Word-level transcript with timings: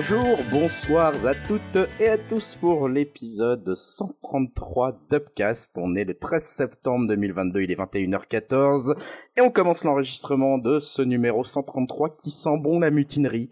Bonjour, 0.00 0.38
bonsoir 0.50 1.26
à 1.26 1.34
toutes 1.34 1.78
et 2.00 2.08
à 2.08 2.16
tous 2.16 2.54
pour 2.54 2.88
l'épisode 2.88 3.74
133 3.74 4.98
d'Upcast. 5.10 5.76
On 5.76 5.94
est 5.94 6.06
le 6.06 6.14
13 6.14 6.42
septembre 6.42 7.06
2022, 7.06 7.60
il 7.60 7.70
est 7.70 7.78
21h14 7.78 8.96
et 9.36 9.42
on 9.42 9.50
commence 9.50 9.84
l'enregistrement 9.84 10.56
de 10.56 10.78
ce 10.78 11.02
numéro 11.02 11.44
133 11.44 12.16
qui 12.16 12.30
sent 12.30 12.56
bon 12.62 12.80
la 12.80 12.90
mutinerie. 12.90 13.50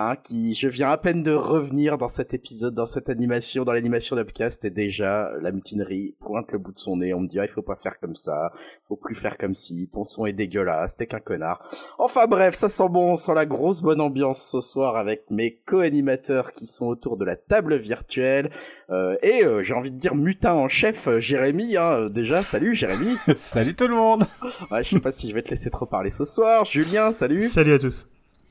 Hein, 0.00 0.14
qui, 0.14 0.54
je 0.54 0.68
viens 0.68 0.90
à 0.90 0.96
peine 0.96 1.24
de 1.24 1.32
revenir 1.32 1.98
dans 1.98 2.06
cet 2.06 2.32
épisode, 2.32 2.72
dans 2.72 2.86
cette 2.86 3.10
animation, 3.10 3.64
dans 3.64 3.72
l'animation 3.72 4.14
d'Upcast, 4.14 4.64
et 4.64 4.70
déjà, 4.70 5.32
la 5.42 5.50
mutinerie 5.50 6.14
pointe 6.20 6.52
le 6.52 6.58
bout 6.58 6.70
de 6.70 6.78
son 6.78 6.98
nez, 6.98 7.12
on 7.12 7.18
me 7.18 7.26
dit, 7.26 7.40
ah, 7.40 7.44
il 7.44 7.48
faut 7.48 7.62
pas 7.62 7.74
faire 7.74 7.98
comme 7.98 8.14
ça, 8.14 8.52
faut 8.84 8.94
plus 8.94 9.16
faire 9.16 9.36
comme 9.36 9.54
si, 9.54 9.88
ton 9.88 10.04
son 10.04 10.24
est 10.24 10.32
dégueulasse, 10.32 10.94
t'es 10.94 11.08
qu'un 11.08 11.18
connard. 11.18 11.68
Enfin 11.98 12.28
bref, 12.28 12.54
ça 12.54 12.68
sent 12.68 12.88
bon, 12.88 13.10
on 13.10 13.16
sent 13.16 13.34
la 13.34 13.44
grosse 13.44 13.82
bonne 13.82 14.00
ambiance 14.00 14.40
ce 14.40 14.60
soir 14.60 14.94
avec 14.94 15.28
mes 15.32 15.56
co-animateurs 15.66 16.52
qui 16.52 16.66
sont 16.66 16.86
autour 16.86 17.16
de 17.16 17.24
la 17.24 17.34
table 17.34 17.74
virtuelle, 17.74 18.50
euh, 18.90 19.16
et 19.24 19.44
euh, 19.44 19.64
j'ai 19.64 19.74
envie 19.74 19.90
de 19.90 19.98
dire 19.98 20.14
mutin 20.14 20.52
en 20.52 20.68
chef, 20.68 21.08
euh, 21.08 21.18
Jérémy, 21.18 21.76
hein, 21.76 22.08
déjà, 22.08 22.44
salut 22.44 22.76
Jérémy. 22.76 23.16
salut 23.36 23.74
tout 23.74 23.88
le 23.88 23.96
monde. 23.96 24.28
Ouais, 24.70 24.84
je 24.84 24.90
sais 24.90 25.00
pas 25.00 25.10
si 25.10 25.28
je 25.28 25.34
vais 25.34 25.42
te 25.42 25.50
laisser 25.50 25.70
trop 25.70 25.86
parler 25.86 26.10
ce 26.10 26.24
soir. 26.24 26.64
Julien, 26.66 27.10
salut. 27.10 27.48
Salut 27.48 27.72
à 27.72 27.80
tous. 27.80 28.06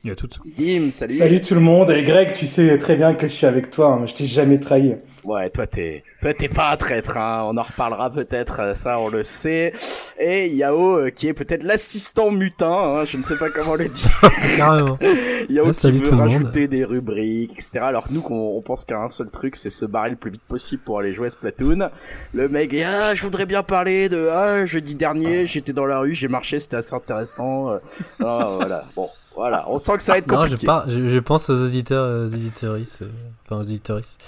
À 0.06 0.16
toutes. 0.16 0.40
Dim, 0.56 0.92
salut. 0.92 1.16
Salut 1.18 1.42
tout 1.42 1.54
le 1.54 1.60
monde. 1.60 1.90
Et 1.90 2.04
Greg, 2.04 2.32
tu 2.32 2.48
sais 2.48 2.78
très 2.78 2.96
bien 2.96 3.14
que 3.14 3.28
je 3.28 3.34
suis 3.34 3.46
avec 3.48 3.70
toi. 3.70 3.94
Hein. 4.00 4.06
Je 4.08 4.14
t'ai 4.14 4.26
jamais 4.26 4.58
trahi. 4.58 4.96
Ouais, 5.26 5.50
toi 5.50 5.68
t'es, 5.68 6.04
toi 6.22 6.34
t'es 6.34 6.48
pas 6.48 6.72
un 6.72 6.78
traître. 6.78 7.18
Hein. 7.18 7.44
On 7.46 7.58
en 7.58 7.62
reparlera 7.64 8.10
peut-être. 8.10 8.62
euh, 8.62 8.74
Ça, 8.74 9.00
on 9.00 9.10
le 9.10 9.24
sait. 9.24 9.74
Et 10.18 10.48
Yao, 10.48 10.98
euh, 11.00 11.10
qui 11.10 11.28
est 11.28 11.34
peut-être 11.34 11.64
l'assistant 11.64 12.32
mutin. 12.32 12.72
Hein. 12.72 13.06
Je 13.06 13.18
ne 13.18 13.24
sais 13.24 13.36
pas 13.38 13.50
comment 13.50 13.76
le 13.76 13.90
dire. 13.90 14.22
Carrément. 14.56 14.98
Yao 15.50 15.66
Ah, 15.66 15.72
qui 15.72 15.74
salut 15.74 15.98
veut 15.98 16.04
tout 16.06 16.12
le 16.12 16.18
monde. 16.18 16.30
rajouter 16.32 16.68
des 16.70 16.86
rubriques, 16.86 17.52
etc. 17.54 17.80
Alors 17.82 18.08
nous, 18.10 18.22
qu'on- 18.22 18.56
on 18.56 18.62
pense 18.62 18.86
qu'un 18.86 19.10
seul 19.10 19.30
truc, 19.30 19.58
c'est 19.58 19.70
se 19.72 19.86
barrer 19.86 20.12
le 20.12 20.16
plus 20.16 20.32
vite 20.32 20.48
possible 20.48 20.84
pour 20.86 21.00
aller 21.00 21.14
jouer 21.14 21.26
à 21.26 21.30
Splatoon. 21.32 21.90
Le 22.34 22.48
mec, 22.48 22.74
ah, 22.86 23.14
je 23.14 23.22
voudrais 23.24 23.46
bien 23.46 23.64
parler 23.64 24.08
de, 24.08 24.30
ah, 24.32 24.66
jeudi 24.66 24.96
dernier, 24.96 25.48
j'étais 25.48 25.74
dans 25.74 25.86
la 25.86 26.00
rue, 26.00 26.14
j'ai 26.14 26.30
marché, 26.30 26.60
c'était 26.60 26.78
assez 26.78 26.96
intéressant. 26.96 27.72
Euh, 27.72 27.78
ah, 28.24 28.52
voilà. 28.56 28.86
Bon, 28.96 29.10
voilà. 29.38 29.66
On 29.70 29.78
sent 29.78 29.96
que 29.98 30.04
ça 30.04 30.12
va 30.14 30.18
être 30.18 30.28
Non, 30.28 30.38
compliqué. 30.40 30.58
je, 30.62 30.66
par- 30.66 30.90
je, 30.90 31.10
je 31.10 31.20
pense 31.20 31.50
aux 31.50 31.64
auditeurs, 31.66 32.26
aux 32.26 32.34
auditeuristes, 32.34 33.04
euh, 33.04 33.10
enfin 33.46 33.58
aux 33.58 33.62
auditeuristes, 33.62 34.20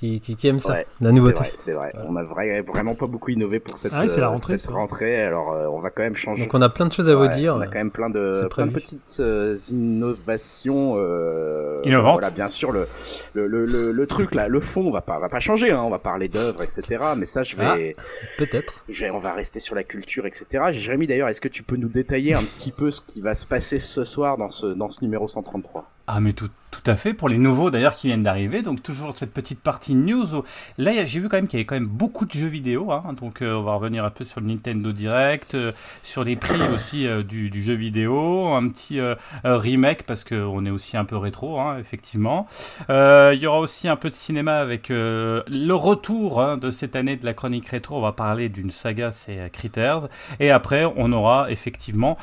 qui, 0.00 0.20
qui, 0.20 0.36
qui 0.36 0.46
aiment 0.48 0.58
ça, 0.58 0.72
Ouais, 0.74 0.86
la 1.00 1.12
nouveauté. 1.12 1.44
C'est 1.54 1.72
vrai, 1.72 1.90
c'est 1.92 1.98
vrai. 1.98 2.06
On 2.08 2.16
a 2.16 2.22
vra- 2.22 2.62
vraiment 2.64 2.94
pas 2.94 3.06
beaucoup 3.06 3.30
innové 3.30 3.58
pour 3.60 3.76
cette, 3.78 3.92
Ah 3.94 4.02
oui, 4.04 4.10
euh, 4.18 4.28
rentrée, 4.28 4.58
cette 4.58 4.66
rentrée. 4.68 5.22
Alors, 5.22 5.52
euh, 5.52 5.66
on 5.66 5.80
va 5.80 5.90
quand 5.90 6.02
même 6.02 6.16
changer. 6.16 6.44
Donc 6.44 6.54
on 6.54 6.62
a 6.62 6.68
plein 6.68 6.86
de 6.86 6.92
choses 6.92 7.08
à 7.08 7.14
vous 7.16 7.28
dire. 7.28 7.54
On 7.56 7.60
a 7.60 7.66
quand 7.66 7.74
même 7.74 7.90
plein 7.90 8.10
de, 8.10 8.46
plein 8.50 8.68
petites 8.68 9.16
euh, 9.20 9.56
innovations. 9.70 10.94
Euh, 10.96 11.76
Innovantes. 11.84 12.14
Voilà, 12.20 12.30
bien 12.30 12.48
sûr, 12.48 12.72
le, 12.72 12.88
le, 13.34 13.46
le, 13.46 13.64
le, 13.66 13.92
le 13.92 14.06
truc 14.06 14.34
là, 14.34 14.48
le 14.48 14.60
fond, 14.60 14.82
on 14.86 14.90
va 14.90 15.00
pas, 15.00 15.16
on 15.16 15.20
va 15.20 15.28
pas 15.28 15.40
changer. 15.40 15.70
Hein, 15.70 15.82
on 15.82 15.90
va 15.90 15.98
parler 15.98 16.28
d'œuvres, 16.28 16.62
etc. 16.62 17.04
Mais 17.16 17.24
ça, 17.24 17.42
je 17.42 17.56
vais, 17.56 17.96
Peut-être. 18.36 18.84
on 19.12 19.18
va 19.18 19.32
rester 19.32 19.60
sur 19.60 19.74
la 19.74 19.84
culture, 19.84 20.26
etc. 20.26 20.64
Jérémy, 20.72 21.06
d'ailleurs, 21.06 21.28
est-ce 21.28 21.40
que 21.40 21.48
tu 21.48 21.62
peux 21.62 21.76
nous 21.76 21.88
détailler 21.88 22.34
un 22.34 22.42
petit 22.42 22.72
peu 22.72 22.90
ce 22.90 23.00
qui 23.00 23.20
va 23.20 23.34
se 23.34 23.46
passer 23.46 23.78
ce 23.78 24.04
soir 24.04 24.36
dans 24.36 24.50
ce, 24.50 24.66
dans 24.66 24.88
ce 24.88 25.02
numéro 25.04 25.28
133 25.28 25.90
Ah 26.06 26.20
mais 26.20 26.32
tout 26.32 26.48
à 26.88 26.96
fait, 26.96 27.14
pour 27.14 27.28
les 27.28 27.38
nouveaux 27.38 27.70
d'ailleurs 27.70 27.94
qui 27.94 28.06
viennent 28.06 28.22
d'arriver, 28.22 28.62
donc 28.62 28.82
toujours 28.82 29.12
cette 29.16 29.32
petite 29.32 29.60
partie 29.60 29.94
news. 29.94 30.42
Là 30.78 31.04
j'ai 31.04 31.20
vu 31.20 31.28
quand 31.28 31.36
même 31.36 31.48
qu'il 31.48 31.58
y 31.58 31.60
avait 31.60 31.66
quand 31.66 31.74
même 31.74 31.86
beaucoup 31.86 32.26
de 32.26 32.32
jeux 32.32 32.48
vidéo, 32.48 32.90
hein, 32.92 33.14
donc 33.20 33.42
euh, 33.42 33.54
on 33.54 33.62
va 33.62 33.74
revenir 33.74 34.04
un 34.04 34.10
peu 34.10 34.24
sur 34.24 34.40
le 34.40 34.46
Nintendo 34.46 34.92
Direct, 34.92 35.54
euh, 35.54 35.72
sur 36.02 36.24
les 36.24 36.36
prix 36.36 36.60
aussi 36.74 37.06
euh, 37.06 37.22
du, 37.22 37.62
jeu 37.62 37.74
vidéo, 37.74 38.48
un 38.48 38.68
petit 38.68 39.00
remake 39.44 40.04
parce 40.04 40.24
qu'on 40.24 40.64
est 40.64 40.70
aussi 40.70 40.96
un 40.96 41.04
peu 41.04 41.16
rétro, 41.16 41.60
hein, 41.60 41.76
effectivement. 41.78 42.46
Il 42.88 43.38
y 43.40 43.46
aura 43.46 43.60
aussi 43.60 43.88
un 43.88 43.96
peu 43.96 44.08
de 44.08 44.14
cinéma 44.14 44.58
avec 44.58 44.88
le 44.88 45.72
retour 45.72 46.40
hein, 46.40 46.56
de 46.56 46.70
cette 46.70 46.96
année 46.96 47.16
de 47.16 47.24
la 47.24 47.34
chronique 47.34 47.68
rétro, 47.68 47.96
on 47.96 48.00
va 48.00 48.12
parler 48.12 48.48
d'une 48.48 48.70
saga, 48.70 49.10
c'est 49.10 49.50
Critters, 49.52 50.08
et 50.40 50.50
après 50.50 50.84
on 50.96 51.12
aura 51.12 51.50
effectivement 51.50 52.16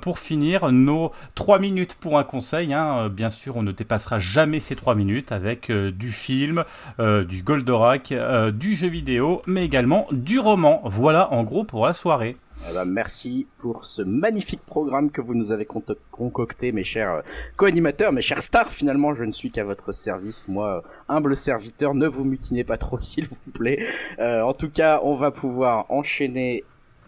pour 0.00 0.18
finir, 0.18 0.70
nos 0.70 1.12
3 1.34 1.58
minutes 1.58 1.96
pour 1.98 2.18
un 2.18 2.24
conseil. 2.24 2.74
Bien 3.10 3.30
sûr, 3.30 3.56
on 3.56 3.62
ne 3.62 3.72
dépassera 4.04 4.18
jamais 4.18 4.60
ces 4.60 4.76
3 4.76 4.94
minutes 4.94 5.32
avec 5.32 5.70
euh, 5.70 5.90
du 5.90 6.12
film, 6.12 6.64
euh, 7.00 7.24
du 7.24 7.42
Goldorak, 7.42 8.12
euh, 8.12 8.50
du 8.50 8.74
jeu 8.74 8.88
vidéo, 8.88 9.42
mais 9.46 9.64
également 9.64 10.06
du 10.12 10.38
roman. 10.38 10.82
Voilà 10.84 11.32
en 11.32 11.42
gros 11.42 11.64
pour 11.64 11.86
la 11.86 11.94
soirée. 11.94 12.36
Eh 12.70 12.74
ben, 12.74 12.84
merci 12.84 13.46
pour 13.58 13.84
ce 13.84 14.02
magnifique 14.02 14.60
programme 14.64 15.10
que 15.10 15.20
vous 15.20 15.34
nous 15.34 15.52
avez 15.52 15.66
concocté, 16.12 16.70
mes 16.70 16.84
chers 16.84 17.22
co-animateurs, 17.56 18.12
mes 18.12 18.22
chers 18.22 18.42
stars. 18.42 18.70
Finalement, 18.70 19.14
je 19.14 19.24
ne 19.24 19.32
suis 19.32 19.50
qu'à 19.50 19.64
votre 19.64 19.92
service. 19.92 20.46
Moi, 20.48 20.82
humble 21.08 21.36
serviteur, 21.36 21.94
ne 21.94 22.06
vous 22.06 22.24
mutinez 22.24 22.62
pas 22.62 22.78
trop, 22.78 22.98
s'il 23.00 23.26
vous 23.26 23.50
plaît. 23.52 23.84
En 24.18 24.52
tout 24.52 24.70
cas, 24.70 25.00
on 25.02 25.14
va 25.14 25.30
pouvoir 25.32 25.86
enchaîner 25.88 26.62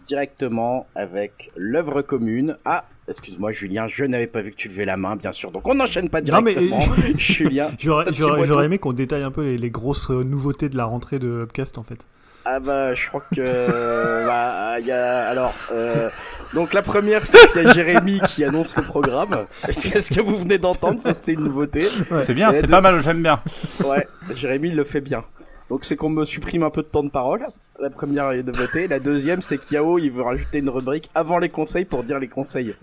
directement 0.05 0.85
avec 0.95 1.51
l'œuvre 1.55 2.01
commune. 2.01 2.57
Ah, 2.65 2.83
excuse-moi, 3.07 3.51
Julien, 3.51 3.87
je 3.87 4.03
n'avais 4.05 4.27
pas 4.27 4.41
vu 4.41 4.51
que 4.51 4.55
tu 4.55 4.67
levais 4.67 4.85
la 4.85 4.97
main, 4.97 5.15
bien 5.15 5.31
sûr. 5.31 5.51
Donc, 5.51 5.67
on 5.67 5.75
n'enchaîne 5.75 6.09
pas 6.09 6.21
Non, 6.21 6.41
mais- 6.41 6.53
directement. 6.53 6.79
Julien. 7.17 7.71
J'aurais 7.79 8.65
aimé 8.65 8.79
qu'on 8.79 8.93
détaille 8.93 9.23
un 9.23 9.31
peu 9.31 9.43
les, 9.43 9.57
les 9.57 9.69
grosses 9.69 10.09
euh, 10.11 10.23
nouveautés 10.23 10.69
de 10.69 10.77
la 10.77 10.85
rentrée 10.85 11.19
de 11.19 11.43
Upcast 11.43 11.77
en 11.77 11.83
fait. 11.83 11.99
Ah 12.49 12.61
bah 12.61 12.93
je 12.93 13.07
crois 13.09 13.21
que 13.35 14.25
bah 14.25 14.79
il 14.79 14.85
y 14.85 14.91
a 14.93 15.27
alors 15.27 15.53
euh, 15.73 16.09
donc 16.53 16.71
la 16.73 16.81
première 16.81 17.25
c'est 17.25 17.45
qu'il 17.51 17.63
y 17.63 17.67
a 17.67 17.73
Jérémy 17.73 18.21
qui 18.29 18.45
annonce 18.45 18.77
le 18.77 18.83
programme. 18.83 19.45
C'est 19.69 20.01
ce 20.01 20.13
que 20.13 20.21
vous 20.21 20.37
venez 20.37 20.57
d'entendre, 20.57 21.01
ça 21.01 21.13
c'était 21.13 21.33
une 21.33 21.43
nouveauté? 21.43 21.81
C'est 22.23 22.33
bien, 22.33 22.53
c'est 22.53 22.61
de- 22.61 22.67
pas 22.71 22.79
mal, 22.79 23.01
j'aime 23.03 23.21
bien. 23.21 23.41
Ouais, 23.85 24.07
Jérémy 24.33 24.71
le 24.71 24.85
fait 24.85 25.01
bien. 25.01 25.25
Donc 25.69 25.83
c'est 25.83 25.97
qu'on 25.97 26.07
me 26.07 26.23
supprime 26.23 26.63
un 26.63 26.69
peu 26.69 26.83
de 26.83 26.87
temps 26.87 27.03
de 27.03 27.09
parole. 27.09 27.45
La 27.79 27.89
première 27.89 28.31
est 28.31 28.43
de 28.43 28.51
voter. 28.51 28.87
La 28.87 28.99
deuxième 28.99 29.41
c'est 29.41 29.57
qu'Yao 29.57 29.99
il 29.99 30.09
veut 30.09 30.23
rajouter 30.23 30.59
une 30.59 30.69
rubrique 30.69 31.09
avant 31.15 31.37
les 31.37 31.49
conseils 31.49 31.85
pour 31.85 32.03
dire 32.03 32.19
les 32.19 32.27
conseils. 32.27 32.75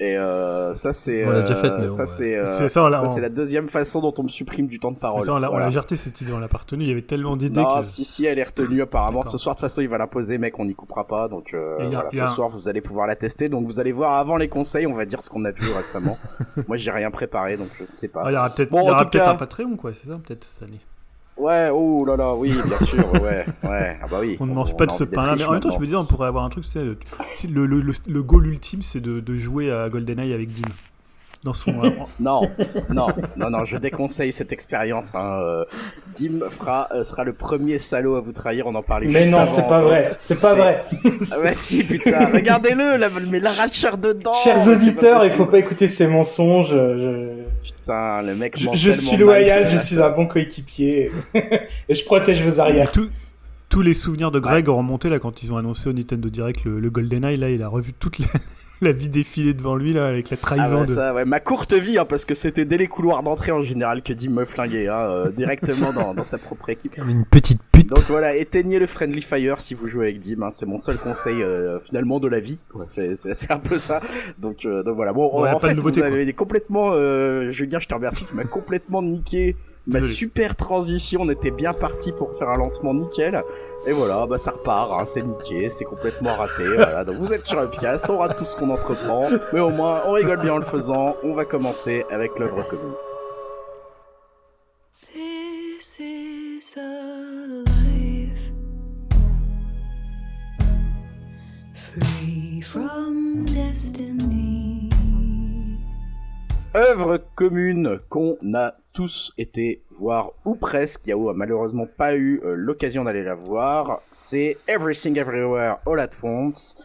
Et 0.00 0.16
euh, 0.16 0.74
ça 0.74 0.92
c'est 0.92 1.26
On 1.26 1.30
l'a 1.30 1.40
déjà 1.42 1.54
euh, 1.56 1.78
bon, 1.80 1.88
ça 1.88 2.02
ouais. 2.02 2.06
c'est 2.06 2.36
euh, 2.38 2.46
C'est 2.46 2.68
ça, 2.68 2.84
on 2.84 2.88
l'a- 2.88 2.98
ça, 3.00 3.08
c'est 3.08 3.20
la 3.20 3.30
deuxième 3.30 3.66
façon 3.68 4.00
dont 4.00 4.14
on 4.18 4.22
me 4.22 4.28
supprime 4.28 4.68
du 4.68 4.78
temps 4.78 4.92
de 4.92 4.96
parole. 4.96 5.24
Ça, 5.24 5.32
on 5.34 5.38
l'a 5.40 5.48
on 5.48 5.50
Voilà. 5.50 5.64
l'a 5.66 5.70
jarté 5.72 5.96
cette 5.96 6.20
idée, 6.20 6.32
on 6.32 6.38
l'a 6.38 6.46
pas 6.46 6.58
retenue. 6.58 6.84
Il 6.84 6.88
y 6.88 6.92
avait 6.92 7.02
tellement 7.02 7.36
d'idées 7.36 7.58
Non, 7.60 7.80
que. 7.80 7.84
si, 7.84 8.04
si, 8.04 8.24
elle 8.24 8.38
est 8.38 8.44
retenue 8.44 8.80
apparemment. 8.80 9.18
D'accord. 9.22 9.32
Ce 9.32 9.38
soir, 9.38 9.56
de 9.56 9.58
toute 9.58 9.62
façon, 9.62 9.80
il 9.82 9.88
va 9.88 9.98
l'imposer, 9.98 10.38
mec, 10.38 10.56
on 10.60 10.66
n'y 10.66 10.74
coupera 10.76 11.02
pas. 11.02 11.26
Donc, 11.26 11.52
euh, 11.52 11.80
a- 11.80 11.88
voilà, 11.88 12.10
ce 12.12 12.20
un- 12.20 12.26
soir, 12.26 12.48
vous 12.48 12.68
allez 12.68 12.80
pouvoir 12.80 13.08
la 13.08 13.16
tester. 13.16 13.48
Donc, 13.48 13.66
vous 13.66 13.80
allez 13.80 13.90
voir 13.90 14.12
avant 14.18 14.36
les 14.36 14.46
conseils, 14.48 14.86
on 14.86 14.92
va 14.94 15.04
dire 15.04 15.20
ce 15.20 15.30
qu'on 15.30 15.44
a 15.44 15.50
vu 15.50 15.68
récemment. 15.76 16.16
Moi, 16.68 16.76
j'ai 16.76 16.92
rien 16.92 17.10
préparé, 17.10 17.56
donc 17.56 17.66
je 17.76 17.82
ne 17.82 17.88
sais 17.92 18.06
pas. 18.06 18.22
Ah, 18.24 18.30
il 18.30 18.34
y 18.34 18.36
aura 18.36 18.50
peut-être 18.50 18.70
Bon, 18.70 18.82
il 18.82 18.86
y 18.86 18.90
en 18.90 18.92
aura 18.92 19.02
tout 19.04 19.10
peut-être 19.10 19.24
cas- 19.24 19.32
un 19.32 19.36
Patreon 19.36 19.76
quoi, 19.76 19.92
c'est 19.94 20.06
ça 20.06 20.20
peut-être 20.24 20.44
cette 20.44 20.62
année. 20.62 20.78
Ouais, 21.38 21.70
oh 21.72 22.04
là 22.04 22.16
là, 22.16 22.34
oui, 22.34 22.52
bien 22.52 22.78
sûr, 22.86 23.12
ouais, 23.22 23.46
ouais. 23.62 23.98
Ah 24.02 24.06
bah 24.10 24.18
oui. 24.20 24.36
On 24.40 24.46
ne 24.46 24.54
mange 24.54 24.76
pas 24.76 24.86
de 24.86 24.92
ce 24.92 25.04
pain-là, 25.04 25.36
mais 25.36 25.44
en 25.44 25.52
même 25.52 25.60
temps, 25.60 25.70
je 25.70 25.78
me 25.78 25.86
dis, 25.86 25.94
on 25.94 26.04
pourrait 26.04 26.26
avoir 26.26 26.44
un 26.44 26.48
truc, 26.48 26.64
c'est 26.64 26.82
le, 26.82 27.66
le, 27.66 27.80
le, 27.80 28.22
goal 28.22 28.46
ultime, 28.48 28.82
c'est 28.82 29.00
de, 29.00 29.20
de 29.20 29.36
jouer 29.36 29.70
à 29.70 29.88
GoldenEye 29.88 30.32
avec 30.32 30.52
Dim. 30.52 30.68
Dans 31.44 31.52
son. 31.54 31.84
euh, 31.84 31.90
Non, 32.20 32.42
non, 32.90 33.06
non, 33.36 33.50
non, 33.50 33.64
je 33.64 33.76
déconseille 33.76 34.32
cette 34.32 34.52
expérience. 34.52 35.14
Hein. 35.14 35.38
euh, 35.42 35.64
Dim 36.16 36.40
fera, 36.50 36.88
euh, 36.92 37.04
sera 37.04 37.22
le 37.24 37.32
premier 37.32 37.78
salaud 37.78 38.16
à 38.16 38.20
vous 38.20 38.32
trahir. 38.32 38.66
On 38.66 38.74
en 38.74 38.82
parlait 38.82 39.06
Mais 39.06 39.20
juste 39.20 39.32
non, 39.32 39.46
c'est 39.46 39.66
pas 39.68 39.80
vrai. 39.80 40.14
C'est 40.18 40.40
pas 40.40 40.54
vrai. 40.56 40.80
Ah 41.30 41.36
bah 41.42 41.52
si, 41.52 41.84
putain, 41.84 42.30
regardez-le, 42.32 42.96
là, 42.96 43.08
mais 43.30 43.38
l'arracheur 43.40 43.98
dedans. 43.98 44.32
Chers 44.42 44.66
auditeurs, 44.68 45.24
il 45.24 45.30
faut 45.30 45.46
pas 45.46 45.58
écouter 45.58 45.86
ces 45.88 46.06
mensonges. 46.06 46.70
Je, 46.70 47.28
Putain, 47.62 48.22
le 48.22 48.34
mec 48.34 48.58
je, 48.58 48.68
je 48.74 48.90
suis 48.92 49.16
loyal, 49.16 49.68
je 49.68 49.74
la 49.76 49.80
suis 49.82 50.00
un 50.00 50.10
bon 50.10 50.26
coéquipier. 50.26 51.10
Et 51.88 51.94
je 51.94 52.04
protège 52.04 52.42
vos 52.42 52.60
arrières. 52.60 52.90
Tout- 52.92 53.10
tous 53.68 53.82
les 53.82 53.92
souvenirs 53.94 54.30
de 54.30 54.40
Greg 54.40 54.68
ont 54.70 54.78
remonté 54.78 55.08
là 55.10 55.18
quand 55.18 55.42
ils 55.42 55.52
ont 55.52 55.56
annoncé 55.58 55.88
au 55.90 55.92
Nintendo 55.92 56.30
Direct 56.30 56.64
le, 56.64 56.80
le 56.80 56.90
GoldenEye. 56.90 57.36
Là, 57.36 57.50
il 57.50 57.62
a 57.62 57.68
revu 57.68 57.92
toute 57.92 58.18
la, 58.18 58.26
la 58.82 58.92
vie 58.92 59.08
défiler 59.08 59.54
devant 59.54 59.76
lui 59.76 59.92
là 59.92 60.06
avec 60.06 60.30
la 60.30 60.36
Ah 60.40 60.44
trahison 60.44 60.80
de. 60.82 60.86
ça, 60.86 61.14
ouais, 61.14 61.24
ma 61.24 61.40
courte 61.40 61.72
vie, 61.74 61.98
hein, 61.98 62.04
parce 62.04 62.24
que 62.24 62.34
c'était 62.34 62.64
dès 62.64 62.76
les 62.78 62.86
couloirs 62.86 63.22
d'entrée 63.22 63.52
en 63.52 63.62
général 63.62 64.02
que 64.02 64.12
Dim 64.12 64.30
me 64.30 64.44
flinguait, 64.44 64.88
hein, 64.88 64.98
euh, 64.98 65.30
directement 65.30 65.92
dans, 65.92 66.14
dans 66.14 66.24
sa 66.24 66.38
propre 66.38 66.68
équipe. 66.70 66.94
Comme 66.96 67.08
une 67.10 67.24
petite 67.24 67.60
pute. 67.72 67.88
Donc 67.88 68.04
voilà, 68.08 68.36
éteignez 68.36 68.78
le 68.78 68.86
Friendly 68.86 69.22
Fire 69.22 69.60
si 69.60 69.74
vous 69.74 69.88
jouez 69.88 70.06
avec 70.08 70.20
Dim, 70.20 70.42
hein, 70.42 70.50
c'est 70.50 70.66
mon 70.66 70.78
seul 70.78 70.96
conseil 70.96 71.42
euh, 71.42 71.80
finalement 71.80 72.20
de 72.20 72.28
la 72.28 72.40
vie. 72.40 72.58
Ouais, 72.74 72.86
c'est- 72.94 73.14
c'est 73.14 73.34
c'est 73.34 73.52
un 73.52 73.58
peu 73.58 73.78
ça. 73.78 74.00
Donc, 74.38 74.64
euh, 74.64 74.82
donc 74.82 74.96
voilà, 74.96 75.12
bon, 75.12 75.26
en 75.28 75.42
pas 75.42 75.54
de 75.54 75.58
fait, 75.60 75.74
nouveauté, 75.74 76.00
vous 76.00 76.06
avez 76.06 76.32
complètement, 76.32 76.90
euh, 76.92 77.50
Julien, 77.50 77.78
je 77.80 77.88
te 77.88 77.94
remercie, 77.94 78.24
tu 78.26 78.34
m'as 78.34 78.44
complètement 78.44 79.02
niqué 79.02 79.56
ma 79.88 80.00
Désolé. 80.00 80.14
super 80.14 80.54
transition. 80.54 81.22
On 81.22 81.30
était 81.30 81.50
bien 81.50 81.72
parti 81.72 82.12
pour 82.12 82.32
faire 82.34 82.50
un 82.50 82.58
lancement 82.58 82.94
nickel. 82.94 83.42
Et 83.86 83.92
voilà, 83.92 84.26
bah 84.26 84.38
ça 84.38 84.50
repart, 84.52 84.92
hein, 84.92 85.04
c'est 85.04 85.22
niqué, 85.22 85.68
c'est 85.68 85.84
complètement 85.84 86.34
raté. 86.34 86.66
voilà. 86.76 87.04
Donc 87.04 87.16
vous 87.16 87.32
êtes 87.32 87.46
sur 87.46 87.58
Upcast, 87.58 88.08
on 88.10 88.18
rate 88.18 88.36
tout 88.36 88.44
ce 88.44 88.54
qu'on 88.54 88.70
entreprend, 88.70 89.28
mais 89.52 89.60
au 89.60 89.70
moins 89.70 90.02
on 90.06 90.12
rigole 90.12 90.40
bien 90.40 90.54
en 90.54 90.58
le 90.58 90.64
faisant. 90.64 91.16
On 91.22 91.34
va 91.34 91.44
commencer 91.44 92.04
avec 92.10 92.38
l'œuvre 92.38 92.62
commune. 92.68 92.92
Œuvre 106.76 107.18
commune 107.34 107.98
qu'on 108.08 108.36
a 108.54 108.74
tous 108.92 109.32
été 109.38 109.82
voir 109.90 110.32
ou 110.44 110.54
presque, 110.54 111.06
Yahoo 111.06 111.30
a 111.30 111.34
malheureusement 111.34 111.86
pas 111.86 112.14
eu 112.14 112.40
euh, 112.44 112.54
l'occasion 112.56 113.04
d'aller 113.04 113.22
la 113.22 113.34
voir, 113.34 114.02
c'est 114.10 114.58
Everything 114.66 115.16
Everywhere 115.18 115.78
All 115.86 116.00
at 116.00 116.10
Once 116.22 116.76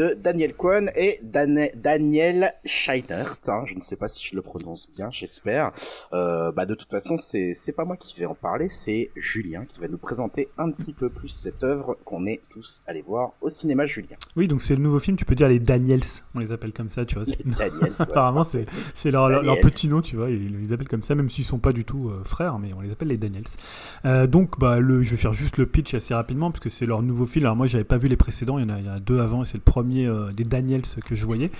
de 0.00 0.14
Daniel 0.14 0.54
Kwan 0.54 0.90
et 0.96 1.20
Dan- 1.22 1.68
Daniel 1.74 2.54
Scheinert. 2.64 3.36
hein, 3.48 3.64
je 3.66 3.74
ne 3.74 3.80
sais 3.80 3.96
pas 3.96 4.08
si 4.08 4.26
je 4.26 4.34
le 4.34 4.40
prononce 4.40 4.88
bien, 4.90 5.10
j'espère. 5.10 5.72
Euh, 6.14 6.52
bah 6.52 6.64
de 6.64 6.74
toute 6.74 6.90
façon, 6.90 7.16
c'est 7.18 7.54
pas 7.76 7.84
moi 7.84 7.96
qui 7.98 8.18
vais 8.18 8.24
en 8.24 8.34
parler, 8.34 8.68
c'est 8.70 9.10
Julien 9.14 9.66
qui 9.66 9.78
va 9.78 9.88
nous 9.88 9.98
présenter 9.98 10.48
un 10.56 10.70
petit 10.70 10.94
peu 10.94 11.10
plus 11.10 11.28
cette 11.28 11.64
œuvre 11.64 11.98
qu'on 12.06 12.24
est 12.26 12.40
tous 12.50 12.82
allés 12.86 13.02
voir 13.02 13.32
au 13.42 13.50
cinéma. 13.50 13.84
Julien, 13.84 14.16
Oui, 14.36 14.48
donc 14.48 14.62
c'est 14.62 14.74
le 14.74 14.82
nouveau 14.82 15.00
film, 15.00 15.16
tu 15.18 15.24
peux 15.26 15.34
dire 15.34 15.48
les 15.48 15.58
Daniels, 15.60 16.00
on 16.34 16.38
les 16.38 16.50
appelle 16.52 16.72
comme 16.72 16.88
ça, 16.90 17.04
tu 17.04 17.16
vois. 17.16 17.24
les 17.24 17.36
Daniels. 17.44 17.82
ouais. 17.82 17.90
Apparemment, 18.00 18.44
c'est 18.44 18.64
leur, 19.10 19.28
leur, 19.28 19.42
leur 19.42 19.54
Daniels. 19.56 19.62
petit 19.64 19.88
nom, 19.90 20.00
tu 20.00 20.16
vois, 20.16 20.30
ils 20.30 20.60
les 20.62 20.72
appellent 20.72 20.88
comme 20.88 21.02
ça, 21.02 21.14
même 21.14 21.28
s'ils 21.28 21.44
sont 21.44 21.58
pas 21.58 21.72
du 21.72 21.84
tout 21.84 22.08
euh, 22.08 22.22
frères, 22.24 22.58
mais 22.58 22.72
on 22.72 22.80
les 22.80 22.90
appelle 22.90 23.08
les 23.08 23.18
Daniels. 23.18 23.44
Euh, 24.06 24.26
donc, 24.26 24.58
bah, 24.58 24.78
le, 24.80 25.02
je 25.02 25.10
vais 25.10 25.16
faire 25.16 25.32
juste 25.34 25.58
le 25.58 25.66
pitch 25.66 25.92
assez 25.94 26.14
rapidement, 26.14 26.50
parce 26.50 26.60
que 26.60 26.70
c'est 26.70 26.86
leur 26.86 27.02
nouveau 27.02 27.26
film. 27.26 27.44
Alors, 27.44 27.56
moi, 27.56 27.66
j'avais 27.66 27.84
pas 27.84 27.98
vu 27.98 28.08
les 28.08 28.16
précédents, 28.16 28.58
il 28.58 28.62
y 28.62 28.64
en 28.64 28.74
a, 28.74 28.78
il 28.78 28.86
y 28.86 28.88
en 28.88 28.92
a 28.94 29.00
deux 29.00 29.20
avant, 29.20 29.42
et 29.42 29.46
c'est 29.46 29.54
le 29.58 29.62
premier 29.62 29.89
euh, 29.98 30.32
des 30.32 30.44
Daniels 30.44 30.82
que 31.04 31.14
je 31.14 31.26
voyais. 31.26 31.50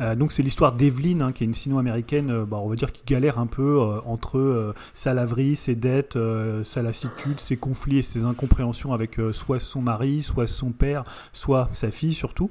Euh, 0.00 0.14
donc, 0.14 0.32
c'est 0.32 0.42
l'histoire 0.42 0.72
d'Evelyn, 0.72 1.20
hein, 1.20 1.32
qui 1.32 1.44
est 1.44 1.46
une 1.46 1.54
sino-américaine, 1.54 2.30
euh, 2.30 2.44
bah, 2.44 2.58
on 2.62 2.68
va 2.68 2.76
dire, 2.76 2.92
qui 2.92 3.02
galère 3.06 3.38
un 3.38 3.46
peu 3.46 3.80
entre 4.06 4.74
sa 4.94 5.14
laverie, 5.14 5.56
ses 5.56 5.74
dettes, 5.74 6.18
sa 6.64 6.82
lassitude, 6.82 7.40
ses 7.40 7.56
conflits 7.56 7.98
et 7.98 8.02
ses 8.02 8.24
incompréhensions 8.24 8.92
avec 8.92 9.20
soit 9.32 9.60
son 9.60 9.80
mari, 9.80 10.22
soit 10.22 10.46
son 10.46 10.70
père, 10.70 11.04
soit 11.32 11.70
sa 11.74 11.90
fille 11.90 12.12
surtout. 12.12 12.50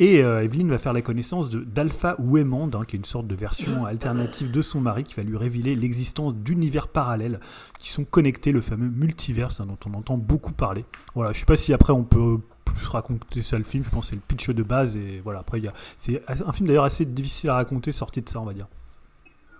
Et 0.00 0.22
euh, 0.24 0.48
va 0.64 0.78
faire 0.78 0.92
la 0.92 1.02
connaissance 1.02 1.50
d'Alpha 1.50 2.16
Waymond, 2.18 2.70
hein, 2.74 2.82
qui 2.86 2.96
est 2.96 2.98
une 2.98 3.04
sorte 3.04 3.28
de 3.28 3.34
version 3.34 3.86
alternative 3.86 4.50
de 4.50 4.62
son 4.62 4.80
mari, 4.80 5.04
qui 5.04 5.14
va 5.14 5.22
lui 5.22 5.36
révéler 5.36 5.76
l'existence 5.76 6.34
d'univers 6.34 6.88
parallèles 6.88 7.38
qui 7.78 7.90
sont 7.90 8.04
connectés, 8.04 8.50
le 8.50 8.60
fameux 8.60 8.88
multiverse 8.88 9.60
hein, 9.60 9.66
dont 9.66 9.78
on 9.86 9.94
entend 9.94 10.16
beaucoup 10.16 10.52
parler. 10.52 10.84
Voilà, 11.14 11.32
je 11.32 11.40
sais 11.40 11.46
pas 11.46 11.56
si 11.56 11.72
après 11.72 11.92
on 11.92 12.02
peut 12.02 12.38
plus 12.64 12.86
raconter 12.86 13.42
ça 13.42 13.58
le 13.58 13.64
film, 13.64 13.84
je 13.84 13.90
pense 13.90 14.08
c'est 14.08 14.16
le 14.16 14.22
pitch 14.26 14.50
de 14.50 14.62
base, 14.62 14.96
et 14.96 15.20
voilà, 15.20 15.40
après 15.40 15.58
il 15.58 15.64
y 15.64 15.68
a... 15.68 15.72
c'est 15.98 16.22
un 16.28 16.52
film 16.52 16.66
d'ailleurs 16.68 16.84
assez 16.84 17.04
difficile 17.04 17.50
à 17.50 17.54
raconter 17.54 17.92
sorti 17.92 18.22
de 18.22 18.28
ça, 18.28 18.40
on 18.40 18.44
va 18.44 18.54
dire. 18.54 18.66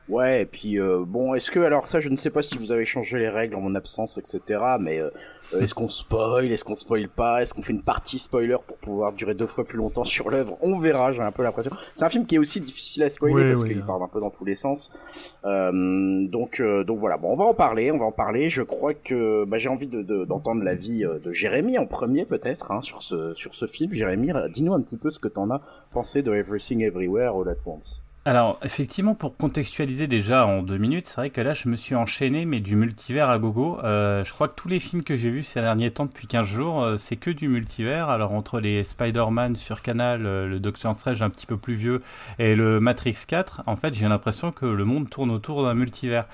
Ouais, 0.09 0.43
et 0.43 0.47
puis 0.47 0.79
euh, 0.79 1.03
bon, 1.07 1.35
est-ce 1.35 1.51
que 1.51 1.61
alors 1.61 1.89
ça, 1.89 1.99
je 2.01 2.11
ne 2.11 2.17
sais 2.17 2.31
pas 2.31 2.43
si 2.43 2.59
vous 2.59 2.73
avez 2.73 2.85
changé 2.85 3.19
les 3.19 3.29
règles 3.31 3.55
en 3.55 3.61
mon 3.63 3.75
absence, 3.75 4.19
etc. 4.19 4.63
Mais 4.79 5.01
euh, 5.01 5.09
euh, 5.55 5.61
est-ce 5.61 5.75
qu'on 5.75 5.89
spoil, 5.89 6.53
est-ce 6.53 6.63
qu'on 6.63 6.75
spoil 6.75 7.09
pas, 7.09 7.41
est-ce 7.41 7.55
qu'on 7.55 7.63
fait 7.63 7.73
une 7.73 7.83
partie 7.83 8.19
spoiler 8.19 8.57
pour 8.67 8.77
pouvoir 8.77 9.15
durer 9.15 9.35
deux 9.35 9.47
fois 9.47 9.65
plus 9.65 9.79
longtemps 9.79 10.05
sur 10.05 10.29
l'œuvre? 10.29 10.59
On 10.61 10.79
verra, 10.79 11.13
j'ai 11.13 11.23
un 11.23 11.33
peu 11.33 11.43
l'impression. 11.43 11.71
C'est 11.95 12.05
un 12.05 12.11
film 12.11 12.27
qui 12.27 12.35
est 12.35 12.39
aussi 12.39 12.61
difficile 12.61 13.03
à 13.05 13.09
spoiler 13.09 13.53
parce 13.53 13.65
qu'il 13.65 13.79
hein. 13.79 13.85
part 13.87 14.03
un 14.03 14.09
peu 14.09 14.21
dans 14.21 14.31
tous 14.31 14.45
les 14.45 14.55
sens. 14.55 14.93
Euh, 15.47 16.27
donc 16.29 16.61
euh, 16.61 16.85
donc 16.85 16.99
voilà, 16.99 17.17
bon, 17.17 17.33
on 17.33 17.37
va 17.37 17.45
en 17.45 17.55
parler, 17.55 17.91
on 17.91 17.99
va 17.99 18.05
en 18.05 18.13
parler. 18.13 18.51
Je 18.51 18.63
crois 18.63 18.93
que 18.93 19.45
bah, 19.47 19.57
j'ai 19.57 19.71
envie 19.71 19.87
de 19.89 20.03
de- 20.03 20.27
d'entendre 20.27 20.63
l'avis 20.63 21.07
euh, 21.07 21.19
de 21.19 21.33
Jérémy 21.33 21.79
en 21.79 21.87
premier 21.87 22.27
peut-être 22.27 22.73
hein, 22.73 22.83
sur 22.83 23.03
ce 23.03 23.33
sur 23.33 23.55
ce 23.55 23.67
film. 23.67 23.95
Jérémy, 23.95 24.33
dis-nous 24.53 24.75
un 24.75 24.83
petit 24.83 24.99
peu 24.99 25.11
ce 25.11 25.19
que 25.19 25.29
t'en 25.29 25.51
as 25.51 25.63
pensé 25.93 26.23
de 26.23 26.35
Everything 26.35 26.83
Everywhere 26.83 27.35
All 27.35 27.49
at 27.49 27.57
Once. 27.65 28.04
Alors, 28.27 28.59
effectivement, 28.63 29.15
pour 29.15 29.37
contextualiser 29.37 30.07
déjà 30.07 30.47
en 30.47 30.63
deux 30.63 30.79
minutes, 30.79 31.05
c'est 31.05 31.17
vrai 31.17 31.29
que 31.29 31.43
là, 31.43 31.53
je 31.53 31.69
me 31.69 31.77
suis 31.77 31.95
enchaîné, 31.95 32.47
mais 32.47 32.61
du 32.61 32.75
multivers 32.75 33.29
à 33.29 33.39
gogo. 33.39 33.79
Euh, 33.85 34.25
je 34.25 34.33
crois 34.33 34.49
que 34.49 34.55
tous 34.55 34.67
les 34.67 34.81
films 34.81 35.03
que 35.03 35.15
j'ai 35.15 35.29
vus 35.29 35.43
ces 35.43 35.61
derniers 35.61 35.91
temps, 35.91 36.07
depuis 36.07 36.27
15 36.27 36.47
jours, 36.47 36.83
euh, 36.83 36.97
c'est 36.97 37.17
que 37.17 37.31
du 37.31 37.49
multivers. 37.49 38.09
Alors, 38.09 38.33
entre 38.33 38.61
les 38.61 38.83
Spider-Man 38.83 39.57
sur 39.57 39.83
Canal, 39.83 40.25
euh, 40.25 40.49
le 40.49 40.59
Doctor 40.59 40.97
Strange 40.97 41.21
un 41.21 41.29
petit 41.29 41.45
peu 41.45 41.59
plus 41.59 41.75
vieux, 41.75 42.01
et 42.39 42.55
le 42.55 42.81
Matrix 42.81 43.19
4, 43.29 43.65
en 43.67 43.77
fait, 43.77 43.93
j'ai 43.93 44.09
l'impression 44.09 44.53
que 44.53 44.65
le 44.65 44.87
monde 44.87 45.11
tourne 45.11 45.31
autour 45.31 45.63
d'un 45.63 45.75
multivers. 45.75 46.25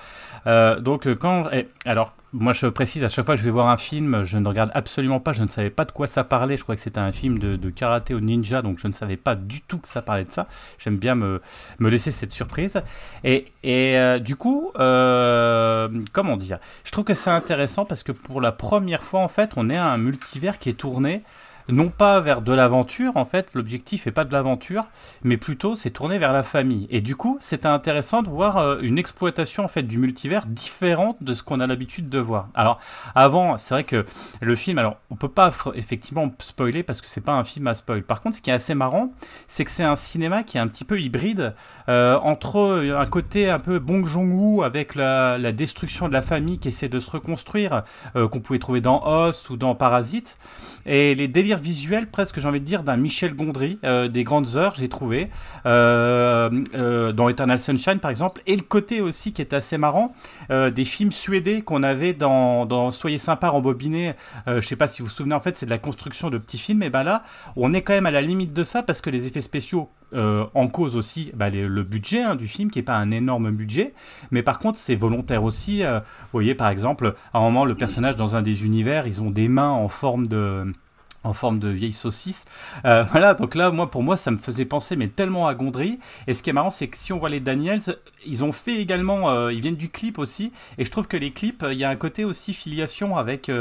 Donc, 0.45 1.13
quand... 1.15 1.49
alors, 1.85 2.13
moi, 2.33 2.53
je 2.53 2.67
précise, 2.67 3.03
à 3.03 3.09
chaque 3.09 3.25
fois 3.25 3.35
que 3.35 3.41
je 3.41 3.45
vais 3.45 3.51
voir 3.51 3.67
un 3.67 3.77
film, 3.77 4.23
je 4.23 4.37
ne 4.37 4.47
regarde 4.47 4.71
absolument 4.73 5.19
pas, 5.19 5.33
je 5.33 5.41
ne 5.41 5.47
savais 5.47 5.69
pas 5.69 5.83
de 5.83 5.91
quoi 5.91 6.07
ça 6.07 6.23
parlait. 6.23 6.55
Je 6.55 6.63
crois 6.63 6.75
que 6.75 6.81
c'était 6.81 6.99
un 6.99 7.11
film 7.11 7.39
de, 7.39 7.69
karaté 7.69 8.13
au 8.13 8.21
ninja, 8.21 8.61
donc 8.61 8.79
je 8.79 8.87
ne 8.87 8.93
savais 8.93 9.17
pas 9.17 9.35
du 9.35 9.61
tout 9.61 9.79
que 9.79 9.87
ça 9.87 10.01
parlait 10.01 10.23
de 10.23 10.31
ça. 10.31 10.47
J'aime 10.77 10.97
bien 10.97 11.15
me, 11.15 11.41
me 11.79 11.89
laisser 11.89 12.11
cette 12.11 12.31
surprise. 12.31 12.81
Et, 13.23 13.51
et 13.63 13.97
euh, 13.97 14.19
du 14.19 14.37
coup, 14.37 14.71
euh, 14.79 15.89
comment 16.13 16.37
dire? 16.37 16.59
Je 16.85 16.91
trouve 16.91 17.03
que 17.03 17.13
c'est 17.13 17.29
intéressant 17.29 17.83
parce 17.83 18.03
que 18.03 18.13
pour 18.13 18.39
la 18.39 18.53
première 18.53 19.03
fois, 19.03 19.21
en 19.21 19.27
fait, 19.27 19.51
on 19.57 19.69
est 19.69 19.77
à 19.77 19.91
un 19.91 19.97
multivers 19.97 20.57
qui 20.57 20.69
est 20.69 20.73
tourné 20.73 21.23
non 21.69 21.89
pas 21.89 22.19
vers 22.19 22.41
de 22.41 22.53
l'aventure, 22.53 23.17
en 23.17 23.25
fait, 23.25 23.53
l'objectif 23.53 24.05
n'est 24.05 24.11
pas 24.11 24.25
de 24.25 24.33
l'aventure, 24.33 24.85
mais 25.23 25.37
plutôt 25.37 25.75
c'est 25.75 25.91
tourné 25.91 26.17
vers 26.17 26.33
la 26.33 26.43
famille. 26.43 26.87
Et 26.89 27.01
du 27.01 27.15
coup, 27.15 27.37
c'était 27.39 27.67
intéressant 27.67 28.21
de 28.21 28.29
voir 28.29 28.57
euh, 28.57 28.79
une 28.81 28.97
exploitation 28.97 29.63
en 29.63 29.67
fait 29.67 29.83
du 29.83 29.97
multivers 29.97 30.45
différente 30.45 31.23
de 31.23 31.33
ce 31.33 31.43
qu'on 31.43 31.59
a 31.59 31.67
l'habitude 31.67 32.09
de 32.09 32.19
voir. 32.19 32.49
Alors, 32.53 32.79
avant, 33.15 33.57
c'est 33.57 33.73
vrai 33.73 33.83
que 33.83 34.05
le 34.41 34.55
film, 34.55 34.77
alors 34.77 34.97
on 35.09 35.15
peut 35.15 35.29
pas 35.29 35.51
effectivement 35.75 36.31
spoiler 36.39 36.83
parce 36.83 37.01
que 37.01 37.07
c'est 37.07 37.21
pas 37.21 37.33
un 37.33 37.43
film 37.43 37.67
à 37.67 37.73
spoil. 37.73 38.03
Par 38.03 38.21
contre, 38.21 38.37
ce 38.37 38.41
qui 38.41 38.49
est 38.49 38.53
assez 38.53 38.75
marrant, 38.75 39.13
c'est 39.47 39.65
que 39.65 39.71
c'est 39.71 39.83
un 39.83 39.95
cinéma 39.95 40.43
qui 40.43 40.57
est 40.57 40.61
un 40.61 40.67
petit 40.67 40.85
peu 40.85 40.99
hybride 40.99 41.53
euh, 41.89 42.17
entre 42.23 42.83
un 42.95 43.05
côté 43.05 43.49
un 43.49 43.59
peu 43.59 43.79
Bong 43.79 44.05
Joon-ho 44.05 44.63
avec 44.63 44.95
la, 44.95 45.51
destruction 45.51 46.07
de 46.07 46.13
la 46.13 46.21
famille 46.21 46.59
qui 46.59 46.69
essaie 46.69 46.89
de 46.89 46.99
se 46.99 47.11
reconstruire, 47.11 47.83
euh, 48.15 48.27
qu'on 48.27 48.39
pouvait 48.39 48.59
trouver 48.59 48.81
dans 48.81 49.05
Host 49.05 49.49
ou 49.49 49.57
dans 49.57 49.75
Parasite, 49.75 50.37
et 50.85 51.15
les 51.15 51.27
délires 51.27 51.50
visuels 51.59 52.07
presque, 52.07 52.39
j'ai 52.39 52.47
envie 52.47 52.59
de 52.59 52.65
dire, 52.65 52.83
d'un 52.83 52.97
Michel 52.97 53.35
Gondry, 53.35 53.79
euh, 53.83 54.07
des 54.07 54.23
grandes 54.23 54.55
heures, 54.55 54.75
j'ai 54.75 54.89
trouvé, 54.89 55.29
euh, 55.65 56.49
euh, 56.75 57.11
dans 57.11 57.29
Eternal 57.29 57.59
Sunshine 57.59 57.99
par 57.99 58.11
exemple, 58.11 58.41
et 58.47 58.55
le 58.55 58.61
côté 58.61 59.01
aussi 59.01 59.33
qui 59.33 59.41
est 59.41 59.53
assez 59.53 59.77
marrant, 59.77 60.13
des 60.49 60.85
films 60.85 61.11
suédés 61.11 61.61
qu'on 61.61 61.83
avait 61.83 62.13
dans, 62.13 62.91
Soyez 62.91 63.17
sympa 63.17 63.49
rembobiné, 63.49 64.13
je 64.47 64.59
sais 64.61 64.75
pas 64.75 64.87
si 64.87 65.01
vous 65.01 65.07
vous 65.07 65.13
souvenez, 65.13 65.35
en 65.35 65.39
fait 65.39 65.57
c'est 65.57 65.65
de 65.65 65.71
la 65.71 65.77
construction 65.77 66.29
de 66.29 66.37
petits 66.37 66.57
films, 66.57 66.83
et 66.83 66.89
ben 66.89 67.03
là, 67.03 67.23
on 67.55 67.73
est 67.73 67.81
quand 67.81 67.93
même 67.93 68.05
à 68.05 68.11
la 68.11 68.21
limite 68.21 68.53
de 68.53 68.63
ça 68.63 68.83
parce 68.83 69.01
que 69.01 69.09
les 69.09 69.27
effets 69.27 69.41
spéciaux 69.41 69.89
en 70.13 70.67
cause 70.67 70.97
aussi 70.97 71.31
bah, 71.33 71.49
le 71.49 71.83
budget 71.83 72.21
hein, 72.21 72.35
du 72.35 72.47
film 72.47 72.69
qui 72.69 72.79
est 72.79 72.83
pas 72.83 72.95
un 72.95 73.11
énorme 73.11 73.51
budget. 73.51 73.93
Mais 74.31 74.43
par 74.43 74.59
contre 74.59 74.77
c'est 74.77 74.95
volontaire 74.95 75.43
aussi 75.43 75.83
vous 75.83 75.99
voyez 76.33 76.53
par 76.53 76.69
exemple 76.69 77.15
à 77.33 77.39
un 77.39 77.41
moment 77.41 77.63
le 77.63 77.75
personnage 77.75 78.17
dans 78.17 78.35
un 78.35 78.41
des 78.41 78.65
univers 78.65 79.07
ils 79.07 79.21
ont 79.21 79.31
des 79.31 79.47
mains 79.47 79.69
en 79.69 79.87
forme 79.87 80.27
de 80.27 80.73
en 81.23 81.33
forme 81.33 81.59
de 81.59 81.69
vieille 81.69 81.93
saucisse. 81.93 82.45
Euh, 82.85 83.03
voilà, 83.11 83.33
donc 83.33 83.55
là, 83.55 83.71
moi, 83.71 83.91
pour 83.91 84.03
moi, 84.03 84.17
ça 84.17 84.31
me 84.31 84.37
faisait 84.37 84.65
penser, 84.65 84.95
mais 84.95 85.07
tellement 85.07 85.47
à 85.47 85.53
Gondry. 85.53 85.99
Et 86.27 86.33
ce 86.33 86.41
qui 86.41 86.49
est 86.49 86.53
marrant, 86.53 86.71
c'est 86.71 86.87
que 86.87 86.97
si 86.97 87.13
on 87.13 87.19
voit 87.19 87.29
les 87.29 87.39
Daniels, 87.39 87.81
ils 88.25 88.43
ont 88.43 88.51
fait 88.51 88.75
également, 88.77 89.29
euh, 89.29 89.53
ils 89.53 89.61
viennent 89.61 89.75
du 89.75 89.89
clip 89.89 90.17
aussi. 90.17 90.51
Et 90.77 90.85
je 90.85 90.91
trouve 90.91 91.07
que 91.07 91.17
les 91.17 91.31
clips, 91.31 91.63
euh, 91.63 91.73
il 91.73 91.79
y 91.79 91.83
a 91.83 91.89
un 91.89 91.95
côté 91.95 92.25
aussi 92.25 92.53
filiation 92.53 93.17
avec 93.17 93.51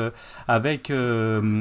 avec 0.48 0.92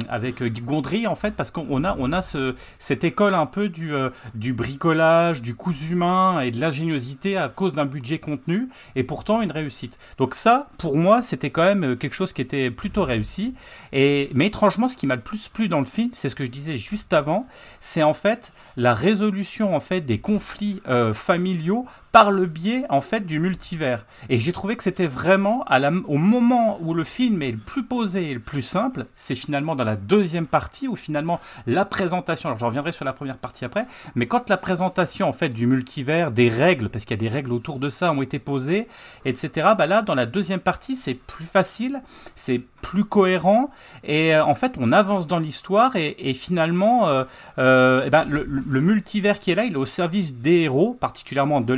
avec 0.08 0.42
Gondry 0.64 1.06
en 1.06 1.14
fait, 1.14 1.34
parce 1.34 1.50
qu'on 1.50 1.84
a 1.84 1.96
on 1.98 2.12
a 2.12 2.22
ce 2.22 2.54
cette 2.78 3.04
école 3.04 3.34
un 3.34 3.46
peu 3.46 3.68
du 3.68 3.92
du 4.34 4.52
bricolage, 4.52 5.42
du 5.42 5.54
cousu 5.54 5.92
humain 5.92 6.40
et 6.40 6.50
de 6.50 6.60
l'ingéniosité 6.60 7.36
à 7.36 7.48
cause 7.48 7.72
d'un 7.72 7.86
budget 7.86 8.18
contenu 8.18 8.68
et 8.96 9.04
pourtant 9.04 9.42
une 9.42 9.52
réussite. 9.52 9.98
Donc 10.18 10.34
ça, 10.34 10.68
pour 10.78 10.96
moi, 10.96 11.22
c'était 11.22 11.50
quand 11.50 11.64
même 11.64 11.96
quelque 11.96 12.14
chose 12.14 12.32
qui 12.32 12.42
était 12.42 12.70
plutôt 12.70 13.04
réussi. 13.04 13.54
Et 13.92 14.30
mais 14.34 14.46
étrangement, 14.46 14.88
ce 14.88 14.96
qui 14.96 15.06
m'a 15.06 15.16
le 15.16 15.22
plus 15.22 15.48
plu 15.48 15.68
dans 15.68 15.80
le 15.80 15.86
film, 15.90 16.10
c'est 16.12 16.28
ce 16.28 16.34
que 16.34 16.44
je 16.44 16.50
disais 16.50 16.76
juste 16.76 17.12
avant, 17.12 17.46
c'est 17.80 18.02
en 18.02 18.14
fait 18.14 18.52
la 18.76 18.94
résolution 18.94 19.74
en 19.74 19.80
fait 19.80 20.00
des 20.00 20.18
conflits 20.18 20.80
euh, 20.88 21.12
familiaux 21.12 21.86
par 22.12 22.30
le 22.30 22.46
biais 22.46 22.84
en 22.88 23.00
fait 23.00 23.26
du 23.26 23.38
multivers. 23.38 24.04
Et 24.28 24.38
j'ai 24.38 24.52
trouvé 24.52 24.76
que 24.76 24.82
c'était 24.82 25.06
vraiment 25.06 25.64
au 26.08 26.18
moment 26.18 26.78
où 26.80 26.94
le 26.94 27.04
film 27.04 27.42
est 27.42 27.52
le 27.52 27.58
plus 27.58 27.84
posé 27.84 28.30
et 28.30 28.34
le 28.34 28.40
plus 28.40 28.62
simple, 28.62 29.06
c'est 29.16 29.34
finalement 29.34 29.76
dans 29.76 29.84
la 29.84 29.96
deuxième 29.96 30.46
partie 30.46 30.88
où 30.88 30.96
finalement 30.96 31.40
la 31.66 31.84
présentation, 31.84 32.48
alors 32.48 32.58
je 32.58 32.64
reviendrai 32.64 32.92
sur 32.92 33.04
la 33.04 33.12
première 33.12 33.36
partie 33.38 33.64
après, 33.64 33.86
mais 34.14 34.26
quand 34.26 34.48
la 34.50 34.56
présentation 34.56 35.28
en 35.28 35.32
fait 35.32 35.48
du 35.50 35.66
multivers, 35.66 36.30
des 36.30 36.48
règles, 36.48 36.88
parce 36.88 37.04
qu'il 37.04 37.16
y 37.16 37.20
a 37.20 37.28
des 37.28 37.32
règles 37.32 37.52
autour 37.52 37.78
de 37.78 37.88
ça 37.88 38.12
ont 38.12 38.22
été 38.22 38.38
posées, 38.38 38.88
etc. 39.24 39.70
Bah 39.76 39.86
là, 39.86 40.02
dans 40.02 40.14
la 40.14 40.26
deuxième 40.26 40.60
partie, 40.60 40.96
c'est 40.96 41.14
plus 41.14 41.44
facile, 41.44 42.00
c'est 42.34 42.60
plus 42.82 43.04
cohérent, 43.04 43.70
et 44.04 44.34
euh, 44.34 44.44
en 44.44 44.54
fait, 44.54 44.74
on 44.78 44.92
avance 44.92 45.26
dans 45.26 45.38
l'histoire, 45.38 45.96
et, 45.96 46.32
finalement, 46.34 47.08
euh, 47.08 47.24
euh, 47.58 48.02
eh 48.06 48.10
ben, 48.10 48.22
le, 48.28 48.44
le- 48.44 48.80
multivers 48.80 49.38
qui 49.38 49.50
est 49.50 49.54
là, 49.54 49.64
il 49.64 49.74
est 49.74 49.76
au 49.76 49.84
service 49.84 50.34
des 50.34 50.60
héros, 50.60 50.96
particulièrement 50.98 51.60
de 51.60 51.74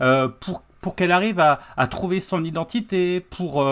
euh, 0.00 0.28
pour, 0.28 0.94
qu'elle 0.96 1.12
arrive 1.12 1.40
à, 1.40 1.60
à 1.76 1.86
trouver 1.86 2.20
son 2.20 2.44
identité, 2.44 3.20
pour... 3.20 3.64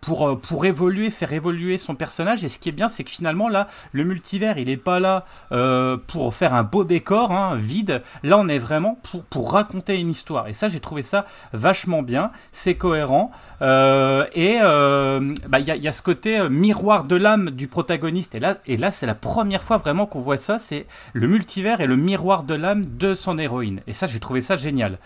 pour, 0.00 0.28
euh, 0.28 0.36
pour 0.36 0.64
évoluer, 0.64 1.10
faire 1.10 1.32
évoluer 1.32 1.78
son 1.78 1.94
personnage. 1.94 2.44
Et 2.44 2.48
ce 2.48 2.58
qui 2.58 2.68
est 2.68 2.72
bien, 2.72 2.88
c'est 2.88 3.04
que 3.04 3.10
finalement, 3.10 3.48
là, 3.48 3.68
le 3.92 4.04
multivers, 4.04 4.58
il 4.58 4.66
n'est 4.66 4.76
pas 4.76 5.00
là 5.00 5.26
euh, 5.52 5.96
pour 6.06 6.34
faire 6.34 6.54
un 6.54 6.62
beau 6.62 6.84
décor, 6.84 7.32
hein, 7.32 7.56
vide. 7.56 8.02
Là, 8.22 8.38
on 8.38 8.48
est 8.48 8.58
vraiment 8.58 8.98
pour, 9.02 9.24
pour 9.24 9.52
raconter 9.52 9.98
une 9.98 10.10
histoire. 10.10 10.48
Et 10.48 10.54
ça, 10.54 10.68
j'ai 10.68 10.80
trouvé 10.80 11.02
ça 11.02 11.26
vachement 11.52 12.02
bien. 12.02 12.30
C'est 12.52 12.74
cohérent. 12.74 13.30
Euh, 13.62 14.26
et 14.34 14.58
euh, 14.62 15.34
bah, 15.48 15.60
il 15.60 15.66
y, 15.66 15.70
a, 15.70 15.76
il 15.76 15.82
y 15.82 15.88
a 15.88 15.92
ce 15.92 16.02
côté 16.02 16.38
euh, 16.38 16.48
miroir 16.48 17.04
de 17.04 17.16
l'âme 17.16 17.50
du 17.50 17.68
protagoniste. 17.68 18.34
Et 18.34 18.40
là, 18.40 18.56
et 18.66 18.76
là 18.76 18.90
c'est 18.90 19.06
la 19.06 19.14
première 19.14 19.62
fois 19.62 19.76
vraiment 19.76 20.06
qu'on 20.06 20.20
voit 20.20 20.38
ça. 20.38 20.58
C'est 20.58 20.86
le 21.12 21.28
multivers 21.28 21.80
et 21.80 21.86
le 21.86 21.96
miroir 21.96 22.42
de 22.42 22.54
l'âme 22.54 22.86
de 22.96 23.14
son 23.14 23.38
héroïne. 23.38 23.80
Et 23.86 23.92
ça, 23.92 24.06
j'ai 24.06 24.20
trouvé 24.20 24.40
ça 24.40 24.56
génial. 24.56 24.98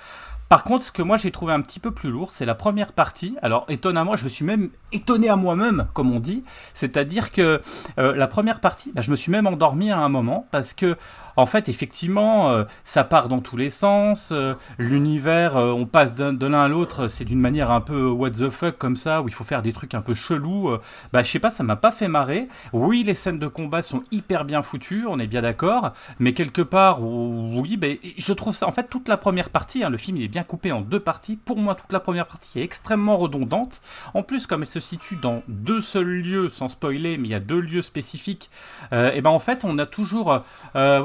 Par 0.55 0.63
contre, 0.63 0.85
ce 0.85 0.93
que 0.93 1.03
moi 1.03 1.17
j'ai 1.17 1.33
trouvé 1.33 1.53
un 1.53 1.61
petit 1.63 1.81
peu 1.81 1.91
plus 1.91 2.13
lourd, 2.13 2.33
c'est 2.33 2.47
la 2.47 2.55
première 2.55 2.93
partie. 2.93 3.37
Alors 3.43 3.67
étonnamment, 3.69 4.15
je 4.15 4.23
me 4.23 4.29
suis 4.29 4.45
même 4.45 4.71
étonné 4.93 5.29
à 5.29 5.35
moi-même, 5.35 5.89
comme 5.95 6.13
on 6.13 6.21
dit. 6.21 6.45
C'est-à-dire 6.75 7.33
que 7.33 7.61
euh, 7.99 8.15
la 8.15 8.29
première 8.29 8.61
partie, 8.61 8.93
bah, 8.95 9.03
je 9.03 9.11
me 9.11 9.17
suis 9.17 9.33
même 9.33 9.49
endormi 9.49 9.91
à 9.91 9.99
un 9.99 10.09
moment 10.09 10.47
parce 10.53 10.73
que 10.73 10.97
en 11.37 11.47
fait, 11.47 11.69
effectivement, 11.69 12.51
euh, 12.51 12.65
ça 12.85 13.05
part 13.05 13.29
dans 13.29 13.41
tous 13.41 13.57
les 13.57 13.71
sens. 13.71 14.31
euh, 14.33 14.55
L'univers, 14.79 15.57
euh, 15.57 15.73
on 15.73 15.87
passe 15.87 16.15
de 16.15 16.47
l'un 16.47 16.63
à 16.63 16.69
l'autre, 16.69 17.09
c'est 17.09 17.25
d'une 17.25 17.41
manière 17.41 17.71
un 17.71 17.81
peu 17.81 18.07
what 18.07 18.31
the 18.31 18.51
fuck 18.51 18.79
comme 18.79 18.97
ça, 18.97 19.23
où 19.23 19.29
il 19.29 19.35
faut 19.35 19.45
faire 19.45 19.63
des 19.63 19.73
trucs 19.73 19.95
un 19.95 20.01
peu 20.01 20.15
chelous. 20.15 20.71
bah, 21.13 21.23
je 21.23 21.31
sais 21.31 21.39
pas, 21.39 21.51
ça 21.51 21.63
m'a 21.63 21.77
pas 21.77 21.91
fait 21.91 22.09
marrer. 22.09 22.49
Oui, 22.73 23.03
les 23.03 23.15
scènes 23.15 23.39
de 23.39 23.49
combat 23.49 23.83
sont 23.83 24.05
hyper 24.11 24.45
bien 24.45 24.63
foutues, 24.63 25.05
on 25.09 25.19
est 25.19 25.27
bien 25.27 25.43
d'accord. 25.43 25.93
Mais 26.19 26.33
quelque 26.33 26.63
part, 26.63 27.03
oui, 27.03 27.77
ben, 27.77 27.97
je 28.17 28.33
trouve 28.33 28.55
ça. 28.55 28.67
En 28.67 28.73
fait, 28.73 28.89
toute 28.89 29.09
la 29.09 29.17
première 29.17 29.51
partie, 29.51 29.85
hein, 29.85 29.91
le 29.91 29.99
film 29.99 30.17
il 30.17 30.25
est 30.25 30.29
bien 30.29 30.45
coupé 30.45 30.73
en 30.73 30.81
deux 30.81 31.01
parties. 31.01 31.37
Pour 31.37 31.59
moi, 31.59 31.75
toute 31.75 31.93
la 31.93 32.01
première 32.01 32.27
partie 32.27 32.61
est 32.61 32.63
extrêmement 32.65 33.17
redondante. 33.17 33.81
En 34.15 34.23
plus, 34.23 34.47
comme 34.47 34.63
elle 34.63 34.69
se 34.69 34.81
situe 34.81 35.17
dans 35.17 35.43
deux 35.49 35.81
seuls 35.81 36.21
lieux, 36.21 36.49
sans 36.49 36.69
spoiler, 36.69 37.17
mais 37.19 37.29
il 37.29 37.31
y 37.31 37.35
a 37.35 37.41
deux 37.41 37.61
lieux 37.61 37.83
spécifiques, 37.83 38.51
et 38.93 39.21
ben 39.21 39.31
en 39.31 39.39
fait, 39.39 39.65
on 39.65 39.79
a 39.79 39.87
toujours, 39.87 40.43
euh, 40.77 41.01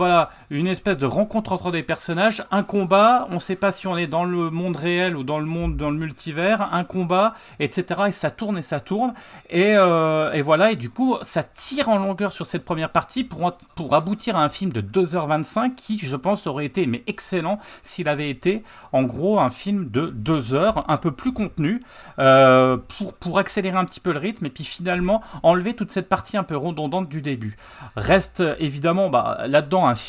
une 0.50 0.68
espèce 0.68 0.98
de 0.98 1.06
rencontre 1.06 1.54
entre 1.54 1.72
des 1.72 1.84
personnages, 1.84 2.44
un 2.52 2.64
combat. 2.64 3.28
On 3.32 3.36
ne 3.36 3.40
sait 3.40 3.56
pas 3.56 3.72
si 3.72 3.88
on 3.88 3.98
est 3.98 4.08
dans 4.08 4.26
le 4.26 4.50
monde 4.50 4.76
réel 4.76 5.16
ou 5.16 5.24
dans 5.24 5.40
le 5.40 5.46
monde 5.46 5.78
dans 5.78 5.90
le 5.90 5.98
multivers, 5.98 6.74
un 6.74 6.84
combat, 6.84 7.36
etc. 7.60 8.02
Et 8.08 8.12
ça 8.12 8.32
tourne 8.32 8.58
et 8.58 8.62
ça 8.62 8.80
tourne. 8.80 9.14
Et, 9.50 9.76
euh, 9.76 10.32
et 10.34 10.42
voilà. 10.42 10.72
Et 10.72 10.76
du 10.76 10.90
coup, 10.90 11.18
ça 11.22 11.44
tire 11.44 11.90
en 11.90 11.98
longueur 11.98 12.32
sur 12.32 12.46
cette 12.46 12.66
première 12.66 12.92
partie 12.92 13.24
pour 13.24 13.52
pour 13.76 13.94
aboutir 13.94 14.36
à 14.36 14.44
un 14.44 14.50
film 14.50 14.72
de 14.72 14.82
2h25 14.82 15.76
qui, 15.76 15.98
je 15.98 16.16
pense, 16.16 16.48
aurait 16.48 16.66
été 16.66 16.86
mais 16.86 17.04
excellent 17.08 17.60
s'il 17.84 18.10
avait 18.10 18.30
été, 18.30 18.64
en 18.92 19.04
gros, 19.04 19.40
un 19.40 19.50
film 19.50 19.90
de 19.90 20.08
2 20.08 20.56
heures, 20.56 20.90
un 20.90 20.98
peu 20.98 21.12
plus 21.12 21.34
contenu, 21.34 21.84
euh, 22.20 22.78
pour, 22.78 23.14
pour 23.14 23.40
accélérer 23.40 23.78
un 23.78 23.86
petit 23.86 24.00
peu 24.00 24.12
le 24.12 24.20
rythme 24.20 24.46
et 24.46 24.50
puis 24.50 24.64
finalement 24.64 25.22
enlever 25.44 25.74
toute 25.74 25.92
cette 25.92 26.10
partie 26.10 26.38
un 26.38 26.44
peu 26.44 26.58
redondante 26.58 27.10
du 27.10 27.22
début. 27.22 27.56
Reste 27.96 28.44
évidemment 28.60 29.10
bah, 29.10 29.44
là-dedans 29.48 29.88
un 29.88 29.96
film 29.96 30.09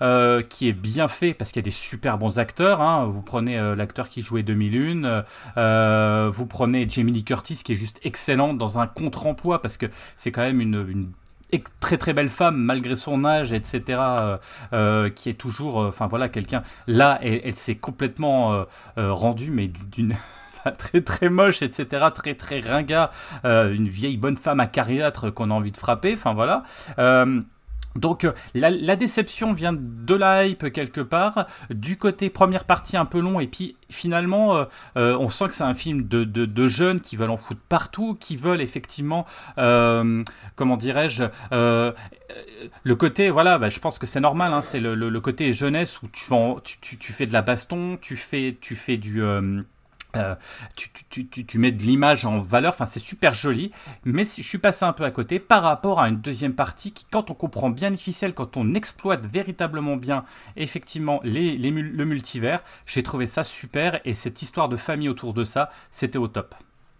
euh, 0.00 0.42
qui 0.42 0.68
est 0.68 0.72
bien 0.72 1.08
fait 1.08 1.34
parce 1.34 1.50
qu'il 1.50 1.60
y 1.60 1.64
a 1.64 1.68
des 1.68 1.70
super 1.70 2.18
bons 2.18 2.38
acteurs. 2.38 2.80
hein. 2.80 3.06
Vous 3.06 3.22
prenez 3.22 3.58
euh, 3.58 3.74
l'acteur 3.74 4.08
qui 4.08 4.22
jouait 4.22 4.42
2001, 4.42 5.24
euh, 5.56 6.30
vous 6.32 6.46
prenez 6.46 6.88
Jamie 6.88 7.12
Lee 7.12 7.24
Curtis 7.24 7.62
qui 7.64 7.72
est 7.72 7.76
juste 7.76 8.00
excellente 8.04 8.58
dans 8.58 8.78
un 8.78 8.86
contre-emploi 8.86 9.62
parce 9.62 9.76
que 9.76 9.86
c'est 10.16 10.32
quand 10.32 10.42
même 10.42 10.60
une, 10.60 11.10
très 11.80 11.98
très 11.98 12.14
belle 12.14 12.30
femme 12.30 12.56
malgré 12.56 12.96
son 12.96 13.26
âge 13.26 13.52
etc 13.52 14.00
euh, 14.72 15.10
qui 15.10 15.28
est 15.28 15.34
toujours 15.34 15.76
enfin 15.76 16.06
voilà 16.06 16.30
quelqu'un 16.30 16.62
là 16.86 17.18
elle, 17.20 17.42
elle 17.44 17.54
s'est 17.54 17.74
complètement 17.74 18.64
rendue 18.96 19.50
mais 19.50 19.68
d'une 19.68 20.16
très 20.78 21.02
très 21.02 21.28
moche 21.28 21.60
etc 21.60 22.06
très 22.14 22.36
très 22.36 22.60
ringard 22.60 23.10
une 23.44 23.88
vieille 23.88 24.16
bonne 24.16 24.36
femme 24.36 24.60
acariâtre 24.60 25.30
qu'on 25.30 25.50
a 25.50 25.54
envie 25.54 25.72
de 25.72 25.76
frapper 25.76 26.14
enfin 26.14 26.32
voilà 26.32 26.62
donc 27.96 28.24
euh, 28.24 28.32
la, 28.54 28.96
déception 28.96 29.52
vient 29.52 29.72
de 29.72 30.14
la 30.14 30.46
hype 30.46 30.72
quelque 30.72 31.00
part, 31.00 31.46
du 31.70 31.96
côté 31.96 32.30
première 32.30 32.64
partie 32.64 32.96
un 32.96 33.04
peu 33.04 33.20
long, 33.20 33.40
et 33.40 33.46
puis 33.46 33.76
finalement 33.90 34.56
euh, 34.56 34.64
euh, 34.96 35.16
on 35.18 35.28
sent 35.28 35.48
que 35.48 35.54
c'est 35.54 35.64
un 35.64 35.74
film 35.74 36.04
de, 36.04 36.68
jeunes 36.68 37.00
qui 37.00 37.16
veulent 37.16 37.30
en 37.30 37.36
foutre 37.36 37.60
partout, 37.68 38.16
qui 38.18 38.36
veulent 38.36 38.60
effectivement, 38.60 39.26
euh, 39.58 40.22
comment 40.56 40.76
dirais-je, 40.76 41.24
euh, 41.52 41.92
le 42.84 42.94
côté, 42.94 43.30
voilà, 43.30 43.58
bah, 43.58 43.68
je 43.68 43.80
pense 43.80 43.98
que 43.98 44.06
c'est 44.06 44.20
normal, 44.20 44.52
hein, 44.52 44.62
c'est 44.62 44.80
le, 44.80 45.20
côté 45.20 45.52
jeunesse 45.52 46.00
où 46.02 46.08
tu 46.08 47.12
fais 47.12 47.26
de 47.26 47.32
la 47.32 47.42
baston, 47.42 47.98
tu 48.00 48.16
fais, 48.16 48.56
tu 48.60 48.74
fais 48.74 48.96
du... 48.96 49.22
euh, 50.16 50.34
tu, 50.76 50.90
tu, 51.10 51.26
tu, 51.26 51.44
tu 51.46 51.58
mets 51.58 51.72
de 51.72 51.82
l'image 51.82 52.26
en 52.26 52.40
valeur, 52.40 52.72
enfin 52.72 52.86
c'est 52.86 53.00
super 53.00 53.34
joli, 53.34 53.72
mais 54.04 54.24
je 54.24 54.42
suis 54.42 54.58
passé 54.58 54.84
un 54.84 54.92
peu 54.92 55.04
à 55.04 55.10
côté 55.10 55.38
par 55.38 55.62
rapport 55.62 56.00
à 56.00 56.08
une 56.08 56.20
deuxième 56.20 56.54
partie 56.54 56.92
qui, 56.92 57.06
quand 57.10 57.30
on 57.30 57.34
comprend 57.34 57.70
bien 57.70 57.90
les 57.90 57.96
ficelles, 57.96 58.34
quand 58.34 58.56
on 58.56 58.74
exploite 58.74 59.26
véritablement 59.26 59.96
bien 59.96 60.24
effectivement 60.56 61.20
les, 61.24 61.56
les 61.56 61.70
le 61.70 62.04
multivers, 62.04 62.62
j'ai 62.86 63.02
trouvé 63.02 63.26
ça 63.26 63.44
super 63.44 64.00
et 64.04 64.14
cette 64.14 64.42
histoire 64.42 64.68
de 64.68 64.76
famille 64.76 65.08
autour 65.08 65.34
de 65.34 65.44
ça, 65.44 65.70
c'était 65.90 66.18
au 66.18 66.28
top. 66.28 66.54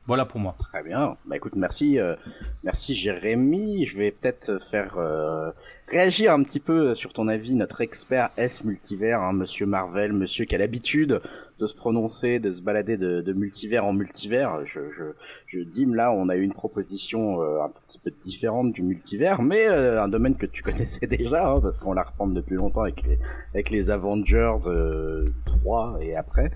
Voilà 0.06 0.24
pour 0.24 0.40
moi. 0.40 0.56
Très 0.58 0.82
bien. 0.82 1.16
Bah 1.26 1.36
écoute, 1.36 1.54
merci, 1.54 1.98
euh, 1.98 2.16
merci 2.64 2.94
Jérémy. 2.94 3.86
Je 3.86 3.96
vais 3.96 4.10
peut-être 4.10 4.58
faire 4.60 4.98
euh, 4.98 5.52
réagir 5.88 6.32
un 6.32 6.42
petit 6.42 6.58
peu 6.58 6.94
sur 6.96 7.12
ton 7.12 7.28
avis, 7.28 7.54
notre 7.54 7.82
expert 7.82 8.30
S 8.36 8.64
multivers, 8.64 9.20
hein, 9.20 9.32
Monsieur 9.32 9.64
Marvel, 9.64 10.12
Monsieur 10.12 10.44
qui 10.44 10.56
a 10.56 10.58
l'habitude 10.58 11.20
de 11.62 11.66
se 11.66 11.74
prononcer, 11.76 12.40
de 12.40 12.52
se 12.52 12.60
balader 12.62 12.96
de, 12.96 13.20
de 13.20 13.32
multivers 13.32 13.84
en 13.86 13.92
multivers. 13.92 14.66
Je, 14.66 14.80
je, 14.90 15.04
je 15.46 15.94
là, 15.94 16.10
on 16.12 16.28
a 16.28 16.34
eu 16.34 16.42
une 16.42 16.52
proposition 16.52 17.40
euh, 17.40 17.62
un 17.62 17.70
petit 17.86 18.00
peu 18.00 18.10
différente 18.10 18.72
du 18.72 18.82
multivers, 18.82 19.40
mais 19.42 19.68
euh, 19.68 20.02
un 20.02 20.08
domaine 20.08 20.34
que 20.34 20.46
tu 20.46 20.62
connaissais 20.64 21.06
déjà, 21.06 21.48
hein, 21.48 21.60
parce 21.60 21.78
qu'on 21.78 21.92
la 21.92 22.02
reprend 22.02 22.26
depuis 22.26 22.56
longtemps 22.56 22.82
avec 22.82 23.04
les, 23.04 23.18
avec 23.54 23.70
les 23.70 23.90
Avengers 23.90 24.66
euh, 24.66 25.28
3 25.44 25.98
et 26.00 26.16
après. 26.16 26.50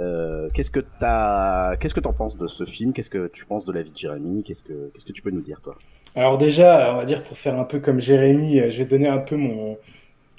Euh, 0.00 0.48
qu'est-ce 0.52 0.70
que 0.70 0.80
t'as, 0.80 1.76
qu'est-ce 1.76 1.94
que 1.94 2.00
t'en 2.00 2.12
penses 2.12 2.36
de 2.36 2.46
ce 2.46 2.64
film? 2.64 2.92
Qu'est-ce 2.92 3.10
que 3.10 3.28
tu 3.28 3.44
penses 3.46 3.64
de 3.64 3.72
la 3.72 3.82
vie 3.82 3.92
de 3.92 3.96
Jérémy? 3.96 4.42
Qu'est-ce 4.42 4.64
que, 4.64 4.90
qu'est-ce 4.92 5.06
que 5.06 5.12
tu 5.12 5.22
peux 5.22 5.30
nous 5.30 5.40
dire, 5.40 5.60
toi? 5.62 5.76
Alors 6.14 6.38
déjà, 6.38 6.92
on 6.94 6.98
va 6.98 7.04
dire 7.04 7.22
pour 7.22 7.36
faire 7.36 7.58
un 7.58 7.64
peu 7.64 7.78
comme 7.80 8.00
Jérémy, 8.00 8.60
euh, 8.60 8.70
je 8.70 8.78
vais 8.78 8.84
donner 8.84 9.08
un 9.08 9.18
peu 9.18 9.36
mon, 9.36 9.78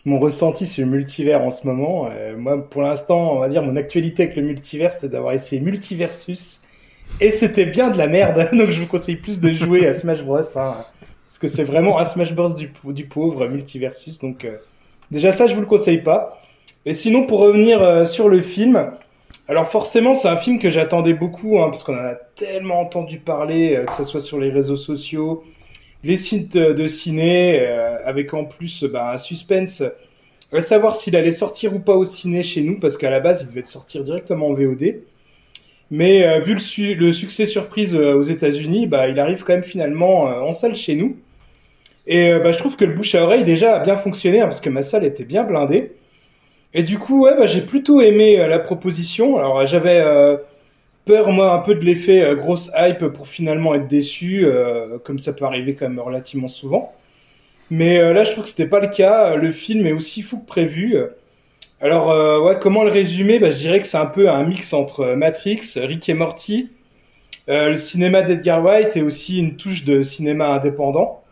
mon 0.06 0.20
ressenti 0.20 0.68
sur 0.68 0.86
le 0.86 0.92
multivers 0.92 1.42
en 1.44 1.52
ce 1.52 1.66
moment. 1.66 2.10
Euh, 2.12 2.38
moi, 2.38 2.70
pour 2.70 2.84
l'instant, 2.84 3.34
on 3.34 3.40
va 3.40 3.48
dire 3.48 3.64
mon 3.64 3.76
actualité 3.76 4.24
avec 4.24 4.36
le 4.36 4.44
multivers, 4.44 4.92
c'était 4.92 5.10
d'avoir 5.10 5.34
essayé 5.34 5.62
Multiversus. 5.62 6.62
Et 7.22 7.32
c'était 7.32 7.66
bien 7.66 7.90
de 7.90 7.98
la 7.98 8.08
merde, 8.08 8.50
donc 8.54 8.70
je 8.70 8.80
vous 8.80 8.88
conseille 8.88 9.16
plus 9.16 9.40
de 9.40 9.52
jouer 9.54 9.88
à 9.88 9.94
Smash 9.94 10.24
Bros. 10.24 10.40
hein, 10.58 10.76
parce 11.26 11.40
que 11.40 11.48
c'est 11.48 11.64
vraiment 11.64 12.00
un 12.00 12.06
Smash 12.06 12.34
Bros 12.34 12.54
du, 12.54 12.72
du 12.86 13.06
pauvre, 13.06 13.48
Multiversus. 13.48 14.20
Donc 14.20 14.46
déjà 15.10 15.32
ça, 15.32 15.48
je 15.48 15.56
vous 15.56 15.62
le 15.62 15.68
conseille 15.68 16.02
pas. 16.02 16.42
Et 16.86 16.94
sinon, 16.94 17.26
pour 17.26 17.40
revenir 17.40 18.08
sur 18.08 18.30
le 18.30 18.42
film, 18.42 18.92
alors 19.48 19.68
forcément, 19.70 20.14
c'est 20.16 20.28
un 20.28 20.38
film 20.38 20.60
que 20.60 20.70
j'attendais 20.70 21.14
beaucoup, 21.14 21.62
hein, 21.62 21.70
parce 21.70 21.84
qu'on 21.84 21.94
en 21.96 22.00
a 22.00 22.16
tellement 22.36 22.82
entendu 22.82 23.20
parler, 23.20 23.76
euh, 23.78 23.86
que 23.86 23.94
ce 23.94 24.04
soit 24.04 24.20
sur 24.20 24.40
les 24.40 24.50
réseaux 24.50 24.76
sociaux, 24.76 25.44
les 26.04 26.18
sites 26.18 26.56
euh, 26.58 26.74
de 26.74 26.88
ciné, 26.88 27.62
euh, 27.62 27.98
avec 28.06 28.34
en 28.34 28.46
plus 28.46 28.84
bah, 28.86 29.14
un 29.14 29.20
suspense 29.20 29.84
à 30.54 30.62
savoir 30.62 30.96
s'il 30.96 31.16
allait 31.18 31.32
sortir 31.32 31.76
ou 31.76 31.80
pas 31.80 31.96
au 31.96 32.06
ciné 32.06 32.44
chez 32.44 32.64
nous, 32.64 32.80
parce 32.80 32.98
qu'à 32.98 33.10
la 33.12 33.20
base, 33.22 33.44
il 33.44 33.50
devait 33.56 33.66
sortir 33.66 34.04
directement 34.04 34.50
en 34.50 34.54
VOD. 34.54 35.04
Mais 35.92 36.40
vu 36.42 36.54
le, 36.56 36.60
su- 36.60 36.96
le 36.96 37.14
succès 37.14 37.46
surprise 37.48 37.96
aux 37.96 38.24
États-Unis, 38.24 38.88
bah, 38.88 39.10
il 39.10 39.20
arrive 39.20 39.44
quand 39.44 39.54
même 39.54 39.64
finalement 39.64 40.24
en 40.26 40.54
salle 40.54 40.76
chez 40.76 40.96
nous. 40.96 41.18
Et 42.08 42.32
bah, 42.40 42.52
je 42.54 42.60
trouve 42.60 42.78
que 42.78 42.86
le 42.86 42.94
bouche 42.94 43.16
à 43.16 43.24
oreille 43.24 43.44
déjà 43.46 43.78
a 43.78 43.80
bien 43.84 43.98
fonctionné, 43.98 44.42
hein, 44.42 44.46
parce 44.48 44.62
que 44.62 44.70
ma 44.70 44.84
salle 44.84 45.06
était 45.06 45.26
bien 45.26 45.44
blindée. 45.44 45.94
Et 46.78 46.84
du 46.84 47.00
coup, 47.00 47.24
ouais, 47.24 47.36
bah, 47.36 47.48
j'ai 47.48 47.62
plutôt 47.62 48.02
aimé 48.02 48.40
euh, 48.40 48.48
la 48.48 48.60
proposition. 48.60 49.40
Alors, 49.40 49.62
euh, 49.62 49.66
j'avais 49.66 50.00
euh, 50.00 50.38
peur, 51.06 51.32
moi, 51.32 51.52
un 51.54 51.58
peu 51.58 51.74
de 51.74 51.84
l'effet 51.84 52.36
grosse 52.36 52.70
hype 52.78 53.08
pour 53.08 53.28
finalement 53.28 53.74
être 53.74 53.88
déçu, 53.88 54.46
comme 55.04 55.18
ça 55.18 55.34
peut 55.34 55.46
arriver 55.46 55.74
quand 55.74 55.90
même 55.90 56.00
relativement 56.00 56.50
souvent. 56.50 56.94
Mais 57.72 58.14
là, 58.14 58.24
je 58.24 58.32
trouve 58.32 58.44
que 58.44 58.50
c'était 58.50 58.68
pas 58.68 58.82
le 58.82 58.90
cas. 58.90 59.36
Le 59.36 59.52
film 59.52 59.88
est 59.88 59.94
aussi 59.94 60.22
fou 60.22 60.40
que 60.40 60.46
prévu. 60.46 60.98
Alors, 61.80 62.44
ouais, 62.44 62.58
comment 62.60 62.84
le 62.84 62.92
résumer? 62.92 63.40
Bah, 63.40 63.52
Je 63.52 63.58
dirais 63.58 63.80
que 63.80 63.88
c'est 63.88 63.98
un 63.98 64.06
peu 64.06 64.30
un 64.30 64.44
mix 64.44 64.74
entre 64.74 65.16
Matrix, 65.16 65.62
Rick 65.78 66.10
et 66.10 66.14
Morty, 66.14 66.70
le 67.48 67.78
cinéma 67.78 68.22
d'Edgar 68.22 68.62
Wright 68.62 68.98
et 68.98 69.02
aussi 69.02 69.40
une 69.40 69.56
touche 69.56 69.86
de 69.86 70.04
cinéma 70.04 70.50
indépendant. 70.50 71.24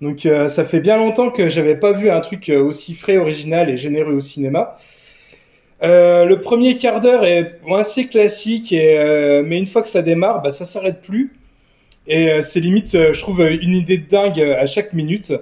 Donc, 0.00 0.26
euh, 0.26 0.48
ça 0.48 0.64
fait 0.64 0.80
bien 0.80 0.96
longtemps 0.96 1.30
que 1.30 1.48
j'avais 1.48 1.74
pas 1.74 1.92
vu 1.92 2.10
un 2.10 2.20
truc 2.20 2.48
euh, 2.50 2.62
aussi 2.62 2.94
frais, 2.94 3.16
original 3.16 3.68
et 3.68 3.76
généreux 3.76 4.14
au 4.14 4.20
cinéma. 4.20 4.76
Euh, 5.82 6.24
le 6.24 6.40
premier 6.40 6.76
quart 6.76 7.00
d'heure 7.00 7.24
est 7.24 7.60
assez 7.74 8.06
classique, 8.06 8.72
mais 8.72 9.58
une 9.58 9.66
fois 9.66 9.82
que 9.82 9.88
ça 9.88 10.02
démarre, 10.02 10.42
bah, 10.42 10.52
ça 10.52 10.64
s'arrête 10.64 11.02
plus. 11.02 11.32
Et 12.06 12.40
c'est 12.40 12.60
limite, 12.60 12.92
je 12.92 13.20
trouve, 13.20 13.42
une 13.42 13.74
idée 13.74 13.98
de 13.98 14.08
dingue 14.08 14.40
à 14.40 14.66
chaque 14.66 14.92
minute. 14.94 15.32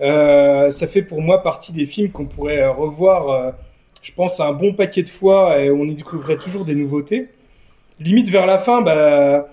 Ça 0.00 0.86
fait 0.88 1.02
pour 1.02 1.22
moi 1.22 1.42
partie 1.42 1.72
des 1.72 1.86
films 1.86 2.10
qu'on 2.10 2.26
pourrait 2.26 2.66
revoir, 2.66 3.54
je 4.02 4.12
pense, 4.12 4.40
un 4.40 4.52
bon 4.52 4.74
paquet 4.74 5.02
de 5.02 5.08
fois 5.08 5.60
et 5.60 5.70
on 5.70 5.84
y 5.84 5.94
découvrirait 5.94 6.36
toujours 6.36 6.64
des 6.64 6.74
nouveautés. 6.74 7.28
Limite 8.00 8.28
vers 8.28 8.46
la 8.46 8.58
fin, 8.58 8.82
bah, 8.82 9.48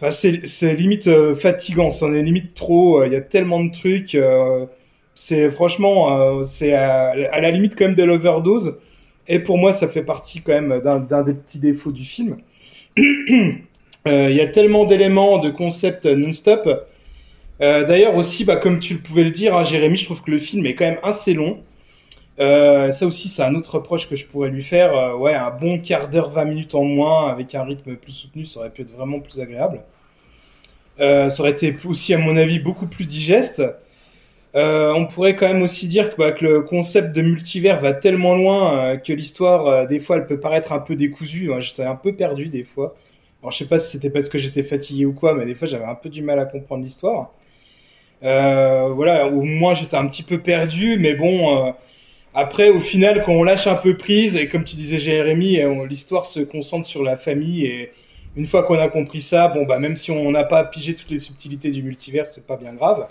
enfin, 0.00 0.10
c'est 0.12 0.74
limite 0.74 1.06
euh, 1.08 1.34
fatigant, 1.34 1.90
c'en 1.90 2.12
est 2.14 2.22
limite 2.22 2.54
trop. 2.54 3.00
euh, 3.02 3.06
Il 3.06 3.12
y 3.12 3.16
a 3.16 3.20
tellement 3.20 3.62
de 3.64 3.70
trucs. 3.72 4.14
euh, 4.14 4.66
c'est 5.14 5.50
franchement, 5.50 6.44
c'est 6.44 6.74
à, 6.74 7.08
à 7.10 7.40
la 7.40 7.50
limite 7.50 7.74
quand 7.76 7.86
même 7.86 7.94
de 7.96 8.04
l'overdose. 8.04 8.78
Et 9.26 9.40
pour 9.40 9.58
moi, 9.58 9.72
ça 9.72 9.88
fait 9.88 10.02
partie 10.04 10.42
quand 10.42 10.52
même 10.52 10.80
d'un 10.80 11.22
des 11.24 11.34
petits 11.34 11.58
défauts 11.58 11.90
du 11.92 12.04
film. 12.04 12.38
Il 12.96 13.52
y 14.06 14.40
a 14.40 14.46
tellement 14.48 14.84
d'éléments, 14.86 15.38
de 15.38 15.50
concepts 15.50 16.06
non-stop. 16.06 16.68
D'ailleurs 17.60 18.16
aussi, 18.16 18.44
bah, 18.44 18.56
comme 18.56 18.80
tu 18.80 18.94
le 18.94 19.00
pouvais 19.00 19.24
le 19.24 19.30
dire, 19.30 19.56
hein, 19.56 19.64
Jérémy, 19.64 19.98
je 19.98 20.04
trouve 20.06 20.22
que 20.22 20.30
le 20.30 20.38
film 20.38 20.66
est 20.66 20.74
quand 20.74 20.86
même 20.86 21.00
assez 21.02 21.34
long. 21.34 21.60
Euh, 22.40 22.92
ça 22.92 23.06
aussi, 23.06 23.28
c'est 23.28 23.42
un 23.42 23.54
autre 23.54 23.76
reproche 23.76 24.08
que 24.08 24.16
je 24.16 24.26
pourrais 24.26 24.50
lui 24.50 24.62
faire. 24.62 24.96
Euh, 24.96 25.16
ouais, 25.16 25.34
un 25.34 25.50
bon 25.50 25.78
quart 25.80 26.08
d'heure, 26.08 26.30
20 26.30 26.44
minutes 26.44 26.74
en 26.74 26.84
moins, 26.84 27.30
avec 27.30 27.54
un 27.54 27.64
rythme 27.64 27.96
plus 27.96 28.12
soutenu, 28.12 28.46
ça 28.46 28.60
aurait 28.60 28.70
pu 28.70 28.82
être 28.82 28.92
vraiment 28.92 29.20
plus 29.20 29.40
agréable. 29.40 29.80
Euh, 31.00 31.30
ça 31.30 31.42
aurait 31.42 31.52
été 31.52 31.74
aussi, 31.84 32.14
à 32.14 32.18
mon 32.18 32.36
avis, 32.36 32.58
beaucoup 32.58 32.86
plus 32.86 33.06
digeste. 33.06 33.62
On 34.54 35.06
pourrait 35.06 35.36
quand 35.36 35.46
même 35.46 35.62
aussi 35.62 35.86
dire 35.86 36.10
que, 36.12 36.16
bah, 36.16 36.32
que 36.32 36.44
le 36.44 36.62
concept 36.62 37.14
de 37.14 37.22
multivers 37.22 37.80
va 37.80 37.92
tellement 37.92 38.34
loin 38.34 38.96
que 38.96 39.12
l'histoire, 39.12 39.86
des 39.86 40.00
fois, 40.00 40.16
elle 40.16 40.26
peut 40.26 40.40
paraître 40.40 40.72
un 40.72 40.80
peu 40.80 40.96
décousue. 40.96 41.50
J'étais 41.60 41.84
un 41.84 41.94
peu 41.94 42.12
perdu 42.14 42.48
des 42.48 42.64
fois. 42.64 42.96
Alors, 43.40 43.52
je 43.52 43.58
sais 43.58 43.66
pas 43.66 43.78
si 43.78 43.90
c'était 43.92 44.10
parce 44.10 44.28
que 44.28 44.38
j'étais 44.38 44.64
fatigué 44.64 45.06
ou 45.06 45.12
quoi, 45.12 45.34
mais 45.34 45.46
des 45.46 45.54
fois, 45.54 45.68
j'avais 45.68 45.84
un 45.84 45.94
peu 45.94 46.08
du 46.08 46.22
mal 46.22 46.40
à 46.40 46.44
comprendre 46.44 46.82
l'histoire. 46.82 47.30
Voilà, 48.22 49.28
au 49.28 49.42
moins, 49.42 49.74
j'étais 49.74 49.96
un 49.96 50.08
petit 50.08 50.24
peu 50.24 50.38
perdu, 50.38 50.98
mais 50.98 51.14
bon. 51.14 51.74
Après, 52.34 52.68
au 52.70 52.80
final, 52.80 53.22
quand 53.24 53.32
on 53.32 53.42
lâche 53.42 53.66
un 53.66 53.74
peu 53.74 53.96
prise, 53.96 54.36
et 54.36 54.48
comme 54.48 54.64
tu 54.64 54.76
disais, 54.76 54.98
Jérémy, 54.98 55.60
l'histoire 55.88 56.26
se 56.26 56.40
concentre 56.40 56.86
sur 56.86 57.02
la 57.02 57.16
famille. 57.16 57.66
Et 57.66 57.90
une 58.36 58.46
fois 58.46 58.62
qu'on 58.62 58.78
a 58.78 58.88
compris 58.88 59.20
ça, 59.20 59.48
bon, 59.48 59.64
bah, 59.64 59.78
même 59.78 59.96
si 59.96 60.10
on 60.10 60.30
n'a 60.30 60.44
pas 60.44 60.64
pigé 60.64 60.94
toutes 60.94 61.10
les 61.10 61.18
subtilités 61.18 61.70
du 61.70 61.82
multivers, 61.82 62.28
c'est 62.28 62.46
pas 62.46 62.56
bien 62.56 62.72
grave. 62.74 63.06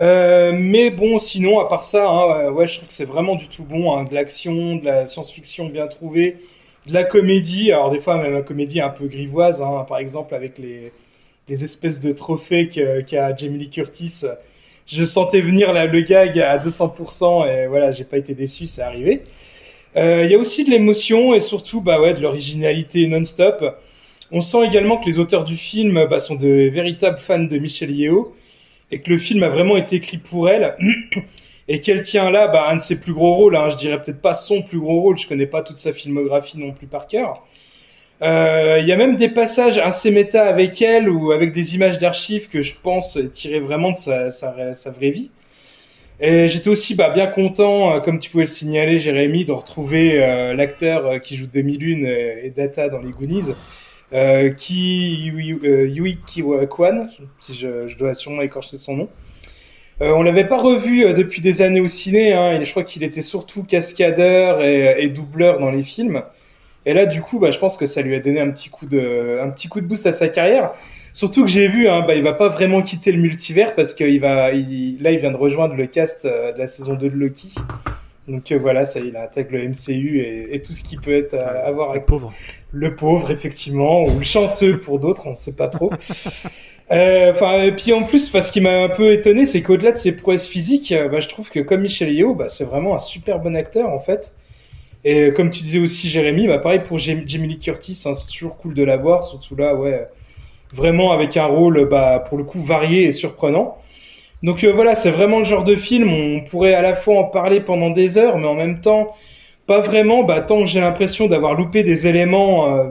Euh, 0.00 0.52
mais 0.54 0.90
bon, 0.90 1.18
sinon, 1.18 1.60
à 1.60 1.68
part 1.68 1.84
ça, 1.84 2.08
hein, 2.08 2.46
euh, 2.46 2.50
ouais, 2.50 2.66
je 2.66 2.76
trouve 2.76 2.88
que 2.88 2.94
c'est 2.94 3.04
vraiment 3.04 3.36
du 3.36 3.48
tout 3.48 3.64
bon. 3.64 3.96
hein, 3.96 4.04
de 4.04 4.14
l'action, 4.14 4.76
de 4.76 4.84
la 4.84 5.06
science-fiction 5.06 5.68
bien 5.68 5.86
trouvée, 5.86 6.38
de 6.86 6.92
la 6.94 7.04
comédie. 7.04 7.70
Alors, 7.70 7.90
des 7.90 8.00
fois, 8.00 8.16
même 8.16 8.32
la 8.32 8.42
comédie 8.42 8.80
un 8.80 8.88
peu 8.88 9.06
grivoise, 9.06 9.62
hein, 9.62 9.84
par 9.88 9.98
exemple, 9.98 10.34
avec 10.34 10.58
les, 10.58 10.92
les 11.48 11.64
espèces 11.64 12.00
de 12.00 12.10
trophées 12.12 12.68
qu'a 12.68 13.36
Jamie 13.36 13.58
Lee 13.58 13.70
Curtis. 13.70 14.24
Je 14.86 15.04
sentais 15.04 15.40
venir 15.40 15.72
là, 15.72 15.86
le 15.86 16.00
gag 16.00 16.38
à 16.40 16.58
200%, 16.58 17.46
et 17.48 17.66
voilà, 17.66 17.90
j'ai 17.90 18.04
pas 18.04 18.18
été 18.18 18.34
déçu, 18.34 18.66
c'est 18.66 18.82
arrivé. 18.82 19.22
Euh, 19.96 20.24
Il 20.24 20.30
y 20.30 20.34
a 20.34 20.38
aussi 20.38 20.64
de 20.64 20.70
l'émotion 20.70 21.34
et 21.34 21.40
surtout 21.40 21.80
bah 21.80 22.00
ouais, 22.00 22.14
de 22.14 22.20
l'originalité 22.20 23.06
non-stop. 23.06 23.64
On 24.30 24.40
sent 24.40 24.64
également 24.66 24.96
que 24.96 25.06
les 25.06 25.18
auteurs 25.18 25.44
du 25.44 25.56
film 25.56 26.06
bah, 26.08 26.18
sont 26.18 26.36
de 26.36 26.70
véritables 26.70 27.18
fans 27.18 27.38
de 27.44 27.58
Michelle 27.58 27.94
Yeoh 27.94 28.34
et 28.90 29.00
que 29.00 29.10
le 29.10 29.18
film 29.18 29.42
a 29.42 29.48
vraiment 29.48 29.76
été 29.76 29.96
écrit 29.96 30.16
pour 30.18 30.48
elle 30.48 30.74
et 31.68 31.80
qu'elle 31.80 32.02
tient 32.02 32.30
là 32.30 32.48
bah, 32.48 32.68
un 32.70 32.76
de 32.76 32.82
ses 32.82 32.98
plus 32.98 33.12
gros 33.12 33.34
rôles. 33.34 33.56
Hein. 33.56 33.68
Je 33.70 33.76
dirais 33.76 34.02
peut-être 34.02 34.22
pas 34.22 34.34
son 34.34 34.62
plus 34.62 34.78
gros 34.78 35.00
rôle, 35.02 35.18
je 35.18 35.28
connais 35.28 35.46
pas 35.46 35.62
toute 35.62 35.78
sa 35.78 35.92
filmographie 35.92 36.58
non 36.58 36.72
plus 36.72 36.86
par 36.86 37.06
cœur. 37.06 37.42
Euh, 38.22 38.78
Il 38.80 38.86
y 38.86 38.92
a 38.92 38.96
même 38.96 39.16
des 39.16 39.28
passages 39.28 39.78
assez 39.78 40.10
méta 40.10 40.46
avec 40.46 40.80
elle 40.80 41.08
ou 41.08 41.32
avec 41.32 41.52
des 41.52 41.74
images 41.74 41.98
d'archives 41.98 42.48
que 42.48 42.62
je 42.62 42.74
pense 42.80 43.18
tirer 43.32 43.60
vraiment 43.60 43.90
de 43.90 43.96
sa, 43.96 44.90
vraie 44.90 45.10
vie. 45.10 45.30
Et 46.20 46.46
j'étais 46.46 46.68
aussi 46.68 46.94
bah, 46.94 47.10
bien 47.10 47.26
content, 47.26 47.96
euh, 47.96 48.00
comme 48.00 48.20
tu 48.20 48.30
pouvais 48.30 48.44
le 48.44 48.48
signaler, 48.48 48.98
Jérémy, 49.00 49.44
de 49.44 49.52
retrouver 49.52 50.22
euh, 50.22 50.54
l'acteur 50.54 51.06
euh, 51.06 51.18
qui 51.18 51.36
joue 51.36 51.46
Demi-Lune 51.52 52.06
et, 52.06 52.52
Data 52.56 52.88
dans 52.88 53.00
les 53.00 53.10
Goonies, 53.10 53.52
euh, 54.14 54.50
qui 54.50 55.14
Yui, 55.14 55.58
euh, 55.64 55.88
Yui 55.88 56.18
si 56.26 57.54
je, 57.54 57.96
dois 57.96 58.14
sûrement 58.14 58.42
écorcher 58.42 58.76
son 58.76 58.96
nom. 58.96 59.08
Euh, 60.02 60.12
on 60.12 60.22
l'avait 60.22 60.46
pas 60.46 60.58
revu 60.58 61.04
euh, 61.04 61.12
depuis 61.14 61.40
des 61.40 61.62
années 61.62 61.80
au 61.80 61.88
ciné, 61.88 62.34
hein, 62.34 62.60
et 62.60 62.64
je 62.64 62.70
crois 62.70 62.84
qu'il 62.84 63.04
était 63.04 63.22
surtout 63.22 63.64
cascadeur 63.64 64.62
et 64.62 65.08
doubleur 65.08 65.60
dans 65.60 65.70
les 65.70 65.82
films. 65.82 66.22
Et 66.86 66.94
là, 66.94 67.06
du 67.06 67.22
coup, 67.22 67.38
bah, 67.38 67.50
je 67.50 67.58
pense 67.58 67.76
que 67.76 67.86
ça 67.86 68.02
lui 68.02 68.14
a 68.14 68.20
donné 68.20 68.40
un 68.40 68.50
petit 68.50 68.70
coup 68.70 68.86
de, 68.86 69.38
un 69.42 69.50
petit 69.50 69.68
coup 69.68 69.80
de 69.80 69.86
boost 69.86 70.06
à 70.06 70.12
sa 70.12 70.28
carrière. 70.28 70.72
Surtout 71.14 71.44
que 71.44 71.50
j'ai 71.50 71.68
vu, 71.68 71.88
hein, 71.88 72.02
bah, 72.06 72.14
il 72.14 72.22
va 72.22 72.32
pas 72.32 72.48
vraiment 72.48 72.82
quitter 72.82 73.12
le 73.12 73.20
multivers 73.20 73.74
parce 73.74 73.94
qu'il 73.94 74.20
va, 74.20 74.52
il, 74.52 75.00
là, 75.02 75.12
il 75.12 75.18
vient 75.18 75.30
de 75.30 75.36
rejoindre 75.36 75.74
le 75.74 75.86
cast 75.86 76.24
euh, 76.24 76.52
de 76.52 76.58
la 76.58 76.66
saison 76.66 76.94
2 76.94 77.10
de 77.10 77.16
Loki. 77.16 77.54
Donc 78.28 78.52
euh, 78.52 78.58
voilà, 78.58 78.84
ça, 78.84 79.00
il 79.00 79.16
intègre 79.16 79.52
le 79.52 79.68
MCU 79.68 80.20
et, 80.20 80.54
et 80.54 80.62
tout 80.62 80.74
ce 80.74 80.84
qui 80.84 80.96
peut 80.96 81.16
être 81.16 81.34
euh, 81.34 81.66
avoir 81.68 81.92
Le 81.92 82.00
avec 82.00 82.06
pauvre. 82.06 82.38
le 82.70 82.94
pauvre, 82.94 83.30
effectivement, 83.30 84.02
ou 84.04 84.18
le 84.18 84.24
chanceux 84.24 84.78
pour 84.78 84.98
d'autres, 85.00 85.26
on 85.26 85.34
sait 85.36 85.56
pas 85.56 85.68
trop. 85.68 85.92
Euh, 86.90 87.32
Enfin, 87.32 87.62
et 87.62 87.74
puis 87.74 87.94
en 87.94 88.02
plus, 88.02 88.30
ce 88.30 88.50
qui 88.52 88.60
m'a 88.60 88.82
un 88.82 88.88
peu 88.90 89.12
étonné, 89.14 89.46
c'est 89.46 89.62
qu'au-delà 89.62 89.92
de 89.92 89.96
ses 89.96 90.14
prouesses 90.14 90.46
physiques, 90.46 90.92
bah, 91.10 91.20
je 91.20 91.28
trouve 91.28 91.50
que 91.50 91.60
comme 91.60 91.80
Michel 91.80 92.12
Yeoh, 92.12 92.34
bah, 92.34 92.50
c'est 92.50 92.64
vraiment 92.64 92.94
un 92.94 92.98
super 92.98 93.38
bon 93.38 93.56
acteur 93.56 93.88
en 93.88 93.98
fait. 94.00 94.34
Et 95.04 95.20
euh, 95.20 95.30
comme 95.32 95.50
tu 95.50 95.62
disais 95.62 95.78
aussi, 95.80 96.08
Jérémy, 96.08 96.46
bah, 96.46 96.58
pareil 96.58 96.80
pour 96.80 96.98
Jam- 96.98 97.24
Jamie 97.26 97.48
Lee 97.48 97.58
Curtis, 97.58 98.00
hein, 98.06 98.14
c'est 98.14 98.30
toujours 98.30 98.56
cool 98.56 98.74
de 98.74 98.84
la 98.84 98.96
voir, 98.96 99.24
surtout 99.24 99.56
là, 99.56 99.74
ouais, 99.74 100.06
vraiment 100.72 101.12
avec 101.12 101.36
un 101.36 101.46
rôle, 101.46 101.88
bah, 101.88 102.24
pour 102.28 102.38
le 102.38 102.44
coup, 102.44 102.60
varié 102.60 103.04
et 103.04 103.12
surprenant. 103.12 103.78
Donc 104.42 104.64
euh, 104.64 104.72
voilà, 104.72 104.94
c'est 104.94 105.10
vraiment 105.10 105.38
le 105.38 105.44
genre 105.44 105.64
de 105.64 105.76
film, 105.76 106.12
on 106.12 106.40
pourrait 106.40 106.74
à 106.74 106.82
la 106.82 106.94
fois 106.94 107.18
en 107.18 107.24
parler 107.24 107.60
pendant 107.60 107.90
des 107.90 108.18
heures, 108.18 108.38
mais 108.38 108.46
en 108.46 108.54
même 108.54 108.80
temps, 108.80 109.14
pas 109.66 109.80
vraiment, 109.80 110.24
bah, 110.24 110.40
tant 110.40 110.60
que 110.60 110.66
j'ai 110.66 110.80
l'impression 110.80 111.26
d'avoir 111.28 111.54
loupé 111.54 111.82
des 111.84 112.06
éléments, 112.06 112.76
euh, 112.76 112.84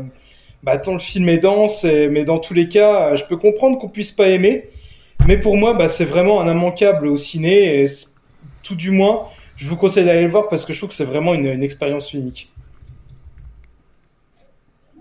bah, 0.64 0.78
tant 0.78 0.94
le 0.94 1.00
film 1.00 1.28
est 1.30 1.40
dense, 1.40 1.84
mais 1.86 2.24
dans 2.24 2.40
tous 2.40 2.54
les 2.54 2.68
cas, 2.68 3.12
euh, 3.12 3.16
je 3.16 3.26
peux 3.26 3.38
comprendre 3.38 3.80
qu'on 3.80 3.90
puisse 3.90 4.12
pas 4.12 4.28
aimer, 4.28 4.70
mais 5.28 5.38
pour 5.38 5.58
moi, 5.58 5.74
bah, 5.74 5.88
c'est 5.90 6.06
vraiment 6.06 6.42
un 6.42 6.52
immanquable 6.52 7.08
au 7.08 7.18
ciné, 7.18 7.86
tout 8.64 8.76
du 8.76 8.92
moins, 8.92 9.28
je 9.62 9.68
vous 9.68 9.76
conseille 9.78 10.06
d'aller 10.06 10.24
le 10.24 10.30
voir 10.30 10.50
parce 10.50 10.66
que 10.66 10.74
je 10.74 10.80
trouve 10.80 10.90
que 10.90 10.96
c'est 10.96 11.06
vraiment 11.06 11.36
une, 11.36 11.62
expérience 11.62 12.14
unique. 12.14 12.50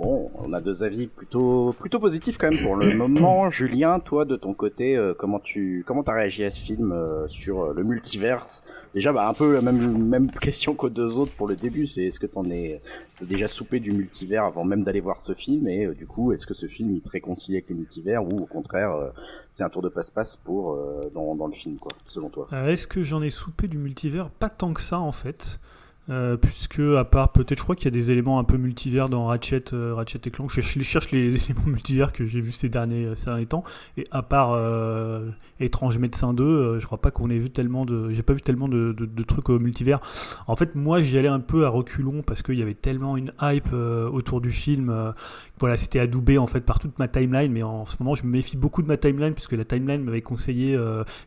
Bon, 0.00 0.30
on 0.36 0.54
a 0.54 0.62
deux 0.62 0.82
avis 0.82 1.08
plutôt 1.08 1.74
plutôt 1.78 2.00
positifs 2.00 2.38
quand 2.38 2.50
même 2.50 2.62
pour 2.62 2.74
le 2.74 2.94
moment. 2.96 3.50
Julien, 3.50 4.00
toi 4.00 4.24
de 4.24 4.34
ton 4.34 4.54
côté, 4.54 4.96
euh, 4.96 5.12
comment 5.12 5.38
tu 5.38 5.84
comment 5.86 6.02
t'as 6.02 6.14
réagi 6.14 6.42
à 6.42 6.48
ce 6.48 6.58
film 6.58 6.90
euh, 6.90 7.28
sur 7.28 7.64
euh, 7.64 7.74
le 7.74 7.84
multiverse? 7.84 8.62
Déjà, 8.94 9.12
bah 9.12 9.28
un 9.28 9.34
peu 9.34 9.52
la 9.52 9.60
même 9.60 10.02
même 10.02 10.30
question 10.30 10.74
qu'aux 10.74 10.88
deux 10.88 11.18
autres 11.18 11.32
pour 11.32 11.46
le 11.46 11.54
début. 11.54 11.86
C'est 11.86 12.04
est-ce 12.04 12.18
que 12.18 12.26
t'en 12.26 12.48
es 12.48 12.80
déjà 13.20 13.46
soupé 13.46 13.78
du 13.78 13.92
multivers 13.92 14.44
avant 14.44 14.64
même 14.64 14.84
d'aller 14.84 15.00
voir 15.00 15.20
ce 15.20 15.34
film? 15.34 15.68
Et 15.68 15.84
euh, 15.84 15.94
du 15.94 16.06
coup, 16.06 16.32
est-ce 16.32 16.46
que 16.46 16.54
ce 16.54 16.64
film 16.64 16.92
il 16.92 17.02
te 17.02 17.10
réconcilie 17.10 17.58
avec 17.58 17.68
le 17.68 17.76
multivers 17.76 18.24
ou 18.24 18.40
au 18.40 18.46
contraire 18.46 18.92
euh, 18.92 19.10
c'est 19.50 19.64
un 19.64 19.68
tour 19.68 19.82
de 19.82 19.90
passe-passe 19.90 20.36
pour 20.36 20.72
euh, 20.72 21.10
dans 21.14 21.34
dans 21.34 21.46
le 21.46 21.52
film 21.52 21.76
quoi, 21.76 21.92
selon 22.06 22.30
toi? 22.30 22.48
Euh, 22.54 22.68
Est-ce 22.68 22.86
que 22.86 23.02
j'en 23.02 23.20
ai 23.20 23.28
soupé 23.28 23.68
du 23.68 23.76
multivers? 23.76 24.30
Pas 24.30 24.48
tant 24.48 24.72
que 24.72 24.80
ça 24.80 24.98
en 24.98 25.12
fait. 25.12 25.60
Euh, 26.08 26.36
puisque 26.36 26.80
à 26.80 27.04
part 27.04 27.30
peut-être 27.30 27.58
je 27.58 27.62
crois 27.62 27.76
qu'il 27.76 27.84
y 27.84 27.88
a 27.88 27.90
des 27.92 28.10
éléments 28.10 28.38
un 28.38 28.44
peu 28.44 28.56
multivers 28.56 29.08
dans 29.08 29.26
Ratchet, 29.26 29.72
euh, 29.74 29.94
Ratchet 29.94 30.20
et 30.24 30.30
Clank. 30.30 30.50
Je, 30.50 30.60
cherche 30.60 31.12
les 31.12 31.26
éléments 31.36 31.66
multivers 31.66 32.12
que 32.12 32.24
j'ai 32.26 32.40
vus 32.40 32.52
ces 32.52 32.68
derniers, 32.68 33.04
euh, 33.04 33.14
ces 33.14 33.46
temps. 33.46 33.64
Et 33.96 34.06
à 34.10 34.22
part 34.22 34.58
Étrange 35.60 35.98
Médecin 35.98 36.32
2, 36.32 36.42
euh, 36.42 36.80
je 36.80 36.86
crois 36.86 37.00
pas 37.00 37.10
qu'on 37.10 37.30
ait 37.30 37.38
vu 37.38 37.50
tellement 37.50 37.84
de, 37.84 38.10
j'ai 38.10 38.22
pas 38.22 38.32
vu 38.32 38.40
tellement 38.40 38.66
de, 38.66 38.94
trucs 39.24 39.50
multivers. 39.50 40.00
En 40.46 40.56
fait, 40.56 40.74
moi 40.74 41.02
j'y 41.02 41.18
allais 41.18 41.28
un 41.28 41.40
peu 41.40 41.64
à 41.64 41.68
reculons 41.68 42.22
parce 42.22 42.42
qu'il 42.42 42.58
y 42.58 42.62
avait 42.62 42.74
tellement 42.74 43.16
une 43.16 43.32
hype 43.40 43.72
autour 43.72 44.40
du 44.40 44.50
film. 44.50 45.12
voilà, 45.58 45.76
c'était 45.76 46.00
adoubé 46.00 46.38
en 46.38 46.46
fait 46.46 46.62
par 46.62 46.78
toute 46.78 46.98
ma 46.98 47.08
timeline. 47.08 47.52
Mais 47.52 47.62
en 47.62 47.84
ce 47.84 47.96
moment, 48.00 48.14
je 48.14 48.24
me 48.24 48.30
méfie 48.30 48.56
beaucoup 48.56 48.82
de 48.82 48.88
ma 48.88 48.96
timeline 48.96 49.34
puisque 49.34 49.52
la 49.52 49.64
timeline 49.64 50.02
m'avait 50.02 50.22
conseillé 50.22 50.78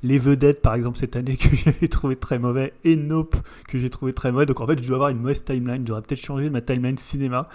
les 0.02 0.18
vedettes 0.18 0.62
par 0.62 0.74
exemple 0.74 0.98
cette 0.98 1.16
année 1.16 1.38
que 1.38 1.56
j'avais 1.56 1.88
trouvé 1.88 2.16
très 2.16 2.40
mauvais 2.40 2.74
et 2.84 2.96
Nope 2.96 3.38
que 3.68 3.78
j'ai 3.78 3.90
trouvé 3.90 4.14
très 4.14 4.32
mauvais 4.32 4.46
donc 4.46 4.60
en 4.64 4.68
fait 4.68 4.82
je 4.82 4.88
dois 4.88 4.96
avoir 4.96 5.10
une 5.10 5.20
mauvaise 5.20 5.44
timeline. 5.44 5.86
J'aurais 5.88 6.02
peut-être 6.02 6.22
changé 6.22 6.50
ma 6.50 6.62
timeline 6.62 6.98
cinéma. 6.98 7.48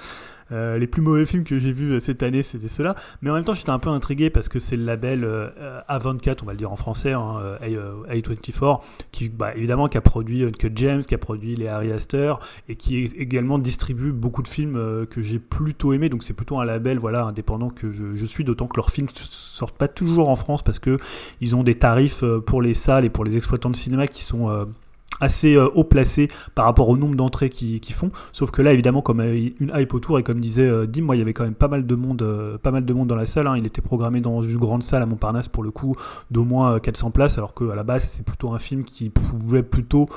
Euh, 0.51 0.79
les 0.79 0.87
plus 0.87 1.03
mauvais 1.03 1.27
films 1.27 1.45
que 1.45 1.59
j'ai 1.59 1.73
vus 1.75 1.93
euh, 1.93 2.01
cette 2.01 2.23
année 2.23 2.43
c'était 2.43 2.69
ceux-là. 2.69 2.95
Mais 3.21 3.29
en 3.29 3.35
même 3.35 3.45
temps 3.45 3.53
j'étais 3.53 3.69
un 3.69 3.79
peu 3.79 3.91
intrigué 3.91 4.31
parce 4.31 4.49
que 4.49 4.59
c'est 4.59 4.77
le 4.79 4.85
label 4.85 5.23
euh, 5.23 5.51
euh, 5.59 5.81
A24 5.91 6.39
on 6.43 6.47
va 6.47 6.53
le 6.53 6.57
dire 6.57 6.73
en 6.73 6.77
français 6.77 7.13
hein, 7.13 7.37
euh, 7.43 7.59
A- 7.61 7.67
euh, 7.67 7.93
A24 8.19 8.81
qui 9.13 9.29
bah, 9.29 9.55
évidemment 9.55 9.89
qui 9.89 9.99
a 9.99 10.01
produit 10.01 10.45
Uncut 10.45 10.73
James 10.77 11.03
qui 11.03 11.15
a 11.15 11.19
produit 11.19 11.55
les 11.55 11.69
Harry 11.69 11.93
Astor 11.93 12.41
et 12.67 12.77
qui 12.77 12.97
également 12.97 13.59
distribue 13.59 14.11
beaucoup 14.11 14.43
de 14.43 14.49
films 14.49 15.07
que 15.11 15.21
j'ai 15.21 15.39
plutôt 15.39 15.93
aimé 15.93 16.09
donc 16.09 16.23
c'est 16.23 16.33
plutôt 16.33 16.59
un 16.59 16.65
label 16.65 16.99
voilà 16.99 17.25
indépendant 17.25 17.69
que 17.69 17.93
je, 17.93 18.15
je 18.15 18.25
suis 18.25 18.45
d'autant 18.45 18.69
que 18.69 18.77
leurs 18.77 18.91
films 18.91 19.09
sortent 19.15 19.77
pas 19.77 19.89
toujours 19.89 20.31
en 20.31 20.37
France 20.37 20.63
parce 20.63 20.79
que 20.79 20.97
ils 21.43 21.57
ont 21.57 21.63
des 21.63 21.75
tarifs 21.75 22.25
pour 22.47 22.63
les 22.63 22.73
salles 22.73 23.05
et 23.05 23.11
pour 23.11 23.25
les 23.25 23.37
exploitants 23.37 23.69
de 23.69 23.77
cinéma 23.77 24.07
qui 24.07 24.23
sont 24.25 24.67
assez 25.21 25.57
euh, 25.57 25.69
haut 25.75 25.85
placés 25.85 26.29
par 26.55 26.65
rapport 26.65 26.89
au 26.89 26.97
nombre 26.97 27.17
d'entrées 27.17 27.49
qu'ils 27.51 27.81
font. 27.95 28.11
Sauf 28.33 28.51
que 28.51 28.63
là, 28.63 28.73
évidemment, 28.73 29.03
comme 29.03 29.21
a 29.21 29.27
une 29.27 29.73
hype 29.75 29.93
autour 29.95 30.19
et 30.19 30.23
comme 30.23 30.41
disait 30.41 30.63
euh, 30.63 30.87
Dim, 30.87 31.03
moi, 31.03 31.17
il 31.17 31.19
y 31.19 31.23
avait 31.23 31.33
quand 31.33 31.45
même 31.45 31.55
pas 31.55 31.69
mal 31.69 31.87
de 31.87 31.95
monde, 31.95 32.23
euh, 32.23 32.59
pas 32.59 32.71
mal 32.71 32.85
de 32.85 32.93
monde 32.93 33.09
dans 33.09 33.17
la 33.17 33.27
salle. 33.27 33.47
hein. 33.47 33.57
Il 33.57 33.67
était 33.67 33.81
programmé 33.83 34.21
dans 34.21 34.43
une 34.43 34.57
grande 34.57 34.83
salle 34.83 35.03
à 35.03 35.07
Montparnasse 35.07 35.49
pour 35.49 35.63
le 35.63 35.71
coup 35.71 35.97
d'au 36.31 36.45
moins 36.45 36.75
euh, 36.75 36.79
400 36.79 37.11
places, 37.11 37.39
alors 37.39 37.55
qu'à 37.55 37.75
la 37.75 37.83
base, 37.83 38.05
c'est 38.05 38.25
plutôt 38.25 38.53
un 38.53 38.59
film 38.59 38.85
qui 38.85 39.11
pouvait 39.11 39.63
plutôt 39.63 40.09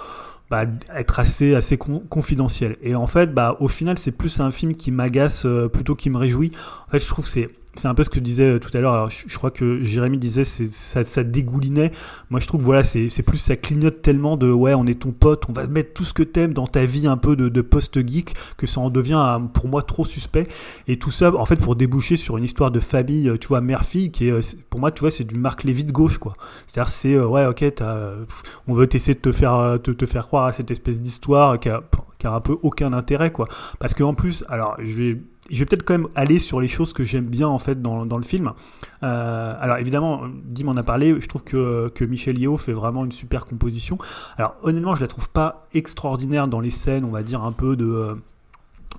bah, 0.49 0.65
être 0.95 1.19
assez, 1.19 1.55
assez 1.55 1.77
con- 1.77 2.03
confidentiel. 2.09 2.77
Et 2.81 2.93
en 2.93 3.07
fait, 3.07 3.33
bah, 3.33 3.55
au 3.61 3.67
final, 3.69 3.97
c'est 3.97 4.11
plus 4.11 4.39
un 4.41 4.51
film 4.51 4.75
qui 4.75 4.91
m'agace 4.91 5.45
euh, 5.45 5.67
plutôt 5.69 5.95
qu'il 5.95 6.11
me 6.11 6.17
réjouit. 6.17 6.51
En 6.87 6.91
fait, 6.91 6.99
je 6.99 7.07
trouve 7.07 7.23
que 7.25 7.31
c'est 7.31 7.49
c'est 7.75 7.87
un 7.87 7.93
peu 7.93 8.03
ce 8.03 8.09
que 8.09 8.19
disait 8.19 8.55
euh, 8.55 8.59
tout 8.59 8.75
à 8.75 8.81
l'heure. 8.81 8.93
Alors, 8.93 9.09
je, 9.09 9.37
crois 9.37 9.51
que 9.51 9.81
Jérémy 9.81 10.17
disait 10.17 10.43
ça, 10.43 11.23
dégoulinait. 11.23 11.91
Moi, 12.29 12.39
je 12.39 12.47
trouve 12.47 12.61
voilà, 12.61 12.83
c'est 12.83 13.23
plus 13.23 13.37
ça 13.37 13.55
clignote 13.55 14.01
tellement 14.01 14.35
de 14.35 14.51
ouais, 14.51 14.73
on 14.73 14.85
est 14.85 15.01
ton 15.01 15.11
pote, 15.11 15.43
on 15.47 15.53
va 15.53 15.67
mettre 15.67 15.93
tout 15.93 16.03
ce 16.03 16.13
que 16.13 16.23
t'aimes 16.23 16.53
dans 16.53 16.67
ta 16.67 16.85
vie 16.85 17.07
un 17.07 17.17
peu 17.17 17.35
de, 17.35 17.61
post-geek 17.61 18.33
que 18.57 18.67
ça 18.67 18.81
en 18.81 18.89
devient 18.89 19.23
euh, 19.25 19.39
pour 19.39 19.67
moi 19.67 19.83
trop 19.83 20.03
suspect. 20.03 20.47
Et 20.87 20.99
tout 20.99 21.11
ça, 21.11 21.33
en 21.33 21.45
fait, 21.45 21.55
pour 21.55 21.75
déboucher 21.75 22.17
sur 22.17 22.37
une 22.37 22.43
histoire 22.43 22.71
de 22.71 22.79
famille, 22.79 23.29
euh, 23.29 23.37
tu 23.37 23.47
vois, 23.47 23.61
mère-fille, 23.61 24.11
qui 24.11 24.27
est 24.27 24.63
pour 24.69 24.79
moi, 24.79 24.91
tu 24.91 24.99
vois, 25.01 25.11
c'est 25.11 25.23
du 25.23 25.35
Marc 25.35 25.63
Lévy 25.63 25.85
de 25.85 25.91
gauche, 25.91 26.17
quoi. 26.17 26.35
C'est-à-dire, 26.67 26.89
c'est 26.89 27.19
ouais, 27.19 27.45
ok, 27.45 27.63
on 28.67 28.73
veut 28.73 28.87
t'essayer 28.87 29.15
de 29.15 29.19
te 29.19 29.31
faire 29.31 29.79
te 29.81 30.05
faire 30.05 30.25
croire 30.25 30.45
à 30.45 30.53
cette 30.53 30.71
espèce 30.71 30.99
d'histoire 30.99 31.59
qui 31.59 31.69
a, 31.69 31.81
qui 32.17 32.27
a 32.27 32.33
un 32.33 32.41
peu 32.41 32.57
aucun 32.63 32.91
intérêt, 32.93 33.31
quoi. 33.31 33.47
Parce 33.79 33.93
qu'en 33.93 34.13
plus, 34.13 34.43
alors, 34.49 34.75
je 34.79 34.93
vais 34.93 35.17
je 35.51 35.59
vais 35.59 35.65
peut-être 35.65 35.83
quand 35.83 35.93
même 35.93 36.07
aller 36.15 36.39
sur 36.39 36.61
les 36.61 36.67
choses 36.67 36.93
que 36.93 37.03
j'aime 37.03 37.25
bien 37.25 37.47
en 37.47 37.59
fait 37.59 37.81
dans, 37.81 38.05
dans 38.05 38.17
le 38.17 38.23
film. 38.23 38.53
Euh, 39.03 39.55
alors 39.59 39.77
évidemment, 39.77 40.23
Dim 40.45 40.67
en 40.67 40.77
a 40.77 40.83
parlé, 40.83 41.19
je 41.19 41.27
trouve 41.27 41.43
que, 41.43 41.89
que 41.89 42.05
Michel 42.05 42.39
Yeo 42.39 42.57
fait 42.57 42.73
vraiment 42.73 43.05
une 43.05 43.11
super 43.11 43.45
composition. 43.45 43.97
Alors 44.37 44.55
honnêtement, 44.63 44.95
je 44.95 45.01
la 45.01 45.07
trouve 45.07 45.29
pas 45.29 45.67
extraordinaire 45.73 46.47
dans 46.47 46.59
les 46.59 46.69
scènes, 46.69 47.05
on 47.05 47.11
va 47.11 47.23
dire 47.23 47.43
un 47.43 47.51
peu 47.51 47.75
de... 47.75 48.15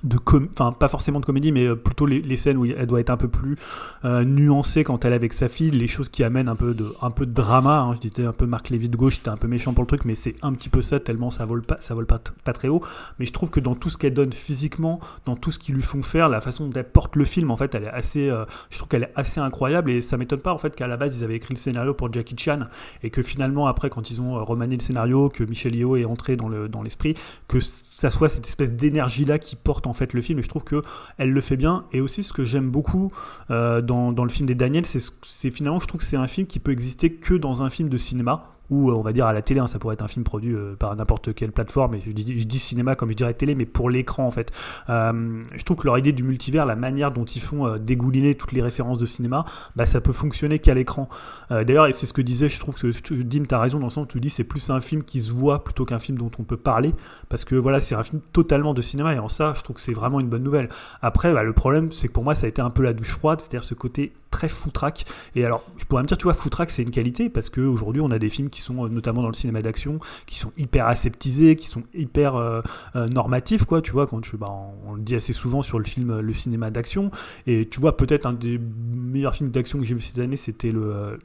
de 0.03 0.19
enfin 0.51 0.73
pas 0.73 0.89
forcément 0.89 1.21
de 1.21 1.25
comédie 1.25 1.53
mais 1.53 1.67
euh, 1.67 1.77
plutôt 1.77 2.07
les, 2.07 2.37
scènes 2.37 2.57
où 2.57 2.65
elle 2.65 2.87
doit 2.87 3.01
être 3.01 3.11
un 3.11 3.17
peu 3.17 3.29
plus 3.29 3.57
euh, 4.05 4.25
nuancée 4.25 4.83
quand 4.83 5.05
elle 5.05 5.13
est 5.13 5.17
avec 5.17 5.33
sa 5.33 5.49
fille 5.49 5.71
les 5.71 5.87
choses 5.87 6.09
qui 6.09 6.25
amènent 6.25 6.49
un 6.49 6.57
peu 6.57 6.75
de 6.75 6.93
un 7.01 7.11
peu 7.11 7.25
de 7.25 7.33
drama 7.33 7.81
hein. 7.81 7.95
je 7.95 8.09
disais 8.09 8.27
un 8.27 8.33
peu 8.33 8.47
Marc 8.47 8.71
Lévy 8.71 8.89
de 8.89 8.97
gauche 8.97 9.19
c'était 9.19 9.29
un 9.29 9.37
peu 9.37 9.47
méchant 9.47 9.75
pour 9.75 9.83
le 9.83 9.87
truc 9.87 10.05
mais 10.05 10.15
c'est 10.15 10.35
un 10.43 10.53
petit 10.55 10.69
peu 10.69 10.83
ça 10.83 10.99
tellement 10.99 11.31
ça 11.31 11.47
vole 11.47 11.63
pas 11.63 11.77
ça 11.79 11.95
vole 11.95 12.07
pas, 12.07 12.21
pas 12.45 12.53
très 12.53 12.69
haut 12.69 12.83
mais 13.19 13.27
je 13.27 13.33
trouve 13.33 13.51
que 13.51 13.61
dans 13.61 13.75
tout 13.75 13.91
ce 13.91 13.99
qu'elle 13.99 14.15
donne 14.15 14.33
physiquement 14.33 14.99
dans 15.25 15.37
tout 15.37 15.53
ce 15.53 15.59
qu'ils 15.59 15.75
lui 15.75 15.83
font 15.83 16.03
faire 16.03 16.29
la 16.29 16.41
façon 16.41 16.67
dont 16.67 16.73
elle 16.75 16.89
porte 16.89 17.15
le 17.15 17.25
film 17.25 17.51
en 17.51 17.57
fait 17.57 17.75
elle 17.75 17.85
est 17.85 17.89
assez 17.89 18.29
euh, 18.29 18.45
je 18.71 18.79
trouve 18.79 18.89
qu'elle 18.89 19.05
est 19.05 19.13
assez 19.15 19.41
incroyable 19.41 19.91
et 19.91 20.01
ça 20.01 20.17
m'étonne 20.17 20.41
pas 20.41 20.53
en 20.53 20.59
fait 20.59 20.75
qu'à 20.75 20.89
la 20.89 20.97
base 20.97 21.19
ils 21.19 21.25
avaient 21.25 21.37
écrit 21.37 21.55
le 21.55 21.59
scénario 21.61 21.95
pour 21.95 22.13
Jackie 22.13 22.37
Chan 22.37 22.61
et 23.05 23.11
que 23.11 23.23
finalement 23.23 23.69
après 23.69 23.89
quand 23.89 24.11
ils 24.11 24.21
ont 24.21 24.45
remanié 24.45 24.77
le 24.77 24.83
scénario 24.83 25.29
que 25.29 25.45
Michel 25.45 25.77
Yeo 25.77 25.97
est 25.97 26.05
entré 26.05 26.37
dans 26.37 26.49
le 26.49 26.69
dans 26.69 26.83
l'esprit 26.83 27.15
que 27.47 27.61
ça 27.61 28.11
soit 28.11 28.29
cette 28.29 28.49
espèce 28.49 28.73
d'énergie 28.73 29.25
là 29.25 29.39
qui 29.39 29.55
porte 29.55 29.82
en 29.87 29.92
fait 29.92 30.12
le 30.12 30.23
film 30.23 30.38
et 30.38 30.42
je 30.42 30.49
trouve 30.49 30.64
que 30.64 30.83
elle 31.18 31.31
le 31.31 31.40
fait 31.40 31.57
bien. 31.57 31.85
Et 31.92 32.01
aussi 32.01 32.23
ce 32.23 32.33
que 32.33 32.45
j'aime 32.45 32.71
beaucoup 32.71 33.12
euh, 33.51 33.81
dans, 33.81 34.11
le 34.11 34.31
film 34.31 34.47
des 34.47 34.55
Daniel 34.55 34.87
c'est 34.87 35.01
c'est 35.23 35.51
finalement 35.51 35.81
je 35.81 35.87
trouve 35.87 36.01
que 36.01 36.07
c'est 36.07 36.16
un 36.16 36.27
film 36.27 36.47
qui 36.47 36.59
peut 36.59 36.73
exister 36.73 37.12
que 37.14 37.35
dans 37.35 37.62
un 37.62 37.71
film 37.71 37.88
de 37.88 37.99
cinéma 37.99 38.52
ou 38.73 38.91
euh, 38.91 38.95
on 38.95 39.03
va 39.03 39.13
dire 39.13 39.27
à 39.27 39.35
la 39.35 39.43
télé, 39.43 39.61
hein, 39.61 39.67
ça 39.67 39.79
pourrait 39.79 39.95
être 39.95 40.03
un 40.03 40.09
film 40.09 40.25
produit 40.25 40.55
euh, 40.55 40.75
par 40.77 40.97
n'importe 40.97 41.35
quelle 41.35 41.53
plateforme, 41.53 41.95
et 41.95 42.01
je 42.01 42.11
dis, 42.11 42.59
cinéma 42.59 42.97
comme 42.97 43.11
je 43.11 43.17
dirais 43.17 43.35
télé, 43.35 43.55
mais 43.55 43.67
pour 43.67 43.91
l'écran 43.91 44.27
en 44.27 44.31
fait. 44.31 44.51
Euh, 44.89 45.41
je 45.55 45.63
trouve 45.63 45.77
que 45.77 45.87
leur 45.87 45.99
idée 45.99 46.13
du 46.13 46.23
multivers, 46.23 46.65
la 46.65 46.77
manière 46.77 47.13
dont 47.13 47.27
ils 47.27 47.41
font 47.41 47.77
dégouliner 47.77 48.35
toutes 48.35 48.53
les 48.53 48.63
références 48.63 48.99
de 48.99 49.05
cinéma, 49.05 49.45
bah, 49.77 49.85
ça 49.85 50.01
peut 50.01 50.13
fonctionner 50.13 50.59
qu'à 50.59 50.75
l'écran. 50.75 51.09
D'ailleurs, 51.51 51.87
et 51.87 51.93
c'est 51.93 52.07
ce 52.07 52.15
que 52.15 52.23
disait, 52.23 52.49
je 52.49 52.59
trouve 52.59 52.75
que 52.75 53.23
Dim, 53.23 53.45
tu 53.47 53.55
as 53.55 53.61
raison 53.61 53.79
dans 53.79 53.87
le 53.87 53.91
sens 53.91 54.05
où 54.05 54.07
tu 54.07 54.21
dis 54.21 54.31
c'est 54.31 54.45
plus 54.45 54.71
un 54.71 54.81
film 54.81 55.03
qui 55.03 55.21
se 55.21 55.33
voit 55.33 55.63
plutôt 55.65 55.85
qu'un 55.85 55.99
film 55.99 56.17
dont 56.17 56.31
on 56.39 56.45
peut 56.45 56.57
parler, 56.57 56.95
parce 57.29 57.45
que 57.45 57.57
voilà, 57.57 57.79
c'est 57.81 57.95
un 57.95 58.03
film 58.03 58.23
totalement 58.33 58.73
de 58.73 58.81
cinéma, 58.81 59.15
et 59.15 59.19
en 59.19 59.29
ça, 59.29 59.53
je 59.55 59.63
trouve 59.63 59.77
que 59.77 59.83
c'est 59.83 59.93
vraiment 59.93 60.19
une 60.21 60.29
bonne 60.29 60.43
nouvelle. 60.43 60.71
Après, 61.03 61.33
bah, 61.35 61.43
le 61.43 61.53
problème, 61.53 61.93
c'est 61.93 62.09
que 62.09 62.13
pour 62.13 62.25
moi, 62.25 62.35
ça 62.35 62.47
a 62.47 62.49
été 62.49 62.63
un 62.63 62.71
peu 62.71 62.83
la 62.83 62.95
douche 62.95 63.13
froide, 63.13 63.41
c'est-à-dire 63.41 63.65
ce 63.65 63.75
côté 63.75 64.13
très 64.31 64.49
foutraque. 64.49 65.05
Et 65.35 65.45
alors, 65.45 65.63
je 65.77 65.85
pourrais 65.85 66.03
me 66.03 66.09
dire, 66.09 66.17
tu 66.17 66.25
vois, 66.25 66.35
foutraque, 66.35 66.71
c'est 66.71 66.83
une 66.83 66.91
qualité, 66.91 67.29
parce 67.29 67.51
qu'aujourd'hui, 67.51 68.01
on 68.01 68.11
a 68.11 68.19
des 68.19 68.31
films 68.31 68.49
qui 68.49 68.62
sont, 68.62 68.85
euh, 68.85 68.88
notamment 68.88 69.22
dans 69.22 69.29
le 69.29 69.35
cinéma 69.35 69.61
d'action, 69.61 70.01
qui 70.27 70.38
sont 70.38 70.53
hyper 70.57 70.87
aseptisés, 70.87 71.57
qui 71.57 71.66
sont 71.66 71.83
hyper 71.94 72.37
euh, 72.37 72.62
euh, 72.96 73.09
normatifs, 73.09 73.64
quoi, 73.64 73.83
tu 73.83 73.92
vois, 73.92 74.07
quand 74.07 74.20
tu, 74.20 74.37
bah, 74.37 74.51
on, 74.87 74.94
le 74.94 75.03
dit 75.03 75.14
assez 75.14 75.33
souvent 75.33 75.62
sur 75.62 75.79
le 75.79 75.85
film, 75.85 76.20
le 76.20 76.33
cinéma 76.33 76.70
d'action, 76.70 77.11
et 77.46 77.68
tu 77.68 77.81
vois, 77.81 77.96
peut-être 77.96 78.27
un 78.27 78.33
des 78.33 78.61
meilleurs 78.94 79.35
films 79.35 79.51
d'action 79.51 79.79
que 79.79 79.85
j'ai 79.85 79.94
vu 79.94 80.01
cette 80.01 80.18
année, 80.18 80.37
c'était 80.37 80.72
le... 80.72 81.18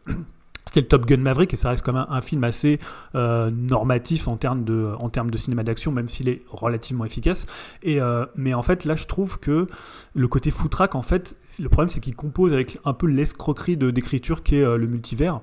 c'était 0.65 0.82
le 0.82 0.88
Top 0.88 1.06
Gun 1.06 1.17
Maverick 1.17 1.54
et 1.54 1.56
ça 1.56 1.69
reste 1.69 1.86
quand 1.86 1.93
même 1.93 2.08
un 2.10 2.19
film 2.19 2.43
assez 2.43 2.80
normatif 3.13 4.28
en 4.28 4.36
termes 4.36 4.65
de 4.65 4.91
en 5.00 5.10
termes 5.10 5.32
de 5.32 5.38
cinéma 5.38 5.63
d'action 5.63 5.93
même 5.93 6.10
s'il 6.10 6.28
est 6.28 6.43
relativement 6.50 7.06
efficace. 7.06 7.45
Et 7.84 8.00
mais 8.36 8.54
en 8.54 8.62
fait 8.62 8.84
là 8.84 8.97
je 8.97 9.06
trouve 9.06 9.39
que 9.39 9.67
le 10.13 10.28
côté 10.28 10.52
foutraque 10.52 10.95
en 10.95 11.02
fait 11.02 11.38
le 11.60 11.69
problème 11.69 11.89
c'est 11.89 12.00
qu'il 12.00 12.15
compose 12.15 12.54
avec 12.54 12.80
un 12.86 12.93
peu 12.93 13.08
l'escroquerie 13.08 13.78
d'écriture 13.78 14.43
qu'est 14.43 14.63
euh, 14.63 14.78
le 14.78 14.88
multivers 14.88 15.41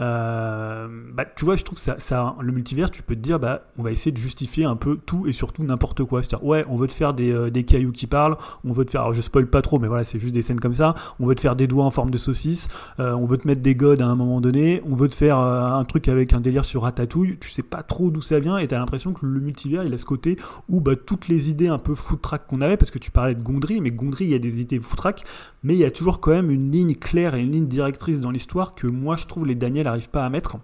euh, 0.00 0.88
bah, 1.12 1.24
tu 1.24 1.44
vois, 1.44 1.56
je 1.56 1.62
trouve 1.62 1.78
ça, 1.78 1.96
ça, 1.98 2.34
le 2.40 2.52
multivers, 2.52 2.90
tu 2.90 3.02
peux 3.02 3.14
te 3.14 3.20
dire, 3.20 3.38
bah, 3.38 3.62
on 3.78 3.82
va 3.82 3.92
essayer 3.92 4.10
de 4.10 4.16
justifier 4.16 4.64
un 4.64 4.76
peu 4.76 4.96
tout 4.96 5.26
et 5.26 5.32
surtout 5.32 5.62
n'importe 5.62 6.04
quoi. 6.04 6.22
C'est-à-dire, 6.22 6.44
ouais, 6.44 6.64
on 6.68 6.76
veut 6.76 6.88
te 6.88 6.94
faire 6.94 7.14
des, 7.14 7.32
euh, 7.32 7.50
des 7.50 7.64
cailloux 7.64 7.92
qui 7.92 8.06
parlent, 8.06 8.36
on 8.64 8.72
veut 8.72 8.84
te 8.84 8.90
faire, 8.90 9.02
alors 9.02 9.12
je 9.12 9.20
spoil 9.20 9.46
pas 9.46 9.62
trop, 9.62 9.78
mais 9.78 9.88
voilà, 9.88 10.04
c'est 10.04 10.18
juste 10.18 10.34
des 10.34 10.42
scènes 10.42 10.60
comme 10.60 10.74
ça. 10.74 10.94
On 11.20 11.26
veut 11.26 11.34
te 11.34 11.40
faire 11.40 11.56
des 11.56 11.66
doigts 11.66 11.84
en 11.84 11.90
forme 11.90 12.10
de 12.10 12.18
saucisse, 12.18 12.68
euh, 12.98 13.12
on 13.12 13.26
veut 13.26 13.38
te 13.38 13.46
mettre 13.46 13.62
des 13.62 13.74
godes 13.74 14.02
à 14.02 14.06
un 14.06 14.16
moment 14.16 14.40
donné, 14.40 14.82
on 14.84 14.96
veut 14.96 15.08
te 15.08 15.14
faire 15.14 15.38
un 15.38 15.84
truc 15.84 16.08
avec 16.08 16.32
un 16.32 16.40
délire 16.40 16.64
sur 16.64 16.82
Ratatouille. 16.82 17.38
Tu 17.40 17.50
sais 17.50 17.62
pas 17.62 17.82
trop 17.82 18.10
d'où 18.10 18.20
ça 18.20 18.38
vient 18.38 18.58
et 18.58 18.66
t'as 18.66 18.78
l'impression 18.78 19.12
que 19.12 19.24
le 19.24 19.40
multivers, 19.40 19.84
il 19.84 19.92
a 19.94 19.98
ce 19.98 20.06
côté 20.06 20.36
où 20.68 20.80
bah, 20.80 20.96
toutes 20.96 21.28
les 21.28 21.50
idées 21.50 21.68
un 21.68 21.78
peu 21.78 21.94
foutraque 21.94 22.46
qu'on 22.46 22.60
avait, 22.60 22.76
parce 22.76 22.90
que 22.90 22.98
tu 22.98 23.10
parlais 23.10 23.34
de 23.34 23.42
Gondry, 23.42 23.80
mais 23.80 23.90
Gondry, 23.90 24.24
il 24.24 24.30
y 24.30 24.34
a 24.34 24.38
des 24.38 24.60
idées 24.60 24.80
foutraque, 24.80 25.24
mais 25.62 25.74
il 25.74 25.78
y 25.78 25.84
a 25.84 25.90
toujours 25.90 26.20
quand 26.20 26.32
même 26.32 26.50
une 26.50 26.70
ligne 26.70 26.94
claire 26.94 27.34
et 27.34 27.40
une 27.40 27.52
ligne 27.52 27.68
directrice 27.68 28.20
dans 28.20 28.30
l'histoire 28.30 28.74
que 28.74 28.86
moi 28.86 29.16
je 29.16 29.26
trouve 29.26 29.46
les 29.46 29.54
Daniel 29.54 29.83
n'arrivent 29.84 30.10
pas 30.10 30.24
à 30.24 30.28
mettre. 30.30 30.56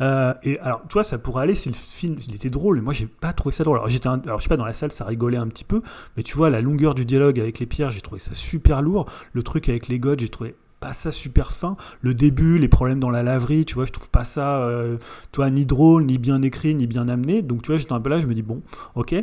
Euh, 0.00 0.34
et 0.42 0.58
alors, 0.60 0.82
tu 0.88 0.94
vois, 0.94 1.04
ça 1.04 1.18
pourrait 1.18 1.42
aller 1.42 1.54
si 1.54 1.68
le 1.68 1.74
film 1.74 2.16
il 2.26 2.34
était 2.34 2.50
drôle, 2.50 2.76
mais 2.76 2.82
moi 2.82 2.92
j'ai 2.92 3.06
pas 3.06 3.32
trouvé 3.32 3.54
ça 3.54 3.62
drôle. 3.64 3.78
Alors, 3.78 3.88
j'étais, 3.88 4.08
alors 4.08 4.38
je 4.38 4.42
sais 4.42 4.48
pas, 4.48 4.56
dans 4.56 4.64
la 4.64 4.72
salle 4.72 4.90
ça 4.90 5.04
rigolait 5.04 5.36
un 5.36 5.48
petit 5.48 5.64
peu, 5.64 5.82
mais 6.16 6.22
tu 6.22 6.36
vois, 6.36 6.50
la 6.50 6.60
longueur 6.60 6.94
du 6.94 7.04
dialogue 7.04 7.38
avec 7.38 7.58
les 7.58 7.66
pierres, 7.66 7.90
j'ai 7.90 8.00
trouvé 8.00 8.20
ça 8.20 8.34
super 8.34 8.82
lourd. 8.82 9.06
Le 9.32 9.42
truc 9.42 9.68
avec 9.68 9.88
les 9.88 9.98
godes, 9.98 10.20
j'ai 10.20 10.28
trouvé 10.28 10.54
pas 10.80 10.92
ça 10.92 11.12
super 11.12 11.52
fin. 11.52 11.76
Le 12.00 12.12
début, 12.12 12.58
les 12.58 12.68
problèmes 12.68 12.98
dans 12.98 13.10
la 13.10 13.22
laverie, 13.22 13.64
tu 13.64 13.74
vois, 13.74 13.86
je 13.86 13.92
trouve 13.92 14.10
pas 14.10 14.24
ça, 14.24 14.62
euh, 14.62 14.98
toi, 15.30 15.48
ni 15.48 15.64
drôle, 15.64 16.04
ni 16.04 16.18
bien 16.18 16.42
écrit, 16.42 16.74
ni 16.74 16.88
bien 16.88 17.08
amené. 17.08 17.40
Donc, 17.40 17.62
tu 17.62 17.70
vois, 17.70 17.78
j'étais 17.78 17.92
un 17.92 18.00
peu 18.00 18.10
là, 18.10 18.20
je 18.20 18.26
me 18.26 18.34
dis, 18.34 18.42
bon, 18.42 18.62
ok. 18.96 19.14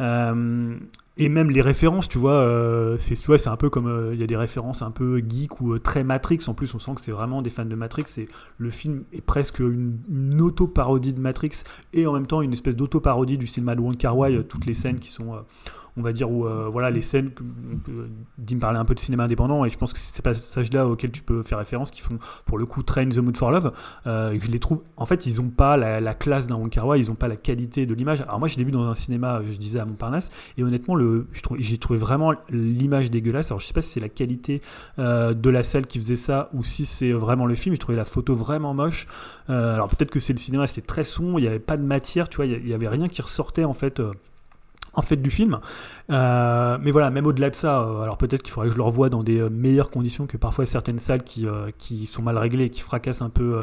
Euh, 0.00 0.74
et 1.18 1.28
même 1.28 1.50
les 1.50 1.60
références, 1.60 2.08
tu 2.08 2.16
vois, 2.16 2.40
euh, 2.40 2.96
c'est 2.98 3.16
tu 3.16 3.26
vois, 3.26 3.36
c'est 3.36 3.50
un 3.50 3.56
peu 3.56 3.68
comme 3.68 3.86
euh, 3.86 4.14
il 4.14 4.20
y 4.20 4.22
a 4.22 4.26
des 4.26 4.36
références 4.36 4.80
un 4.80 4.90
peu 4.90 5.18
geek 5.18 5.60
ou 5.60 5.74
euh, 5.74 5.78
très 5.78 6.04
Matrix. 6.04 6.38
En 6.46 6.54
plus, 6.54 6.74
on 6.74 6.78
sent 6.78 6.94
que 6.94 7.02
c'est 7.02 7.12
vraiment 7.12 7.42
des 7.42 7.50
fans 7.50 7.66
de 7.66 7.74
Matrix. 7.74 8.04
Et 8.16 8.28
le 8.56 8.70
film 8.70 9.04
est 9.12 9.20
presque 9.20 9.58
une, 9.58 9.98
une 10.08 10.40
auto-parodie 10.40 11.12
de 11.12 11.20
Matrix 11.20 11.64
et 11.92 12.06
en 12.06 12.14
même 12.14 12.26
temps 12.26 12.40
une 12.40 12.52
espèce 12.52 12.76
d'auto-parodie 12.76 13.36
du 13.36 13.46
cinéma 13.46 13.74
de 13.74 13.82
Wong 13.82 13.96
Kar 13.98 14.16
Wai. 14.16 14.42
Toutes 14.44 14.64
les 14.64 14.72
scènes 14.72 15.00
qui 15.00 15.12
sont, 15.12 15.34
euh, 15.34 15.40
on 15.96 16.02
va 16.02 16.12
dire, 16.12 16.30
où 16.30 16.46
euh, 16.46 16.68
voilà, 16.70 16.90
les 16.90 17.02
scènes. 17.02 17.30
Dim 18.38 18.58
parlait 18.58 18.78
un 18.78 18.84
peu 18.84 18.94
de 18.94 19.00
cinéma 19.00 19.24
indépendant 19.24 19.64
et 19.64 19.70
je 19.70 19.76
pense 19.78 19.92
que 19.92 19.98
c'est 19.98 20.14
ces 20.16 20.22
passages-là 20.22 20.86
auxquels 20.86 21.12
tu 21.12 21.22
peux 21.22 21.42
faire 21.42 21.58
référence 21.58 21.90
qui 21.90 22.00
font 22.00 22.18
pour 22.46 22.58
le 22.58 22.66
coup 22.66 22.82
Train 22.82 23.08
the 23.08 23.18
Mood 23.18 23.36
for 23.36 23.50
Love. 23.50 23.72
Euh, 24.06 24.36
je 24.40 24.50
les 24.50 24.58
trouve, 24.58 24.82
en 24.96 25.06
fait, 25.06 25.26
ils 25.26 25.40
ont 25.40 25.48
pas 25.48 25.76
la, 25.76 26.00
la 26.00 26.14
classe 26.14 26.46
d'un 26.46 26.56
Wong 26.56 26.74
ils 26.96 27.10
ont 27.10 27.14
pas 27.14 27.28
la 27.28 27.36
qualité 27.36 27.86
de 27.86 27.94
l'image. 27.94 28.22
Alors 28.22 28.38
moi, 28.38 28.48
je 28.48 28.56
l'ai 28.56 28.64
vu 28.64 28.72
dans 28.72 28.84
un 28.84 28.94
cinéma, 28.94 29.42
je 29.48 29.56
disais 29.58 29.78
à 29.78 29.84
Montparnasse, 29.84 30.30
et 30.56 30.64
honnêtement, 30.64 30.96
j'ai 31.58 31.78
trouvé 31.78 31.98
vraiment 31.98 32.32
l'image 32.50 33.10
dégueulasse. 33.10 33.50
Alors 33.50 33.60
je 33.60 33.66
sais 33.66 33.74
pas 33.74 33.82
si 33.82 33.90
c'est 33.90 34.00
la 34.00 34.08
qualité 34.08 34.62
euh, 34.98 35.34
de 35.34 35.50
la 35.50 35.62
salle 35.62 35.86
qui 35.86 35.98
faisait 35.98 36.16
ça 36.16 36.48
ou 36.54 36.64
si 36.64 36.86
c'est 36.86 37.12
vraiment 37.12 37.46
le 37.46 37.54
film. 37.54 37.74
J'ai 37.74 37.78
trouvé 37.78 37.96
la 37.96 38.04
photo 38.04 38.34
vraiment 38.34 38.74
moche. 38.74 39.06
Alors 39.48 39.88
peut-être 39.88 40.10
que 40.10 40.20
c'est 40.20 40.32
le 40.32 40.38
cinéma, 40.38 40.66
c'était 40.66 40.86
très 40.86 41.04
sombre, 41.04 41.38
il 41.38 41.42
n'y 41.42 41.48
avait 41.48 41.58
pas 41.58 41.76
de 41.76 41.82
matière, 41.84 42.28
tu 42.28 42.36
vois, 42.36 42.46
il 42.46 42.52
y- 42.52 42.56
il 42.62 42.68
y 42.68 42.74
avait 42.74 42.88
rien 42.88 43.08
qui 43.08 43.20
ressortait 43.20 43.64
en 43.64 43.74
fait. 43.74 44.00
En 44.94 45.02
fait 45.02 45.16
du 45.16 45.30
film. 45.30 45.58
Euh, 46.10 46.78
mais 46.80 46.90
voilà, 46.90 47.10
même 47.10 47.26
au-delà 47.26 47.50
de 47.50 47.54
ça, 47.54 47.80
euh, 47.80 48.02
alors 48.02 48.18
peut-être 48.18 48.42
qu'il 48.42 48.52
faudrait 48.52 48.68
que 48.68 48.72
je 48.72 48.78
le 48.78 48.84
revoie 48.84 49.08
dans 49.08 49.22
des 49.22 49.40
euh, 49.40 49.48
meilleures 49.48 49.90
conditions 49.90 50.26
que 50.26 50.36
parfois 50.36 50.66
certaines 50.66 50.98
salles 50.98 51.22
qui, 51.22 51.46
sont 52.06 52.22
mal 52.22 52.36
réglées 52.36 52.64
et 52.64 52.70
qui 52.70 52.80
fracassent 52.80 53.22
un 53.22 53.30
peu, 53.30 53.62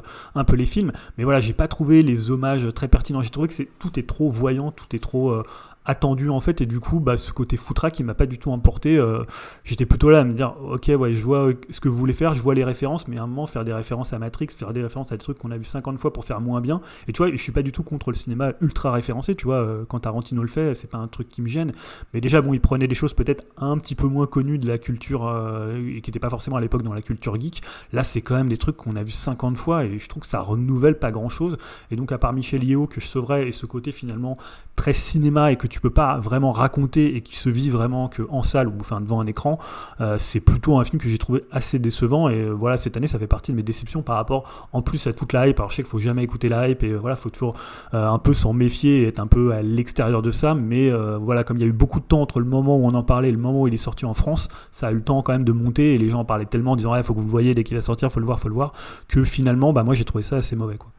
les 0.54 0.66
films. 0.66 0.92
Mais 1.18 1.24
voilà, 1.24 1.40
j'ai 1.40 1.54
pas 1.54 1.68
trouvé 1.68 2.02
les 2.02 2.32
hommages 2.32 2.68
très 2.74 2.88
pertinents. 2.88 3.22
J'ai 3.22 3.30
trouvé 3.30 3.48
que 3.48 3.54
c'est, 3.54 3.70
tout 3.80 4.00
est 4.00 4.08
trop 4.08 4.30
voyant, 4.30 4.72
tout 4.72 4.96
est 4.96 5.00
trop 5.00 5.42
attendu 5.90 6.30
en 6.30 6.40
fait, 6.40 6.62
et 6.62 6.68
du 6.68 6.80
coup, 6.80 7.00
bah, 7.00 7.18
ce 7.18 7.32
côté 7.32 7.58
foutraque 7.58 7.94
qui 7.94 8.04
m'a 8.04 8.14
pas 8.14 8.28
du 8.28 8.38
tout 8.38 8.52
emporté. 8.52 8.96
euh, 8.98 9.24
j'étais 9.64 9.88
plutôt 9.88 10.12
là 10.12 10.20
à 10.20 10.24
me 10.24 10.34
dire, 10.34 10.56
ok, 10.62 10.92
ouais, 10.98 11.14
je 11.14 11.24
vois 11.24 11.48
euh, 11.48 11.54
ce 11.72 11.80
que 11.80 11.90
vous 11.90 11.98
voulez 11.98 12.14
faire, 12.14 12.36
je 12.36 12.44
vois 12.44 12.54
les 12.54 12.64
références, 12.64 13.08
mais 13.08 13.18
à 13.18 13.24
un 13.24 13.28
moment, 13.28 13.48
faire 13.48 13.66
des 13.66 13.74
références 13.74 14.14
à 14.14 14.20
Matrix, 14.20 14.50
faire 14.56 14.72
des 14.72 14.84
références 14.84 15.12
à 15.12 15.18
des 15.18 15.24
trucs 15.24 15.40
qu'on 15.40 15.50
a 15.50 15.58
vu 15.58 15.64
50 15.64 15.98
fois 16.00 16.14
pour 16.14 16.26
faire 16.26 16.42
moins 16.42 16.62
bien. 16.62 16.80
Et 17.08 17.12
tu 17.12 17.18
vois, 17.18 17.32
je 17.32 17.38
suis 17.38 17.52
pas 17.52 17.64
du 17.64 17.72
tout 17.72 17.82
contre 17.82 18.12
le 18.12 18.16
cinéma 18.16 18.54
ultra 18.62 18.92
référencé, 18.92 19.34
tu 19.34 19.46
vois, 19.46 19.56
euh, 19.56 19.84
quand 19.88 20.02
Tarantino 20.02 20.44
le 20.44 20.48
fait, 20.48 20.76
c'est 20.76 20.90
pas 20.90 21.00
un 21.00 21.08
truc 21.08 21.28
qui 21.28 21.42
me 21.42 21.48
gêne. 21.48 21.72
Mais 22.14 22.22
déjà, 22.22 22.42
bon, 22.42 22.54
il 22.54 22.62
prenait 22.62 22.88
des 22.88 22.96
choses 22.96 23.16
peut-être 23.16 23.46
un 23.58 23.78
petit 23.80 23.96
peu 23.96 24.06
moins 24.06 24.28
connues 24.28 24.60
de 24.60 24.68
la 24.68 24.78
culture, 24.78 25.28
et 25.76 26.02
qui 26.02 26.10
n'étaient 26.10 26.20
pas 26.20 26.30
forcément 26.30 26.58
à 26.58 26.62
l'époque 26.62 26.84
dans 26.84 26.94
la 26.94 27.02
culture 27.02 27.40
geek. 27.40 27.64
Là, 27.94 28.04
c'est 28.04 28.22
quand 28.22 28.36
même 28.36 28.50
des 28.50 28.58
trucs 28.58 28.78
qu'on 28.78 28.96
a 28.96 29.04
vu 29.04 29.12
50 29.12 29.58
fois, 29.58 29.86
et 29.86 29.98
je 29.98 30.08
trouve 30.08 30.22
que 30.22 30.30
ça 30.30 30.42
renouvelle 30.42 31.00
pas 31.00 31.12
grand-chose. 31.12 31.58
Et 31.90 31.96
donc, 31.96 32.12
à 32.12 32.20
part 32.20 32.34
Michel 32.34 32.64
Yeo, 32.64 32.86
que 32.86 33.02
je 33.02 33.08
sauverais, 33.08 33.48
et 33.48 33.52
ce 33.52 33.66
côté 33.66 33.92
finalement 33.92 34.38
très 34.76 34.94
cinéma, 34.94 35.52
et 35.52 35.56
que 35.56 35.68
tu 35.68 35.79
peux 35.82 35.90
pas 35.90 36.18
vraiment 36.18 36.52
raconter 36.52 37.16
et 37.16 37.22
qui 37.22 37.36
se 37.36 37.50
vit 37.50 37.70
vraiment 37.70 38.08
que 38.08 38.24
en 38.30 38.44
salle 38.44 38.68
ou 38.68 38.74
enfin 38.80 39.02
devant 39.02 39.20
un 39.20 39.28
écran, 39.28 39.60
euh, 40.02 40.18
c'est 40.18 40.40
plutôt 40.40 40.78
un 40.78 40.84
film 40.84 41.00
que 41.00 41.10
j'ai 41.10 41.18
trouvé 41.18 41.42
assez 41.52 41.80
décevant. 41.80 42.30
Et 42.30 42.42
euh, 42.42 42.52
voilà, 42.52 42.78
cette 42.78 42.98
année, 42.98 43.08
ça 43.08 43.20
fait 43.20 43.28
partie 43.28 43.52
de 43.52 43.58
mes 43.58 43.64
déceptions 43.64 44.02
par 44.02 44.16
rapport 44.16 44.70
en 44.74 44.82
plus 44.82 45.08
à 45.08 45.14
toute 45.14 45.34
la 45.34 45.48
hype. 45.48 45.60
Alors 45.60 45.72
je 45.72 45.78
sais 45.78 45.84
qu'il 45.84 45.90
faut 45.90 46.00
jamais 46.00 46.24
écouter 46.24 46.50
la 46.50 46.68
hype 46.68 46.84
et 46.84 46.92
euh, 46.92 46.98
voilà, 46.98 47.16
faut 47.16 47.30
toujours 47.30 47.56
un 47.92 48.20
peu 48.20 48.34
s'en 48.34 48.54
méfier 48.54 49.02
et 49.02 49.08
être 49.08 49.20
un 49.20 49.28
peu 49.28 49.54
à 49.54 49.62
l'extérieur 49.62 50.22
de 50.22 50.32
ça. 50.32 50.54
Mais 50.54 50.92
voilà, 51.18 51.44
comme 51.44 51.58
il 51.58 51.62
y 51.62 51.64
a 51.64 51.68
eu 51.68 51.74
beaucoup 51.74 52.00
de 52.00 52.06
temps 52.06 52.22
entre 52.22 52.40
le 52.40 52.46
moment 52.46 52.78
où 52.78 52.86
on 52.86 52.94
en 52.94 53.04
parlait 53.04 53.30
et 53.30 53.32
le 53.32 53.38
moment 53.38 53.62
où 53.62 53.68
il 53.68 53.74
est 53.74 53.78
sorti 53.78 54.06
en 54.06 54.14
France, 54.14 54.50
ça 54.72 54.88
a 54.88 54.92
eu 54.92 54.96
le 54.96 55.02
temps 55.02 55.22
quand 55.22 55.34
même 55.34 55.44
de 55.44 55.52
monter 55.52 55.94
et 55.94 55.98
les 55.98 56.10
gens 56.10 56.20
en 56.20 56.26
parlaient 56.26 56.46
tellement 56.46 56.72
en 56.72 56.76
disant 56.76 56.96
il 56.96 57.04
faut 57.04 57.14
que 57.14 57.20
vous 57.20 57.26
le 57.26 57.32
voyez 57.32 57.56
dès 57.56 57.64
qu'il 57.64 57.76
va 57.76 57.82
sortir, 57.82 58.12
faut 58.12 58.20
le 58.20 58.26
voir, 58.26 58.40
faut 58.40 58.50
le 58.50 58.54
voir, 58.54 58.74
que 59.08 59.24
finalement, 59.24 59.74
bah 59.74 59.84
moi 59.84 59.96
j'ai 59.96 60.06
trouvé 60.06 60.24
ça 60.24 60.38
assez 60.38 60.56
mauvais 60.56 60.78
quoi. 60.78 60.92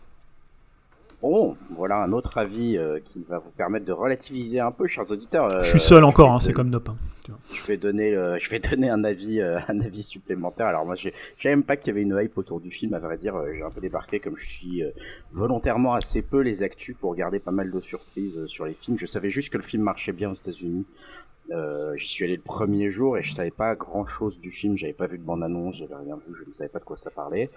Bon, 1.22 1.56
voilà 1.70 1.96
un 2.02 2.12
autre 2.12 2.38
avis 2.38 2.78
euh, 2.78 2.98
qui 3.04 3.22
va 3.28 3.38
vous 3.38 3.50
permettre 3.50 3.84
de 3.84 3.92
relativiser 3.92 4.58
un 4.60 4.70
peu, 4.72 4.86
chers 4.86 5.10
auditeurs. 5.10 5.52
Euh, 5.52 5.62
je 5.62 5.68
suis 5.70 5.80
seul 5.80 6.02
encore, 6.04 6.32
hein, 6.32 6.40
c'est 6.40 6.52
comme 6.54 6.70
Nop. 6.70 6.88
hein. 6.88 6.96
Je 7.52 7.64
vais 7.66 7.76
donner, 7.76 8.14
euh, 8.16 8.38
je 8.40 8.48
vais 8.50 8.58
donner 8.58 8.88
un 8.90 9.04
avis, 9.04 9.40
euh, 9.40 9.58
un 9.68 9.80
avis 9.82 10.02
supplémentaire. 10.02 10.66
Alors 10.66 10.84
moi, 10.86 10.94
je 10.96 11.10
savais 11.40 11.54
même 11.54 11.62
pas 11.62 11.76
qu'il 11.76 11.88
y 11.88 11.90
avait 11.90 12.02
une 12.02 12.18
hype 12.20 12.36
autour 12.38 12.58
du 12.60 12.70
film. 12.70 12.94
À 12.94 12.98
vrai 12.98 13.18
dire, 13.18 13.36
Euh, 13.36 13.52
j'ai 13.54 13.62
un 13.62 13.70
peu 13.70 13.80
débarqué 13.80 14.18
comme 14.18 14.36
je 14.36 14.46
suis 14.48 14.82
euh, 14.82 14.90
volontairement 15.32 15.92
assez 15.94 16.22
peu 16.22 16.40
les 16.40 16.62
actus 16.62 16.96
pour 16.98 17.10
regarder 17.10 17.38
pas 17.38 17.50
mal 17.52 17.70
de 17.70 17.80
surprises 17.80 18.46
sur 18.46 18.64
les 18.64 18.72
films. 18.74 18.98
Je 18.98 19.06
savais 19.06 19.28
juste 19.28 19.50
que 19.50 19.58
le 19.58 19.62
film 19.62 19.82
marchait 19.82 20.12
bien 20.12 20.30
aux 20.30 20.34
États-Unis. 20.34 20.86
Euh, 21.52 21.96
J'y 21.96 22.06
suis 22.06 22.24
allé 22.24 22.36
le 22.36 22.42
premier 22.42 22.90
jour 22.90 23.18
et 23.18 23.22
je 23.22 23.32
savais 23.32 23.50
pas 23.50 23.74
grand 23.74 24.06
chose 24.06 24.38
du 24.38 24.50
film. 24.50 24.76
J'avais 24.76 24.92
pas 24.92 25.06
vu 25.06 25.18
de 25.18 25.24
bande 25.24 25.42
annonce, 25.42 25.76
j'avais 25.76 25.96
rien 25.96 26.16
vu, 26.16 26.34
je 26.34 26.44
ne 26.46 26.52
savais 26.52 26.68
pas 26.68 26.78
de 26.78 26.84
quoi 26.84 26.96
ça 26.96 27.10
parlait. 27.10 27.50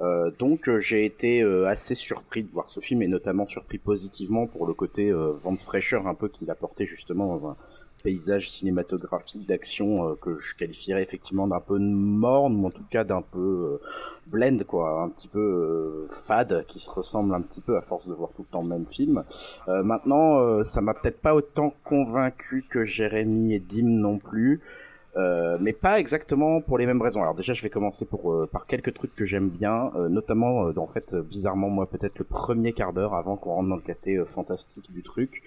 Euh, 0.00 0.30
donc 0.38 0.68
euh, 0.68 0.78
j'ai 0.78 1.04
été 1.04 1.42
euh, 1.42 1.66
assez 1.66 1.94
surpris 1.94 2.42
de 2.42 2.50
voir 2.50 2.68
ce 2.68 2.80
film 2.80 3.02
et 3.02 3.08
notamment 3.08 3.46
surpris 3.46 3.78
positivement 3.78 4.46
pour 4.46 4.66
le 4.66 4.74
côté 4.74 5.12
vent 5.12 5.52
de 5.52 5.60
fraîcheur 5.60 6.06
un 6.06 6.14
peu 6.14 6.28
qu'il 6.28 6.50
apportait 6.50 6.86
justement 6.86 7.26
dans 7.26 7.48
un 7.48 7.56
paysage 8.04 8.50
cinématographique 8.50 9.48
d'action 9.48 10.10
euh, 10.10 10.14
que 10.14 10.34
je 10.34 10.54
qualifierais 10.54 11.02
effectivement 11.02 11.48
d'un 11.48 11.60
peu 11.60 11.78
morne 11.78 12.56
ou 12.56 12.66
en 12.66 12.70
tout 12.70 12.84
cas 12.88 13.02
d'un 13.02 13.22
peu 13.22 13.80
euh, 13.82 13.86
blend 14.26 14.58
quoi, 14.68 15.02
un 15.02 15.08
petit 15.08 15.26
peu 15.26 15.40
euh, 15.40 16.06
fade 16.10 16.64
qui 16.68 16.78
se 16.78 16.90
ressemble 16.90 17.34
un 17.34 17.40
petit 17.40 17.62
peu 17.62 17.76
à 17.76 17.80
force 17.80 18.06
de 18.06 18.14
voir 18.14 18.30
tout 18.36 18.42
le 18.42 18.52
temps 18.52 18.62
le 18.62 18.68
même 18.68 18.86
film. 18.86 19.24
Maintenant, 19.66 20.62
ça 20.62 20.82
m'a 20.82 20.92
peut-être 20.92 21.20
pas 21.20 21.34
autant 21.34 21.72
convaincu 21.84 22.64
que 22.68 22.84
Jérémy 22.84 23.54
et 23.54 23.58
Dim 23.58 23.86
non 23.86 24.18
plus. 24.18 24.60
Euh, 25.16 25.58
mais 25.60 25.72
pas 25.72 26.00
exactement 26.00 26.60
pour 26.60 26.76
les 26.76 26.86
mêmes 26.86 27.00
raisons. 27.00 27.22
Alors 27.22 27.34
déjà, 27.34 27.52
je 27.52 27.62
vais 27.62 27.70
commencer 27.70 28.04
pour 28.04 28.32
euh, 28.32 28.48
par 28.50 28.66
quelques 28.66 28.94
trucs 28.94 29.14
que 29.14 29.24
j'aime 29.24 29.48
bien, 29.48 29.92
euh, 29.94 30.08
notamment 30.08 30.66
euh, 30.66 30.72
en 30.76 30.86
fait 30.86 31.14
euh, 31.14 31.22
bizarrement 31.22 31.70
moi 31.70 31.86
peut-être 31.86 32.18
le 32.18 32.24
premier 32.24 32.72
quart 32.72 32.92
d'heure 32.92 33.14
avant 33.14 33.36
qu'on 33.36 33.50
rentre 33.54 33.68
dans 33.68 33.76
le 33.76 33.82
côté 33.82 34.20
fantastique 34.26 34.90
du 34.92 35.02
truc. 35.02 35.42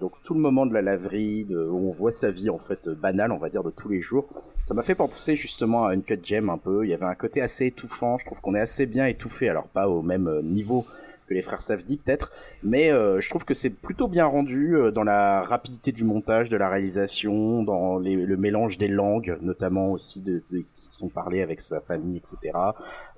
Donc 0.00 0.12
tout 0.24 0.34
le 0.34 0.40
moment 0.40 0.66
de 0.66 0.74
la 0.74 0.82
laverie, 0.82 1.44
de, 1.44 1.56
où 1.56 1.88
on 1.88 1.92
voit 1.92 2.10
sa 2.10 2.30
vie 2.30 2.50
en 2.50 2.58
fait 2.58 2.88
banale, 2.88 3.32
on 3.32 3.38
va 3.38 3.48
dire 3.48 3.62
de 3.62 3.70
tous 3.70 3.88
les 3.88 4.00
jours, 4.00 4.28
ça 4.60 4.74
m'a 4.74 4.82
fait 4.82 4.94
penser 4.94 5.36
justement 5.36 5.86
à 5.86 5.94
une 5.94 6.02
cut 6.02 6.18
gem 6.22 6.50
un 6.50 6.58
peu. 6.58 6.84
Il 6.84 6.90
y 6.90 6.94
avait 6.94 7.06
un 7.06 7.14
côté 7.14 7.40
assez 7.40 7.66
étouffant. 7.66 8.18
Je 8.18 8.26
trouve 8.26 8.40
qu'on 8.40 8.54
est 8.54 8.60
assez 8.60 8.86
bien 8.86 9.06
étouffé, 9.06 9.48
alors 9.48 9.68
pas 9.68 9.88
au 9.88 10.02
même 10.02 10.40
niveau 10.42 10.84
que 11.28 11.34
les 11.34 11.42
frères 11.42 11.60
Safdie 11.60 11.98
peut-être, 11.98 12.32
mais 12.62 12.90
euh, 12.90 13.20
je 13.20 13.28
trouve 13.28 13.44
que 13.44 13.54
c'est 13.54 13.70
plutôt 13.70 14.08
bien 14.08 14.24
rendu 14.26 14.74
euh, 14.76 14.90
dans 14.90 15.04
la 15.04 15.42
rapidité 15.42 15.92
du 15.92 16.04
montage, 16.04 16.48
de 16.48 16.56
la 16.56 16.68
réalisation, 16.68 17.62
dans 17.62 17.98
les- 17.98 18.16
le 18.16 18.36
mélange 18.36 18.78
des 18.78 18.88
langues, 18.88 19.36
notamment 19.42 19.92
aussi 19.92 20.20
de, 20.22 20.40
de- 20.50 20.58
qui 20.76 20.86
sont 20.90 21.08
parlées 21.08 21.42
avec 21.42 21.60
sa 21.60 21.80
famille, 21.80 22.16
etc. 22.16 22.56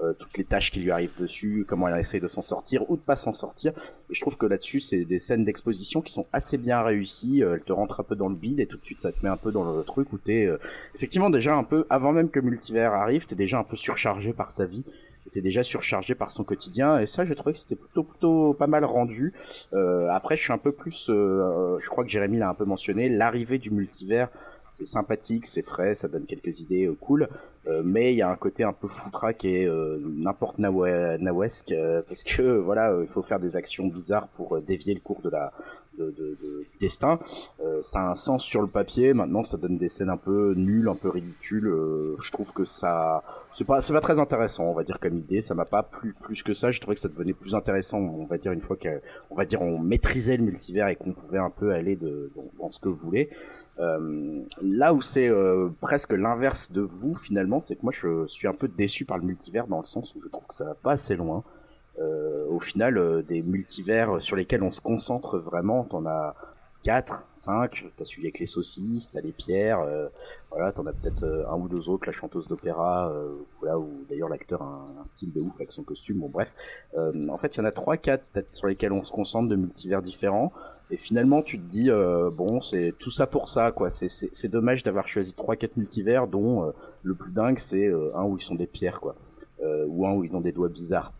Euh, 0.03 0.13
toutes 0.13 0.37
les 0.39 0.45
tâches 0.45 0.71
qui 0.71 0.81
lui 0.81 0.91
arrivent 0.91 1.19
dessus, 1.21 1.65
comment 1.69 1.89
elle 1.89 1.99
essaie 2.01 2.21
de 2.21 2.27
s'en 2.27 2.43
sortir 2.43 2.91
ou 2.91 2.97
de 2.97 3.03
pas 3.03 3.17
s'en 3.17 3.33
sortir. 3.33 3.73
Et 4.11 4.15
je 4.15 4.21
trouve 4.21 4.37
que 4.37 4.47
là-dessus, 4.47 4.81
c'est 4.81 5.05
des 5.05 5.19
scènes 5.19 5.45
d'exposition 5.45 6.01
qui 6.03 6.13
sont 6.13 6.27
assez 6.33 6.59
bien 6.59 6.83
réussies. 6.83 7.43
Euh, 7.45 7.55
elle 7.55 7.63
te 7.63 7.73
rentre 7.73 8.01
un 8.01 8.05
peu 8.05 8.17
dans 8.17 8.29
le 8.29 8.35
bide 8.35 8.61
et 8.61 8.67
tout 8.67 8.77
de 8.77 8.85
suite, 8.85 9.01
ça 9.01 9.13
te 9.13 9.19
met 9.23 9.29
un 9.29 9.37
peu 9.37 9.53
dans 9.53 9.65
le 9.77 9.83
truc 9.85 10.13
où 10.13 10.19
t'es 10.19 10.47
euh, 10.47 10.59
effectivement 10.95 11.31
déjà 11.31 11.55
un 11.55 11.65
peu 11.65 11.87
avant 11.91 12.13
même 12.13 12.29
que 12.31 12.41
Multivers 12.41 12.93
arrive, 12.93 13.27
t'es 13.27 13.35
déjà 13.37 13.59
un 13.59 13.65
peu 13.65 13.77
surchargé 13.77 14.33
par 14.33 14.51
sa 14.51 14.67
vie 14.67 14.85
était 15.27 15.41
déjà 15.41 15.63
surchargé 15.63 16.15
par 16.15 16.31
son 16.33 16.45
quotidien 16.45 16.99
et 16.99 17.07
ça 17.07 17.25
j'ai 17.25 17.35
trouvé 17.35 17.53
que 17.53 17.59
c'était 17.59 17.77
plutôt 17.77 18.03
plutôt 18.03 18.55
pas 18.55 18.67
mal 18.67 18.85
rendu. 18.85 19.33
Euh, 19.73 20.09
après 20.11 20.37
je 20.37 20.43
suis 20.43 20.53
un 20.53 20.59
peu 20.59 20.73
plus 20.73 21.09
euh, 21.11 21.79
je 21.81 21.89
crois 21.89 22.05
que 22.05 22.11
Jérémy 22.11 22.39
l'a 22.39 22.49
un 22.49 22.55
peu 22.55 22.65
mentionné 22.65 23.09
l'arrivée 23.09 23.59
du 23.59 23.71
multivers 23.71 24.29
c'est 24.71 24.87
sympathique 24.87 25.47
c'est 25.47 25.63
frais 25.63 25.95
ça 25.95 26.09
donne 26.09 26.27
quelques 26.27 26.61
idées 26.61 26.87
euh, 26.87 26.95
cool. 27.01 27.29
Euh, 27.67 27.83
mais 27.85 28.15
il 28.15 28.17
y 28.17 28.23
a 28.23 28.31
un 28.31 28.37
côté 28.37 28.65
un 28.65 28.73
peu 28.73 28.89
foutraque 28.89 29.45
et 29.45 29.67
euh, 29.67 29.99
n'importe 30.03 30.59
nawesque 30.59 31.75
parce 32.09 32.25
que 32.25 32.57
voilà 32.59 32.91
euh, 32.93 33.03
il 33.03 33.09
faut 33.09 33.21
faire 33.21 33.39
des 33.39 33.55
actions 33.57 33.87
bizarres 33.87 34.29
pour 34.29 34.57
euh, 34.57 34.61
dévier 34.63 34.95
le 34.95 35.01
cours 35.01 35.21
de 35.21 35.29
la 35.29 35.53
de, 35.99 36.07
de- 36.11 36.37
du 36.41 36.79
destin. 36.81 37.19
Ça 37.83 38.01
a 38.01 38.11
un 38.13 38.15
sens 38.15 38.43
sur 38.43 38.63
le 38.63 38.69
papier. 38.69 39.13
Maintenant 39.13 39.43
ça 39.43 39.59
donne 39.59 39.77
des 39.77 39.89
scènes 39.89 40.09
un 40.09 40.17
peu 40.17 40.55
nulles 40.55 40.89
un 40.89 40.95
peu 40.95 41.11
ridicules. 41.11 41.71
Je 42.19 42.33
trouve 42.33 42.55
que 42.55 42.65
ça 42.65 43.23
c'est 43.53 43.67
pas 43.67 43.83
c'est 43.83 43.93
pas 43.93 44.01
très 44.01 44.19
intéressant 44.19 44.65
on 44.65 44.73
va 44.75 44.83
dire 44.83 44.99
comme 44.99 45.19
idée. 45.19 45.43
Ça 45.43 45.55
m'a 45.55 45.67
pas 45.67 45.83
plu 45.83 46.15
plus 46.19 46.43
que 46.43 46.55
ça. 46.55 46.71
Je 46.71 46.81
trouvais 46.81 46.95
que 46.95 47.01
ça 47.01 47.09
devenait 47.09 47.35
plus 47.35 47.55
intéressant 47.55 47.99
on 47.99 48.25
va 48.25 48.39
dire 48.39 48.53
une 48.53 48.63
fois 48.63 48.77
que 48.77 49.03
on 49.31 49.35
va 49.35 49.45
dire 49.45 49.61
on 49.61 49.79
maîtrisait 49.79 50.39
le 50.39 50.45
multivers 50.45 50.89
et 50.89 50.97
qu'on 50.97 51.13
pouvait 51.13 51.39
un 51.39 51.51
peu 51.51 51.73
aller 51.73 51.97
de 51.97 52.31
dans, 52.35 52.45
dans 52.59 52.69
ce 52.71 52.79
que 52.79 52.89
vous 52.89 52.97
voulez 52.97 53.29
euh, 53.81 54.43
là 54.63 54.95
où 54.95 55.01
c'est 55.01 55.29
euh, 55.29 55.69
presque 55.81 56.13
l'inverse 56.13 56.71
de 56.71 56.83
vous 56.83 57.15
finalement 57.15 57.61
c'est 57.61 57.77
que 57.77 57.83
moi 57.83 57.93
je 57.93 58.27
suis 58.27 58.47
un 58.47 58.53
peu 58.53 58.69
déçu 58.69 59.05
par 59.05 59.19
le 59.19 59.25
multivers 59.25 59.67
dans 59.67 59.81
le 59.81 59.87
sens 59.87 60.15
où 60.15 60.21
je 60.21 60.29
trouve 60.29 60.47
que 60.47 60.55
ça 60.55 60.65
va 60.65 60.75
pas 60.75 60.93
assez 60.93 61.17
loin. 61.17 61.43
Euh, 62.01 62.47
au 62.49 62.61
final 62.61 62.97
euh, 62.97 63.21
des 63.21 63.43
multivers 63.43 64.23
sur 64.23 64.35
lesquels 64.35 64.63
on 64.63 64.71
se 64.71 64.81
concentre 64.81 65.39
vraiment 65.39 65.85
t'en 65.85 66.07
as 66.07 66.35
4, 66.85 67.29
5, 67.31 67.93
t'as 67.95 68.05
suivi 68.05 68.29
avec 68.29 68.39
les 68.39 68.47
saucisses, 68.47 69.11
t'as 69.11 69.21
les 69.21 69.33
pierres, 69.33 69.81
euh, 69.81 70.09
voilà, 70.51 70.73
t'en 70.73 70.87
as 70.87 70.95
peut-être 70.95 71.25
un 71.51 71.57
ou 71.59 71.69
deux 71.69 71.91
autres, 71.91 72.07
la 72.07 72.13
chanteuse 72.13 72.49
d'opéra, 72.49 73.13
voilà, 73.61 73.79
où 73.79 74.07
d'ailleurs 74.09 74.31
l'acteur 74.31 74.63
a 74.63 74.87
un, 74.99 75.05
style 75.05 75.31
de 75.31 75.41
ouf 75.43 75.57
avec 75.57 75.73
son 75.73 75.83
costume, 75.83 76.21
bon 76.21 76.31
bref. 76.31 76.55
En 76.97 77.37
fait, 77.37 77.55
il 77.55 77.59
y 77.59 77.61
en 77.61 77.67
a 77.67 77.71
3, 77.71 77.99
4 77.99 78.25
peut-être 78.29 78.55
sur 78.55 78.67
lesquels 78.67 78.93
on 78.93 79.05
se 79.05 79.13
concentre 79.13 79.51
de 79.51 79.57
multivers 79.57 80.01
différents, 80.01 80.55
et 80.91 80.97
finalement 80.97 81.43
tu 81.43 81.59
te 81.59 81.67
dis, 81.69 81.91
euh, 81.91 82.31
bon, 82.31 82.61
c'est 82.61 82.93
tout 82.99 83.11
ça 83.11 83.27
pour 83.27 83.49
ça, 83.49 83.71
quoi, 83.73 83.91
c'est- 83.91 84.09
c'est 84.09 84.29
c'est 84.33 84.49
dommage 84.49 84.83
d'avoir 84.83 85.07
choisi 85.09 85.33
3, 85.35 85.57
4 85.57 85.77
multivers, 85.77 86.27
dont 86.27 86.65
euh, 86.65 86.71
le 87.03 87.15
plus 87.15 87.33
dingue 87.33 87.59
c'est 87.59 87.87
euh, 87.89 88.11
un 88.17 88.25
où 88.25 88.37
ils 88.37 88.43
sont 88.43 88.55
des 88.57 88.67
pierres, 88.67 89.01
quoi, 89.01 89.15
euh, 89.63 89.85
ou 89.89 90.07
un 90.07 90.15
où 90.15 90.25
ils 90.25 90.37
ont 90.37 90.41
des 90.41 90.53
doigts 90.53 90.69
bizarres. 90.69 91.13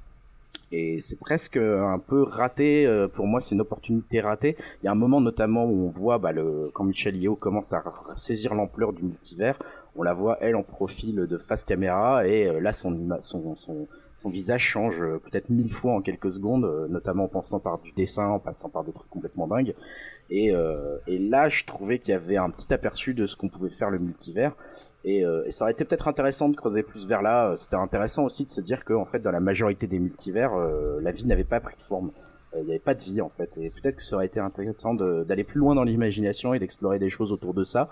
Et 0.73 1.01
c'est 1.01 1.19
presque 1.19 1.57
un 1.57 1.99
peu 1.99 2.23
raté, 2.23 2.87
euh, 2.87 3.09
pour 3.09 3.27
moi 3.27 3.41
c'est 3.41 3.57
une 3.57 3.61
opportunité 3.61 4.21
ratée, 4.21 4.57
il 4.83 4.87
y 4.87 4.89
a 4.89 4.93
un 4.93 4.95
moment 4.95 5.21
notamment 5.21 5.65
où 5.65 5.87
on 5.87 5.91
voit 5.91 6.19
bah, 6.19 6.31
le, 6.33 6.71
quand 6.73 6.85
Michel 6.85 7.17
Yeo 7.17 7.35
commence 7.35 7.73
à 7.73 7.83
saisir 8.15 8.55
l'ampleur 8.55 8.93
du 8.93 9.03
multivers, 9.03 9.59
on 9.97 10.05
la 10.05 10.15
voit 10.15 10.39
elle 10.41 10.55
en 10.55 10.63
profil 10.63 11.17
de 11.27 11.39
face 11.39 11.65
caméra 11.65 12.25
et 12.27 12.47
euh, 12.49 12.61
là 12.61 12.73
son, 12.73 12.97
son, 13.21 13.57
son, 13.57 13.87
son 14.21 14.29
visage 14.29 14.61
change 14.61 15.01
euh, 15.01 15.19
peut-être 15.19 15.49
mille 15.49 15.73
fois 15.73 15.95
en 15.95 16.03
quelques 16.03 16.33
secondes, 16.33 16.67
euh, 16.67 16.87
notamment 16.89 17.25
en 17.25 17.29
passant 17.29 17.59
par 17.59 17.79
du 17.79 17.93
dessin, 17.93 18.29
en 18.29 18.39
passant 18.39 18.69
par 18.69 18.85
des 18.85 18.93
trucs 18.93 19.09
complètement 19.09 19.47
dingues. 19.47 19.75
Et, 20.29 20.55
euh, 20.55 20.99
et 21.07 21.19
là 21.19 21.49
je 21.49 21.65
trouvais 21.65 21.99
qu'il 21.99 22.13
y 22.13 22.15
avait 22.15 22.37
un 22.37 22.51
petit 22.51 22.73
aperçu 22.75 23.15
de 23.15 23.25
ce 23.25 23.35
qu'on 23.35 23.49
pouvait 23.49 23.71
faire 23.71 23.89
le 23.89 23.99
multivers. 23.99 24.55
Et, 25.05 25.25
euh, 25.25 25.45
et 25.47 25.51
ça 25.51 25.65
aurait 25.65 25.73
été 25.73 25.87
peut-être 25.87 26.07
intéressant 26.07 26.51
de 26.51 26.55
creuser 26.55 26.83
plus 26.83 27.07
vers 27.07 27.23
là. 27.23 27.55
C'était 27.57 27.77
intéressant 27.77 28.25
aussi 28.25 28.45
de 28.45 28.51
se 28.51 28.61
dire 28.61 28.85
que 28.85 28.93
en 28.93 29.07
fait 29.07 29.21
dans 29.21 29.33
la 29.33 29.41
majorité 29.41 29.87
des 29.87 29.99
multivers, 29.99 30.53
euh, 30.53 31.01
la 31.01 31.13
vie 31.13 31.27
n'avait 31.27 31.43
pas 31.45 31.61
pris 31.61 31.77
forme. 31.81 32.13
Il 32.57 32.65
n'y 32.65 32.71
avait 32.71 32.81
pas 32.81 32.95
de 32.95 33.03
vie 33.03 33.21
en 33.21 33.29
fait. 33.29 33.59
Et 33.59 33.71
peut-être 33.71 33.97
que 33.97 34.03
ça 34.03 34.17
aurait 34.17 34.27
été 34.27 34.41
intéressant 34.41 34.95
d'aller 34.95 35.45
plus 35.45 35.61
loin 35.61 35.75
dans 35.75 35.85
l'imagination 35.85 36.53
et 36.53 36.59
d'explorer 36.59 36.99
des 36.99 37.09
choses 37.09 37.31
autour 37.33 37.55
de 37.55 37.63
ça. 37.63 37.89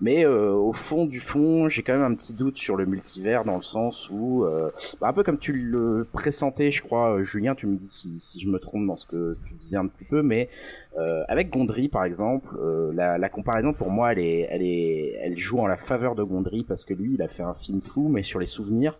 Mais 0.00 0.24
euh, 0.24 0.52
au 0.52 0.72
fond 0.72 1.06
du 1.06 1.20
fond, 1.20 1.68
j'ai 1.68 1.82
quand 1.82 1.92
même 1.92 2.12
un 2.12 2.14
petit 2.14 2.32
doute 2.32 2.56
sur 2.56 2.76
le 2.76 2.86
multivers 2.86 3.44
dans 3.44 3.56
le 3.56 3.62
sens 3.62 4.08
où, 4.10 4.44
euh, 4.44 4.70
bah, 5.00 5.08
un 5.08 5.12
peu 5.12 5.24
comme 5.24 5.38
tu 5.38 5.52
le 5.52 6.06
pressentais, 6.12 6.70
je 6.70 6.82
crois, 6.82 7.16
euh, 7.16 7.22
Julien, 7.22 7.54
tu 7.54 7.66
me 7.66 7.76
dis 7.76 7.86
si, 7.86 8.18
si 8.18 8.40
je 8.40 8.48
me 8.48 8.58
trompe 8.58 8.86
dans 8.86 8.96
ce 8.96 9.06
que 9.06 9.36
tu 9.46 9.54
disais 9.54 9.76
un 9.76 9.86
petit 9.86 10.04
peu, 10.04 10.22
mais 10.22 10.48
euh, 10.96 11.22
avec 11.28 11.50
Gondry 11.50 11.88
par 11.88 12.04
exemple, 12.04 12.56
euh, 12.60 12.92
la, 12.94 13.18
la 13.18 13.28
comparaison 13.28 13.72
pour 13.72 13.90
moi, 13.90 14.12
elle 14.12 14.20
est, 14.20 14.46
elle 14.50 14.62
est, 14.62 15.18
elle 15.20 15.36
joue 15.36 15.58
en 15.58 15.66
la 15.66 15.76
faveur 15.76 16.14
de 16.14 16.22
Gondry 16.22 16.64
parce 16.64 16.84
que 16.84 16.94
lui, 16.94 17.14
il 17.14 17.22
a 17.22 17.28
fait 17.28 17.42
un 17.42 17.54
film 17.54 17.80
fou, 17.80 18.08
mais 18.08 18.22
sur 18.22 18.40
les 18.40 18.46
souvenirs. 18.46 18.98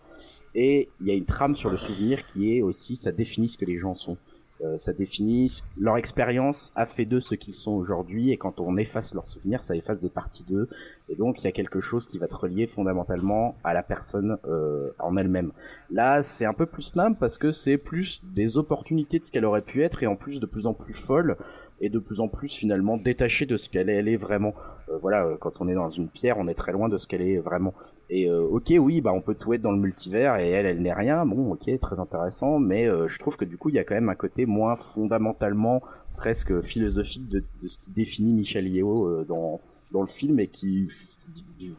Et 0.55 0.89
il 1.01 1.07
y 1.07 1.11
a 1.11 1.15
une 1.15 1.25
trame 1.25 1.55
sur 1.55 1.71
le 1.71 1.77
souvenir 1.77 2.27
qui 2.27 2.57
est 2.57 2.63
aussi, 2.63 2.97
ça 2.97 3.13
définit 3.13 3.49
ce 3.49 3.59
que 3.59 3.65
les 3.65 3.77
gens 3.77 3.95
sont. 3.95 4.17
Euh, 4.65 4.77
ça 4.77 4.93
définit 4.93 5.63
leur 5.79 5.97
expérience 5.97 6.73
a 6.75 6.85
fait 6.85 7.05
d'eux 7.05 7.21
ce 7.21 7.37
qu'ils 7.37 7.55
sont 7.55 7.73
aujourd'hui 7.73 8.33
et 8.33 8.37
quand 8.37 8.59
on 8.59 8.77
efface 8.77 9.15
leurs 9.15 9.29
souvenirs 9.29 9.63
ça 9.63 9.77
efface 9.77 10.01
des 10.01 10.09
parties 10.09 10.43
d'eux. 10.43 10.69
Et 11.09 11.15
donc 11.15 11.41
il 11.41 11.45
y 11.45 11.47
a 11.47 11.53
quelque 11.53 11.81
chose 11.81 12.09
qui 12.09 12.19
va 12.19 12.27
te 12.27 12.35
relier 12.35 12.67
fondamentalement 12.67 13.55
à 13.63 13.73
la 13.73 13.85
personne 13.85 14.37
euh, 14.49 14.91
en 14.99 15.17
elle-même. 15.17 15.53
Là 15.91 16.23
c'est 16.23 16.45
un 16.45 16.53
peu 16.53 16.67
plus 16.67 16.97
nimble 16.97 17.17
parce 17.17 17.39
que 17.39 17.53
c'est 17.53 17.79
plus 17.79 18.21
des 18.35 18.59
opportunités 18.59 19.21
de 19.21 19.25
ce 19.25 19.31
qu'elle 19.31 19.45
aurait 19.45 19.63
pu 19.63 19.85
être 19.85 20.03
et 20.03 20.09
en 20.09 20.17
plus 20.17 20.41
de 20.41 20.47
plus 20.47 20.67
en 20.67 20.75
plus 20.75 20.95
folle 20.95 21.37
et 21.81 21.89
de 21.89 21.99
plus 21.99 22.21
en 22.21 22.29
plus 22.29 22.53
finalement 22.53 22.97
détachée 22.97 23.47
de 23.47 23.57
ce 23.57 23.69
qu'elle 23.69 23.89
est, 23.91 23.97
elle 23.97 24.09
est 24.09 24.17
vraiment 24.17 24.55
Euh, 24.91 24.99
voilà 25.03 25.27
euh, 25.27 25.37
quand 25.39 25.61
on 25.61 25.69
est 25.69 25.75
dans 25.75 25.91
une 25.91 26.09
pierre 26.09 26.39
on 26.39 26.49
est 26.49 26.55
très 26.55 26.73
loin 26.73 26.89
de 26.89 26.97
ce 26.97 27.07
qu'elle 27.07 27.21
est 27.23 27.39
vraiment. 27.39 27.75
Et 28.11 28.31
euh, 28.31 28.41
ok, 28.41 28.73
oui, 28.81 29.01
bah 29.03 29.13
on 29.13 29.21
peut 29.21 29.35
tout 29.35 29.53
être 29.53 29.61
dans 29.61 29.73
le 29.73 29.79
multivers 29.79 30.37
et 30.37 30.49
elle, 30.49 30.65
elle 30.67 30.81
n'est 30.81 30.95
rien. 30.95 31.27
Bon, 31.27 31.53
ok, 31.53 31.79
très 31.79 32.01
intéressant, 32.01 32.59
mais 32.59 32.87
euh, 32.89 33.07
je 33.07 33.19
trouve 33.19 33.37
que 33.37 33.45
du 33.45 33.59
coup, 33.59 33.69
il 33.69 33.75
y 33.75 33.79
a 33.79 33.85
quand 33.85 33.95
même 33.95 34.09
un 34.09 34.15
côté 34.15 34.47
moins 34.47 34.77
fondamentalement 34.77 35.83
presque 36.17 36.63
philosophique 36.63 37.29
de, 37.29 37.41
de 37.41 37.67
ce 37.67 37.79
qui 37.79 37.91
définit 37.91 38.33
Michel 38.33 38.67
Yeo 38.67 39.07
euh, 39.07 39.25
dans 39.29 39.61
dans 39.91 40.01
le 40.01 40.07
film 40.07 40.39
et 40.41 40.49
qui 40.49 40.89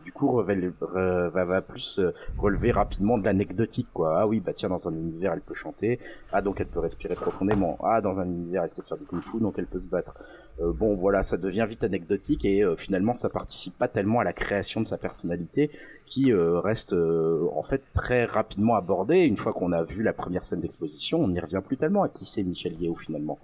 du 0.06 0.12
coup 0.12 0.42
va, 0.42 1.62
plus 1.62 2.00
euh, 2.00 2.12
relever 2.38 2.72
rapidement 2.72 3.18
de 3.18 3.26
l'anecdotique 3.26 3.88
quoi. 3.94 4.20
Ah 4.20 4.28
oui 4.28 4.40
bah 4.40 4.54
tiens 4.54 4.70
dans 4.70 4.88
un 4.88 4.94
univers 4.94 5.34
elle 5.34 5.42
peut 5.42 5.54
chanter. 5.54 6.00
Ah 6.32 6.42
donc 6.42 6.60
elle 6.60 6.68
peut 6.68 6.80
respirer 6.80 7.16
profondément. 7.16 7.78
Ah 7.84 8.02
dans 8.02 8.20
un 8.20 8.26
univers 8.26 8.64
elle 8.64 8.70
sait 8.70 8.82
faire 8.82 8.98
du 8.98 9.06
kung 9.06 9.22
fu 9.22 9.40
donc 9.40 9.56
elle 9.58 9.68
peut 9.68 9.80
se 9.80 9.88
battre. 9.88 10.14
Euh, 10.62 10.74
bon 10.74 10.94
voilà 10.94 11.24
ça 11.24 11.38
devient 11.38 11.66
vite 11.68 11.84
anecdotique 11.84 12.46
et 12.46 12.64
euh, 12.64 12.76
finalement 12.76 13.14
ça 13.14 13.30
participe 13.30 13.78
pas 13.78 13.88
tellement 13.88 14.20
à 14.20 14.24
la 14.24 14.34
création 14.34 14.82
de 14.82 14.86
sa 14.86 14.98
personnalité 14.98 15.72
qui 16.06 16.32
euh, 16.32 16.60
reste 16.60 16.94
en 16.94 17.62
fait 17.64 17.84
très 17.94 18.26
rapidement 18.26 18.76
abordée. 18.76 19.20
Une 19.20 19.38
fois 19.38 19.54
qu'on 19.54 19.72
a 19.72 19.84
vu 19.84 20.04
la 20.04 20.14
première 20.14 20.46
scène 20.46 20.60
d'exposition 20.60 21.20
on 21.22 21.30
n'y 21.30 21.40
revient 21.40 21.62
plus 21.66 21.78
tellement. 21.78 22.04
À 22.04 22.10
qui 22.10 22.26
c'est 22.26 22.44
Michel 22.44 22.74
Yeo 22.82 22.96
finalement? 22.96 23.40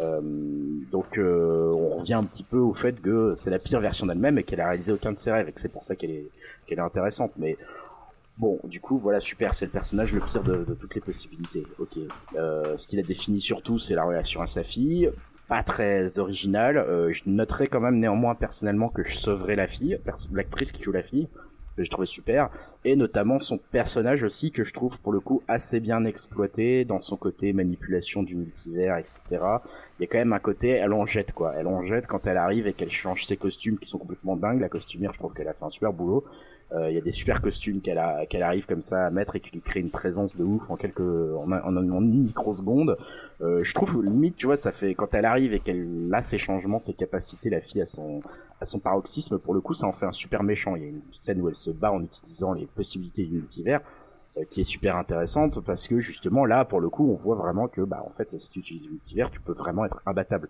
Euh, 0.00 0.20
donc 0.90 1.18
euh, 1.18 1.72
on 1.74 1.96
revient 1.96 2.14
un 2.14 2.24
petit 2.24 2.42
peu 2.42 2.58
au 2.58 2.74
fait 2.74 3.00
que 3.00 3.32
c'est 3.34 3.50
la 3.50 3.58
pire 3.58 3.80
version 3.80 4.06
d'elle-même 4.06 4.38
et 4.38 4.42
qu'elle 4.42 4.60
a 4.60 4.68
réalisé 4.68 4.92
aucun 4.92 5.12
de 5.12 5.16
ses 5.16 5.32
rêves 5.32 5.48
et 5.48 5.52
que 5.52 5.60
c'est 5.60 5.72
pour 5.72 5.84
ça 5.84 5.96
qu'elle 5.96 6.10
est 6.10 6.30
qu'elle 6.66 6.78
est 6.78 6.82
intéressante. 6.82 7.32
Mais 7.38 7.56
bon 8.38 8.60
du 8.64 8.80
coup 8.80 8.98
voilà 8.98 9.20
super 9.20 9.54
c'est 9.54 9.64
le 9.64 9.70
personnage 9.70 10.12
le 10.12 10.20
pire 10.20 10.42
de, 10.42 10.64
de 10.64 10.74
toutes 10.74 10.94
les 10.94 11.00
possibilités. 11.00 11.66
Ok. 11.78 11.98
Euh, 12.36 12.76
ce 12.76 12.86
qu'il 12.86 12.98
a 12.98 13.02
défini 13.02 13.40
surtout 13.40 13.78
c'est 13.78 13.94
la 13.94 14.04
relation 14.04 14.42
à 14.42 14.46
sa 14.46 14.62
fille. 14.62 15.10
Pas 15.48 15.62
très 15.62 16.18
original 16.18 16.76
euh, 16.76 17.12
je 17.12 17.22
noterai 17.26 17.68
quand 17.68 17.80
même 17.80 17.98
néanmoins 17.98 18.34
personnellement 18.34 18.88
que 18.88 19.02
je 19.02 19.16
sauverai 19.16 19.56
la 19.56 19.66
fille 19.66 19.98
l'actrice 20.32 20.72
qui 20.72 20.82
joue 20.82 20.92
la 20.92 21.02
fille 21.02 21.28
que 21.76 21.82
j'ai 21.84 21.90
trouvé 21.90 22.06
super 22.06 22.50
et 22.84 22.96
notamment 22.96 23.38
son 23.38 23.58
personnage 23.58 24.22
aussi 24.24 24.50
que 24.52 24.64
je 24.64 24.72
trouve 24.72 25.00
pour 25.00 25.12
le 25.12 25.20
coup 25.20 25.42
assez 25.48 25.80
bien 25.80 26.04
exploité 26.04 26.84
dans 26.84 27.00
son 27.00 27.16
côté 27.16 27.52
manipulation 27.52 28.22
du 28.22 28.34
multivers 28.36 28.96
etc 28.96 29.16
il 29.98 30.02
y 30.02 30.04
a 30.04 30.06
quand 30.06 30.18
même 30.18 30.32
un 30.32 30.38
côté 30.38 30.68
elle 30.70 30.92
en 30.92 31.06
jette 31.06 31.32
quoi. 31.32 31.54
Elle 31.56 31.66
en 31.66 31.82
jette 31.82 32.06
quand 32.06 32.26
elle 32.26 32.36
arrive 32.36 32.66
et 32.66 32.72
qu'elle 32.72 32.90
change 32.90 33.24
ses 33.24 33.36
costumes 33.36 33.78
qui 33.78 33.88
sont 33.88 33.98
complètement 33.98 34.36
dingues. 34.36 34.60
La 34.60 34.68
costumière 34.68 35.12
je 35.14 35.18
trouve 35.18 35.32
qu'elle 35.32 35.48
a 35.48 35.52
fait 35.54 35.64
un 35.64 35.70
super 35.70 35.92
boulot. 35.92 36.24
Euh, 36.72 36.90
il 36.90 36.94
y 36.94 36.98
a 36.98 37.00
des 37.00 37.12
super 37.12 37.40
costumes 37.40 37.80
qu'elle 37.80 37.96
a 37.98 38.26
qu'elle 38.26 38.42
arrive 38.42 38.66
comme 38.66 38.82
ça 38.82 39.06
à 39.06 39.10
mettre 39.10 39.36
et 39.36 39.40
qui 39.40 39.52
lui 39.52 39.60
crée 39.62 39.80
une 39.80 39.90
présence 39.90 40.36
de 40.36 40.42
ouf 40.44 40.68
en 40.70 40.76
quelques 40.76 41.00
en, 41.00 41.50
en, 41.50 41.52
un- 41.76 41.90
en 41.90 42.02
une 42.02 42.24
microseconde. 42.24 42.98
Euh, 43.40 43.62
je 43.62 43.72
trouve 43.72 44.02
limite 44.04 44.36
tu 44.36 44.46
vois 44.46 44.56
ça 44.56 44.72
fait 44.72 44.94
quand 44.94 45.14
elle 45.14 45.24
arrive 45.24 45.52
et 45.54 45.60
qu'elle 45.60 46.10
a 46.12 46.20
ses 46.22 46.38
changements 46.38 46.78
ses 46.78 46.92
capacités 46.94 47.48
la 47.50 47.60
fille 47.60 47.80
à 47.82 47.86
son 47.86 48.20
à 48.60 48.64
son 48.64 48.78
paroxysme 48.78 49.38
pour 49.38 49.54
le 49.54 49.60
coup 49.60 49.74
ça 49.74 49.86
en 49.86 49.92
fait 49.92 50.06
un 50.06 50.12
super 50.12 50.42
méchant. 50.42 50.76
Il 50.76 50.82
y 50.82 50.86
a 50.86 50.88
une 50.88 51.02
scène 51.10 51.40
où 51.40 51.48
elle 51.48 51.54
se 51.56 51.70
bat 51.70 51.92
en 51.92 52.02
utilisant 52.02 52.52
les 52.52 52.66
possibilités 52.66 53.24
du 53.24 53.32
multivers 53.34 53.80
euh, 54.38 54.44
qui 54.50 54.60
est 54.62 54.64
super 54.64 54.96
intéressante 54.96 55.60
parce 55.60 55.88
que 55.88 55.98
justement 56.00 56.44
là 56.44 56.64
pour 56.64 56.80
le 56.80 56.88
coup 56.88 57.10
on 57.10 57.14
voit 57.14 57.36
vraiment 57.36 57.68
que 57.68 57.82
bah 57.82 58.02
en 58.06 58.10
fait 58.10 58.38
si 58.40 58.50
tu 58.50 58.58
utilises 58.60 58.84
le 58.86 58.92
multivers 58.92 59.30
tu 59.30 59.40
peux 59.40 59.52
vraiment 59.52 59.84
être 59.84 60.02
imbattable. 60.06 60.48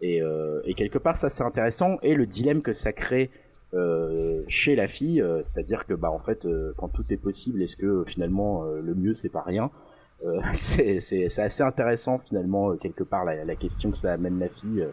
Et, 0.00 0.20
euh, 0.22 0.60
et 0.64 0.74
quelque 0.74 0.98
part 0.98 1.16
ça 1.16 1.28
c'est 1.30 1.44
intéressant 1.44 1.98
et 2.02 2.14
le 2.14 2.26
dilemme 2.26 2.62
que 2.62 2.72
ça 2.72 2.92
crée 2.92 3.30
euh, 3.72 4.44
chez 4.46 4.76
la 4.76 4.86
fille 4.86 5.20
euh, 5.20 5.42
c'est-à-dire 5.42 5.84
que 5.84 5.94
bah 5.94 6.10
en 6.10 6.20
fait 6.20 6.46
euh, 6.46 6.72
quand 6.76 6.88
tout 6.88 7.04
est 7.10 7.16
possible 7.16 7.60
est-ce 7.60 7.74
que 7.76 8.04
finalement 8.04 8.64
euh, 8.64 8.80
le 8.80 8.94
mieux 8.94 9.12
c'est 9.14 9.28
pas 9.30 9.42
rien? 9.42 9.70
C'est 10.52 11.00
c'est 11.00 11.28
c'est 11.28 11.42
assez 11.42 11.62
intéressant 11.62 12.16
finalement 12.16 12.76
quelque 12.76 13.02
part 13.02 13.24
la, 13.26 13.44
la 13.44 13.56
question 13.56 13.90
que 13.90 13.98
ça 13.98 14.12
amène 14.12 14.38
la 14.38 14.48
fille 14.48 14.86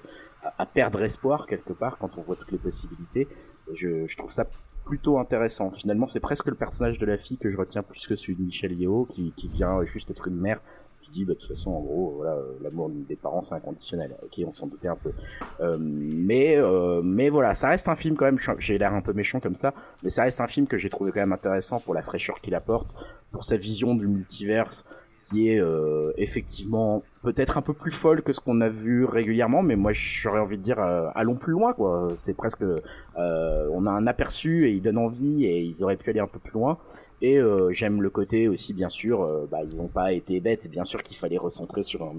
à, 0.43 0.65
perdre 0.65 1.01
espoir 1.01 1.47
quelque 1.47 1.73
part 1.73 1.97
quand 1.97 2.17
on 2.17 2.21
voit 2.21 2.35
toutes 2.35 2.51
les 2.51 2.57
possibilités. 2.57 3.27
Je, 3.73 4.07
je 4.07 4.17
trouve 4.17 4.31
ça 4.31 4.45
plutôt 4.85 5.19
intéressant. 5.19 5.71
Finalement 5.71 6.07
c'est 6.07 6.19
presque 6.19 6.47
le 6.47 6.55
personnage 6.55 6.97
de 6.97 7.05
la 7.05 7.17
fille 7.17 7.37
que 7.37 7.49
je 7.49 7.57
retiens 7.57 7.83
plus 7.83 8.07
que 8.07 8.15
celui 8.15 8.35
de 8.35 8.41
Michel 8.41 8.73
Yeo 8.73 9.05
qui, 9.05 9.33
qui 9.35 9.47
vient 9.47 9.83
juste 9.83 10.11
être 10.11 10.27
une 10.27 10.37
mère 10.37 10.59
qui 11.01 11.09
dit 11.09 11.25
bah, 11.25 11.33
de 11.33 11.39
toute 11.39 11.49
façon 11.49 11.71
en 11.71 11.81
gros 11.81 12.13
voilà 12.17 12.33
euh, 12.33 12.53
l'amour 12.61 12.89
des 12.89 13.15
parents 13.15 13.41
c'est 13.41 13.55
inconditionnel. 13.55 14.15
Ok 14.23 14.39
on 14.45 14.53
s'en 14.53 14.67
doutait 14.67 14.87
un 14.87 14.95
peu. 14.95 15.11
Euh, 15.59 15.77
mais 15.79 16.57
euh, 16.57 17.01
mais 17.03 17.29
voilà 17.29 17.53
ça 17.53 17.69
reste 17.69 17.89
un 17.89 17.95
film 17.95 18.15
quand 18.15 18.25
même 18.25 18.37
j'ai 18.59 18.77
l'air 18.77 18.93
un 18.93 19.01
peu 19.01 19.13
méchant 19.13 19.39
comme 19.39 19.55
ça 19.55 19.73
mais 20.03 20.09
ça 20.09 20.23
reste 20.23 20.41
un 20.41 20.47
film 20.47 20.67
que 20.67 20.77
j'ai 20.77 20.89
trouvé 20.89 21.11
quand 21.11 21.19
même 21.19 21.33
intéressant 21.33 21.79
pour 21.79 21.93
la 21.93 22.01
fraîcheur 22.01 22.39
qu'il 22.41 22.55
apporte 22.55 22.95
pour 23.31 23.43
sa 23.43 23.57
vision 23.57 23.95
du 23.95 24.07
multiverse 24.07 24.85
qui 25.23 25.49
est 25.49 25.59
euh, 25.59 26.11
effectivement 26.17 27.03
peut-être 27.21 27.57
un 27.57 27.61
peu 27.61 27.73
plus 27.73 27.91
folle 27.91 28.21
que 28.23 28.33
ce 28.33 28.39
qu'on 28.39 28.59
a 28.61 28.69
vu 28.69 29.05
régulièrement 29.05 29.61
mais 29.61 29.75
moi 29.75 29.91
j'aurais 29.93 30.39
envie 30.39 30.57
de 30.57 30.63
dire 30.63 30.79
euh, 30.79 31.09
allons 31.13 31.35
plus 31.35 31.51
loin 31.51 31.73
quoi. 31.73 32.09
C'est 32.15 32.35
presque 32.35 32.63
euh, 32.63 33.69
on 33.71 33.85
a 33.85 33.91
un 33.91 34.07
aperçu 34.07 34.67
et 34.67 34.71
il 34.71 34.81
donne 34.81 34.97
envie 34.97 35.45
et 35.45 35.61
ils 35.61 35.83
auraient 35.83 35.97
pu 35.97 36.09
aller 36.09 36.19
un 36.19 36.27
peu 36.27 36.39
plus 36.39 36.53
loin. 36.53 36.77
Et 37.21 37.37
euh, 37.37 37.71
j'aime 37.71 38.01
le 38.01 38.09
côté 38.09 38.47
aussi 38.47 38.73
bien 38.73 38.89
sûr 38.89 39.21
euh, 39.21 39.47
bah, 39.49 39.59
ils 39.63 39.77
n'ont 39.77 39.87
pas 39.87 40.11
été 40.11 40.39
bêtes. 40.39 40.69
Bien 40.71 40.83
sûr 40.83 41.03
qu'il 41.03 41.17
fallait 41.17 41.37
recentrer 41.37 41.83
sur 41.83 42.03
un 42.03 42.15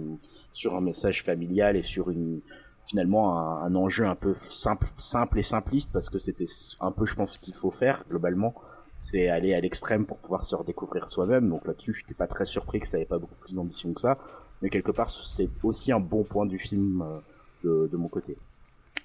sur 0.52 0.76
un 0.76 0.80
message 0.80 1.22
familial 1.24 1.76
et 1.76 1.82
sur 1.82 2.10
une 2.10 2.40
finalement 2.84 3.38
un, 3.38 3.62
un 3.62 3.74
enjeu 3.74 4.04
un 4.06 4.16
peu 4.16 4.34
simple 4.34 4.86
simple 4.98 5.38
et 5.38 5.42
simpliste 5.42 5.92
parce 5.92 6.08
que 6.08 6.18
c'était 6.18 6.44
un 6.80 6.92
peu 6.92 7.06
je 7.06 7.14
pense 7.14 7.32
ce 7.32 7.38
qu'il 7.38 7.54
faut 7.54 7.70
faire 7.70 8.04
globalement 8.08 8.54
c'est 8.96 9.28
aller 9.28 9.54
à 9.54 9.60
l'extrême 9.60 10.06
pour 10.06 10.18
pouvoir 10.18 10.44
se 10.44 10.54
redécouvrir 10.54 11.08
soi-même. 11.08 11.48
Donc 11.48 11.66
là-dessus 11.66 11.92
j'étais 11.92 12.14
pas 12.14 12.26
très 12.26 12.44
surpris 12.44 12.80
que 12.80 12.86
ça 12.86 12.98
ait 12.98 13.04
pas 13.04 13.18
beaucoup 13.18 13.34
plus 13.40 13.54
d'ambition 13.54 13.92
que 13.92 14.00
ça. 14.00 14.18
Mais 14.60 14.70
quelque 14.70 14.92
part 14.92 15.10
c'est 15.10 15.50
aussi 15.62 15.92
un 15.92 16.00
bon 16.00 16.22
point 16.24 16.46
du 16.46 16.58
film 16.58 17.02
euh, 17.02 17.18
de, 17.64 17.88
de 17.88 17.96
mon 17.96 18.08
côté. 18.08 18.36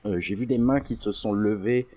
Euh, 0.05 0.19
j'ai 0.19 0.35
vu 0.35 0.45
des 0.45 0.57
mains 0.57 0.79
qui 0.79 0.95
se 0.95 1.11
sont 1.11 1.33
levées 1.33 1.87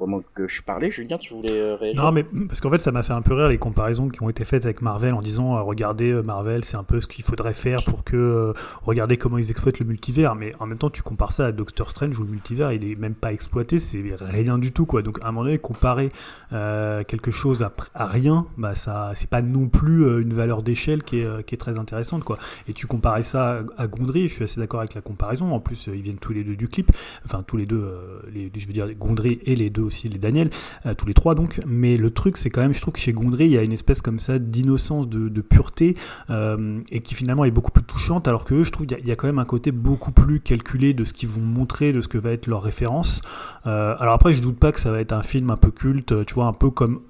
pendant 0.00 0.22
que 0.34 0.48
je 0.48 0.62
parlais 0.62 0.90
Julien 0.90 1.18
tu 1.18 1.34
voulais 1.34 1.50
euh, 1.52 1.76
réagir 1.76 2.02
Non, 2.02 2.10
mais 2.10 2.24
parce 2.48 2.60
qu'en 2.60 2.70
fait, 2.70 2.80
ça 2.80 2.90
m'a 2.90 3.02
fait 3.02 3.12
un 3.12 3.20
peu 3.20 3.34
rire 3.34 3.48
les 3.48 3.58
comparaisons 3.58 4.08
qui 4.08 4.22
ont 4.22 4.30
été 4.30 4.46
faites 4.46 4.64
avec 4.64 4.80
Marvel 4.80 5.12
en 5.12 5.20
disant 5.20 5.56
euh, 5.56 5.60
regardez, 5.60 6.10
euh, 6.10 6.22
Marvel, 6.22 6.64
c'est 6.64 6.78
un 6.78 6.84
peu 6.84 7.02
ce 7.02 7.06
qu'il 7.06 7.22
faudrait 7.22 7.52
faire 7.52 7.78
pour 7.86 8.02
que. 8.02 8.54
regardez 8.82 9.18
comment 9.18 9.36
ils 9.36 9.50
exploitent 9.50 9.78
le 9.78 9.84
multivers. 9.84 10.34
Mais 10.34 10.54
en 10.58 10.66
même 10.66 10.78
temps, 10.78 10.88
tu 10.88 11.02
compares 11.02 11.32
ça 11.32 11.46
à 11.46 11.52
Doctor 11.52 11.90
Strange 11.90 12.18
où 12.18 12.22
le 12.22 12.30
multivers, 12.30 12.72
il 12.72 12.90
est 12.90 12.94
même 12.94 13.14
pas 13.14 13.32
exploité, 13.32 13.78
c'est 13.78 14.02
rien 14.18 14.56
du 14.56 14.72
tout, 14.72 14.86
quoi. 14.86 15.02
Donc, 15.02 15.18
à 15.22 15.28
un 15.28 15.32
moment 15.32 15.44
donné, 15.44 15.58
comparer 15.58 16.10
quelque 16.50 17.30
chose 17.30 17.62
à, 17.94 18.06
rien, 18.06 18.46
bah, 18.56 18.74
ça, 18.74 19.12
c'est 19.14 19.28
pas 19.28 19.42
non 19.42 19.68
plus 19.68 20.20
une 20.20 20.32
valeur 20.32 20.62
d'échelle 20.62 21.02
qui 21.02 21.20
est, 21.20 21.44
qui 21.44 21.54
est 21.54 21.58
très 21.58 21.78
intéressante, 21.78 22.24
quoi. 22.24 22.38
Et 22.68 22.72
tu 22.72 22.86
comparais 22.86 23.22
ça 23.22 23.62
à, 23.76 23.86
Gondry, 23.86 24.28
je 24.28 24.34
suis 24.34 24.44
assez 24.44 24.60
d'accord 24.60 24.80
avec 24.80 24.94
la 24.94 25.02
comparaison. 25.02 25.52
En 25.52 25.60
plus, 25.60 25.88
ils 25.92 26.00
viennent 26.00 26.18
tous 26.18 26.32
les 26.32 26.44
deux 26.44 26.56
du 26.56 26.68
clip. 26.68 26.90
Enfin, 27.26 27.44
tous 27.46 27.58
les 27.58 27.66
deux, 27.66 27.84
les, 28.32 28.50
je 28.56 28.66
veux 28.66 28.72
dire, 28.72 28.88
Gondry 28.94 29.40
et 29.44 29.56
les 29.56 29.68
deux 29.68 29.89
aussi, 29.90 30.08
les 30.08 30.18
Daniel, 30.18 30.50
euh, 30.86 30.94
tous 30.94 31.06
les 31.06 31.14
trois 31.14 31.34
donc. 31.34 31.60
Mais 31.66 31.96
le 31.96 32.10
truc, 32.10 32.36
c'est 32.36 32.50
quand 32.50 32.62
même, 32.62 32.72
je 32.72 32.80
trouve 32.80 32.94
que 32.94 33.00
chez 33.00 33.12
Gondry, 33.12 33.46
il 33.46 33.50
y 33.50 33.58
a 33.58 33.62
une 33.62 33.72
espèce 33.72 34.00
comme 34.00 34.18
ça 34.18 34.38
d'innocence, 34.38 35.08
de, 35.08 35.40
pureté, 35.40 35.96
euh, 36.30 36.80
et 36.90 37.00
qui 37.00 37.14
finalement 37.14 37.44
est 37.44 37.50
beaucoup 37.50 37.72
plus 37.72 37.82
touchante, 37.82 38.28
alors 38.28 38.44
que 38.44 38.62
je 38.64 38.70
trouve 38.70 38.86
qu'il 38.86 39.06
y 39.06 39.12
a 39.12 39.16
quand 39.16 39.26
même 39.26 39.38
un 39.38 39.44
côté 39.44 39.72
beaucoup 39.72 40.12
plus 40.12 40.40
calculé 40.40 40.94
de 40.94 41.04
ce 41.04 41.12
qu'ils 41.12 41.28
vont 41.28 41.42
montrer, 41.42 41.92
de 41.92 42.00
ce 42.00 42.08
que 42.08 42.18
va 42.18 42.30
être 42.30 42.46
leur 42.46 42.62
référence. 42.62 43.22
Euh, 43.66 43.94
alors 43.98 44.14
après, 44.14 44.32
je 44.32 44.40
doute 44.40 44.58
pas 44.58 44.72
que 44.72 44.80
ça 44.80 44.90
va 44.90 45.00
être 45.00 45.12
un 45.12 45.22
film 45.22 45.50
un 45.50 45.56
peu 45.56 45.70
culte, 45.70 46.24
tu 46.26 46.34
vois, 46.34 46.46
un 46.46 46.52
peu 46.52 46.70
comme 46.70 47.00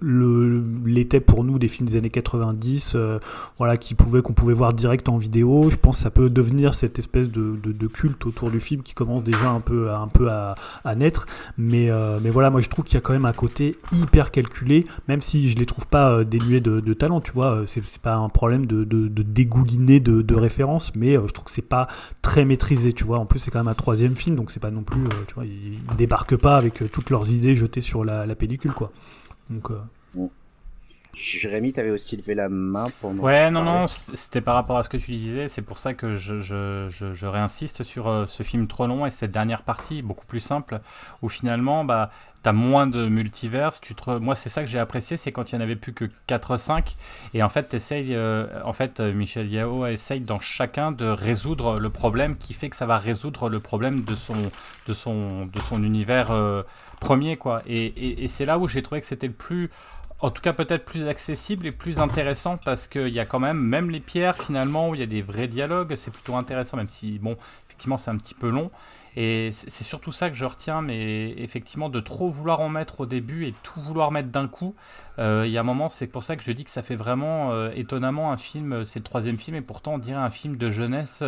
l'était 0.84 1.20
pour 1.20 1.44
nous 1.44 1.58
des 1.58 1.68
films 1.68 1.88
des 1.88 1.96
années 1.96 2.10
90, 2.10 2.92
euh, 2.94 3.18
voilà, 3.58 3.76
qui 3.76 3.94
pouvaient 3.94 4.22
qu'on 4.22 4.32
pouvait 4.32 4.54
voir 4.54 4.72
direct 4.72 5.08
en 5.08 5.18
vidéo. 5.18 5.68
Je 5.70 5.76
pense 5.76 5.98
que 5.98 6.02
ça 6.02 6.10
peut 6.10 6.30
devenir 6.30 6.74
cette 6.74 6.98
espèce 6.98 7.30
de, 7.30 7.86
culte 7.86 8.24
autour 8.26 8.50
du 8.50 8.60
film 8.60 8.82
qui 8.82 8.94
commence 8.94 9.22
déjà 9.24 9.50
un 9.50 9.60
peu, 9.60 9.90
à- 9.90 10.54
naître. 10.96 11.26
Mais, 11.56 11.90
euh, 11.90 12.18
voilà, 12.30 12.50
moi 12.50 12.60
je 12.60 12.68
trouve 12.68 12.84
qu'il 12.84 12.94
y 12.94 12.98
a 12.98 13.00
quand 13.00 13.12
même 13.12 13.26
un 13.26 13.32
côté 13.32 13.76
hyper 13.92 14.30
calculé, 14.30 14.86
même 15.08 15.22
si 15.22 15.48
je 15.48 15.56
les 15.56 15.66
trouve 15.66 15.86
pas 15.86 16.10
euh, 16.10 16.24
dénués 16.24 16.60
de, 16.60 16.92
talent, 16.94 17.20
tu 17.20 17.32
vois. 17.32 17.52
euh, 17.52 17.64
C'est 17.66 17.98
pas 17.98 18.14
un 18.14 18.28
problème 18.28 18.66
de, 18.66 18.84
dégouliner 19.22 20.00
de, 20.00 20.34
références, 20.34 20.92
mais 20.96 21.16
euh, 21.16 21.26
je 21.26 21.32
trouve 21.32 21.44
que 21.46 21.50
c'est 21.50 21.62
pas 21.62 21.86
très 22.22 22.44
maîtrisé, 22.44 22.92
tu 22.92 23.04
vois. 23.04 23.18
En 23.18 23.26
plus, 23.26 23.38
c'est 23.38 23.50
quand 23.50 23.58
même 23.58 23.68
un 23.68 23.74
troisième 23.74 24.16
film, 24.16 24.36
donc 24.36 24.50
c'est 24.50 24.60
pas 24.60 24.70
non 24.70 24.82
plus, 24.82 25.02
euh, 25.02 25.24
tu 25.26 25.34
vois, 25.34 25.44
ils, 25.44 25.74
ils 25.74 25.96
débarquent 25.96 26.39
pas 26.40 26.56
avec 26.56 26.82
euh, 26.82 26.88
toutes 26.88 27.10
leurs 27.10 27.30
idées 27.30 27.54
jetées 27.54 27.80
sur 27.80 28.04
la, 28.04 28.26
la 28.26 28.34
pellicule, 28.34 28.72
quoi. 28.74 28.92
Donc, 29.50 29.70
euh, 29.70 29.80
Jérémy 31.12 31.72
t'avais 31.72 31.90
aussi 31.90 32.16
levé 32.16 32.34
la 32.34 32.48
main 32.48 32.86
pendant 33.00 33.24
Ouais, 33.24 33.50
non, 33.50 33.64
parlais. 33.64 33.80
non, 33.80 33.86
c'était 33.88 34.40
par 34.40 34.54
rapport 34.54 34.78
à 34.78 34.84
ce 34.84 34.88
que 34.88 34.96
tu 34.96 35.10
disais. 35.10 35.48
C'est 35.48 35.62
pour 35.62 35.78
ça 35.78 35.92
que 35.92 36.16
je, 36.16 36.40
je, 36.40 36.86
je, 36.88 37.12
je 37.14 37.26
réinsiste 37.26 37.82
sur 37.82 38.06
euh, 38.08 38.26
ce 38.26 38.44
film 38.44 38.68
trop 38.68 38.86
long 38.86 39.04
et 39.06 39.10
cette 39.10 39.32
dernière 39.32 39.64
partie, 39.64 40.02
beaucoup 40.02 40.24
plus 40.26 40.38
simple, 40.40 40.80
où 41.22 41.28
finalement, 41.28 41.84
bah, 41.84 42.10
t'as 42.42 42.52
moins 42.52 42.86
de 42.86 43.06
multiverse. 43.08 43.80
Tu 43.80 43.94
te... 43.94 44.02
re- 44.02 44.18
Moi, 44.18 44.34
c'est 44.34 44.48
ça 44.48 44.62
que 44.62 44.68
j'ai 44.68 44.78
apprécié, 44.78 45.16
c'est 45.16 45.32
quand 45.32 45.50
il 45.52 45.56
n'y 45.56 45.60
en 45.60 45.64
avait 45.64 45.76
plus 45.76 45.92
que 45.92 46.06
4-5. 46.28 46.96
Et 47.34 47.42
en 47.42 47.48
fait, 47.48 47.74
euh, 47.92 48.46
euh, 49.00 49.12
Michel 49.12 49.50
Yao 49.50 49.86
essaye 49.86 50.20
dans 50.20 50.38
chacun 50.38 50.92
de 50.92 51.06
résoudre 51.06 51.78
le 51.78 51.90
problème 51.90 52.36
qui 52.36 52.54
fait 52.54 52.70
que 52.70 52.76
ça 52.76 52.86
va 52.86 52.98
résoudre 52.98 53.48
le 53.48 53.60
problème 53.60 54.04
de 54.04 54.14
son, 54.14 55.82
univers 55.82 56.30
euh, 56.30 56.62
premier, 57.00 57.36
quoi. 57.36 57.62
Et 57.66 58.26
c'est 58.28 58.44
là 58.44 58.58
où 58.58 58.68
j'ai 58.68 58.82
trouvé 58.82 59.00
que 59.00 59.06
c'était 59.06 59.28
le 59.28 59.32
plus 59.32 59.70
en 60.22 60.30
tout 60.30 60.42
cas 60.42 60.52
peut-être 60.52 60.84
plus 60.84 61.06
accessible 61.08 61.66
et 61.66 61.72
plus 61.72 61.98
intéressant 61.98 62.58
parce 62.58 62.88
qu'il 62.88 63.08
y 63.08 63.20
a 63.20 63.24
quand 63.24 63.38
même, 63.40 63.58
même 63.58 63.90
les 63.90 64.00
pierres 64.00 64.36
finalement, 64.36 64.90
où 64.90 64.94
il 64.94 65.00
y 65.00 65.02
a 65.02 65.06
des 65.06 65.22
vrais 65.22 65.48
dialogues, 65.48 65.94
c'est 65.96 66.10
plutôt 66.10 66.36
intéressant, 66.36 66.76
même 66.76 66.88
si, 66.88 67.18
bon, 67.18 67.36
effectivement 67.80 67.96
c'est 67.98 68.10
un 68.10 68.16
petit 68.18 68.34
peu 68.34 68.50
long. 68.50 68.70
Et 69.16 69.50
c'est 69.52 69.82
surtout 69.82 70.12
ça 70.12 70.30
que 70.30 70.36
je 70.36 70.44
retiens, 70.44 70.82
mais 70.82 71.30
effectivement, 71.32 71.88
de 71.88 71.98
trop 71.98 72.30
vouloir 72.30 72.60
en 72.60 72.68
mettre 72.68 73.00
au 73.00 73.06
début 73.06 73.44
et 73.44 73.52
tout 73.64 73.80
vouloir 73.80 74.12
mettre 74.12 74.28
d'un 74.28 74.46
coup, 74.46 74.76
euh, 75.18 75.42
il 75.46 75.50
y 75.50 75.58
a 75.58 75.62
un 75.62 75.64
moment, 75.64 75.88
c'est 75.88 76.06
pour 76.06 76.22
ça 76.22 76.36
que 76.36 76.44
je 76.44 76.52
dis 76.52 76.62
que 76.62 76.70
ça 76.70 76.82
fait 76.82 76.94
vraiment 76.94 77.50
euh, 77.50 77.72
étonnamment 77.74 78.30
un 78.30 78.36
film, 78.36 78.72
euh, 78.72 78.84
c'est 78.84 79.00
le 79.00 79.04
troisième 79.04 79.36
film, 79.36 79.56
et 79.56 79.62
pourtant 79.62 79.94
on 79.94 79.98
dirait 79.98 80.20
un 80.20 80.30
film 80.30 80.56
de 80.56 80.70
jeunesse, 80.70 81.24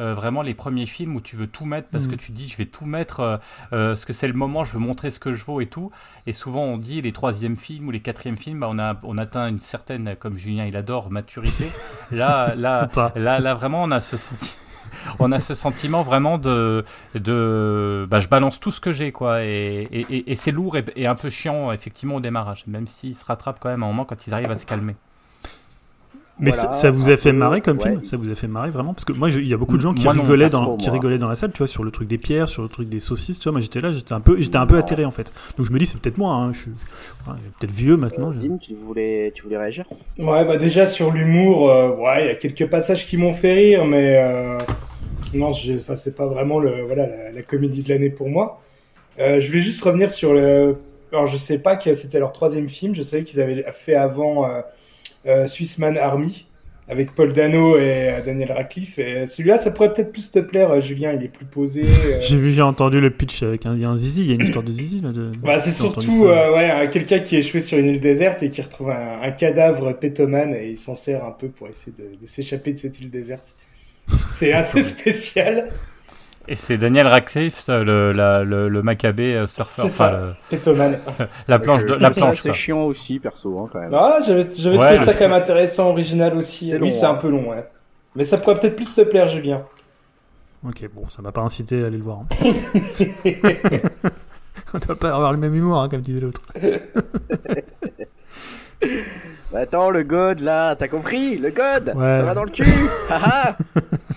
euh, 0.00 0.12
vraiment 0.14 0.42
les 0.42 0.54
premiers 0.54 0.86
films 0.86 1.14
où 1.14 1.20
tu 1.20 1.36
veux 1.36 1.46
tout 1.46 1.66
mettre 1.66 1.88
parce 1.90 2.06
Mhm. 2.06 2.10
que 2.10 2.16
tu 2.16 2.32
dis 2.32 2.48
je 2.48 2.56
vais 2.56 2.66
tout 2.66 2.84
mettre, 2.84 3.38
parce 3.70 4.04
que 4.04 4.12
c'est 4.12 4.26
le 4.26 4.34
moment, 4.34 4.64
je 4.64 4.72
veux 4.72 4.80
montrer 4.80 5.10
ce 5.10 5.20
que 5.20 5.32
je 5.32 5.44
vaux 5.44 5.60
et 5.60 5.66
tout. 5.66 5.92
Et 6.26 6.32
souvent 6.32 6.62
on 6.64 6.78
dit 6.78 7.00
les 7.00 7.12
troisièmes 7.12 7.56
films 7.56 7.86
ou 7.86 7.90
les 7.92 8.00
quatrièmes 8.00 8.38
films, 8.38 8.58
bah, 8.58 8.66
on, 8.68 8.78
a, 8.80 8.96
on 9.04 9.18
atteint 9.18 9.46
une 9.46 9.60
certaine, 9.60 10.16
comme 10.18 10.36
Julien 10.36 10.66
il 10.66 10.74
adore, 10.76 11.12
maturité. 11.12 11.70
Là, 12.10 12.56
là, 12.56 12.88
pas. 12.88 13.12
Là, 13.14 13.38
là 13.38 13.54
vraiment, 13.54 13.84
on 13.84 13.92
a 13.92 14.00
ce, 14.00 14.16
senti- 14.16 14.56
on 15.18 15.32
a 15.32 15.38
ce 15.38 15.54
sentiment 15.54 16.02
vraiment 16.02 16.38
de, 16.38 16.84
de 17.14 18.06
bah, 18.10 18.20
je 18.20 18.28
balance 18.28 18.60
tout 18.60 18.70
ce 18.70 18.80
que 18.80 18.92
j'ai, 18.92 19.12
quoi. 19.12 19.44
Et, 19.44 19.88
et- 19.92 20.06
et- 20.16 20.32
et 20.32 20.36
c'est 20.36 20.50
lourd 20.52 20.76
et, 20.76 20.84
et 20.96 21.06
un 21.06 21.14
peu 21.14 21.30
chiant, 21.30 21.72
effectivement, 21.72 22.16
au 22.16 22.20
démarrage, 22.20 22.64
même 22.66 22.86
s'ils 22.86 23.14
se 23.16 23.24
rattrapent 23.24 23.58
quand 23.60 23.68
même 23.70 23.82
à 23.82 23.86
un 23.86 23.90
moment 23.90 24.04
quand 24.04 24.26
ils 24.26 24.34
arrivent 24.34 24.50
à 24.50 24.56
se 24.56 24.66
calmer. 24.66 24.94
Mais 26.38 26.52
Voilà, 26.52 26.72
ça, 26.72 26.80
ça 26.80 26.90
vous 26.90 27.10
a 27.10 27.16
fait 27.18 27.32
peu, 27.32 27.38
marrer 27.38 27.60
comme 27.60 27.78
ouais. 27.78 27.90
film? 27.90 28.04
Ça 28.04 28.16
vous 28.16 28.30
a 28.30 28.34
fait 28.34 28.46
marrer 28.46 28.70
vraiment? 28.70 28.94
Parce 28.94 29.04
que 29.04 29.12
moi, 29.12 29.28
il 29.28 29.46
y 29.46 29.52
a 29.52 29.58
beaucoup 29.58 29.76
de 29.76 29.82
gens 29.82 29.92
qui 29.92 30.04
Moi 30.04 30.12
rigolaient 30.14 30.48
dans 30.48 30.76
qui 30.76 30.88
rigolaient 30.88 31.18
dans 31.18 31.28
la 31.28 31.36
salle, 31.36 31.52
tu 31.52 31.58
vois, 31.58 31.66
sur 31.66 31.84
le 31.84 31.90
truc 31.90 32.08
des 32.08 32.16
pierres, 32.16 32.48
sur 32.48 32.62
le 32.62 32.68
truc 32.68 32.88
des 32.88 33.00
saucisses. 33.00 33.38
Tu 33.38 33.44
vois, 33.44 33.52
moi 33.52 33.60
j'étais 33.60 33.80
là, 33.80 33.92
j'étais 33.92 34.14
un 34.14 34.20
peu, 34.20 34.40
j'étais 34.40 34.56
un 34.56 34.64
peu 34.66 34.74
Non. 34.76 34.80
atterré 34.80 35.04
en 35.04 35.10
fait. 35.10 35.30
Donc 35.58 35.66
je 35.66 35.72
me 35.72 35.78
dis, 35.78 35.84
c'est 35.84 36.00
peut-être 36.00 36.16
moi. 36.16 36.32
hein, 36.34 36.52
je 36.54 36.60
suis 36.60 36.70
peut-être 37.58 37.72
vieux 37.72 37.96
maintenant. 37.96 38.30
Euh, 38.30 38.34
Dim, 38.34 38.56
tu 38.58 38.74
voulais, 38.74 39.32
tu 39.34 39.42
voulais 39.42 39.58
réagir? 39.58 39.84
Ouais, 40.18 40.44
bah 40.46 40.56
déjà 40.56 40.86
sur 40.86 41.10
l'humour, 41.10 41.68
euh, 41.68 41.90
ouais, 41.96 42.24
il 42.24 42.26
y 42.28 42.30
a 42.30 42.34
quelques 42.36 42.70
passages 42.70 43.06
qui 43.06 43.18
m'ont 43.18 43.34
fait 43.34 43.52
rire, 43.52 43.84
mais 43.84 44.16
euh, 44.16 44.56
non, 45.34 45.50
enfin, 45.50 45.96
c'est 45.96 46.14
pas 46.16 46.26
vraiment 46.26 46.58
le, 46.58 46.82
voilà, 46.82 47.06
la, 47.06 47.30
la 47.30 47.42
comédie 47.42 47.82
de 47.82 47.88
l'année 47.88 48.10
pour 48.10 48.28
moi. 48.28 48.60
Euh, 49.18 49.40
je 49.40 49.48
voulais 49.48 49.60
juste 49.60 49.82
revenir 49.82 50.10
sur 50.10 50.32
le. 50.34 50.76
Alors, 51.12 51.26
je 51.26 51.36
sais 51.36 51.58
pas 51.58 51.76
que 51.76 51.92
c'était 51.94 52.18
leur 52.20 52.32
troisième 52.32 52.68
film, 52.68 52.94
je 52.94 53.02
savais 53.02 53.24
qu'ils 53.24 53.40
avaient 53.40 53.64
fait 53.72 53.94
avant 53.96 54.46
euh, 54.48 54.60
euh, 55.26 55.46
Swissman 55.48 55.96
Army 55.98 56.46
avec 56.88 57.14
Paul 57.14 57.32
Dano 57.32 57.76
et 57.78 58.12
Daniel 58.24 58.50
Radcliffe. 58.50 58.98
Et 58.98 59.24
celui-là, 59.26 59.58
ça 59.58 59.70
pourrait 59.70 59.92
peut-être 59.94 60.10
plus 60.10 60.30
te 60.32 60.40
plaire, 60.40 60.80
Julien, 60.80 61.12
il 61.12 61.22
est 61.24 61.28
plus 61.28 61.44
posé. 61.44 61.82
euh, 61.84 62.18
J'ai 62.20 62.36
vu, 62.36 62.52
j'ai 62.52 62.62
entendu 62.62 63.00
le 63.00 63.10
pitch 63.10 63.44
avec 63.44 63.64
un, 63.66 63.96
zizi. 63.96 64.22
Il 64.22 64.28
y 64.28 64.30
a 64.32 64.34
une 64.34 64.42
histoire 64.42 64.64
de 64.64 64.72
zizi 64.72 65.00
là. 65.00 65.10
De... 65.12 65.30
Bah, 65.44 65.58
c'est 65.58 65.70
surtout 65.70 66.26
euh, 66.26 66.52
ouais, 66.56 66.68
un- 66.68 66.86
quelqu'un 66.88 67.20
qui 67.20 67.36
est 67.36 67.40
échoué 67.40 67.60
sur 67.60 67.78
une 67.78 67.86
île 67.86 68.00
déserte 68.00 68.42
et 68.42 68.50
qui 68.50 68.60
retrouve 68.62 68.90
un, 68.90 69.20
un 69.22 69.30
cadavre 69.30 69.92
pétomane 69.92 70.54
et 70.54 70.70
il 70.70 70.76
s'en 70.76 70.96
sert 70.96 71.24
un 71.24 71.30
peu 71.32 71.48
pour 71.48 71.68
essayer 71.68 71.92
de, 71.96 72.20
de 72.20 72.26
s'échapper 72.26 72.72
de 72.72 72.78
cette 72.78 73.00
île 73.00 73.10
déserte. 73.10 73.54
C'est 74.28 74.52
assez 74.52 74.82
spécial. 74.82 75.70
Et 76.48 76.56
c'est 76.56 76.78
Daniel 76.78 77.06
Radcliffe, 77.06 77.64
le, 77.68 78.12
la- 78.12 78.42
le, 78.42 78.68
le 78.68 78.82
Maccabée 78.82 79.34
euh, 79.36 79.46
surfeur, 79.46 79.84
C'est 79.84 79.90
ça. 79.90 80.06
enfin, 80.06 80.34
le- 80.52 81.28
la 81.46 81.58
planche 81.58 81.82
Je- 81.82 81.86
de 81.86 81.94
la 82.00 82.10
planche. 82.10 82.42
quoi. 82.42 82.52
chiant 82.52 82.82
aussi, 82.84 83.18
perso, 83.20 83.58
hein, 83.60 83.64
quand 83.70 83.78
même. 83.78 83.92
Ah, 83.94 84.18
j'avais 84.26 84.48
j'avais 84.56 84.76
Ouais, 84.78 84.86
trouvé 84.96 84.98
ça 85.04 85.12
c'est- 85.12 85.18
quand 85.18 85.28
même 85.30 85.40
intéressant, 85.40 85.90
original 85.90 86.36
aussi. 86.36 86.68
C'est 86.70 86.76
Oui, 86.80 86.88
long, 86.88 86.94
c'est 86.94 87.04
hein. 87.06 87.10
un 87.10 87.14
peu 87.14 87.28
long, 87.28 87.50
ouais. 87.50 87.62
Mais 88.16 88.24
ça 88.24 88.38
pourrait 88.38 88.58
peut-être 88.58 88.74
plus 88.76 88.92
te 88.94 89.02
plaire, 89.02 89.28
Julien. 89.28 89.62
Ok, 90.66 90.88
bon, 90.92 91.06
ça 91.08 91.22
m'a 91.22 91.30
pas 91.32 91.42
incité 91.42 91.84
à 91.84 91.86
aller 91.86 91.98
le 91.98 92.02
voir. 92.02 92.20
hein. 92.20 92.26
On 94.74 94.78
doit 94.78 94.96
pas 94.98 95.10
avoir 95.14 95.32
le 95.32 95.38
même 95.38 95.54
humour, 95.54 95.78
hein, 95.80 95.88
comme 95.88 96.00
disait 96.00 96.20
l'autre. 96.20 96.42
Bah 99.52 99.58
attends, 99.60 99.90
le 99.90 100.02
God 100.02 100.40
là, 100.40 100.74
t'as 100.76 100.88
compris? 100.88 101.36
Le 101.38 101.50
God 101.50 101.92
Ouais. 101.96 102.14
Ça 102.16 102.22
va 102.24 102.34
dans 102.34 102.44
le 102.44 102.50
cul 102.50 102.64
Haha 103.10 103.56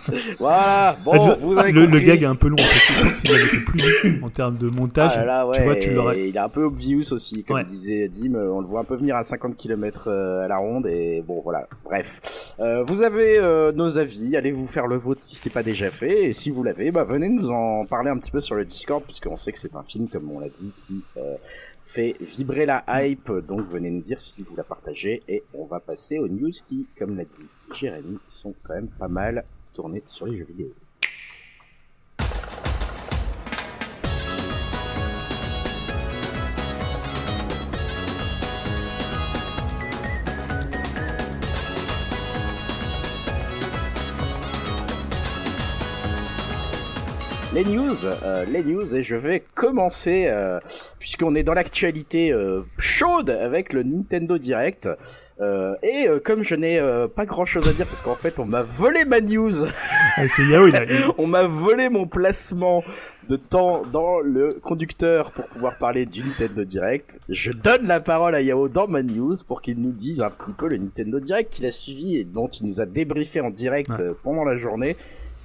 Voilà 0.39 0.97
Bon, 1.03 1.11
Ah, 1.13 1.37
vous 1.39 1.57
avez 1.57 1.71
le, 1.71 1.87
gag 1.99 2.23
est 2.23 2.25
un 2.25 2.35
peu 2.35 2.47
long. 2.47 2.55
En 2.59 2.63
fait. 2.63 3.21
Qu'il 3.23 3.35
avait 3.35 3.45
fait 3.45 3.57
plus 3.57 3.77
vite 3.79 4.23
en 4.23 4.29
termes 4.29 4.57
de 4.57 4.67
montage. 4.69 5.11
Ah 5.15 5.25
là 5.25 5.47
ouais, 5.47 5.57
tu 5.57 5.63
vois, 5.63 5.75
tu 5.75 5.91
l'aurais. 5.91 6.19
et 6.19 6.27
il 6.29 6.35
est 6.35 6.39
un 6.39 6.49
peu 6.49 6.63
obvious 6.63 7.13
aussi, 7.13 7.43
comme 7.43 7.57
Ouais. 7.57 7.63
disait 7.63 8.07
Dim, 8.09 8.35
euh, 8.35 8.49
on 8.49 8.61
le 8.61 8.67
voit 8.67 8.81
un 8.81 8.83
peu 8.83 8.95
venir 8.95 9.15
à 9.15 9.23
50 9.23 9.55
km 9.55 10.09
à 10.09 10.47
la 10.47 10.57
ronde, 10.57 10.87
et 10.87 11.21
bon 11.25 11.41
voilà, 11.41 11.67
bref. 11.83 12.53
Euh, 12.59 12.83
vous 12.83 13.01
avez 13.03 13.37
euh, 13.37 13.71
nos 13.71 13.97
avis, 13.97 14.35
allez 14.35 14.51
vous 14.51 14.67
faire 14.67 14.87
le 14.87 14.95
vôtre 14.97 15.21
si 15.21 15.35
c'est 15.35 15.49
pas 15.49 15.63
déjà 15.63 15.89
fait, 15.91 16.25
et 16.25 16.33
si 16.33 16.49
vous 16.49 16.63
l'avez, 16.63 16.91
bah 16.91 17.03
venez 17.03 17.29
nous 17.29 17.49
en 17.51 17.85
parler 17.85 18.09
un 18.09 18.17
petit 18.17 18.31
peu 18.31 18.41
sur 18.41 18.55
le 18.55 18.65
Discord, 18.65 19.03
puisqu'on 19.03 19.37
sait 19.37 19.51
que 19.51 19.59
c'est 19.59 19.75
un 19.75 19.83
film, 19.83 20.07
comme 20.07 20.29
on 20.31 20.39
l'a 20.39 20.49
dit, 20.49 20.71
qui 20.85 21.01
euh, 21.17 21.35
fait 21.81 22.15
vibrer 22.21 22.65
la 22.65 22.83
hype, 22.87 23.31
donc 23.47 23.67
venez 23.67 23.89
nous 23.89 24.01
dire 24.01 24.19
si 24.21 24.41
vous 24.43 24.55
la 24.55 24.63
partagez, 24.63 25.21
et 25.27 25.43
on 25.53 25.65
va 25.65 25.79
passer 25.79 26.19
aux 26.19 26.27
news 26.27 26.51
qui, 26.65 26.87
comme 26.97 27.17
l'a 27.17 27.23
dit 27.23 27.47
Jérémy, 27.73 28.17
sont 28.27 28.53
quand 28.63 28.73
même 28.75 28.87
pas 28.87 29.07
mal 29.07 29.43
sur 30.07 30.27
les 30.27 30.37
jeux 30.37 30.45
vidéo. 30.45 30.73
news, 47.65 48.05
euh, 48.05 48.45
les 48.45 48.63
news, 48.63 48.95
et 48.95 49.03
je 49.03 49.15
vais 49.15 49.43
commencer 49.53 50.25
euh, 50.27 50.59
puisqu'on 50.99 51.35
est 51.35 51.43
dans 51.43 51.53
l'actualité 51.53 52.31
euh, 52.31 52.61
chaude 52.77 53.29
avec 53.29 53.73
le 53.73 53.83
Nintendo 53.83 54.37
Direct. 54.37 54.89
Euh, 55.41 55.73
et 55.81 56.07
euh, 56.07 56.19
comme 56.23 56.43
je 56.43 56.53
n'ai 56.53 56.79
euh, 56.79 57.07
pas 57.07 57.25
grand 57.25 57.45
chose 57.45 57.67
à 57.67 57.73
dire 57.73 57.87
parce 57.87 58.01
qu'en 58.03 58.13
fait 58.13 58.37
on 58.39 58.45
m'a 58.45 58.61
volé 58.61 59.03
ma 59.03 59.19
news, 59.19 59.65
Ah, 60.15 60.27
c'est 60.27 60.45
Yao, 60.45 60.67
il 60.67 60.75
a. 60.75 60.83
il- 60.83 60.91
on 61.17 61.25
m'a 61.25 61.43
volé 61.43 61.89
mon 61.89 62.05
placement 62.05 62.83
de 63.29 63.35
temps 63.37 63.81
dans 63.91 64.19
le 64.19 64.59
conducteur 64.61 65.31
pour 65.31 65.47
pouvoir 65.47 65.77
parler 65.79 66.05
du 66.05 66.21
Nintendo 66.21 66.63
Direct. 66.65 67.19
Je 67.29 67.51
donne 67.51 67.87
la 67.87 67.99
parole 67.99 68.35
à 68.35 68.41
Yao 68.41 68.69
dans 68.69 68.87
ma 68.87 69.01
news 69.01 69.35
pour 69.47 69.61
qu'il 69.63 69.79
nous 69.81 69.91
dise 69.91 70.21
un 70.21 70.29
petit 70.29 70.53
peu 70.53 70.67
le 70.67 70.77
Nintendo 70.77 71.19
Direct 71.19 71.51
qu'il 71.51 71.65
a 71.65 71.71
suivi 71.71 72.17
et 72.17 72.25
dont 72.25 72.47
il 72.47 72.67
nous 72.67 72.79
a 72.79 72.85
débriefé 72.85 73.41
en 73.41 73.49
direct 73.49 73.89
Ouais. 73.89 74.01
euh, 74.01 74.13
pendant 74.23 74.43
la 74.45 74.55
journée, 74.57 74.95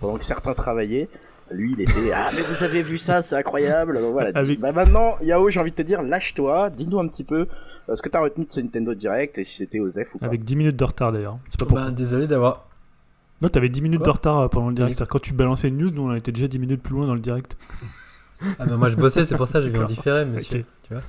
pendant 0.01 0.19
que 0.19 0.25
certains 0.25 0.53
travaillaient. 0.55 1.09
Lui, 1.51 1.73
il 1.79 1.81
était 1.81 2.13
ah 2.15 2.29
mais 2.35 2.43
vous 2.43 2.63
avez 2.63 2.83
vu 2.83 2.99
ça, 2.99 3.23
c'est 3.23 3.37
incroyable. 3.37 3.99
Donc 3.99 4.13
voilà. 4.13 4.33
Avec- 4.35 4.61
Bah 4.61 4.73
maintenant, 4.73 5.17
Yao, 5.23 5.49
j'ai 5.49 5.61
envie 5.61 5.71
de 5.71 5.77
te 5.77 5.81
dire, 5.83 6.03
lâche-toi, 6.03 6.69
dis-nous 6.69 6.99
un 7.01 7.09
petit 7.09 7.25
peu 7.25 7.47
ce 7.95 8.03
que 8.03 8.09
t'as 8.09 8.21
retenu 8.21 8.45
de 8.45 8.53
ce 8.53 8.61
Nintendo 8.61 8.95
Direct 8.95 9.39
et 9.39 9.45
si 9.45 9.57
c'était 9.57 9.81
Osef 9.81 10.15
ou 10.15 10.19
pas. 10.19 10.27
Avec 10.27 10.45
10 10.45 10.57
minutes 10.57 10.77
de 10.77 10.85
retard 10.85 11.13
d'ailleurs. 11.13 11.39
C'est 11.51 11.59
pas 11.59 11.67
pourquoi. 11.67 11.87
Bah, 11.87 11.91
désolé 11.91 12.27
d'avoir. 12.27 12.69
Non, 13.41 13.49
t'avais 13.49 13.69
10 13.69 13.83
minutes 13.83 14.01
Quoi 14.01 14.07
de 14.07 14.13
retard 14.13 14.39
euh, 14.41 14.49
pendant 14.49 14.69
le 14.69 14.75
direct. 14.75 14.95
C'est-à-dire 14.95 15.11
quand 15.11 15.21
tu 15.21 15.33
balançais 15.33 15.69
une 15.69 15.79
news, 15.79 15.91
nous 15.91 16.03
on 16.03 16.15
était 16.15 16.33
déjà 16.33 16.49
10 16.49 16.59
minutes 16.59 16.83
plus 16.83 16.95
loin 16.95 17.07
dans 17.07 17.15
le 17.15 17.21
direct. 17.21 17.57
Ah, 18.59 18.67
bah, 18.67 18.77
moi 18.77 18.89
je 18.89 18.97
bossais, 18.97 19.25
c'est 19.25 19.37
pour 19.37 19.49
ça 19.49 19.59
que 19.59 19.65
j'ai 19.65 19.71
vu 19.71 19.77
en 19.77 19.81
D'accord. 19.81 19.97
différé, 19.97 20.25
monsieur. 20.25 20.65
Tu 20.83 20.93
vois 20.93 21.03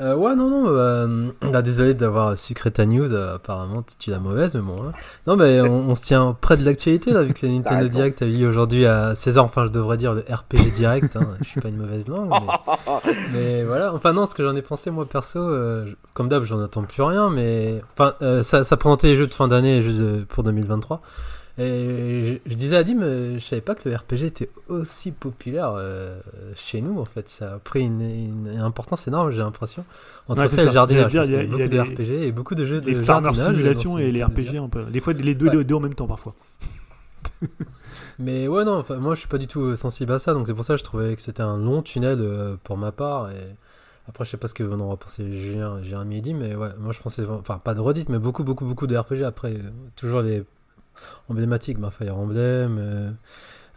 Euh, 0.00 0.14
ouais, 0.14 0.34
non, 0.34 0.48
non, 0.48 0.64
bah, 0.64 1.50
bah, 1.52 1.60
désolé 1.62 1.92
d'avoir 1.94 2.38
sucré 2.38 2.70
ta 2.70 2.86
news. 2.86 3.12
euh, 3.12 3.34
apparemment, 3.36 3.82
tu, 3.82 3.96
tu 3.98 4.10
la 4.10 4.18
mauvaise, 4.18 4.54
mais 4.54 4.62
bon. 4.62 4.82
hein. 4.82 4.92
Non, 5.26 5.36
mais 5.36 5.60
on, 5.60 5.90
on 5.90 5.94
se 5.94 6.00
tient 6.02 6.34
près 6.40 6.56
de 6.56 6.64
l'actualité 6.64 7.12
là, 7.12 7.22
vu 7.22 7.34
que 7.34 7.44
le 7.44 7.52
Nintendo. 7.52 7.84
Direct 7.86 8.22
a 8.22 8.24
eu 8.26 8.30
lieu 8.32 8.48
aujourd'hui 8.48 8.86
à 8.86 9.12
16h. 9.12 9.40
Enfin, 9.40 9.66
je 9.66 9.72
devrais 9.72 9.98
dire 9.98 10.14
le 10.14 10.20
RPG 10.22 10.72
Direct. 10.74 11.16
Hein. 11.16 11.26
Je 11.40 11.44
suis 11.46 11.60
pas 11.60 11.68
une 11.68 11.76
mauvaise 11.76 12.08
langue, 12.08 12.30
mais, 12.30 13.12
mais 13.34 13.64
voilà. 13.64 13.92
Enfin, 13.92 14.12
non, 14.14 14.26
ce 14.26 14.34
que 14.34 14.42
j'en 14.42 14.56
ai 14.56 14.62
pensé, 14.62 14.90
moi 14.90 15.04
perso, 15.04 15.38
euh, 15.38 15.84
je- 15.86 15.94
comme 16.14 16.28
d'hab, 16.28 16.44
j'en 16.44 16.62
attends 16.62 16.82
plus 16.82 17.02
rien, 17.02 17.28
mais. 17.28 17.82
Enfin, 17.92 18.14
euh, 18.22 18.42
ça, 18.42 18.64
ça 18.64 18.76
présentait 18.78 19.08
les 19.08 19.16
jeux 19.16 19.26
de 19.26 19.34
fin 19.34 19.48
d'année 19.48 19.76
et 19.76 19.82
juste 19.82 20.00
euh, 20.00 20.24
pour 20.28 20.44
2023. 20.44 21.02
Et 21.58 22.40
je, 22.46 22.50
je 22.50 22.56
disais 22.56 22.76
à 22.76 22.84
Dim, 22.84 23.02
euh, 23.02 23.34
je 23.34 23.44
savais 23.44 23.60
pas 23.60 23.74
que 23.74 23.88
le 23.88 23.94
RPG 23.96 24.22
était 24.24 24.48
aussi 24.68 25.12
populaire 25.12 25.72
euh, 25.76 26.18
chez 26.56 26.80
nous 26.80 26.98
en 27.00 27.04
fait. 27.04 27.28
Ça 27.28 27.54
a 27.54 27.58
pris 27.58 27.80
une, 27.82 28.00
une 28.00 28.48
importance 28.60 29.06
énorme, 29.08 29.30
j'ai 29.32 29.38
l'impression. 29.38 29.84
Entre 30.28 30.40
Ouais, 30.40 30.48
ça 30.48 30.56
c'est 30.56 30.62
et 30.62 30.66
le 30.66 30.72
jardinage, 30.72 31.12
parce 31.12 31.28
y 31.28 31.34
a 31.36 31.42
il 31.42 31.50
y 31.50 31.62
a- 31.62 31.66
beaucoup 31.68 31.68
de 31.68 31.80
RPG 31.80 32.22
et 32.26 32.32
beaucoup 32.32 32.54
de 32.54 32.64
jeux 32.64 32.80
de 32.80 32.90
Les 32.90 33.04
jardinage. 33.04 33.36
Simulation 33.36 33.92
dans 33.92 33.98
et 33.98 34.10
les 34.10 34.24
RPG, 34.24 34.56
un 34.56 34.68
peu. 34.68 34.84
Des 34.84 35.00
fois, 35.00 35.12
les 35.12 35.34
deux, 35.34 35.48
Ouais. 35.48 35.64
deux 35.64 35.74
en 35.74 35.80
même 35.80 35.94
temps 35.94 36.06
parfois. 36.06 36.34
Mais 38.18 38.48
ouais, 38.48 38.64
non, 38.64 38.76
enfin, 38.78 38.96
moi 38.96 39.14
je 39.14 39.20
suis 39.20 39.28
pas 39.28 39.38
du 39.38 39.46
tout 39.46 39.74
sensible 39.76 40.12
à 40.12 40.18
ça, 40.18 40.34
donc 40.34 40.46
c'est 40.46 40.54
pour 40.54 40.64
ça 40.64 40.74
que 40.74 40.80
je 40.80 40.84
trouvais 40.84 41.16
que 41.16 41.22
c'était 41.22 41.42
un 41.42 41.56
long 41.56 41.82
tunnel 41.82 42.18
euh, 42.20 42.56
pour 42.64 42.76
ma 42.76 42.92
part. 42.92 43.30
Et 43.30 43.56
après, 44.08 44.24
je 44.24 44.30
sais 44.30 44.36
pas 44.36 44.48
ce 44.48 44.54
que 44.54 44.62
vont 44.62 44.90
en 44.90 44.96
penser 44.96 45.24
Julien, 45.30 45.82
Jérémy 45.82 46.18
et 46.18 46.20
Dim, 46.20 46.36
mais 46.38 46.54
ouais, 46.54 46.68
moi 46.78 46.92
je 46.92 47.00
pensais, 47.00 47.24
enfin, 47.28 47.58
pas 47.58 47.74
de 47.74 47.80
redite, 47.80 48.08
mais 48.08 48.18
beaucoup, 48.18 48.44
beaucoup, 48.44 48.66
beaucoup 48.66 48.86
de 48.86 48.96
RPG. 48.96 49.24
Après, 49.24 49.52
euh, 49.54 49.70
toujours 49.96 50.20
les 50.22 50.42
emblématiques, 51.28 51.78
bah, 51.78 51.90
Fire 51.90 52.16
Emblem, 52.16 52.76
euh, 52.78 53.10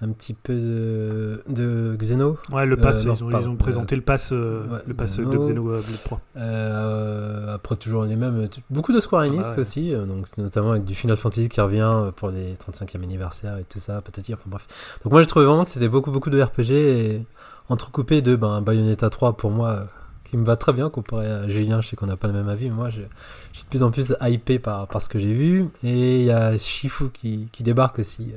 un 0.01 0.09
petit 0.09 0.33
peu 0.33 0.53
de, 0.53 1.43
de 1.47 1.95
Xeno. 1.97 2.37
Ouais, 2.51 2.65
le 2.65 2.75
pass, 2.75 3.05
Euh, 3.05 3.09
non, 3.09 3.13
ils, 3.13 3.23
ont, 3.23 3.29
pardon, 3.29 3.47
ils 3.47 3.49
ont 3.51 3.55
présenté 3.55 3.95
le 3.95 4.01
pass, 4.01 4.31
euh, 4.33 4.67
ouais, 4.67 4.79
le 4.85 4.93
pass 4.93 5.17
de 5.17 5.23
Xeno. 5.23 5.41
Xenoblade 5.41 5.83
3. 6.03 6.21
Euh, 6.37 7.55
après, 7.55 7.75
toujours 7.77 8.03
les 8.03 8.15
mêmes. 8.15 8.49
Beaucoup 8.69 8.91
de 8.91 8.99
Square 8.99 9.23
Enix 9.23 9.37
Ah 9.45 9.49
bah 9.49 9.53
ouais. 9.53 9.59
aussi, 9.61 9.91
donc, 9.93 10.37
notamment 10.37 10.71
avec 10.71 10.83
du 10.83 10.95
Final 10.95 11.15
Fantasy 11.15 11.47
qui 11.47 11.61
revient 11.61 12.11
pour 12.15 12.29
les 12.31 12.55
35e 12.55 13.01
anniversaire 13.03 13.57
et 13.57 13.63
tout 13.63 13.79
ça, 13.79 14.01
peut-être 14.01 14.25
dire. 14.25 14.37
Enfin, 14.39 14.49
bref. 14.49 14.99
Donc, 15.03 15.13
moi, 15.13 15.21
j'ai 15.21 15.27
trouvé 15.27 15.45
vraiment 15.45 15.63
que 15.63 15.69
c'était 15.69 15.87
beaucoup, 15.87 16.11
beaucoup 16.11 16.29
de 16.29 16.41
RPG 16.41 17.25
entrecoupé 17.69 18.21
de 18.21 18.35
ben, 18.35 18.61
Bayonetta 18.61 19.09
3 19.09 19.37
pour 19.37 19.51
moi, 19.51 19.85
qui 20.33 20.37
me 20.37 20.45
va 20.45 20.55
très 20.55 20.73
bien 20.73 20.89
comparé 20.89 21.27
à 21.27 21.47
Julien. 21.47 21.79
Je 21.81 21.89
sais 21.89 21.95
qu'on 21.95 22.07
n'a 22.07 22.17
pas 22.17 22.25
le 22.27 22.33
même 22.33 22.49
avis, 22.49 22.65
mais 22.69 22.75
moi, 22.75 22.89
je, 22.89 23.01
je 23.51 23.57
suis 23.59 23.65
de 23.65 23.69
plus 23.69 23.83
en 23.83 23.91
plus 23.91 24.15
hypé 24.21 24.57
par, 24.57 24.87
par 24.87 24.99
ce 25.01 25.07
que 25.07 25.19
j'ai 25.19 25.31
vu. 25.33 25.65
Et 25.83 26.21
il 26.21 26.25
y 26.25 26.31
a 26.31 26.57
Shifu 26.57 27.09
qui, 27.13 27.49
qui 27.51 27.61
débarque 27.61 27.99
aussi. 27.99 28.31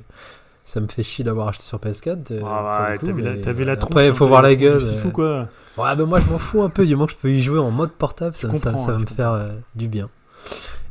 ça 0.66 0.80
me 0.80 0.88
fait 0.88 1.02
chier 1.02 1.24
d'avoir 1.24 1.48
acheté 1.48 1.64
sur 1.64 1.78
PS4. 1.78 2.32
euh, 2.32 2.40
Ah 2.44 2.88
ouais, 2.90 2.98
t'as 2.98 3.12
vu 3.12 3.22
la, 3.22 3.32
mais, 3.32 3.52
vu 3.54 3.64
la 3.64 3.76
tronche. 3.76 3.90
Après, 3.92 4.06
il 4.08 4.10
hein, 4.10 4.14
faut 4.14 4.28
voir 4.28 4.42
la 4.42 4.54
gueule. 4.54 4.80
Sifu, 4.82 5.06
euh. 5.08 5.10
quoi. 5.10 5.48
Ouais, 5.78 5.96
ben 5.96 6.04
moi 6.04 6.20
je 6.20 6.30
m'en 6.30 6.38
fous 6.38 6.62
un 6.62 6.68
peu, 6.70 6.84
du 6.84 6.94
moment 6.94 7.06
que 7.06 7.12
je 7.12 7.18
peux 7.18 7.30
y 7.30 7.42
jouer 7.42 7.58
en 7.58 7.70
mode 7.70 7.92
portable, 7.92 8.34
ça, 8.34 8.54
ça- 8.54 8.76
ça 8.76 8.92
va 8.92 8.98
me 8.98 9.06
faire 9.06 9.32
euh, 9.32 9.52
du 9.74 9.88
bien. 9.88 10.08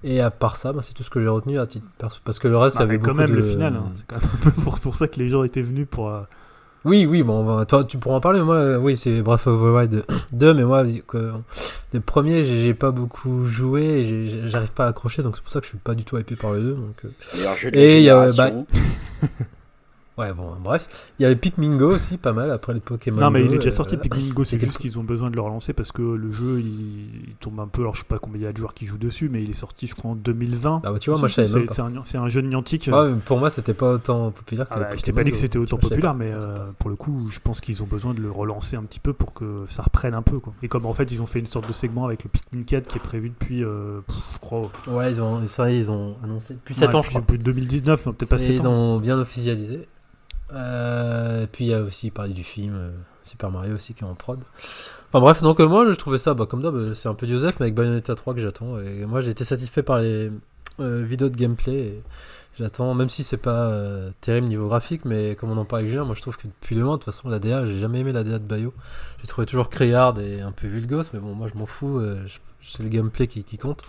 Et 0.03 0.21
à 0.21 0.29
part 0.31 0.55
ça, 0.57 0.73
ben, 0.73 0.81
c'est 0.81 0.93
tout 0.93 1.03
ce 1.03 1.09
que 1.09 1.21
j'ai 1.21 1.27
retenu 1.27 1.59
à 1.59 1.65
titre 1.67 1.85
perso. 1.97 2.19
Parce 2.23 2.39
que 2.39 2.47
le 2.47 2.57
reste, 2.57 2.77
Ah, 2.77 2.79
ça 2.79 2.85
mais 2.85 2.93
avait 2.95 2.99
quand 3.01 3.11
beaucoup 3.13 3.17
même 3.21 3.29
de... 3.31 3.35
le 3.35 3.43
final. 3.43 3.73
hein. 3.75 3.91
C'est 3.95 4.05
quand 4.07 4.15
même 4.21 4.29
un 4.33 4.37
peu 4.43 4.51
pour, 4.51 4.79
pour 4.79 4.95
ça 4.95 5.07
que 5.07 5.17
les 5.19 5.29
gens 5.29 5.43
étaient 5.43 5.61
venus 5.61 5.87
pour. 5.89 6.09
euh, 6.09 6.21
Oui, 6.85 7.07
oui, 7.07 7.23
bon, 7.23 7.43
bah, 7.43 7.65
toi, 7.65 7.83
tu 7.83 7.97
pourras 7.97 8.17
en 8.17 8.21
parler. 8.21 8.41
Moi, 8.41 8.55
euh, 8.55 8.77
oui, 8.77 8.95
c'est 8.95 9.21
Breath 9.21 9.47
of 9.47 9.59
the 9.59 9.73
Wild 9.75 10.05
2, 10.33 10.53
mais 10.53 10.63
moi, 10.63 10.83
que, 11.07 11.31
les 11.93 11.99
premiers, 11.99 12.43
j'ai 12.43 12.73
pas 12.75 12.91
beaucoup 12.91 13.45
joué, 13.47 13.83
et 13.83 14.47
j'arrive 14.47 14.71
pas 14.71 14.85
à 14.85 14.89
accrocher, 14.89 15.23
donc 15.23 15.35
c'est 15.35 15.41
pour 15.41 15.51
ça 15.51 15.59
que 15.59 15.65
je 15.65 15.69
suis 15.69 15.79
pas 15.79 15.95
du 15.95 16.03
tout 16.03 16.17
hypé 16.17 16.35
par 16.35 16.51
le 16.51 16.61
2. 16.61 16.75
Donc, 16.75 17.05
euh, 17.05 17.69
Et 17.73 17.97
il 17.97 18.03
y 18.03 18.09
a, 18.09 18.29
génération. 18.29 18.67
Ouais, 20.17 20.31
bon, 20.33 20.53
bref. 20.63 20.87
Il 21.19 21.23
y 21.23 21.25
avait 21.25 21.35
Pikmin 21.35 21.75
Go 21.75 21.89
aussi, 21.93 22.17
pas 22.17 22.31
mal, 22.31 22.49
après 22.49 22.73
les 22.73 22.79
Pokémon 22.79 23.19
Non, 23.19 23.31
mais 23.31 23.41
Go, 23.41 23.47
il 23.49 23.53
est 23.55 23.57
déjà 23.57 23.69
euh, 23.69 23.73
sorti 23.73 23.97
Pikmin 23.97 24.29
Go, 24.33 24.45
c'est 24.45 24.57
juste 24.59 24.77
qu'ils 24.77 24.97
ont 24.97 25.03
besoin 25.03 25.29
de 25.29 25.35
le 25.35 25.41
relancer 25.41 25.73
parce 25.73 25.91
que 25.91 26.01
le 26.01 26.31
jeu 26.31 26.61
il, 26.61 27.27
il 27.29 27.35
tombe 27.41 27.59
un 27.59 27.67
peu. 27.67 27.81
Alors 27.81 27.95
je 27.95 27.99
sais 27.99 28.05
pas 28.07 28.17
combien 28.17 28.39
il 28.39 28.43
y 28.45 28.47
a 28.47 28.53
de 28.53 28.57
joueurs 28.57 28.73
qui 28.73 28.85
jouent 28.85 28.97
dessus, 28.97 29.27
mais 29.27 29.43
il 29.43 29.49
est 29.49 29.53
sorti, 29.53 29.87
je 29.87 29.93
crois, 29.95 30.11
en 30.11 30.15
2020. 30.15 30.81
Ah 30.85 30.91
bah, 30.93 30.99
tu 30.99 31.09
vois, 31.09 31.19
moi, 31.19 31.27
je 31.27 31.33
savais 31.33 31.47
C'est- 31.49 31.57
même 31.57 31.65
pas. 31.67 31.73
C'est 32.05 32.17
un, 32.17 32.23
un 32.23 32.27
jeu 32.29 32.41
de 32.41 32.47
Niantic. 32.47 32.89
Ouais, 32.93 33.09
mais 33.09 33.17
pour 33.25 33.39
moi, 33.39 33.49
c'était 33.49 33.73
pas 33.73 33.91
autant 33.91 34.31
populaire 34.31 34.69
que 34.69 34.73
Ah 34.75 34.79
bah, 34.79 34.89
je 34.95 35.01
t'ai 35.01 35.11
pas 35.11 35.23
dit 35.25 35.31
que 35.31 35.37
c'était 35.37 35.57
autant 35.59 35.77
populaire, 35.77 36.11
pas. 36.13 36.17
mais 36.17 36.31
euh, 36.31 36.59
pour 36.79 36.89
le 36.89 36.95
coup, 36.95 37.27
je 37.29 37.39
pense 37.43 37.59
qu'ils 37.59 37.83
ont 37.83 37.87
besoin 37.87 38.13
de 38.13 38.21
le 38.21 38.31
relancer 38.31 38.77
un 38.77 38.83
petit 38.83 39.01
peu 39.01 39.11
pour 39.11 39.33
que 39.33 39.65
ça 39.67 39.83
reprenne 39.83 40.13
un 40.13 40.21
peu. 40.21 40.39
Quoi. 40.39 40.53
Et 40.63 40.69
comme 40.69 40.85
en 40.85 40.93
fait, 40.93 41.11
ils 41.11 41.21
ont 41.21 41.25
fait 41.25 41.39
une 41.39 41.45
sorte 41.45 41.67
de 41.67 41.73
segment 41.73 42.05
avec 42.05 42.23
le 42.23 42.29
Pikmin 42.29 42.63
4 42.63 42.87
qui 42.87 42.97
est 42.97 43.01
prévu 43.01 43.29
depuis, 43.31 43.65
euh, 43.65 43.99
je 44.33 44.39
crois, 44.39 44.71
Ouais, 44.87 45.11
ils 45.11 45.21
ont, 45.21 45.45
ça, 45.45 45.69
ils 45.71 45.91
ont 45.91 46.15
annoncé 46.23 46.53
depuis 46.53 46.73
7 46.73 46.87
ouais, 46.89 46.95
ans, 46.95 47.01
je 47.01 47.09
crois. 47.09 47.19
depuis 47.21 47.37
2019, 47.37 48.05
non, 48.05 48.13
peut-être 48.13 48.29
pas 48.29 48.37
C'est- 48.37 48.45
7 48.45 48.55
Ils 48.61 48.67
ans. 48.67 48.71
ont 48.71 48.99
bien 48.99 49.19
officialisé. 49.19 49.87
Euh, 50.53 51.43
et 51.43 51.47
puis 51.47 51.65
il 51.65 51.67
y 51.69 51.73
a 51.73 51.81
aussi 51.81 52.11
parlé 52.11 52.33
du 52.33 52.43
film 52.43 52.73
euh, 52.75 52.91
Super 53.23 53.49
Mario 53.49 53.75
aussi 53.75 53.93
qui 53.93 54.03
est 54.03 54.07
en 54.07 54.13
prod. 54.13 54.39
Enfin 54.57 55.19
bref, 55.19 55.41
donc 55.41 55.59
euh, 55.59 55.67
moi 55.67 55.91
je 55.91 55.95
trouvais 55.95 56.17
ça 56.17 56.33
bah, 56.33 56.45
comme 56.45 56.61
d'hab, 56.61 56.75
euh, 56.75 56.93
c'est 56.93 57.09
un 57.09 57.15
peu 57.15 57.27
Joseph, 57.27 57.55
mais 57.59 57.65
avec 57.65 57.75
Bayonetta 57.75 58.15
3 58.15 58.35
que 58.35 58.41
j'attends. 58.41 58.79
Et 58.79 59.05
moi 59.05 59.21
j'ai 59.21 59.31
été 59.31 59.43
satisfait 59.43 59.83
par 59.83 59.99
les 59.99 60.31
vidéos 60.79 61.29
de 61.29 61.37
gameplay. 61.37 62.01
J'attends, 62.57 62.93
même 62.93 63.09
si 63.09 63.25
c'est 63.25 63.37
pas 63.37 63.73
terrible 64.21 64.47
niveau 64.47 64.67
graphique, 64.67 65.03
mais 65.03 65.35
comme 65.35 65.51
on 65.51 65.57
en 65.57 65.65
parle 65.65 65.81
avec 65.81 65.91
Julien, 65.91 66.05
moi 66.05 66.15
je 66.15 66.21
trouve 66.21 66.37
que 66.37 66.47
depuis 66.47 66.75
le 66.75 66.81
moment, 66.81 66.93
de 66.93 67.03
toute 67.03 67.13
façon, 67.13 67.27
la 67.27 67.39
DA, 67.39 67.65
j'ai 67.65 67.79
jamais 67.79 67.99
aimé 67.99 68.13
la 68.13 68.23
DA 68.23 68.39
de 68.39 68.45
Bayo. 68.45 68.73
J'ai 69.19 69.27
trouvé 69.27 69.45
toujours 69.45 69.69
criard 69.69 70.17
et 70.19 70.39
un 70.39 70.53
peu 70.53 70.67
vulgos, 70.67 71.01
mais 71.13 71.19
bon, 71.19 71.33
moi 71.33 71.49
je 71.53 71.57
m'en 71.59 71.65
fous, 71.65 72.01
c'est 72.67 72.83
le 72.83 72.89
gameplay 72.89 73.27
qui, 73.27 73.43
qui 73.43 73.57
compte. 73.57 73.83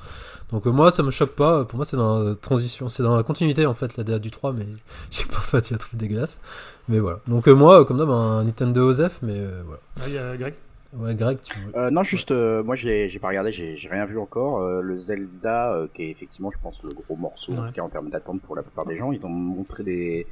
Donc 0.52 0.66
euh, 0.66 0.70
moi 0.70 0.90
ça 0.90 1.02
me 1.02 1.10
choque 1.10 1.32
pas, 1.32 1.64
pour 1.64 1.76
moi 1.76 1.84
c'est 1.84 1.96
dans 1.96 2.22
la 2.22 2.34
transition, 2.34 2.88
c'est 2.88 3.02
dans 3.02 3.16
la 3.16 3.22
continuité 3.22 3.66
en 3.66 3.74
fait 3.74 3.96
la 3.96 4.04
DA 4.04 4.18
du 4.18 4.30
3, 4.30 4.52
mais 4.52 4.66
je 5.10 5.24
pense 5.26 5.50
pas 5.50 5.60
que 5.60 5.66
tu 5.66 5.72
la 5.72 5.78
trouves 5.78 5.98
dégueulasse. 5.98 6.40
Mais 6.88 6.98
voilà. 6.98 7.20
Donc 7.26 7.48
euh, 7.48 7.54
moi, 7.54 7.84
comme 7.84 7.98
d'hab, 7.98 8.10
un 8.10 8.44
Nintendo 8.44 8.88
OSEF, 8.88 9.18
mais 9.22 9.34
euh, 9.36 9.62
voilà. 9.64 9.80
Ah, 10.00 10.04
il 10.06 10.14
y 10.14 10.18
a 10.18 10.36
Greg? 10.36 10.54
Ouais, 10.96 11.14
Greg, 11.14 11.38
tu 11.42 11.54
Euh, 11.74 11.90
non, 11.90 12.02
juste, 12.04 12.30
euh, 12.30 12.62
moi 12.62 12.74
j'ai 12.76 13.08
j'ai 13.08 13.18
pas 13.18 13.28
regardé, 13.28 13.50
j'ai 13.52 13.88
rien 13.88 14.06
vu 14.06 14.18
encore. 14.18 14.62
Euh, 14.62 14.80
le 14.80 14.96
Zelda, 14.96 15.74
euh, 15.74 15.88
qui 15.92 16.04
est 16.04 16.10
effectivement, 16.10 16.50
je 16.50 16.58
pense, 16.62 16.82
le 16.84 16.90
gros 16.90 17.16
morceau, 17.16 17.52
en 17.54 17.66
tout 17.66 17.72
cas 17.72 17.82
en 17.82 17.88
termes 17.88 18.08
d'attente 18.08 18.40
pour 18.40 18.56
la 18.56 18.62
plupart 18.62 18.86
des 18.86 18.96
gens, 18.96 19.12
ils 19.12 19.26
ont 19.26 19.30
montré 19.30 19.82
des 19.82 20.26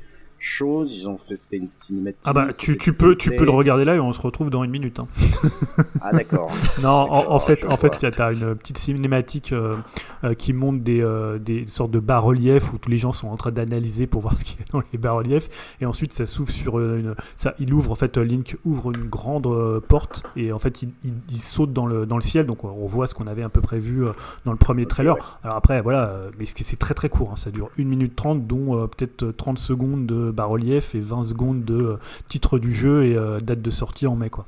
choses, 0.44 0.92
ils 0.96 1.08
ont 1.08 1.16
fait, 1.16 1.36
c'était 1.36 1.56
une 1.56 1.68
cinématique. 1.68 2.20
Ah 2.24 2.32
bah, 2.32 2.48
tu, 2.58 2.76
tu 2.78 2.92
peux, 2.92 3.16
tu 3.16 3.30
peux 3.30 3.44
le 3.44 3.50
regarder 3.50 3.84
là 3.84 3.94
et 3.94 4.00
on 4.00 4.12
se 4.12 4.20
retrouve 4.20 4.50
dans 4.50 4.62
une 4.64 4.70
minute. 4.70 4.98
hein. 5.00 5.08
Ah 6.00 6.12
d'accord. 6.12 6.50
Non, 6.82 6.88
en, 6.90 7.04
en 7.04 7.18
D'accord, 7.20 7.42
fait, 7.42 7.64
en 7.66 7.76
fait, 7.76 7.98
vois. 8.00 8.10
tu 8.10 8.22
as 8.22 8.32
une 8.32 8.54
petite 8.54 8.78
cinématique 8.78 9.52
euh, 9.52 9.76
euh, 10.24 10.34
qui 10.34 10.52
montre 10.52 10.80
des, 10.82 11.02
euh, 11.02 11.38
des 11.38 11.66
sortes 11.66 11.90
de 11.90 11.98
bas-reliefs 12.00 12.72
où 12.72 12.78
tous 12.78 12.90
les 12.90 12.98
gens 12.98 13.12
sont 13.12 13.28
en 13.28 13.36
train 13.36 13.52
d'analyser 13.52 14.06
pour 14.06 14.20
voir 14.20 14.36
ce 14.36 14.44
qu'il 14.44 14.58
y 14.60 14.62
a 14.62 14.66
dans 14.72 14.82
les 14.92 14.98
bas-reliefs. 14.98 15.48
Et 15.80 15.86
ensuite, 15.86 16.12
ça 16.12 16.26
s'ouvre 16.26 16.50
sur 16.50 16.78
une. 16.78 17.14
Ça, 17.36 17.54
il 17.58 17.72
ouvre, 17.72 17.90
en 17.90 17.94
fait, 17.94 18.18
Link 18.18 18.56
ouvre 18.64 18.90
une 18.92 19.04
grande 19.08 19.48
porte 19.88 20.24
et 20.36 20.52
en 20.52 20.58
fait, 20.58 20.82
il, 20.82 20.90
il- 21.04 21.14
il 21.30 21.40
saute 21.40 21.72
dans 21.72 21.86
le, 21.86 22.04
dans 22.06 22.16
le 22.16 22.22
ciel. 22.22 22.44
Donc, 22.46 22.64
on 22.64 22.86
voit 22.86 23.06
ce 23.06 23.14
qu'on 23.14 23.26
avait 23.26 23.42
à 23.42 23.48
peu 23.48 23.60
près 23.60 23.78
vu 23.78 24.04
euh, 24.04 24.12
dans 24.44 24.52
le 24.52 24.58
premier 24.58 24.84
trailer. 24.86 25.14
ouais. 25.14 25.20
Alors, 25.42 25.56
après, 25.56 25.80
voilà, 25.80 26.12
mais 26.38 26.44
c'est 26.46 26.76
très 26.78 26.94
très 26.94 27.08
court. 27.08 27.30
hein, 27.32 27.36
ça 27.36 27.50
dure 27.50 27.70
1 27.78 27.84
minute 27.84 28.14
30, 28.16 28.46
dont 28.46 28.86
peut-être 28.88 29.30
30 29.30 29.58
secondes 29.58 30.06
de 30.06 30.30
bas-relief 30.34 30.94
et 30.94 31.00
20 31.00 31.22
secondes 31.24 31.64
de 31.64 31.74
euh, 31.74 31.96
titre 32.28 32.58
du 32.58 32.74
jeu 32.74 33.04
et 33.04 33.16
euh, 33.16 33.38
date 33.40 33.62
de 33.62 33.70
sortie 33.70 34.06
en 34.06 34.16
mai, 34.16 34.30
quoi. 34.30 34.44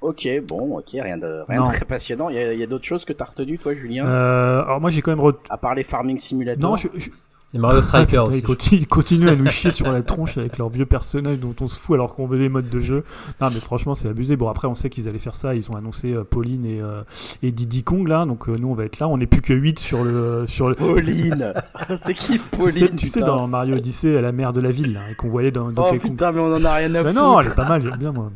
Ok, 0.00 0.28
bon, 0.46 0.78
ok, 0.78 0.90
rien 0.92 1.18
de, 1.18 1.42
rien 1.48 1.62
de 1.64 1.66
très 1.66 1.84
passionnant. 1.84 2.28
Il 2.28 2.36
y 2.36 2.62
a, 2.62 2.66
d'autres 2.66 2.84
choses 2.84 3.04
que 3.04 3.12
t'as 3.12 3.24
retenu, 3.24 3.58
toi, 3.58 3.74
Julien? 3.74 4.06
Euh, 4.06 4.62
alors, 4.62 4.80
moi, 4.80 4.90
j'ai 4.90 5.02
quand 5.02 5.10
même. 5.10 5.24
re- 5.24 5.36
À 5.50 5.58
part 5.58 5.74
les 5.74 5.82
Farming 5.82 6.18
Simulator 6.18 6.70
Non, 6.70 6.76
je, 6.76 6.86
je- 6.94 7.10
Et 7.54 7.58
Mario 7.58 7.80
Striker 7.80 8.18
Ah, 8.18 8.24
aussi. 8.24 8.38
Ils 8.38 8.42
continuent, 8.42 8.80
ils 8.80 8.86
continuent 8.86 9.28
à 9.28 9.36
nous 9.36 9.48
chier 9.48 9.70
sur 9.70 9.90
la 9.90 10.02
tronche 10.02 10.36
avec 10.36 10.58
leurs 10.58 10.68
vieux 10.68 10.84
personnages 10.84 11.38
dont 11.38 11.54
on 11.60 11.68
se 11.68 11.80
fout 11.80 11.94
alors 11.94 12.14
qu'on 12.14 12.26
veut 12.26 12.38
des 12.38 12.50
modes 12.50 12.68
de 12.68 12.80
jeu. 12.80 13.04
Non, 13.40 13.48
mais 13.52 13.60
franchement, 13.60 13.94
c'est 13.94 14.08
abusé. 14.08 14.36
Bon, 14.36 14.48
après, 14.48 14.68
on 14.68 14.74
sait 14.74 14.90
qu'ils 14.90 15.08
allaient 15.08 15.18
faire 15.18 15.34
ça. 15.34 15.54
Ils 15.54 15.70
ont 15.70 15.76
annoncé 15.76 16.12
euh, 16.12 16.24
Pauline 16.24 16.66
et, 16.66 16.82
euh, 16.82 17.02
et 17.42 17.50
Diddy 17.50 17.84
Kong 17.84 18.06
là. 18.06 18.26
Donc, 18.26 18.48
euh, 18.48 18.56
nous, 18.58 18.68
on 18.68 18.74
va 18.74 18.84
être 18.84 18.98
là. 18.98 19.08
On 19.08 19.16
n'est 19.16 19.26
plus 19.26 19.40
que 19.40 19.54
8 19.54 19.78
sur 19.78 20.04
le. 20.04 20.44
Sur 20.46 20.68
le... 20.68 20.74
Pauline 20.78 21.54
C'est 22.00 22.12
qui 22.12 22.32
Tu 22.32 22.38
Pauline 22.38 22.88
sais, 22.88 22.96
tu 22.96 23.06
sais, 23.06 23.12
putain 23.20 23.26
dans 23.26 23.46
Mario 23.46 23.76
Odyssey, 23.76 24.16
à 24.18 24.20
la 24.20 24.32
mère 24.32 24.52
de 24.52 24.60
la 24.60 24.70
ville, 24.70 24.92
là, 24.92 25.10
et 25.10 25.14
qu'on 25.14 25.30
voyait 25.30 25.50
dans 25.50 25.72
Oh 25.74 25.92
putain, 25.98 26.32
mais 26.32 26.40
on 26.40 26.54
en 26.54 26.64
a 26.64 26.74
rien 26.74 26.94
à 26.94 27.02
Mais 27.02 27.12
foutre 27.12 27.14
non, 27.14 27.40
elle 27.40 27.46
est 27.46 27.56
pas 27.56 27.68
mal, 27.68 27.80
j'aime 27.80 27.96
bien 27.96 28.12
moi. 28.12 28.30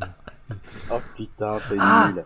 Oh 0.90 0.96
putain, 1.14 1.58
c'est 1.60 1.76
Ah 1.78 2.10
nul 2.14 2.24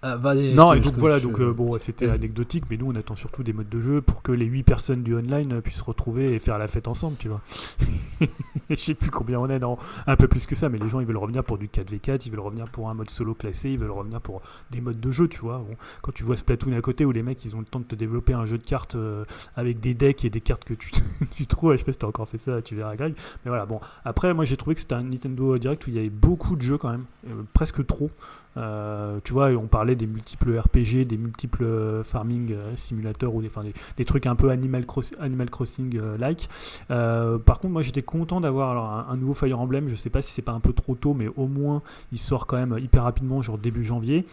Ah, 0.00 0.16
vas-y, 0.16 0.54
Non, 0.54 0.74
et 0.74 0.80
donc 0.80 0.94
voilà, 0.96 1.18
je- 1.18 1.24
donc 1.26 1.40
euh, 1.40 1.52
bon, 1.52 1.76
c'était 1.80 2.08
anecdotique, 2.08 2.64
mais 2.70 2.76
nous 2.76 2.86
on 2.86 2.94
attend 2.94 3.16
surtout 3.16 3.42
des 3.42 3.52
modes 3.52 3.68
de 3.68 3.80
jeu 3.80 4.00
pour 4.00 4.22
que 4.22 4.30
les 4.30 4.44
8 4.46 4.62
personnes 4.62 5.02
du 5.02 5.12
online 5.16 5.60
puissent 5.60 5.78
se 5.78 5.84
retrouver 5.84 6.32
et 6.34 6.38
faire 6.38 6.56
la 6.56 6.68
fête 6.68 6.86
ensemble, 6.86 7.16
tu 7.18 7.28
vois. 7.28 7.40
Je 8.70 8.76
sais 8.76 8.94
plus 8.94 9.10
combien 9.10 9.38
on 9.40 9.48
est, 9.48 9.58
non, 9.58 9.76
un 10.06 10.14
peu 10.14 10.28
plus 10.28 10.46
que 10.46 10.54
ça, 10.54 10.68
mais 10.68 10.78
les 10.78 10.88
gens 10.88 11.00
ils 11.00 11.06
veulent 11.06 11.16
revenir 11.16 11.42
pour 11.42 11.58
du 11.58 11.66
4v4, 11.68 12.22
ils 12.26 12.30
veulent 12.30 12.38
revenir 12.40 12.66
pour 12.66 12.90
un 12.90 12.94
mode 12.94 13.10
solo 13.10 13.34
classé, 13.34 13.70
ils 13.70 13.78
veulent 13.78 13.90
revenir 13.90 14.20
pour 14.20 14.40
des 14.70 14.80
modes 14.80 15.00
de 15.00 15.10
jeu, 15.10 15.26
tu 15.26 15.40
vois. 15.40 15.58
Bon, 15.58 15.74
quand 16.02 16.12
tu 16.12 16.22
vois 16.22 16.36
Splatoon 16.36 16.74
à 16.74 16.80
côté 16.80 17.04
où 17.04 17.10
les 17.10 17.22
mecs 17.24 17.44
ils 17.44 17.56
ont 17.56 17.60
le 17.60 17.64
temps 17.64 17.80
de 17.80 17.84
te 17.86 17.94
développer 17.96 18.34
un 18.34 18.44
jeu 18.46 18.58
de 18.58 18.62
cartes 18.64 18.94
euh, 18.94 19.24
avec 19.56 19.80
des 19.80 19.94
decks 19.94 20.24
et 20.24 20.30
des 20.30 20.40
cartes 20.42 20.64
que 20.64 20.74
tu, 20.74 20.92
tu 21.34 21.46
trouves, 21.46 21.72
je 21.72 21.78
sais 21.78 21.84
pas 21.84 21.92
si 21.92 21.98
t'as 21.98 22.06
encore 22.06 22.28
fait 22.28 22.38
ça, 22.38 22.62
tu 22.62 22.76
verras 22.76 22.94
Greg. 22.94 23.14
Mais 23.44 23.48
voilà, 23.48 23.66
bon, 23.66 23.80
après 24.04 24.32
moi 24.32 24.44
j'ai 24.44 24.56
trouvé 24.56 24.74
que 24.74 24.80
c'était 24.80 24.94
un 24.94 25.02
Nintendo 25.02 25.58
Direct 25.58 25.84
où 25.86 25.90
il 25.90 25.96
y 25.96 25.98
avait 25.98 26.08
beaucoup 26.10 26.54
de 26.54 26.62
jeux 26.62 26.78
quand 26.78 26.90
même, 26.90 27.04
euh, 27.28 27.42
presque 27.52 27.84
trop. 27.84 28.10
Euh, 28.56 29.20
tu 29.24 29.32
vois, 29.32 29.50
on 29.50 29.66
parlait 29.66 29.94
des 29.94 30.06
multiples 30.06 30.58
RPG, 30.58 31.04
des 31.04 31.16
multiples 31.16 31.64
euh, 31.64 32.02
farming 32.02 32.52
euh, 32.52 32.74
simulateurs 32.76 33.34
ou 33.34 33.42
des, 33.42 34.04
trucs 34.04 34.26
un 34.26 34.34
peu 34.34 34.50
Animal, 34.50 34.84
Cross- 34.84 35.14
Animal 35.20 35.50
Crossing 35.50 35.98
like. 36.18 36.48
Euh, 36.90 37.38
par 37.38 37.58
contre, 37.58 37.72
moi 37.72 37.82
j'étais 37.82 38.02
content 38.02 38.40
d'avoir 38.40 39.08
un, 39.08 39.12
un 39.12 39.16
nouveau 39.16 39.34
Fire 39.34 39.60
Emblem. 39.60 39.88
Je 39.88 39.94
sais 39.94 40.10
pas 40.10 40.22
si 40.22 40.32
c'est 40.32 40.42
pas 40.42 40.52
un 40.52 40.60
peu 40.60 40.72
trop 40.72 40.94
tôt, 40.94 41.14
mais 41.14 41.28
au 41.36 41.46
moins 41.46 41.82
il 42.12 42.18
sort 42.18 42.46
quand 42.46 42.56
même 42.56 42.76
hyper 42.78 43.04
rapidement, 43.04 43.42
genre 43.42 43.58
début 43.58 43.84
janvier. 43.84 44.24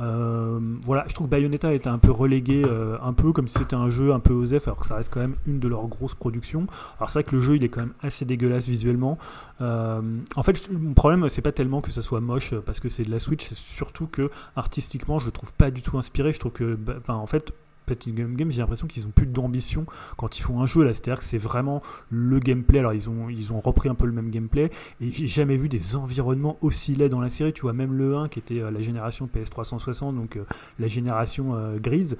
Euh, 0.00 0.60
voilà, 0.82 1.04
je 1.08 1.14
trouve 1.14 1.26
que 1.26 1.30
Bayonetta 1.30 1.72
était 1.72 1.88
un 1.88 1.98
peu 1.98 2.10
relégué, 2.10 2.62
euh, 2.64 2.96
un 3.02 3.12
peu 3.12 3.32
comme 3.32 3.48
si 3.48 3.58
c'était 3.58 3.76
un 3.76 3.90
jeu 3.90 4.12
un 4.12 4.20
peu 4.20 4.32
OSEF, 4.32 4.68
alors 4.68 4.78
que 4.78 4.86
ça 4.86 4.96
reste 4.96 5.12
quand 5.12 5.20
même 5.20 5.36
une 5.46 5.58
de 5.58 5.68
leurs 5.68 5.86
grosses 5.86 6.14
productions. 6.14 6.66
Alors 6.98 7.10
c'est 7.10 7.20
vrai 7.20 7.24
que 7.24 7.36
le 7.36 7.42
jeu 7.42 7.56
il 7.56 7.64
est 7.64 7.68
quand 7.68 7.80
même 7.80 7.94
assez 8.02 8.24
dégueulasse 8.24 8.68
visuellement. 8.68 9.18
Euh, 9.60 10.00
en 10.36 10.42
fait, 10.42 10.70
mon 10.70 10.94
problème 10.94 11.28
c'est 11.28 11.42
pas 11.42 11.52
tellement 11.52 11.80
que 11.80 11.90
ça 11.90 12.02
soit 12.02 12.20
moche 12.20 12.54
parce 12.54 12.80
que 12.80 12.88
c'est 12.88 13.02
de 13.02 13.10
la 13.10 13.18
Switch, 13.18 13.48
c'est 13.48 13.56
surtout 13.56 14.06
que 14.06 14.30
artistiquement 14.56 15.18
je 15.18 15.26
le 15.26 15.32
trouve 15.32 15.52
pas 15.52 15.70
du 15.70 15.82
tout 15.82 15.98
inspiré. 15.98 16.32
Je 16.32 16.38
trouve 16.38 16.52
que, 16.52 16.74
bah, 16.74 16.94
ben, 17.06 17.14
en 17.14 17.26
fait, 17.26 17.52
Platinum 17.88 18.36
Game, 18.36 18.50
j'ai 18.50 18.60
l'impression 18.60 18.86
qu'ils 18.86 19.06
ont 19.06 19.10
plus 19.10 19.26
d'ambition 19.26 19.86
quand 20.16 20.38
ils 20.38 20.42
font 20.42 20.60
un 20.60 20.66
jeu 20.66 20.84
là. 20.84 20.92
C'est-à-dire 20.92 21.18
que 21.18 21.24
c'est 21.24 21.38
vraiment 21.38 21.82
le 22.10 22.38
gameplay. 22.38 22.80
Alors 22.80 22.92
ils 22.92 23.08
ont 23.08 23.28
ils 23.30 23.52
ont 23.52 23.60
repris 23.60 23.88
un 23.88 23.94
peu 23.94 24.06
le 24.06 24.12
même 24.12 24.30
gameplay 24.30 24.70
et 25.00 25.10
j'ai 25.10 25.26
jamais 25.26 25.56
vu 25.56 25.68
des 25.68 25.96
environnements 25.96 26.58
aussi 26.60 26.94
laids 26.94 27.08
dans 27.08 27.20
la 27.20 27.30
série. 27.30 27.52
Tu 27.52 27.62
vois 27.62 27.72
même 27.72 27.94
le 27.94 28.16
1 28.16 28.28
qui 28.28 28.38
était 28.38 28.60
euh, 28.60 28.70
la 28.70 28.80
génération 28.80 29.28
PS360, 29.34 30.14
donc 30.14 30.36
euh, 30.36 30.44
la 30.78 30.88
génération 30.88 31.54
euh, 31.54 31.78
grise. 31.78 32.16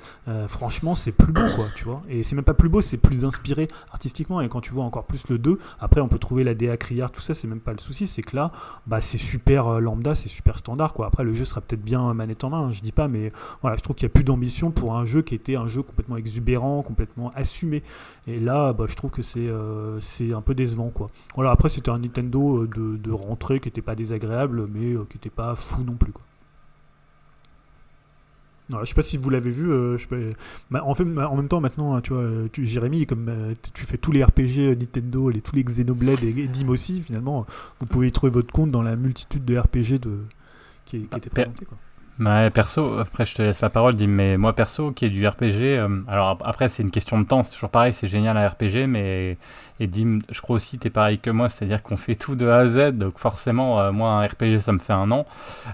franchement, 0.47 0.95
c'est 0.95 1.13
plus 1.13 1.33
beau 1.33 1.47
quoi, 1.55 1.67
tu 1.77 1.85
vois. 1.85 2.03
Et 2.09 2.23
c'est 2.23 2.35
même 2.35 2.45
pas 2.45 2.55
plus 2.55 2.69
beau, 2.69 2.81
c'est 2.81 2.97
plus 2.97 3.25
inspiré 3.25 3.69
artistiquement. 3.93 4.41
Et 4.41 4.49
quand 4.49 4.63
tu 4.63 4.73
vois 4.73 4.85
encore 4.85 5.05
plus 5.05 5.29
le 5.29 5.39
2, 5.39 5.59
après 5.81 6.01
on 6.01 6.09
peut 6.09 6.19
trouver 6.19 6.45
la 6.45 6.55
DA 6.55 6.77
criard, 6.79 7.11
tout 7.11 7.21
ça, 7.21 7.35
c'est 7.35 7.47
même 7.47 7.61
pas 7.61 7.73
le 7.73 7.79
souci. 7.79 8.07
C'est 8.07 8.23
que 8.23 8.35
là, 8.35 8.53
bah 8.87 9.03
c'est 9.03 9.19
super 9.19 9.81
lambda, 9.81 10.15
c'est 10.15 10.29
super 10.29 10.59
standard 10.59 10.95
quoi. 10.95 11.07
Après 11.07 11.25
le 11.25 11.35
jeu 11.35 11.45
sera 11.45 11.61
peut-être 11.61 11.83
bien 11.83 12.15
manette 12.15 12.43
en 12.45 12.51
main, 12.51 12.61
hein, 12.69 12.73
je 12.73 12.81
dis 12.81 12.93
pas, 12.93 13.09
mais 13.09 13.33
voilà, 13.61 13.77
je 13.77 13.83
trouve 13.83 13.97
qu'il 13.97 14.07
y 14.07 14.11
a 14.11 14.13
plus 14.13 14.25
d'ambition 14.25 14.71
pour 14.71 14.97
un 14.97 15.05
jeu 15.05 15.23
qui 15.23 15.35
était 15.35 15.57
un 15.59 15.69
jeu 15.69 15.83
complètement 15.83 16.17
exubérant, 16.17 16.83
complètement 16.83 17.31
assumé. 17.35 17.83
Et 18.27 18.41
là, 18.41 18.73
bah, 18.73 18.85
je 18.89 18.95
trouve 18.97 19.11
que 19.11 19.23
c'est 19.23 19.49
euh, 19.49 20.01
c'est 20.01 20.33
un 20.33 20.41
peu 20.43 20.55
décevant 20.55 20.91
quoi. 20.91 21.11
Voilà, 21.35 21.51
après 21.51 21.69
c'était 21.69 21.91
un 21.91 21.99
Nintendo 21.99 22.63
euh, 22.65 22.69
de, 22.69 22.97
de 22.97 23.11
rentrée 23.13 23.61
qui 23.61 23.69
était 23.69 23.83
pas 23.83 23.95
désagréable, 23.95 24.67
mais 24.73 24.95
euh, 24.95 25.05
qui 25.11 25.17
était 25.19 25.31
pas 25.31 25.55
fou 25.55 25.83
non 25.85 25.95
plus 25.95 26.13
quoi. 26.13 26.23
Voilà, 28.71 28.85
je 28.85 28.91
sais 28.91 28.95
pas 28.95 29.03
si 29.03 29.17
vous 29.17 29.31
l'avez 29.31 29.51
vu. 29.51 29.71
euh, 29.73 29.97
je 29.97 30.03
sais 30.03 30.09
pas, 30.09 30.17
bah, 30.71 30.83
en, 30.85 30.95
fait, 30.95 31.05
en 31.05 31.37
même 31.37 31.49
temps, 31.49 31.61
maintenant, 31.61 31.99
tu 32.03 32.13
vois, 32.13 32.29
tu, 32.53 32.67
Jérémy, 32.67 33.07
comme 33.07 33.29
euh, 33.31 33.55
tu 33.73 33.85
fais 33.87 33.97
tous 33.97 34.13
les 34.13 34.23
RPG 34.23 34.77
Nintendo, 34.79 35.31
les, 35.31 35.41
tous 35.41 35.57
les 35.57 35.65
Xenoblade 35.65 36.23
et, 36.23 36.29
et 36.39 36.49
Dim 36.49 36.69
aussi, 36.69 37.01
finalement, 37.01 37.47
vous 37.81 37.87
pouvez 37.87 38.09
y 38.09 38.13
trouver 38.13 38.31
votre 38.31 38.53
compte 38.53 38.71
dans 38.71 38.83
la 38.83 38.95
multitude 38.97 39.45
de 39.47 39.57
RPG 39.59 39.99
de, 40.01 40.19
qui, 40.85 41.09
qui 41.09 41.17
étaient 41.19 41.31
présentés. 41.31 41.65
Quoi. 41.65 41.79
Ouais, 42.21 42.51
perso, 42.51 42.99
après 42.99 43.25
je 43.25 43.35
te 43.37 43.43
laisse 43.43 43.61
la 43.61 43.71
parole, 43.71 43.95
dis, 43.95 44.09
mais 44.09 44.37
moi 44.39 44.53
perso, 44.53 44.91
qui 44.91 45.05
est 45.05 45.11
du 45.11 45.25
RPG, 45.27 45.79
euh, 45.79 46.01
alors 46.09 46.31
ap- 46.31 46.43
après 46.45 46.69
c'est 46.69 46.83
une 46.83 46.91
question 46.91 47.21
de 47.21 47.25
temps, 47.25 47.45
c'est 47.45 47.53
toujours 47.55 47.71
pareil, 47.71 47.93
c'est 47.93 48.09
génial 48.09 48.37
un 48.37 48.49
RPG, 48.49 48.87
mais 48.89 49.39
et 49.81 49.87
Dim, 49.87 50.19
je 50.31 50.41
crois 50.41 50.57
aussi 50.57 50.79
t'es 50.79 50.91
pareil 50.91 51.19
que 51.19 51.31
moi, 51.31 51.49
c'est-à-dire 51.49 51.83
qu'on 51.83 51.97
fait 51.97 52.15
tout 52.15 52.35
de 52.35 52.47
A 52.47 52.59
à 52.59 52.67
Z, 52.67 52.93
donc 52.93 53.19
forcément, 53.19 53.81
euh, 53.81 53.93
moi 53.93 54.11
un 54.11 54.27
RPG 54.27 54.61
ça 54.61 54.73
me 54.73 54.79
fait 54.79 54.93
un 54.93 55.11
an, 55.11 55.27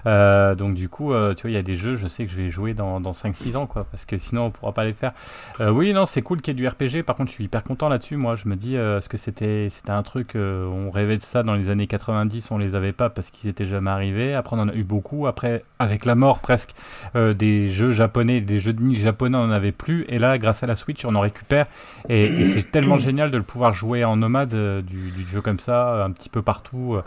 Euh, 0.05 0.55
donc 0.55 0.75
du 0.75 0.89
coup, 0.89 1.13
euh, 1.13 1.33
tu 1.33 1.43
vois, 1.43 1.51
il 1.51 1.53
y 1.53 1.57
a 1.57 1.63
des 1.63 1.75
jeux, 1.75 1.95
je 1.95 2.07
sais 2.07 2.25
que 2.25 2.31
je 2.31 2.37
vais 2.37 2.49
jouer 2.49 2.73
dans, 2.73 2.99
dans 2.99 3.13
5-6 3.13 3.57
ans, 3.57 3.65
quoi, 3.65 3.85
parce 3.89 4.05
que 4.05 4.17
sinon 4.17 4.45
on 4.45 4.51
pourra 4.51 4.73
pas 4.73 4.85
les 4.85 4.93
faire. 4.93 5.13
Oui, 5.59 5.93
non, 5.93 6.05
c'est 6.05 6.21
cool 6.21 6.41
qu'il 6.41 6.53
y 6.53 6.57
ait 6.57 6.61
du 6.61 6.67
RPG, 6.67 7.03
par 7.03 7.15
contre 7.15 7.29
je 7.29 7.35
suis 7.35 7.45
hyper 7.45 7.63
content 7.63 7.89
là-dessus, 7.89 8.17
moi 8.17 8.35
je 8.35 8.47
me 8.47 8.55
dis, 8.55 8.75
est-ce 8.75 9.09
que 9.09 9.17
c'était 9.17 9.67
c'était 9.69 9.91
un 9.91 10.03
truc, 10.03 10.33
on 10.35 10.91
rêvait 10.91 11.17
de 11.17 11.21
ça 11.23 11.43
dans 11.43 11.55
les 11.55 11.69
années 11.69 11.87
90, 11.87 12.51
on 12.51 12.57
les 12.57 12.75
avait 12.75 12.91
pas 12.93 13.09
parce 13.09 13.31
qu'ils 13.31 13.49
étaient 13.49 13.65
jamais 13.65 13.89
arrivés, 13.91 14.33
après 14.33 14.55
on 14.55 14.59
en 14.59 14.69
a 14.69 14.73
eu 14.73 14.83
beaucoup, 14.83 15.27
après 15.27 15.63
avec 15.79 16.05
la 16.05 16.15
mort 16.15 16.39
presque 16.39 16.73
des 17.15 17.69
jeux 17.69 17.91
japonais, 17.91 18.41
des 18.41 18.59
jeux 18.59 18.73
de 18.73 18.81
niche 18.81 18.99
japonais, 18.99 19.37
on 19.37 19.47
n'en 19.47 19.53
avait 19.53 19.71
plus. 19.71 20.05
Et 20.09 20.19
là, 20.19 20.37
grâce 20.37 20.63
à 20.63 20.67
la 20.67 20.75
Switch, 20.75 21.05
on 21.05 21.15
en 21.15 21.19
récupère. 21.19 21.65
Et 22.09 22.45
c'est 22.45 22.71
tellement 22.71 22.97
génial 22.97 23.31
de 23.31 23.37
le 23.37 23.43
pouvoir 23.43 23.73
jouer 23.73 23.94
en 24.03 24.17
nomade 24.17 24.53
euh, 24.55 24.81
du, 24.81 25.11
du 25.11 25.25
jeu 25.25 25.41
comme 25.41 25.59
ça, 25.59 26.03
un 26.03 26.11
petit 26.11 26.29
peu 26.29 26.41
partout. 26.41 26.97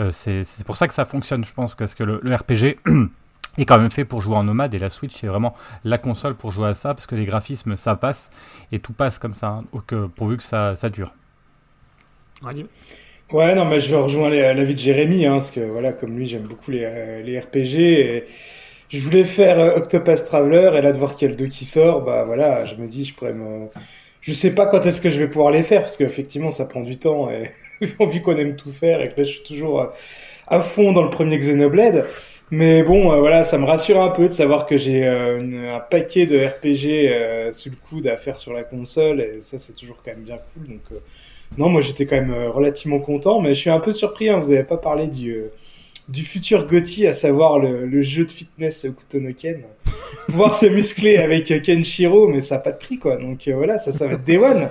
Euh, 0.00 0.10
c'est 0.12 0.44
c'est 0.44 0.64
pour 0.64 0.76
ça 0.76 0.86
que 0.88 0.94
ça 0.94 1.04
fonctionne, 1.04 1.44
je 1.44 1.52
pense, 1.52 1.74
parce 1.74 1.94
que 1.94 2.04
le, 2.04 2.20
le 2.22 2.34
RPG. 2.34 2.76
est 3.58 3.64
quand 3.64 3.78
même 3.78 3.90
fait 3.90 4.04
pour 4.04 4.20
jouer 4.20 4.36
en 4.36 4.44
nomade 4.44 4.74
et 4.74 4.78
la 4.78 4.90
Switch 4.90 5.14
c'est 5.16 5.28
vraiment 5.28 5.54
la 5.82 5.96
console 5.96 6.34
pour 6.34 6.50
jouer 6.50 6.68
à 6.68 6.74
ça 6.74 6.92
parce 6.92 7.06
que 7.06 7.14
les 7.14 7.24
graphismes 7.24 7.78
ça 7.78 7.96
passe 7.96 8.30
et 8.70 8.80
tout 8.80 8.92
passe 8.92 9.18
comme 9.18 9.34
ça 9.34 9.46
hein, 9.48 9.64
donc, 9.72 9.94
euh, 9.94 10.08
pourvu 10.14 10.36
que 10.36 10.42
ça, 10.42 10.74
ça 10.74 10.90
dure. 10.90 11.14
Ouais, 13.32 13.54
non, 13.56 13.64
mais 13.64 13.80
je 13.80 13.94
rejoins 13.94 14.30
les- 14.30 14.54
l'avis 14.54 14.74
de 14.74 14.78
Jérémy, 14.78 15.26
hein, 15.26 15.34
parce 15.34 15.50
que 15.50 15.60
voilà, 15.60 15.92
comme 15.92 16.16
lui, 16.16 16.26
j'aime 16.26 16.46
beaucoup 16.46 16.70
les, 16.70 16.84
euh, 16.84 17.22
les 17.22 17.38
RPG. 17.40 17.78
Et 18.00 18.26
je 18.88 19.00
voulais 19.00 19.24
faire 19.24 19.58
euh, 19.58 19.76
Octopus 19.76 20.24
Traveler, 20.24 20.72
et 20.76 20.82
là, 20.82 20.92
de 20.92 20.98
voir 20.98 21.16
qu'il 21.16 21.26
y 21.26 21.28
a 21.28 21.30
le 21.32 21.36
2 21.36 21.48
qui 21.48 21.64
sort, 21.64 22.02
bah 22.04 22.24
voilà, 22.24 22.64
je 22.66 22.76
me 22.76 22.86
dis, 22.86 23.04
je 23.04 23.14
pourrais 23.14 23.32
me. 23.34 23.68
Je 24.26 24.32
sais 24.32 24.54
pas 24.54 24.66
quand 24.66 24.84
est-ce 24.84 25.00
que 25.00 25.08
je 25.08 25.20
vais 25.20 25.28
pouvoir 25.28 25.52
les 25.52 25.62
faire, 25.62 25.82
parce 25.82 25.96
qu'effectivement, 25.96 26.50
ça 26.50 26.64
prend 26.64 26.80
du 26.80 26.98
temps, 26.98 27.30
et 27.30 27.52
vu 27.80 28.22
qu'on 28.22 28.36
aime 28.36 28.56
tout 28.56 28.72
faire, 28.72 29.00
et 29.00 29.08
que 29.08 29.20
là, 29.20 29.24
je 29.24 29.34
suis 29.34 29.44
toujours 29.44 29.80
euh, 29.80 29.86
à 30.48 30.60
fond 30.60 30.92
dans 30.92 31.02
le 31.02 31.10
premier 31.10 31.38
Xenoblade. 31.38 32.04
Mais 32.50 32.82
bon, 32.82 33.12
euh, 33.12 33.18
voilà, 33.20 33.44
ça 33.44 33.56
me 33.56 33.64
rassure 33.64 34.00
un 34.00 34.08
peu 34.08 34.24
de 34.24 34.32
savoir 34.32 34.66
que 34.66 34.76
j'ai 34.76 35.04
euh, 35.04 35.76
un 35.76 35.80
paquet 35.80 36.26
de 36.26 36.38
RPG 36.44 37.08
euh, 37.08 37.52
sous 37.52 37.70
le 37.70 37.76
coude 37.88 38.06
à 38.08 38.16
faire 38.16 38.36
sur 38.36 38.52
la 38.52 38.64
console, 38.64 39.20
et 39.20 39.40
ça, 39.40 39.58
c'est 39.58 39.74
toujours 39.74 39.96
quand 40.04 40.12
même 40.12 40.24
bien 40.24 40.38
cool. 40.54 40.68
Donc, 40.68 41.02
non, 41.58 41.68
moi 41.68 41.80
j'étais 41.80 42.06
quand 42.06 42.16
même 42.16 42.34
relativement 42.48 42.98
content, 42.98 43.40
mais 43.40 43.54
je 43.54 43.60
suis 43.60 43.70
un 43.70 43.78
peu 43.78 43.92
surpris. 43.92 44.28
Hein, 44.28 44.40
vous 44.40 44.50
n'avez 44.50 44.64
pas 44.64 44.76
parlé 44.76 45.06
du, 45.06 45.42
du 46.08 46.22
futur 46.22 46.66
GOTY, 46.66 47.06
à 47.06 47.12
savoir 47.12 47.58
le, 47.58 47.86
le 47.86 48.02
jeu 48.02 48.24
de 48.24 48.30
fitness 48.30 48.86
Kutonoken. 48.96 49.62
Pouvoir 50.26 50.54
se 50.54 50.66
muscler 50.66 51.16
avec 51.18 51.62
Kenshiro, 51.62 52.28
mais 52.28 52.40
ça 52.40 52.56
n'a 52.56 52.60
pas 52.60 52.72
de 52.72 52.78
prix 52.78 52.98
quoi. 52.98 53.16
Donc 53.16 53.46
euh, 53.48 53.54
voilà, 53.54 53.78
ça, 53.78 53.92
ça 53.92 54.06
va 54.06 54.14
être 54.14 54.24
Day 54.24 54.38
One. 54.38 54.68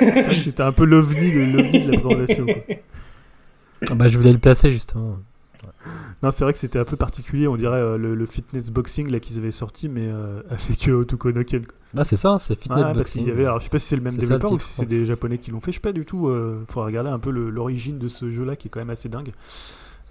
C'était 0.32 0.62
un 0.62 0.72
peu 0.72 0.84
l'ovni 0.84 1.32
de, 1.32 1.56
l'ovni 1.56 1.80
de 1.86 1.92
la 1.92 2.00
présentation. 2.00 2.46
quoi. 2.46 2.76
Ah 3.90 3.94
bah, 3.94 4.08
je 4.08 4.18
voulais 4.18 4.32
le 4.32 4.38
placer 4.38 4.72
justement. 4.72 5.18
Non, 6.22 6.30
c'est 6.32 6.42
vrai 6.44 6.52
que 6.52 6.58
c'était 6.58 6.78
un 6.80 6.84
peu 6.84 6.96
particulier. 6.96 7.46
On 7.46 7.56
dirait 7.56 7.78
euh, 7.78 7.96
le, 7.96 8.14
le 8.16 8.26
fitness 8.26 8.70
boxing 8.70 9.08
là 9.10 9.20
qu'ils 9.20 9.38
avaient 9.38 9.52
sorti, 9.52 9.88
mais 9.88 10.06
euh, 10.08 10.42
avec 10.50 10.88
euh, 10.88 11.00
Otoko 11.02 11.30
no 11.32 11.44
Ken. 11.44 11.64
quoi. 11.64 11.74
Ah, 11.96 12.04
c'est 12.04 12.16
ça, 12.16 12.36
c'est 12.40 12.58
Fitness 12.60 12.80
parce 12.82 12.96
Boxing. 12.98 13.22
qu'il 13.22 13.28
y 13.30 13.32
avait, 13.32 13.44
alors, 13.46 13.60
je 13.60 13.64
sais 13.64 13.70
pas 13.70 13.78
si 13.78 13.86
c'est 13.86 13.96
le 13.96 14.02
même 14.02 14.12
C'est 14.12 14.26
ça, 14.26 14.34
le 14.34 14.38
développeur 14.40 14.52
ou 14.52 14.60
si 14.60 14.72
c'est 14.72 14.86
des 14.86 15.06
japonais 15.06 15.38
qui 15.38 15.50
l'ont 15.52 15.60
fait. 15.60 15.70
Je 15.72 15.76
sais 15.76 15.80
pas 15.80 15.92
du 15.92 16.04
tout. 16.04 16.28
Euh, 16.28 16.64
faudra 16.68 16.86
regarder 16.86 17.08
un 17.10 17.18
peu 17.18 17.30
l'origine 17.30 17.98
de 17.98 18.08
ce 18.08 18.30
jeu-là 18.30 18.56
qui 18.56 18.68
est 18.68 18.70
quand 18.70 18.80
même 18.80 18.90
assez 18.90 19.08
dingue. 19.08 19.30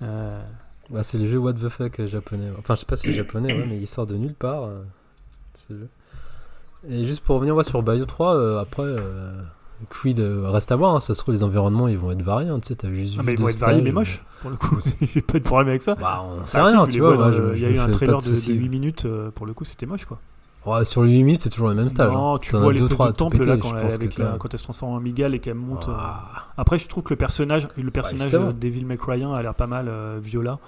Euh, 0.01 0.41
Bah, 0.89 1.03
c'est 1.03 1.17
le 1.17 1.27
jeu 1.27 1.37
What 1.37 1.53
the 1.53 1.69
fuck 1.69 1.99
euh, 1.99 2.07
japonais. 2.07 2.47
Enfin, 2.59 2.75
je 2.75 2.81
sais 2.81 2.85
pas 2.85 2.95
si 2.95 3.07
c'est 3.07 3.13
japonais, 3.13 3.53
ouais, 3.53 3.65
mais 3.67 3.77
il 3.77 3.87
sort 3.87 4.07
de 4.07 4.15
nulle 4.15 4.33
part. 4.35 4.63
euh, 4.65 4.83
ce 5.53 5.73
jeu. 5.73 5.87
Et 6.89 7.03
juste 7.05 7.23
pour 7.23 7.35
revenir 7.35 7.55
ouais, 7.55 7.63
sur 7.63 7.81
Bio 7.83 8.05
3, 8.05 8.35
euh, 8.35 8.59
après, 8.61 8.83
euh, 8.83 9.31
Quid 9.89 10.19
reste 10.19 10.71
à 10.71 10.75
voir. 10.75 10.95
hein, 10.95 10.99
ça 10.99 11.13
se 11.13 11.19
trouve, 11.19 11.33
les 11.33 11.43
environnements 11.43 11.87
ils 11.87 11.97
vont 11.97 12.11
être 12.11 12.21
variés. 12.21 12.49
hein, 12.49 12.59
tu 12.59 12.69
sais, 12.69 12.75
t'as 12.75 12.91
juste 12.91 13.15
ah, 13.19 13.23
mais 13.25 13.33
ils 13.33 13.39
vont 13.39 13.49
être 13.49 13.57
variés, 13.57 13.81
mais 13.81 13.91
moches 13.91 14.23
pour 14.41 14.51
le 14.51 14.55
coup. 14.55 14.79
J'ai 15.13 15.21
pas 15.21 15.39
de 15.39 15.43
problème 15.43 15.67
avec 15.69 15.81
ça. 15.81 15.95
Bah, 15.95 16.23
on 16.23 16.45
sait 16.45 16.61
rien, 16.61 16.87
tu 16.87 16.99
vois. 16.99 17.31
Il 17.55 17.59
y 17.61 17.65
a 17.65 17.69
eu 17.69 17.79
un 17.79 17.89
trailer 17.89 18.17
de 18.19 18.23
de, 18.23 18.29
de 18.29 18.35
soucis. 18.35 18.53
8 18.53 18.69
minutes. 18.69 19.07
pour 19.35 19.45
le 19.45 19.53
coup, 19.53 19.65
c'était 19.65 19.85
moche 19.87 20.05
quoi. 20.05 20.19
Ouais, 20.67 20.85
sur 20.85 21.03
les 21.03 21.13
8 21.13 21.23
minutes, 21.23 21.41
c'est 21.41 21.49
toujours 21.49 21.69
le 21.69 21.75
même 21.75 21.89
stage. 21.89 22.11
non, 22.11 22.35
hein. 22.35 22.39
tu 22.41 22.55
vois 22.55 22.71
l'espèce 22.73 22.89
trois 22.91 23.07
de 23.11 23.15
temple 23.15 23.37
là 23.37 23.55
péter, 23.55 23.59
quand, 23.59 23.69
je 23.69 23.75
elle, 23.85 23.91
avec 23.93 24.15
que 24.15 24.21
la- 24.21 24.27
quand 24.31 24.37
quand 24.39 24.53
elle 24.53 24.59
se 24.59 24.63
transforme 24.63 24.93
en 24.93 24.99
Miguel 24.99 25.33
et 25.33 25.39
qu'elle 25.39 25.55
monte. 25.55 25.87
euh, 25.87 25.93
Ah. 25.97 26.45
Après, 26.57 26.77
je 26.77 26.87
trouve 26.87 27.03
que 27.03 27.09
le 27.11 27.15
personnage, 27.17 27.67
le 27.77 27.89
personnage 27.91 28.23
justement. 28.29 28.47
de 28.47 28.51
Devil 28.53 28.85
May 28.85 28.97
Cry 28.97 29.23
1 29.23 29.33
a 29.33 29.41
l'air 29.41 29.53
pas 29.55 29.67
mal 29.67 29.87
euh, 29.87 30.19
Viola. 30.21 30.59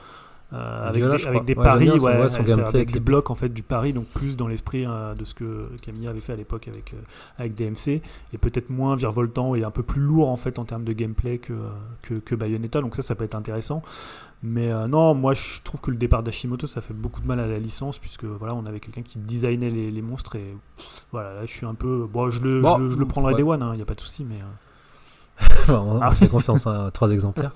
euh, 0.51 0.87
avec 0.89 1.03
Viola, 1.03 1.17
des, 1.17 1.27
avec 1.27 1.45
des 1.45 1.53
Ouais, 1.55 1.63
paris, 1.63 1.85
son- 1.87 2.05
ouais, 2.07 2.27
son 2.29 2.39
avec 2.63 2.87
des 2.87 2.93
les- 2.95 2.99
blocs 2.99 3.29
en 3.29 3.35
fait 3.35 3.49
du 3.49 3.61
pari, 3.61 3.93
donc 3.93 4.05
plus 4.07 4.35
dans 4.35 4.47
l'esprit 4.47 4.83
de 4.83 5.23
ce 5.23 5.35
que 5.35 5.69
Camille 5.83 6.07
avait 6.07 6.19
fait 6.21 6.33
à 6.33 6.37
l'époque 6.37 6.67
avec, 6.67 6.95
avec 7.37 7.53
DMC, 7.53 8.01
et 8.33 8.37
peut-être 8.39 8.71
moins 8.71 8.95
virevoltant 8.95 9.53
et 9.53 9.63
un 9.63 9.69
peu 9.69 9.83
plus 9.83 10.01
lourd 10.01 10.27
en 10.29 10.37
fait 10.37 10.57
en 10.57 10.65
termes 10.65 10.85
de 10.85 10.93
gameplay 10.93 11.37
que, 11.37 11.53
que, 12.01 12.15
que 12.15 12.33
Bayonetta, 12.33 12.81
donc 12.81 12.95
ça, 12.95 13.03
ça 13.03 13.13
peut 13.13 13.25
être 13.25 13.35
intéressant. 13.35 13.83
Mais 14.41 14.71
euh, 14.71 14.87
non, 14.87 15.13
moi 15.15 15.33
je 15.33 15.61
trouve 15.63 15.81
que 15.81 15.91
le 15.91 15.97
départ 15.97 16.23
d'Hashimoto 16.23 16.65
ça 16.65 16.79
fait 16.79 16.93
beaucoup 16.93 17.19
de 17.19 17.27
mal 17.27 17.39
à 17.41 17.47
la 17.47 17.59
licence, 17.59 17.99
puisque 17.99 18.23
voilà, 18.23 18.55
on 18.55 18.65
avait 18.65 18.79
quelqu'un 18.79 19.01
qui 19.01 19.19
designait 19.19 19.69
les, 19.69 19.91
les 19.91 20.01
monstres, 20.01 20.35
et 20.37 20.55
pff, 20.77 21.05
voilà, 21.11 21.33
là 21.33 21.45
je 21.45 21.51
suis 21.51 21.65
un 21.65 21.73
peu. 21.75 22.07
Bon, 22.11 22.29
je 22.29 22.41
le, 22.41 22.61
Bon, 22.61 22.77
je, 22.77 22.83
le- 22.83 22.91
je 22.91 22.95
le 22.97 23.05
prendrai 23.05 23.33
ouais. 23.33 23.37
Day 23.37 23.43
One, 23.43 23.69
il 23.73 23.75
n'y 23.75 23.81
a 23.81 23.85
pas 23.85 23.95
de 23.95 24.01
souci, 24.01 24.23
mais. 24.23 24.35
euh, 24.35 24.45
Enfin, 25.63 25.75
on, 25.85 26.01
on 26.01 26.11
fait 26.11 26.27
confiance 26.27 26.67
à 26.67 26.89
trois 26.93 27.11
exemplaires. 27.11 27.51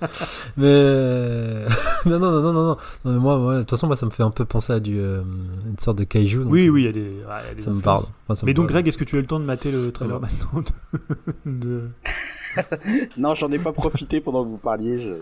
Mais 0.56 0.66
non, 2.06 2.18
non, 2.18 2.30
non, 2.30 2.40
non, 2.42 2.52
non, 2.52 2.64
non. 2.68 2.76
Mais 3.04 3.18
moi, 3.18 3.54
de 3.56 3.58
toute 3.60 3.70
façon, 3.70 3.86
moi, 3.86 3.96
ça 3.96 4.06
me 4.06 4.10
fait 4.10 4.22
un 4.22 4.30
peu 4.30 4.44
penser 4.46 4.72
à 4.72 4.80
du 4.80 4.98
euh, 4.98 5.22
une 5.66 5.78
sorte 5.78 5.98
de 5.98 6.04
kaiju. 6.04 6.44
donc, 6.44 6.52
Oui, 6.52 6.68
oui, 6.70 6.82
il 6.82 6.84
y 6.86 6.88
a 6.88 6.92
des. 6.92 7.00
ouais, 7.00 7.10
il 7.44 7.48
y 7.48 7.50
a 7.50 7.54
des 7.54 7.62
Ça 7.62 7.70
me 7.70 7.80
parle. 7.80 8.04
Enfin, 8.24 8.34
ça 8.34 8.44
me 8.44 8.50
Mais 8.50 8.54
donc, 8.54 8.66
parle. 8.68 8.74
Greg, 8.76 8.88
est-ce 8.88 8.96
que 8.98 9.04
tu 9.04 9.16
as 9.16 9.18
eu 9.18 9.22
le 9.22 9.26
temps 9.28 9.40
de 9.40 9.44
mater 9.44 9.70
le 9.72 9.90
trailer 9.92 10.18
maintenant 10.20 10.62
de... 11.46 11.88
Non, 13.16 13.34
j'en 13.34 13.50
ai 13.52 13.58
pas 13.58 13.72
profité 13.72 14.20
pendant 14.20 14.44
que 14.44 14.48
vous 14.48 14.58
parliez. 14.58 15.18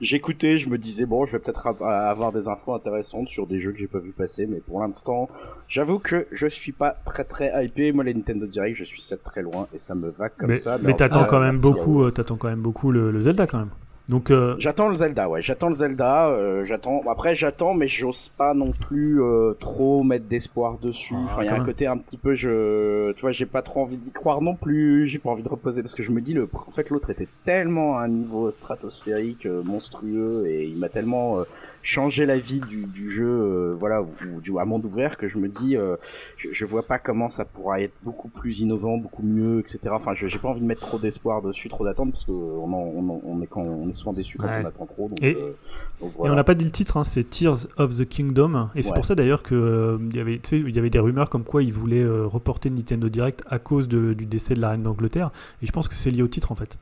J'écoutais, 0.00 0.58
je 0.58 0.68
me 0.68 0.78
disais 0.78 1.06
bon, 1.06 1.24
je 1.24 1.32
vais 1.32 1.38
peut-être 1.38 1.66
avoir 1.82 2.32
des 2.32 2.48
infos 2.48 2.74
intéressantes 2.74 3.28
sur 3.28 3.46
des 3.46 3.60
jeux 3.60 3.72
que 3.72 3.78
j'ai 3.78 3.86
pas 3.86 3.98
vu 3.98 4.12
passer, 4.12 4.46
mais 4.46 4.58
pour 4.58 4.80
l'instant, 4.80 5.28
j'avoue 5.68 5.98
que 5.98 6.26
je 6.32 6.46
suis 6.46 6.72
pas 6.72 6.96
très 7.04 7.24
très 7.24 7.64
hypé. 7.64 7.92
Moi, 7.92 8.04
les 8.04 8.14
Nintendo 8.14 8.46
Direct, 8.46 8.76
je 8.76 8.84
suis 8.84 9.00
ça 9.00 9.16
très 9.16 9.42
loin 9.42 9.68
et 9.74 9.78
ça 9.78 9.94
me 9.94 10.10
va 10.10 10.28
comme 10.28 10.48
mais 10.48 10.54
ça. 10.54 10.78
mais 10.82 10.92
en 10.92 10.96
t'attends 10.96 11.24
quand 11.24 11.40
même 11.40 11.58
beaucoup, 11.58 12.04
euh, 12.04 12.10
t'attends 12.10 12.36
quand 12.36 12.48
même 12.48 12.62
beaucoup 12.62 12.90
le, 12.90 13.10
le 13.10 13.20
Zelda 13.20 13.46
quand 13.46 13.58
même. 13.58 13.70
Donc, 14.08 14.30
euh, 14.30 14.54
J'attends 14.58 14.88
le 14.88 14.94
Zelda, 14.94 15.28
ouais. 15.28 15.42
J'attends 15.42 15.66
le 15.68 15.74
Zelda. 15.74 16.28
euh, 16.28 16.64
j'attends. 16.64 17.02
Après, 17.10 17.34
j'attends, 17.34 17.74
mais 17.74 17.88
j'ose 17.88 18.28
pas 18.28 18.54
non 18.54 18.70
plus 18.70 19.20
euh, 19.20 19.52
trop 19.58 20.04
mettre 20.04 20.26
d'espoir 20.26 20.78
dessus. 20.78 21.14
Ah, 21.16 21.22
enfin, 21.24 21.42
il 21.42 21.46
y 21.46 21.48
a 21.48 21.54
un 21.54 21.56
même. 21.58 21.66
côté 21.66 21.88
un 21.88 21.96
petit 21.96 22.16
peu, 22.16 22.34
je, 22.34 23.10
tu 23.12 23.20
vois, 23.22 23.32
j'ai 23.32 23.46
pas 23.46 23.62
trop 23.62 23.82
envie 23.82 23.96
d'y 23.96 24.12
croire 24.12 24.40
non 24.42 24.54
plus. 24.54 25.08
J'ai 25.08 25.18
pas 25.18 25.30
envie 25.30 25.42
de 25.42 25.48
reposer 25.48 25.82
parce 25.82 25.94
que 25.96 26.04
je 26.04 26.12
me 26.12 26.20
dis 26.20 26.34
le, 26.34 26.48
en 26.54 26.70
fait, 26.70 26.88
l'autre 26.90 27.10
était 27.10 27.26
tellement 27.42 27.98
à 27.98 28.02
un 28.02 28.08
niveau 28.08 28.50
stratosphérique, 28.52 29.44
euh, 29.46 29.62
monstrueux, 29.64 30.44
et 30.46 30.64
il 30.66 30.78
m'a 30.78 30.88
tellement 30.88 31.38
changé 31.86 32.26
la 32.26 32.36
vie 32.36 32.58
du, 32.60 32.84
du 32.86 33.10
jeu, 33.12 33.24
euh, 33.28 33.76
voilà, 33.78 34.02
ou, 34.02 34.08
ou 34.34 34.40
du 34.40 34.58
à 34.58 34.64
monde 34.64 34.84
ouvert 34.84 35.16
que 35.16 35.28
je 35.28 35.38
me 35.38 35.48
dis, 35.48 35.76
euh, 35.76 35.96
je, 36.36 36.48
je 36.52 36.64
vois 36.64 36.82
pas 36.82 36.98
comment 36.98 37.28
ça 37.28 37.44
pourra 37.44 37.80
être 37.80 37.92
beaucoup 38.02 38.28
plus 38.28 38.58
innovant, 38.60 38.98
beaucoup 38.98 39.22
mieux, 39.22 39.60
etc. 39.60 39.78
Enfin, 39.92 40.12
j'ai 40.14 40.38
pas 40.38 40.48
envie 40.48 40.60
de 40.60 40.66
mettre 40.66 40.80
trop 40.80 40.98
d'espoir 40.98 41.42
dessus, 41.42 41.68
trop 41.68 41.84
d'attente 41.84 42.10
parce 42.10 42.24
que 42.24 42.32
on, 42.32 43.40
est 43.42 43.46
quand 43.46 43.62
on 43.62 43.88
est 43.88 43.92
souvent 43.92 44.12
déçu 44.12 44.36
quand 44.36 44.46
Ouais. 44.48 44.62
on 44.64 44.66
attend 44.66 44.86
trop. 44.86 45.08
Donc, 45.08 45.22
Et- 45.22 45.34
euh, 45.36 45.52
donc 46.00 46.10
Et 46.12 46.16
voilà. 46.16 46.32
on 46.32 46.36
n'a 46.36 46.44
pas 46.44 46.54
dit 46.54 46.64
le 46.64 46.70
titre, 46.72 46.96
hein, 46.96 47.04
c'est 47.04 47.22
Tears 47.30 47.66
of 47.76 47.96
the 47.96 48.04
Kingdom. 48.08 48.68
Et 48.74 48.82
c'est 48.82 48.88
Ouais. 48.90 48.94
pour 48.96 49.04
ça 49.06 49.14
d'ailleurs 49.14 49.42
que 49.44 49.98
il 50.10 50.16
y 50.16 50.20
avait, 50.20 50.38
tu 50.40 50.48
sais, 50.48 50.58
il 50.58 50.74
y 50.74 50.78
avait 50.80 50.90
des 50.90 50.98
rumeurs 50.98 51.30
comme 51.30 51.44
quoi 51.44 51.62
ils 51.62 51.72
voulaient 51.72 52.04
reporter 52.06 52.68
le 52.68 52.76
Nintendo 52.76 53.08
Direct 53.08 53.42
à 53.48 53.58
cause 53.60 53.86
de- 53.86 54.12
du 54.12 54.26
décès 54.26 54.54
de 54.54 54.60
la 54.60 54.70
reine 54.70 54.82
d'Angleterre. 54.82 55.30
Et 55.62 55.66
je 55.66 55.72
pense 55.72 55.86
que 55.88 55.94
c'est 55.94 56.10
lié 56.10 56.22
au 56.22 56.28
titre 56.28 56.50
en 56.50 56.56
fait. 56.56 56.76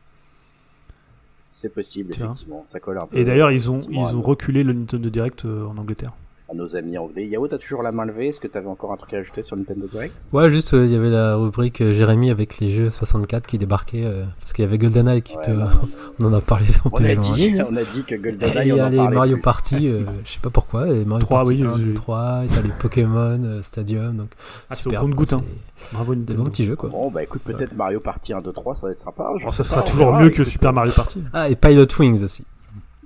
C'est 1.57 1.69
possible, 1.73 2.13
effectivement. 2.13 2.63
Ça 2.65 2.81
colle 2.81 2.99
un 2.99 3.07
peu. 3.07 3.17
Et 3.17 3.23
d'ailleurs, 3.23 3.53
ils 3.53 3.71
ont, 3.71 3.79
ils 3.89 4.17
ont 4.17 4.21
reculé 4.21 4.65
le 4.65 4.73
Nintendo 4.73 5.09
Direct 5.09 5.45
euh, 5.45 5.65
en 5.67 5.79
Angleterre. 5.79 6.13
À 6.51 6.55
nos 6.55 6.77
amis 6.77 6.99
anglais. 6.99 7.27
Yao, 7.27 7.49
t'as 7.49 7.57
toujours 7.57 7.83
la 7.83 7.91
main 7.91 8.05
levée. 8.05 8.29
Est-ce 8.29 8.41
que 8.41 8.47
t'avais 8.49 8.67
encore 8.69 8.93
un 8.93 8.97
truc 8.97 9.15
à 9.15 9.17
ajouter 9.17 9.41
sur 9.41 9.57
Nintendo 9.57 9.87
Direct? 9.87 10.27
Ouais, 10.33 10.51
juste, 10.51 10.75
euh, 10.75 10.85
il 10.85 10.93
y 10.93 10.95
avait 10.97 11.09
la 11.09 11.37
rubrique 11.37 11.81
euh, 11.81 11.95
Jérémy 11.95 12.31
avec 12.31 12.59
les 12.59 12.71
jeux 12.71 12.91
64 12.91 13.47
qui 13.47 13.57
débarquaient. 13.57 14.05
euh, 14.05 14.25
parce 14.41 14.53
qu'il 14.53 14.63
y 14.65 14.69
avait 14.69 14.77
GoldenEye 14.77 15.23
qui 15.23 15.37
Ouais, 15.39 15.47
peut- 15.47 15.53
non, 15.55 15.69
on 16.21 16.25
en 16.27 16.33
a 16.35 16.41
parlé 16.43 16.67
dans 16.85 16.91
on, 16.93 17.03
a 17.03 17.15
dit, 17.15 17.55
on 17.67 17.75
a 17.77 17.85
dit 17.85 18.05
que 18.05 18.15
Et 18.15 18.19
GoldenEye, 18.19 18.69
il 18.69 18.77
y 18.77 18.81
a 18.81 18.91
les 18.91 18.99
Mario 18.99 19.37
plus. 19.37 19.43
Party, 19.43 19.89
euh, 19.89 20.01
je 20.25 20.33
sais 20.33 20.39
pas 20.43 20.51
pourquoi, 20.51 20.85
les 20.87 21.05
Mario 21.07 21.25
Trois, 21.25 21.39
Party 21.45 21.63
oui, 21.63 21.63
1, 21.67 21.73
j'ai 21.79 21.83
2, 21.85 21.89
vu. 21.89 21.95
3, 21.95 22.43
t'as 22.55 22.61
les 22.61 22.73
Pokémon 22.79 23.41
euh, 23.43 23.63
Stadium, 23.63 24.15
donc 24.17 24.29
Ah, 24.69 24.75
super, 24.75 25.01
compte-goutte. 25.01 25.31
quoi, 25.31 25.39
hein. 25.39 25.45
Bravo 25.93 26.15
Des 26.15 26.21
Nintendo. 26.21 26.43
bons 26.45 26.51
petits 26.51 26.65
jeux 26.67 26.77
quoi. 26.77 26.89
Bon, 26.91 27.11
bah 27.11 27.23
écoute, 27.23 27.43
peut-être 27.43 27.75
Mario 27.75 28.01
Party 28.01 28.35
1, 28.35 28.43
2, 28.43 28.53
3, 28.53 28.75
ça 28.75 28.87
va 28.87 28.93
être 28.93 28.99
sympa. 28.99 29.25
Alors, 29.39 29.51
ça 29.53 29.65
sera 29.65 29.81
toujours 29.83 30.13
mieux 30.15 30.31
que 30.31 30.45
Super 30.45 30.71
euh, 30.71 30.73
Mario 30.73 30.93
Party. 30.95 31.23
Ah, 31.33 31.49
et 31.49 31.57
Pilot 31.57 31.87
Wings 31.99 32.23
aussi. 32.23 32.45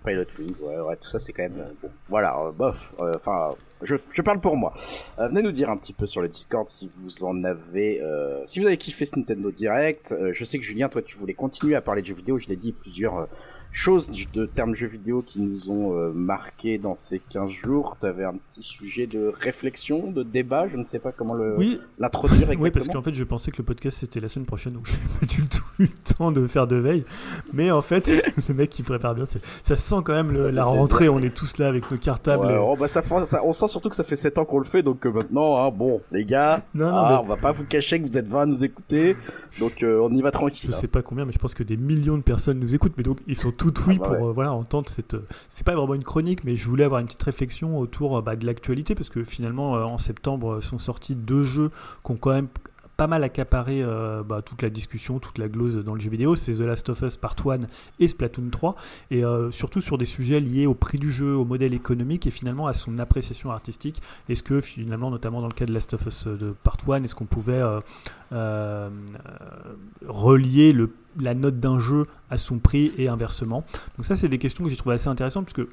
Pilot 0.08 0.24
Wings, 0.38 0.56
ouais, 0.62 0.80
ouais, 0.80 0.96
tout 0.96 1.08
ça 1.08 1.18
c'est 1.18 1.32
quand 1.32 1.42
même 1.42 1.60
euh, 1.60 1.72
bon. 1.82 1.90
Voilà, 2.08 2.38
euh, 2.40 2.50
bof. 2.52 2.94
euh, 3.00 3.12
Enfin, 3.16 3.54
je, 3.82 3.96
je 4.12 4.22
parle 4.22 4.40
pour 4.40 4.56
moi. 4.56 4.72
Venez 5.18 5.42
nous 5.42 5.52
dire 5.52 5.70
un 5.70 5.76
petit 5.76 5.92
peu 5.92 6.06
sur 6.06 6.20
le 6.22 6.28
Discord 6.28 6.68
si 6.68 6.90
vous 6.94 7.24
en 7.24 7.44
avez, 7.44 8.02
si 8.46 8.58
vous 8.60 8.66
avez 8.66 8.76
kiffé 8.76 9.04
ce 9.04 9.16
Nintendo 9.18 9.50
Direct. 9.52 10.14
Je 10.32 10.44
sais 10.44 10.58
que 10.58 10.64
Julien, 10.64 10.88
toi, 10.88 11.00
tu 11.02 11.16
voulais 11.16 11.34
continuer 11.34 11.76
à 11.76 11.80
parler 11.80 12.02
de 12.02 12.06
jeux 12.08 12.14
vidéo. 12.14 12.38
Je 12.38 12.48
l'ai 12.48 12.56
dit, 12.56 12.72
plusieurs 12.72 13.28
choses 13.78 14.10
de 14.34 14.44
termes 14.44 14.74
jeux 14.74 14.88
vidéo 14.88 15.22
qui 15.24 15.40
nous 15.40 15.70
ont 15.70 15.96
euh, 15.96 16.10
marqué 16.12 16.78
dans 16.78 16.96
ces 16.96 17.20
15 17.20 17.48
jours. 17.50 17.96
Tu 18.00 18.06
avais 18.06 18.24
un 18.24 18.34
petit 18.34 18.62
sujet 18.62 19.06
de 19.06 19.32
réflexion, 19.40 20.10
de 20.10 20.22
débat, 20.24 20.66
je 20.68 20.76
ne 20.76 20.82
sais 20.84 20.98
pas 20.98 21.12
comment 21.12 21.34
le 21.34 21.56
Oui, 21.56 21.80
l'introduire 21.98 22.48
Oui, 22.48 22.54
exactement. 22.54 22.72
parce 22.84 22.88
qu'en 22.96 23.02
fait, 23.02 23.14
je 23.14 23.24
pensais 23.24 23.50
que 23.52 23.58
le 23.58 23.64
podcast 23.64 23.98
c'était 23.98 24.18
la 24.20 24.28
semaine 24.28 24.46
prochaine, 24.46 24.72
donc 24.72 24.86
j'ai 24.90 24.96
pas 25.20 25.26
du 25.26 25.46
tout 25.46 25.62
eu 25.78 25.82
le 25.84 26.14
temps 26.14 26.32
de 26.32 26.46
faire 26.48 26.66
de 26.66 26.76
veille. 26.76 27.04
Mais 27.52 27.70
en 27.70 27.82
fait, 27.82 28.08
le 28.48 28.54
mec 28.54 28.70
qui 28.70 28.82
prépare 28.82 29.14
bien, 29.14 29.24
ça 29.26 29.76
sent 29.76 29.96
quand 30.04 30.12
même 30.14 30.32
le- 30.32 30.38
la 30.50 30.64
plaisir. 30.64 30.66
rentrée. 30.66 31.08
On 31.08 31.20
est 31.20 31.34
tous 31.34 31.56
là 31.58 31.68
avec 31.68 31.88
nos 31.90 31.98
cartables. 31.98 32.46
Ouais, 32.46 32.58
oh, 32.60 32.76
bah, 32.76 32.88
ça, 32.88 33.00
fait- 33.00 33.26
ça- 33.26 33.42
on 33.44 33.52
sent 33.52 33.68
surtout 33.68 33.88
que 33.90 33.96
ça 33.96 34.04
fait 34.04 34.16
7 34.16 34.38
ans 34.38 34.44
qu'on 34.44 34.58
le 34.58 34.64
fait, 34.64 34.82
donc 34.82 35.06
euh, 35.06 35.12
maintenant, 35.12 35.56
hein, 35.64 35.70
bon, 35.70 36.00
les 36.10 36.24
gars, 36.24 36.62
Non, 36.74 36.90
non, 36.90 36.96
ah, 36.96 37.08
mais- 37.12 37.18
on 37.24 37.28
va 37.28 37.36
pas 37.36 37.52
vous 37.52 37.64
cacher 37.64 38.00
que 38.02 38.08
vous 38.08 38.18
êtes 38.18 38.28
20 38.28 38.42
à 38.42 38.46
nous 38.46 38.64
écouter, 38.64 39.16
donc 39.58 39.82
euh, 39.82 40.00
on 40.02 40.12
y 40.14 40.22
va 40.22 40.30
tranquille. 40.30 40.70
Je 40.70 40.76
hein. 40.76 40.78
sais 40.78 40.88
pas 40.88 41.02
combien, 41.02 41.24
mais 41.24 41.32
je 41.32 41.38
pense 41.38 41.54
que 41.54 41.62
des 41.62 41.76
millions 41.76 42.16
de 42.16 42.22
personnes 42.22 42.58
nous 42.58 42.74
écoutent. 42.74 42.94
Mais 42.96 43.02
donc, 43.02 43.18
ils 43.26 43.36
sont 43.36 43.52
tout 43.52 43.74
oui 43.86 43.98
Ah 44.00 44.08
bah 44.08 44.16
pour 44.16 44.28
euh, 44.28 44.32
voilà, 44.32 44.52
entendre 44.52 44.88
cette. 44.88 45.14
euh, 45.14 45.26
C'est 45.48 45.64
pas 45.64 45.74
vraiment 45.74 45.94
une 45.94 46.04
chronique, 46.04 46.44
mais 46.44 46.56
je 46.56 46.68
voulais 46.68 46.84
avoir 46.84 47.00
une 47.00 47.06
petite 47.06 47.22
réflexion 47.22 47.78
autour 47.78 48.22
bah, 48.22 48.36
de 48.36 48.46
l'actualité, 48.46 48.94
parce 48.94 49.10
que 49.10 49.24
finalement, 49.24 49.72
en 49.72 49.98
septembre, 49.98 50.60
sont 50.60 50.78
sortis 50.78 51.14
deux 51.14 51.42
jeux 51.42 51.70
qui 52.04 52.12
ont 52.12 52.16
quand 52.16 52.32
même 52.32 52.48
pas 52.98 53.06
mal 53.06 53.22
accaparé 53.22 53.80
euh, 53.80 54.24
bah, 54.24 54.42
toute 54.42 54.60
la 54.60 54.70
discussion, 54.70 55.20
toute 55.20 55.38
la 55.38 55.48
glose 55.48 55.76
dans 55.84 55.94
le 55.94 56.00
jeu 56.00 56.10
vidéo. 56.10 56.34
C'est 56.34 56.54
The 56.54 56.62
Last 56.62 56.88
of 56.88 57.00
Us 57.02 57.16
Part 57.16 57.36
1 57.46 57.60
et 58.00 58.08
Splatoon 58.08 58.50
3, 58.50 58.74
et 59.12 59.24
euh, 59.24 59.52
surtout 59.52 59.80
sur 59.80 59.98
des 59.98 60.04
sujets 60.04 60.40
liés 60.40 60.66
au 60.66 60.74
prix 60.74 60.98
du 60.98 61.12
jeu, 61.12 61.32
au 61.36 61.44
modèle 61.44 61.74
économique 61.74 62.26
et 62.26 62.32
finalement 62.32 62.66
à 62.66 62.74
son 62.74 62.98
appréciation 62.98 63.52
artistique. 63.52 64.02
Est-ce 64.28 64.42
que 64.42 64.60
finalement, 64.60 65.12
notamment 65.12 65.40
dans 65.40 65.46
le 65.46 65.52
cas 65.52 65.64
de 65.64 65.72
Last 65.72 65.94
of 65.94 66.06
Us 66.06 66.26
euh, 66.26 66.36
de 66.36 66.50
Part 66.64 66.78
1, 66.88 67.04
est-ce 67.04 67.14
qu'on 67.14 67.24
pouvait 67.24 67.62
relier 70.06 70.74
la 71.20 71.34
note 71.34 71.60
d'un 71.60 71.78
jeu 71.78 72.06
à 72.30 72.36
son 72.36 72.58
prix 72.58 72.92
et 72.98 73.08
inversement? 73.08 73.64
Donc 73.96 74.06
ça, 74.06 74.16
c'est 74.16 74.28
des 74.28 74.38
questions 74.38 74.64
que 74.64 74.70
j'ai 74.70 74.76
trouvées 74.76 74.96
assez 74.96 75.08
intéressantes 75.08 75.44
parce 75.44 75.54
que 75.54 75.68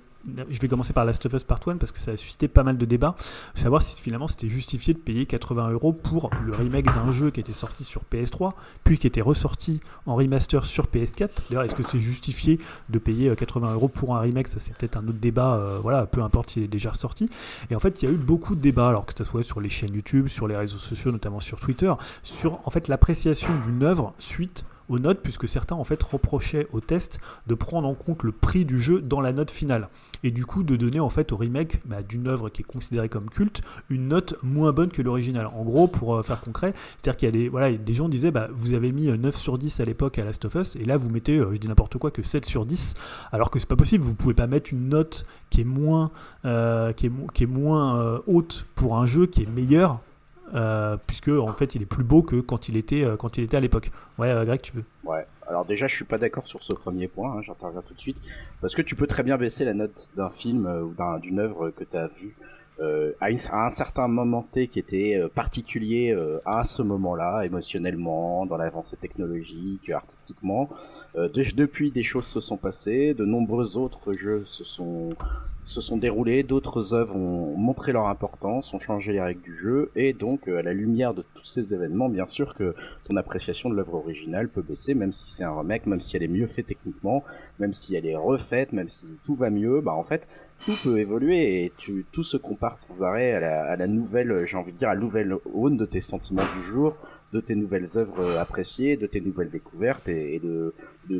je 0.49 0.59
vais 0.59 0.67
commencer 0.67 0.93
par 0.93 1.05
Last 1.05 1.25
of 1.25 1.33
Us 1.33 1.43
Part 1.43 1.59
1 1.67 1.77
parce 1.77 1.91
que 1.91 1.99
ça 1.99 2.11
a 2.11 2.17
suscité 2.17 2.47
pas 2.47 2.63
mal 2.63 2.77
de 2.77 2.85
débats. 2.85 3.15
Savoir 3.53 3.81
si 3.81 4.01
finalement 4.01 4.27
c'était 4.27 4.49
justifié 4.49 4.93
de 4.93 4.99
payer 4.99 5.25
80 5.25 5.71
euros 5.71 5.93
pour 5.93 6.29
le 6.43 6.53
remake 6.53 6.85
d'un 6.85 7.11
jeu 7.11 7.31
qui 7.31 7.39
était 7.39 7.53
sorti 7.53 7.83
sur 7.83 8.01
PS3, 8.11 8.53
puis 8.83 8.97
qui 8.97 9.07
était 9.07 9.21
ressorti 9.21 9.81
en 10.05 10.15
remaster 10.15 10.65
sur 10.65 10.87
PS4. 10.87 11.29
D'ailleurs, 11.49 11.63
est-ce 11.63 11.75
que 11.75 11.83
c'est 11.83 11.99
justifié 11.99 12.59
de 12.89 12.99
payer 12.99 13.29
euh, 13.29 13.35
80 13.35 13.73
euros 13.73 13.87
pour 13.87 14.15
un 14.15 14.19
remake? 14.19 14.47
Ça, 14.47 14.59
c'est 14.59 14.75
peut-être 14.75 14.97
un 14.97 15.07
autre 15.07 15.19
débat. 15.19 15.55
euh, 15.55 15.79
voilà, 15.81 16.05
peu 16.05 16.21
importe 16.21 16.51
s'il 16.51 16.63
est 16.63 16.67
déjà 16.67 16.91
ressorti. 16.91 17.29
Et 17.69 17.75
en 17.75 17.79
fait, 17.79 18.01
il 18.01 18.05
y 18.05 18.11
a 18.11 18.11
eu 18.11 18.17
beaucoup 18.17 18.55
de 18.55 18.61
débats, 18.61 18.89
alors 18.89 19.05
que 19.05 19.13
ce 19.15 19.23
soit 19.23 19.43
sur 19.43 19.61
les 19.61 19.69
chaînes 19.69 19.93
YouTube, 19.93 20.27
sur 20.27 20.47
les 20.47 20.55
réseaux 20.55 20.77
sociaux, 20.77 21.11
notamment 21.11 21.39
sur 21.39 21.59
Twitter, 21.59 21.93
sur 22.23 22.59
en 22.65 22.69
fait 22.69 22.87
l'appréciation 22.87 23.49
d'une 23.65 23.83
œuvre 23.83 24.13
suite 24.19 24.65
aux 24.89 24.99
notes, 24.99 25.19
puisque 25.21 25.47
certains 25.47 25.75
en 25.75 25.83
fait 25.83 26.01
reprochaient 26.01 26.67
au 26.71 26.79
test 26.79 27.19
de 27.47 27.55
prendre 27.55 27.87
en 27.87 27.93
compte 27.93 28.23
le 28.23 28.31
prix 28.31 28.65
du 28.65 28.79
jeu 28.79 29.01
dans 29.01 29.21
la 29.21 29.33
note 29.33 29.51
finale, 29.51 29.89
et 30.23 30.31
du 30.31 30.45
coup 30.45 30.63
de 30.63 30.75
donner 30.75 30.99
en 30.99 31.09
fait 31.09 31.31
au 31.31 31.37
remake 31.37 31.81
bah, 31.85 32.01
d'une 32.01 32.27
œuvre 32.27 32.49
qui 32.49 32.61
est 32.61 32.65
considérée 32.65 33.09
comme 33.09 33.29
culte 33.29 33.61
une 33.89 34.07
note 34.07 34.35
moins 34.43 34.71
bonne 34.71 34.89
que 34.89 35.01
l'original. 35.01 35.47
En 35.47 35.63
gros, 35.63 35.87
pour 35.87 36.15
euh, 36.15 36.23
faire 36.23 36.41
concret, 36.41 36.73
c'est-à-dire 36.97 37.17
qu'il 37.17 37.29
y 37.29 37.31
des 37.31 37.49
voilà, 37.49 37.71
des 37.71 37.93
gens 37.93 38.09
disaient 38.09 38.31
bah, 38.31 38.47
vous 38.51 38.73
avez 38.73 38.91
mis 38.91 39.09
euh, 39.09 39.17
9 39.17 39.35
sur 39.35 39.57
10 39.57 39.79
à 39.79 39.85
l'époque 39.85 40.19
à 40.19 40.23
Last 40.23 40.45
of 40.45 40.55
Us, 40.55 40.75
et 40.75 40.85
là 40.85 40.97
vous 40.97 41.09
mettez, 41.09 41.37
euh, 41.37 41.53
je 41.53 41.57
dis 41.57 41.67
n'importe 41.67 41.97
quoi, 41.97 42.11
que 42.11 42.23
7 42.23 42.45
sur 42.45 42.65
10, 42.65 42.93
alors 43.31 43.51
que 43.51 43.59
c'est 43.59 43.67
pas 43.67 43.75
possible. 43.75 44.03
Vous 44.03 44.15
pouvez 44.15 44.33
pas 44.33 44.47
mettre 44.47 44.73
une 44.73 44.89
note 44.89 45.25
qui 45.49 45.61
est 45.61 45.65
moins 45.65 46.11
euh, 46.45 46.93
qui 46.93 47.07
est, 47.07 47.11
qui 47.33 47.43
est 47.43 47.47
moins 47.47 47.99
euh, 47.99 48.19
haute 48.27 48.65
pour 48.75 48.97
un 48.97 49.05
jeu 49.05 49.25
qui 49.25 49.43
est 49.43 49.49
meilleur. 49.49 49.99
Euh, 50.53 50.97
puisque 51.07 51.29
en 51.29 51.53
fait 51.53 51.75
il 51.75 51.81
est 51.81 51.85
plus 51.87 52.03
beau 52.03 52.21
que 52.21 52.39
quand 52.39 52.69
il 52.69 52.77
était 52.77 53.03
euh, 53.03 53.15
quand 53.17 53.37
il 53.37 53.43
était 53.43 53.57
à 53.57 53.59
l'époque. 53.59 53.91
Ouais, 54.17 54.29
euh, 54.29 54.45
Greg, 54.45 54.61
tu 54.61 54.73
veux? 54.73 54.83
Ouais. 55.03 55.25
Alors 55.47 55.65
déjà, 55.65 55.87
je 55.87 55.95
suis 55.95 56.05
pas 56.05 56.17
d'accord 56.17 56.47
sur 56.47 56.63
ce 56.63 56.73
premier 56.73 57.07
point. 57.07 57.33
Hein, 57.37 57.41
J'interviens 57.41 57.81
tout 57.81 57.93
de 57.93 57.99
suite 57.99 58.21
parce 58.61 58.75
que 58.75 58.81
tu 58.81 58.95
peux 58.95 59.07
très 59.07 59.23
bien 59.23 59.37
baisser 59.37 59.65
la 59.65 59.73
note 59.73 60.09
d'un 60.15 60.29
film 60.29 60.65
ou 60.67 60.93
d'un- 60.93 61.19
d'une 61.19 61.39
œuvre 61.39 61.69
que 61.71 61.83
tu 61.83 61.97
as 61.97 62.07
vue 62.07 62.35
euh, 62.79 63.13
à, 63.21 63.27
un 63.27 63.69
certain 63.69 64.07
moment 64.07 64.43
T 64.43 64.67
qui 64.67 64.79
était 64.79 65.15
euh, 65.17 65.27
particulier 65.27 66.11
euh, 66.11 66.39
à 66.45 66.63
ce 66.63 66.81
moment-là, 66.81 67.43
émotionnellement, 67.45 68.45
dans 68.45 68.57
l'avancée 68.57 68.97
technologique, 68.97 69.89
artistiquement. 69.89 70.69
Euh, 71.15 71.29
de- 71.29 71.45
depuis, 71.55 71.91
des 71.91 72.03
choses 72.03 72.25
se 72.25 72.39
sont 72.39 72.57
passées. 72.57 73.13
De 73.13 73.25
nombreux 73.25 73.77
autres 73.77 74.13
jeux 74.13 74.43
se 74.45 74.63
sont 74.63 75.09
se 75.67 75.81
sont 75.81 75.97
déroulés, 75.97 76.43
d'autres 76.43 76.93
œuvres 76.93 77.15
ont 77.15 77.57
montré 77.57 77.91
leur 77.91 78.05
importance, 78.07 78.71
ont 78.75 78.79
changé 78.79 79.13
les 79.13 79.21
règles 79.21 79.41
du 79.41 79.57
jeu, 79.57 79.89
et 79.95 80.13
donc 80.13 80.47
euh, 80.47 80.59
à 80.59 80.61
la 80.61 80.73
lumière 80.73 81.15
de 81.15 81.23
tous 81.33 81.45
ces 81.45 81.73
événements, 81.73 82.07
bien 82.07 82.27
sûr 82.27 82.53
que 82.53 82.75
ton 83.05 83.15
appréciation 83.15 83.69
de 83.71 83.75
l'œuvre 83.75 83.95
originale 83.95 84.47
peut 84.47 84.61
baisser, 84.61 84.93
même 84.93 85.11
si 85.11 85.31
c'est 85.31 85.43
un 85.43 85.57
remake, 85.57 85.87
même 85.87 85.99
si 85.99 86.15
elle 86.17 86.23
est 86.23 86.27
mieux 86.27 86.45
faite 86.45 86.67
techniquement, 86.67 87.23
même 87.59 87.73
si 87.73 87.95
elle 87.95 88.05
est 88.05 88.15
refaite, 88.15 88.73
même 88.73 88.89
si 88.89 89.07
tout 89.23 89.33
va 89.35 89.49
mieux, 89.49 89.81
bah 89.81 89.93
en 89.93 90.03
fait 90.03 90.27
tout 90.63 90.73
peut 90.83 90.97
évoluer 90.97 91.65
et 91.65 91.73
tu, 91.77 92.05
tout 92.11 92.23
se 92.23 92.37
compare 92.37 92.77
sans 92.77 93.03
arrêt 93.03 93.33
à 93.33 93.75
la, 93.75 93.87
nouvelle, 93.87 94.45
j'ai 94.45 94.57
envie 94.57 94.71
de 94.71 94.77
dire, 94.77 94.89
à 94.89 94.95
la 94.95 94.99
nouvelle 94.99 95.35
aune 95.53 95.77
de 95.77 95.85
tes 95.85 96.01
sentiments 96.01 96.43
du 96.59 96.67
jour, 96.67 96.95
de 97.33 97.39
tes 97.41 97.55
nouvelles 97.55 97.97
œuvres 97.97 98.37
appréciées, 98.37 98.95
de 98.95 99.07
tes 99.07 99.19
nouvelles 99.21 99.49
découvertes 99.49 100.07
et, 100.07 100.39
de, 100.39 100.73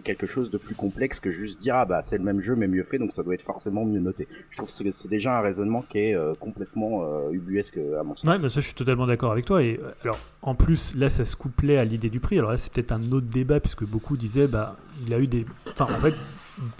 quelque 0.03 0.25
chose 0.25 0.49
de 0.49 0.57
plus 0.57 0.73
complexe 0.73 1.19
que 1.19 1.29
juste 1.29 1.61
dire 1.61 1.75
ah 1.75 1.85
bah 1.85 2.01
c'est 2.01 2.17
le 2.17 2.23
même 2.23 2.41
jeu 2.41 2.55
mais 2.55 2.67
mieux 2.67 2.83
fait 2.83 2.97
donc 2.97 3.11
ça 3.11 3.21
doit 3.21 3.35
être 3.35 3.43
forcément 3.43 3.85
mieux 3.85 3.99
noté. 3.99 4.27
Je 4.49 4.57
trouve 4.57 4.67
que 4.67 4.73
c'est- 4.73 4.91
c'est 4.91 5.07
déjà 5.09 5.37
un 5.37 5.41
raisonnement 5.41 5.83
qui 5.83 5.99
est 5.99 6.15
euh, 6.15 6.33
complètement 6.39 7.03
euh, 7.03 7.29
ubuesque 7.31 7.77
à 7.77 8.01
mon 8.01 8.15
sens. 8.15 8.27
Ouais, 8.27 8.39
mais 8.41 8.49
ça, 8.49 8.61
je 8.61 8.65
suis 8.65 8.73
totalement 8.73 9.05
d'accord 9.05 9.31
avec 9.31 9.45
toi. 9.45 9.61
Et 9.61 9.79
euh, 9.83 9.91
alors, 10.03 10.17
en 10.41 10.55
plus, 10.55 10.95
là, 10.95 11.09
ça 11.09 11.23
se 11.23 11.35
couplait 11.35 11.77
à 11.77 11.85
l'idée 11.85 12.09
du 12.09 12.19
prix. 12.19 12.37
Alors 12.39 12.51
là, 12.51 12.57
c'est 12.57 12.71
peut-être 12.73 12.91
un 12.93 13.11
autre 13.11 13.27
débat, 13.27 13.59
puisque 13.59 13.83
beaucoup 13.85 14.17
disaient, 14.17 14.47
bah, 14.47 14.75
il 15.05 15.13
a 15.13 15.19
eu 15.19 15.27
des. 15.27 15.45
Enfin, 15.67 15.85
en 15.85 15.99
fait, 15.99 16.15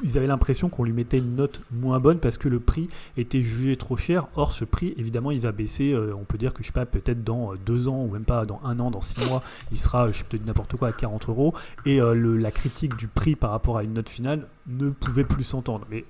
ils 0.03 0.17
avaient 0.17 0.27
l'impression 0.27 0.69
qu'on 0.69 0.83
lui 0.83 0.93
mettait 0.93 1.17
une 1.17 1.35
note 1.35 1.59
moins 1.71 1.99
bonne 1.99 2.19
parce 2.19 2.37
que 2.37 2.47
le 2.47 2.59
prix 2.59 2.89
était 3.17 3.41
jugé 3.41 3.75
trop 3.75 3.97
cher. 3.97 4.27
Or, 4.35 4.51
ce 4.51 4.65
prix, 4.65 4.93
évidemment, 4.97 5.31
il 5.31 5.41
va 5.41 5.51
baisser. 5.51 5.93
euh, 5.93 6.13
on 6.15 6.23
peut 6.23 6.37
dire 6.37 6.53
que, 6.53 6.63
je 6.63 6.67
sais 6.67 6.73
pas, 6.73 6.85
peut-être 6.85 7.23
dans 7.23 7.53
euh, 7.53 7.57
deux 7.65 7.87
ans, 7.87 8.03
ou 8.03 8.09
même 8.09 8.23
pas 8.23 8.45
dans 8.45 8.61
un 8.63 8.79
an, 8.79 8.91
dans 8.91 9.01
six 9.01 9.23
mois, 9.27 9.43
il 9.71 9.77
sera, 9.77 10.11
je 10.11 10.23
te 10.23 10.37
dire 10.37 10.45
n'importe 10.45 10.75
quoi, 10.75 10.89
à 10.89 10.91
40 10.93 11.29
euros. 11.29 11.53
Et 11.85 12.01
euh, 12.01 12.13
la 12.13 12.51
critique 12.51 12.95
du 12.95 13.07
prix 13.07 13.35
par 13.35 13.51
rapport 13.51 13.77
à 13.77 13.83
une 13.83 13.93
note 13.93 14.09
finale 14.09 14.47
ne 14.67 14.89
pouvait 14.89 15.23
plus 15.23 15.43
s'entendre. 15.43 15.85
Mais 15.89 16.05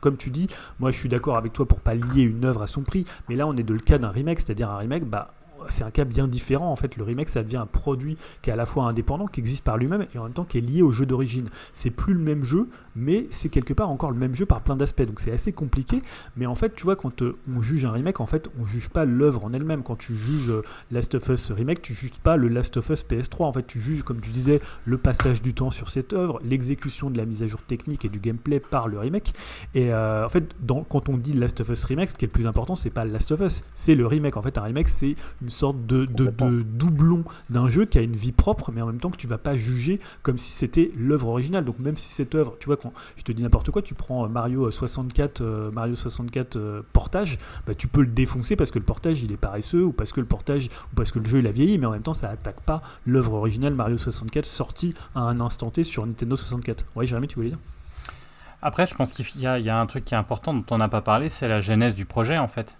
comme 0.00 0.16
tu 0.16 0.30
dis, 0.30 0.48
moi 0.78 0.90
je 0.90 0.98
suis 0.98 1.08
d'accord 1.08 1.36
avec 1.36 1.52
toi 1.52 1.66
pour 1.66 1.80
pas 1.80 1.94
lier 1.94 2.22
une 2.22 2.44
œuvre 2.44 2.62
à 2.62 2.66
son 2.66 2.80
prix, 2.82 3.04
mais 3.28 3.36
là 3.36 3.46
on 3.46 3.56
est 3.56 3.62
dans 3.62 3.74
le 3.74 3.80
cas 3.80 3.98
d'un 3.98 4.08
remake, 4.08 4.40
c'est-à-dire 4.40 4.70
un 4.70 4.78
remake, 4.78 5.04
bah 5.04 5.34
c'est 5.68 5.84
un 5.84 5.90
cas 5.90 6.04
bien 6.04 6.28
différent 6.28 6.70
en 6.70 6.76
fait. 6.76 6.96
Le 6.96 7.04
remake 7.04 7.28
ça 7.28 7.42
devient 7.42 7.58
un 7.58 7.66
produit 7.66 8.16
qui 8.42 8.50
est 8.50 8.52
à 8.52 8.56
la 8.56 8.66
fois 8.66 8.84
indépendant, 8.84 9.26
qui 9.26 9.40
existe 9.40 9.64
par 9.64 9.76
lui-même 9.76 10.06
et 10.14 10.18
en 10.18 10.24
même 10.24 10.32
temps 10.32 10.44
qui 10.44 10.58
est 10.58 10.62
lié 10.62 10.82
au 10.82 10.92
jeu 10.92 11.06
d'origine. 11.06 11.48
C'est 11.72 11.90
plus 11.90 12.14
le 12.14 12.20
même 12.20 12.44
jeu, 12.44 12.68
mais 12.94 13.26
c'est 13.30 13.48
quelque 13.48 13.74
part 13.74 13.90
encore 13.90 14.10
le 14.10 14.18
même 14.18 14.34
jeu 14.34 14.46
par 14.46 14.62
plein 14.62 14.76
d'aspects. 14.76 15.02
Donc 15.02 15.20
c'est 15.20 15.32
assez 15.32 15.52
compliqué, 15.52 16.02
mais 16.36 16.46
en 16.46 16.54
fait 16.54 16.74
tu 16.74 16.84
vois 16.84 16.96
quand 16.96 17.22
euh, 17.22 17.36
on 17.54 17.62
juge 17.62 17.84
un 17.84 17.92
remake, 17.92 18.20
en 18.20 18.26
fait 18.26 18.50
on 18.60 18.66
juge 18.66 18.88
pas 18.88 19.04
l'œuvre 19.04 19.44
en 19.44 19.52
elle-même. 19.52 19.82
Quand 19.82 19.96
tu 19.96 20.14
juges 20.16 20.50
euh, 20.50 20.62
Last 20.90 21.14
of 21.14 21.28
Us 21.28 21.50
remake, 21.50 21.82
tu 21.82 21.94
juges 21.94 22.18
pas 22.22 22.36
le 22.36 22.48
Last 22.48 22.76
of 22.76 22.88
Us 22.90 23.04
PS3. 23.04 23.44
En 23.44 23.52
fait 23.52 23.66
tu 23.66 23.80
juges 23.80 24.02
comme 24.02 24.20
tu 24.20 24.30
disais 24.30 24.60
le 24.84 24.98
passage 24.98 25.42
du 25.42 25.54
temps 25.54 25.70
sur 25.70 25.88
cette 25.88 26.12
œuvre, 26.12 26.40
l'exécution 26.44 27.10
de 27.10 27.16
la 27.16 27.24
mise 27.24 27.42
à 27.42 27.46
jour 27.46 27.62
technique 27.62 28.04
et 28.04 28.08
du 28.08 28.18
gameplay 28.18 28.60
par 28.60 28.88
le 28.88 28.98
remake. 28.98 29.34
Et 29.74 29.92
euh, 29.92 30.24
en 30.24 30.28
fait, 30.28 30.54
quand 30.88 31.08
on 31.08 31.16
dit 31.16 31.32
Last 31.32 31.60
of 31.60 31.68
Us 31.68 31.84
Remake, 31.84 32.10
ce 32.10 32.14
qui 32.14 32.24
est 32.24 32.28
le 32.28 32.32
plus 32.32 32.46
important, 32.46 32.74
c'est 32.74 32.90
pas 32.90 33.04
Last 33.04 33.32
of 33.32 33.40
Us, 33.40 33.62
c'est 33.74 33.94
le 33.94 34.06
remake. 34.06 34.36
En 34.36 34.42
fait, 34.42 34.58
un 34.58 34.62
remake, 34.62 34.88
c'est 34.88 35.16
une 35.42 35.49
sorte 35.50 35.84
de, 35.86 36.06
de- 36.06 36.30
doublon 36.62 37.24
d'un 37.50 37.68
jeu 37.68 37.84
qui 37.84 37.98
a 37.98 38.02
une 38.02 38.14
vie 38.14 38.32
propre, 38.32 38.72
mais 38.72 38.80
en 38.82 38.86
même 38.86 39.00
temps 39.00 39.10
que 39.10 39.16
tu 39.16 39.26
vas 39.26 39.38
pas 39.38 39.56
juger 39.56 40.00
comme 40.22 40.38
si 40.38 40.52
c'était 40.52 40.90
l'œuvre 40.96 41.28
originale. 41.28 41.64
Donc 41.64 41.78
même 41.78 41.96
si 41.96 42.08
cette 42.12 42.34
œuvre, 42.34 42.56
tu 42.60 42.66
vois, 42.66 42.76
quand 42.76 42.92
je 43.16 43.22
te 43.22 43.32
dis 43.32 43.42
n'importe 43.42 43.70
quoi, 43.70 43.82
tu 43.82 43.94
prends 43.94 44.28
Mario 44.28 44.70
64, 44.70 45.40
euh, 45.42 45.70
Mario 45.70 45.94
64 45.94 46.56
euh, 46.56 46.82
portage, 46.92 47.38
bah, 47.66 47.74
tu 47.74 47.88
peux 47.88 48.00
le 48.00 48.06
défoncer 48.06 48.56
parce 48.56 48.70
que 48.70 48.78
le 48.78 48.84
portage 48.84 49.22
il 49.22 49.32
est 49.32 49.36
paresseux 49.36 49.84
ou 49.84 49.92
parce 49.92 50.12
que 50.12 50.20
le 50.20 50.26
portage 50.26 50.66
ou 50.92 50.96
parce 50.96 51.12
que 51.12 51.18
le 51.18 51.26
jeu 51.26 51.38
il 51.40 51.46
a 51.46 51.50
vieilli, 51.50 51.76
mais 51.78 51.86
en 51.86 51.90
même 51.92 52.02
temps 52.02 52.14
ça 52.14 52.30
attaque 52.30 52.60
pas 52.62 52.80
l'œuvre 53.06 53.34
originale 53.34 53.74
Mario 53.74 53.98
64 53.98 54.44
sortie 54.46 54.94
à 55.14 55.20
un 55.20 55.40
instant 55.40 55.70
T 55.70 55.84
sur 55.84 56.06
Nintendo 56.06 56.36
64. 56.36 56.84
Ouais, 56.96 57.06
Jérémy, 57.06 57.28
tu 57.28 57.36
voulais 57.36 57.50
dire? 57.50 57.58
Après, 58.62 58.86
je 58.86 58.94
pense 58.94 59.12
qu'il 59.12 59.24
y, 59.40 59.46
a- 59.46 59.58
il 59.58 59.64
y 59.64 59.70
a 59.70 59.80
un 59.80 59.86
truc 59.86 60.04
qui 60.04 60.14
est 60.14 60.18
important 60.18 60.52
dont 60.52 60.64
on 60.70 60.78
n'a 60.78 60.88
pas 60.88 61.00
parlé, 61.00 61.28
c'est 61.30 61.48
la 61.48 61.60
genèse 61.60 61.94
du 61.94 62.04
projet 62.04 62.36
en 62.38 62.48
fait. 62.48 62.76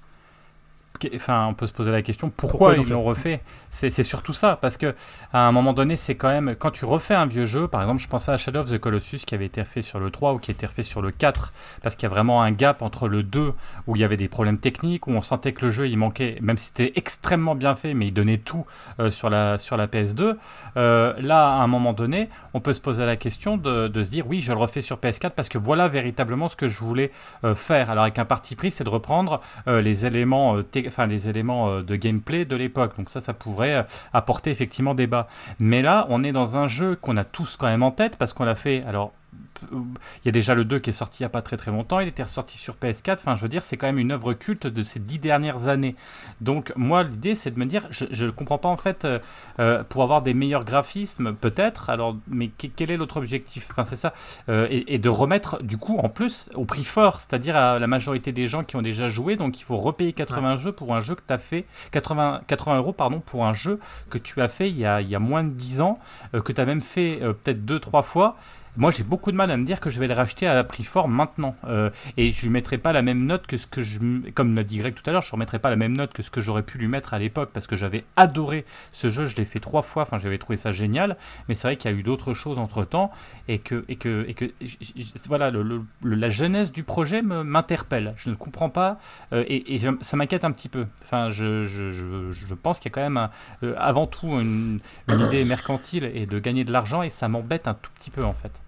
Enfin, 1.14 1.46
on 1.48 1.54
peut 1.54 1.66
se 1.66 1.72
poser 1.72 1.90
la 1.90 2.02
question 2.02 2.30
pourquoi, 2.30 2.58
Pourquoi 2.70 2.76
ils 2.84 2.90
l'ont 2.92 3.02
refait? 3.02 3.40
C'est 3.70 4.02
surtout 4.02 4.32
ça, 4.32 4.58
parce 4.60 4.76
que 4.76 4.94
à 5.32 5.46
un 5.46 5.52
moment 5.52 5.72
donné, 5.72 5.96
c'est 5.96 6.16
quand 6.16 6.28
même 6.28 6.56
quand 6.58 6.70
tu 6.72 6.84
refais 6.84 7.14
un 7.14 7.26
vieux 7.26 7.44
jeu. 7.44 7.68
Par 7.68 7.80
exemple, 7.82 8.00
je 8.00 8.08
pensais 8.08 8.32
à 8.32 8.36
Shadow 8.36 8.60
of 8.60 8.70
the 8.70 8.78
Colossus 8.78 9.18
qui 9.24 9.34
avait 9.34 9.46
été 9.46 9.60
refait 9.62 9.82
sur 9.82 10.00
le 10.00 10.10
3 10.10 10.34
ou 10.34 10.38
qui 10.38 10.50
a 10.50 10.54
été 10.54 10.66
refait 10.66 10.82
sur 10.82 11.02
le 11.02 11.10
4, 11.12 11.52
parce 11.82 11.94
qu'il 11.96 12.04
y 12.04 12.10
a 12.10 12.14
vraiment 12.14 12.42
un 12.42 12.50
gap 12.50 12.82
entre 12.82 13.06
le 13.08 13.22
2 13.22 13.52
où 13.86 13.96
il 13.96 14.02
y 14.02 14.04
avait 14.04 14.16
des 14.16 14.28
problèmes 14.28 14.58
techniques, 14.58 15.06
où 15.06 15.12
on 15.12 15.22
sentait 15.22 15.52
que 15.52 15.66
le 15.66 15.70
jeu 15.70 15.88
il 15.88 15.96
manquait, 15.96 16.36
même 16.40 16.56
si 16.58 16.66
c'était 16.66 16.92
extrêmement 16.96 17.54
bien 17.54 17.74
fait, 17.76 17.94
mais 17.94 18.08
il 18.08 18.12
donnait 18.12 18.38
tout 18.38 18.66
euh, 18.98 19.10
sur 19.10 19.30
la 19.30 19.56
sur 19.58 19.76
la 19.76 19.86
PS2. 19.86 20.36
Euh, 20.76 21.14
là, 21.20 21.48
à 21.48 21.60
un 21.62 21.66
moment 21.66 21.92
donné, 21.92 22.28
on 22.54 22.60
peut 22.60 22.72
se 22.72 22.80
poser 22.80 23.06
la 23.06 23.16
question 23.16 23.56
de, 23.56 23.88
de 23.88 24.02
se 24.02 24.10
dire 24.10 24.26
oui, 24.28 24.40
je 24.40 24.52
le 24.52 24.58
refais 24.58 24.80
sur 24.80 24.96
PS4 24.98 25.30
parce 25.30 25.48
que 25.48 25.58
voilà 25.58 25.88
véritablement 25.88 26.48
ce 26.48 26.56
que 26.56 26.68
je 26.68 26.78
voulais 26.80 27.12
euh, 27.44 27.54
faire. 27.54 27.90
Alors 27.90 28.02
avec 28.02 28.18
un 28.18 28.24
parti 28.24 28.56
pris, 28.56 28.70
c'est 28.70 28.84
de 28.84 28.90
reprendre 28.90 29.40
les 29.66 30.06
éléments, 30.06 30.62
té- 30.62 30.89
les 31.06 31.28
éléments 31.28 31.68
euh, 31.68 31.82
de 31.82 31.96
gameplay 31.96 32.44
de 32.44 32.56
l'époque. 32.56 32.96
Donc 32.96 33.10
ça, 33.10 33.20
ça 33.20 33.34
pourrait 33.34 33.76
euh, 33.76 33.82
apporter 34.12 34.50
effectivement 34.50 34.94
débat. 34.94 35.28
Mais 35.58 35.82
là, 35.82 36.06
on 36.08 36.24
est 36.24 36.32
dans 36.32 36.56
un 36.56 36.68
jeu 36.68 36.96
qu'on 36.96 37.16
a 37.16 37.24
tous 37.24 37.56
quand 37.56 37.66
même 37.66 37.82
en 37.82 37.90
tête 37.90 38.16
parce 38.16 38.32
qu'on 38.32 38.44
l'a 38.44 38.54
fait. 38.54 38.84
Alors 38.84 39.12
il 39.72 40.26
y 40.26 40.28
a 40.28 40.32
déjà 40.32 40.54
le 40.54 40.64
2 40.64 40.78
qui 40.78 40.90
est 40.90 40.92
sorti 40.94 41.22
il 41.22 41.22
n'y 41.22 41.26
a 41.26 41.30
pas 41.30 41.42
très 41.42 41.56
très 41.56 41.70
longtemps, 41.70 42.00
il 42.00 42.08
était 42.08 42.22
ressorti 42.22 42.56
sur 42.58 42.74
PS4, 42.76 43.14
enfin 43.20 43.36
je 43.36 43.42
veux 43.42 43.48
dire 43.48 43.62
c'est 43.62 43.76
quand 43.76 43.86
même 43.86 43.98
une 43.98 44.12
œuvre 44.12 44.32
culte 44.34 44.66
de 44.66 44.82
ces 44.82 44.98
dix 45.00 45.18
dernières 45.18 45.68
années. 45.68 45.94
Donc 46.40 46.72
moi 46.76 47.02
l'idée 47.02 47.34
c'est 47.34 47.50
de 47.50 47.58
me 47.58 47.66
dire, 47.66 47.86
je 47.90 48.24
ne 48.26 48.30
comprends 48.30 48.58
pas 48.58 48.68
en 48.68 48.76
fait, 48.76 49.04
euh, 49.04 49.18
euh, 49.58 49.82
pour 49.84 50.02
avoir 50.02 50.22
des 50.22 50.34
meilleurs 50.34 50.64
graphismes 50.64 51.34
peut-être, 51.34 51.90
alors 51.90 52.16
mais 52.28 52.48
que- 52.48 52.66
quel 52.74 52.90
est 52.90 52.96
l'autre 52.96 53.16
objectif? 53.18 53.66
Enfin 53.70 53.84
c'est 53.84 53.96
ça, 53.96 54.12
Euh, 54.48 54.66
et, 54.70 54.94
et 54.94 54.98
de 54.98 55.08
remettre 55.08 55.62
du 55.62 55.76
coup 55.76 55.98
en 55.98 56.08
plus 56.08 56.48
au 56.54 56.64
prix 56.64 56.84
fort, 56.84 57.20
c'est-à-dire 57.20 57.56
à 57.56 57.78
la 57.78 57.86
majorité 57.86 58.32
des 58.32 58.46
gens 58.46 58.64
qui 58.64 58.76
ont 58.76 58.82
déjà 58.82 59.08
joué, 59.08 59.36
donc 59.36 59.60
il 59.60 59.64
faut 59.64 59.76
repayer 59.76 60.12
80 60.12 60.56
jeux 60.56 60.72
pour 60.72 60.94
un 60.94 61.00
jeu 61.00 61.14
que 61.14 61.22
tu 61.26 61.32
as 61.32 61.38
fait, 61.38 61.64
80, 61.92 62.40
80 62.46 62.76
euros 62.78 62.92
pardon, 62.92 63.20
pour 63.20 63.44
un 63.46 63.52
jeu 63.54 63.78
que 64.08 64.18
tu 64.18 64.40
as 64.40 64.48
fait 64.48 64.68
il 64.70 64.78
y 64.78 64.86
a, 64.86 65.00
il 65.00 65.08
y 65.08 65.14
a 65.14 65.18
moins 65.18 65.44
de 65.44 65.50
10 65.50 65.80
ans, 65.80 65.94
euh, 66.34 66.40
que 66.40 66.52
tu 66.52 66.60
as 66.60 66.64
même 66.66 66.80
fait 66.82 67.20
peut-être 67.42 67.64
2-3 67.64 68.02
fois. 68.02 68.36
Moi, 68.80 68.90
j'ai 68.90 69.02
beaucoup 69.02 69.30
de 69.30 69.36
mal 69.36 69.50
à 69.50 69.58
me 69.58 69.64
dire 69.64 69.78
que 69.78 69.90
je 69.90 70.00
vais 70.00 70.06
le 70.06 70.14
racheter 70.14 70.46
à 70.46 70.64
prix 70.64 70.84
fort 70.84 71.06
maintenant. 71.06 71.54
Euh, 71.66 71.90
et 72.16 72.30
je 72.30 72.40
lui 72.40 72.48
mettrai 72.48 72.78
pas 72.78 72.94
la 72.94 73.02
même 73.02 73.26
note 73.26 73.46
que 73.46 73.58
ce 73.58 73.66
que 73.66 73.82
je. 73.82 73.98
Comme 74.30 74.56
l'a 74.56 74.64
dit 74.64 74.78
Greg 74.78 74.94
tout 74.94 75.02
à 75.04 75.12
l'heure, 75.12 75.20
je 75.20 75.28
ne 75.28 75.32
remettrai 75.32 75.58
pas 75.58 75.68
la 75.68 75.76
même 75.76 75.94
note 75.94 76.14
que 76.14 76.22
ce 76.22 76.30
que 76.30 76.40
j'aurais 76.40 76.62
pu 76.62 76.78
lui 76.78 76.88
mettre 76.88 77.12
à 77.12 77.18
l'époque 77.18 77.50
parce 77.52 77.66
que 77.66 77.76
j'avais 77.76 78.04
adoré 78.16 78.64
ce 78.90 79.10
jeu. 79.10 79.26
Je 79.26 79.36
l'ai 79.36 79.44
fait 79.44 79.60
trois 79.60 79.82
fois. 79.82 80.04
Enfin, 80.04 80.16
j'avais 80.16 80.38
trouvé 80.38 80.56
ça 80.56 80.72
génial. 80.72 81.18
Mais 81.46 81.54
c'est 81.54 81.68
vrai 81.68 81.76
qu'il 81.76 81.90
y 81.90 81.94
a 81.94 81.96
eu 81.98 82.02
d'autres 82.02 82.32
choses 82.32 82.58
entre 82.58 82.86
temps. 82.86 83.10
Et 83.48 83.58
que. 83.58 83.84
Et 83.90 83.96
que, 83.96 84.24
et 84.26 84.32
que 84.32 84.50
voilà, 85.28 85.52
la 86.02 86.28
jeunesse 86.30 86.72
du 86.72 86.82
projet 86.82 87.20
m'interpelle. 87.20 88.14
Je 88.16 88.30
ne 88.30 88.34
comprends 88.34 88.70
pas. 88.70 88.98
euh, 89.34 89.44
et 89.46 89.76
ça 89.76 90.16
m'inquiète 90.16 90.46
un 90.46 90.52
petit 90.52 90.70
peu. 90.70 90.86
Enfin, 91.04 91.28
je, 91.28 92.54
pense 92.54 92.80
qu'il 92.80 92.90
y 92.90 92.92
a 92.92 92.94
quand 92.94 93.10
même 93.10 93.28
euh, 93.62 93.74
avant 93.76 94.06
tout 94.06 94.40
une 94.40 94.80
idée 95.06 95.44
mercantile 95.44 96.10
et 96.14 96.24
de 96.24 96.38
gagner 96.38 96.64
de 96.64 96.72
l'argent. 96.72 97.02
Et 97.02 97.10
ça 97.10 97.28
m'embête 97.28 97.68
un 97.68 97.74
tout 97.74 97.90
petit 97.94 98.10
peu 98.10 98.24
en 98.24 98.32
fait. 98.32 98.58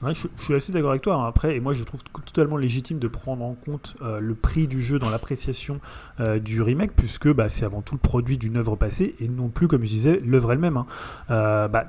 Ouais, 0.00 0.14
je, 0.14 0.28
suis 0.44 0.54
assez 0.54 0.70
d'accord 0.70 0.90
avec 0.90 1.02
toi. 1.02 1.16
hein. 1.16 1.26
Après, 1.26 1.56
et 1.56 1.60
moi, 1.60 1.72
je 1.72 1.82
trouve 1.82 2.02
totalement 2.24 2.56
légitime 2.56 3.00
de 3.00 3.08
prendre 3.08 3.44
en 3.44 3.54
compte 3.54 3.96
euh, 4.00 4.20
le 4.20 4.34
prix 4.34 4.68
du 4.68 4.80
jeu 4.80 5.00
dans 5.00 5.10
l'appréciation 5.10 5.80
euh, 6.20 6.38
du 6.38 6.62
remake, 6.62 6.92
puisque 6.94 7.28
bah, 7.32 7.48
c'est 7.48 7.64
avant 7.64 7.82
tout 7.82 7.94
le 7.96 8.00
produit 8.00 8.38
d'une 8.38 8.56
œuvre 8.56 8.76
passée 8.76 9.16
et 9.18 9.28
non 9.28 9.48
plus, 9.48 9.66
comme 9.66 9.82
je 9.82 9.88
disais, 9.88 10.22
l'œuvre 10.24 10.52
elle-même. 10.52 10.76
hein. 10.76 10.86
Euh, 11.30 11.66
bah, 11.66 11.86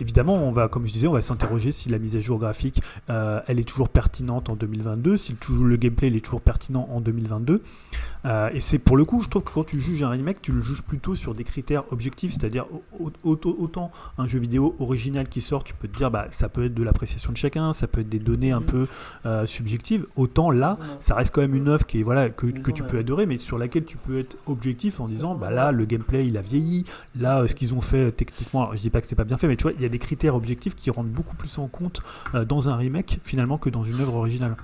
Évidemment, 0.00 0.34
on 0.34 0.50
va, 0.52 0.68
comme 0.68 0.86
je 0.86 0.92
disais, 0.92 1.06
on 1.06 1.12
va 1.12 1.20
s'interroger 1.20 1.70
si 1.72 1.88
la 1.88 1.98
mise 1.98 2.16
à 2.16 2.20
jour 2.20 2.38
graphique, 2.38 2.82
euh, 3.10 3.40
elle 3.46 3.60
est 3.60 3.64
toujours 3.68 3.88
pertinente 3.88 4.48
en 4.48 4.54
2022, 4.56 5.16
si 5.16 5.36
le, 5.48 5.62
le 5.68 5.76
gameplay 5.76 6.08
il 6.08 6.16
est 6.16 6.20
toujours 6.24 6.40
pertinent 6.40 6.88
en 6.92 7.00
2022. 7.00 7.62
Euh, 8.26 8.48
et 8.54 8.60
c'est 8.60 8.78
pour 8.78 8.96
le 8.96 9.04
coup, 9.04 9.22
je 9.22 9.28
trouve 9.28 9.42
que 9.44 9.50
quand 9.52 9.64
tu 9.64 9.80
juges 9.80 10.02
un 10.02 10.08
remake, 10.08 10.40
tu 10.40 10.50
le 10.52 10.62
juges 10.62 10.82
plutôt 10.82 11.14
sur 11.14 11.34
des 11.34 11.44
critères 11.44 11.84
objectifs, 11.92 12.32
c'est-à-dire 12.32 12.64
au- 12.98 13.12
au- 13.22 13.32
au- 13.34 13.56
autant 13.58 13.92
un 14.18 14.26
jeu 14.26 14.38
vidéo 14.38 14.74
original 14.80 15.28
qui 15.28 15.40
sort, 15.42 15.62
tu 15.62 15.74
peux 15.74 15.88
te 15.88 15.96
dire 15.96 16.10
bah 16.10 16.26
ça 16.30 16.48
peut 16.48 16.64
être 16.64 16.74
de 16.74 16.82
l'appréciation 16.82 17.32
de 17.32 17.36
chacun, 17.36 17.72
ça 17.74 17.86
peut 17.86 18.00
être 18.00 18.08
des 18.08 18.18
données 18.18 18.50
un 18.52 18.62
peu 18.62 18.86
euh, 19.26 19.44
subjectives. 19.46 20.06
Autant 20.16 20.50
là, 20.50 20.78
ça 21.00 21.14
reste 21.14 21.32
quand 21.34 21.42
même 21.42 21.54
une 21.54 21.68
œuvre 21.68 21.84
qui 21.86 22.00
est 22.00 22.02
voilà 22.02 22.30
que, 22.30 22.46
que 22.46 22.70
tu 22.70 22.82
peux 22.82 22.98
adorer, 22.98 23.26
mais 23.26 23.36
sur 23.38 23.58
laquelle 23.58 23.84
tu 23.84 23.98
peux 23.98 24.18
être 24.18 24.36
objectif 24.46 25.00
en 25.00 25.06
disant 25.06 25.34
bah 25.34 25.50
là 25.50 25.70
le 25.70 25.84
gameplay 25.84 26.26
il 26.26 26.36
a 26.38 26.40
vieilli, 26.40 26.84
là 27.20 27.46
ce 27.46 27.54
qu'ils 27.54 27.74
ont 27.74 27.82
fait 27.82 28.10
techniquement, 28.12 28.62
alors, 28.62 28.74
je 28.76 28.80
dis 28.80 28.90
pas 28.90 29.02
que 29.02 29.06
c'est 29.06 29.14
pas 29.14 29.24
bien 29.24 29.36
fait, 29.36 29.48
mais 29.48 29.56
tu 29.56 29.64
vois 29.64 29.72
il 29.78 29.83
y 29.84 29.86
a 29.86 29.90
des 29.90 29.98
critères 29.98 30.34
objectifs 30.34 30.74
qui 30.74 30.90
rentrent 30.90 31.08
beaucoup 31.08 31.36
plus 31.36 31.58
en 31.58 31.68
compte 31.68 32.02
euh, 32.34 32.44
dans 32.44 32.68
un 32.68 32.76
remake 32.76 33.18
finalement 33.22 33.58
que 33.58 33.70
dans 33.70 33.84
une 33.84 34.00
œuvre 34.00 34.16
originale. 34.16 34.56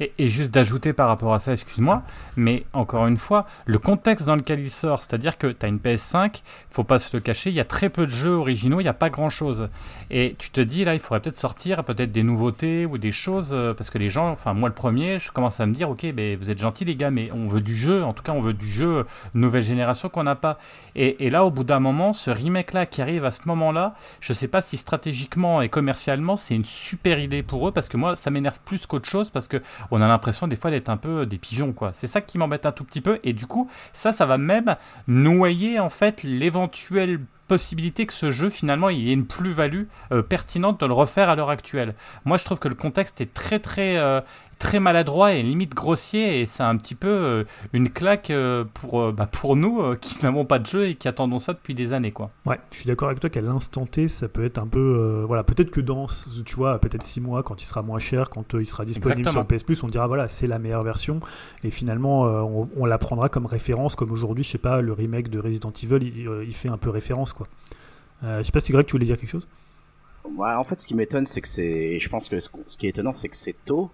Et, 0.00 0.28
juste 0.28 0.52
d'ajouter 0.52 0.92
par 0.92 1.08
rapport 1.08 1.34
à 1.34 1.38
ça, 1.38 1.52
excuse-moi, 1.52 2.02
mais 2.36 2.64
encore 2.72 3.06
une 3.06 3.18
fois, 3.18 3.46
le 3.66 3.78
contexte 3.78 4.26
dans 4.26 4.36
lequel 4.36 4.60
il 4.60 4.70
sort, 4.70 5.00
c'est-à-dire 5.00 5.36
que 5.36 5.48
tu 5.48 5.66
as 5.66 5.68
une 5.68 5.78
PS5, 5.78 6.42
faut 6.70 6.84
pas 6.84 6.98
se 6.98 7.14
le 7.14 7.20
cacher, 7.20 7.50
il 7.50 7.56
y 7.56 7.60
a 7.60 7.64
très 7.64 7.90
peu 7.90 8.06
de 8.06 8.10
jeux 8.10 8.32
originaux, 8.32 8.80
il 8.80 8.84
n'y 8.84 8.88
a 8.88 8.94
pas 8.94 9.10
grand-chose. 9.10 9.68
Et 10.10 10.36
tu 10.38 10.50
te 10.50 10.60
dis, 10.60 10.84
là, 10.84 10.94
il 10.94 11.00
faudrait 11.00 11.20
peut-être 11.20 11.36
sortir 11.36 11.84
peut-être 11.84 12.12
des 12.12 12.22
nouveautés 12.22 12.86
ou 12.86 12.98
des 12.98 13.12
choses, 13.12 13.50
euh, 13.52 13.74
parce 13.74 13.90
que 13.90 13.98
les 13.98 14.10
gens, 14.10 14.30
enfin 14.30 14.54
moi 14.54 14.68
le 14.68 14.74
premier, 14.74 15.18
je 15.18 15.30
commence 15.32 15.60
à 15.60 15.66
me 15.66 15.74
dire, 15.74 15.90
ok, 15.90 16.06
ben, 16.12 16.36
vous 16.38 16.50
êtes 16.50 16.58
gentils 16.58 16.84
les 16.84 16.96
gars, 16.96 17.10
mais 17.10 17.30
on 17.32 17.48
veut 17.48 17.60
du 17.60 17.76
jeu, 17.76 18.02
en 18.02 18.12
tout 18.12 18.22
cas 18.22 18.32
on 18.32 18.40
veut 18.40 18.52
du 18.54 18.68
jeu 18.68 19.06
nouvelle 19.34 19.62
génération 19.62 20.08
qu'on 20.08 20.22
n'a 20.22 20.36
pas. 20.36 20.58
Et, 20.94 21.26
et 21.26 21.30
là, 21.30 21.44
au 21.44 21.50
bout 21.50 21.64
d'un 21.64 21.80
moment, 21.80 22.12
ce 22.12 22.30
remake-là 22.30 22.86
qui 22.86 23.02
arrive 23.02 23.24
à 23.24 23.30
ce 23.30 23.40
moment-là, 23.46 23.94
je 24.20 24.32
sais 24.32 24.48
pas 24.48 24.60
si 24.60 24.76
stratégiquement 24.76 25.62
et 25.62 25.68
commercialement, 25.68 26.36
c'est 26.36 26.54
une 26.54 26.64
super 26.64 27.18
idée 27.18 27.42
pour 27.42 27.68
eux, 27.68 27.72
parce 27.72 27.88
que 27.88 27.96
moi, 27.96 28.16
ça 28.16 28.30
m'énerve 28.30 28.60
plus 28.64 28.86
qu'autre 28.86 29.08
chose, 29.08 29.30
parce 29.30 29.48
que 29.48 29.60
on 29.90 30.00
a 30.00 30.08
l'impression 30.08 30.46
des 30.48 30.56
fois 30.56 30.70
d'être 30.70 30.88
un 30.88 30.96
peu 30.96 31.26
des 31.26 31.38
pigeons, 31.38 31.72
quoi. 31.72 31.90
C'est 31.92 32.06
ça 32.06 32.20
qui 32.20 32.38
m'embête 32.38 32.66
un 32.66 32.72
tout 32.72 32.84
petit 32.84 33.00
peu, 33.00 33.18
et 33.22 33.32
du 33.32 33.46
coup, 33.46 33.70
ça, 33.92 34.12
ça 34.12 34.26
va 34.26 34.38
même 34.38 34.76
noyer, 35.06 35.78
en 35.80 35.90
fait, 35.90 36.22
l'éventuelle 36.22 37.20
possibilité 37.48 38.06
que 38.06 38.12
ce 38.12 38.30
jeu, 38.30 38.48
finalement, 38.48 38.90
ait 38.90 39.12
une 39.12 39.26
plus-value 39.26 39.84
euh, 40.12 40.22
pertinente 40.22 40.78
de 40.80 40.86
le 40.86 40.92
refaire 40.92 41.28
à 41.28 41.34
l'heure 41.34 41.50
actuelle. 41.50 41.94
Moi, 42.24 42.38
je 42.38 42.44
trouve 42.44 42.60
que 42.60 42.68
le 42.68 42.76
contexte 42.76 43.20
est 43.20 43.34
très, 43.34 43.58
très, 43.58 43.96
euh, 43.96 44.20
très 44.60 44.78
maladroit 44.78 45.32
et 45.32 45.42
limite 45.42 45.74
grossier, 45.74 46.40
et 46.40 46.46
c'est 46.46 46.62
un 46.62 46.76
petit 46.76 46.94
peu 46.94 47.08
euh, 47.08 47.44
une 47.72 47.90
claque 47.90 48.30
euh, 48.30 48.64
pour, 48.74 49.00
euh, 49.00 49.10
bah, 49.12 49.26
pour 49.26 49.56
nous 49.56 49.80
euh, 49.80 49.96
qui 50.00 50.16
n'avons 50.22 50.44
pas 50.44 50.60
de 50.60 50.66
jeu 50.66 50.86
et 50.86 50.94
qui 50.94 51.08
attendons 51.08 51.40
ça 51.40 51.52
depuis 51.54 51.74
des 51.74 51.92
années, 51.92 52.12
quoi. 52.12 52.30
Ouais, 52.46 52.60
je 52.70 52.76
suis 52.76 52.86
d'accord 52.86 53.08
avec 53.08 53.18
toi 53.18 53.28
qu'à 53.30 53.40
l'instant 53.40 53.86
T, 53.86 54.06
ça 54.06 54.28
peut 54.28 54.44
être 54.44 54.58
un 54.58 54.68
peu. 54.68 54.78
euh, 54.78 55.24
voilà, 55.26 55.42
peut-être 55.42 55.70
que 55.72 55.80
dans, 55.80 56.06
tu 56.44 56.54
vois, 56.54 56.78
peut-être 56.78 57.02
6 57.02 57.20
mois, 57.20 57.42
quand 57.42 57.60
il 57.60 57.66
sera 57.66 57.82
moins 57.82 57.98
cher, 57.98 58.30
quand 58.30 58.54
euh, 58.54 58.62
il 58.62 58.66
sera 58.66 58.84
disponible 58.84 59.20
Exactement. 59.20 59.46
sur 59.48 59.56
PS 59.56 59.64
Plus, 59.64 59.82
on 59.82 59.88
dira 59.88 60.06
voilà, 60.06 60.28
c'est 60.28 60.46
la 60.46 60.60
meilleure 60.60 60.84
version. 60.84 61.20
Et 61.64 61.70
finalement, 61.70 62.26
euh, 62.26 62.40
on, 62.42 62.68
on 62.76 62.84
la 62.84 62.98
prendra 62.98 63.28
comme 63.28 63.46
référence, 63.46 63.96
comme 63.96 64.12
aujourd'hui, 64.12 64.44
je 64.44 64.50
sais 64.50 64.58
pas, 64.58 64.80
le 64.82 64.92
remake 64.92 65.30
de 65.30 65.40
Resident 65.40 65.72
Evil, 65.82 66.06
il, 66.06 66.28
il 66.46 66.54
fait 66.54 66.68
un 66.68 66.78
peu 66.78 66.90
référence, 66.90 67.32
quoi. 67.32 67.48
Euh, 68.22 68.40
je 68.40 68.44
sais 68.44 68.52
pas 68.52 68.60
si 68.60 68.70
Greg, 68.72 68.84
tu 68.86 68.92
voulais 68.92 69.06
dire 69.06 69.16
quelque 69.16 69.30
chose? 69.30 69.48
Ouais, 70.36 70.52
en 70.54 70.64
fait, 70.64 70.78
ce 70.78 70.86
qui 70.86 70.94
m'étonne, 70.94 71.24
c'est 71.24 71.40
que 71.40 71.48
c'est. 71.48 71.98
Je 71.98 72.08
pense 72.10 72.28
que 72.28 72.36
ce 72.40 72.76
qui 72.76 72.86
est 72.86 72.90
étonnant, 72.90 73.14
c'est 73.14 73.28
que 73.30 73.36
c'est 73.36 73.56
tôt 73.64 73.90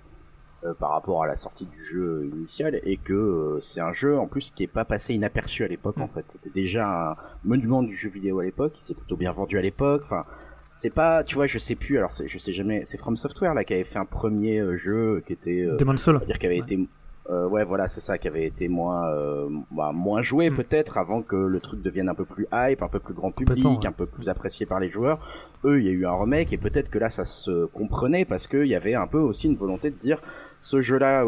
par 0.75 0.91
rapport 0.91 1.23
à 1.23 1.27
la 1.27 1.37
sortie 1.37 1.67
du 1.67 1.83
jeu 1.85 2.25
initial 2.33 2.81
et 2.85 2.97
que 2.97 3.13
euh, 3.13 3.61
c'est 3.61 3.81
un 3.81 3.93
jeu 3.93 4.19
en 4.19 4.27
plus 4.27 4.51
qui 4.51 4.63
est 4.65 4.67
pas 4.69 4.85
passé 4.85 5.15
inaperçu 5.15 5.65
à 5.65 5.69
l'époque. 5.69 5.99
En 5.99 6.09
fait, 6.09 6.29
c'était 6.29 6.51
déjà 6.51 7.11
un 7.13 7.17
monument 7.45 7.83
du 7.83 7.97
jeu 7.97 8.09
vidéo 8.09 8.41
à 8.41 8.45
l'époque. 8.45 8.73
Il 8.77 8.81
s'est 8.83 8.95
plutôt 8.95 9.17
bien 9.17 9.33
vendu 9.33 9.59
à 9.59 9.63
l'époque. 9.63 10.03
Enfin, 10.05 10.25
c'est 10.73 10.91
pas. 10.91 11.25
Tu 11.25 11.35
vois, 11.37 11.47
je 11.47 11.59
sais 11.59 11.75
plus. 11.75 11.99
Alors, 11.99 12.11
je 12.25 12.39
sais 12.39 12.53
jamais. 12.53 12.85
C'est 12.85 12.99
From 12.99 13.17
Software 13.17 13.55
là 13.55 13.65
qui 13.65 13.75
avait 13.75 13.85
fait 13.85 13.99
un 13.99 14.05
premier 14.05 14.59
euh, 14.61 14.77
jeu 14.77 15.23
qui 15.27 15.33
était. 15.33 15.63
euh, 15.65 15.77
Demon's 15.77 16.03
Soul 16.03 16.21
dire 16.27 16.39
qui 16.39 16.47
avait 16.47 16.57
Ouais. 16.57 16.61
été 16.63 16.89
euh, 17.31 17.49
ouais 17.49 17.65
voilà 17.65 17.89
c'est 17.89 18.01
ça 18.01 18.19
qui 18.19 18.29
avait 18.29 18.45
été 18.45 18.69
moins 18.69 19.09
euh, 19.09 19.49
bah, 19.71 19.91
moins 19.93 20.23
joué 20.23 20.51
Mm. 20.51 20.57
peut-être 20.57 20.99
avant 20.99 21.23
que 21.23 21.37
le 21.37 21.61
truc 21.61 21.83
devienne 21.83 22.09
un 22.09 22.15
peu 22.15 22.25
plus 22.25 22.47
hype 22.53 22.83
un 22.83 22.89
peu 22.89 23.01
plus 23.01 23.15
grand 23.15 23.33
public 23.33 23.65
ouais. 23.65 23.87
un 23.87 23.93
peu 23.93 24.07
plus 24.07 24.29
apprécié 24.29 24.65
par 24.67 24.79
les 24.79 24.91
joueurs 24.91 25.19
eux 25.65 25.81
il 25.81 25.87
y 25.87 25.89
a 25.89 25.93
eu 25.93 26.07
un 26.07 26.15
remake 26.15 26.53
et 26.53 26.59
peut-être 26.59 26.89
que 26.89 26.99
là 26.99 27.11
ça 27.11 27.25
se 27.25 27.67
comprenait 27.67 28.25
parce 28.25 28.47
qu'il 28.47 28.67
y 28.67 28.75
avait 28.75 28.95
un 28.95 29.07
peu 29.07 29.19
aussi 29.19 29.49
une 29.49 29.57
volonté 29.57 29.91
de 29.91 29.97
dire 29.97 30.21
ce 30.59 30.81
jeu 30.81 30.99
là 30.99 31.25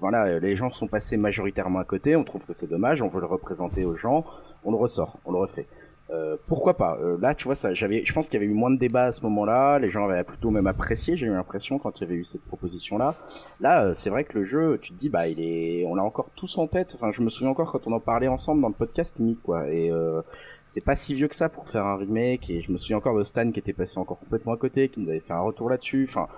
voilà 0.00 0.38
les 0.38 0.56
gens 0.56 0.72
sont 0.72 0.88
passés 0.88 1.16
majoritairement 1.16 1.78
à 1.78 1.84
côté 1.84 2.16
on 2.16 2.24
trouve 2.24 2.44
que 2.44 2.52
c'est 2.52 2.68
dommage 2.68 3.00
on 3.02 3.08
veut 3.08 3.20
le 3.20 3.26
représenter 3.26 3.84
aux 3.84 3.94
gens 3.94 4.24
on 4.64 4.70
le 4.70 4.76
ressort 4.76 5.18
on 5.24 5.32
le 5.32 5.38
refait 5.38 5.66
euh, 6.14 6.36
pourquoi 6.46 6.76
pas? 6.76 6.98
Euh, 7.02 7.16
Là, 7.20 7.34
tu 7.34 7.44
vois, 7.44 7.54
ça, 7.54 7.74
j'avais, 7.74 8.04
je 8.04 8.12
pense 8.12 8.28
qu'il 8.28 8.40
y 8.40 8.42
avait 8.42 8.50
eu 8.50 8.54
moins 8.54 8.70
de 8.70 8.78
débats 8.78 9.06
à 9.06 9.12
ce 9.12 9.22
moment-là. 9.22 9.78
Les 9.78 9.90
gens 9.90 10.08
avaient 10.08 10.24
plutôt 10.24 10.50
même 10.50 10.66
apprécié. 10.66 11.16
J'ai 11.16 11.26
eu 11.26 11.30
l'impression 11.30 11.78
quand 11.78 12.00
il 12.00 12.04
y 12.04 12.06
avait 12.06 12.16
eu 12.16 12.24
cette 12.24 12.42
proposition-là. 12.44 13.14
Là, 13.60 13.84
euh, 13.84 13.94
c'est 13.94 14.10
vrai 14.10 14.24
que 14.24 14.38
le 14.38 14.44
jeu, 14.44 14.78
tu 14.80 14.92
te 14.92 14.98
dis, 14.98 15.08
bah, 15.08 15.28
il 15.28 15.40
est, 15.40 15.84
on 15.86 15.94
l'a 15.94 16.02
encore 16.02 16.30
tous 16.36 16.58
en 16.58 16.66
tête. 16.66 16.92
Enfin, 16.94 17.10
je 17.10 17.20
me 17.20 17.28
souviens 17.28 17.50
encore 17.50 17.72
quand 17.72 17.86
on 17.86 17.92
en 17.92 18.00
parlait 18.00 18.28
ensemble 18.28 18.62
dans 18.62 18.68
le 18.68 18.74
podcast 18.74 19.18
limite, 19.18 19.42
quoi. 19.42 19.68
Et 19.68 19.90
c'est 20.66 20.84
pas 20.84 20.94
si 20.94 21.14
vieux 21.14 21.28
que 21.28 21.36
ça 21.36 21.48
pour 21.48 21.68
faire 21.68 21.84
un 21.84 21.96
remake. 21.96 22.48
Et 22.50 22.60
je 22.60 22.72
me 22.72 22.76
souviens 22.76 22.98
encore 22.98 23.16
de 23.16 23.22
Stan 23.22 23.50
qui 23.50 23.58
était 23.58 23.72
passé 23.72 23.98
encore 23.98 24.18
complètement 24.18 24.52
à 24.52 24.56
côté, 24.56 24.88
qui 24.88 25.00
nous 25.00 25.08
avait 25.08 25.20
fait 25.20 25.34
un 25.34 25.40
retour 25.40 25.68
là-dessus. 25.68 26.06
Enfin. 26.08 26.28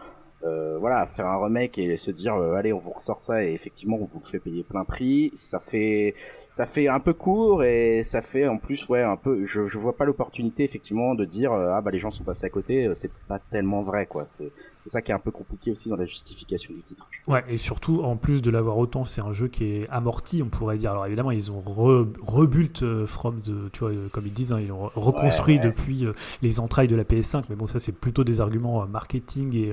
Euh, 0.44 0.76
voilà, 0.78 1.06
faire 1.06 1.26
un 1.26 1.42
remake 1.42 1.78
et 1.78 1.96
se 1.96 2.10
dire 2.10 2.34
euh, 2.34 2.54
allez 2.56 2.70
on 2.72 2.78
vous 2.78 2.90
ressort 2.90 3.22
ça 3.22 3.42
et 3.42 3.52
effectivement 3.52 3.96
on 3.98 4.04
vous 4.04 4.20
le 4.22 4.26
fait 4.26 4.38
payer 4.38 4.62
plein 4.62 4.84
prix, 4.84 5.32
ça 5.34 5.58
fait 5.58 6.14
ça 6.50 6.66
fait 6.66 6.88
un 6.88 7.00
peu 7.00 7.14
court 7.14 7.64
et 7.64 8.02
ça 8.02 8.20
fait 8.20 8.46
en 8.46 8.58
plus 8.58 8.86
ouais 8.90 9.02
un 9.02 9.16
peu 9.16 9.46
je, 9.46 9.66
je 9.66 9.78
vois 9.78 9.96
pas 9.96 10.04
l'opportunité 10.04 10.62
effectivement 10.62 11.14
de 11.14 11.24
dire 11.24 11.52
euh, 11.52 11.72
ah 11.72 11.80
bah 11.80 11.90
les 11.90 11.98
gens 11.98 12.10
sont 12.10 12.22
passés 12.22 12.44
à 12.44 12.50
côté, 12.50 12.86
euh, 12.86 12.94
c'est 12.94 13.10
pas 13.28 13.38
tellement 13.38 13.80
vrai 13.80 14.04
quoi, 14.04 14.24
c'est 14.26 14.52
c'est 14.86 14.92
ça 14.92 15.02
qui 15.02 15.10
est 15.10 15.14
un 15.14 15.18
peu 15.18 15.32
compliqué 15.32 15.72
aussi 15.72 15.88
dans 15.88 15.96
la 15.96 16.06
justification 16.06 16.72
du 16.72 16.80
titre. 16.82 17.08
Ouais, 17.26 17.44
et 17.48 17.56
surtout, 17.58 18.02
en 18.04 18.16
plus 18.16 18.40
de 18.40 18.50
l'avoir 18.52 18.78
autant, 18.78 19.04
c'est 19.04 19.20
un 19.20 19.32
jeu 19.32 19.48
qui 19.48 19.64
est 19.64 19.88
amorti, 19.88 20.44
on 20.44 20.48
pourrait 20.48 20.78
dire. 20.78 20.92
Alors 20.92 21.06
évidemment, 21.06 21.32
ils 21.32 21.50
ont 21.50 21.58
re, 21.60 22.06
rebuilt 22.22 22.84
euh, 22.84 23.04
from, 23.04 23.40
the, 23.40 23.72
tu 23.72 23.80
vois, 23.80 23.90
euh, 23.90 24.08
comme 24.12 24.26
ils 24.28 24.32
disent, 24.32 24.52
hein, 24.52 24.60
ils 24.60 24.70
ont 24.70 24.86
re- 24.86 24.90
reconstruit 24.94 25.56
Ouais, 25.56 25.60
ouais. 25.60 25.66
depuis 25.66 26.06
euh, 26.06 26.12
les 26.40 26.60
entrailles 26.60 26.86
de 26.86 26.94
la 26.94 27.02
PS5. 27.02 27.44
Mais 27.50 27.56
bon, 27.56 27.66
ça, 27.66 27.80
c'est 27.80 27.90
plutôt 27.90 28.22
des 28.22 28.40
arguments 28.40 28.86
marketing 28.86 29.54
et, 29.56 29.72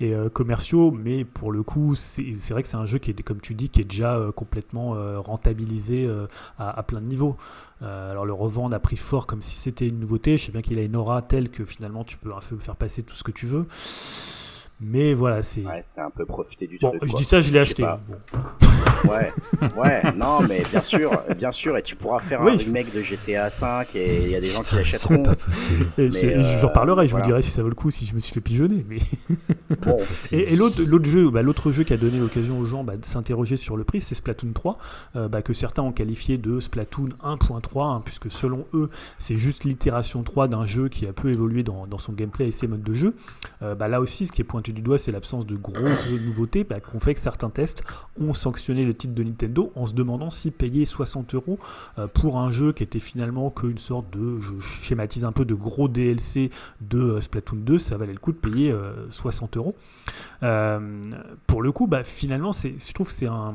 et 0.00 0.14
commerciaux. 0.32 0.90
Mais 0.90 1.24
pour 1.26 1.52
le 1.52 1.62
coup, 1.62 1.94
c'est 1.94 2.22
vrai 2.50 2.62
que 2.62 2.68
c'est 2.68 2.78
un 2.78 2.86
jeu 2.86 2.98
qui 2.98 3.10
est, 3.10 3.22
comme 3.22 3.40
tu 3.42 3.54
dis, 3.54 3.68
qui 3.68 3.82
est 3.82 3.84
déjà 3.84 4.18
complètement 4.34 4.94
rentabilisé 5.20 6.08
à, 6.58 6.78
à 6.78 6.82
plein 6.82 7.00
de 7.02 7.06
niveaux. 7.06 7.36
Euh, 7.82 8.10
alors 8.10 8.24
le 8.24 8.32
revendre 8.32 8.74
à 8.74 8.78
prix 8.78 8.96
fort 8.96 9.26
comme 9.26 9.42
si 9.42 9.56
c'était 9.56 9.86
une 9.86 10.00
nouveauté, 10.00 10.38
je 10.38 10.46
sais 10.46 10.52
bien 10.52 10.62
qu'il 10.62 10.78
a 10.78 10.82
une 10.82 10.96
aura 10.96 11.20
telle 11.20 11.50
que 11.50 11.66
finalement 11.66 12.04
tu 12.04 12.16
peux 12.16 12.32
un 12.32 12.38
peu 12.38 12.56
faire 12.56 12.74
passer 12.74 13.02
tout 13.02 13.14
ce 13.14 13.22
que 13.22 13.32
tu 13.32 13.46
veux. 13.46 13.66
Mais 14.80 15.14
voilà, 15.14 15.40
c'est... 15.42 15.62
Ouais, 15.64 15.78
c'est 15.80 16.00
un 16.02 16.10
peu 16.10 16.26
profiter 16.26 16.66
du 16.66 16.78
Bon, 16.78 16.90
truc. 16.90 17.04
je 17.04 17.10
quoi. 17.10 17.18
dis 17.18 17.24
ça, 17.24 17.40
je 17.40 17.50
l'ai 17.52 17.58
acheté. 17.60 17.82
pas. 17.82 18.00
Bon. 18.08 18.38
Ouais, 19.04 19.32
ouais, 19.76 20.02
non, 20.16 20.40
mais 20.48 20.62
bien 20.70 20.80
sûr, 20.82 21.10
bien 21.36 21.52
sûr, 21.52 21.76
et 21.76 21.82
tu 21.82 21.94
pourras 21.96 22.18
faire 22.18 22.40
Oui, 22.42 22.52
un 22.54 22.58
je- 22.58 22.64
remake 22.64 22.92
de 22.94 23.02
GTA 23.02 23.50
5 23.50 23.94
et 23.94 24.22
il 24.24 24.30
y 24.30 24.34
a 24.34 24.40
des 24.40 24.48
gens 24.48 24.58
qui 24.60 24.64
Putain, 24.64 24.76
l'achèteront. 24.78 25.22
pas 25.22 25.36
possible. 25.36 25.86
Et 25.98 26.08
Mais, 26.08 26.20
je- 26.20 26.26
et 26.26 26.34
euh, 26.36 26.60
j'en 26.60 26.68
reparlerai, 26.68 27.04
je 27.06 27.10
voilà. 27.10 27.24
vous 27.24 27.30
dirai 27.30 27.42
si 27.42 27.50
ça 27.50 27.62
vaut 27.62 27.68
le 27.68 27.74
coup, 27.74 27.90
si 27.90 28.06
je 28.06 28.14
me 28.14 28.20
suis 28.20 28.32
fait 28.32 28.40
pigeonner. 28.40 28.84
Mais... 28.88 28.98
Bon, 29.82 29.98
Et, 30.32 30.52
et 30.54 30.56
l'autre, 30.56 30.80
l'autre 30.86 31.04
jeu, 31.04 31.30
bah, 31.30 31.42
l'autre 31.42 31.70
jeu 31.72 31.84
qui 31.84 31.92
a 31.92 31.96
donné 31.96 32.18
l'occasion 32.18 32.58
aux 32.58 32.64
gens 32.66 32.82
bah, 32.84 32.96
de 32.96 33.04
s'interroger 33.04 33.56
sur 33.56 33.76
le 33.76 33.84
prix, 33.84 34.00
c'est 34.00 34.14
Splatoon 34.14 34.52
3, 34.54 34.78
euh, 35.16 35.28
bah, 35.28 35.42
que 35.42 35.52
certains 35.52 35.82
ont 35.82 35.92
qualifié 35.92 36.38
de 36.38 36.58
Splatoon 36.58 37.10
1.3, 37.22 37.84
hein, 37.96 38.02
puisque 38.04 38.30
selon 38.30 38.64
eux, 38.74 38.88
c'est 39.18 39.36
juste 39.36 39.64
l'itération 39.64 40.22
3 40.22 40.48
d'un 40.48 40.64
jeu 40.64 40.88
qui 40.88 41.06
a 41.06 41.12
peu 41.12 41.28
évolué 41.30 41.62
dans, 41.62 41.86
dans 41.86 41.98
son 41.98 42.12
gameplay 42.12 42.48
et 42.48 42.50
ses 42.52 42.66
modes 42.66 42.82
de 42.82 42.94
jeu. 42.94 43.14
Euh, 43.62 43.74
bah, 43.74 43.88
là 43.88 44.00
aussi, 44.00 44.26
ce 44.26 44.32
qui 44.32 44.40
est 44.40 44.44
pointé 44.66 44.72
du 44.72 44.82
doigt, 44.82 44.98
c'est 44.98 45.12
l'absence 45.12 45.46
de 45.46 45.56
grosses 45.56 46.10
nouveautés, 46.26 46.64
bah, 46.64 46.80
qu'on 46.80 47.00
fait 47.00 47.14
que 47.14 47.20
certains 47.20 47.50
tests 47.50 47.84
ont 48.20 48.34
sanctionné 48.34 48.84
le 48.84 48.94
titre 48.94 49.14
de 49.14 49.22
Nintendo 49.22 49.72
en 49.74 49.86
se 49.86 49.94
demandant 49.94 50.30
si 50.30 50.50
payer 50.50 50.84
60 50.84 51.34
euros 51.34 51.58
euh, 51.98 52.06
pour 52.06 52.38
un 52.38 52.50
jeu 52.50 52.72
qui 52.72 52.82
était 52.82 53.00
finalement 53.00 53.50
qu'une 53.50 53.78
sorte 53.78 54.10
de, 54.16 54.40
je 54.40 54.58
schématise 54.60 55.24
un 55.24 55.32
peu, 55.32 55.44
de 55.44 55.54
gros 55.54 55.88
DLC 55.88 56.50
de 56.80 56.98
euh, 56.98 57.20
Splatoon 57.20 57.56
2, 57.56 57.78
ça 57.78 57.96
valait 57.96 58.12
le 58.12 58.18
coup 58.18 58.32
de 58.32 58.38
payer 58.38 58.70
euh, 58.70 59.08
60 59.10 59.56
euros. 59.56 59.76
Euh, 60.42 61.02
pour 61.46 61.62
le 61.62 61.72
coup, 61.72 61.86
bah, 61.86 62.04
finalement, 62.04 62.52
je 62.52 62.92
trouve 62.92 63.08
que 63.08 63.12
c'est 63.12 63.26
un, 63.26 63.54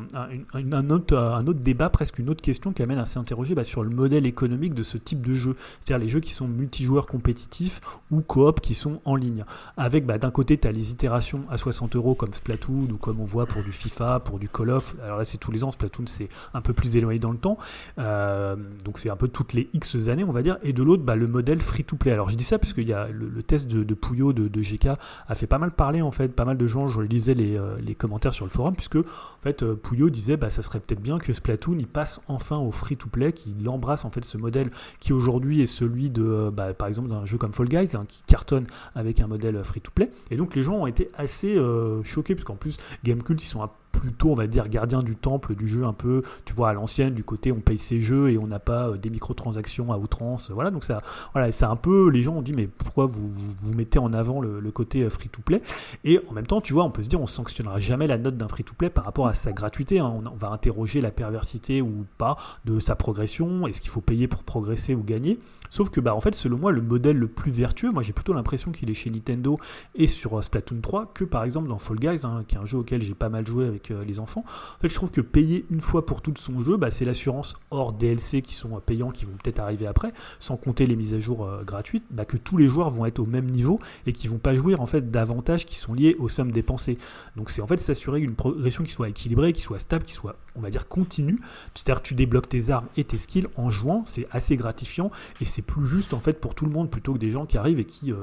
un, 0.53 0.89
autre, 0.89 1.17
un 1.17 1.45
autre 1.47 1.59
débat, 1.59 1.89
presque 1.89 2.19
une 2.19 2.29
autre 2.29 2.41
question 2.41 2.73
qui 2.73 2.81
amène 2.81 2.97
à 2.97 3.05
s'interroger 3.05 3.55
bah, 3.55 3.63
sur 3.63 3.83
le 3.83 3.89
modèle 3.89 4.25
économique 4.25 4.73
de 4.73 4.83
ce 4.83 4.97
type 4.97 5.25
de 5.25 5.33
jeu. 5.33 5.55
C'est-à-dire 5.81 6.03
les 6.03 6.09
jeux 6.09 6.19
qui 6.19 6.31
sont 6.31 6.47
multijoueurs 6.47 7.07
compétitifs 7.07 7.81
ou 8.09 8.21
coop 8.21 8.61
qui 8.61 8.73
sont 8.73 9.01
en 9.05 9.15
ligne. 9.15 9.45
Avec 9.77 10.05
bah, 10.05 10.17
d'un 10.17 10.31
côté, 10.31 10.57
tu 10.57 10.67
as 10.67 10.71
les 10.71 10.91
itérations 10.91 11.43
à 11.49 11.57
60 11.57 11.95
euros 11.95 12.15
comme 12.15 12.33
Splatoon 12.33 12.87
ou 12.91 12.97
comme 12.97 13.19
on 13.19 13.25
voit 13.25 13.45
pour 13.45 13.63
du 13.63 13.71
FIFA, 13.71 14.19
pour 14.19 14.39
du 14.39 14.49
Call 14.49 14.69
of. 14.69 14.95
Alors 15.03 15.17
là, 15.17 15.25
c'est 15.25 15.37
tous 15.37 15.51
les 15.51 15.63
ans. 15.63 15.71
Splatoon, 15.71 16.05
c'est 16.07 16.29
un 16.53 16.61
peu 16.61 16.73
plus 16.73 16.95
éloigné 16.95 17.19
dans 17.19 17.31
le 17.31 17.37
temps. 17.37 17.57
Euh, 17.99 18.55
donc 18.83 18.99
c'est 18.99 19.09
un 19.09 19.15
peu 19.15 19.27
toutes 19.27 19.53
les 19.53 19.69
X 19.73 20.07
années, 20.07 20.23
on 20.23 20.31
va 20.31 20.41
dire. 20.41 20.57
Et 20.63 20.73
de 20.73 20.83
l'autre, 20.83 21.03
bah, 21.03 21.15
le 21.15 21.27
modèle 21.27 21.59
free-to-play. 21.59 22.11
Alors 22.11 22.29
je 22.29 22.35
dis 22.35 22.43
ça 22.43 22.59
parce 22.59 22.73
qu'il 22.73 22.87
y 22.87 22.93
a 22.93 23.07
le, 23.07 23.29
le 23.29 23.43
test 23.43 23.67
de, 23.67 23.83
de 23.83 23.93
Pouillot 23.93 24.33
de, 24.33 24.47
de 24.47 24.61
GK 24.61 24.87
a 25.27 25.35
fait 25.35 25.47
pas 25.47 25.57
mal 25.57 25.71
parler 25.71 26.01
en 26.01 26.11
fait, 26.11 26.29
pas 26.29 26.45
mal 26.45 26.57
de 26.57 26.67
je 26.87 27.01
lisais 27.01 27.33
les, 27.33 27.57
euh, 27.57 27.77
les 27.79 27.95
commentaires 27.95 28.33
sur 28.33 28.45
le 28.45 28.51
forum, 28.51 28.75
puisque 28.75 28.97
en 28.97 29.41
fait 29.41 29.63
euh, 29.63 29.75
Pouillot 29.75 30.09
disait 30.09 30.37
bah 30.37 30.49
ça 30.49 30.61
serait 30.61 30.79
peut-être 30.79 31.01
bien 31.01 31.19
que 31.19 31.33
Splatoon 31.33 31.77
il 31.79 31.87
passe 31.87 32.21
enfin 32.27 32.57
au 32.57 32.71
free-to-play, 32.71 33.33
qu'il 33.33 33.67
embrasse 33.69 34.05
en 34.05 34.11
fait 34.11 34.23
ce 34.25 34.37
modèle 34.37 34.71
qui 34.99 35.13
aujourd'hui 35.13 35.61
est 35.61 35.67
celui 35.67 36.09
de 36.09 36.23
euh, 36.23 36.51
bah, 36.51 36.73
par 36.73 36.87
exemple 36.87 37.09
d'un 37.09 37.25
jeu 37.25 37.37
comme 37.37 37.53
Fall 37.53 37.67
Guys 37.67 37.95
hein, 37.95 38.05
qui 38.07 38.23
cartonne 38.23 38.67
avec 38.95 39.19
un 39.19 39.27
modèle 39.27 39.63
free-to-play. 39.63 40.09
Et 40.29 40.37
donc 40.37 40.55
les 40.55 40.63
gens 40.63 40.75
ont 40.75 40.87
été 40.87 41.09
assez 41.15 41.59
choqués, 42.03 42.35
parce 42.35 42.45
qu'en 42.45 42.55
plus 42.55 42.77
Gamecult 43.03 43.41
ils 43.41 43.47
sont 43.47 43.61
un 43.61 43.69
plutôt 43.91 44.31
on 44.31 44.35
va 44.35 44.47
dire 44.47 44.67
gardiens 44.69 45.03
du 45.03 45.15
temple 45.15 45.55
du 45.55 45.67
jeu 45.67 45.85
un 45.85 45.93
peu 45.93 46.23
tu 46.45 46.53
vois 46.53 46.69
à 46.69 46.73
l'ancienne 46.73 47.13
du 47.13 47.23
côté 47.23 47.51
on 47.51 47.59
paye 47.59 47.77
ses 47.77 47.99
jeux 47.99 48.31
et 48.31 48.37
on 48.37 48.47
n'a 48.47 48.59
pas 48.59 48.89
euh, 48.89 48.97
des 48.97 49.09
microtransactions 49.09 49.91
à 49.91 49.97
outrance. 49.97 50.51
Voilà 50.51 50.71
donc 50.71 50.83
ça 50.83 51.01
voilà 51.33 51.51
c'est 51.51 51.65
un 51.65 51.75
peu 51.75 52.09
les 52.09 52.21
gens 52.21 52.35
ont 52.35 52.41
dit 52.41 52.53
mais 52.53 52.67
pourquoi 52.67 53.05
vous 53.05 53.29
vous, 53.31 53.73
mettez 53.73 53.99
en 53.99 54.13
avant 54.13 54.41
le, 54.41 54.71
côté 54.71 55.09
free 55.09 55.27
to 55.27 55.41
play 55.41 55.61
et 56.05 56.19
en 56.29 56.33
même 56.33 56.47
temps 56.47 56.61
tu 56.61 56.71
vois 56.71 56.85
on 56.85 56.91
peut 56.91 57.03
se 57.03 57.09
dire 57.09 57.19
on 57.19 57.27
sanctionnera 57.27 57.79
jamais 57.79 58.07
la 58.07 58.17
note 58.17 58.37
d'un 58.37 58.47
free 58.47 58.63
to 58.63 58.73
play 58.73 58.89
par 58.89 59.03
rapport 59.03 59.27
à 59.27 59.33
sa 59.33 59.51
gratuité 59.51 59.99
hein. 59.99 60.13
on, 60.13 60.25
on 60.25 60.35
va 60.35 60.49
interroger 60.49 61.01
la 61.01 61.11
perversité 61.11 61.81
ou 61.81 62.05
pas 62.17 62.37
de 62.63 62.79
sa 62.79 62.95
progression 62.95 63.31
est-ce 63.67 63.81
qu'il 63.81 63.89
faut 63.89 64.01
payer 64.01 64.27
pour 64.27 64.43
progresser 64.43 64.95
ou 64.95 65.03
gagner? 65.03 65.39
Sauf 65.69 65.89
que 65.89 65.99
bah 65.99 66.15
en 66.15 66.21
fait 66.21 66.35
selon 66.35 66.57
moi 66.57 66.71
le 66.71 66.81
modèle 66.81 67.17
le 67.17 67.27
plus 67.27 67.51
vertueux 67.51 67.91
moi 67.91 68.03
j'ai 68.03 68.13
plutôt 68.13 68.33
l'impression 68.33 68.71
qu'il 68.71 68.89
est 68.89 68.93
chez 68.93 69.09
Nintendo 69.09 69.59
et 69.95 70.07
sur 70.07 70.37
euh, 70.37 70.41
Splatoon 70.41 70.81
3 70.81 71.11
que 71.13 71.23
par 71.23 71.43
exemple 71.43 71.69
dans 71.69 71.79
Fall 71.79 71.97
Guys 71.97 72.21
hein, 72.23 72.43
qui 72.47 72.55
est 72.55 72.59
un 72.59 72.65
jeu 72.65 72.79
auquel 72.79 73.01
j'ai 73.01 73.13
pas 73.13 73.29
mal 73.29 73.45
joué 73.45 73.67
avec 73.67 73.80
euh, 73.89 74.03
les 74.05 74.19
enfants. 74.19 74.43
En 74.77 74.81
fait 74.81 74.89
je 74.89 74.95
trouve 74.95 75.09
que 75.09 75.21
payer 75.21 75.65
une 75.71 75.81
fois 75.81 76.05
pour 76.05 76.21
tout 76.21 76.33
son 76.37 76.61
jeu 76.61 76.77
bah, 76.77 76.91
c'est 76.91 77.05
l'assurance 77.05 77.55
hors 77.71 77.93
DLC 77.93 78.41
qui 78.41 78.53
sont 78.53 78.75
euh, 78.75 78.79
payants 78.79 79.09
qui 79.09 79.25
vont 79.25 79.33
peut-être 79.41 79.59
arriver 79.59 79.87
après 79.87 80.13
sans 80.39 80.57
compter 80.57 80.85
les 80.85 80.95
mises 80.95 81.13
à 81.13 81.19
jour 81.19 81.45
euh, 81.45 81.63
gratuites 81.63 82.03
bah, 82.11 82.25
que 82.25 82.37
tous 82.37 82.57
les 82.57 82.67
joueurs 82.67 82.89
vont 82.89 83.05
être 83.05 83.19
au 83.19 83.25
même 83.25 83.49
niveau 83.49 83.79
et 84.05 84.13
qui 84.13 84.27
vont 84.27 84.37
pas 84.37 84.53
jouir 84.53 84.81
en 84.81 84.85
fait 84.85 85.09
d'avantages 85.09 85.65
qui 85.65 85.77
sont 85.77 85.93
liés 85.93 86.15
aux 86.19 86.29
sommes 86.29 86.51
dépensées. 86.51 86.97
Donc 87.35 87.49
c'est 87.49 87.61
en 87.61 87.67
fait 87.67 87.79
s'assurer 87.79 88.21
une 88.21 88.35
progression 88.35 88.83
qui 88.83 88.91
soit 88.91 89.09
équilibrée 89.09 89.53
qui 89.53 89.61
soit 89.61 89.79
stable 89.79 90.05
qui 90.05 90.13
soit 90.13 90.35
on 90.55 90.61
va 90.61 90.69
dire 90.69 90.87
continue. 90.87 91.39
C'est-à-dire 91.73 92.03
que 92.03 92.07
tu 92.07 92.13
débloques 92.13 92.49
tes 92.49 92.69
armes 92.69 92.87
et 92.97 93.03
tes 93.03 93.17
skills 93.17 93.47
en 93.55 93.69
jouant 93.71 94.03
c'est 94.05 94.27
assez 94.31 94.57
gratifiant 94.57 95.09
et 95.39 95.45
c'est 95.45 95.61
plus 95.61 95.87
juste 95.87 96.13
en 96.13 96.19
fait 96.19 96.39
pour 96.39 96.53
tout 96.53 96.65
le 96.65 96.71
monde 96.71 96.91
plutôt 96.91 97.13
que 97.13 97.19
des 97.19 97.31
gens 97.31 97.45
qui 97.45 97.57
arrivent 97.57 97.79
et 97.79 97.85
qui 97.85 98.13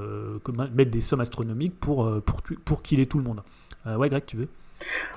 mettent 0.73 0.91
des 0.91 1.01
sommes 1.01 1.21
astronomiques 1.21 1.79
pour, 1.79 2.21
pour, 2.21 2.41
pour 2.63 2.81
killer 2.81 3.07
tout 3.07 3.17
le 3.17 3.23
monde. 3.23 3.41
Ouais 3.85 4.09
Greg 4.09 4.25
tu 4.25 4.37
veux? 4.37 4.47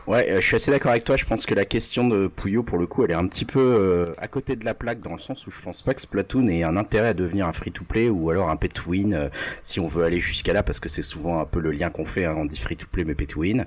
Ouais, 0.08 0.28
euh, 0.30 0.40
je 0.40 0.46
suis 0.46 0.56
assez 0.56 0.70
d'accord 0.72 0.90
avec 0.90 1.04
toi. 1.04 1.16
Je 1.16 1.24
pense 1.24 1.46
que 1.46 1.54
la 1.54 1.64
question 1.64 2.08
de 2.08 2.26
Pouillot, 2.26 2.64
pour 2.64 2.76
le 2.78 2.86
coup, 2.86 3.04
elle 3.04 3.12
est 3.12 3.14
un 3.14 3.26
petit 3.28 3.44
peu 3.44 3.60
euh, 3.60 4.12
à 4.18 4.26
côté 4.26 4.56
de 4.56 4.64
la 4.64 4.74
plaque 4.74 5.00
dans 5.00 5.12
le 5.12 5.18
sens 5.18 5.46
où 5.46 5.50
je 5.52 5.60
pense 5.62 5.82
pas 5.82 5.94
que 5.94 6.00
Splatoon 6.00 6.48
ait 6.48 6.64
un 6.64 6.76
intérêt 6.76 7.08
à 7.08 7.14
devenir 7.14 7.46
un 7.46 7.52
free-to-play 7.52 8.08
ou 8.08 8.28
alors 8.30 8.50
un 8.50 8.56
pay-to-win 8.56 9.14
euh, 9.14 9.28
si 9.62 9.78
on 9.78 9.86
veut 9.86 10.02
aller 10.04 10.18
jusqu'à 10.18 10.52
là 10.52 10.64
parce 10.64 10.80
que 10.80 10.88
c'est 10.88 11.02
souvent 11.02 11.38
un 11.40 11.44
peu 11.44 11.60
le 11.60 11.70
lien 11.70 11.90
qu'on 11.90 12.04
fait. 12.04 12.24
Hein, 12.24 12.34
on 12.36 12.44
dit 12.44 12.58
free-to-play 12.58 13.04
mais 13.04 13.14
pay-to-win. 13.14 13.64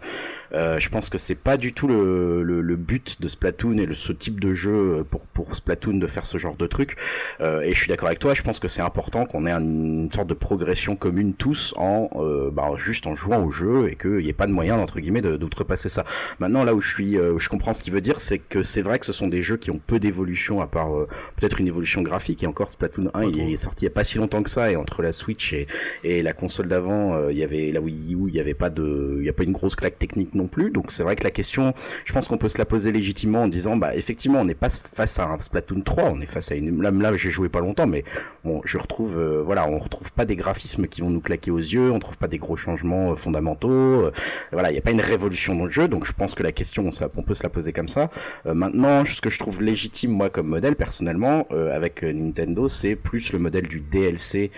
Je 0.54 0.90
pense 0.90 1.10
que 1.10 1.18
c'est 1.18 1.36
pas 1.36 1.58
du 1.58 1.74
tout 1.74 1.88
le, 1.88 2.42
le, 2.44 2.76
but 2.76 3.22
de 3.22 3.28
Splatoon 3.28 3.78
et 3.78 3.86
le, 3.86 3.94
ce 3.94 4.12
type 4.14 4.40
de 4.40 4.54
jeu 4.54 5.06
pour 5.10 5.22
pour 5.28 5.56
Splatoon 5.56 5.98
de 5.98 6.08
faire 6.08 6.26
ce 6.26 6.38
genre 6.38 6.56
de 6.56 6.68
truc. 6.68 6.96
Et 7.42 7.74
je 7.74 7.78
suis 7.78 7.88
d'accord 7.88 8.08
avec 8.08 8.20
toi. 8.20 8.34
Je 8.34 8.42
pense 8.42 8.60
que 8.60 8.68
c'est 8.68 8.82
important 8.82 9.26
qu'on 9.26 9.46
ait 9.48 9.52
un- 9.52 9.62
une 9.62 10.12
sorte 10.12 10.28
de 10.28 10.34
progression 10.34 10.96
commune 10.96 11.34
tous 11.34 11.74
en 11.78 12.10
bah, 12.54 12.72
juste 12.78 13.08
en 13.08 13.16
jouant 13.16 13.44
au 13.44 13.52
jeu 13.52 13.90
et 13.90 13.96
qu'il 13.96 14.18
n'y 14.18 14.30
ait 14.30 14.34
pas 14.34 14.48
de 14.48 14.52
moyen 14.54 14.78
entre 14.78 15.00
guillemets 15.00 15.22
de- 15.22 15.38
d'outrepasser 15.86 15.90
ça. 15.90 16.06
Maintenant, 16.40 16.64
là 16.64 16.74
où 16.74 16.82
je 16.82 16.94
suis, 16.94 17.18
euh, 17.18 17.34
où 17.34 17.40
je 17.40 17.50
comprends 17.50 17.74
ce 17.74 17.84
qu'il 17.84 17.94
veut 17.94 18.02
dire, 18.02 18.20
c'est 18.20 18.40
que 18.40 18.64
c'est 18.64 18.82
vrai 18.82 19.00
que 19.00 19.06
ce 19.06 19.14
sont 19.14 19.28
des 19.28 19.42
jeux 19.42 19.58
qui 19.58 19.72
ont 19.72 19.80
peu 19.86 20.00
d'évolution 20.00 20.62
à 20.62 20.68
part 20.68 20.96
euh, 20.96 21.08
peut-être 21.38 21.60
une 21.60 21.68
évolution 21.68 22.02
graphique. 22.02 22.44
Et 22.44 22.48
encore, 22.48 22.72
Splatoon 22.72 23.10
1, 23.14 23.24
il 23.26 23.40
est 23.40 23.56
sorti 23.56 23.86
il 23.86 23.90
y 23.90 23.92
a 23.92 23.94
pas 23.94 24.04
si 24.04 24.18
longtemps 24.18 24.44
que 24.44 24.50
ça. 24.50 24.72
Et 24.72 24.76
entre 24.76 25.02
la 25.02 25.12
Switch 25.12 25.54
et, 25.54 25.68
et 26.04 26.22
la 26.22 26.34
console 26.34 26.68
d'avant, 26.68 27.16
euh, 27.16 27.32
il 27.32 27.38
y 27.38 27.44
avait 27.44 27.72
la 27.72 27.82
Wii 27.82 28.16
U, 28.16 28.28
il 28.28 28.36
y 28.36 28.40
avait 28.40 28.54
pas 28.54 28.70
de, 28.70 29.18
il 29.20 29.26
y 29.26 29.30
a 29.30 29.34
pas 29.34 29.44
une 29.44 29.52
grosse 29.52 29.76
claque 29.76 30.00
technique 30.00 30.34
non 30.36 30.48
plus. 30.48 30.72
Donc 30.72 30.92
c'est 30.92 31.04
vrai 31.04 31.16
que 31.16 31.24
la 31.24 31.32
question, 31.32 31.74
je 32.06 32.14
pense 32.14 32.28
qu'on 32.28 32.38
peut 32.38 32.50
se 32.50 32.58
la 32.58 32.66
poser 32.66 32.92
légitimement 32.92 33.44
en 33.44 33.48
disant, 33.48 33.78
bah 33.78 33.96
effectivement, 33.96 34.42
on 34.42 34.46
n'est 34.46 34.56
pas 34.56 34.70
face 34.70 35.20
à 35.20 35.28
un 35.28 35.40
Splatoon 35.40 35.82
3, 35.82 36.12
on 36.12 36.22
est 36.22 36.26
face 36.26 36.52
à 36.52 36.56
une. 36.56 36.82
Là, 36.82 36.92
là 36.92 37.16
j'ai 37.16 37.30
joué 37.30 37.50
pas 37.50 37.60
longtemps, 37.60 37.88
mais 37.88 38.04
bon, 38.44 38.62
je 38.66 38.78
retrouve, 38.78 39.18
euh, 39.18 39.42
voilà, 39.44 39.68
on 39.70 39.78
retrouve 39.78 40.12
pas 40.12 40.26
des 40.26 40.36
graphismes 40.36 40.88
qui 40.88 41.02
vont 41.02 41.10
nous 41.10 41.22
claquer 41.22 41.52
aux 41.52 41.58
yeux, 41.58 41.92
on 41.92 42.00
trouve 42.00 42.18
pas 42.18 42.28
des 42.28 42.38
gros 42.38 42.56
changements 42.56 43.16
fondamentaux. 43.16 44.12
voilà, 44.52 44.70
il 44.70 44.74
n'y 44.74 44.80
a 44.80 44.82
pas 44.82 44.92
une 44.92 45.02
révolution 45.02 45.56
dans 45.56 45.66
le 45.66 45.72
donc 45.84 46.06
je 46.06 46.14
pense 46.14 46.36
que 46.36 46.44
la 46.44 46.52
question, 46.52 46.90
on 47.16 47.24
peut 47.24 47.34
se 47.34 47.44
la 47.44 47.50
poser 47.50 47.74
comme 47.74 47.88
ça. 47.88 48.10
Euh, 48.46 48.54
maintenant, 48.54 49.06
ce 49.06 49.22
que 49.22 49.30
je 49.30 49.40
trouve 49.40 49.62
légitime, 49.62 50.12
moi, 50.12 50.30
comme 50.30 50.48
modèle, 50.48 50.76
personnellement, 50.76 51.48
euh, 51.52 51.76
avec 51.76 52.04
euh, 52.04 52.12
Nintendo, 52.12 52.68
c'est 52.68 52.96
plus 52.96 53.34
le 53.34 53.40
modèle 53.40 53.68
du 53.68 53.82
DLC 53.82 54.52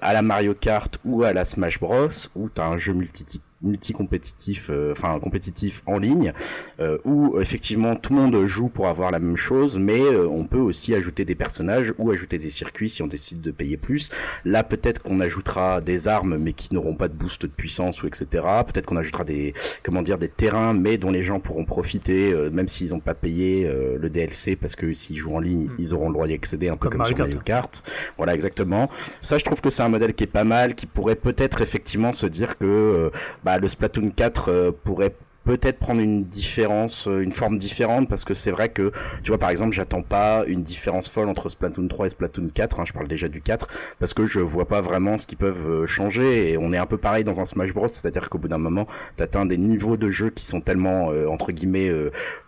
à 0.00 0.14
la 0.14 0.22
Mario 0.22 0.54
Kart 0.54 0.98
ou 1.04 1.22
à 1.22 1.34
la 1.34 1.44
Smash 1.44 1.78
Bros, 1.78 2.08
où 2.34 2.48
tu 2.48 2.62
as 2.62 2.66
un 2.66 2.78
jeu 2.78 2.94
multi 2.94 3.26
multi-compétitif, 3.62 4.68
euh, 4.70 4.92
enfin 4.92 5.18
compétitif 5.18 5.82
en 5.86 5.98
ligne, 5.98 6.32
euh, 6.80 6.98
où 7.04 7.40
effectivement 7.40 7.96
tout 7.96 8.14
le 8.14 8.20
monde 8.20 8.46
joue 8.46 8.68
pour 8.68 8.88
avoir 8.88 9.10
la 9.10 9.18
même 9.18 9.36
chose, 9.36 9.78
mais 9.78 10.00
euh, 10.00 10.28
on 10.28 10.44
peut 10.44 10.58
aussi 10.58 10.94
ajouter 10.94 11.24
des 11.24 11.34
personnages 11.34 11.94
ou 11.98 12.10
ajouter 12.10 12.38
des 12.38 12.50
circuits 12.50 12.88
si 12.88 13.02
on 13.02 13.06
décide 13.06 13.40
de 13.40 13.50
payer 13.50 13.76
plus. 13.76 14.10
Là, 14.44 14.62
peut-être 14.62 15.02
qu'on 15.02 15.20
ajoutera 15.20 15.80
des 15.80 16.08
armes, 16.08 16.36
mais 16.36 16.52
qui 16.52 16.74
n'auront 16.74 16.94
pas 16.94 17.08
de 17.08 17.14
boost 17.14 17.42
de 17.42 17.46
puissance 17.46 18.02
ou 18.02 18.06
etc. 18.06 18.26
Peut-être 18.66 18.86
qu'on 18.86 18.96
ajoutera 18.96 19.24
des, 19.24 19.54
comment 19.82 20.02
dire, 20.02 20.18
des 20.18 20.28
terrains, 20.28 20.72
mais 20.72 20.98
dont 20.98 21.10
les 21.10 21.22
gens 21.22 21.40
pourront 21.40 21.64
profiter, 21.64 22.32
euh, 22.32 22.50
même 22.50 22.68
s'ils 22.68 22.90
n'ont 22.90 23.00
pas 23.00 23.14
payé 23.14 23.66
euh, 23.66 23.98
le 23.98 24.10
DLC, 24.10 24.56
parce 24.56 24.76
que 24.76 24.92
s'ils 24.94 25.16
jouent 25.16 25.36
en 25.36 25.40
ligne, 25.40 25.68
ils 25.78 25.94
auront 25.94 26.08
le 26.08 26.14
droit 26.14 26.26
d'y 26.26 26.34
accéder, 26.34 26.68
un 26.68 26.76
peu 26.76 26.88
Comme 26.88 27.04
sur. 27.04 27.16
Mario 27.18 27.38
Kart. 27.44 27.82
Voilà, 28.16 28.34
exactement. 28.34 28.90
Ça, 29.22 29.38
je 29.38 29.44
trouve 29.44 29.60
que 29.60 29.70
c'est 29.70 29.82
un 29.82 29.88
modèle 29.88 30.14
qui 30.14 30.24
est 30.24 30.28
pas 30.28 30.44
mal, 30.44 30.74
qui 30.74 30.86
pourrait 30.86 31.16
peut-être 31.16 31.60
effectivement 31.62 32.12
se 32.12 32.26
dire 32.26 32.58
que 32.58 32.66
euh, 32.66 33.10
bah, 33.46 33.58
le 33.58 33.68
Splatoon 33.68 34.10
4 34.10 34.48
euh, 34.48 34.72
pourrait 34.72 35.14
peut-être 35.44 35.78
prendre 35.78 36.00
une 36.00 36.24
différence, 36.24 37.06
euh, 37.06 37.20
une 37.20 37.30
forme 37.30 37.58
différente, 37.58 38.08
parce 38.08 38.24
que 38.24 38.34
c'est 38.34 38.50
vrai 38.50 38.70
que, 38.70 38.90
tu 39.22 39.30
vois, 39.30 39.38
par 39.38 39.50
exemple, 39.50 39.72
j'attends 39.72 40.02
pas 40.02 40.42
une 40.48 40.64
différence 40.64 41.08
folle 41.08 41.28
entre 41.28 41.48
Splatoon 41.48 41.86
3 41.86 42.06
et 42.06 42.08
Splatoon 42.08 42.48
4, 42.52 42.80
hein, 42.80 42.84
je 42.84 42.92
parle 42.92 43.06
déjà 43.06 43.28
du 43.28 43.40
4, 43.40 43.68
parce 44.00 44.14
que 44.14 44.26
je 44.26 44.40
vois 44.40 44.66
pas 44.66 44.80
vraiment 44.80 45.16
ce 45.16 45.28
qu'ils 45.28 45.38
peuvent 45.38 45.70
euh, 45.70 45.86
changer, 45.86 46.50
et 46.50 46.58
on 46.58 46.72
est 46.72 46.76
un 46.76 46.86
peu 46.86 46.98
pareil 46.98 47.22
dans 47.22 47.40
un 47.40 47.44
Smash 47.44 47.72
Bros, 47.72 47.86
c'est-à-dire 47.86 48.28
qu'au 48.30 48.38
bout 48.38 48.48
d'un 48.48 48.58
moment, 48.58 48.88
t'atteins 49.14 49.46
des 49.46 49.58
niveaux 49.58 49.96
de 49.96 50.10
jeu 50.10 50.30
qui 50.30 50.44
sont 50.44 50.60
tellement, 50.60 51.12
entre 51.28 51.52
guillemets, 51.52 51.92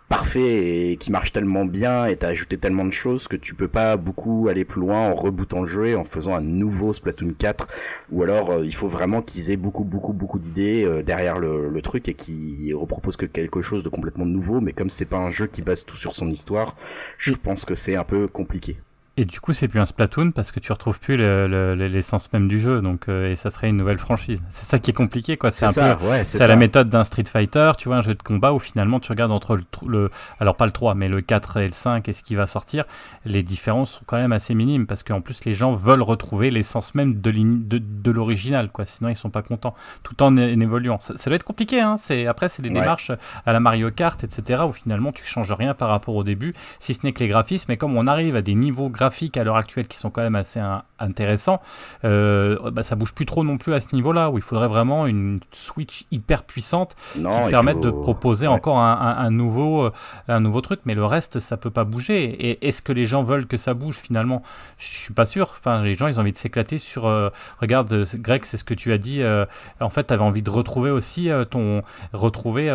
parfaits 0.09 0.41
et 0.41 0.97
qui 0.99 1.11
marchent 1.11 1.31
tellement 1.31 1.65
bien, 1.65 2.05
et 2.07 2.17
t'as 2.17 2.29
ajouté 2.29 2.57
tellement 2.57 2.83
de 2.83 2.91
choses 2.91 3.27
que 3.27 3.35
tu 3.35 3.53
peux 3.53 3.67
pas 3.67 3.95
beaucoup 3.95 4.47
aller 4.49 4.65
plus 4.65 4.81
loin 4.81 5.09
en 5.09 5.15
rebootant 5.15 5.61
le 5.61 5.67
jeu 5.67 5.95
en 5.95 6.03
faisant 6.03 6.33
un 6.33 6.41
nouveau 6.41 6.93
Splatoon 6.93 7.29
4, 7.37 7.67
ou 8.11 8.23
alors 8.23 8.51
euh, 8.51 8.65
il 8.65 8.73
faut 8.73 8.87
vraiment 8.87 9.21
qu'ils 9.21 9.51
aient 9.51 9.57
beaucoup, 9.57 9.83
beaucoup, 9.83 10.13
beaucoup 10.13 10.39
d'idées 10.39 10.83
euh, 10.83 11.03
derrière 11.03 11.39
le, 11.39 11.69
le 11.69 11.81
truc 11.81 12.09
et 12.09 12.15
qu'ils 12.15 12.75
reproposent 12.75 13.17
que 13.17 13.27
quelque 13.27 13.61
chose 13.61 13.83
de 13.83 13.89
complètement 13.89 14.25
nouveau, 14.25 14.59
mais 14.59 14.73
comme 14.73 14.89
c'est 14.89 15.05
pas 15.05 15.17
un 15.17 15.29
jeu 15.29 15.47
qui 15.47 15.61
base 15.61 15.85
tout 15.85 15.97
sur 15.97 16.15
son 16.15 16.29
histoire, 16.29 16.75
je 17.17 17.33
pense 17.33 17.63
que 17.63 17.75
c'est 17.75 17.95
un 17.95 18.03
peu 18.03 18.27
compliqué. 18.27 18.77
Et 19.21 19.25
du 19.25 19.41
coup, 19.41 19.51
c'est 19.51 19.67
plus 19.67 19.81
un 19.81 19.85
Splatoon 19.85 20.31
parce 20.31 20.53
que 20.53 20.61
tu 20.61 20.71
retrouves 20.71 20.97
plus 20.97 21.17
le- 21.17 21.45
le- 21.47 21.75
l'essence 21.87 22.31
même 22.31 22.47
du 22.47 22.57
jeu, 22.57 22.79
donc 22.81 23.09
euh, 23.09 23.29
et 23.29 23.35
ça 23.35 23.49
serait 23.49 23.67
une 23.67 23.75
nouvelle 23.75 23.97
franchise. 23.97 24.41
C'est 24.49 24.63
ça 24.65 24.79
qui 24.79 24.91
est 24.91 24.93
compliqué, 24.93 25.35
quoi. 25.35 25.51
C'est 25.51 25.65
un 25.77 25.95
peu, 25.97 26.05
ouais, 26.05 26.23
c'est 26.23 26.47
la 26.47 26.55
méthode 26.55 26.87
d'un 26.87 27.03
Street 27.03 27.25
Fighter, 27.25 27.73
tu 27.77 27.89
vois, 27.89 27.97
un 27.97 28.01
jeu 28.01 28.15
de 28.15 28.23
combat 28.23 28.53
où 28.53 28.59
finalement 28.59 29.01
tu 29.01 29.11
regardes 29.11 29.33
entre 29.33 29.57
le, 29.57 29.63
le 29.87 30.09
alors 30.39 30.55
pas 30.55 30.65
le 30.65 30.71
3, 30.71 30.95
mais 30.95 31.09
le 31.09 31.19
4 31.19 31.57
et 31.57 31.65
le 31.65 31.73
5 31.73 32.07
et 32.07 32.13
ce 32.13 32.23
qui 32.23 32.35
va 32.35 32.47
sortir, 32.47 32.85
les 33.25 33.43
différences 33.43 33.91
sont 33.91 34.03
quand 34.05 34.15
même 34.15 34.31
assez 34.31 34.53
minimes 34.55 34.87
parce 34.87 35.03
qu'en 35.03 35.19
plus 35.19 35.43
les 35.43 35.53
gens 35.53 35.73
veulent 35.73 36.01
retrouver 36.01 36.49
l'essence 36.49 36.95
même 36.95 37.19
de 37.19 37.29
l'ini- 37.29 37.65
de, 37.65 37.77
de 37.77 38.11
l'original, 38.11 38.69
quoi. 38.71 38.85
Sinon 38.85 39.09
ils 39.09 39.17
sont 39.17 39.29
pas 39.31 39.41
contents, 39.41 39.75
tout 40.03 40.23
en, 40.23 40.37
évoluant. 40.37 40.99
Ça, 41.01 41.17
ça 41.17 41.29
doit 41.29 41.35
être 41.35 41.43
compliqué, 41.43 41.81
hein. 41.81 41.97
C'est 41.97 42.25
après 42.25 42.47
c'est 42.47 42.61
des 42.61 42.69
Ouais. 42.69 42.75
démarches 42.79 43.11
à 43.45 43.51
la 43.51 43.59
Mario 43.59 43.91
Kart, 43.91 44.23
etc. 44.23 44.63
où 44.65 44.71
finalement 44.71 45.11
tu 45.11 45.25
changes 45.25 45.51
rien 45.51 45.73
par 45.73 45.89
rapport 45.89 46.15
au 46.15 46.23
début, 46.23 46.53
si 46.79 46.93
ce 46.93 47.05
n'est 47.05 47.11
que 47.11 47.19
les 47.19 47.27
graphismes. 47.27 47.69
Et 47.73 47.75
comme 47.77 47.97
on 47.97 48.07
arrive 48.07 48.37
à 48.37 48.41
des 48.41 48.55
niveaux 48.55 48.87
graphiques 48.87 49.08
à 49.37 49.43
l'heure 49.43 49.55
actuelle 49.57 49.87
qui 49.87 49.97
sont 49.97 50.09
quand 50.09 50.21
même 50.21 50.35
assez 50.35 50.59
intéressants, 50.99 51.61
euh, 52.05 52.57
bah, 52.71 52.83
ça 52.83 52.95
bouge 52.95 53.13
plus 53.13 53.25
trop 53.25 53.43
non 53.43 53.57
plus 53.57 53.73
à 53.73 53.79
ce 53.79 53.95
niveau-là 53.95 54.29
où 54.29 54.37
il 54.37 54.41
faudrait 54.43 54.67
vraiment 54.67 55.07
une 55.07 55.39
Switch 55.51 56.05
hyper 56.11 56.43
puissante 56.43 56.95
Non, 57.17 57.47
qui 57.47 57.51
faut- 57.73 57.79
de 57.79 57.89
proposer 57.91 58.47
ouais. 58.47 58.53
encore 58.53 58.77
un, 58.79 58.93
un- 58.93 59.17
un 59.25 59.31
nouveau, 59.31 59.83
euh, 59.85 59.91
un 60.27 60.39
nouveau 60.39 60.61
truc, 60.61 60.81
mais 60.85 60.95
le 60.95 61.05
reste, 61.05 61.39
ça 61.39 61.57
peut 61.57 61.69
pas 61.71 61.83
bouger. 61.83 62.23
Et 62.23 62.67
est-ce 62.67 62.81
que 62.81 62.91
les 62.93 63.05
gens 63.05 63.23
veulent 63.23 63.47
que 63.47 63.57
ça 63.57 63.73
bouge 63.73 63.95
finalement? 63.95 64.43
Je 64.77 64.87
suis 64.87 65.13
pas 65.13 65.25
sûr. 65.25 65.49
Enfin, 65.57 65.83
les 65.83 65.95
gens, 65.95 66.07
ils 66.07 66.17
ont 66.19 66.21
envie 66.21 66.31
de 66.31 66.37
s'éclater 66.37 66.77
sur. 66.77 67.07
euh, 67.07 67.29
regarde, 67.59 67.91
euh, 67.93 68.05
Greg, 68.15 68.43
c'est 68.45 68.57
ce 68.57 68.63
que 68.63 68.73
tu 68.73 68.91
as 68.93 68.97
dit. 68.97 69.21
euh, 69.21 69.45
en 69.79 69.89
fait, 69.89 70.05
tu 70.07 70.13
avais 70.13 70.23
envie 70.23 70.41
de 70.41 70.49
retrouver 70.49 70.91
aussi 70.91 71.29
ton. 71.49 71.81
Retrouver. 72.13 72.69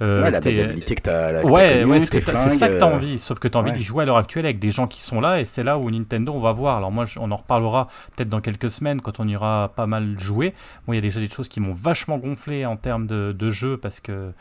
Ouais, 0.00 0.30
la 0.30 0.40
que 0.40 0.48
la- 0.48 0.74
que 0.94 1.02
t'as 1.02 1.42
Ouais, 1.44 1.84
ouais, 1.84 2.00
c'est 2.00 2.20
ça 2.22 2.68
que 2.68 2.78
tu 2.78 2.82
as 2.84 2.86
envie. 2.86 3.18
Sauf 3.18 3.38
que 3.38 3.48
tu 3.48 3.56
as 3.56 3.60
envie 3.60 3.70
ouais. 3.70 3.76
d'y 3.76 3.84
jouer 3.84 4.02
à 4.02 4.06
l'heure 4.06 4.16
actuelle 4.16 4.44
avec 4.46 4.58
des 4.58 4.70
gens 4.70 4.86
qui 4.86 5.02
sont 5.02 5.20
là, 5.20 5.40
et 5.40 5.44
c'est 5.44 5.62
où 5.76 5.90
Nintendo, 5.90 6.32
on 6.32 6.40
va 6.40 6.52
voir. 6.52 6.76
Alors, 6.76 6.90
moi, 6.90 7.04
on 7.18 7.30
en 7.30 7.36
reparlera 7.36 7.88
peut-être 8.16 8.28
dans 8.28 8.40
quelques 8.40 8.70
semaines 8.70 9.00
quand 9.00 9.20
on 9.20 9.28
ira 9.28 9.72
pas 9.76 9.86
mal 9.86 10.18
jouer. 10.18 10.54
Moi, 10.86 10.94
il 10.94 10.98
y 10.98 11.00
a 11.00 11.02
déjà 11.02 11.20
des 11.20 11.28
choses 11.28 11.48
qui 11.48 11.60
m'ont 11.60 11.72
vachement 11.72 12.18
gonflé 12.18 12.64
en 12.64 12.76
termes 12.76 13.06
de, 13.06 13.50
jeu 13.50 13.76
parce 13.76 14.00
que. 14.00 14.32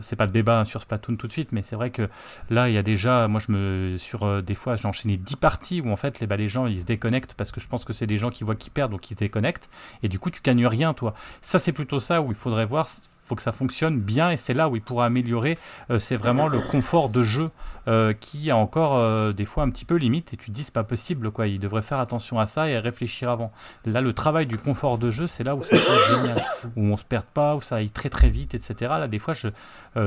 c'est 0.00 0.16
pas 0.16 0.26
le 0.26 0.32
débat 0.32 0.60
hein, 0.60 0.64
sur 0.64 0.80
Splatoon 0.80 1.16
tout 1.16 1.26
de 1.26 1.32
suite, 1.32 1.52
mais 1.52 1.62
c'est 1.62 1.76
vrai 1.76 1.90
que 1.90 2.08
là, 2.50 2.68
il 2.68 2.74
y 2.74 2.78
a 2.78 2.82
déjà. 2.82 3.28
Moi, 3.28 3.40
je 3.40 3.52
me. 3.52 3.96
Sur 3.98 4.24
euh, 4.24 4.40
des 4.40 4.54
fois, 4.54 4.76
j'ai 4.76 4.88
enchaîné 4.88 5.16
10 5.16 5.36
parties 5.36 5.80
où 5.80 5.90
en 5.90 5.96
fait, 5.96 6.20
les, 6.20 6.26
bah, 6.26 6.36
les 6.36 6.48
gens, 6.48 6.66
ils 6.66 6.80
se 6.80 6.86
déconnectent 6.86 7.34
parce 7.34 7.52
que 7.52 7.60
je 7.60 7.68
pense 7.68 7.84
que 7.84 7.92
c'est 7.92 8.06
des 8.06 8.16
gens 8.16 8.30
qui 8.30 8.44
voient 8.44 8.56
qu'ils 8.56 8.72
perdent, 8.72 8.92
donc 8.92 9.10
ils 9.10 9.14
se 9.14 9.18
déconnectent. 9.18 9.70
Et 10.02 10.08
du 10.08 10.18
coup, 10.18 10.30
tu 10.30 10.40
gagnes 10.42 10.66
rien, 10.66 10.94
toi. 10.94 11.14
Ça, 11.40 11.58
c'est 11.58 11.72
plutôt 11.72 12.00
ça 12.00 12.22
où 12.22 12.30
il 12.30 12.36
faudrait 12.36 12.66
voir. 12.66 12.88
Faut 13.24 13.34
que 13.34 13.42
ça 13.42 13.52
fonctionne 13.52 14.00
bien 14.00 14.30
et 14.30 14.36
c'est 14.36 14.54
là 14.54 14.68
où 14.68 14.76
il 14.76 14.82
pourra 14.82 15.06
améliorer. 15.06 15.58
euh, 15.90 15.98
c'est 15.98 16.16
vraiment 16.16 16.48
le 16.48 16.58
confort 16.58 17.08
de 17.08 17.22
jeu 17.22 17.50
euh, 17.88 18.12
qui 18.12 18.50
a 18.50 18.56
encore 18.56 18.96
euh, 18.96 19.32
des 19.32 19.44
fois 19.44 19.62
un 19.64 19.70
petit 19.70 19.84
peu 19.84 19.96
limite 19.96 20.34
et 20.34 20.36
tu 20.36 20.46
te 20.46 20.52
dis 20.52 20.64
c'est 20.64 20.74
pas 20.74 20.84
possible 20.84 21.30
quoi. 21.30 21.46
Il 21.46 21.58
devrait 21.58 21.82
faire 21.82 21.98
attention 21.98 22.38
à 22.38 22.46
ça 22.46 22.68
et 22.68 22.78
réfléchir 22.78 23.30
avant. 23.30 23.52
Là, 23.84 24.00
le 24.00 24.12
travail 24.12 24.46
du 24.46 24.58
confort 24.58 24.98
de 24.98 25.10
jeu, 25.10 25.26
c'est 25.26 25.44
là 25.44 25.54
où 25.54 25.62
être 25.62 26.16
génial, 26.16 26.40
où 26.76 26.82
on 26.82 26.96
se 26.96 27.04
perde 27.04 27.26
pas, 27.26 27.54
où 27.54 27.60
ça 27.60 27.76
aille 27.76 27.90
très 27.90 28.10
très 28.10 28.28
vite, 28.28 28.54
etc. 28.54 28.74
Là, 28.80 29.08
des 29.08 29.18
fois, 29.18 29.34
je, 29.34 29.48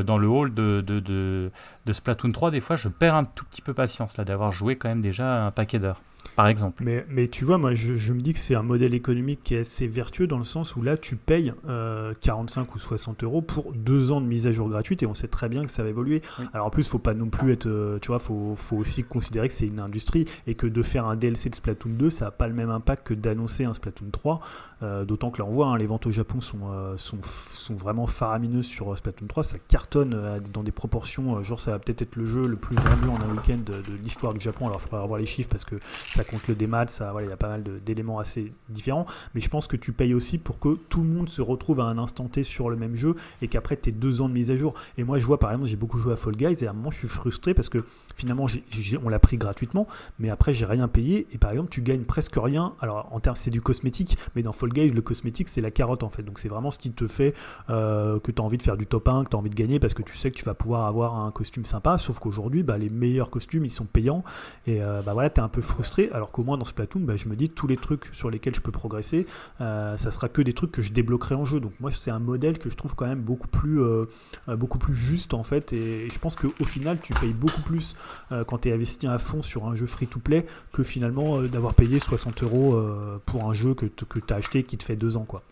dans 0.03 0.18
le 0.18 0.28
hall 0.28 0.53
de, 0.53 0.84
de, 0.86 0.99
de, 0.99 1.51
de 1.86 1.93
Splatoon 1.93 2.32
3, 2.32 2.51
des 2.51 2.61
fois, 2.61 2.76
je 2.76 2.88
perds 2.89 3.16
un 3.16 3.24
tout 3.26 3.45
petit 3.45 3.61
peu 3.61 3.74
patience 3.74 4.18
là 4.18 4.24
d'avoir 4.26 4.51
joué 4.51 4.76
quand 4.78 4.89
même 4.89 5.01
déjà 5.01 5.45
un 5.45 5.51
paquet 5.51 5.80
d'heures, 5.80 6.01
par 6.36 6.47
exemple. 6.47 6.84
Mais, 6.84 7.05
mais 7.09 7.28
tu 7.28 7.45
vois, 7.45 7.57
moi, 7.57 7.73
je, 7.73 7.95
je 7.95 8.13
me 8.13 8.19
dis 8.19 8.34
que 8.34 8.39
c'est 8.39 8.55
un 8.55 8.63
modèle 8.63 8.93
économique 8.93 9.41
qui 9.43 9.55
est 9.55 9.59
assez 9.59 9.88
vertueux 9.88 10.28
dans 10.28 10.38
le 10.38 10.43
sens 10.43 10.76
où 10.76 10.82
là, 10.82 10.97
tu 10.97 11.15
payes 11.15 11.53
euh, 11.67 12.13
45 12.21 12.76
ou 12.76 12.80
60 12.80 13.23
euros 13.23 13.41
pour 13.41 13.73
deux 13.73 14.11
ans 14.11 14.21
de 14.21 14.26
mise 14.26 14.47
à 14.47 14.51
jour 14.51 14.69
gratuite 14.69 15.03
et 15.03 15.05
on 15.05 15.13
sait 15.13 15.28
très 15.28 15.49
bien 15.49 15.65
que 15.65 15.71
ça 15.71 15.84
va 15.84 15.89
évoluer. 15.89 16.21
Oui. 16.39 16.45
Alors 16.53 16.67
en 16.67 16.69
plus, 16.69 16.88
faut 16.88 16.99
pas 16.99 17.13
non 17.13 17.30
plus 17.30 17.51
être, 17.51 17.67
euh, 17.67 17.99
tu 17.99 18.07
vois, 18.07 18.19
faut, 18.19 18.55
faut 18.55 18.78
aussi 18.78 19.03
considérer 19.03 19.47
que 19.47 19.53
c'est 19.53 19.67
une 19.67 19.80
industrie 19.80 20.26
et 20.47 20.55
que 20.55 20.67
de 20.67 20.84
faire 20.84 21.05
un 21.05 21.15
DLC 21.15 21.49
de 21.49 21.55
Splatoon 21.55 21.91
2, 21.91 22.09
ça 22.09 22.26
n'a 22.26 22.32
pas 22.32 22.47
le 22.47 22.53
même 22.53 22.69
impact 22.69 23.07
que 23.07 23.13
d'annoncer 23.13 23.65
un 23.65 23.73
Splatoon 23.73 24.09
3. 24.11 24.39
Euh, 24.84 25.05
D'autant 25.05 25.32
que 25.32 25.39
là, 25.39 25.45
on 25.47 25.51
voit, 25.51 25.67
hein, 25.67 25.78
les 25.78 25.86
ventes 25.86 26.05
au 26.05 26.11
Japon 26.11 26.41
sont, 26.41 26.69
euh, 26.69 26.97
sont, 26.97 27.17
sont 27.23 27.76
vraiment 27.76 28.07
faramineuses 28.07 28.65
sur 28.65 28.91
euh, 28.91 28.95
Splatoon 28.95 29.28
3. 29.28 29.43
Ça 29.43 29.57
cartonne 29.67 30.41
dans 30.53 30.63
des 30.63 30.71
proportions, 30.71 31.41
genre 31.43 31.59
ça 31.59 31.71
va 31.71 31.80
peut-être 31.80 32.01
être 32.01 32.15
le 32.15 32.26
jeu 32.26 32.41
le 32.41 32.55
plus 32.55 32.76
vendu 32.76 33.07
en 33.07 33.21
un 33.21 33.34
week-end 33.34 33.59
de, 33.65 33.82
l'histoire 34.03 34.34
du 34.34 34.41
Japon. 34.41 34.67
Alors 34.67 34.80
il 34.80 34.84
faudra 34.84 35.01
revoir 35.01 35.19
les 35.19 35.26
chiffres 35.26 35.49
parce 35.49 35.65
que 35.65 35.76
ça 36.09 36.23
compte 36.23 36.47
le 36.47 36.55
démat, 36.55 36.88
ça, 36.88 37.11
voilà, 37.11 37.28
il 37.28 37.30
y 37.30 37.34
a 37.34 37.38
pas 37.38 37.49
mal 37.49 37.63
d'éléments 37.86 38.19
assez 38.19 38.53
différents. 38.69 39.05
Mais 39.34 39.41
je 39.41 39.49
pense 39.49 39.67
que 39.67 39.78
tu 39.78 39.91
payes 39.91 40.13
aussi 40.13 40.38
pour 40.38 40.59
que 40.59 40.78
tout 40.89 41.01
le 41.01 41.09
monde 41.09 41.30
se 41.30 41.41
retrouve 41.41 41.80
à 41.80 41.86
un 41.86 41.97
instant 41.97 42.28
T 42.28 42.43
sur 42.43 42.69
le 42.69 42.76
même 42.76 42.95
jeu 42.95 43.15
et 43.41 43.47
qu'après 43.47 43.78
tu 43.78 43.91
deux 43.91 44.21
ans 44.21 44.30
de 44.30 44.34
mise 44.34 44.51
à 44.51 44.57
jour. 44.57 44.73
Et 44.97 45.03
moi, 45.03 45.17
je 45.17 45.26
vois 45.26 45.39
par 45.39 45.51
exemple, 45.51 45.67
j'ai 45.67 45.76
beaucoup 45.76 45.99
joué 45.99 46.13
à 46.13 46.15
Fall 46.15 46.36
Guys 46.36 46.63
et 46.63 46.67
à 46.67 46.71
un 46.71 46.73
moment, 46.73 46.91
je 46.91 46.97
suis 46.97 47.07
frustré 47.07 47.53
parce 47.53 47.69
que 47.69 47.84
finalement, 48.15 48.47
on 49.03 49.09
l'a 49.09 49.19
pris 49.19 49.38
gratuitement, 49.38 49.88
mais 50.19 50.30
après, 50.30 50.53
j'ai 50.53 50.65
rien 50.65 50.88
payé. 50.88 51.28
Et 51.32 51.38
par 51.38 51.51
exemple, 51.51 51.69
tu 51.69 51.82
gagnes 51.82 52.03
presque 52.03 52.36
rien. 52.38 52.73
Alors, 52.82 53.07
en 53.11 53.19
termes, 53.19 53.36
c'est 53.36 53.49
du 53.49 53.61
cosmétique, 53.61 54.17
mais 54.36 54.43
dans 54.43 54.51
Fall 54.51 54.73
Le 54.76 55.01
cosmétique, 55.01 55.47
c'est 55.47 55.61
la 55.61 55.71
carotte 55.71 56.03
en 56.03 56.09
fait. 56.09 56.23
Donc, 56.23 56.39
c'est 56.39 56.49
vraiment 56.49 56.71
ce 56.71 56.80
qui 56.80 56.91
te 56.91 57.07
fait 57.07 57.34
euh, 57.69 58.19
que 58.19 58.32
tu 58.32 58.41
as 58.41 58.45
envie 58.45 58.57
de 58.57 58.63
faire 58.63 58.78
du 58.78 58.86
top 58.86 59.07
1, 59.07 59.23
que 59.23 59.30
tu 59.30 59.36
as 59.36 59.39
envie 59.39 59.49
de 59.49 59.55
gagner 59.55 59.80
parce 59.80 59.93
que 59.93 60.03
tu 60.03 60.15
sais 60.17 60.32
que 60.32 60.36
tu 60.36 60.43
vas 60.43 60.53
pouvoir 60.53 60.86
avoir 60.86 61.15
un 61.15 61.32
costume 61.32 61.65
sympa. 61.65 61.97
Sauf 61.97 62.19
qu'aujourd'hui, 62.19 62.63
bah, 62.63 62.78
les 62.78 62.89
meilleurs 62.89 63.30
costumes, 63.30 63.65
ils 63.65 63.69
sont 63.69 63.86
payants. 63.86 64.23
Et 64.67 64.84
euh, 64.84 65.01
bah 65.01 65.13
voilà, 65.13 65.30
tu 65.30 65.39
es 65.39 65.43
un 65.43 65.47
peu 65.47 65.61
frustré. 65.61 66.09
Alors 66.11 66.32
qu'au 66.32 66.43
moins, 66.43 66.57
dans 66.57 66.65
Splatoon, 66.65 67.01
bah, 67.01 67.15
je 67.15 67.30
me 67.30 67.36
dis 67.36 67.49
tous 67.49 67.67
les 67.67 67.78
trucs 67.78 68.05
sur 68.11 68.30
lesquels 68.30 68.55
je 68.55 68.61
peux 68.61 68.71
progresser, 68.71 69.26
euh, 69.61 69.95
ça 69.97 70.11
sera 70.11 70.28
que 70.28 70.41
des 70.41 70.53
trucs 70.53 70.71
que 70.71 70.82
je 70.82 70.91
débloquerai 70.91 71.36
en 71.36 71.45
jeu. 71.45 71.59
Donc, 71.59 71.73
moi, 71.80 71.91
c'est 71.91 72.11
un 72.11 72.19
modèle 72.19 72.59
que 72.59 72.69
je 72.69 72.76
trouve 72.76 72.95
quand 72.95 73.07
même 73.07 73.21
beaucoup 73.21 73.47
plus, 73.47 73.80
beaucoup 74.47 74.78
plus 74.78 74.95
juste 74.95 75.34
en 75.34 75.43
fait. 75.43 75.71
Et, 75.73 76.09
je 76.09 76.19
pense 76.19 76.36
qu'au 76.36 76.65
final, 76.65 76.99
tu 77.01 77.13
payes 77.13 77.34
beaucoup 77.34 77.61
plus 77.61 77.95
quand 78.47 78.59
tu 78.59 78.69
es 78.69 78.73
investi 78.73 79.07
à 79.07 79.17
fond 79.17 79.41
sur 79.41 79.65
un 79.67 79.76
jeu 79.76 79.86
free-to-play 79.86 80.45
que 80.71 80.84
finalement 80.84 81.39
d'avoir 81.41 81.73
payé 81.73 81.99
60 81.99 82.43
euros 82.43 82.82
pour 83.26 83.49
un 83.49 83.53
jeu 83.53 83.73
que 83.73 83.86
tu 83.86 84.34
as 84.34 84.38
acheté 84.38 84.54
qui 84.63 84.77
te 84.77 84.83
fait 84.83 84.95
deux 84.95 85.17
ans. 85.17 85.25
quoi. 85.25 85.43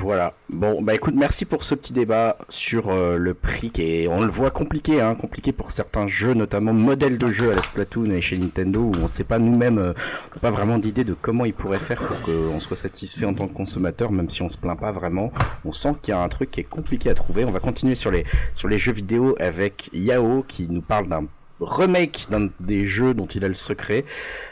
Voilà. 0.00 0.32
Bon, 0.48 0.80
bah 0.80 0.94
écoute, 0.94 1.14
merci 1.14 1.44
pour 1.44 1.62
ce 1.62 1.74
petit 1.74 1.92
débat 1.92 2.38
sur 2.48 2.88
euh, 2.88 3.18
le 3.18 3.34
prix 3.34 3.70
qui 3.70 3.82
est, 3.82 4.08
on 4.08 4.22
le 4.22 4.30
voit 4.30 4.50
compliqué, 4.50 4.98
hein, 4.98 5.14
compliqué 5.14 5.52
pour 5.52 5.70
certains 5.70 6.08
jeux, 6.08 6.32
notamment 6.32 6.72
modèles 6.72 7.18
de 7.18 7.30
jeux 7.30 7.52
à 7.52 7.54
la 7.54 7.60
Splatoon 7.60 8.06
et 8.06 8.22
chez 8.22 8.38
Nintendo 8.38 8.80
où 8.80 8.92
on 9.02 9.08
sait 9.08 9.24
pas 9.24 9.38
nous-mêmes, 9.38 9.78
euh, 9.78 9.92
on 10.30 10.36
n'a 10.36 10.40
pas 10.40 10.50
vraiment 10.50 10.78
d'idée 10.78 11.04
de 11.04 11.12
comment 11.12 11.44
ils 11.44 11.52
pourraient 11.52 11.76
faire 11.76 12.00
pour 12.00 12.18
qu'on 12.22 12.60
soit 12.60 12.78
satisfait 12.78 13.26
en 13.26 13.34
tant 13.34 13.46
que 13.46 13.52
consommateur, 13.52 14.10
même 14.10 14.30
si 14.30 14.40
on 14.40 14.48
se 14.48 14.56
plaint 14.56 14.80
pas 14.80 14.90
vraiment. 14.90 15.32
On 15.66 15.72
sent 15.72 15.92
qu'il 16.00 16.12
y 16.12 16.16
a 16.16 16.20
un 16.22 16.28
truc 16.30 16.50
qui 16.50 16.60
est 16.60 16.64
compliqué 16.64 17.10
à 17.10 17.14
trouver. 17.14 17.44
On 17.44 17.50
va 17.50 17.60
continuer 17.60 17.94
sur 17.94 18.10
les 18.10 18.24
sur 18.54 18.68
les 18.68 18.78
jeux 18.78 18.92
vidéo 18.92 19.36
avec 19.38 19.90
Yao 19.92 20.46
qui 20.48 20.66
nous 20.66 20.82
parle 20.82 21.08
d'un 21.08 21.26
remake 21.60 22.26
d'un 22.30 22.48
des 22.60 22.84
jeux 22.84 23.14
dont 23.14 23.26
il 23.26 23.44
a 23.44 23.48
le 23.48 23.54
secret. 23.54 24.04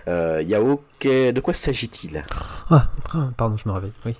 Euh, 0.08 0.42
Yao, 0.42 0.82
de 1.02 1.40
quoi 1.40 1.54
s'agit-il? 1.54 2.22
Ah, 2.70 2.88
ah, 3.14 3.28
pardon, 3.36 3.56
je 3.62 3.68
me 3.68 3.74
réveille. 3.74 3.92
Oui. 4.04 4.14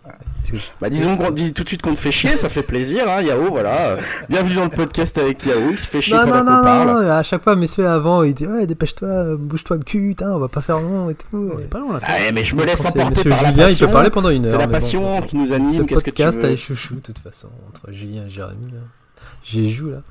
Bah 0.80 0.89
disons 0.91 1.16
qu'on 1.16 1.30
dit 1.30 1.53
tout 1.53 1.64
de 1.64 1.68
suite 1.68 1.82
qu'on 1.82 1.95
te 1.95 1.99
fait 1.99 2.12
chier, 2.12 2.36
ça 2.36 2.49
fait 2.49 2.62
plaisir, 2.66 3.09
hein, 3.09 3.20
Yao, 3.22 3.49
voilà. 3.51 3.97
Bienvenue 4.28 4.55
dans 4.55 4.64
le 4.64 4.70
podcast 4.70 5.18
avec 5.18 5.45
Yao, 5.45 5.59
il 5.70 5.78
se 5.78 5.89
fait 5.89 6.01
chier 6.01 6.14
Non, 6.16 6.24
pendant 6.24 6.36
non, 6.39 6.45
qu'on 6.45 6.57
non, 6.57 6.62
parle. 6.62 7.05
non, 7.05 7.11
à 7.11 7.22
chaque 7.22 7.43
fois, 7.43 7.57
messieurs 7.57 7.89
avant, 7.89 8.22
ils 8.22 8.34
disent 8.34 8.49
Ouais, 8.49 8.66
dépêche-toi, 8.66 9.36
bouge-toi 9.36 9.76
le 9.78 9.82
cul, 9.84 10.09
putain, 10.11 10.30
on 10.32 10.39
va 10.39 10.49
pas 10.49 10.61
faire 10.61 10.80
long 10.80 11.11
et 11.11 11.14
tout. 11.14 11.51
On 11.55 11.59
est 11.59 11.64
pas 11.64 11.80
loin 11.80 11.95
là. 11.95 12.01
Ah 12.03 12.12
ouais, 12.14 12.32
mais 12.32 12.45
je 12.45 12.55
me 12.55 12.64
laisse 12.64 12.84
emporter 12.84 13.24
par 13.28 13.43
la 13.43 13.51
Julien, 13.51 13.64
passion. 13.66 13.86
il 13.86 13.89
peut 13.89 13.93
parler 13.93 14.11
pendant 14.11 14.30
une 14.30 14.45
heure. 14.45 14.51
C'est 14.53 14.59
la 14.59 14.66
mais 14.66 14.66
bon. 14.66 14.72
passion 14.72 15.22
qui 15.22 15.36
nous 15.36 15.49
Ce 15.49 15.53
anime, 15.53 15.86
qu'est-ce 15.86 16.05
que 16.05 16.11
tu 16.11 16.22
podcast 16.22 16.39
veux 16.39 16.53
à 16.53 16.57
chouchou, 16.57 16.95
de 16.97 17.01
toute 17.01 17.18
façon, 17.18 17.49
entre 17.68 17.93
Julien 17.93 18.24
et 18.26 18.30
Jérémy. 18.30 18.66
Là. 18.72 18.78
J'y 19.51 19.70
joue 19.70 19.90
là. 19.90 20.03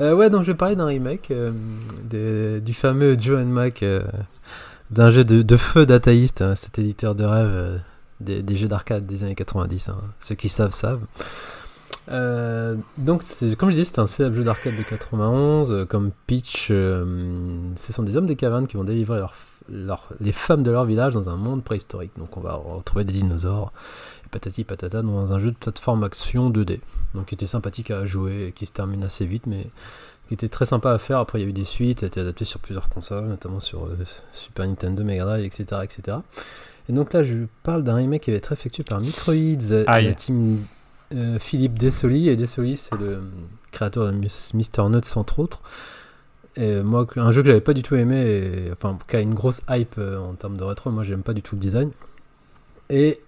Euh, 0.00 0.14
ouais, 0.14 0.28
donc 0.28 0.42
je 0.42 0.48
vais 0.48 0.56
parler 0.56 0.76
d'un 0.76 0.86
remake 0.86 1.30
euh, 1.30 2.60
du 2.60 2.74
fameux 2.74 3.16
Joe 3.18 3.40
and 3.40 3.46
Mac, 3.46 3.82
euh, 3.82 4.02
d'un 4.90 5.10
jeu 5.10 5.24
de, 5.24 5.56
feu 5.56 5.86
dataïste, 5.86 6.42
hein, 6.42 6.54
cet 6.56 6.78
éditeur 6.78 7.14
de 7.14 7.24
rêve 7.24 7.80
des, 8.20 8.56
jeux 8.56 8.68
d'arcade 8.68 9.06
des 9.06 9.24
années 9.24 9.34
90. 9.34 9.88
hein. 9.88 9.96
Ceux 10.20 10.34
qui 10.34 10.48
savent, 10.48 10.72
savent. 10.72 11.00
Donc, 12.98 13.22
comme 13.58 13.70
je 13.70 13.76
disais, 13.76 13.84
c'est 13.92 13.98
un 13.98 14.06
célèbre 14.06 14.36
jeu 14.36 14.44
d'arcade 14.44 14.76
de 14.76 14.82
91. 14.82 15.72
euh, 15.72 15.84
comme 15.86 16.10
Peach, 16.26 16.68
ce 16.68 17.92
sont 17.92 18.02
des 18.02 18.16
hommes 18.16 18.26
des 18.26 18.36
cavernes 18.36 18.66
qui 18.66 18.76
vont 18.76 18.84
délivrer 18.84 19.22
les 20.20 20.32
femmes 20.32 20.62
de 20.62 20.70
leur 20.70 20.84
village 20.84 21.14
dans 21.14 21.30
un 21.30 21.36
monde 21.36 21.64
préhistorique. 21.64 22.12
Donc, 22.18 22.36
on 22.36 22.40
va 22.40 22.54
retrouver 22.54 23.04
des 23.04 23.14
dinosaures, 23.14 23.72
patati 24.30 24.64
patata, 24.64 25.00
dans 25.00 25.32
un 25.32 25.40
jeu 25.40 25.52
de 25.52 25.56
plateforme 25.56 26.04
action 26.04 26.50
2D. 26.50 26.80
Donc, 27.14 27.26
qui 27.26 27.34
était 27.34 27.46
sympathique 27.46 27.90
à 27.90 28.04
jouer 28.06 28.46
et 28.48 28.52
qui 28.52 28.66
se 28.66 28.72
termine 28.72 29.02
assez 29.04 29.26
vite, 29.26 29.46
mais 29.46 29.66
qui 30.28 30.34
était 30.34 30.48
très 30.48 30.64
sympa 30.64 30.92
à 30.92 30.98
faire. 30.98 31.18
Après, 31.18 31.38
il 31.40 31.42
y 31.42 31.44
a 31.44 31.48
eu 31.48 31.52
des 31.52 31.64
suites, 31.64 32.00
ça 32.00 32.06
a 32.06 32.08
été 32.08 32.20
adapté 32.20 32.44
sur 32.44 32.58
plusieurs 32.60 32.88
consoles, 32.88 33.26
notamment 33.26 33.60
sur 33.60 33.84
euh, 33.86 33.96
Super 34.32 34.66
Nintendo, 34.66 35.04
Mega 35.04 35.24
Drive, 35.24 35.44
etc., 35.44 35.82
etc. 35.84 36.18
Et 36.88 36.92
donc 36.92 37.12
là, 37.12 37.22
je 37.22 37.44
parle 37.62 37.84
d'un 37.84 37.94
remake 37.96 38.22
qui 38.22 38.30
avait 38.30 38.38
été 38.38 38.52
effectué 38.52 38.82
par 38.82 39.00
Microids 39.00 39.34
et 39.34 39.84
Aïe. 39.86 40.06
la 40.06 40.14
team 40.14 40.64
euh, 41.14 41.38
Philippe 41.38 41.78
Dessoli. 41.78 42.28
Et 42.28 42.36
Dessoli, 42.36 42.76
c'est 42.76 42.96
le 42.96 43.20
créateur 43.70 44.10
de 44.10 44.16
Mister 44.54 44.82
Nuts, 44.88 45.00
entre 45.16 45.38
autres. 45.38 45.60
Et 46.56 46.82
moi, 46.82 47.06
un 47.16 47.30
jeu 47.30 47.42
que 47.42 47.46
j'avais 47.48 47.60
pas 47.60 47.72
du 47.74 47.82
tout 47.82 47.94
aimé, 47.94 48.20
et- 48.20 48.72
enfin, 48.72 48.98
qui 49.08 49.16
a 49.16 49.20
une 49.20 49.34
grosse 49.34 49.62
hype 49.70 49.94
euh, 49.98 50.18
en 50.18 50.34
termes 50.34 50.56
de 50.56 50.64
rétro. 50.64 50.90
Moi, 50.90 51.02
j'aime 51.02 51.22
pas 51.22 51.34
du 51.34 51.42
tout 51.42 51.54
le 51.56 51.60
design. 51.60 51.90
Et, 52.90 53.20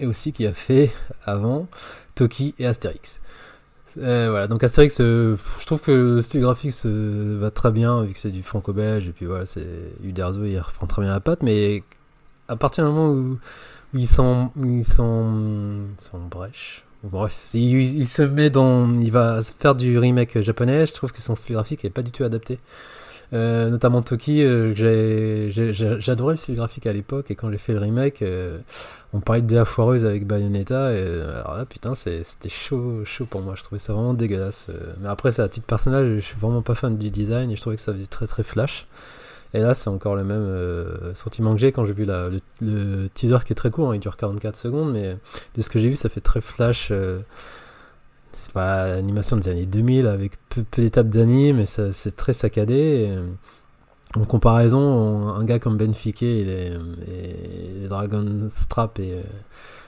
et 0.00 0.06
aussi 0.06 0.32
qui 0.32 0.46
a 0.46 0.52
fait 0.52 0.92
avant 1.24 1.66
Toki 2.14 2.54
et 2.58 2.66
Astérix. 2.66 3.20
Euh, 3.98 4.28
voilà, 4.30 4.48
donc 4.48 4.64
Astérix, 4.64 5.00
euh, 5.00 5.36
je 5.60 5.66
trouve 5.66 5.80
que 5.80 5.92
le 5.92 6.22
style 6.22 6.40
graphique 6.40 6.72
se 6.72 7.36
va 7.36 7.50
très 7.50 7.70
bien, 7.70 8.02
vu 8.02 8.12
que 8.12 8.18
c'est 8.18 8.30
du 8.30 8.42
franco-belge, 8.42 9.06
et 9.06 9.12
puis 9.12 9.26
voilà, 9.26 9.46
c'est 9.46 9.66
Uderzo, 10.02 10.44
il 10.44 10.58
reprend 10.58 10.86
très 10.86 11.02
bien 11.02 11.12
la 11.12 11.20
patte, 11.20 11.42
mais 11.42 11.84
à 12.48 12.56
partir 12.56 12.84
du 12.84 12.90
moment 12.90 13.08
où, 13.08 13.38
où 13.92 13.96
il 13.96 14.06
s'en 14.06 14.50
brèche, 16.28 16.84
bref, 17.04 17.50
il, 17.54 17.80
il 17.96 18.08
se 18.08 18.22
met 18.22 18.50
dans, 18.50 19.00
il 19.00 19.12
va 19.12 19.40
faire 19.42 19.76
du 19.76 19.96
remake 19.96 20.40
japonais, 20.40 20.86
je 20.86 20.92
trouve 20.92 21.12
que 21.12 21.22
son 21.22 21.36
style 21.36 21.54
graphique 21.54 21.84
est 21.84 21.90
pas 21.90 22.02
du 22.02 22.10
tout 22.10 22.24
adapté. 22.24 22.58
Euh, 23.34 23.68
notamment 23.68 24.00
Toki, 24.00 24.44
euh, 24.44 24.74
j'adorais 25.98 26.34
le 26.34 26.36
style 26.36 26.54
graphique 26.54 26.86
à 26.86 26.92
l'époque, 26.92 27.30
et 27.30 27.34
quand 27.34 27.50
j'ai 27.50 27.58
fait 27.58 27.72
le 27.72 27.80
remake, 27.80 28.22
euh, 28.22 28.58
on 29.12 29.18
parlait 29.20 29.42
de 29.42 29.48
DA 29.48 29.64
foireuse 29.64 30.04
avec 30.04 30.24
Bayonetta, 30.24 30.92
et 30.92 30.98
euh, 30.98 31.40
alors 31.40 31.56
là, 31.56 31.64
putain, 31.64 31.94
c'était 31.96 32.48
chaud, 32.48 33.04
chaud 33.04 33.26
pour 33.26 33.40
moi. 33.42 33.54
Je 33.56 33.64
trouvais 33.64 33.80
ça 33.80 33.92
vraiment 33.92 34.14
dégueulasse. 34.14 34.68
Mais 35.00 35.08
après, 35.08 35.32
c'est 35.32 35.42
à 35.42 35.48
titre 35.48 35.66
personnel, 35.66 36.16
je 36.16 36.22
suis 36.22 36.36
vraiment 36.40 36.62
pas 36.62 36.74
fan 36.76 36.96
du 36.96 37.10
design, 37.10 37.50
et 37.50 37.56
je 37.56 37.60
trouvais 37.60 37.76
que 37.76 37.82
ça 37.82 37.92
faisait 37.92 38.06
très 38.06 38.26
très 38.28 38.44
flash. 38.44 38.86
Et 39.52 39.60
là, 39.60 39.74
c'est 39.74 39.88
encore 39.90 40.14
le 40.16 40.24
même 40.24 41.14
sentiment 41.14 41.54
que 41.54 41.60
j'ai 41.60 41.70
quand 41.72 41.84
j'ai 41.86 41.92
vu 41.92 42.04
la- 42.04 42.28
le, 42.28 42.38
le 42.60 43.08
teaser 43.08 43.38
qui 43.44 43.52
est 43.52 43.56
très 43.56 43.70
court, 43.70 43.90
hein, 43.90 43.94
il 43.96 44.00
dure 44.00 44.16
44 44.16 44.56
secondes, 44.56 44.92
mais 44.92 45.16
de 45.56 45.62
ce 45.62 45.70
que 45.70 45.78
j'ai 45.80 45.88
vu, 45.88 45.96
ça 45.96 46.08
fait 46.08 46.20
très 46.20 46.40
flash. 46.40 46.92
Euh, 48.56 48.88
c'est 48.88 48.88
pas 48.88 48.88
l'animation 48.88 49.36
des 49.36 49.48
années 49.48 49.66
2000 49.66 50.06
avec 50.06 50.32
peu, 50.48 50.64
d'étapes 50.76 51.08
d'anime, 51.08 51.66
ça- 51.66 51.92
c'est 51.92 52.16
très 52.16 52.32
saccadé. 52.32 52.74
et, 52.74 53.10
euh, 53.10 53.28
en 54.16 54.24
comparaison, 54.24 54.78
on- 54.80 55.28
un 55.28 55.44
gars 55.44 55.58
comme 55.58 55.76
Ben 55.76 55.92
et 55.92 56.44
les, 56.44 56.78
et 57.84 57.88
Dragon 57.88 58.48
Strap 58.50 59.00
et 59.00 59.12
euh, 59.14 59.22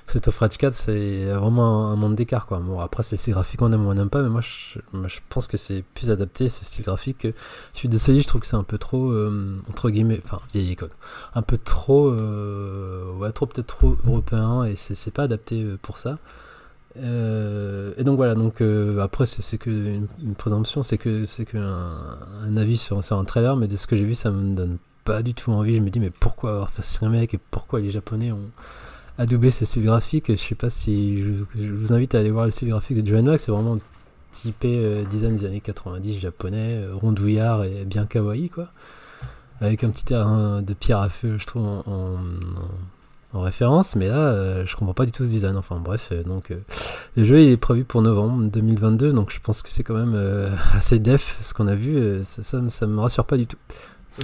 Street 0.07 0.29
of 0.29 0.39
Rage 0.39 0.57
4, 0.59 0.75
c'est 0.75 1.27
vraiment 1.27 1.89
un, 1.89 1.97
monde 1.97 2.15
d'écart. 2.15 2.47
quoi. 2.47 2.59
Bon, 2.61 2.79
après, 2.81 3.03
c'est 3.03 3.17
c'est 3.17 3.33
graphique, 3.33 3.61
on 3.63 3.73
aime 3.73 3.87
ou 3.87 3.91
on 3.91 3.95
n'aime 3.95 4.09
pas, 4.11 4.23
mais 4.23 4.29
moi 4.29 4.41
je, 4.41 4.79
pense 5.29 5.47
que 5.49 5.57
c'est 5.57 5.83
plus 5.95 6.11
adapté 6.13 6.49
ce 6.49 6.65
style 6.65 6.85
graphique 6.85 7.19
que 7.19 7.35
celui 7.73 7.89
de 7.89 7.99
Soli. 7.99 8.21
Je 8.21 8.29
trouve 8.29 8.41
que 8.41 8.47
c'est 8.47 8.57
un 8.57 8.63
peu 8.65 8.79
trop, 8.79 9.11
euh, 9.11 9.61
entre 9.69 9.91
guillemets, 9.91 10.21
enfin, 10.25 10.39
vieille 10.53 10.71
école, 10.73 10.91
un 11.35 11.43
peu 11.43 11.59
trop, 11.59 12.09
euh, 12.09 13.13
ouais, 13.19 13.33
trop 13.33 13.47
peut-être 13.47 13.67
trop 13.67 13.97
européen 14.07 14.65
et 14.65 14.77
c'est 14.77 15.13
pas 15.13 15.25
adapté 15.25 15.63
euh, 15.63 15.79
pour 15.83 15.99
ça. 15.99 16.19
Euh, 16.99 17.93
et 17.97 18.05
donc 18.05 18.17
voilà, 18.17 18.35
donc 18.35 18.61
euh, 18.61 19.01
après 19.01 19.27
c'est 19.27 19.59
que 19.59 19.71
une, 19.71 20.35
présomption, 20.37 20.83
c'est 20.83 20.99
que 20.99 21.25
c'est 21.25 21.45
que 21.45 21.59
un, 21.59 22.19
un 22.43 22.57
avis 22.57 22.77
sur, 22.77 22.99
un 22.99 23.25
trailer, 23.25 23.57
mais 23.57 23.69
de 23.69 23.77
ce 23.77 23.87
que 23.87 23.97
j'ai 23.97 24.05
vu, 24.05 24.15
ça 24.15 24.31
me 24.31 24.55
donne 24.55 24.79
pas 25.05 25.23
du 25.23 25.35
tout 25.35 25.53
envie. 25.53 25.75
Je 25.77 25.81
me 25.81 25.91
dis 25.91 26.01
mais 26.01 26.11
pourquoi 26.11 26.51
avoir 26.51 26.71
fait 26.71 26.83
ce 26.83 27.01
remake 27.05 27.35
et 27.35 27.41
pourquoi 27.51 27.81
les 27.81 27.91
Japonais 27.91 28.33
ont 28.33 28.51
adoubé 29.19 29.51
ce 29.51 29.65
style 29.65 29.85
graphique 29.85 30.31
Je 30.31 30.37
sais 30.37 30.55
pas 30.55 30.71
si 30.71 31.23
je, 31.23 31.71
vous 31.73 31.93
invite 31.93 32.15
à 32.15 32.21
aller 32.21 32.31
voir 32.31 32.45
le 32.47 32.51
style 32.51 32.69
graphique 32.69 33.03
de 33.03 33.07
Johan 33.07 33.23
Max, 33.23 33.45
c'est 33.45 33.53
vraiment 33.53 33.79
typé 34.31 34.77
euh, 34.77 35.05
design 35.05 35.37
des 35.37 35.45
années 35.45 35.61
90 35.61 36.21
japonais, 36.21 36.85
rondouillard 36.93 37.65
et 37.65 37.85
bien 37.85 38.07
kawaii 38.07 38.51
quoi, 38.51 38.69
avec 39.61 39.85
un 39.85 39.91
petit 39.91 40.13
air 40.13 40.27
hein, 40.27 40.63
de 40.63 40.75
pierre 40.75 40.99
à 40.99 41.09
feu, 41.09 41.37
je 41.39 41.47
trouve 41.47 41.67
en 41.67 42.19
référence, 43.41 43.97
mais 43.97 44.09
là 44.09 44.17
euh, 44.17 44.67
je 44.67 44.77
comprends 44.77 44.95
pas 44.95 45.07
du 45.07 45.13
tout 45.13 45.25
ce 45.25 45.31
design. 45.31 45.57
Enfin 45.57 45.81
bref, 45.81 46.11
euh, 46.13 46.23
donc 46.23 46.51
euh, 46.51 46.57
le 47.17 47.25
jeu 47.25 47.41
il 47.41 47.51
est 47.51 47.57
prévu 47.57 47.85
pour 47.85 48.03
novembre 48.03 48.47
2022, 48.47 49.13
donc 49.13 49.33
je 49.33 49.41
pense 49.41 49.63
que 49.63 49.69
c'est 49.69 49.83
quand 49.83 49.95
même 49.95 50.17
assez 50.75 50.99
def 50.99 51.39
ce 51.43 51.55
qu'on 51.55 51.67
a 51.67 51.75
vu. 51.75 52.21
ça, 52.23 52.61
ça 52.69 52.87
me 52.87 53.01
rassure 53.01 53.25
pas 53.25 53.37
du 53.37 53.47
tout. 53.47 53.59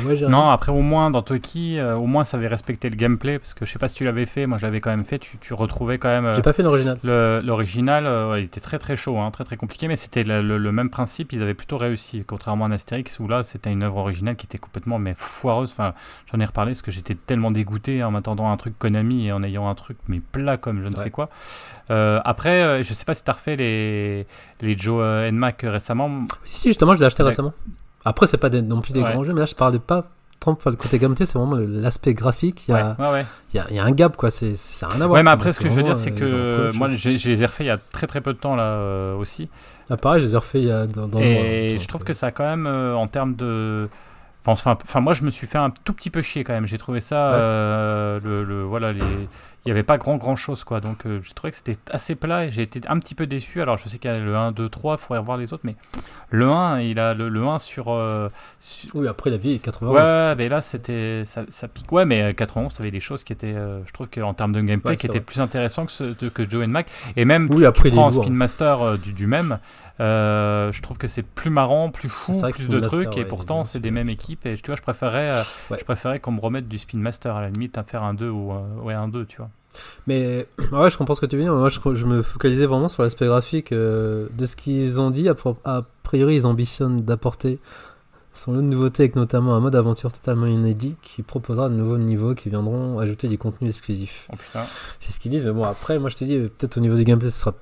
Ouais, 0.06 0.18
Non, 0.28 0.48
après 0.50 0.72
au 0.72 0.80
moins 0.80 1.10
dans 1.10 1.22
Toki, 1.22 1.78
euh, 1.78 1.94
au 1.96 2.06
moins 2.06 2.24
ça 2.24 2.38
avait 2.38 2.46
respecté 2.48 2.88
le 2.88 2.96
gameplay 2.96 3.38
parce 3.38 3.52
que 3.52 3.66
je 3.66 3.70
sais 3.72 3.78
pas 3.78 3.88
si 3.88 3.94
tu 3.96 4.04
l'avais 4.04 4.24
fait, 4.26 4.46
moi 4.46 4.56
je 4.58 4.64
l'avais 4.64 4.80
quand 4.80 4.90
même 4.90 5.04
fait. 5.04 5.18
Tu, 5.18 5.36
tu 5.38 5.52
retrouvais 5.54 5.98
quand 5.98 6.08
même 6.08 6.24
euh, 6.24 6.34
J'ai 6.34 6.40
pas 6.42 6.52
fait 6.54 6.62
l'original. 6.62 6.98
l'original, 7.44 8.06
euh, 8.06 8.38
il 8.40 8.44
était 8.44 8.60
très 8.60 8.78
très 8.78 8.96
chaud, 8.96 9.18
hein, 9.18 9.30
très 9.30 9.44
très 9.44 9.56
compliqué, 9.56 9.88
mais 9.88 9.96
c'était 9.96 10.24
le, 10.24 10.40
le- 10.42 10.56
le 10.58 10.72
même 10.72 10.88
principe. 10.90 11.32
Ils 11.32 11.42
avaient 11.42 11.54
plutôt 11.54 11.76
réussi, 11.76 12.24
contrairement 12.26 12.64
à 12.64 12.68
un 12.68 12.72
Astérix 12.72 13.18
où 13.20 13.28
là 13.28 13.42
c'était 13.42 13.70
une 13.70 13.82
œuvre 13.82 13.98
originale 13.98 14.36
qui 14.36 14.46
était 14.46 14.58
complètement 14.58 14.98
mais 14.98 15.14
foireuse. 15.16 15.70
Enfin, 15.72 15.92
j'en 16.32 16.40
ai 16.40 16.44
reparlé 16.44 16.72
parce 16.72 16.82
que 16.82 16.90
j'étais 16.90 17.14
tellement 17.14 17.50
dégoûté 17.50 18.02
en 18.02 18.10
m'attendant 18.10 18.48
à 18.48 18.52
un 18.52 18.56
truc 18.56 18.78
Konami 18.78 19.26
et 19.26 19.32
en 19.32 19.42
ayant 19.42 19.68
un 19.68 19.74
truc 19.74 19.98
mais 20.08 20.20
plat 20.20 20.56
comme 20.56 20.80
je 20.82 20.88
ne 20.88 20.94
Ouais. 20.96 21.04
sais 21.04 21.10
quoi. 21.10 21.28
Après, 21.90 22.82
je 22.82 22.94
sais 22.94 23.04
pas 23.04 23.14
si 23.14 23.22
t'as 23.24 23.32
refait 23.32 23.56
les 23.56 24.26
les 24.62 24.78
Joe 24.78 25.30
Mac 25.32 25.60
récemment. 25.64 26.26
Si, 26.44 26.60
si, 26.60 26.68
justement, 26.68 26.94
je 26.94 27.00
l'ai 27.00 27.06
acheté 27.06 27.22
Ouais. 27.22 27.28
récemment. 27.28 27.52
Après, 28.04 28.26
c'est 28.26 28.36
pas 28.36 28.50
des- 28.50 28.62
non 28.62 28.80
plus 28.80 28.92
des 28.92 29.02
Ouais. 29.02 29.12
grands 29.12 29.24
jeux, 29.24 29.32
mais 29.32 29.40
là, 29.40 29.46
je 29.46 29.54
parlais 29.54 29.78
pas 29.78 30.04
tant 30.40 30.52
enfin, 30.52 30.70
le 30.70 30.76
côté 30.76 30.98
gameplay, 30.98 31.24
c'est 31.24 31.38
vraiment 31.38 31.54
l'aspect 31.56 32.14
graphique. 32.14 32.64
Il 32.68 32.72
y, 32.72 32.74
a, 32.76 32.96
ouais, 33.12 33.24
il 33.52 33.56
y, 33.56 33.60
a, 33.60 33.66
il 33.70 33.76
y 33.76 33.78
a 33.78 33.84
un 33.84 33.92
gap, 33.92 34.16
quoi. 34.16 34.30
C'est 34.30 34.54
rien 34.86 35.00
à 35.00 35.06
voir. 35.06 35.10
Ouais, 35.10 35.22
mais 35.22 35.30
après, 35.30 35.52
ce 35.52 35.60
que 35.60 35.68
je 35.68 35.74
veux 35.74 35.82
dire, 35.82 35.96
c'est 35.96 36.10
euh, 36.20 36.70
que 36.72 36.76
moi, 36.76 36.88
je 36.88 37.08
les 37.10 37.42
ai 37.42 37.46
refait 37.46 37.64
il 37.64 37.68
y 37.68 37.70
a 37.70 37.78
très 37.78 38.06
très 38.06 38.20
peu 38.20 38.32
de 38.32 38.38
temps 38.38 38.56
là 38.56 38.64
euh, 38.64 39.14
aussi. 39.14 39.48
Ah, 39.88 39.96
pareil, 39.96 40.20
je 40.20 40.26
les 40.26 40.34
ai 40.34 40.36
refait 40.36 40.60
il 40.60 40.66
y 40.68 40.70
a 40.72 40.86
dans, 40.86 41.06
le 41.06 41.24
Et 41.24 41.70
donc, 41.72 41.80
je 41.80 41.88
trouve 41.88 42.02
euh, 42.02 42.04
que 42.04 42.12
ça 42.12 42.28
a 42.28 42.30
quand 42.32 42.44
même, 42.44 42.66
en 42.66 43.06
termes 43.06 43.34
de. 43.36 43.88
Enfin, 44.46 44.76
moi, 45.00 45.12
je 45.12 45.22
me 45.24 45.30
suis 45.30 45.46
fait 45.46 45.58
un 45.58 45.70
tout 45.70 45.92
petit 45.92 46.10
peu 46.10 46.20
chier 46.22 46.42
quand 46.44 46.52
même. 46.52 46.66
J'ai 46.66 46.78
trouvé 46.78 47.00
ça. 47.00 47.30
Ouais. 47.30 47.36
euh, 47.36 48.20
le, 48.24 48.42
le- 48.44 48.62
voilà, 48.64 48.92
les... 48.92 48.98
il 49.00 49.66
n'y 49.66 49.70
avait 49.70 49.84
pas 49.84 49.98
grand 49.98 50.16
grand 50.16 50.34
chose 50.34 50.64
quoi. 50.64 50.80
Donc, 50.80 51.06
euh, 51.06 51.20
j'ai 51.22 51.32
trouvé 51.32 51.52
que 51.52 51.56
c'était 51.56 51.76
assez 51.92 52.16
plat 52.16 52.46
et 52.46 52.50
j'ai 52.50 52.62
été 52.62 52.80
un 52.88 52.98
petit 52.98 53.14
peu 53.14 53.26
déçu. 53.28 53.62
Alors, 53.62 53.76
je 53.76 53.88
sais 53.88 53.98
qu'il 53.98 54.10
y 54.10 54.14
a 54.14 54.18
le 54.18 54.34
1, 54.36 54.50
2, 54.50 54.68
3, 54.68 54.94
il 54.94 55.00
faudrait 55.00 55.18
revoir 55.20 55.36
les 55.38 55.52
autres. 55.52 55.62
Mais 55.64 55.76
le 56.30 56.48
1, 56.50 56.80
il 56.80 56.98
a 56.98 57.14
le, 57.14 57.28
le 57.28 57.46
1 57.46 57.58
sur. 57.60 57.90
euh, 57.92 58.28
sur- 58.58 58.96
Oui, 58.96 59.06
après, 59.06 59.30
la 59.30 59.36
vie 59.36 59.52
est 59.52 59.58
91. 59.60 59.94
Ouais, 59.94 60.34
mais 60.34 60.48
là, 60.48 60.60
c'était. 60.60 61.22
Ça, 61.24 61.42
ça 61.48 61.68
pique. 61.68 61.92
Ouais, 61.92 62.04
mais 62.04 62.22
euh, 62.22 62.32
91, 62.32 62.74
t'avais 62.74 62.90
des 62.90 62.98
choses 63.00 63.22
qui 63.22 63.32
étaient. 63.32 63.54
euh, 63.54 63.78
je 63.86 63.92
trouve 63.92 64.08
qu'en 64.08 64.34
termes 64.34 64.52
de 64.52 64.60
gameplay, 64.60 64.90
Ouais, 64.90 64.96
qui 64.96 65.06
étaient 65.06 65.18
vrai. 65.18 65.24
plus 65.24 65.40
intéressants 65.40 65.86
que, 65.86 65.92
ce, 65.92 66.12
que 66.28 66.48
Joe 66.48 66.64
and 66.64 66.68
Mac. 66.68 66.88
Et 67.14 67.24
même, 67.24 67.46
Oui, 67.48 67.58
tu, 67.58 67.66
après, 67.66 67.90
tu 67.90 67.94
prends. 67.94 68.10
Spin 68.10 68.30
Master 68.30 68.80
euh, 68.82 68.96
du, 68.96 69.12
du 69.12 69.28
même. 69.28 69.58
Euh, 70.02 70.70
je 70.72 70.82
trouve 70.82 70.98
que 70.98 71.06
c'est 71.06 71.22
plus 71.22 71.50
marrant, 71.50 71.90
plus 71.90 72.08
fou, 72.08 72.32
plus 72.52 72.68
de 72.68 72.80
trucs, 72.80 73.16
et 73.16 73.24
pourtant 73.24 73.64
c'est 73.64 73.80
des 73.80 73.90
mêmes 73.90 74.08
équipes. 74.08 74.44
Et 74.46 74.56
tu 74.56 74.66
vois, 74.66 74.74
je 74.76 74.82
préférais, 74.82 75.30
euh, 75.32 75.42
Ouais. 75.70 75.78
je 75.78 75.84
préférais 75.84 76.18
qu'on 76.18 76.32
me 76.32 76.40
remette 76.40 76.68
du 76.68 76.76
Spin 76.78 76.98
Master 76.98 77.36
à 77.36 77.40
la 77.40 77.48
limite 77.50 77.78
à 77.78 77.82
faire 77.84 78.02
un 78.02 78.12
2 78.14 78.28
ou 78.28 78.52
un- 78.52 78.82
ouais, 78.82 78.94
un 78.94 79.08
2, 79.08 79.24
tu 79.26 79.36
vois. 79.38 79.48
Mais 80.06 80.46
ouais, 80.72 80.90
je 80.90 80.98
comprends 80.98 81.14
ce 81.14 81.20
que 81.20 81.26
tu 81.26 81.36
veux 81.36 81.42
dire. 81.42 81.54
Moi, 81.54 81.68
je, 81.68 81.78
je 81.94 82.06
me 82.06 82.20
focalisais 82.22 82.66
vraiment 82.66 82.88
sur 82.88 83.02
l'aspect 83.02 83.26
graphique 83.26 83.72
euh, 83.72 84.26
de 84.36 84.44
ce 84.46 84.56
qu'ils 84.56 85.00
ont 85.00 85.10
dit. 85.10 85.28
A 85.64 85.82
priori, 86.02 86.34
ils 86.36 86.46
ambitionnent 86.46 87.00
d'apporter 87.02 87.58
son 88.34 88.52
lot 88.52 88.62
de 88.62 88.66
nouveautés, 88.66 89.04
avec 89.04 89.16
notamment 89.16 89.54
un 89.54 89.60
mode 89.60 89.76
aventure 89.76 90.12
totalement 90.12 90.46
inédit 90.46 90.94
qui 91.02 91.22
proposera 91.22 91.68
de 91.68 91.74
nouveaux 91.74 91.98
niveaux 91.98 92.34
qui 92.34 92.48
viendront 92.48 92.98
ajouter 92.98 93.28
du 93.28 93.38
contenu 93.38 93.68
exclusif. 93.68 94.28
Oh 94.32 94.36
putain. 94.36 94.64
C'est 95.00 95.12
ce 95.12 95.20
qu'ils 95.20 95.30
disent, 95.30 95.44
mais 95.44 95.52
bon, 95.52 95.64
après, 95.64 95.98
moi 95.98 96.08
je 96.08 96.16
te 96.16 96.24
dis, 96.24 96.38
peut-être 96.38 96.78
au 96.78 96.80
niveau 96.80 96.96
du 96.96 97.04
gameplay, 97.04 97.30
ce 97.30 97.40
sera 97.40 97.54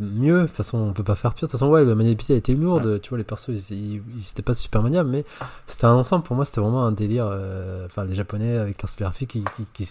mieux. 0.00 0.42
De 0.42 0.46
toute 0.46 0.56
façon, 0.56 0.78
on 0.78 0.92
peut 0.92 1.04
pas 1.04 1.14
faire 1.14 1.32
pire. 1.34 1.46
De 1.46 1.50
toute 1.50 1.58
façon, 1.60 1.70
ouais, 1.70 1.84
la 1.84 1.94
maniabilité 1.94 2.34
a 2.34 2.36
été 2.36 2.54
lourde. 2.54 3.00
Tu 3.00 3.10
vois, 3.10 3.18
les 3.18 3.24
persos, 3.24 3.48
ils, 3.48 3.72
ils, 3.72 4.02
ils 4.16 4.30
étaient 4.30 4.42
pas 4.42 4.54
super 4.54 4.82
maniables, 4.82 5.10
mais 5.10 5.24
c'était 5.66 5.84
un 5.86 5.94
ensemble. 5.94 6.24
Pour 6.24 6.36
moi, 6.36 6.44
c'était 6.44 6.60
vraiment 6.60 6.84
un 6.84 6.92
délire. 6.92 7.26
euh, 7.28 7.86
Enfin, 7.86 8.04
les 8.04 8.14
Japonais 8.14 8.56
avec 8.56 8.82
un 8.82 8.86
style 8.86 9.04
graphique 9.04 9.30
qui, 9.30 9.44
qui, 9.72 9.88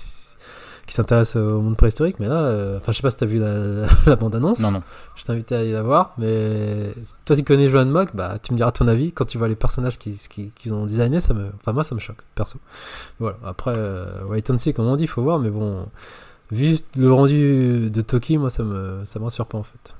qui 0.85 0.93
s'intéresse 0.93 1.35
au 1.35 1.61
monde 1.61 1.77
préhistorique. 1.77 2.19
Mais 2.19 2.27
là, 2.27 2.41
euh, 2.41 2.77
enfin, 2.77 2.91
je 2.91 2.97
sais 2.97 3.01
pas 3.01 3.11
si 3.11 3.17
t'as 3.17 3.25
vu 3.25 3.39
la, 3.39 3.53
la, 3.55 3.87
la 4.05 4.15
bande-annonce. 4.15 4.59
Non, 4.59 4.71
non. 4.71 4.83
Je 5.15 5.23
t'invite 5.23 5.51
à 5.51 5.59
aller 5.59 5.71
la 5.71 5.83
voir. 5.83 6.13
Mais 6.17 6.93
toi, 7.25 7.35
tu 7.35 7.43
connais 7.43 7.67
Joan 7.67 7.89
Mock, 7.89 8.15
bah, 8.15 8.37
tu 8.41 8.53
me 8.53 8.57
diras 8.57 8.71
ton 8.71 8.87
avis. 8.87 9.11
Quand 9.11 9.25
tu 9.25 9.37
vois 9.37 9.47
les 9.47 9.55
personnages 9.55 9.97
qu'ils 9.97 10.17
qui, 10.17 10.49
qu'ils 10.55 10.73
ont 10.73 10.85
designé, 10.85 11.21
ça 11.21 11.33
me, 11.33 11.47
enfin, 11.55 11.73
moi, 11.73 11.83
ça 11.83 11.95
me 11.95 11.99
choque, 11.99 12.21
perso. 12.35 12.59
Voilà. 13.19 13.37
Après, 13.45 13.73
euh, 13.75 14.23
wait 14.27 14.49
and 14.51 14.57
see, 14.57 14.73
comme 14.73 14.85
on 14.85 14.95
dit, 14.95 15.07
faut 15.07 15.23
voir, 15.23 15.39
mais 15.39 15.49
bon. 15.49 15.87
Vu 16.51 16.77
le 16.95 17.11
rendu 17.11 17.89
de 17.89 18.01
Toki, 18.01 18.37
moi 18.37 18.51
ça 18.51 18.61
me 18.61 19.03
ça 19.05 19.17
me 19.17 19.23
rassure 19.23 19.47
pas 19.47 19.57
en 19.57 19.63
fait. 19.63 19.95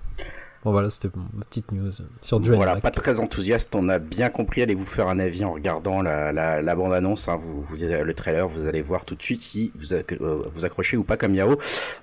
Bon 0.66 0.72
voilà, 0.72 0.90
c'était 0.90 1.10
ma 1.36 1.46
petite 1.46 1.72
news 1.72 1.92
sur 2.24 2.44
Joan 2.44 2.56
Voilà, 2.58 2.74
Mac. 2.74 2.82
pas 2.82 2.90
très 2.90 3.20
enthousiaste, 3.20 3.76
on 3.76 3.88
a 3.88 4.00
bien 4.00 4.30
compris. 4.30 4.64
Allez 4.64 4.74
vous 4.74 4.84
faire 4.84 5.08
un 5.08 5.20
avis 5.20 5.46
en 5.46 5.54
regardant 5.54 6.02
la, 6.02 6.32
la, 6.32 6.64
la 6.64 6.76
bande-annonce, 6.76 7.30
hein. 7.30 7.38
vous, 7.40 7.62
vous, 7.62 7.76
le 7.78 8.14
trailer, 8.16 8.48
vous 8.48 8.66
allez 8.68 8.82
voir 8.82 9.06
tout 9.06 9.14
de 9.14 9.22
suite 9.22 9.40
si 9.40 9.72
vous, 9.76 9.94
euh, 9.94 10.04
vous 10.52 10.66
accrochez 10.66 10.98
ou 10.98 11.04
pas 11.04 11.18
comme 11.18 11.36
Yao. 11.36 11.56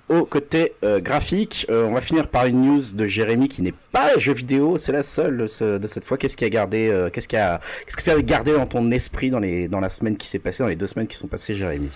Au 0.07 0.25
côté 0.25 0.75
euh, 0.85 1.01
graphique, 1.01 1.65
euh, 1.69 1.85
on 1.85 1.93
va 1.93 1.99
finir 1.99 2.29
par 2.29 2.45
une 2.45 2.61
news 2.61 2.83
de 2.93 3.05
Jérémy 3.05 3.49
qui 3.49 3.61
n'est 3.63 3.73
pas 3.91 4.17
jeu 4.17 4.31
vidéo, 4.31 4.77
c'est 4.77 4.93
la 4.93 5.03
seule 5.03 5.39
de, 5.39 5.45
ce- 5.45 5.77
de 5.77 5.87
cette 5.87 6.05
fois. 6.05 6.17
Qu'est-ce 6.17 6.37
qui 6.37 6.45
a 6.45 6.49
gardé, 6.49 6.87
euh, 6.89 7.09
qu'est-ce 7.09 7.27
qui 7.27 7.35
a, 7.35 7.59
qu'est-ce 7.85 7.97
que 7.97 8.01
ça 8.03 8.13
a 8.13 8.21
gardé 8.21 8.53
dans 8.53 8.65
ton 8.65 8.91
esprit 8.91 9.29
dans 9.29 9.39
les, 9.39 9.67
dans 9.67 9.81
la 9.81 9.89
semaine 9.89 10.15
qui 10.15 10.27
s'est 10.27 10.39
passée, 10.39 10.63
dans 10.63 10.69
les 10.69 10.77
deux 10.77 10.87
semaines 10.87 11.07
qui 11.07 11.17
sont 11.17 11.27
passées, 11.27 11.53
Jérémy? 11.53 11.89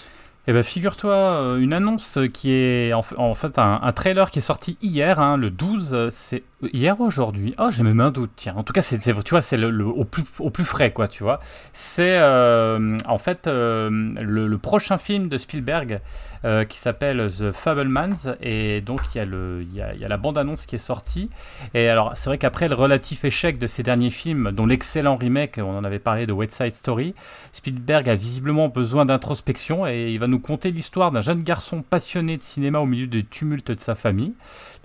Eh 0.49 0.53
ben, 0.53 0.63
figure-toi, 0.63 1.57
une 1.59 1.73
annonce 1.73 2.17
qui 2.33 2.53
est 2.53 2.93
en, 2.93 3.35
fait 3.35 3.59
un, 3.59 3.79
un 3.83 3.91
trailer 3.91 4.31
qui 4.31 4.39
est 4.39 4.41
sorti 4.41 4.77
hier, 4.81 5.19
hein, 5.19 5.35
le 5.35 5.49
12, 5.49 5.93
euh, 5.93 6.07
c'est 6.09 6.41
hier 6.73 6.99
ou 6.99 7.05
aujourd'hui? 7.05 7.53
Oh, 7.57 7.69
j'ai 7.71 7.83
même 7.83 7.99
un 7.99 8.11
doute, 8.11 8.31
tiens. 8.35 8.55
En 8.55 8.63
tout 8.63 8.73
cas, 8.73 8.81
c'est, 8.81 8.99
tu 8.99 9.13
vois, 9.29 9.41
c'est 9.41 9.57
le, 9.57 9.85
au, 9.85 10.03
plus, 10.03 10.23
au 10.39 10.49
plus 10.49 10.65
frais, 10.65 10.91
quoi, 10.91 11.07
tu 11.07 11.23
vois. 11.23 11.39
C'est 11.73 12.17
euh, 12.19 12.97
en 13.05 13.17
fait 13.17 13.47
euh, 13.47 13.89
le, 13.91 14.57
prochain 14.57 14.97
film 14.97 15.29
de 15.29 15.37
Spielberg 15.37 16.01
euh, 16.45 16.65
qui 16.65 16.77
s'appelle 16.77 17.29
The 17.31 17.51
Fablemans, 17.51 18.35
et 18.41 18.81
donc 18.81 19.01
il 19.13 19.17
y 19.17 19.21
a, 19.21 19.25
le, 19.25 19.61
il 19.61 19.75
y 19.75 20.07
la 20.07 20.17
bande-annonce 20.17 20.65
qui 20.65 20.75
est 20.75 20.79
sortie. 20.79 21.29
Et 21.73 21.89
alors, 21.89 22.13
c'est 22.15 22.29
vrai 22.29 22.37
qu'après 22.37 22.67
le 22.67 22.75
relatif 22.75 23.23
échec 23.25 23.59
de 23.59 23.67
ces 23.67 23.83
derniers 23.83 24.09
films, 24.09 24.51
dont 24.51 24.65
l'excellent 24.65 25.15
remake, 25.15 25.59
on 25.61 25.77
en 25.77 25.83
avait 25.83 25.99
parlé 25.99 26.25
de 26.25 26.33
West 26.33 26.53
Side 26.53 26.73
Story, 26.73 27.13
Spielberg 27.51 28.09
a 28.09 28.15
visiblement 28.15 28.67
besoin 28.67 29.05
d'introspection 29.05 29.85
et 29.87 30.11
il 30.11 30.19
va 30.19 30.27
nous 30.27 30.39
conter 30.39 30.71
l'histoire 30.71 31.11
d'un 31.11 31.21
jeune 31.21 31.43
garçon 31.43 31.83
passionné 31.83 32.37
de 32.37 32.43
cinéma 32.43 32.79
au 32.79 32.85
milieu 32.85 33.07
des 33.07 33.23
tumultes 33.23 33.71
de 33.71 33.79
sa 33.79 33.95
famille. 33.95 34.33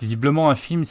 Visiblement 0.03 0.49
un 0.49 0.55
film 0.55 0.83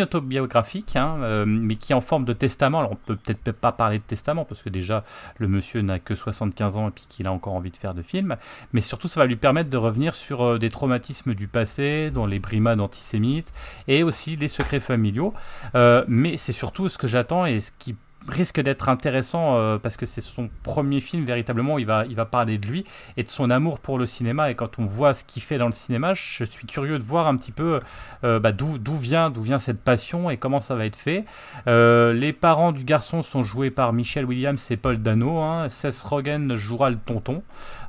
autobiographique, 0.00 0.94
hein, 0.94 1.16
euh, 1.22 1.44
mais 1.44 1.74
qui 1.74 1.94
en 1.94 2.00
forme 2.00 2.24
de 2.24 2.32
testament. 2.32 2.78
Alors 2.78 2.92
on 2.92 2.96
peut 2.96 3.16
peut-être 3.16 3.50
pas 3.50 3.72
parler 3.72 3.98
de 3.98 4.04
testament 4.04 4.44
parce 4.44 4.62
que 4.62 4.68
déjà 4.68 5.02
le 5.38 5.48
monsieur 5.48 5.80
n'a 5.80 5.98
que 5.98 6.14
75 6.14 6.76
ans 6.76 6.86
et 6.86 6.92
puis 6.92 7.06
qu'il 7.08 7.26
a 7.26 7.32
encore 7.32 7.54
envie 7.54 7.72
de 7.72 7.76
faire 7.76 7.92
de 7.92 8.02
films, 8.02 8.36
mais 8.72 8.80
surtout 8.80 9.08
ça 9.08 9.18
va 9.18 9.26
lui 9.26 9.34
permettre 9.34 9.68
de 9.68 9.76
revenir 9.76 10.14
sur 10.14 10.42
euh, 10.42 10.58
des 10.58 10.68
traumatismes 10.68 11.34
du 11.34 11.48
passé, 11.48 12.12
dont 12.12 12.24
les 12.24 12.38
brimades 12.38 12.80
antisémites 12.80 13.52
et 13.88 14.04
aussi 14.04 14.36
les 14.36 14.46
secrets 14.46 14.78
familiaux. 14.78 15.34
Euh, 15.74 16.04
mais 16.06 16.36
c'est 16.36 16.52
surtout 16.52 16.88
ce 16.88 16.98
que 16.98 17.08
j'attends 17.08 17.46
et 17.46 17.58
ce 17.58 17.72
qui 17.76 17.96
risque 18.28 18.60
d'être 18.60 18.88
intéressant 18.88 19.56
euh, 19.56 19.78
parce 19.78 19.96
que 19.96 20.06
c'est 20.06 20.20
son 20.20 20.48
premier 20.62 21.00
film 21.00 21.24
véritablement 21.24 21.78
il 21.78 21.86
va, 21.86 22.04
il 22.06 22.14
va 22.14 22.24
parler 22.24 22.58
de 22.58 22.66
lui 22.66 22.84
et 23.16 23.22
de 23.22 23.28
son 23.28 23.50
amour 23.50 23.80
pour 23.80 23.98
le 23.98 24.06
cinéma. 24.06 24.50
Et 24.50 24.54
quand 24.54 24.78
on 24.78 24.84
voit 24.84 25.14
ce 25.14 25.24
qu'il 25.24 25.42
fait 25.42 25.58
dans 25.58 25.66
le 25.66 25.72
cinéma 25.72 26.14
je 26.14 26.44
suis 26.44 26.66
curieux 26.66 26.98
de 26.98 27.02
voir 27.02 27.26
un 27.26 27.36
petit 27.36 27.52
peu 27.52 27.80
euh, 28.24 28.38
bah, 28.38 28.52
d'où 28.52 28.78
d'où 28.78 28.96
vient, 28.96 29.30
d'où 29.30 29.42
vient 29.42 29.58
cette 29.58 29.80
passion 29.80 30.30
et 30.30 30.36
comment 30.36 30.60
ça 30.60 30.74
va 30.74 30.86
être 30.86 30.96
fait. 30.96 31.24
Euh, 31.66 32.12
les 32.12 32.32
parents 32.32 32.72
du 32.72 32.84
garçon 32.84 33.22
sont 33.22 33.42
joués 33.42 33.70
par 33.70 33.92
Michelle 33.92 34.24
Williams 34.24 34.70
et 34.70 34.76
Paul 34.76 34.98
Dano 34.98 35.38
hein. 35.38 35.68
Seth 35.68 36.00
Rogen 36.02 36.54
jouera 36.56 36.90
le 36.90 36.96
tonton 36.96 37.42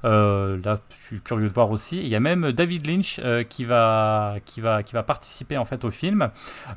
euh, 0.06 0.58
là 0.64 0.80
je 0.90 0.96
suis 0.96 1.22
curieux 1.22 1.48
de 1.48 1.54
voir 1.54 1.72
aussi. 1.72 2.00
Il 2.00 2.08
y 2.08 2.16
a 2.16 2.20
même 2.20 2.52
David 2.52 2.88
Lynch 2.88 3.20
euh, 3.24 3.44
qui, 3.44 3.66
va, 3.66 4.36
qui, 4.46 4.62
va, 4.62 4.84
qui 4.84 4.94
va 4.94 5.04
participer 5.04 5.58
en 5.58 5.66
fait 5.66 5.84
au 5.86 5.92
film. 5.92 6.30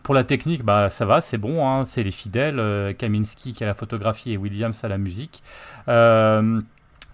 Pour 0.03 0.15
la 0.15 0.25
technique, 0.25 0.63
bah, 0.63 0.91
ça 0.91 1.07
va, 1.07 1.21
c'est 1.21 1.39
bon, 1.39 1.67
hein, 1.69 1.85
c'est 1.85 2.03
les 2.03 2.11
fidèles, 2.11 2.59
euh, 2.59 2.93
Kaminski 2.93 3.53
qui 3.53 3.65
a 3.65 3.67
la 3.67 3.75
photographie 3.75 4.33
et 4.33 4.37
Williams 4.37 4.83
à 4.85 4.89
la 4.89 4.99
musique. 4.99 5.43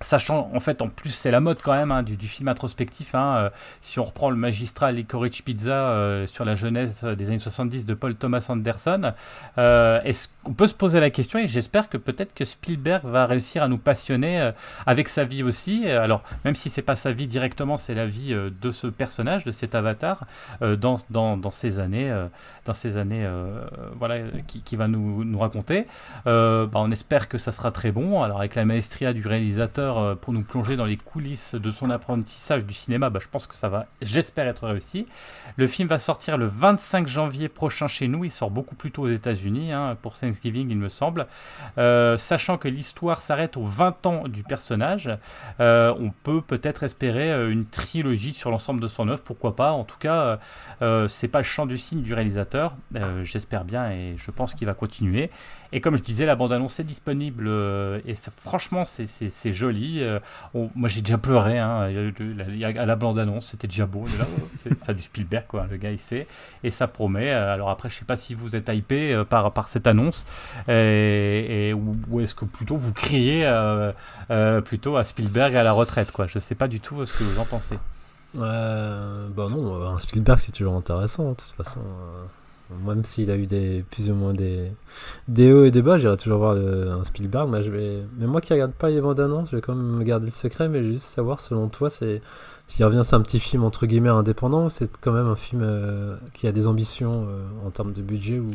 Sachant, 0.03 0.51
en 0.53 0.61
fait, 0.61 0.83
en 0.83 0.89
plus, 0.89 1.11
c'est 1.11 1.31
la 1.31 1.41
mode 1.41 1.59
quand 1.63 1.73
même 1.73 1.91
hein, 1.91 2.03
du, 2.03 2.17
film 2.29 2.49
introspectif. 2.49 3.15
hein, 3.15 3.37
euh, 3.37 3.51
si 3.81 3.99
on 3.99 4.05
reprend 4.05 4.31
le 4.31 4.37
magistral 4.37 4.97
Licorice 4.97 5.43
Pizza 5.43 5.73
euh, 5.75 6.27
sur 6.27 6.45
la 6.45 6.55
jeunesse 6.55 7.05
des 7.05 7.29
années 7.29 7.39
70 7.39 7.87
de 7.87 7.95
Paul 7.95 8.15
Thomas 8.15 8.47
Anderson, 8.49 9.13
euh, 9.59 10.01
est-ce 10.05 10.29
qu'on 10.43 10.55
peut 10.55 10.67
se 10.67 10.75
poser 10.75 11.01
la 11.01 11.11
question 11.11 11.39
et 11.39 11.49
j'espère 11.49 11.89
que 11.89 11.97
peut-être 11.97 12.35
que 12.35 12.45
Spielberg 12.45 13.05
va 13.05 13.27
réussir 13.27 13.63
à 13.63 13.69
nous 13.69 13.79
passionner 13.79 14.41
euh, 14.41 14.53
avec 14.87 15.09
sa 15.09 15.25
vie 15.25 15.43
aussi. 15.43 15.85
Euh, 15.87 16.03
Alors, 16.03 16.23
même 16.45 16.55
si 16.55 16.69
c'est 16.69 16.83
pas 16.83 16.97
sa 16.97 17.13
vie 17.13 17.27
directement, 17.27 17.77
c'est 17.77 17.95
la 17.95 18.07
vie 18.07 18.33
euh, 18.33 18.51
de 18.61 18.71
ce 18.71 18.87
personnage, 18.87 19.45
de 19.45 19.51
cet 19.51 19.75
avatar, 19.75 20.27
euh, 20.63 20.77
dans, 20.77 20.97
dans, 21.11 21.37
dans 21.37 21.51
ces 21.51 21.79
années, 21.79 22.11
euh, 22.11 22.27
dans 22.65 22.75
ces 22.75 22.97
années, 22.97 23.25
euh, 23.25 23.65
voilà, 23.99 24.17
qui, 24.47 24.77
va 24.77 24.89
nous, 24.89 25.39
raconter. 25.39 25.87
Euh, 26.27 26.67
bah, 26.67 26.81
on 26.83 26.91
espère 26.91 27.29
que 27.29 27.39
ça 27.39 27.53
sera 27.53 27.71
très 27.71 27.93
bon. 27.93 28.23
Alors 28.23 28.39
avec 28.39 28.55
la 28.55 28.65
maestria 28.65 29.13
du 29.13 29.27
réalisateur 29.27 29.92
euh, 29.99 30.15
pour 30.15 30.33
nous 30.33 30.43
plonger 30.43 30.77
dans 30.77 30.85
les 30.85 30.97
coulisses 30.97 31.55
de 31.55 31.71
son 31.71 31.91
apprentissage 31.91 32.65
du 32.65 32.75
cinéma, 32.75 33.11
bah, 33.11 33.21
je 33.23 33.29
pense 33.29 33.47
que 33.47 33.55
ça 33.55 33.69
va, 33.69 33.87
j'espère 34.01 34.47
être 34.47 34.67
réussi. 34.67 35.07
Le 35.57 35.67
film 35.67 35.89
va 35.89 35.99
sortir 35.99 36.39
le 36.39 36.47
25 36.47 37.07
janvier 37.07 37.49
prochain 37.49 37.87
chez 37.87 38.09
nous. 38.09 38.25
Il 38.25 38.33
sort 38.33 38.51
beaucoup 38.51 38.75
plus 38.75 38.91
tôt 38.91 39.03
aux 39.03 39.11
États-Unis 39.11 39.73
hein, 39.73 39.97
pour 40.01 40.15
Thanksgiving, 40.15 40.71
il 40.71 40.79
me 40.79 40.89
semble. 40.89 41.27
Euh, 41.79 42.17
sachant 42.17 42.59
que 42.59 42.69
l'histoire 42.69 43.21
s'arrête 43.21 43.57
aux 43.57 43.65
20 43.65 44.07
ans 44.07 44.29
du 44.29 44.43
personnage, 44.43 45.11
euh, 45.61 45.95
on 45.99 46.11
peut 46.11 46.41
peut-être 46.41 46.83
espérer 46.83 47.51
une 47.51 47.67
trilogie 47.67 48.33
sur 48.33 48.51
l'ensemble 48.51 48.81
de 48.81 48.87
son 48.87 49.09
œuvre. 49.09 49.23
Pourquoi 49.23 49.57
pas? 49.57 49.73
En 49.73 49.85
tout 49.85 49.99
cas, 49.99 50.39
euh, 50.81 51.09
c'est 51.09 51.29
pas 51.29 51.41
le 51.41 51.45
champ 51.45 51.67
du 51.67 51.79
signe 51.79 52.03
du 52.03 52.15
réalisateur. 52.15 52.75
J'espère 53.23 53.65
bien 53.65 53.91
et 53.91 54.15
je 54.17 54.31
pense 54.31 54.55
qu'il 54.55 54.67
va 54.67 54.75
continuer. 54.75 55.31
Et 55.73 55.81
comme 55.81 55.97
je 55.97 56.03
disais, 56.03 56.27
la 56.27 56.37
bande-annonce 56.37 56.79
est 56.81 56.85
disponible 56.85 57.47
euh, 57.49 58.01
et 58.07 58.15
franchement, 58.39 58.85
c'est- 58.85 59.53
joli. 59.53 60.03
Euh, 60.03 60.19
on- 60.55 60.71
moi, 60.75 60.89
j'ai 60.89 61.01
déjà 61.01 61.19
pleuré 61.19 61.59
hein, 61.59 61.89
à 62.77 62.87
la 62.87 62.97
bande-annonce, 62.97 63.49
c'était 63.53 63.67
déjà 63.69 63.87
beau. 63.87 64.05
là, 64.19 64.27
c'est 64.63 64.73
enfin, 64.81 64.93
du 64.93 65.03
Spielberg, 65.03 65.45
quoi. 65.49 65.67
Le 65.71 65.77
gars, 65.79 65.91
il 65.91 65.99
sait 65.99 66.27
et 66.63 66.71
ça 66.71 66.87
promet. 66.89 67.31
Euh, 67.33 67.53
Alors 67.55 67.71
après, 67.71 67.89
je 67.91 67.97
sais 67.97 68.05
pas 68.05 68.17
si 68.17 68.35
vous 68.35 68.55
êtes 68.57 68.69
hypé 68.69 69.23
par, 69.29 69.53
par 69.53 69.69
cette 69.69 69.87
annonce 69.87 70.27
et, 70.69 71.69
et- 71.69 71.73
ou, 71.73 71.93
ou 72.11 72.21
est-ce 72.21 72.35
que 72.35 72.45
plutôt 72.45 72.77
vous 72.77 72.93
criez 72.93 73.51
plutôt 74.65 74.97
à 74.97 75.05
Spielberg 75.05 75.55
à 75.57 75.63
la 75.63 75.73
retraite, 75.73 76.13
quoi. 76.13 76.27
Je 76.27 76.39
sais 76.39 76.55
pas 76.55 76.69
du 76.69 76.81
tout 76.81 77.05
ce 77.07 77.19
que 77.19 77.25
vous 77.25 77.39
en 77.39 77.45
pensez. 77.45 77.79
Euh, 78.39 79.29
bah 79.29 79.47
non, 79.51 79.83
un 79.87 79.99
Spielberg 79.99 80.39
c'est 80.39 80.53
toujours 80.53 80.77
intéressant 80.77 81.31
de 81.31 81.35
toute 81.37 81.53
façon. 81.57 81.81
Même 82.87 83.05
s'il 83.05 83.31
a 83.31 83.37
eu 83.37 83.47
des 83.47 83.85
plus 83.91 84.11
ou 84.11 84.15
moins 84.15 84.33
des, 84.33 84.73
des 85.29 85.53
hauts 85.53 85.65
et 85.65 85.71
des 85.71 85.83
bas, 85.83 85.99
j'irai 85.99 86.17
toujours 86.17 86.39
voir 86.39 86.57
un 86.57 87.05
Spielberg. 87.05 87.49
Mais, 87.51 87.63
je 87.63 87.71
vais, 87.71 88.03
mais 88.19 88.27
moi 88.27 88.41
qui 88.41 88.53
regarde 88.53 88.73
pas 88.73 88.91
les 88.91 89.01
bandes 89.01 89.21
annonces, 89.21 89.51
je 89.51 89.57
vais 89.57 89.63
quand 89.63 89.75
même 89.75 89.99
me 89.99 90.05
garder 90.05 90.27
le 90.27 90.33
secret. 90.33 90.69
Mais 90.69 90.83
juste 90.83 91.07
savoir, 91.07 91.41
selon 91.41 91.69
toi, 91.69 91.91
c'est 91.91 92.23
s'il 92.73 92.85
revient, 92.87 93.03
c'est 93.05 93.17
un 93.17 93.21
petit 93.21 93.41
film 93.41 93.65
entre 93.65 93.85
guillemets 93.85 94.09
indépendant 94.09 94.67
ou 94.67 94.71
c'est 94.71 94.97
quand 94.99 95.13
même 95.13 95.27
un 95.27 95.37
film 95.37 95.61
euh, 95.63 96.17
qui 96.33 96.47
a 96.47 96.53
des 96.53 96.67
ambitions 96.67 97.27
euh, 97.29 97.67
en 97.67 97.71
termes 97.71 97.93
de 97.93 98.01
budget 98.01 98.39
ou 98.39 98.51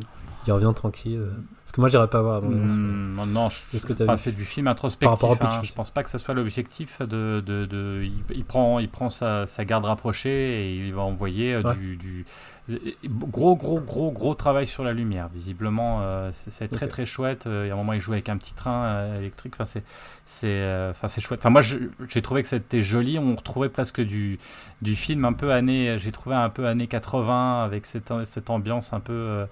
il 0.47 0.51
revient 0.51 0.71
tranquille 0.75 1.17
euh 1.19 1.29
Parce 1.63 1.71
que 1.73 1.81
moi 1.81 1.89
j'irai 1.89 2.07
pas 2.07 2.21
voir. 2.21 2.41
Hmm, 2.41 3.19
non, 3.27 3.49
je- 3.49 3.59
Qu'est-ce 3.71 3.85
que 3.85 3.93
enfin, 4.03 4.17
c'est 4.17 4.31
du 4.35 4.45
film 4.45 4.67
introspectif. 4.67 5.19
Par 5.19 5.29
rapport 5.29 5.53
hein. 5.53 5.61
Je 5.63 5.73
pense 5.73 5.91
pas 5.91 6.03
que 6.03 6.09
ça 6.09 6.17
soit 6.17 6.33
l'objectif 6.33 7.01
de, 7.01 7.41
de, 7.45 7.65
de- 7.65 8.01
il, 8.03 8.35
il 8.35 8.45
prend, 8.45 8.79
il 8.79 8.89
prend 8.89 9.09
sa, 9.09 9.45
sa 9.47 9.65
garde 9.65 9.85
rapprochée 9.85 10.29
et 10.71 10.75
il 10.87 10.93
va 10.93 11.01
envoyer 11.01 11.55
euh, 11.55 11.61
Ouais. 11.61 11.75
du, 11.75 11.97
du- 11.97 12.25
euh, 12.69 12.77
gros, 13.05 13.55
gros, 13.55 13.79
gros, 13.79 14.11
gros 14.11 14.35
travail 14.35 14.67
sur 14.67 14.83
la 14.83 14.91
lumière. 14.93 15.29
Visiblement, 15.33 15.99
euh, 16.01 16.29
c'est 16.33 16.67
très, 16.67 16.87
très 16.87 17.05
chouette. 17.05 17.43
Il 17.45 17.67
y 17.67 17.69
a 17.69 17.73
un 17.73 17.77
moment, 17.77 17.93
il 17.93 18.01
joue 18.01 18.11
avec 18.13 18.27
un 18.29 18.37
petit 18.37 18.53
train 18.53 18.83
euh, 18.85 19.19
électrique. 19.19 19.53
Enfin, 19.55 19.63
c'est, 19.63 19.83
c'est, 20.25 20.47
euh, 20.49 20.91
enfin, 20.91 21.07
c'est 21.07 21.21
chouette. 21.21 21.39
Enfin, 21.39 21.49
moi, 21.49 21.61
j'ai 21.61 22.21
trouvé 22.21 22.41
que 22.41 22.49
c'était 22.49 22.81
joli. 22.81 23.17
On 23.19 23.35
retrouvait 23.35 23.69
presque 23.69 24.01
du, 24.01 24.37
du 24.81 24.95
film 24.97 25.23
un 25.23 25.31
peu 25.31 25.53
année. 25.53 25.95
J'ai 25.97 26.11
trouvé 26.11 26.35
un 26.35 26.49
peu 26.49 26.67
années 26.67 26.87
80 26.87 27.63
avec 27.63 27.85
cette, 27.85 28.11
cette 28.25 28.49
ambiance 28.49 28.91
un 28.91 28.99
peu. 28.99 29.45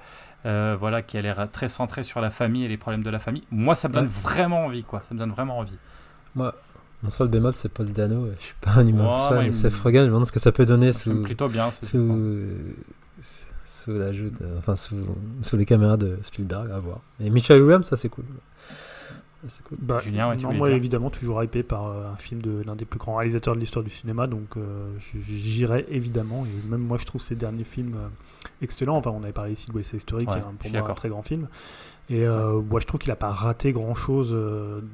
Euh, 0.46 0.76
voilà, 0.80 1.02
qui 1.02 1.18
a 1.18 1.22
l'air 1.22 1.48
très 1.52 1.70
centrée 1.70 2.04
sur 2.04 2.22
la 2.22 2.30
famille 2.30 2.64
et 2.66 2.68
les 2.68 2.78
problèmes 2.78 3.04
de 3.04 3.10
la 3.10 3.20
famille. 3.20 3.44
Moi, 3.52 3.76
ça 3.76 3.88
me 3.90 3.94
donne 3.94 4.06
Ouais. 4.06 4.12
vraiment 4.24 4.66
envie, 4.66 4.84
quoi. 4.84 5.02
Ça 5.02 5.14
me 5.14 5.20
donne 5.20 5.32
vraiment 5.32 5.58
envie. 5.60 5.76
Moi, 6.36 6.54
mon 7.04 7.10
seul 7.10 7.28
bémol 7.28 7.54
c'est 7.54 7.70
Paul 7.70 7.88
Dano. 7.92 8.28
Je 8.40 8.44
suis 8.46 8.56
pas 8.62 8.72
un 8.78 8.88
humain 8.88 9.42
il 9.44 9.54
Seth 9.54 9.74
Rogen. 9.76 10.02
Je 10.02 10.06
me 10.06 10.12
demande 10.14 10.26
ce 10.26 10.32
que 10.32 10.40
ça 10.40 10.52
peut 10.52 10.66
donner 10.66 10.92
sous. 10.92 11.22
plutôt 11.24 11.48
bien 11.50 11.72
sous, 11.82 12.44
sous 13.66 13.94
la 13.94 14.10
enfin 14.58 14.76
sous, 14.76 14.96
sous 15.42 15.58
les 15.58 15.66
caméras 15.66 15.98
de 15.98 16.18
Spielberg 16.22 16.72
à 16.72 16.80
voir. 16.80 17.00
Et 17.20 17.30
Michel 17.30 17.62
Williams, 17.62 17.86
ça 17.88 17.96
c'est 17.96 18.10
cool. 18.10 18.26
Cool. 19.64 19.78
Bah, 19.82 20.00
Julien, 20.00 20.30
ouais, 20.30 20.38
tu 20.38 20.44
non, 20.44 20.54
moi 20.54 20.68
dire 20.68 20.78
évidemment 20.78 21.10
toujours 21.10 21.44
hypé 21.44 21.64
par 21.64 21.88
euh, 21.88 22.12
un 22.12 22.18
film 22.18 22.42
de 22.42 22.64
l'un 22.66 22.76
des 22.76 22.86
plus 22.86 23.00
grands 23.00 23.16
réalisateurs 23.16 23.56
de 23.56 23.60
l'histoire 23.60 23.84
du 23.84 23.92
cinéma, 23.92 24.28
donc 24.28 24.58
euh, 24.58 24.94
j'irai 25.28 25.86
évidemment. 25.90 26.46
Et 26.46 26.70
même 26.70 26.82
moi 26.82 26.98
je 27.00 27.06
trouve 27.06 27.22
ses 27.22 27.36
derniers 27.36 27.64
films 27.64 27.96
euh, 27.96 28.08
excellents. 28.62 28.98
Enfin, 28.98 29.12
on 29.12 29.24
avait 29.24 29.34
parlé 29.34 29.52
ici 29.52 29.70
de 29.70 29.76
West 29.76 29.92
Side 29.92 30.02
Story, 30.02 30.26
qui 30.26 30.38
est 30.38 30.42
pour 30.42 30.72
moi 30.72 30.90
un 30.90 30.94
très 30.94 31.10
grand 31.10 31.24
film. 31.24 31.48
Et 32.10 32.26
euh, 32.26 32.62
moi 32.62 32.80
je 32.80 32.86
trouve 32.86 33.00
qu'il 33.00 33.12
a 33.12 33.16
pas 33.16 33.32
raté 33.32 33.72
grand 33.72 33.96
chose 33.96 34.36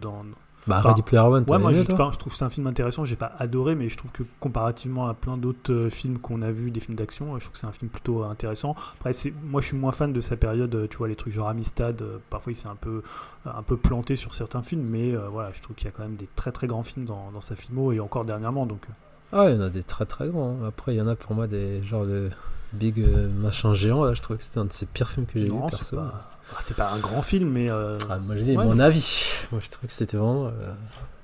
dans, 0.02 0.23
Bah, 0.67 0.79
Ready 0.81 1.01
Player 1.01 1.23
One, 1.23 1.43
Ouais, 1.47 1.57
moi 1.57 1.71
aimé, 1.71 1.83
je, 1.88 1.91
enfin, 1.91 2.11
je 2.13 2.19
trouve 2.19 2.31
que 2.33 2.38
c'est 2.38 2.45
un 2.45 2.49
film 2.51 2.67
intéressant. 2.67 3.03
J'ai 3.03 3.15
pas 3.15 3.31
adoré, 3.39 3.73
mais 3.73 3.89
je 3.89 3.97
trouve 3.97 4.11
que 4.11 4.21
comparativement 4.39 5.07
à 5.07 5.15
plein 5.15 5.35
d'autres 5.38 5.73
euh, 5.73 5.89
films 5.89 6.19
qu'on 6.19 6.41
a 6.43 6.51
vus, 6.51 6.69
des 6.69 6.79
films 6.79 6.95
d'action, 6.95 7.33
euh, 7.33 7.39
je 7.39 7.45
trouve 7.45 7.53
que 7.53 7.57
c'est 7.57 7.65
un 7.67 7.71
film 7.71 7.89
plutôt 7.89 8.23
euh, 8.23 8.27
intéressant. 8.29 8.75
Après, 8.99 9.11
c'est, 9.13 9.33
moi 9.43 9.59
je 9.61 9.67
suis 9.67 9.77
moins 9.77 9.91
fan 9.91 10.13
de 10.13 10.21
sa 10.21 10.38
période, 10.38 10.88
tu 10.89 10.97
vois, 10.97 11.07
les 11.07 11.15
trucs 11.15 11.33
genre 11.33 11.49
Amistad. 11.49 12.03
parfois 12.29 12.51
il 12.51 12.55
s'est 12.55 12.67
un 12.67 12.75
peu, 12.75 13.01
un 13.45 13.63
peu 13.63 13.75
planté 13.75 14.15
sur 14.15 14.33
certains 14.35 14.61
films, 14.61 14.83
mais 14.83 15.15
euh, 15.15 15.29
voilà, 15.29 15.51
je 15.51 15.61
trouve 15.63 15.75
qu'il 15.75 15.85
y 15.85 15.89
a 15.89 15.91
quand 15.91 16.03
même 16.03 16.15
des 16.15 16.29
très 16.35 16.51
très 16.51 16.67
grands 16.67 16.83
films 16.83 17.05
dans, 17.05 17.31
dans 17.31 17.41
sa 17.41 17.55
filmo 17.55 17.91
et 17.91 17.99
encore 17.99 18.25
dernièrement. 18.25 18.67
Donc, 18.67 18.85
Ah, 19.33 19.49
il 19.49 19.55
y 19.55 19.57
en 19.57 19.61
a 19.61 19.69
des 19.69 19.81
très 19.83 20.05
très 20.05 20.29
grands. 20.29 20.57
hein. 20.61 20.67
Après, 20.67 20.93
il 20.93 20.97
y 20.97 21.01
en 21.01 21.07
a 21.07 21.15
pour 21.15 21.33
moi 21.33 21.47
des 21.47 21.81
genres 21.83 22.05
de 22.05 22.29
big 22.73 22.99
euh, 22.99 23.30
machin 23.30 23.73
géant. 23.73 24.03
Là, 24.03 24.14
je 24.14 24.22
trouvais 24.22 24.38
que 24.38 24.43
c'était 24.43 24.60
un 24.60 24.65
de 24.65 24.72
ses 24.73 24.85
pires 24.85 25.10
films 25.10 25.26
que 25.26 25.39
j'ai 25.39 25.45
vu 25.45 25.53
perso. 25.69 25.95
pas, 25.98 26.14
ah, 26.56 26.60
c'est 26.61 26.76
pas 26.76 26.91
un 26.91 26.99
grand 26.99 27.22
film, 27.22 27.49
mais. 27.49 27.69
Euh, 27.69 27.98
Ah, 28.10 28.18
moi, 28.18 28.35
j'ai 28.38 28.43
dit 28.43 28.57
Ouais. 28.57 28.65
mon 28.65 28.80
avis. 28.80 29.22
Moi, 29.52 29.61
je 29.64 29.69
trouve 29.69 29.88
que 29.88 29.93
c'était 29.93 30.18
vraiment 30.18 30.45
euh, 30.48 30.72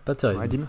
pas 0.06 0.16
terrible. 0.16 0.42
ouais. 0.42 0.60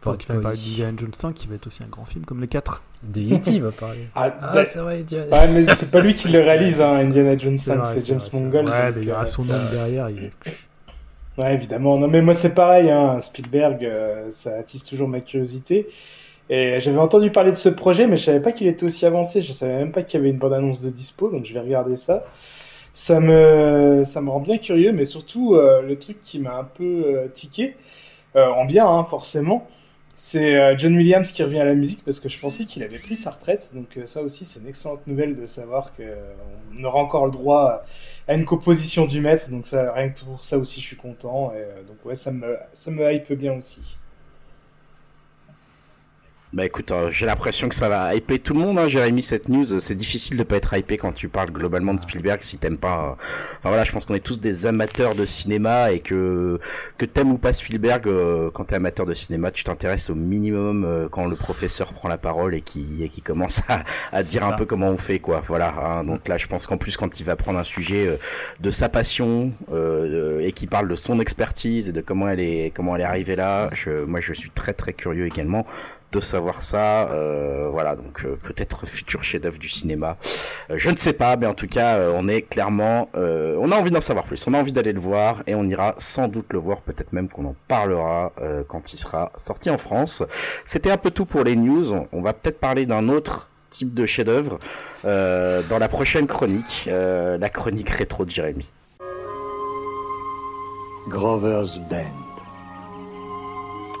Pour 0.00 0.16
qu'il 0.18 0.26
fallait 0.26 0.40
parler 0.40 0.58
d'Indiana 0.58 0.96
Jones 0.98 1.14
5, 1.14 1.32
qui 1.32 1.46
va 1.46 1.54
être 1.54 1.68
aussi 1.68 1.84
un 1.84 1.86
grand 1.86 2.04
film 2.04 2.24
comme 2.24 2.40
les 2.40 2.48
4. 2.48 2.82
De 3.04 3.20
E.T. 3.36 3.60
va 3.60 3.70
parler. 3.70 4.08
Ah, 4.16 4.34
Ah, 4.40 4.52
bah- 4.52 4.64
c'est 4.64 4.80
vrai, 4.80 5.00
Indiana- 5.00 5.26
ah, 5.30 5.46
mais 5.46 5.72
c'est 5.76 5.92
pas 5.92 6.00
lui 6.00 6.14
qui 6.14 6.26
le 6.28 6.40
réalise, 6.40 6.80
hein, 6.80 6.94
Indiana 6.96 7.38
Jones 7.38 7.56
5, 7.58 7.76
vrai, 7.76 7.94
c'est 7.94 8.06
James. 8.06 8.20
Mangold. 8.32 8.68
Ouais, 8.68 8.92
mais 8.92 9.02
il 9.02 9.08
y 9.08 9.12
aura 9.12 9.26
son 9.26 9.44
nom 9.44 9.54
derrière. 9.70 10.10
Il 10.10 10.24
est... 10.24 10.32
Ouais, 11.38 11.54
évidemment. 11.54 11.96
Non, 11.98 12.08
mais 12.08 12.20
moi, 12.20 12.34
c'est 12.34 12.50
pareil, 12.52 12.90
hein, 12.90 13.20
Spielberg, 13.20 13.84
euh, 13.84 14.28
ça 14.32 14.54
attise 14.58 14.82
toujours 14.84 15.06
ma 15.08 15.20
curiosité. 15.20 15.86
Et 16.50 16.80
j'avais 16.80 16.98
entendu 16.98 17.30
parler 17.30 17.50
de 17.50 17.56
ce 17.56 17.68
projet, 17.68 18.06
mais 18.06 18.16
je 18.16 18.24
savais 18.24 18.40
pas 18.40 18.52
qu'il 18.52 18.66
était 18.66 18.84
aussi 18.84 19.06
avancé. 19.06 19.40
Je 19.40 19.52
savais 19.52 19.78
même 19.78 19.92
pas 19.92 20.02
qu'il 20.02 20.18
y 20.18 20.22
avait 20.22 20.30
une 20.30 20.38
bande-annonce 20.38 20.80
de 20.80 20.90
dispo, 20.90 21.30
donc 21.30 21.44
je 21.44 21.54
vais 21.54 21.60
regarder 21.60 21.96
ça. 21.96 22.24
Ça 22.94 23.20
me, 23.20 24.02
ça 24.04 24.20
me 24.20 24.30
rend 24.30 24.40
bien 24.40 24.58
curieux, 24.58 24.92
mais 24.92 25.04
surtout, 25.06 25.54
euh, 25.54 25.80
le 25.82 25.98
truc 25.98 26.20
qui 26.22 26.38
m'a 26.38 26.56
un 26.56 26.64
peu 26.64 27.04
euh, 27.06 27.28
tiqué, 27.28 27.74
euh, 28.36 28.48
en 28.50 28.66
bien, 28.66 28.86
hein, 28.86 29.04
forcément, 29.04 29.66
c'est 30.14 30.78
John 30.78 30.94
Williams 30.96 31.32
qui 31.32 31.42
revient 31.42 31.60
à 31.60 31.64
la 31.64 31.74
musique, 31.74 32.04
parce 32.04 32.20
que 32.20 32.28
je 32.28 32.38
pensais 32.38 32.64
qu'il 32.66 32.82
avait 32.82 32.98
pris 32.98 33.16
sa 33.16 33.30
retraite. 33.30 33.70
Donc 33.74 33.98
ça 34.04 34.22
aussi, 34.22 34.44
c'est 34.44 34.60
une 34.60 34.68
excellente 34.68 35.06
nouvelle 35.06 35.34
de 35.34 35.46
savoir 35.46 35.92
qu'on 35.96 36.84
aura 36.84 37.00
encore 37.00 37.24
le 37.26 37.32
droit 37.32 37.82
à 38.28 38.34
une 38.34 38.44
composition 38.44 39.06
du 39.06 39.20
maître, 39.20 39.50
donc 39.50 39.66
ça, 39.66 39.92
rien 39.92 40.10
que 40.10 40.20
pour 40.20 40.44
ça 40.44 40.58
aussi, 40.58 40.80
je 40.80 40.86
suis 40.86 40.96
content. 40.96 41.52
Et, 41.54 41.86
donc 41.88 41.96
ouais, 42.04 42.14
ça 42.14 42.30
me, 42.30 42.56
ça 42.74 42.90
me 42.90 43.10
hype 43.12 43.32
bien 43.32 43.54
aussi. 43.54 43.96
Bah 46.52 46.66
écoute, 46.66 46.90
euh, 46.92 47.10
j'ai 47.10 47.24
l'impression 47.24 47.70
que 47.70 47.74
ça 47.74 47.88
va 47.88 48.14
hyper 48.14 48.38
tout 48.38 48.52
le 48.52 48.60
monde, 48.60 48.78
hein, 48.78 48.86
Jérémy, 48.86 49.22
cette 49.22 49.48
news. 49.48 49.80
C'est 49.80 49.94
difficile 49.94 50.36
de 50.36 50.42
pas 50.42 50.56
être 50.56 50.74
hypé 50.76 50.98
quand 50.98 51.12
tu 51.12 51.28
parles 51.30 51.50
globalement 51.50 51.94
de 51.94 52.00
Spielberg 52.00 52.42
si 52.42 52.58
t'aimes 52.58 52.76
pas. 52.76 52.98
euh, 52.98 53.12
Enfin 53.58 53.70
voilà, 53.70 53.84
je 53.84 53.92
pense 53.92 54.04
qu'on 54.04 54.14
est 54.14 54.20
tous 54.20 54.38
des 54.38 54.66
amateurs 54.66 55.14
de 55.14 55.24
cinéma 55.24 55.92
et 55.92 56.00
que 56.00 56.60
que 56.98 57.06
t'aimes 57.06 57.32
ou 57.32 57.38
pas 57.38 57.54
Spielberg, 57.54 58.06
euh, 58.06 58.50
quand 58.52 58.64
t'es 58.64 58.74
amateur 58.74 59.06
de 59.06 59.14
cinéma, 59.14 59.50
tu 59.50 59.64
t'intéresses 59.64 60.10
au 60.10 60.14
minimum 60.14 60.84
euh, 60.84 61.08
quand 61.10 61.24
le 61.24 61.36
professeur 61.36 61.94
prend 61.94 62.10
la 62.10 62.18
parole 62.18 62.54
et 62.54 62.60
qui 62.60 63.02
et 63.02 63.08
qui 63.08 63.22
commence 63.22 63.62
à, 63.70 63.82
à 64.12 64.22
dire 64.22 64.44
un 64.44 64.52
peu 64.52 64.66
comment 64.66 64.88
on 64.90 64.98
fait 64.98 65.20
quoi. 65.20 65.40
Voilà. 65.46 65.72
hein. 65.82 66.04
donc 66.04 66.28
là, 66.28 66.36
je 66.36 66.48
pense 66.48 66.66
qu'en 66.66 66.76
plus 66.76 66.98
quand 66.98 67.18
il 67.18 67.24
va 67.24 67.34
prendre 67.34 67.58
un 67.58 67.64
sujet 67.64 68.06
euh, 68.08 68.16
de 68.60 68.70
sa 68.70 68.90
passion 68.90 69.52
euh, 69.72 70.40
et 70.40 70.52
qui 70.52 70.66
parle 70.66 70.86
de 70.88 70.96
son 70.96 71.18
expertise 71.18 71.88
et 71.88 71.92
de 71.92 72.02
comment 72.02 72.28
elle 72.28 72.40
est 72.40 72.72
comment 72.76 72.94
elle 72.94 73.00
est 73.00 73.04
arrivée 73.04 73.36
là, 73.36 73.70
je, 73.72 74.04
moi 74.04 74.20
je 74.20 74.34
suis 74.34 74.50
très 74.50 74.74
très 74.74 74.92
curieux 74.92 75.24
également 75.24 75.64
de 76.12 76.20
savoir 76.20 76.62
ça. 76.62 77.08
Euh, 77.10 77.68
voilà, 77.70 77.96
donc 77.96 78.24
euh, 78.24 78.36
peut-être 78.36 78.86
futur 78.86 79.24
chef-d'œuvre 79.24 79.58
du 79.58 79.68
cinéma. 79.68 80.16
Euh, 80.70 80.74
je 80.76 80.90
ne 80.90 80.96
sais 80.96 81.12
pas, 81.12 81.36
mais 81.36 81.46
en 81.46 81.54
tout 81.54 81.66
cas, 81.66 81.98
on 82.14 82.28
est 82.28 82.42
clairement, 82.42 83.08
on 83.14 83.70
a 83.72 83.76
envie 83.76 83.90
d'en 83.90 84.00
savoir 84.00 84.24
plus. 84.24 84.46
On 84.46 84.54
a 84.54 84.58
envie 84.58 84.72
d'aller 84.72 84.92
le 84.92 85.00
voir 85.00 85.42
et 85.46 85.54
on 85.54 85.64
ira 85.64 85.94
sans 85.98 86.28
doute 86.28 86.52
le 86.52 86.58
voir. 86.58 86.82
Peut-être 86.82 87.12
même 87.12 87.28
qu'on 87.28 87.46
en 87.46 87.56
parlera 87.68 88.32
quand 88.68 88.92
il 88.92 88.98
sera 88.98 89.32
sorti 89.36 89.70
en 89.70 89.78
France. 89.78 90.22
C'était 90.66 90.90
un 90.90 90.96
peu 90.96 91.10
tout 91.10 91.24
pour 91.24 91.44
les 91.44 91.56
news. 91.56 91.94
On, 92.12 92.22
va 92.22 92.32
peut-être 92.32 92.60
parler 92.60 92.86
d'un 92.86 93.08
autre 93.08 93.50
type 93.70 93.94
de 93.94 94.06
chef-d'œuvre 94.06 94.58
dans 95.04 95.78
la 95.78 95.88
prochaine 95.88 96.26
chronique, 96.26 96.88
la 96.88 97.48
chronique 97.48 97.90
rétro 97.90 98.24
de 98.24 98.30
Jérémy. 98.30 98.72
Grover's 101.08 101.78
Bend. 101.90 102.31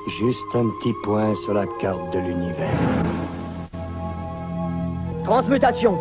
Juste 0.08 0.54
un 0.54 0.68
petit 0.78 0.92
point 1.04 1.34
sur 1.44 1.54
la 1.54 1.66
carte 1.80 2.12
de 2.12 2.18
l'univers. 2.18 2.68
Transmutation. 5.24 5.96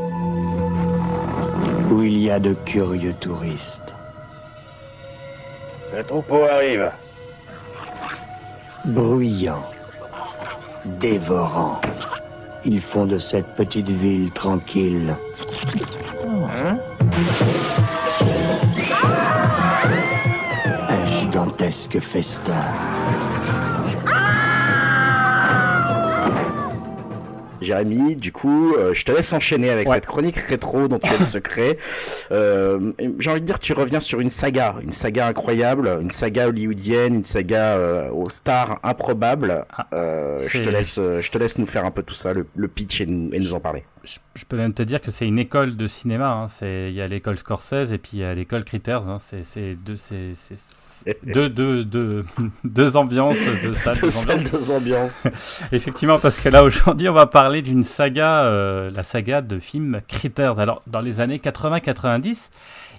Où 1.91 2.02
il 2.02 2.18
y 2.18 2.32
a 2.32 2.40
de 2.40 2.53
curieux 2.65 3.14
touristes. 3.19 3.94
Le 5.95 6.03
troupeau 6.03 6.44
arrive. 6.45 6.91
Bruyants. 8.86 9.69
Dévorants. 10.99 11.80
Ils 12.65 12.82
font 12.82 13.06
de 13.06 13.19
cette 13.19 13.56
petite 13.56 13.90
ville 13.90 14.32
tranquille 14.32 15.15
un 20.90 21.06
gigantesque 21.06 21.99
festin. 21.99 23.70
Jérémy, 27.62 28.16
du 28.16 28.32
coup, 28.32 28.74
euh, 28.76 28.94
je 28.94 29.06
te 29.06 29.12
laisse 29.12 29.32
enchaîner 29.34 29.70
avec 29.70 29.88
Ouais. 29.88 29.96
cette 29.96 30.06
chronique 30.06 30.38
rétro 30.38 30.88
dont 30.88 31.00
tu 31.00 31.14
es 31.14 31.18
le 31.18 31.24
secret. 31.38 31.78
Euh, 32.32 32.92
J'ai 33.20 33.30
envie 33.32 33.42
de 33.42 33.46
dire, 33.46 33.60
tu 33.60 33.74
reviens 33.74 34.00
sur 34.00 34.20
une 34.20 34.30
saga, 34.30 34.76
une 34.82 34.92
saga 34.92 35.28
incroyable, 35.28 35.88
une 36.02 36.12
saga 36.12 36.48
hollywoodienne, 36.48 37.14
une 37.16 37.24
saga 37.24 37.76
euh, 37.78 38.10
aux 38.12 38.30
stars 38.30 38.80
improbables. 38.84 39.66
Ah, 39.78 39.88
je 40.40 40.60
te 40.60 40.70
laisse, 40.70 40.96
je 41.00 41.30
te 41.32 41.38
laisse 41.38 41.58
nous 41.58 41.66
faire 41.68 41.86
un 41.86 41.92
peu 41.92 42.04
tout 42.04 42.14
ça, 42.16 42.34
le, 42.34 42.48
le 42.56 42.68
pitch 42.68 43.02
et 43.02 43.06
nous, 43.06 43.30
et 43.34 43.40
nous 43.40 43.54
en 43.54 43.60
parler. 43.60 43.84
Je, 44.04 44.18
je 44.36 44.46
peux 44.46 44.58
même 44.58 44.74
te 44.74 44.82
dire 44.82 45.00
que 45.00 45.12
c'est 45.12 45.28
une 45.28 45.38
école 45.38 45.78
de 45.78 45.88
cinéma. 45.88 46.30
hein. 46.32 46.46
Il 46.64 46.94
y 46.94 47.02
a 47.02 47.08
l'école 47.08 47.38
Scorsese 47.38 47.92
et 47.94 47.98
puis 48.00 48.12
il 48.14 48.20
y 48.20 48.24
a 48.24 48.34
l'école 48.34 48.64
Critters. 48.64 49.08
hein. 49.08 49.18
C'est 49.20 49.76
deux, 49.76 49.96
c'est- 49.96 50.34
deux, 51.23 51.49
deux, 51.49 51.84
deux, 51.86 52.26
deux 52.64 52.98
ambiances, 52.98 53.38
deux 53.64 53.73
salles, 53.73 53.99
Deux 54.02 54.10
salles, 54.10 54.78
ambiances. 54.78 55.28
Effectivement, 55.72 56.19
parce 56.19 56.40
que 56.40 56.49
là 56.49 56.64
aujourd'hui, 56.64 57.10
on 57.10 57.14
va 57.14 57.26
parler 57.28 57.61
d'une 57.61 57.84
saga, 57.84 58.44
euh, 58.44 58.91
la 58.95 59.03
saga 59.03 59.41
de 59.41 59.60
films 59.60 60.02
Critters. 60.07 60.60
Alors, 60.60 60.82
dans 60.88 61.02
les 61.02 61.19
années 61.19 61.38
80-90, 61.40 62.49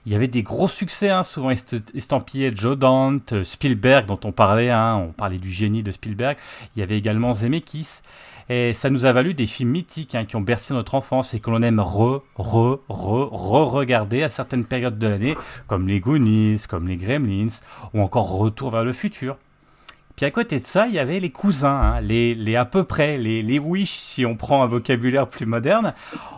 il 0.04 0.12
y 0.12 0.16
avait 0.16 0.26
des 0.28 0.42
gros 0.42 0.66
succès, 0.68 1.10
hein, 1.10 1.22
souvent 1.22 1.50
est- 1.50 1.76
estampillés 1.94 2.50
Joe 2.54 2.76
Dante, 2.76 3.34
euh, 3.34 3.44
Spielberg, 3.44 4.06
dont 4.06 4.18
on 4.24 4.32
parlait, 4.32 4.70
hein, 4.70 4.96
on 4.96 5.12
parlait 5.12 5.38
du 5.38 5.52
génie 5.52 5.82
de 5.84 5.92
Spielberg. 5.92 6.36
Il 6.74 6.80
y 6.80 6.82
avait 6.82 6.98
également 6.98 7.34
Zemeckis. 7.34 8.00
Et 8.48 8.72
ça 8.74 8.90
nous 8.90 9.06
a 9.06 9.12
valu 9.12 9.34
des 9.34 9.46
films 9.46 9.70
mythiques 9.70 10.14
hein, 10.14 10.24
qui 10.24 10.36
ont 10.36 10.40
bercé 10.40 10.74
notre 10.74 10.94
enfance 10.94 11.34
et 11.34 11.40
que 11.40 11.50
l'on 11.50 11.62
aime 11.62 11.80
re, 11.80 12.22
re, 12.36 12.80
re, 12.88 13.28
re-regarder 13.30 14.22
à 14.22 14.28
certaines 14.28 14.64
périodes 14.64 14.98
de 14.98 15.08
l'année, 15.08 15.36
comme 15.66 15.88
les 15.88 16.00
Goonies, 16.00 16.62
comme 16.68 16.88
les 16.88 16.96
Gremlins, 16.96 17.60
ou 17.94 18.00
encore 18.00 18.30
Retour 18.38 18.70
vers 18.70 18.84
le 18.84 18.92
futur. 18.92 19.36
Puis 20.16 20.26
à 20.26 20.30
côté 20.30 20.60
de 20.60 20.66
ça, 20.66 20.86
il 20.86 20.94
y 20.94 20.98
avait 20.98 21.20
les 21.20 21.30
cousins, 21.30 21.80
hein, 21.94 22.00
les, 22.00 22.34
les 22.34 22.56
à 22.56 22.64
peu 22.64 22.84
près, 22.84 23.16
les, 23.16 23.42
les 23.42 23.58
wish, 23.58 23.90
si 23.90 24.26
on 24.26 24.36
prend 24.36 24.62
un 24.62 24.66
vocabulaire 24.66 25.26
plus 25.26 25.46
moderne. 25.46 25.94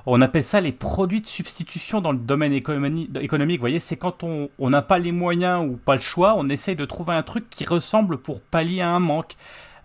On 0.06 0.22
appelle 0.22 0.44
ça 0.44 0.60
les 0.60 0.72
produits 0.72 1.20
de 1.20 1.26
substitution 1.26 2.00
dans 2.00 2.12
le 2.12 2.18
domaine 2.18 2.52
économique. 2.52 3.10
Vous 3.10 3.58
voyez, 3.58 3.80
c'est 3.80 3.96
quand 3.96 4.22
on 4.22 4.48
on 4.58 4.70
n'a 4.70 4.82
pas 4.82 4.98
les 4.98 5.12
moyens 5.12 5.66
ou 5.68 5.76
pas 5.76 5.96
le 5.96 6.00
choix, 6.00 6.34
on 6.36 6.48
essaye 6.48 6.76
de 6.76 6.84
trouver 6.84 7.14
un 7.14 7.22
truc 7.22 7.50
qui 7.50 7.64
ressemble 7.64 8.18
pour 8.18 8.40
pallier 8.40 8.80
à 8.80 8.90
un 8.90 9.00
manque. 9.00 9.34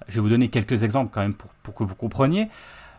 Je 0.10 0.16
vais 0.16 0.22
vous 0.22 0.30
donner 0.30 0.50
quelques 0.50 0.84
exemples 0.84 1.12
quand 1.14 1.22
même 1.22 1.34
pour, 1.34 1.52
pour 1.64 1.74
que 1.74 1.84
vous 1.84 1.96
compreniez. 1.96 2.50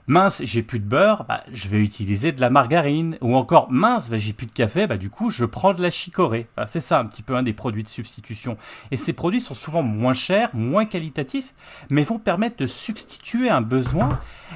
Mince, 0.07 0.43
j'ai 0.45 0.65
plus 0.65 0.81
de 0.81 0.85
beurre, 0.85 1.24
bah, 1.28 1.45
je 1.53 1.69
vais 1.69 1.78
utiliser 1.78 2.32
de 2.32 2.41
la 2.41 2.51
margarine. 2.51 3.16
Ou 3.20 3.37
encore, 3.37 3.70
mince, 3.70 4.09
bah, 4.09 4.16
j'ai 4.16 4.32
plus 4.32 4.47
de 4.47 4.53
café, 4.53 4.87
bah, 4.89 4.97
du 4.97 5.09
coup, 5.09 5.31
je 5.31 5.45
prends 5.45 5.73
de 5.73 5.81
la 5.81 5.91
chicorée. 5.91 6.49
C'est 6.66 6.81
ça 6.81 6.99
un 6.99 7.05
petit 7.05 7.23
peu 7.23 7.37
un 7.37 7.45
des 7.45 7.53
produits 7.53 7.85
de 7.85 7.89
substitution. 7.89 8.57
Et 8.91 8.97
ces 8.97 9.12
produits 9.12 9.41
sont 9.41 9.55
souvent 9.55 9.82
moins 9.82 10.15
chers, 10.15 10.51
moins 10.53 10.85
qualitatifs, 10.85 11.55
mais 11.91 12.03
vont 12.03 12.19
permettre 12.19 12.57
de 12.57 12.66
substituer 12.66 13.51
un 13.51 13.61
besoin. 13.61 14.09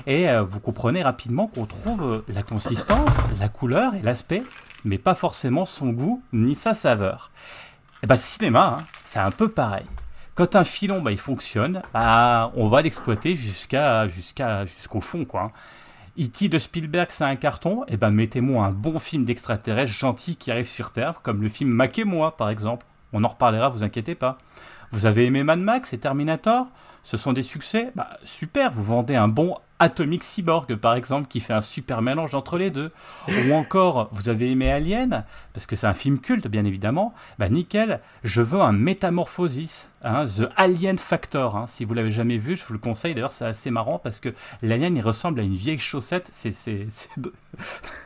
Et 0.08 0.28
euh, 0.28 0.42
vous 0.42 0.58
comprenez 0.58 1.04
rapidement 1.04 1.46
qu'on 1.46 1.66
trouve 1.66 2.02
euh, 2.02 2.24
la 2.26 2.42
consistance, 2.42 3.10
la 3.38 3.48
couleur 3.48 3.94
et 3.94 4.02
l'aspect, 4.02 4.42
mais 4.84 4.98
pas 4.98 5.14
forcément 5.14 5.66
son 5.66 5.90
goût 5.90 6.20
ni 6.32 6.56
sa 6.56 6.74
saveur. 6.74 7.30
Et 8.02 8.06
bah, 8.06 8.16
le 8.16 8.20
cinéma, 8.20 8.78
hein, 8.80 8.84
c'est 9.04 9.20
un 9.20 9.30
peu 9.30 9.48
pareil. 9.48 9.86
Quand 10.34 10.56
un 10.56 10.64
filon, 10.64 11.00
bah, 11.00 11.12
il 11.12 11.18
fonctionne, 11.18 11.82
bah, 11.92 12.50
on 12.56 12.68
va 12.68 12.82
l'exploiter 12.82 13.36
jusqu'à, 13.36 14.08
jusqu'à, 14.08 14.66
jusqu'au 14.66 15.00
fond, 15.00 15.24
quoi. 15.24 15.52
E.T. 16.18 16.48
de 16.48 16.58
Spielberg, 16.58 17.08
c'est 17.10 17.24
un 17.24 17.36
carton, 17.36 17.84
et 17.86 17.96
ben 17.96 18.10
mettez-moi 18.10 18.64
un 18.66 18.70
bon 18.70 18.98
film 18.98 19.24
d'extraterrestre 19.24 19.92
gentil 19.92 20.36
qui 20.36 20.50
arrive 20.50 20.66
sur 20.66 20.90
Terre, 20.90 21.22
comme 21.22 21.42
le 21.42 21.48
film 21.48 21.70
Mac 21.70 21.98
et 21.98 22.04
moi, 22.04 22.36
par 22.36 22.50
exemple. 22.50 22.84
On 23.12 23.22
en 23.22 23.28
reparlera, 23.28 23.68
vous 23.68 23.84
inquiétez 23.84 24.16
pas. 24.16 24.38
Vous 24.94 25.06
avez 25.06 25.26
aimé 25.26 25.42
Mad 25.42 25.58
Max 25.58 25.92
et 25.92 25.98
Terminator? 25.98 26.68
Ce 27.02 27.16
sont 27.16 27.32
des 27.32 27.42
succès? 27.42 27.90
Bah 27.96 28.16
super, 28.22 28.70
vous 28.72 28.84
vendez 28.84 29.16
un 29.16 29.26
bon 29.26 29.56
Atomic 29.80 30.22
Cyborg, 30.22 30.76
par 30.76 30.94
exemple, 30.94 31.26
qui 31.26 31.40
fait 31.40 31.52
un 31.52 31.60
super 31.60 32.00
mélange 32.00 32.32
entre 32.36 32.58
les 32.58 32.70
deux. 32.70 32.92
Ou 33.28 33.52
encore, 33.54 34.08
vous 34.12 34.28
avez 34.28 34.52
aimé 34.52 34.70
Alien, 34.70 35.24
parce 35.52 35.66
que 35.66 35.74
c'est 35.74 35.88
un 35.88 35.94
film 35.94 36.20
culte, 36.20 36.46
bien 36.46 36.64
évidemment. 36.64 37.12
Bah 37.40 37.48
nickel, 37.48 38.00
je 38.22 38.40
veux 38.40 38.60
un 38.60 38.70
Métamorphosis, 38.70 39.90
hein, 40.04 40.26
The 40.26 40.48
Alien 40.56 40.96
Factor. 40.96 41.56
hein. 41.56 41.66
Si 41.66 41.84
vous 41.84 41.92
l'avez 41.92 42.12
jamais 42.12 42.38
vu, 42.38 42.56
je 42.56 42.64
vous 42.64 42.72
le 42.72 42.78
conseille. 42.78 43.14
D'ailleurs, 43.14 43.32
c'est 43.32 43.44
assez 43.46 43.72
marrant 43.72 43.98
parce 43.98 44.20
que 44.20 44.32
l'alien, 44.62 44.96
il 44.96 45.02
ressemble 45.02 45.40
à 45.40 45.42
une 45.42 45.56
vieille 45.56 45.80
chaussette. 45.80 46.28
C'est, 46.30 46.52
c'est, 46.54 46.86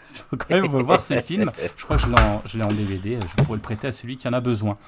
faut 0.07 0.37
quand 0.39 0.51
même 0.55 0.67
voir 0.67 1.03
ce 1.03 1.21
film. 1.21 1.53
Je 1.77 1.85
crois 1.85 1.97
que 1.97 2.03
je 2.03 2.09
l'ai 2.09 2.21
en, 2.21 2.43
je 2.47 2.57
l'ai 2.59 2.65
en 2.65 2.73
DVD. 2.73 3.19
Je 3.21 3.45
pourrais 3.45 3.57
le 3.59 3.63
prêter 3.63 3.89
à 3.89 3.93
celui 3.93 4.17
qui 4.17 4.27
en 4.27 4.33
a 4.33 4.41
besoin. 4.41 4.79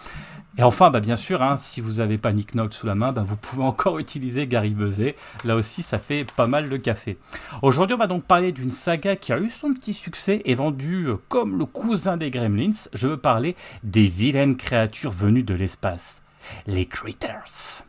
Et 0.58 0.62
enfin, 0.62 0.90
bah, 0.90 1.00
bien 1.00 1.16
sûr, 1.16 1.42
hein, 1.42 1.56
si 1.56 1.80
vous 1.80 1.94
n'avez 1.94 2.18
pas 2.18 2.32
Nick 2.32 2.54
Nolte 2.54 2.74
sous 2.74 2.86
la 2.86 2.94
main, 2.94 3.12
bah, 3.12 3.22
vous 3.24 3.36
pouvez 3.36 3.62
encore 3.62 3.98
utiliser 4.00 4.46
Gary 4.46 4.70
Buzet. 4.70 5.14
Là 5.44 5.56
aussi, 5.56 5.82
ça 5.82 5.98
fait 5.98 6.24
pas 6.36 6.46
mal 6.46 6.68
de 6.68 6.76
café. 6.76 7.18
Aujourd'hui, 7.62 7.94
on 7.94 7.98
va 7.98 8.08
donc 8.08 8.24
parler 8.24 8.50
d'une 8.52 8.70
saga 8.70 9.16
qui 9.16 9.32
a 9.32 9.38
eu 9.38 9.50
son 9.50 9.74
petit 9.74 9.94
succès 9.94 10.42
et 10.44 10.54
vendue 10.54 11.06
euh, 11.06 11.16
comme 11.28 11.56
le 11.56 11.66
cousin 11.66 12.16
des 12.16 12.30
Gremlins. 12.30 12.88
Je 12.92 13.08
veux 13.08 13.16
parler 13.16 13.54
des 13.84 14.08
vilaines 14.08 14.56
créatures 14.56 15.12
venues 15.12 15.44
de 15.44 15.54
l'espace, 15.54 16.22
les 16.66 16.86
Critters. 16.86 17.84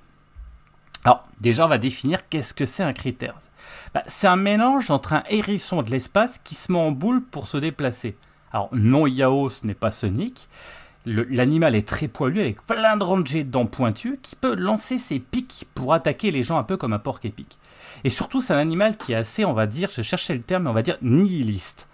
Alors, 1.03 1.23
déjà, 1.39 1.65
on 1.65 1.69
va 1.69 1.79
définir 1.79 2.29
qu'est-ce 2.29 2.53
que 2.53 2.65
c'est 2.65 2.83
un 2.83 2.93
Critters. 2.93 3.49
Bah, 3.95 4.03
c'est 4.05 4.27
un 4.27 4.35
mélange 4.35 4.91
entre 4.91 5.13
un 5.13 5.23
hérisson 5.29 5.81
de 5.81 5.89
l'espace 5.89 6.39
qui 6.43 6.53
se 6.53 6.71
met 6.71 6.77
en 6.77 6.91
boule 6.91 7.23
pour 7.23 7.47
se 7.47 7.57
déplacer. 7.57 8.15
Alors, 8.53 8.69
non, 8.71 9.07
Yao, 9.07 9.49
ce 9.49 9.65
n'est 9.65 9.73
pas 9.73 9.91
Sonic. 9.91 10.47
L'animal 11.05 11.75
est 11.75 11.87
très 11.87 12.07
poilu 12.07 12.39
avec 12.41 12.61
plein 12.65 12.95
de 12.95 13.03
rangées 13.03 13.43
de 13.43 13.49
dents 13.49 13.65
pointues 13.65 14.19
qui 14.21 14.35
peut 14.35 14.55
lancer 14.55 14.99
ses 14.99 15.19
pics 15.19 15.65
pour 15.73 15.93
attaquer 15.93 16.29
les 16.29 16.43
gens 16.43 16.57
un 16.57 16.63
peu 16.63 16.77
comme 16.77 16.93
un 16.93 16.99
porc 16.99 17.19
épic. 17.23 17.57
Et 18.03 18.09
surtout, 18.09 18.41
c'est 18.41 18.53
un 18.53 18.57
animal 18.57 18.97
qui 18.97 19.13
est 19.13 19.15
assez, 19.15 19.43
on 19.43 19.53
va 19.53 19.65
dire, 19.65 19.89
je 19.91 20.01
cherchais 20.01 20.33
le 20.33 20.41
terme, 20.41 20.63
mais 20.63 20.69
on 20.69 20.73
va 20.73 20.83
dire 20.83 20.97
nihiliste. 21.01 21.87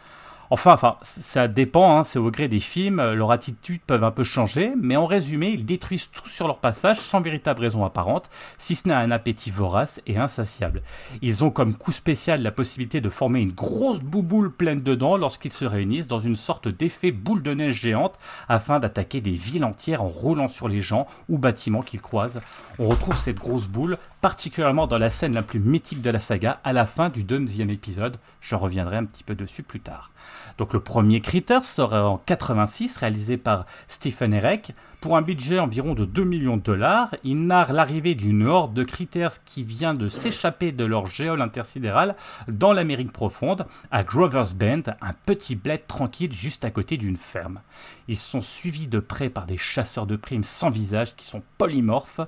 Enfin, 0.49 0.73
enfin, 0.73 0.95
ça 1.01 1.47
dépend, 1.47 1.97
hein, 1.97 2.03
c'est 2.03 2.19
au 2.19 2.31
gré 2.31 2.47
des 2.47 2.59
films, 2.59 2.99
euh, 2.99 3.15
leurs 3.15 3.31
attitudes 3.31 3.81
peuvent 3.81 4.03
un 4.03 4.11
peu 4.11 4.23
changer, 4.23 4.71
mais 4.81 4.95
en 4.95 5.05
résumé, 5.05 5.49
ils 5.49 5.65
détruisent 5.65 6.09
tout 6.09 6.29
sur 6.29 6.47
leur 6.47 6.59
passage 6.59 6.99
sans 6.99 7.19
véritable 7.19 7.61
raison 7.61 7.83
apparente, 7.83 8.29
si 8.57 8.75
ce 8.75 8.87
n'est 8.87 8.93
un 8.93 9.11
appétit 9.11 9.51
vorace 9.51 10.01
et 10.07 10.17
insatiable. 10.17 10.83
Ils 11.21 11.43
ont 11.43 11.49
comme 11.49 11.73
coup 11.73 11.91
spécial 11.91 12.41
la 12.41 12.51
possibilité 12.51 13.01
de 13.01 13.09
former 13.09 13.41
une 13.41 13.51
grosse 13.51 13.99
bouboule 13.99 14.51
pleine 14.51 14.81
de 14.81 14.95
dents 14.95 15.17
lorsqu'ils 15.17 15.53
se 15.53 15.65
réunissent 15.65 16.07
dans 16.07 16.19
une 16.19 16.37
sorte 16.37 16.69
d'effet 16.69 17.11
boule 17.11 17.43
de 17.43 17.53
neige 17.53 17.81
géante 17.81 18.17
afin 18.47 18.79
d'attaquer 18.79 19.19
des 19.19 19.31
villes 19.31 19.65
entières 19.65 20.03
en 20.03 20.07
roulant 20.07 20.47
sur 20.47 20.69
les 20.69 20.81
gens 20.81 21.07
ou 21.27 21.37
bâtiments 21.37 21.81
qu'ils 21.81 22.01
croisent. 22.01 22.39
On 22.79 22.87
retrouve 22.87 23.17
cette 23.17 23.37
grosse 23.37 23.67
boule 23.67 23.97
particulièrement 24.21 24.87
dans 24.87 24.97
la 24.97 25.09
scène 25.09 25.33
la 25.33 25.41
plus 25.41 25.59
mythique 25.59 26.01
de 26.01 26.09
la 26.09 26.19
saga 26.19 26.59
à 26.63 26.73
la 26.73 26.85
fin 26.85 27.09
du 27.09 27.23
deuxième 27.23 27.69
épisode. 27.69 28.17
Je 28.41 28.55
reviendrai 28.55 28.97
un 28.97 29.05
petit 29.05 29.23
peu 29.23 29.35
dessus 29.35 29.63
plus 29.63 29.79
tard. 29.79 30.11
Donc 30.57 30.73
le 30.73 30.79
premier 30.79 31.21
Critters 31.21 31.65
sera 31.65 32.09
en 32.09 32.17
86, 32.17 32.97
réalisé 32.97 33.37
par 33.37 33.65
Stephen 33.87 34.33
Erek. 34.33 34.73
Pour 35.07 35.15
un 35.15 35.21
budget 35.21 35.57
environ 35.57 35.93
de 35.93 36.03
2 36.03 36.25
millions 36.25 36.57
de 36.57 36.61
dollars, 36.61 37.15
il 37.23 37.47
narre 37.47 37.71
l'arrivée 37.71 38.13
d'une 38.13 38.45
horde 38.45 38.73
de 38.73 38.83
Critters 38.83 39.41
qui 39.45 39.63
vient 39.63 39.93
de 39.93 40.09
s'échapper 40.09 40.73
de 40.73 40.83
leur 40.83 41.05
géole 41.05 41.41
intersidérale 41.41 42.17
dans 42.49 42.73
l'Amérique 42.73 43.13
profonde, 43.13 43.67
à 43.89 44.03
Grover's 44.03 44.53
Bend, 44.53 44.83
un 44.99 45.13
petit 45.25 45.55
bled 45.55 45.87
tranquille 45.87 46.33
juste 46.33 46.65
à 46.65 46.71
côté 46.71 46.97
d'une 46.97 47.15
ferme. 47.15 47.61
Ils 48.09 48.17
sont 48.17 48.41
suivis 48.41 48.87
de 48.87 48.99
près 48.99 49.29
par 49.29 49.45
des 49.45 49.55
chasseurs 49.55 50.07
de 50.07 50.17
primes 50.17 50.43
sans 50.43 50.71
visage 50.71 51.15
qui 51.15 51.25
sont 51.25 51.41
polymorphes, 51.57 52.19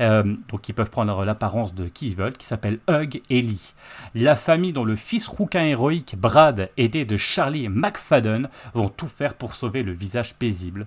euh, 0.00 0.22
donc 0.48 0.60
qui 0.60 0.72
peuvent 0.72 0.88
prendre 0.88 1.24
l'apparence 1.24 1.74
de 1.74 1.88
qui 1.88 2.10
ils 2.10 2.16
veulent, 2.16 2.36
qui 2.36 2.46
s'appellent 2.46 2.78
Hug 2.88 3.22
et 3.28 3.42
Lee. 3.42 3.74
La 4.14 4.36
famille 4.36 4.72
dont 4.72 4.84
le 4.84 4.94
fils 4.94 5.26
rouquin 5.26 5.64
héroïque 5.64 6.14
Brad, 6.16 6.70
aidé 6.76 7.04
de 7.04 7.16
Charlie 7.16 7.68
McFadden, 7.68 8.48
vont 8.74 8.88
tout 8.88 9.08
faire 9.08 9.34
pour 9.34 9.56
sauver 9.56 9.82
le 9.82 9.90
visage 9.90 10.36
paisible. 10.36 10.86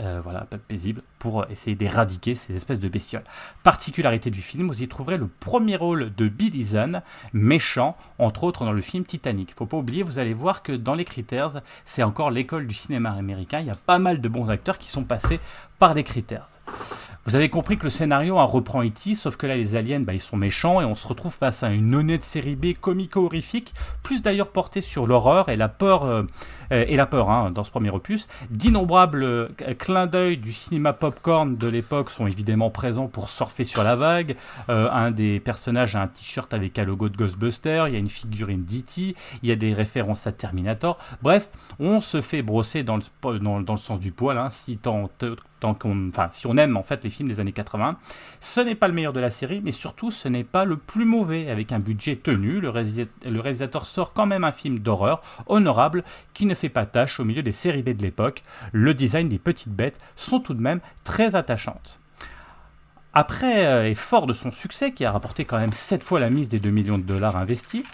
Euh, 0.00 0.20
voilà, 0.22 0.46
paisible, 0.68 1.02
pour 1.18 1.44
essayer 1.50 1.76
d'éradiquer 1.76 2.34
ces 2.34 2.54
espèces 2.56 2.80
de 2.80 2.88
bestioles. 2.88 3.24
Particularité 3.62 4.30
du 4.30 4.40
film, 4.40 4.68
vous 4.68 4.82
y 4.82 4.88
trouverez 4.88 5.18
le 5.18 5.28
premier 5.28 5.76
rôle 5.76 6.14
de 6.14 6.28
Billy 6.28 6.62
Zahn, 6.62 7.02
méchant, 7.32 7.96
entre 8.18 8.44
autres 8.44 8.64
dans 8.64 8.72
le 8.72 8.80
film 8.80 9.04
Titanic. 9.04 9.54
Faut 9.54 9.66
pas 9.66 9.76
oublier, 9.76 10.02
vous 10.02 10.18
allez 10.18 10.34
voir 10.34 10.62
que 10.62 10.72
dans 10.72 10.94
les 10.94 11.04
Critters, 11.04 11.60
c'est 11.84 12.02
encore 12.02 12.30
l'école 12.30 12.66
du 12.66 12.74
cinéma 12.74 13.10
américain. 13.10 13.60
Il 13.60 13.66
y 13.66 13.70
a 13.70 13.76
pas 13.86 13.98
mal 13.98 14.20
de 14.20 14.28
bons 14.28 14.48
acteurs 14.48 14.78
qui 14.78 14.88
sont 14.88 15.04
passés 15.04 15.40
par 15.82 15.94
des 15.94 16.04
Critters. 16.04 16.60
Vous 17.24 17.34
avez 17.34 17.48
compris 17.48 17.76
que 17.76 17.82
le 17.82 17.90
scénario 17.90 18.36
en 18.38 18.46
reprend 18.46 18.84
E.T., 18.84 19.16
sauf 19.16 19.36
que 19.36 19.48
là, 19.48 19.56
les 19.56 19.74
aliens, 19.74 19.98
bah, 19.98 20.12
ils 20.12 20.20
sont 20.20 20.36
méchants 20.36 20.80
et 20.80 20.84
on 20.84 20.94
se 20.94 21.08
retrouve 21.08 21.32
face 21.32 21.64
à 21.64 21.70
une 21.70 21.92
honnête 21.94 22.22
série 22.22 22.54
B 22.54 22.74
comico-horrifique, 22.80 23.74
plus 24.04 24.22
d'ailleurs 24.22 24.50
portée 24.50 24.80
sur 24.80 25.08
l'horreur 25.08 25.48
et 25.48 25.56
la 25.56 25.68
peur, 25.68 26.04
euh, 26.04 26.22
euh, 26.72 26.84
et 26.88 26.96
la 26.96 27.06
peur 27.06 27.30
hein, 27.30 27.50
dans 27.50 27.64
ce 27.64 27.70
premier 27.70 27.90
opus. 27.90 28.28
D'innombrables 28.50 29.22
euh, 29.22 29.48
clins 29.78 30.06
d'œil 30.06 30.36
du 30.36 30.52
cinéma 30.52 30.92
popcorn 30.92 31.56
de 31.56 31.68
l'époque 31.68 32.10
sont 32.10 32.26
évidemment 32.26 32.70
présents 32.70 33.08
pour 33.08 33.28
surfer 33.28 33.64
sur 33.64 33.84
la 33.84 33.96
vague. 33.96 34.36
Euh, 34.68 34.90
un 34.90 35.10
des 35.10 35.38
personnages 35.38 35.94
a 35.96 36.02
un 36.02 36.08
t-shirt 36.08 36.52
avec 36.54 36.78
un 36.78 36.84
logo 36.84 37.08
de 37.08 37.16
Ghostbuster, 37.16 37.84
il 37.88 37.92
y 37.92 37.96
a 37.96 38.00
une 38.00 38.08
figurine 38.08 38.64
d'E.T., 38.64 39.16
il 39.42 39.48
y 39.48 39.52
a 39.52 39.56
des 39.56 39.74
références 39.74 40.26
à 40.26 40.32
Terminator. 40.32 40.98
Bref, 41.22 41.48
on 41.78 42.00
se 42.00 42.20
fait 42.20 42.42
brosser 42.42 42.82
dans 42.82 42.96
le, 42.96 43.38
dans 43.38 43.74
le 43.74 43.78
sens 43.78 44.00
du 44.00 44.12
poil, 44.12 44.38
hein, 44.38 44.48
si 44.48 44.76
tant, 44.76 45.08
si 46.30 46.46
on 46.46 46.56
aime 46.56 46.76
en 46.76 46.82
fait 46.82 47.04
les 47.04 47.10
films 47.10 47.28
des 47.28 47.40
années 47.40 47.52
80. 47.52 47.96
Ce 48.40 48.60
n'est 48.60 48.74
pas 48.74 48.88
le 48.88 48.94
meilleur 48.94 49.12
de 49.12 49.20
la 49.20 49.30
série, 49.30 49.60
mais 49.64 49.70
surtout 49.70 50.10
ce 50.10 50.28
n'est 50.28 50.44
pas 50.44 50.64
le 50.64 50.76
plus 50.76 51.04
mauvais. 51.04 51.50
Avec 51.50 51.72
un 51.72 51.78
budget 51.78 52.16
tenu, 52.16 52.60
le 52.60 53.40
réalisateur 53.40 53.86
sort 53.86 54.12
quand 54.12 54.26
même 54.26 54.44
un 54.44 54.52
film 54.52 54.78
d'horreur 54.78 55.22
honorable 55.46 56.04
qui 56.34 56.46
ne 56.46 56.54
fait 56.54 56.68
pas 56.68 56.86
tâche 56.86 57.20
au 57.20 57.24
milieu 57.24 57.42
des 57.42 57.52
séries 57.52 57.82
B 57.82 57.90
de 57.90 58.02
l'époque. 58.02 58.42
Le 58.72 58.94
design 58.94 59.28
des 59.28 59.38
petites 59.38 59.72
bêtes 59.72 60.00
sont 60.16 60.40
tout 60.40 60.54
de 60.54 60.62
même 60.62 60.80
très 61.04 61.34
attachantes. 61.34 62.00
Après, 63.14 63.66
euh, 63.66 63.90
et 63.90 63.94
fort 63.94 64.26
de 64.26 64.32
son 64.32 64.50
succès, 64.50 64.92
qui 64.92 65.04
a 65.04 65.12
rapporté 65.12 65.44
quand 65.44 65.58
même 65.58 65.72
7 65.72 66.02
fois 66.02 66.18
la 66.18 66.30
mise 66.30 66.48
des 66.48 66.60
2 66.60 66.70
millions 66.70 66.96
de 66.96 67.02
dollars 67.02 67.36
investis, 67.36 67.84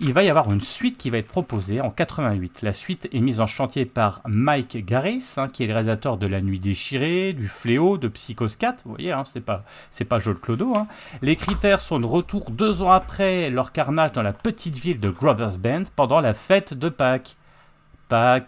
il 0.00 0.12
va 0.12 0.22
y 0.22 0.28
avoir 0.30 0.52
une 0.52 0.60
suite 0.60 0.98
qui 0.98 1.10
va 1.10 1.18
être 1.18 1.28
proposée 1.28 1.80
en 1.80 1.90
88. 1.90 2.62
La 2.62 2.72
suite 2.72 3.08
est 3.12 3.20
mise 3.20 3.40
en 3.40 3.46
chantier 3.46 3.84
par 3.84 4.20
Mike 4.26 4.84
Garris, 4.84 5.34
hein, 5.36 5.46
qui 5.48 5.62
est 5.62 5.66
le 5.66 5.72
réalisateur 5.72 6.16
de 6.16 6.26
La 6.26 6.40
Nuit 6.40 6.58
déchirée, 6.58 7.32
du 7.32 7.48
Fléau, 7.48 7.98
de 7.98 8.08
Psychos 8.08 8.56
4. 8.58 8.82
Vous 8.84 8.92
voyez, 8.92 9.12
hein, 9.12 9.24
c'est 9.24 9.40
pas, 9.44 9.64
c'est 9.90 10.04
pas 10.04 10.18
Joel 10.18 10.36
Clodo. 10.36 10.72
hein. 10.76 10.86
Les 11.20 11.36
critères 11.36 11.80
sont 11.80 12.00
de 12.00 12.06
retour 12.06 12.50
deux 12.50 12.82
ans 12.82 12.90
après 12.92 13.50
leur 13.50 13.72
carnage 13.72 14.12
dans 14.12 14.22
la 14.22 14.32
petite 14.32 14.76
ville 14.78 15.00
de 15.00 15.10
Grover's 15.10 15.58
Bend 15.58 15.84
pendant 15.94 16.20
la 16.20 16.34
fête 16.34 16.74
de 16.74 16.88
Pâques. 16.88 17.36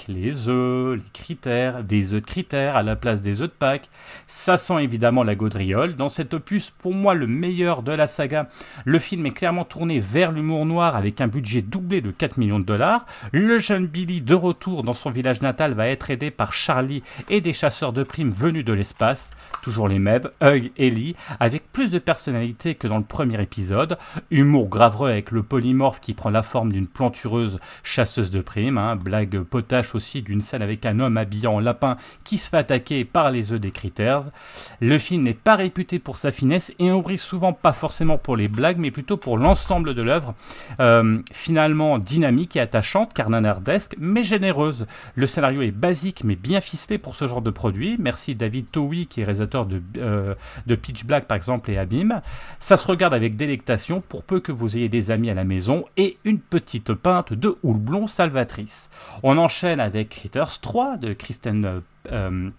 Les 0.08 0.50
œufs, 0.50 0.96
les 0.96 1.10
critères, 1.14 1.84
des 1.84 2.12
œufs 2.12 2.20
de 2.20 2.26
critères 2.26 2.76
à 2.76 2.82
la 2.82 2.96
place 2.96 3.22
des 3.22 3.40
œufs 3.40 3.48
de 3.48 3.54
Pâques. 3.54 3.88
Ça 4.28 4.58
sent 4.58 4.84
évidemment 4.84 5.22
la 5.22 5.34
gaudriole. 5.34 5.96
Dans 5.96 6.10
cet 6.10 6.34
opus, 6.34 6.68
pour 6.68 6.92
moi 6.92 7.14
le 7.14 7.26
meilleur 7.26 7.82
de 7.82 7.92
la 7.92 8.06
saga, 8.06 8.46
le 8.84 8.98
film 8.98 9.24
est 9.24 9.30
clairement 9.30 9.64
tourné 9.64 10.00
vers 10.00 10.32
l'humour 10.32 10.66
noir 10.66 10.96
avec 10.96 11.22
un 11.22 11.28
budget 11.28 11.62
doublé 11.62 12.02
de 12.02 12.10
4 12.10 12.36
millions 12.36 12.58
de 12.58 12.66
dollars. 12.66 13.06
Le 13.32 13.58
jeune 13.58 13.86
Billy, 13.86 14.20
de 14.20 14.34
retour 14.34 14.82
dans 14.82 14.92
son 14.92 15.10
village 15.10 15.40
natal, 15.40 15.72
va 15.72 15.88
être 15.88 16.10
aidé 16.10 16.30
par 16.30 16.52
Charlie 16.52 17.02
et 17.30 17.40
des 17.40 17.54
chasseurs 17.54 17.94
de 17.94 18.02
primes 18.02 18.32
venus 18.32 18.66
de 18.66 18.74
l'espace. 18.74 19.30
Toujours 19.62 19.88
les 19.88 19.98
mêmes, 19.98 20.28
Hug 20.42 20.72
et 20.76 20.90
Lee, 20.90 21.16
avec 21.40 21.72
plus 21.72 21.90
de 21.90 21.98
personnalité 21.98 22.74
que 22.74 22.86
dans 22.86 22.98
le 22.98 23.04
premier 23.04 23.40
épisode. 23.40 23.96
Humour 24.30 24.68
gravreux 24.68 25.08
avec 25.08 25.30
le 25.30 25.42
polymorphe 25.42 26.00
qui 26.00 26.12
prend 26.12 26.28
la 26.28 26.42
forme 26.42 26.70
d'une 26.70 26.86
plantureuse 26.86 27.58
chasseuse 27.82 28.30
de 28.30 28.42
primes. 28.42 28.76
hein. 28.76 28.96
Blague 28.96 29.42
potache 29.54 29.94
aussi 29.94 30.20
d'une 30.20 30.40
scène 30.40 30.62
avec 30.62 30.84
un 30.84 30.98
homme 30.98 31.16
habillé 31.16 31.46
en 31.46 31.60
lapin 31.60 31.96
qui 32.24 32.38
se 32.38 32.50
fait 32.50 32.56
attaquer 32.56 33.04
par 33.04 33.30
les 33.30 33.52
œufs 33.52 33.60
des 33.60 33.70
Critters. 33.70 34.32
Le 34.80 34.98
film 34.98 35.22
n'est 35.22 35.32
pas 35.32 35.54
réputé 35.54 36.00
pour 36.00 36.16
sa 36.16 36.32
finesse 36.32 36.72
et 36.80 36.90
on 36.90 37.02
brille 37.02 37.18
souvent 37.18 37.52
pas 37.52 37.72
forcément 37.72 38.18
pour 38.18 38.36
les 38.36 38.48
blagues, 38.48 38.78
mais 38.78 38.90
plutôt 38.90 39.16
pour 39.16 39.38
l'ensemble 39.38 39.94
de 39.94 40.02
l'œuvre. 40.02 40.34
Euh, 40.80 41.18
finalement 41.32 42.00
dynamique 42.00 42.56
et 42.56 42.60
attachante, 42.60 43.14
car 43.14 43.30
nanardesque, 43.30 43.94
mais 43.96 44.24
généreuse. 44.24 44.86
Le 45.14 45.26
scénario 45.28 45.62
est 45.62 45.70
basique 45.70 46.24
mais 46.24 46.34
bien 46.34 46.60
ficelé 46.60 46.98
pour 46.98 47.14
ce 47.14 47.28
genre 47.28 47.40
de 47.40 47.50
produit. 47.50 47.94
Merci 48.00 48.34
David 48.34 48.72
Towie 48.72 49.06
qui 49.06 49.20
est 49.20 49.24
réalisateur 49.24 49.66
de, 49.66 49.80
euh, 49.98 50.34
de 50.66 50.74
Pitch 50.74 51.04
Black 51.04 51.26
par 51.26 51.36
exemple 51.36 51.70
et 51.70 51.78
Abîme. 51.78 52.22
Ça 52.58 52.76
se 52.76 52.88
regarde 52.88 53.14
avec 53.14 53.36
délectation 53.36 54.00
pour 54.00 54.24
peu 54.24 54.40
que 54.40 54.50
vous 54.50 54.76
ayez 54.76 54.88
des 54.88 55.12
amis 55.12 55.30
à 55.30 55.34
la 55.34 55.44
maison 55.44 55.84
et 55.96 56.18
une 56.24 56.40
petite 56.40 56.92
pinte 56.92 57.32
de 57.32 57.56
houblon 57.62 58.08
salvatrice. 58.08 58.90
On 59.22 59.33
enchaîne 59.38 59.80
avec 59.80 60.10
Critters 60.10 60.60
3 60.60 60.96
de 60.96 61.12
Kristen 61.12 61.64
euh, 61.64 61.80
euh, 62.12 62.50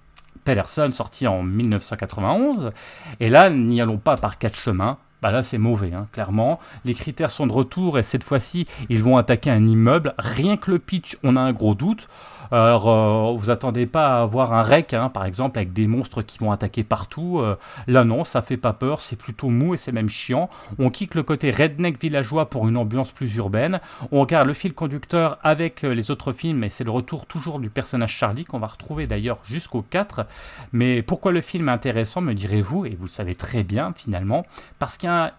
Pedersen 0.43 0.91
sorti 0.91 1.27
en 1.27 1.43
1991. 1.43 2.71
Et 3.19 3.29
là, 3.29 3.49
n'y 3.49 3.81
allons 3.81 3.97
pas 3.97 4.15
par 4.15 4.37
quatre 4.37 4.57
chemins. 4.57 4.97
Bah 5.21 5.31
là, 5.31 5.41
c'est 5.41 5.57
mauvais, 5.57 5.91
hein, 5.93 6.07
clairement. 6.11 6.59
Les 6.83 6.93
critères 6.93 7.31
sont 7.31 7.47
de 7.47 7.51
retour 7.51 7.97
et 7.97 8.03
cette 8.03 8.23
fois-ci, 8.23 8.67
ils 8.89 9.01
vont 9.01 9.17
attaquer 9.17 9.49
un 9.49 9.65
immeuble. 9.65 10.13
Rien 10.19 10.55
que 10.55 10.69
le 10.69 10.77
pitch, 10.77 11.17
on 11.23 11.35
a 11.35 11.41
un 11.41 11.51
gros 11.51 11.73
doute. 11.73 12.07
Alors, 12.51 12.87
euh, 12.87 13.35
vous 13.37 13.49
attendez 13.49 13.85
pas 13.85 14.19
à 14.19 14.21
avoir 14.21 14.53
un 14.53 14.61
rec, 14.61 14.93
hein, 14.93 15.09
par 15.09 15.25
exemple, 15.25 15.57
avec 15.57 15.73
des 15.73 15.87
monstres 15.87 16.21
qui 16.21 16.37
vont 16.39 16.51
attaquer 16.51 16.83
partout. 16.83 17.39
Euh, 17.39 17.57
là, 17.87 18.03
non, 18.03 18.23
ça 18.23 18.41
fait 18.41 18.57
pas 18.57 18.73
peur, 18.73 19.01
c'est 19.01 19.15
plutôt 19.15 19.49
mou 19.49 19.73
et 19.73 19.77
c'est 19.77 19.91
même 19.91 20.09
chiant. 20.09 20.49
On 20.79 20.89
quitte 20.89 21.15
le 21.15 21.23
côté 21.23 21.51
redneck 21.51 21.99
villageois 22.01 22.49
pour 22.49 22.67
une 22.67 22.77
ambiance 22.77 23.11
plus 23.11 23.35
urbaine. 23.35 23.79
On 24.11 24.21
regarde 24.21 24.47
le 24.47 24.53
fil 24.53 24.73
conducteur 24.73 25.37
avec 25.43 25.83
euh, 25.83 25.93
les 25.93 26.11
autres 26.11 26.33
films 26.33 26.63
et 26.63 26.69
c'est 26.69 26.83
le 26.83 26.91
retour 26.91 27.25
toujours 27.25 27.59
du 27.59 27.69
personnage 27.69 28.15
Charlie 28.15 28.45
qu'on 28.45 28.59
va 28.59 28.67
retrouver 28.67 29.07
d'ailleurs 29.07 29.39
jusqu'au 29.45 29.81
4. 29.81 30.25
Mais 30.71 31.01
pourquoi 31.01 31.31
le 31.31 31.41
film 31.41 31.69
est 31.69 31.71
intéressant, 31.71 32.21
me 32.21 32.33
direz-vous, 32.33 32.85
et 32.85 32.95
vous 32.95 33.05
le 33.05 33.11
savez 33.11 33.35
très 33.35 33.63
bien 33.63 33.93
finalement, 33.95 34.45
parce 34.79 34.97
qu'il 34.97 35.09
y 35.09 35.11
a 35.11 35.33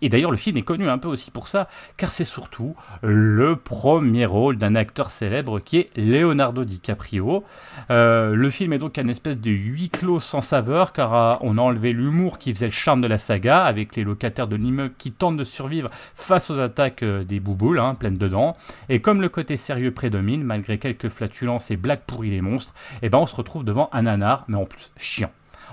et 0.00 0.08
d'ailleurs 0.08 0.30
le 0.30 0.36
film 0.36 0.56
est 0.56 0.62
connu 0.62 0.88
un 0.88 0.98
peu 0.98 1.08
aussi 1.08 1.30
pour 1.30 1.48
ça, 1.48 1.68
car 1.96 2.12
c'est 2.12 2.24
surtout 2.24 2.74
le 3.02 3.56
premier 3.56 4.26
rôle 4.26 4.56
d'un 4.56 4.74
acteur 4.74 5.10
célèbre 5.10 5.60
qui 5.60 5.78
est 5.78 5.90
Leonardo 6.22 6.64
DiCaprio. 6.64 7.44
Euh, 7.90 8.34
le 8.34 8.50
film 8.50 8.72
est 8.72 8.78
donc 8.78 8.98
un 8.98 9.08
espèce 9.08 9.36
de 9.36 9.50
huis 9.50 9.90
clos 9.90 10.20
sans 10.20 10.40
saveur, 10.40 10.92
car 10.92 11.14
euh, 11.14 11.36
on 11.40 11.58
a 11.58 11.60
enlevé 11.60 11.92
l'humour 11.92 12.38
qui 12.38 12.54
faisait 12.54 12.66
le 12.66 12.72
charme 12.72 13.00
de 13.00 13.06
la 13.06 13.18
saga, 13.18 13.64
avec 13.64 13.96
les 13.96 14.04
locataires 14.04 14.48
de 14.48 14.56
l'immeuble 14.56 14.94
qui 14.98 15.12
tentent 15.12 15.36
de 15.36 15.44
survivre 15.44 15.90
face 16.14 16.50
aux 16.50 16.60
attaques 16.60 17.02
euh, 17.02 17.24
des 17.24 17.40
bouboules, 17.40 17.80
hein, 17.80 17.94
pleines 17.94 18.18
dedans. 18.18 18.56
Et 18.88 19.00
comme 19.00 19.20
le 19.20 19.28
côté 19.28 19.56
sérieux 19.56 19.92
prédomine, 19.92 20.44
malgré 20.44 20.78
quelques 20.78 21.08
flatulences 21.08 21.70
et 21.70 21.76
blagues 21.76 22.02
pourries 22.06 22.30
les 22.30 22.40
monstres, 22.40 22.74
eh 23.02 23.08
ben 23.08 23.18
on 23.18 23.26
se 23.26 23.36
retrouve 23.36 23.64
devant 23.64 23.90
un 23.92 24.02
nanar, 24.02 24.44
mais 24.48 24.56
en 24.56 24.64
plus 24.64 24.92
chiant. 24.96 25.30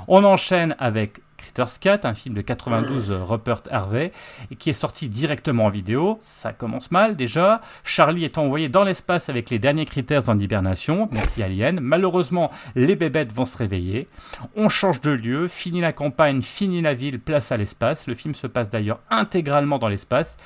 On 0.07 0.23
enchaîne 0.23 0.75
avec 0.79 1.21
Critters 1.59 1.79
4, 1.79 2.05
un 2.05 2.13
film 2.13 2.35
de 2.35 2.41
92 2.41 3.11
euh, 3.11 3.23
Rupert 3.23 3.63
Harvey, 3.69 4.13
qui 4.59 4.69
est 4.69 4.73
sorti 4.73 5.09
directement 5.09 5.65
en 5.65 5.69
vidéo. 5.69 6.17
Ça 6.21 6.53
commence 6.53 6.89
mal 6.89 7.17
déjà. 7.17 7.61
Charlie 7.83 8.23
est 8.23 8.37
envoyé 8.37 8.69
dans 8.69 8.85
l'espace 8.85 9.27
avec 9.27 9.49
les 9.49 9.59
derniers 9.59 9.85
Critters 9.85 10.29
en 10.29 10.39
hibernation. 10.39 11.09
Merci 11.11 11.43
Alien. 11.43 11.81
Malheureusement, 11.81 12.49
les 12.75 12.95
bébêtes 12.95 13.33
vont 13.33 13.43
se 13.43 13.57
réveiller. 13.57 14.07
On 14.55 14.69
change 14.69 15.01
de 15.01 15.11
lieu, 15.11 15.49
fini 15.49 15.81
la 15.81 15.91
campagne, 15.91 16.41
fini 16.41 16.81
la 16.81 16.93
ville, 16.93 17.19
place 17.19 17.51
à 17.51 17.57
l'espace. 17.57 18.07
Le 18.07 18.15
film 18.15 18.35
se 18.35 18.47
passe 18.47 18.69
d'ailleurs 18.69 18.99
intégralement 19.09 19.79
dans 19.79 19.89
l'espace. 19.89 20.37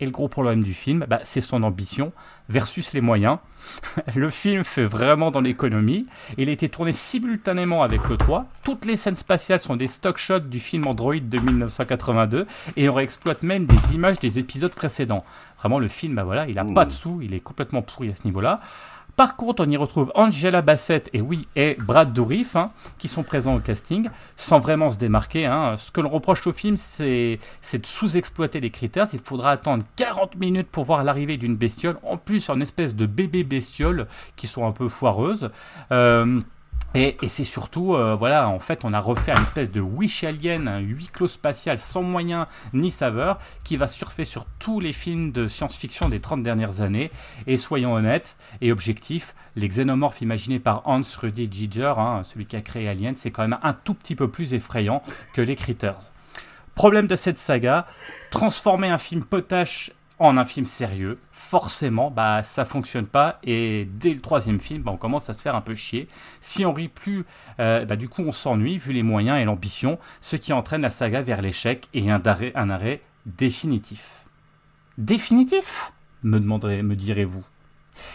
Et 0.00 0.06
le 0.06 0.10
gros 0.10 0.28
problème 0.28 0.64
du 0.64 0.74
film, 0.74 1.04
bah, 1.08 1.20
c'est 1.24 1.40
son 1.40 1.62
ambition 1.62 2.12
versus 2.48 2.92
les 2.94 3.00
moyens. 3.00 3.38
le 4.16 4.30
film 4.30 4.64
fait 4.64 4.84
vraiment 4.84 5.30
dans 5.30 5.42
l'économie. 5.42 6.06
Il 6.38 6.48
a 6.48 6.52
été 6.52 6.68
tourné 6.68 6.92
simultanément 6.92 7.82
avec 7.82 8.08
le 8.08 8.16
3. 8.16 8.46
Toutes 8.64 8.86
les 8.86 8.96
scènes 8.96 9.16
spatiales 9.16 9.60
sont 9.60 9.76
des 9.76 9.88
stock 9.88 10.16
shots 10.16 10.40
du 10.40 10.58
film 10.58 10.86
Android 10.86 11.16
de 11.16 11.38
1982 11.38 12.46
et 12.76 12.88
on 12.88 12.94
réexploite 12.94 13.42
même 13.42 13.66
des 13.66 13.94
images 13.94 14.18
des 14.20 14.38
épisodes 14.38 14.72
précédents. 14.72 15.24
Vraiment, 15.58 15.78
le 15.78 15.88
film, 15.88 16.14
bah 16.14 16.24
voilà, 16.24 16.48
il 16.48 16.58
a 16.58 16.64
pas 16.64 16.86
de 16.86 16.90
sous, 16.90 17.20
il 17.20 17.34
est 17.34 17.40
complètement 17.40 17.82
pourri 17.82 18.10
à 18.10 18.14
ce 18.14 18.24
niveau-là. 18.24 18.60
Par 19.16 19.36
contre, 19.36 19.64
on 19.66 19.70
y 19.70 19.76
retrouve 19.76 20.12
Angela 20.14 20.62
Bassett 20.62 21.10
et 21.12 21.20
oui, 21.20 21.42
et 21.56 21.76
Brad 21.78 22.12
Dourif, 22.12 22.56
hein, 22.56 22.70
qui 22.98 23.08
sont 23.08 23.22
présents 23.22 23.54
au 23.56 23.60
casting, 23.60 24.08
sans 24.36 24.60
vraiment 24.60 24.90
se 24.90 24.98
démarquer. 24.98 25.46
hein. 25.46 25.76
Ce 25.76 25.90
que 25.90 26.00
l'on 26.00 26.08
reproche 26.08 26.46
au 26.46 26.52
film, 26.52 26.76
c'est 26.76 27.38
de 27.72 27.86
sous-exploiter 27.86 28.60
les 28.60 28.70
critères. 28.70 29.06
Il 29.12 29.20
faudra 29.20 29.50
attendre 29.50 29.84
40 29.96 30.36
minutes 30.36 30.68
pour 30.70 30.84
voir 30.84 31.04
l'arrivée 31.04 31.36
d'une 31.36 31.56
bestiole, 31.56 31.98
en 32.02 32.16
plus 32.16 32.48
en 32.48 32.60
espèce 32.60 32.94
de 32.94 33.06
bébé 33.06 33.44
bestiole 33.44 34.06
qui 34.36 34.46
sont 34.46 34.66
un 34.66 34.72
peu 34.72 34.88
foireuses. 34.88 35.50
Euh, 35.92 36.40
et, 36.94 37.16
c'est 37.28 37.44
surtout, 37.44 37.94
euh, 37.94 38.16
voilà, 38.16 38.48
en 38.48 38.58
fait, 38.58 38.80
on 38.84 38.92
a 38.92 38.98
refait 38.98 39.30
une 39.30 39.42
espèce 39.42 39.70
de 39.70 39.80
wish 39.80 40.24
alien, 40.24 40.66
un 40.66 40.80
huis 40.80 41.08
clos 41.12 41.28
spatial 41.28 41.78
sans 41.78 42.02
moyens 42.02 42.46
ni 42.72 42.90
saveur, 42.90 43.38
qui 43.62 43.76
va 43.76 43.86
surfer 43.86 44.24
sur 44.24 44.44
tous 44.58 44.80
les 44.80 44.92
films 44.92 45.30
de 45.30 45.46
science-fiction 45.46 46.08
des 46.08 46.20
30 46.20 46.42
dernières 46.42 46.80
années. 46.80 47.12
Et 47.46 47.56
soyons 47.56 47.94
honnêtes 47.94 48.36
et 48.60 48.72
objectifs, 48.72 49.36
les 49.54 49.68
xénomorphes 49.68 50.20
imaginés 50.20 50.58
par 50.58 50.82
Hans 50.88 51.02
Rudy 51.20 51.48
Giger, 51.50 51.94
hein, 51.96 52.22
celui 52.24 52.46
qui 52.46 52.56
a 52.56 52.60
créé 52.60 52.88
Alien, 52.88 53.14
c'est 53.16 53.30
quand 53.30 53.42
même 53.42 53.58
un 53.62 53.72
tout 53.72 53.94
petit 53.94 54.16
peu 54.16 54.28
plus 54.28 54.52
effrayant 54.54 55.02
que 55.32 55.42
les 55.42 55.54
Critters. 55.54 56.10
Problème 56.74 57.06
de 57.06 57.14
cette 57.16 57.38
saga, 57.38 57.86
transformer 58.30 58.88
un 58.88 58.98
film 58.98 59.24
potache 59.24 59.92
en 60.20 60.36
un 60.36 60.44
film 60.44 60.66
sérieux, 60.66 61.18
forcément, 61.32 62.10
bah, 62.10 62.42
ça 62.42 62.64
fonctionne 62.64 63.06
pas. 63.06 63.40
Et 63.42 63.88
dès 63.94 64.12
le 64.12 64.20
troisième 64.20 64.60
film, 64.60 64.82
bah, 64.82 64.92
on 64.92 64.98
commence 64.98 65.30
à 65.30 65.34
se 65.34 65.40
faire 65.40 65.56
un 65.56 65.62
peu 65.62 65.74
chier. 65.74 66.06
Si 66.40 66.64
on 66.64 66.72
rit 66.72 66.88
plus, 66.88 67.24
euh, 67.58 67.86
bah, 67.86 67.96
du 67.96 68.08
coup, 68.08 68.22
on 68.22 68.30
s'ennuie 68.30 68.76
vu 68.76 68.92
les 68.92 69.02
moyens 69.02 69.40
et 69.40 69.44
l'ambition, 69.44 69.98
ce 70.20 70.36
qui 70.36 70.52
entraîne 70.52 70.82
la 70.82 70.90
saga 70.90 71.22
vers 71.22 71.40
l'échec 71.40 71.88
et 71.94 72.10
un 72.10 72.20
arrêt, 72.24 72.52
un 72.54 72.68
arrêt 72.68 73.00
définitif. 73.24 74.26
Définitif? 74.98 75.92
Me 76.22 76.38
demanderez, 76.38 76.82
me 76.82 76.94
direz-vous. 76.94 77.44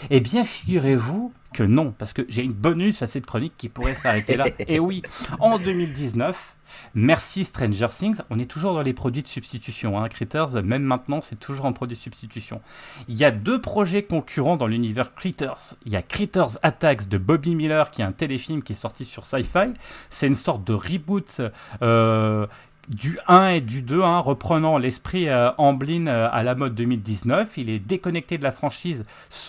Eh 0.09 0.19
bien, 0.19 0.43
figurez-vous 0.43 1.33
que 1.53 1.63
non, 1.63 1.93
parce 1.97 2.13
que 2.13 2.25
j'ai 2.27 2.43
une 2.43 2.53
bonus 2.53 3.01
à 3.01 3.07
cette 3.07 3.25
chronique 3.25 3.53
qui 3.57 3.69
pourrait 3.69 3.95
s'arrêter 3.95 4.35
là. 4.35 4.45
Et 4.67 4.79
oui, 4.79 5.01
en 5.39 5.57
2019, 5.57 6.55
merci 6.95 7.45
Stranger 7.45 7.87
Things, 7.89 8.19
on 8.29 8.39
est 8.39 8.45
toujours 8.45 8.73
dans 8.73 8.81
les 8.81 8.93
produits 8.93 9.21
de 9.21 9.27
substitution. 9.27 9.97
Hein. 9.97 10.09
Critters, 10.09 10.61
même 10.63 10.83
maintenant, 10.83 11.21
c'est 11.21 11.39
toujours 11.39 11.65
un 11.65 11.71
produit 11.71 11.95
de 11.95 12.01
substitution. 12.01 12.61
Il 13.07 13.15
y 13.15 13.23
a 13.23 13.31
deux 13.31 13.61
projets 13.61 14.03
concurrents 14.03 14.57
dans 14.57 14.67
l'univers 14.67 15.15
Critters. 15.15 15.75
Il 15.85 15.93
y 15.93 15.95
a 15.95 16.01
Critters 16.01 16.57
Attacks 16.61 17.07
de 17.07 17.17
Bobby 17.17 17.55
Miller, 17.55 17.89
qui 17.89 18.01
est 18.01 18.05
un 18.05 18.11
téléfilm 18.11 18.61
qui 18.61 18.73
est 18.73 18.75
sorti 18.75 19.05
sur 19.05 19.25
Sci-Fi. 19.25 19.73
C'est 20.09 20.27
une 20.27 20.35
sorte 20.35 20.65
de 20.65 20.73
reboot. 20.73 21.41
euh, 21.81 22.47
du 22.89 23.19
1 23.27 23.47
et 23.47 23.61
du 23.61 23.81
2, 23.81 24.01
hein, 24.01 24.19
reprenant 24.19 24.77
l'esprit 24.77 25.27
euh, 25.27 25.51
Amblin 25.57 26.07
euh, 26.07 26.27
à 26.31 26.43
la 26.43 26.55
mode 26.55 26.75
2019. 26.75 27.57
Il 27.57 27.69
est 27.69 27.79
déconnecté 27.79 28.37
de 28.37 28.43
la 28.43 28.51
franchise, 28.51 29.05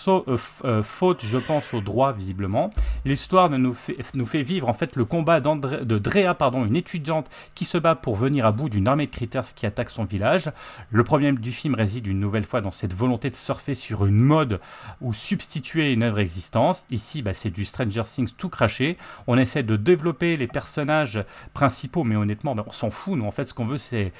euh, 0.07 0.37
euh, 0.65 0.83
faute, 0.83 1.23
je 1.23 1.37
pense, 1.37 1.73
au 1.73 1.81
droit, 1.81 2.13
visiblement. 2.13 2.71
L'histoire 3.05 3.49
nous 3.49 3.73
fait, 3.73 4.41
vivre 4.41 4.69
en 4.69 4.73
fait 4.73 4.95
le 4.95 5.05
combat 5.05 5.39
de 5.39 5.97
Drea, 5.97 6.33
pardon, 6.33 6.65
une 6.65 6.75
étudiante 6.75 7.29
qui 7.55 7.65
se 7.65 7.77
bat 7.77 7.95
pour 7.95 8.15
venir 8.15 8.45
à 8.45 8.51
bout 8.51 8.69
d'une 8.69 8.87
armée 8.87 9.05
de 9.05 9.11
critters 9.11 9.53
qui 9.55 9.65
attaque 9.65 9.89
son 9.89 10.05
village. 10.05 10.51
Le 10.91 11.03
problème 11.03 11.37
du 11.37 11.51
film 11.51 11.75
réside 11.75 12.07
une 12.07 12.19
nouvelle 12.19 12.45
fois 12.45 12.61
dans 12.61 12.71
cette 12.71 12.93
volonté 12.93 13.29
de 13.29 13.35
surfer 13.35 13.75
sur 13.75 14.05
une 14.05 14.19
mode 14.19 14.59
ou 15.01 15.13
substituer 15.13 15.93
une 15.93 16.03
œuvre 16.03 16.19
existante. 16.19 16.85
Ici, 16.89 17.21
bah, 17.21 17.33
c'est 17.33 17.49
du 17.49 17.65
Stranger 17.65 18.03
Things 18.03 18.31
tout 18.37 18.49
craché. 18.49 18.97
On 19.27 19.37
essaie 19.37 19.63
de 19.63 19.75
développer 19.75 20.37
les 20.37 20.47
personnages 20.47 21.23
principaux, 21.53 22.03
mais 22.03 22.15
honnêtement, 22.15 22.55
bah, 22.55 22.63
on 22.67 22.71
s'en 22.71 22.89
fout. 22.89 23.17
Nous, 23.17 23.26
en 23.27 23.31
fait, 23.31 23.45
ce 23.45 23.53
qu'on 23.53 23.65
veut, 23.65 23.77
c'est 23.77 24.11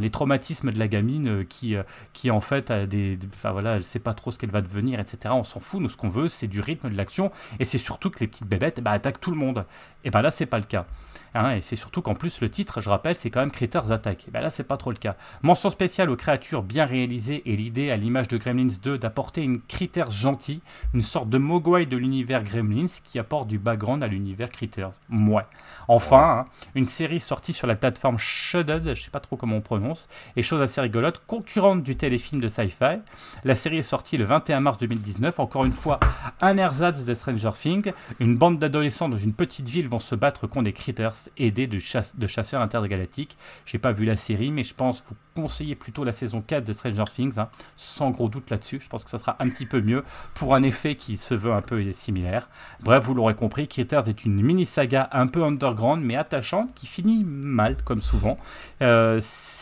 les 0.00 0.10
traumatismes 0.10 0.72
de 0.72 0.78
la 0.78 0.88
gamine 0.88 1.28
euh, 1.28 1.44
qui, 1.44 1.76
euh, 1.76 1.82
qui 2.12 2.30
en 2.30 2.40
fait, 2.40 2.70
a 2.70 2.86
des, 2.86 3.18
enfin 3.34 3.52
voilà, 3.52 3.76
elle 3.76 3.82
sait 3.82 3.98
pas 3.98 4.14
trop 4.14 4.30
ce 4.30 4.38
qu'elle 4.38 4.50
va 4.50 4.62
devenir, 4.62 4.98
etc. 5.00 5.34
On 5.36 5.44
s'en 5.44 5.60
fout. 5.60 5.80
Nous, 5.80 5.88
ce 5.88 5.96
qu'on 5.96 6.08
veut, 6.08 6.28
c'est 6.28 6.46
du 6.46 6.60
rythme, 6.60 6.90
de 6.90 6.96
l'action, 6.96 7.30
et 7.58 7.64
c'est 7.64 7.78
surtout 7.78 8.10
que 8.10 8.20
les 8.20 8.26
petites 8.26 8.46
bébêtes 8.46 8.80
bah, 8.80 8.92
attaquent 8.92 9.20
tout 9.20 9.30
le 9.30 9.36
monde. 9.36 9.64
Et 10.04 10.10
ben 10.10 10.22
là, 10.22 10.30
c'est 10.30 10.46
pas 10.46 10.58
le 10.58 10.64
cas. 10.64 10.86
Hein, 11.34 11.56
et 11.56 11.62
c'est 11.62 11.76
surtout 11.76 12.02
qu'en 12.02 12.14
plus, 12.14 12.40
le 12.40 12.50
titre, 12.50 12.80
je 12.80 12.90
rappelle, 12.90 13.16
c'est 13.16 13.30
quand 13.30 13.40
même 13.40 13.52
Critters 13.52 13.92
Attack. 13.92 14.26
Et 14.28 14.30
ben 14.30 14.40
là, 14.40 14.50
c'est 14.50 14.64
pas 14.64 14.76
trop 14.76 14.90
le 14.90 14.96
cas. 14.96 15.16
Mention 15.42 15.70
spéciale 15.70 16.10
aux 16.10 16.16
créatures 16.16 16.62
bien 16.62 16.84
réalisées 16.84 17.42
et 17.46 17.56
l'idée, 17.56 17.90
à 17.90 17.96
l'image 17.96 18.28
de 18.28 18.36
Gremlins 18.36 18.78
2, 18.82 18.98
d'apporter 18.98 19.42
une 19.42 19.60
Critters 19.60 20.10
gentille, 20.10 20.60
une 20.94 21.02
sorte 21.02 21.28
de 21.28 21.38
Mogwai 21.38 21.86
de 21.86 21.96
l'univers 21.96 22.42
Gremlins 22.42 22.86
qui 23.04 23.18
apporte 23.18 23.48
du 23.48 23.58
background 23.58 24.02
à 24.02 24.08
l'univers 24.08 24.48
Critters. 24.48 25.00
Mouais. 25.08 25.46
Enfin, 25.88 26.44
hein, 26.46 26.50
une 26.74 26.84
série 26.84 27.20
sortie 27.20 27.52
sur 27.52 27.66
la 27.66 27.76
plateforme 27.76 28.18
Shuddered, 28.18 28.94
je 28.94 29.02
sais 29.02 29.10
pas 29.10 29.20
trop 29.20 29.36
comment 29.36 29.56
on 29.56 29.60
prononce, 29.60 30.08
et 30.36 30.42
chose 30.42 30.60
assez 30.60 30.80
rigolote, 30.80 31.22
concurrente 31.26 31.82
du 31.82 31.96
téléfilm 31.96 32.40
de 32.40 32.48
Sci-Fi. 32.48 33.00
La 33.44 33.54
série 33.54 33.78
est 33.78 33.82
sortie 33.82 34.16
le 34.16 34.24
21 34.24 34.60
mars 34.60 34.78
2019. 34.78 35.38
Encore 35.40 35.64
une 35.64 35.72
fois, 35.72 36.00
un 36.40 36.56
ersatz 36.56 37.04
de 37.04 37.14
Stranger 37.14 37.50
Things. 37.60 37.92
Une 38.18 38.36
bande 38.36 38.58
d'adolescents 38.58 39.08
dans 39.08 39.16
une 39.16 39.32
petite 39.32 39.68
ville 39.68 39.88
vont 39.88 39.98
se 39.98 40.14
battre 40.14 40.46
contre 40.46 40.64
des 40.64 40.72
critters 40.72 41.19
de, 41.38 41.78
chasse- 41.78 42.16
de 42.16 42.26
chasseurs 42.26 42.62
intergalactiques. 42.62 43.36
J'ai 43.66 43.78
pas 43.78 43.92
vu 43.92 44.04
la 44.04 44.16
série, 44.16 44.50
mais 44.50 44.64
je 44.64 44.74
pense 44.74 45.02
vous 45.08 45.16
conseiller 45.34 45.74
plutôt 45.74 46.04
la 46.04 46.12
saison 46.12 46.42
4 46.42 46.64
de 46.64 46.72
Stranger 46.72 47.04
Things, 47.14 47.38
hein, 47.38 47.48
sans 47.76 48.10
gros 48.10 48.28
doute 48.28 48.50
là-dessus. 48.50 48.80
Je 48.82 48.88
pense 48.88 49.04
que 49.04 49.10
ça 49.10 49.18
sera 49.18 49.36
un 49.38 49.48
petit 49.48 49.66
peu 49.66 49.80
mieux 49.80 50.04
pour 50.34 50.54
un 50.54 50.62
effet 50.62 50.94
qui 50.96 51.16
se 51.16 51.34
veut 51.34 51.52
un 51.52 51.62
peu 51.62 51.92
similaire. 51.92 52.48
Bref, 52.80 53.04
vous 53.04 53.14
l'aurez 53.14 53.34
compris, 53.34 53.68
Critters 53.68 54.08
est 54.08 54.24
une 54.24 54.40
mini-saga 54.42 55.08
un 55.12 55.26
peu 55.26 55.44
underground, 55.44 56.02
mais 56.04 56.16
attachante, 56.16 56.74
qui 56.74 56.86
finit 56.86 57.24
mal, 57.24 57.76
comme 57.84 58.00
souvent. 58.00 58.38
Euh, 58.82 59.20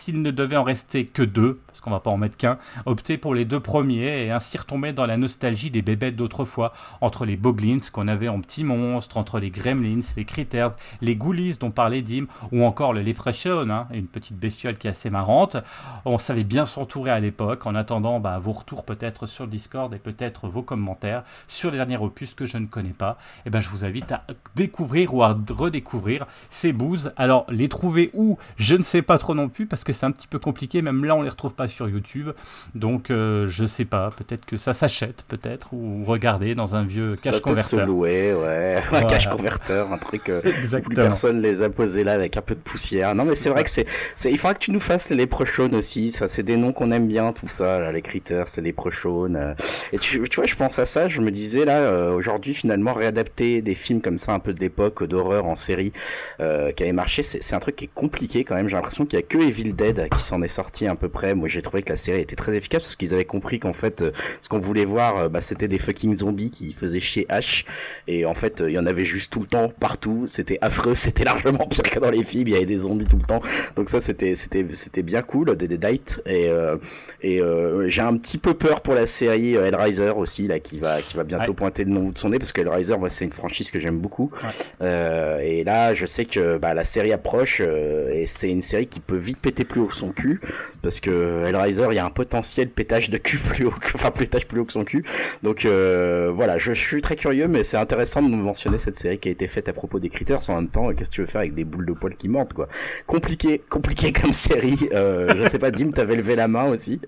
S'il 0.08 0.22
ne 0.22 0.30
devait 0.30 0.56
en 0.56 0.64
rester 0.64 1.04
que 1.04 1.22
deux, 1.22 1.60
parce 1.66 1.82
qu'on 1.82 1.90
va 1.90 2.00
pas 2.00 2.08
en 2.08 2.16
mettre 2.16 2.38
qu'un, 2.38 2.56
optez 2.86 3.18
pour 3.18 3.34
les 3.34 3.44
deux 3.44 3.60
premiers 3.60 4.24
et 4.24 4.30
ainsi 4.30 4.56
retomber 4.56 4.94
dans 4.94 5.04
la 5.04 5.18
nostalgie 5.18 5.70
des 5.70 5.82
bébêtes 5.82 6.16
d'autrefois, 6.16 6.72
entre 7.02 7.26
les 7.26 7.36
Boglins 7.36 7.90
qu'on 7.92 8.08
avait 8.08 8.28
en 8.28 8.40
petits 8.40 8.64
monstres, 8.64 9.18
entre 9.18 9.38
les 9.38 9.50
Gremlins, 9.50 10.00
les 10.16 10.24
Critters, 10.24 10.70
les 11.02 11.14
Ghoulies 11.14 11.58
dont 11.60 11.70
parlait 11.70 12.00
Dim, 12.00 12.24
ou 12.52 12.64
encore 12.64 12.94
le 12.94 13.02
Leprechaun, 13.02 13.68
hein, 13.68 13.86
une 13.92 14.06
petite 14.06 14.38
bestiole 14.38 14.78
qui 14.78 14.86
est 14.86 14.92
assez 14.92 15.10
marrante. 15.10 15.58
On 16.06 16.16
savait 16.16 16.42
bien 16.42 16.64
s'entourer 16.64 17.10
à 17.10 17.20
l'époque. 17.20 17.66
En 17.66 17.74
attendant, 17.74 18.18
bah, 18.18 18.38
vos 18.38 18.52
retours 18.52 18.86
peut-être 18.86 19.26
sur 19.26 19.46
Discord 19.46 19.92
et 19.92 19.98
peut-être 19.98 20.48
vos 20.48 20.62
commentaires 20.62 21.22
sur 21.48 21.70
les 21.70 21.76
derniers 21.76 21.98
opus 21.98 22.32
que 22.32 22.46
je 22.46 22.56
ne 22.56 22.64
connais 22.64 22.94
pas. 22.94 23.18
Et 23.44 23.50
ben, 23.50 23.60
je 23.60 23.68
vous 23.68 23.84
invite 23.84 24.10
à 24.10 24.24
découvrir 24.56 25.12
ou 25.12 25.22
à 25.22 25.38
redécouvrir 25.50 26.26
ces 26.48 26.72
bouses. 26.72 27.12
Alors, 27.18 27.44
les 27.50 27.68
trouver 27.68 28.10
où 28.14 28.38
Je 28.56 28.74
ne 28.74 28.82
sais 28.82 29.02
pas 29.02 29.18
trop 29.18 29.34
non 29.34 29.50
plus 29.50 29.66
parce 29.66 29.84
que 29.84 29.97
c'est 29.98 30.06
un 30.06 30.10
petit 30.12 30.28
peu 30.28 30.38
compliqué. 30.38 30.80
Même 30.82 31.04
là, 31.04 31.16
on 31.16 31.22
les 31.22 31.28
retrouve 31.28 31.54
pas 31.54 31.66
sur 31.68 31.88
YouTube. 31.88 32.30
Donc, 32.74 33.10
euh, 33.10 33.46
je 33.48 33.66
sais 33.66 33.84
pas. 33.84 34.10
Peut-être 34.16 34.46
que 34.46 34.56
ça 34.56 34.72
s'achète, 34.72 35.24
peut-être, 35.28 35.72
ou 35.72 36.04
regarder 36.04 36.54
dans 36.54 36.76
un 36.76 36.84
vieux 36.84 37.12
Ça 37.12 37.30
cache 37.30 37.42
doit 37.42 37.56
se 37.56 37.70
converteur. 37.74 37.86
louer, 37.86 38.34
ouais. 38.34 38.80
Un 38.92 39.02
cache 39.02 39.28
converteur, 39.28 39.92
un 39.92 39.98
truc 39.98 40.28
euh, 40.28 40.40
où 40.86 40.88
personne 40.94 41.40
les 41.42 41.62
a 41.62 41.70
posés 41.70 42.04
là 42.04 42.12
avec 42.12 42.36
un 42.36 42.42
peu 42.42 42.54
de 42.54 42.60
poussière. 42.60 43.14
Non, 43.14 43.24
mais 43.24 43.34
c'est 43.34 43.50
vrai 43.50 43.64
que 43.64 43.70
c'est, 43.70 43.86
il 44.24 44.38
faudra 44.38 44.54
que 44.54 44.60
tu 44.60 44.70
nous 44.70 44.80
fasses 44.80 45.10
les 45.10 45.16
Leprechauns 45.16 45.72
aussi. 45.72 46.10
Ça, 46.10 46.28
c'est 46.28 46.42
des 46.42 46.56
noms 46.56 46.72
qu'on 46.72 46.90
aime 46.90 47.08
bien, 47.08 47.32
tout 47.32 47.48
ça, 47.48 47.80
là, 47.80 47.92
les 47.92 48.02
c'est 48.46 48.60
les 48.60 48.70
Leprechauns. 48.70 49.34
euh. 49.34 49.54
Et 49.92 49.98
tu, 49.98 50.20
tu 50.28 50.36
vois, 50.36 50.46
je 50.46 50.54
pense 50.54 50.78
à 50.78 50.86
ça, 50.86 51.08
je 51.08 51.20
me 51.20 51.30
disais 51.30 51.64
là, 51.64 51.78
euh, 51.78 52.12
aujourd'hui, 52.12 52.54
finalement, 52.54 52.92
réadapter 52.92 53.62
des 53.62 53.74
films 53.74 54.00
comme 54.00 54.18
ça, 54.18 54.32
un 54.32 54.38
peu 54.38 54.52
de 54.52 54.60
l'époque, 54.60 55.04
d'horreur 55.04 55.46
en 55.46 55.54
série, 55.54 55.92
euh, 56.40 56.72
qui 56.72 56.82
avait 56.82 56.92
marché, 56.92 57.22
c'est, 57.22 57.42
c'est 57.42 57.54
un 57.54 57.60
truc 57.60 57.76
qui 57.76 57.84
est 57.86 57.90
compliqué 57.94 58.44
quand 58.44 58.54
même. 58.54 58.68
J'ai 58.68 58.76
l'impression 58.76 59.04
qu'il 59.06 59.18
y 59.18 59.22
a 59.22 59.24
que 59.24 59.38
Evil 59.38 59.72
Dead 59.72 59.87
qui 59.94 60.20
s'en 60.20 60.42
est 60.42 60.48
sorti 60.48 60.86
à 60.86 60.94
peu 60.94 61.08
près. 61.08 61.34
Moi, 61.34 61.48
j'ai 61.48 61.62
trouvé 61.62 61.82
que 61.82 61.90
la 61.90 61.96
série 61.96 62.20
était 62.20 62.36
très 62.36 62.54
efficace 62.56 62.82
parce 62.82 62.96
qu'ils 62.96 63.14
avaient 63.14 63.24
compris 63.24 63.58
qu'en 63.60 63.72
fait, 63.72 64.02
euh, 64.02 64.12
ce 64.40 64.48
qu'on 64.48 64.58
voulait 64.58 64.84
voir, 64.84 65.16
euh, 65.16 65.28
bah, 65.28 65.40
c'était 65.40 65.68
des 65.68 65.78
fucking 65.78 66.16
zombies 66.16 66.50
qui 66.50 66.72
faisaient 66.72 67.00
chier 67.00 67.26
H. 67.30 67.64
Et 68.06 68.24
en 68.24 68.34
fait, 68.34 68.60
euh, 68.60 68.70
il 68.70 68.74
y 68.74 68.78
en 68.78 68.86
avait 68.86 69.04
juste 69.04 69.32
tout 69.32 69.40
le 69.40 69.46
temps, 69.46 69.70
partout. 69.80 70.24
C'était 70.26 70.58
affreux, 70.60 70.94
c'était 70.94 71.24
largement 71.24 71.66
pire 71.66 71.82
que 71.82 71.98
dans 71.98 72.10
les 72.10 72.24
films. 72.24 72.48
Il 72.48 72.52
y 72.54 72.56
avait 72.56 72.66
des 72.66 72.78
zombies 72.78 73.06
tout 73.06 73.16
le 73.18 73.22
temps. 73.26 73.40
Donc 73.76 73.88
ça, 73.88 74.00
c'était, 74.00 74.34
c'était, 74.34 74.64
c'était 74.74 75.02
bien 75.02 75.22
cool, 75.22 75.56
des 75.56 75.68
Dead 75.68 75.80
Date. 75.80 76.20
Et, 76.26 76.48
euh, 76.48 76.76
et 77.22 77.40
euh, 77.40 77.88
j'ai 77.88 78.02
un 78.02 78.16
petit 78.16 78.38
peu 78.38 78.54
peur 78.54 78.80
pour 78.80 78.94
la 78.94 79.06
série 79.06 79.54
Hellraiser 79.54 80.10
aussi, 80.10 80.46
là, 80.48 80.58
qui 80.60 80.78
va, 80.78 81.00
qui 81.02 81.16
va 81.16 81.24
bientôt 81.24 81.50
Ouais. 81.50 81.54
pointer 81.54 81.84
le 81.84 81.90
nom 81.90 82.10
de 82.10 82.18
son 82.18 82.30
nez, 82.30 82.38
parce 82.38 82.52
que 82.52 82.60
Hellraiser, 82.60 82.96
moi, 82.98 83.08
c'est 83.08 83.24
une 83.24 83.32
franchise 83.32 83.70
que 83.70 83.78
j'aime 83.80 83.98
beaucoup. 83.98 84.30
Ouais. 84.42 84.48
Euh, 84.82 85.38
et 85.38 85.64
là, 85.64 85.94
je 85.94 86.04
sais 86.06 86.24
que 86.24 86.58
bah, 86.58 86.74
la 86.74 86.84
série 86.84 87.12
approche, 87.12 87.60
et 87.60 88.24
c'est 88.26 88.50
une 88.50 88.62
série 88.62 88.86
qui 88.86 89.00
peut 89.00 89.16
vite 89.16 89.38
péter 89.38 89.64
plus 89.64 89.77
haut 89.78 89.86
que 89.86 89.94
son 89.94 90.10
cul, 90.12 90.40
parce 90.82 91.00
que 91.00 91.44
Hellraiser, 91.46 91.86
il 91.90 91.94
y 91.94 91.98
a 91.98 92.04
un 92.04 92.10
potentiel 92.10 92.68
pétage 92.70 93.10
de 93.10 93.18
cul 93.18 93.38
plus 93.50 93.66
haut, 93.66 93.70
que- 93.70 93.92
enfin 93.94 94.10
pétage 94.10 94.46
plus 94.46 94.60
haut 94.60 94.64
que 94.64 94.72
son 94.72 94.84
cul. 94.84 95.04
Donc 95.42 95.64
euh, 95.64 96.30
voilà, 96.34 96.58
je, 96.58 96.72
je 96.74 96.80
suis 96.80 97.02
très 97.02 97.16
curieux, 97.16 97.48
mais 97.48 97.62
c'est 97.62 97.76
intéressant 97.76 98.22
de 98.22 98.28
nous 98.28 98.36
mentionner 98.36 98.78
cette 98.78 98.98
série 98.98 99.18
qui 99.18 99.28
a 99.28 99.32
été 99.32 99.46
faite 99.46 99.68
à 99.68 99.72
propos 99.72 99.98
des 99.98 100.08
critters 100.08 100.38
en 100.48 100.56
même 100.56 100.68
temps. 100.68 100.92
Qu'est-ce 100.94 101.10
que 101.10 101.14
tu 101.16 101.20
veux 101.22 101.26
faire 101.26 101.40
avec 101.40 101.54
des 101.54 101.64
boules 101.64 101.86
de 101.86 101.92
poils 101.92 102.16
qui 102.16 102.28
mordent, 102.28 102.52
quoi 102.52 102.68
Compliqué, 103.06 103.60
compliqué 103.68 104.12
comme 104.12 104.32
série. 104.32 104.88
Euh, 104.92 105.34
je 105.36 105.48
sais 105.48 105.58
pas, 105.58 105.70
Dim, 105.70 105.90
t'avais 105.90 106.16
levé 106.16 106.36
la 106.36 106.48
main 106.48 106.68
aussi. 106.70 107.00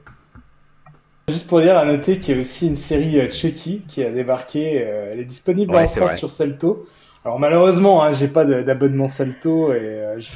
Juste 1.29 1.47
pour 1.47 1.61
dire, 1.61 1.79
à 1.79 1.85
noter 1.85 2.19
qu'il 2.19 2.35
y 2.35 2.39
a 2.39 2.41
aussi 2.41 2.67
une 2.67 2.77
série 2.77 3.21
euh, 3.21 3.31
Chucky 3.31 3.83
qui 3.87 4.03
a 4.03 4.11
débarqué. 4.11 4.83
euh, 4.85 5.11
elle 5.13 5.21
est 5.21 5.25
disponible 5.25 5.73
Ouais, 5.73 5.83
en 5.85 5.87
France 5.87 5.99
vrai. 6.11 6.17
sur 6.17 6.31
Salto. 6.31 6.87
Alors 7.25 7.39
malheureusement, 7.39 8.03
hein, 8.03 8.13
j'ai 8.13 8.29
pas 8.29 8.45
d'abonnement 8.45 9.07
Salto 9.07 9.73
et 9.73 9.77
euh, 9.79 10.19
je, 10.19 10.31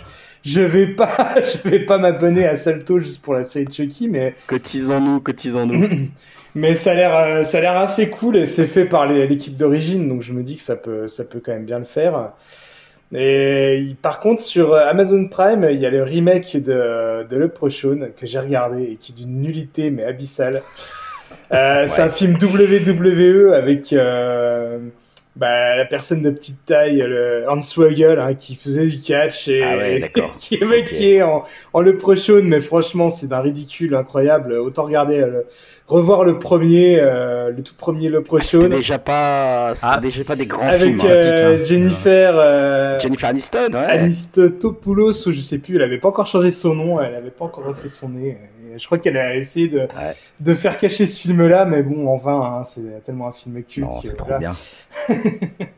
je 0.45 0.61
vais 0.61 0.89
pas, 0.89 1.37
je 1.65 1.69
vais 1.69 1.81
pas 1.81 1.99
m'abonner 1.99 2.47
à 2.47 2.55
Salto 2.55 2.99
juste 2.99 3.23
pour 3.23 3.35
la 3.35 3.43
série 3.43 3.66
Chucky, 3.71 4.09
mais 4.09 4.33
Cotisons-nous, 4.47 5.21
cotisons-nous. 5.21 6.09
mais 6.55 6.75
ça 6.75 6.93
a 6.93 6.95
l'air, 6.95 7.16
euh, 7.16 7.43
ça 7.43 7.59
a 7.59 7.61
l'air 7.61 7.77
assez 7.77 8.11
cool 8.11 8.37
et 8.37 8.47
c'est 8.47 8.66
fait 8.66 8.85
par 8.85 9.07
l'équipe 9.07 9.57
d'origine, 9.57 10.09
donc 10.09 10.23
je 10.23 10.33
me 10.33 10.43
dis 10.43 10.57
que 10.57 10.62
ça 10.62 10.77
peut, 10.77 11.09
ça 11.09 11.25
peut 11.25 11.41
quand 11.45 11.53
même 11.53 11.65
bien 11.65 11.79
le 11.79 11.85
faire. 11.85 12.33
Et 13.12 13.95
par 14.03 14.19
contre, 14.19 14.43
sur 14.43 14.75
Amazon 14.75 15.29
Prime, 15.29 15.69
il 15.71 15.79
y 15.79 15.87
a 15.87 15.91
le 15.91 16.03
remake 16.03 16.57
de, 16.57 17.25
de 17.29 17.37
Leprechaun 17.37 18.09
que 18.16 18.27
j'ai 18.27 18.41
regardé 18.41 18.83
et 18.83 18.97
qui 18.97 19.12
est 19.12 19.15
d'une 19.15 19.41
nullité 19.41 19.91
mais 19.91 20.05
abyssale. 20.05 20.62
Euh, 21.53 21.87
C'est 21.87 22.03
un 22.03 22.09
film 22.09 22.37
WWE 22.41 23.53
avec 23.55 23.93
euh, 23.93 24.79
bah, 25.36 25.77
la 25.77 25.85
personne 25.85 26.23
de 26.23 26.31
petite 26.31 26.65
taille, 26.65 26.98
le 26.98 27.44
Hans 27.48 27.61
Wagel, 27.77 28.19
hein, 28.20 28.35
qui 28.35 28.55
faisait 28.55 28.86
du 28.86 29.01
catch 29.01 29.48
et 29.48 29.62
Ah 29.62 29.77
ouais, 29.77 30.11
qui 30.39 30.55
est 30.55 30.65
le 30.65 30.82
qui 30.82 31.23
en, 31.23 31.43
en 31.73 31.81
Leprechaun, 31.81 32.43
mais 32.44 32.61
franchement, 32.61 33.11
c'est 33.11 33.27
d'un 33.28 33.40
ridicule 33.40 33.94
incroyable. 33.97 34.52
Autant 34.55 34.85
regarder, 34.85 35.19
euh, 35.20 35.27
le- 35.27 35.47
revoir 35.86 36.24
le 36.24 36.39
premier, 36.39 36.98
euh, 37.01 37.51
le 37.51 37.62
tout 37.62 37.74
premier 37.77 38.06
Ah, 38.09 38.12
Leprechaun. 38.12 38.61
C'était 38.62 38.77
déjà 38.77 38.98
pas, 38.98 39.74
c'était 39.74 39.93
Ah, 39.97 40.01
déjà 40.01 40.24
pas 40.24 40.36
des 40.36 40.47
grands 40.47 40.66
avec 40.66 40.81
films. 40.81 41.01
hein. 41.02 41.06
euh, 41.09 41.59
hein. 41.61 41.65
Jennifer 41.65 42.35
euh, 42.36 42.98
Jennifer 42.98 43.28
Aniston, 43.28 43.69
ouais. 43.73 43.78
Anistotopoulos 43.86 45.28
ou 45.28 45.32
je 45.32 45.40
sais 45.40 45.59
plus, 45.59 45.77
elle 45.77 45.82
avait 45.82 45.98
pas 45.98 46.09
encore 46.09 46.27
changé 46.27 46.51
son 46.51 46.74
nom, 46.74 47.01
elle 47.01 47.15
avait 47.15 47.31
pas 47.31 47.44
encore 47.44 47.65
refait 47.65 47.89
son 47.89 48.09
nez. 48.11 48.39
Et 48.74 48.78
je 48.78 48.86
crois 48.86 48.98
qu'elle 48.98 49.16
a 49.16 49.36
essayé 49.36 49.69
de, 49.69 49.86
de 50.40 50.55
faire 50.55 50.77
cacher 50.77 51.06
ce 51.06 51.20
film-là, 51.20 51.65
mais 51.65 51.82
bon, 51.82 52.09
en 52.09 52.16
vain, 52.16 52.40
hein, 52.61 52.65
c'est 52.65 53.05
tellement 53.05 53.28
un 53.28 53.32
film 53.32 53.62
culte. 53.62 53.86
Non, 53.89 54.01
que, 54.01 54.06
c'est 54.06 54.16
trop 54.16 54.36
bien. 54.39 54.51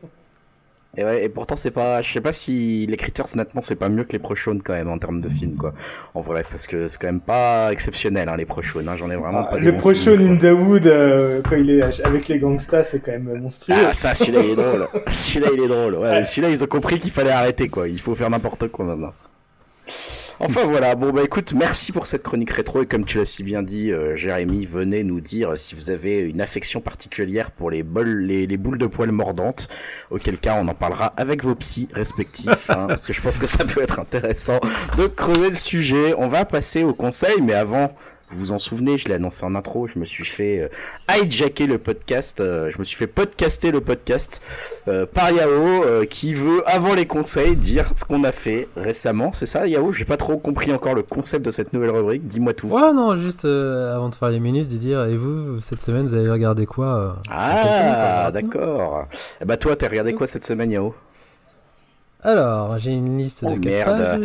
et 0.97 1.03
ouais, 1.03 1.23
et 1.23 1.29
pourtant 1.29 1.55
c'est 1.55 1.71
pas, 1.71 2.01
je 2.01 2.11
sais 2.11 2.21
pas 2.21 2.31
si 2.31 2.87
l'écriture 2.87 3.25
honnêtement 3.31 3.61
c'est 3.61 3.75
pas 3.75 3.87
mieux 3.87 4.03
que 4.03 4.13
les 4.13 4.19
Prochaunes 4.19 4.61
quand 4.63 4.73
même 4.73 4.89
en 4.89 4.97
termes 4.97 5.21
de 5.21 5.29
film 5.29 5.55
quoi. 5.55 5.73
En 6.15 6.21
vrai, 6.21 6.43
parce 6.49 6.65
que 6.65 6.87
c'est 6.87 6.99
quand 6.99 7.07
même 7.07 7.21
pas 7.21 7.71
exceptionnel 7.71 8.27
hein, 8.29 8.35
les 8.35 8.45
Prochaunes. 8.45 8.89
Hein, 8.89 8.95
J'en 8.97 9.09
ai 9.11 9.15
vraiment 9.15 9.45
Ah, 9.47 9.51
pas. 9.51 9.57
le 9.59 9.77
souvenirs, 9.95 10.31
in 10.31 10.37
the 10.37 10.51
Wood, 10.59 10.87
euh, 10.87 11.41
quand 11.47 11.55
il 11.55 11.69
est 11.69 12.05
avec 12.05 12.27
les 12.27 12.39
gangsters, 12.39 12.83
c'est 12.83 12.99
quand 12.99 13.11
même 13.11 13.39
monstrueux. 13.39 13.75
Ah 13.77 13.93
ça, 13.93 14.15
celui-là 14.15 14.39
il 14.43 14.49
est 14.51 14.55
drôle. 14.55 14.87
celui-là 15.07 15.47
il 15.53 15.61
est 15.61 15.67
drôle. 15.67 15.95
Ouais, 15.95 16.23
celui-là 16.23 16.49
ils 16.49 16.63
ont 16.63 16.67
compris 16.67 16.99
qu'il 16.99 17.11
fallait 17.11 17.29
arrêter 17.31 17.69
quoi. 17.69 17.87
Il 17.87 17.99
faut 18.01 18.15
faire 18.15 18.29
n'importe 18.29 18.67
quoi 18.69 18.85
maintenant. 18.85 19.13
Enfin 20.39 20.65
voilà, 20.65 20.93
bon 20.93 21.11
bah 21.11 21.23
écoute, 21.23 21.53
merci 21.53 21.91
pour 21.91 22.05
cette 22.05 22.21
chronique 22.21 22.51
rétro. 22.51 22.83
Et 22.83 22.85
comme 22.85 23.05
tu 23.05 23.17
l'as 23.17 23.25
si 23.25 23.41
bien 23.41 23.63
dit, 23.63 23.91
euh, 23.91 24.15
Jérémy, 24.15 24.67
venez 24.67 25.03
nous 25.03 25.19
dire 25.19 25.57
si 25.57 25.73
vous 25.73 25.89
avez 25.89 26.19
une 26.19 26.41
affection 26.41 26.79
particulière 26.79 27.49
pour 27.49 27.71
les, 27.71 27.81
bols, 27.81 28.19
les, 28.19 28.45
les 28.45 28.57
boules 28.57 28.77
de 28.77 28.85
poils 28.85 29.11
mordantes, 29.11 29.67
auquel 30.11 30.37
cas 30.37 30.55
on 30.61 30.67
en 30.67 30.75
parlera 30.75 31.07
avec 31.17 31.43
vos 31.43 31.55
psys 31.55 31.89
respectifs, 31.91 32.69
hein, 32.69 32.85
parce 32.87 33.07
que 33.07 33.13
je 33.13 33.21
pense 33.21 33.39
que 33.39 33.47
ça 33.47 33.65
peut 33.65 33.81
être 33.81 33.99
intéressant 33.99 34.59
de 34.95 35.07
creuser 35.07 35.49
le 35.49 35.55
sujet. 35.55 36.13
On 36.19 36.27
va 36.27 36.45
passer 36.45 36.83
au 36.83 36.93
conseil, 36.93 37.41
mais 37.41 37.55
avant, 37.55 37.95
vous 38.29 38.39
vous 38.39 38.51
en 38.51 38.59
souvenez, 38.59 38.97
je 38.97 39.07
l'ai 39.07 39.13
annoncé 39.15 39.45
en 39.45 39.55
intro, 39.55 39.87
je 39.87 39.97
me 39.99 40.03
suis 40.05 40.25
fait 40.25 40.59
euh, 40.59 40.67
hijacker 41.09 41.65
le 41.65 41.77
podcast, 41.77 42.41
euh, 42.41 42.69
je 42.69 42.77
me 42.77 42.83
suis 42.83 42.97
fait 42.97 43.07
podcaster 43.07 43.71
le 43.71 43.79
podcast 43.79 44.41
euh, 44.89 45.05
par 45.05 45.31
Yao, 45.31 46.05
qui 46.09 46.33
veut, 46.33 46.61
avant 46.67 46.93
les 46.93 47.05
conseils, 47.05 47.55
dire 47.55 47.89
ce 47.95 48.03
qu'on 48.03 48.23
a 48.25 48.33
fait 48.33 48.67
récemment. 48.75 49.31
C'est 49.31 49.45
ça, 49.45 49.65
Yao? 49.65 49.93
J'ai 49.93 50.03
pas 50.03 50.17
trop 50.17 50.37
compris 50.37 50.73
encore 50.73 50.93
le 50.93 51.03
concept 51.03 51.45
de 51.45 51.51
cette 51.51 51.71
nouvelle 51.71 51.91
rubrique, 51.91 52.27
dis-moi 52.27 52.53
tout. 52.53 52.67
Ouais, 52.67 52.91
non, 52.93 53.15
juste 53.15 53.45
avant 53.45 54.09
de 54.09 54.15
faire 54.15 54.29
les 54.29 54.41
minutes, 54.41 54.67
de 54.67 54.77
dire, 54.77 55.05
et 55.05 55.15
vous, 55.15 55.61
cette 55.61 55.81
semaine, 55.81 56.05
vous 56.07 56.13
avez 56.13 56.29
regardé 56.29 56.65
quoi 56.65 57.21
Ah, 57.29 58.29
d'accord. 58.33 59.07
Eh 59.41 59.45
bah 59.45 59.55
toi, 59.55 59.75
t'as 59.77 59.87
regardé 59.87 60.13
quoi 60.13 60.27
cette 60.27 60.43
semaine, 60.43 60.69
Yao? 60.71 60.93
Alors, 62.23 62.77
j'ai 62.79 62.91
une 62.91 63.17
liste 63.17 63.45
Oh, 63.47 63.55
de 63.55 63.65
merde. 63.69 64.21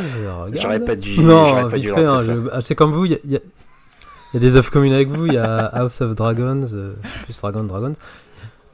J'aurais 0.55 0.81
pas 0.81 0.97
dû, 0.97 1.21
Non, 1.21 1.47
j'aurais 1.47 1.63
pas 1.69 1.77
vite 1.77 1.87
dû 1.87 1.93
fait, 1.93 2.05
hein, 2.05 2.17
je- 2.19 2.49
ah, 2.53 2.61
c'est 2.61 2.75
comme 2.75 2.91
vous, 2.91 3.05
il 3.05 3.13
y 3.25 3.35
y 3.35 3.41
il 4.33 4.35
y 4.35 4.37
a 4.39 4.41
des 4.41 4.57
œuvres 4.57 4.71
communes 4.71 4.93
avec 4.93 5.09
vous, 5.09 5.27
il 5.27 5.35
y 5.35 5.39
a 5.39 5.65
House 5.75 6.01
of 6.01 6.15
Dragons, 6.15 6.67
euh, 6.73 6.95
plus 7.25 7.39
Dragon 7.41 7.65
Dragons, 7.65 7.95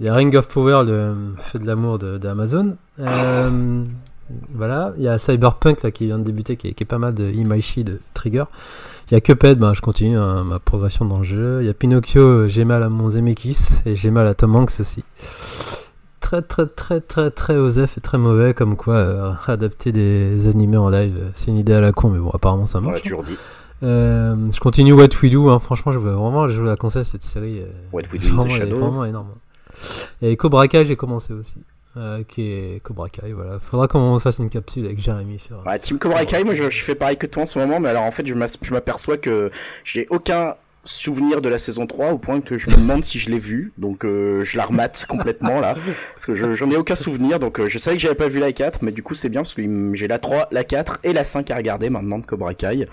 il 0.01 0.07
y 0.07 0.09
a 0.09 0.15
Ring 0.15 0.35
of 0.37 0.49
Power, 0.49 0.85
le 0.87 1.15
feu 1.39 1.59
de 1.59 1.67
l'amour 1.67 1.99
de- 1.99 2.19
d'Amazon, 2.19 2.77
Euh, 3.01 3.85
voilà, 4.55 4.93
il 4.99 5.03
y 5.05 5.09
a 5.09 5.19
Cyberpunk 5.19 5.83
là, 5.83 5.91
qui 5.91 6.05
vient 6.07 6.19
de 6.19 6.25
débuter, 6.25 6.57
qui 6.57 6.69
est, 6.69 6.73
qui 6.75 6.83
est 6.85 6.87
pas 6.87 6.99
mal 6.99 7.15
de 7.15 7.31
Imaishi 7.31 7.83
de 7.85 7.99
Trigger, 8.15 8.45
il 9.11 9.15
y 9.15 9.17
a 9.17 9.21
Cuphead, 9.23 9.59
ben, 9.59 9.73
je 9.73 9.81
continue 9.81 10.19
hein, 10.19 10.45
ma 10.45 10.59
progression 10.59 11.07
dans 11.07 11.19
le 11.19 11.25
jeu, 11.25 11.59
il 11.63 11.67
y 11.67 11.71
a 11.71 11.75
Pinocchio, 11.75 12.21
euh, 12.27 12.49
j'ai 12.49 12.65
mal 12.67 12.83
à 12.83 12.89
mon 12.91 13.09
Zemeckis, 13.09 13.81
et 13.87 13.97
j'ai 13.97 14.11
mal 14.11 14.27
à 14.27 14.35
Tom 14.35 14.55
Hanks 14.55 14.81
aussi. 14.81 15.03
Très 16.21 16.43
très 16.43 16.67
très 16.67 17.01
très 17.01 17.31
très 17.31 17.57
osef 17.57 17.97
et 17.97 18.01
très 18.03 18.19
mauvais 18.19 18.53
comme 18.53 18.77
quoi 18.77 18.95
euh, 18.97 19.33
adapter 19.47 19.93
des 19.93 20.47
animés 20.47 20.77
en 20.77 20.91
live 20.91 21.17
euh, 21.19 21.29
c'est 21.37 21.47
une 21.47 21.57
idée 21.57 21.73
à 21.73 21.81
la 21.81 21.93
con 21.93 22.11
mais 22.11 22.19
bon 22.19 22.29
apparemment 22.29 22.67
ça 22.67 22.81
marche. 22.83 23.01
dit. 23.03 23.37
Euh, 23.83 24.51
je 24.53 24.59
continue 24.61 24.93
What 24.93 25.09
We 25.23 25.31
Do, 25.31 25.49
hein. 25.51 25.61
franchement, 25.61 25.93
je 25.93 25.99
veux 25.99 26.11
vraiment 26.13 26.49
je 26.49 26.59
vous 26.61 26.67
la 26.67 26.77
conseille 26.77 27.05
cette 27.05 27.23
série. 27.23 27.61
euh, 27.61 27.67
What 27.93 28.03
We 28.13 28.21
Do 28.21 28.27
in 28.29 28.31
the 28.31 28.35
vraiment, 28.35 28.55
Shadow. 28.57 28.77
vraiment 28.77 29.05
énorme. 29.05 29.35
Et 30.23 30.37
Cobra 30.37 30.67
Kai, 30.69 30.85
j'ai 30.85 30.97
commencé 30.97 31.33
aussi. 31.33 31.57
euh, 31.97 32.23
qui 32.27 32.43
est 32.53 32.83
Cobra 32.83 33.09
Kai, 33.09 33.33
voilà. 33.33 33.59
Faudra 33.61 33.87
qu'on 33.89 34.19
fasse 34.19 34.39
une 34.39 34.51
capsule 34.51 34.85
avec 34.87 34.99
Jérémy 35.01 35.39
sur. 35.39 35.65
Ouais, 35.67 35.79
Team 35.79 35.99
Cobra 35.99 36.25
Kai, 36.25 36.45
moi 36.45 36.55
je, 36.55 36.69
je 36.71 36.83
fais 36.83 36.95
pareil 36.95 37.17
que 37.17 37.27
toi 37.27 37.43
en 37.45 37.47
ce 37.47 37.59
moment, 37.59 37.79
mais 37.81 37.89
alors 37.89 38.03
en 38.05 38.11
fait 38.11 38.27
je 38.27 38.35
m'aperçois 38.73 39.17
que 39.17 39.51
j'ai 39.85 40.07
aucun 40.11 40.55
souvenir 40.85 41.43
de 41.43 41.49
la 41.49 41.59
saison 41.59 41.87
3 41.87 42.13
au 42.13 42.19
point 42.19 42.41
que 42.41 42.57
je 42.57 42.71
me 42.71 42.77
demande 42.77 43.05
si 43.05 43.19
je 43.19 43.31
l'ai 43.31 43.39
vu, 43.39 43.73
donc 43.77 44.05
euh, 44.05 44.43
je 44.45 44.57
la 44.57 44.65
remate 44.65 45.05
complètement 45.09 45.61
là, 45.61 45.77
parce 46.15 46.25
que 46.25 46.35
je- 46.35 46.55
j'en 46.55 46.71
ai 46.71 46.77
aucun 46.77 46.97
souvenir, 46.97 47.39
donc 47.39 47.61
euh, 47.61 47.69
je 47.69 47.77
savais 47.79 47.97
que 47.97 48.03
j'avais 48.03 48.15
pas 48.15 48.29
vu 48.29 48.39
la 48.41 48.53
4, 48.53 48.83
mais 48.83 48.93
du 48.93 49.03
coup 49.03 49.15
c'est 49.15 49.29
bien 49.29 49.43
parce 49.43 49.55
que 49.55 49.63
j'ai 49.95 50.09
la 50.09 50.19
3, 50.19 50.49
la 50.51 50.65
4 50.65 51.01
et 51.05 51.13
la 51.13 51.25
5 51.25 51.51
à 51.51 51.57
regarder 51.57 51.91
maintenant 51.91 52.19
de 52.19 52.25
Cobra 52.25 52.55
Kai, 52.55 52.87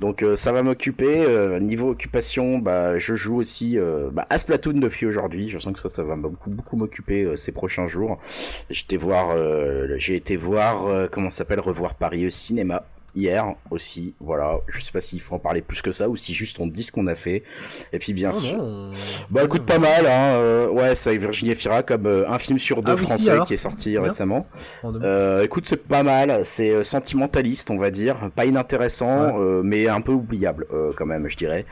donc 0.00 0.22
euh, 0.22 0.36
ça 0.36 0.52
va 0.52 0.62
m'occuper, 0.62 1.26
niveau 1.60 1.90
occupation, 1.90 2.58
bah 2.58 2.98
je 2.98 3.14
joue 3.14 3.36
aussi 3.36 3.78
bah, 4.12 4.26
à 4.30 4.36
Splatoon 4.38 4.74
depuis 4.78 5.06
aujourd'hui, 5.06 5.48
je 5.48 5.58
sens 5.58 5.72
que 5.72 5.80
ça 5.80 5.88
ça 5.88 6.02
va 6.04 6.16
beaucoup, 6.16 6.50
beaucoup 6.50 6.76
m'occuper 6.76 7.36
ces 7.36 7.52
prochains 7.52 7.86
jours, 7.86 8.18
J'étais 8.70 8.96
voir, 8.96 9.36
j'ai 9.96 10.16
été 10.16 10.36
voir, 10.36 11.08
comment 11.10 11.30
s'appelle, 11.30 11.60
revoir 11.60 11.94
Paris 11.94 12.26
au 12.26 12.30
cinéma 12.30 12.84
hier 13.14 13.54
aussi. 13.70 14.14
Voilà, 14.20 14.58
je 14.68 14.80
sais 14.80 14.92
pas 14.92 15.00
s'il 15.00 15.20
faut 15.20 15.34
en 15.34 15.38
parler 15.38 15.62
plus 15.62 15.82
que 15.82 15.92
ça 15.92 16.08
ou 16.08 16.16
si 16.16 16.34
juste 16.34 16.58
on 16.60 16.66
dit 16.66 16.82
ce 16.82 16.92
qu'on 16.92 17.06
a 17.06 17.14
fait. 17.14 17.42
Et 17.92 17.98
puis 17.98 18.12
bien 18.12 18.30
Oh 18.32 18.36
sûr, 18.38 18.58
non, 18.58 18.90
bah 19.30 19.44
écoute 19.44 19.64
pas 19.64 19.78
mal, 19.78 20.06
hein. 20.06 20.34
euh, 20.34 20.68
ouais, 20.68 20.94
c'est 20.94 21.10
avec 21.10 21.20
Virginie 21.22 21.52
Efira 21.52 21.82
comme 21.82 22.06
euh, 22.06 22.28
un 22.28 22.38
film 22.38 22.58
sur 22.58 22.82
deux 22.82 22.92
Ah 22.92 22.94
oui, 22.94 23.00
si, 23.00 23.06
français 23.06 23.38
qui 23.46 23.54
est 23.54 23.58
sorti 23.58 23.92
bien. 23.92 24.02
récemment. 24.02 24.46
Euh, 24.84 25.42
écoute, 25.44 25.66
c'est 25.66 25.76
pas 25.76 26.02
mal, 26.02 26.44
c'est 26.44 26.84
sentimentaliste, 26.84 27.70
on 27.70 27.78
va 27.78 27.90
dire, 27.90 28.30
pas 28.34 28.44
inintéressant, 28.44 29.38
mais 29.62 29.88
un 29.88 30.00
peu 30.00 30.12
oubliable 30.12 30.66
quand 30.96 31.06
même, 31.06 31.28
je 31.28 31.36
dirais. 31.36 31.66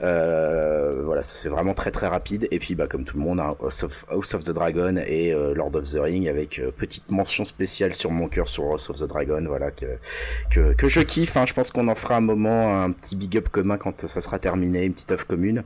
Voilà, 0.00 1.22
c'est 1.22 1.48
vraiment 1.48 1.74
très 1.74 1.90
très 1.90 2.08
rapide. 2.08 2.48
Et 2.50 2.58
puis, 2.58 2.74
bah, 2.74 2.86
comme 2.86 3.04
tout 3.04 3.16
le 3.16 3.22
monde, 3.22 3.40
hein, 3.40 3.54
House, 3.62 3.82
of, 3.84 4.04
House 4.10 4.34
of 4.34 4.44
the 4.44 4.50
Dragon 4.50 4.96
et 4.96 5.32
Lord 5.54 5.74
of 5.74 5.84
the 5.84 5.98
Ring 6.00 6.28
avec 6.28 6.60
petite 6.76 7.10
mention 7.10 7.44
spéciale 7.44 7.94
sur 7.94 8.10
mon 8.10 8.28
cœur 8.28 8.48
sur 8.48 8.64
House 8.64 8.90
of 8.90 8.96
the 8.98 9.04
Dragon, 9.04 9.42
voilà 9.46 9.70
que 9.70 9.86
que, 10.50 10.71
que 10.76 10.88
je 10.88 11.00
kiffe. 11.00 11.36
Hein. 11.36 11.46
Je 11.46 11.52
pense 11.52 11.70
qu'on 11.70 11.88
en 11.88 11.94
fera 11.94 12.16
un 12.16 12.20
moment, 12.20 12.82
un 12.82 12.90
petit 12.92 13.16
big 13.16 13.36
up 13.36 13.48
commun 13.48 13.76
quand 13.76 14.06
ça 14.06 14.20
sera 14.20 14.38
terminé, 14.38 14.84
une 14.84 14.92
petite 14.92 15.12
œuvre 15.12 15.26
commune. 15.26 15.62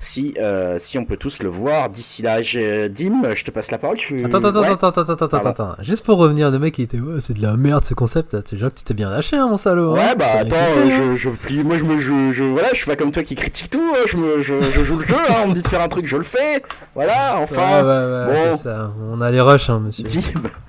Si, 0.00 0.34
euh, 0.40 0.76
si 0.78 0.96
on 0.98 1.04
peut 1.04 1.16
tous 1.16 1.42
le 1.42 1.48
voir 1.48 1.90
d'ici 1.90 2.22
là, 2.22 2.40
Dim, 2.40 3.34
je 3.34 3.44
te 3.44 3.50
passe 3.50 3.70
la 3.70 3.78
parole. 3.78 3.96
Tu... 3.96 4.24
Attends, 4.24 4.38
attends, 4.38 4.60
Ouais. 4.60 4.68
attends, 4.68 4.88
attends, 4.88 5.00
attends, 5.02 5.12
attends, 5.24 5.36
attends, 5.38 5.48
attends. 5.50 5.76
Juste 5.82 6.04
pour 6.04 6.18
revenir, 6.18 6.50
le 6.50 6.58
mec 6.58 6.74
qui 6.74 6.82
était, 6.82 6.98
ouais, 7.00 7.20
c'est 7.20 7.34
de 7.36 7.42
la 7.42 7.54
merde 7.56 7.84
ce 7.84 7.94
concept. 7.94 8.32
là. 8.34 8.40
C'est 8.44 8.56
genre 8.58 8.70
que 8.70 8.76
tu 8.78 8.84
t'es 8.84 8.94
bien 8.94 9.10
lâché, 9.10 9.36
hein, 9.36 9.48
mon 9.48 9.56
salaud. 9.56 9.90
hein. 9.92 9.94
Ouais, 9.94 10.14
bah 10.16 10.26
attends, 10.40 10.56
euh, 10.56 10.90
je, 10.90 11.16
je, 11.16 11.30
plie- 11.30 11.62
moi 11.64 11.76
je 11.78 11.84
me, 11.84 11.98
je, 11.98 12.32
je, 12.32 12.44
voilà, 12.44 12.68
je 12.70 12.76
suis 12.76 12.86
pas 12.86 12.96
comme 12.96 13.10
toi 13.10 13.22
qui 13.22 13.34
critique 13.34 13.70
tout, 13.70 13.82
hein, 13.94 14.04
je 14.06 14.16
me, 14.16 14.40
je, 14.40 14.54
je 14.60 14.80
joue 14.82 14.98
le 14.98 15.06
jeu, 15.06 15.16
hein, 15.16 15.34
on 15.44 15.48
me 15.48 15.54
dit 15.54 15.62
de 15.62 15.68
faire 15.68 15.80
un 15.82 15.88
truc, 15.88 16.06
je 16.06 16.16
le 16.16 16.22
fais, 16.22 16.62
voilà, 16.94 17.38
enfin. 17.40 17.82
Ouais, 17.82 17.88
ouais, 17.88 18.34
ouais, 18.42 18.50
bon. 18.50 18.56
c'est 18.56 18.62
ça. 18.64 18.92
On 19.10 19.20
a 19.20 19.30
les 19.30 19.40
rushs, 19.40 19.68
hein, 19.70 19.80
monsieur. 19.84 20.04
Dim, 20.04 20.20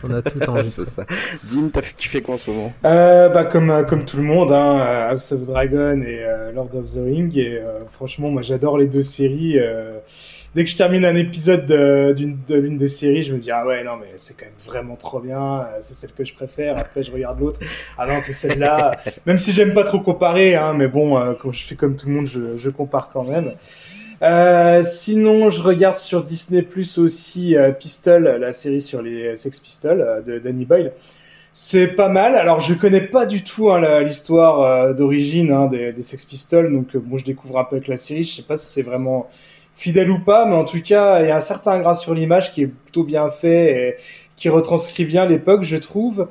On 0.08 0.14
a 0.14 0.22
tout 0.22 0.40
c'est 0.40 0.50
enregistré. 0.50 0.86
ça. 0.86 1.04
Dim, 1.44 1.70
t'as- 1.72 1.82
tu 1.96 2.10
fais 2.10 2.22
quoi 2.22 2.36
en 2.36 2.38
ce 2.38 2.50
moment? 2.50 2.74
Euh, 2.86 3.30
bah 3.30 3.44
comme 3.46 3.70
euh, 3.70 3.84
comme 3.84 4.06
tout 4.06 4.18
le 4.18 4.24
monde, 4.24 4.52
hein, 4.52 4.80
euh, 4.80 5.12
House 5.12 5.32
of 5.34 5.42
Dragon 5.46 6.02
et 6.02 6.24
euh, 6.24 6.52
Lord 6.52 6.70
of 6.76 6.86
the 6.94 7.00
Ring. 7.04 7.38
Et 7.38 7.60
euh, 7.60 7.80
franchement, 7.92 8.30
moi 8.32 8.42
j'adore 8.42 8.78
les 8.78 8.88
deux 8.88 9.04
séries. 9.04 9.19
Euh, 9.28 9.98
dès 10.56 10.64
que 10.64 10.70
je 10.70 10.78
termine 10.78 11.06
un 11.06 11.16
épisode 11.16 11.66
de- 11.66 12.14
d'une 12.16 12.38
de 12.48 12.56
l'une 12.56 12.78
des 12.78 12.88
séries, 12.88 13.22
je 13.22 13.34
me 13.34 13.40
dis 13.40 13.52
ah 13.52 13.66
ouais 13.66 13.84
non 13.84 13.98
mais 14.00 14.08
c'est 14.18 14.36
quand 14.38 14.46
même 14.46 14.54
vraiment 14.66 14.96
trop 14.96 15.20
bien. 15.20 15.62
euh, 15.62 15.66
C'est 15.82 15.94
celle 15.94 16.12
que 16.14 16.24
je 16.24 16.34
préfère. 16.34 16.78
Après 16.78 17.04
je 17.04 17.12
regarde 17.12 17.40
l'autre. 17.40 17.60
Ah 17.98 18.06
non 18.08 18.20
c'est 18.22 18.34
celle-là. 18.34 18.92
même 19.26 19.40
si 19.40 19.52
j'aime 19.52 19.74
pas 19.74 19.84
trop 19.84 20.00
comparer, 20.00 20.56
hein, 20.56 20.74
mais 20.74 20.88
bon 20.88 21.18
euh, 21.18 21.34
quand 21.42 21.52
je 21.52 21.64
fais 21.66 21.76
comme 21.76 21.96
tout 21.96 22.08
le 22.08 22.14
monde, 22.14 22.28
je, 22.28 22.58
je 22.58 22.70
compare 22.70 23.10
quand 23.12 23.24
même. 23.26 23.52
Euh, 24.22 24.82
sinon, 24.82 25.50
je 25.50 25.62
regarde 25.62 25.96
sur 25.96 26.24
Disney 26.26 26.62
Plus 26.62 26.98
aussi 26.98 27.56
euh, 27.56 27.72
Pistol, 27.72 28.24
la 28.26 28.52
série 28.52 28.82
sur 28.82 29.02
les 29.02 29.38
Sex 29.38 29.60
Pistols 29.62 30.02
euh, 30.02 30.22
de 30.22 30.40
Danny 30.40 30.66
Boyle. 30.66 30.92
C'est 31.54 31.88
pas 31.88 32.10
mal. 32.10 32.36
Alors, 32.36 32.60
je 32.60 32.74
connais 32.74 33.02
pas 33.02 33.26
du 33.26 33.44
tout 33.44 33.72
hein, 33.72 34.02
l'histoire 34.02 34.62
euh, 34.62 34.94
d'origine 34.94 35.52
hein, 35.52 35.68
des, 35.68 35.92
des 35.94 36.04
Sex 36.04 36.24
Pistols, 36.26 36.72
donc 36.72 36.96
euh, 36.96 37.00
bon, 37.04 37.18
je 37.18 37.26
découvre 37.26 37.58
un 37.60 37.64
peu 37.64 37.78
avec 37.78 37.88
la 37.88 37.98
série. 37.98 38.24
Je 38.24 38.36
sais 38.36 38.44
pas 38.44 38.58
si 38.58 38.68
c'est 38.72 38.82
vraiment 38.82 39.28
fidèle 39.74 40.12
ou 40.12 40.20
pas, 40.20 40.46
mais 40.46 40.56
en 40.56 40.66
tout 40.66 40.82
cas, 40.82 41.22
il 41.22 41.28
y 41.28 41.32
a 41.32 41.38
un 41.38 41.42
certain 41.42 41.80
gras 41.80 41.96
sur 41.96 42.14
l'image 42.14 42.52
qui 42.52 42.64
est 42.64 42.68
plutôt 42.68 43.04
bien 43.04 43.30
fait 43.32 43.88
et 43.88 43.96
qui 44.36 44.50
retranscrit 44.50 45.06
bien 45.06 45.26
l'époque, 45.26 45.64
je 45.64 45.78
trouve. 45.78 46.28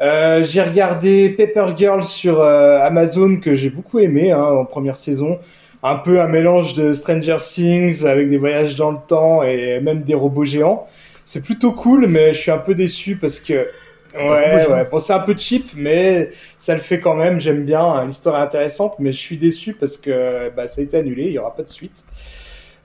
Euh, 0.00 0.42
j'ai 0.42 0.62
regardé 0.62 1.30
Paper 1.30 1.72
Girl 1.76 2.04
sur 2.04 2.40
euh, 2.40 2.80
Amazon 2.80 3.36
que 3.36 3.54
j'ai 3.54 3.70
beaucoup 3.70 3.98
aimé 3.98 4.32
hein, 4.32 4.42
en 4.42 4.64
première 4.64 4.96
saison. 4.96 5.38
Un 5.82 5.96
peu 5.96 6.20
un 6.20 6.28
mélange 6.28 6.74
de 6.74 6.92
Stranger 6.92 7.38
Things 7.40 8.04
avec 8.06 8.28
des 8.28 8.38
voyages 8.38 8.76
dans 8.76 8.92
le 8.92 8.98
temps 9.06 9.42
et 9.42 9.80
même 9.80 10.02
des 10.02 10.14
robots 10.14 10.44
géants. 10.44 10.86
C'est 11.24 11.42
plutôt 11.42 11.72
cool, 11.72 12.06
mais 12.06 12.32
je 12.32 12.38
suis 12.40 12.50
un 12.50 12.58
peu 12.58 12.74
déçu 12.74 13.16
parce 13.16 13.38
que 13.38 13.68
ouais, 14.14 14.66
ouais. 14.68 14.88
Bon, 14.90 14.98
c'est 15.00 15.12
un 15.12 15.20
peu 15.20 15.36
cheap, 15.36 15.66
mais 15.74 16.30
ça 16.58 16.74
le 16.74 16.80
fait 16.80 17.00
quand 17.00 17.14
même. 17.14 17.40
J'aime 17.40 17.64
bien. 17.64 17.82
hein, 17.82 18.06
L'histoire 18.06 18.36
est 18.36 18.42
intéressante, 18.42 18.94
mais 18.98 19.12
je 19.12 19.18
suis 19.18 19.36
déçu 19.38 19.74
parce 19.74 19.96
que 19.96 20.50
bah, 20.50 20.66
ça 20.66 20.80
a 20.80 20.84
été 20.84 20.96
annulé. 20.98 21.24
Il 21.24 21.32
y 21.32 21.38
aura 21.38 21.54
pas 21.54 21.62
de 21.62 21.68
suite. 21.68 22.04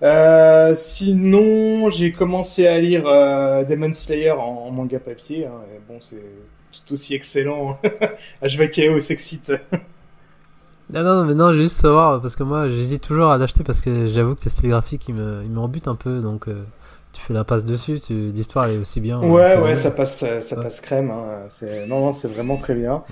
Euh, 0.04 0.74
sinon, 0.76 1.90
j'ai 1.92 2.12
commencé 2.12 2.68
à 2.68 2.80
lire 2.80 3.04
euh, 3.08 3.64
Demon 3.66 3.94
Slayer 3.94 4.32
en, 4.32 4.40
en 4.68 4.72
manga 4.72 5.00
papier. 5.00 5.46
hein, 5.48 5.62
et 5.76 5.80
bon, 5.88 6.00
c'est 6.02 6.24
tout 6.86 6.94
aussi 6.94 7.16
excellent. 7.16 7.80
HVKO 8.44 9.00
s'excite. 9.00 9.54
Non, 10.90 11.04
non, 11.04 11.26
mais 11.26 11.34
non, 11.34 11.52
juste 11.52 11.76
savoir, 11.82 12.22
parce 12.22 12.38
que 12.38 12.44
moi 12.44 12.70
j'hésite 12.70 13.04
toujours 13.04 13.30
à 13.32 13.38
l'acheter 13.38 13.64
parce 13.66 13.82
que 13.82 14.08
j'avoue 14.08 14.36
que 14.36 14.46
le 14.46 14.50
style 14.50 14.70
graphique 14.70 15.04
il 15.10 15.16
me, 15.16 15.42
il 15.44 15.50
me 15.52 15.60
rebute 15.60 15.88
un 15.90 15.96
peu, 15.96 16.22
donc 16.22 16.48
euh, 16.48 16.64
tu 17.14 17.22
fais 17.22 17.34
la 17.34 17.44
passe 17.44 17.66
dessus, 17.66 18.00
tu... 18.00 18.14
l'histoire 18.14 18.68
est 18.70 18.78
aussi 18.78 19.02
bien. 19.02 19.20
Ouais, 19.22 19.56
que- 19.56 19.62
ouais, 19.64 19.76
ça 19.76 19.92
passe, 19.92 20.24
ça 20.42 20.56
Ouais. 20.58 20.64
passe 20.64 20.82
crème. 20.82 21.10
Hein. 21.12 21.46
C'est- 21.50 21.88
Non, 21.88 22.00
non, 22.02 22.12
c'est 22.12 22.28
vraiment 22.32 22.58
très 22.58 22.74
bien. 22.76 23.04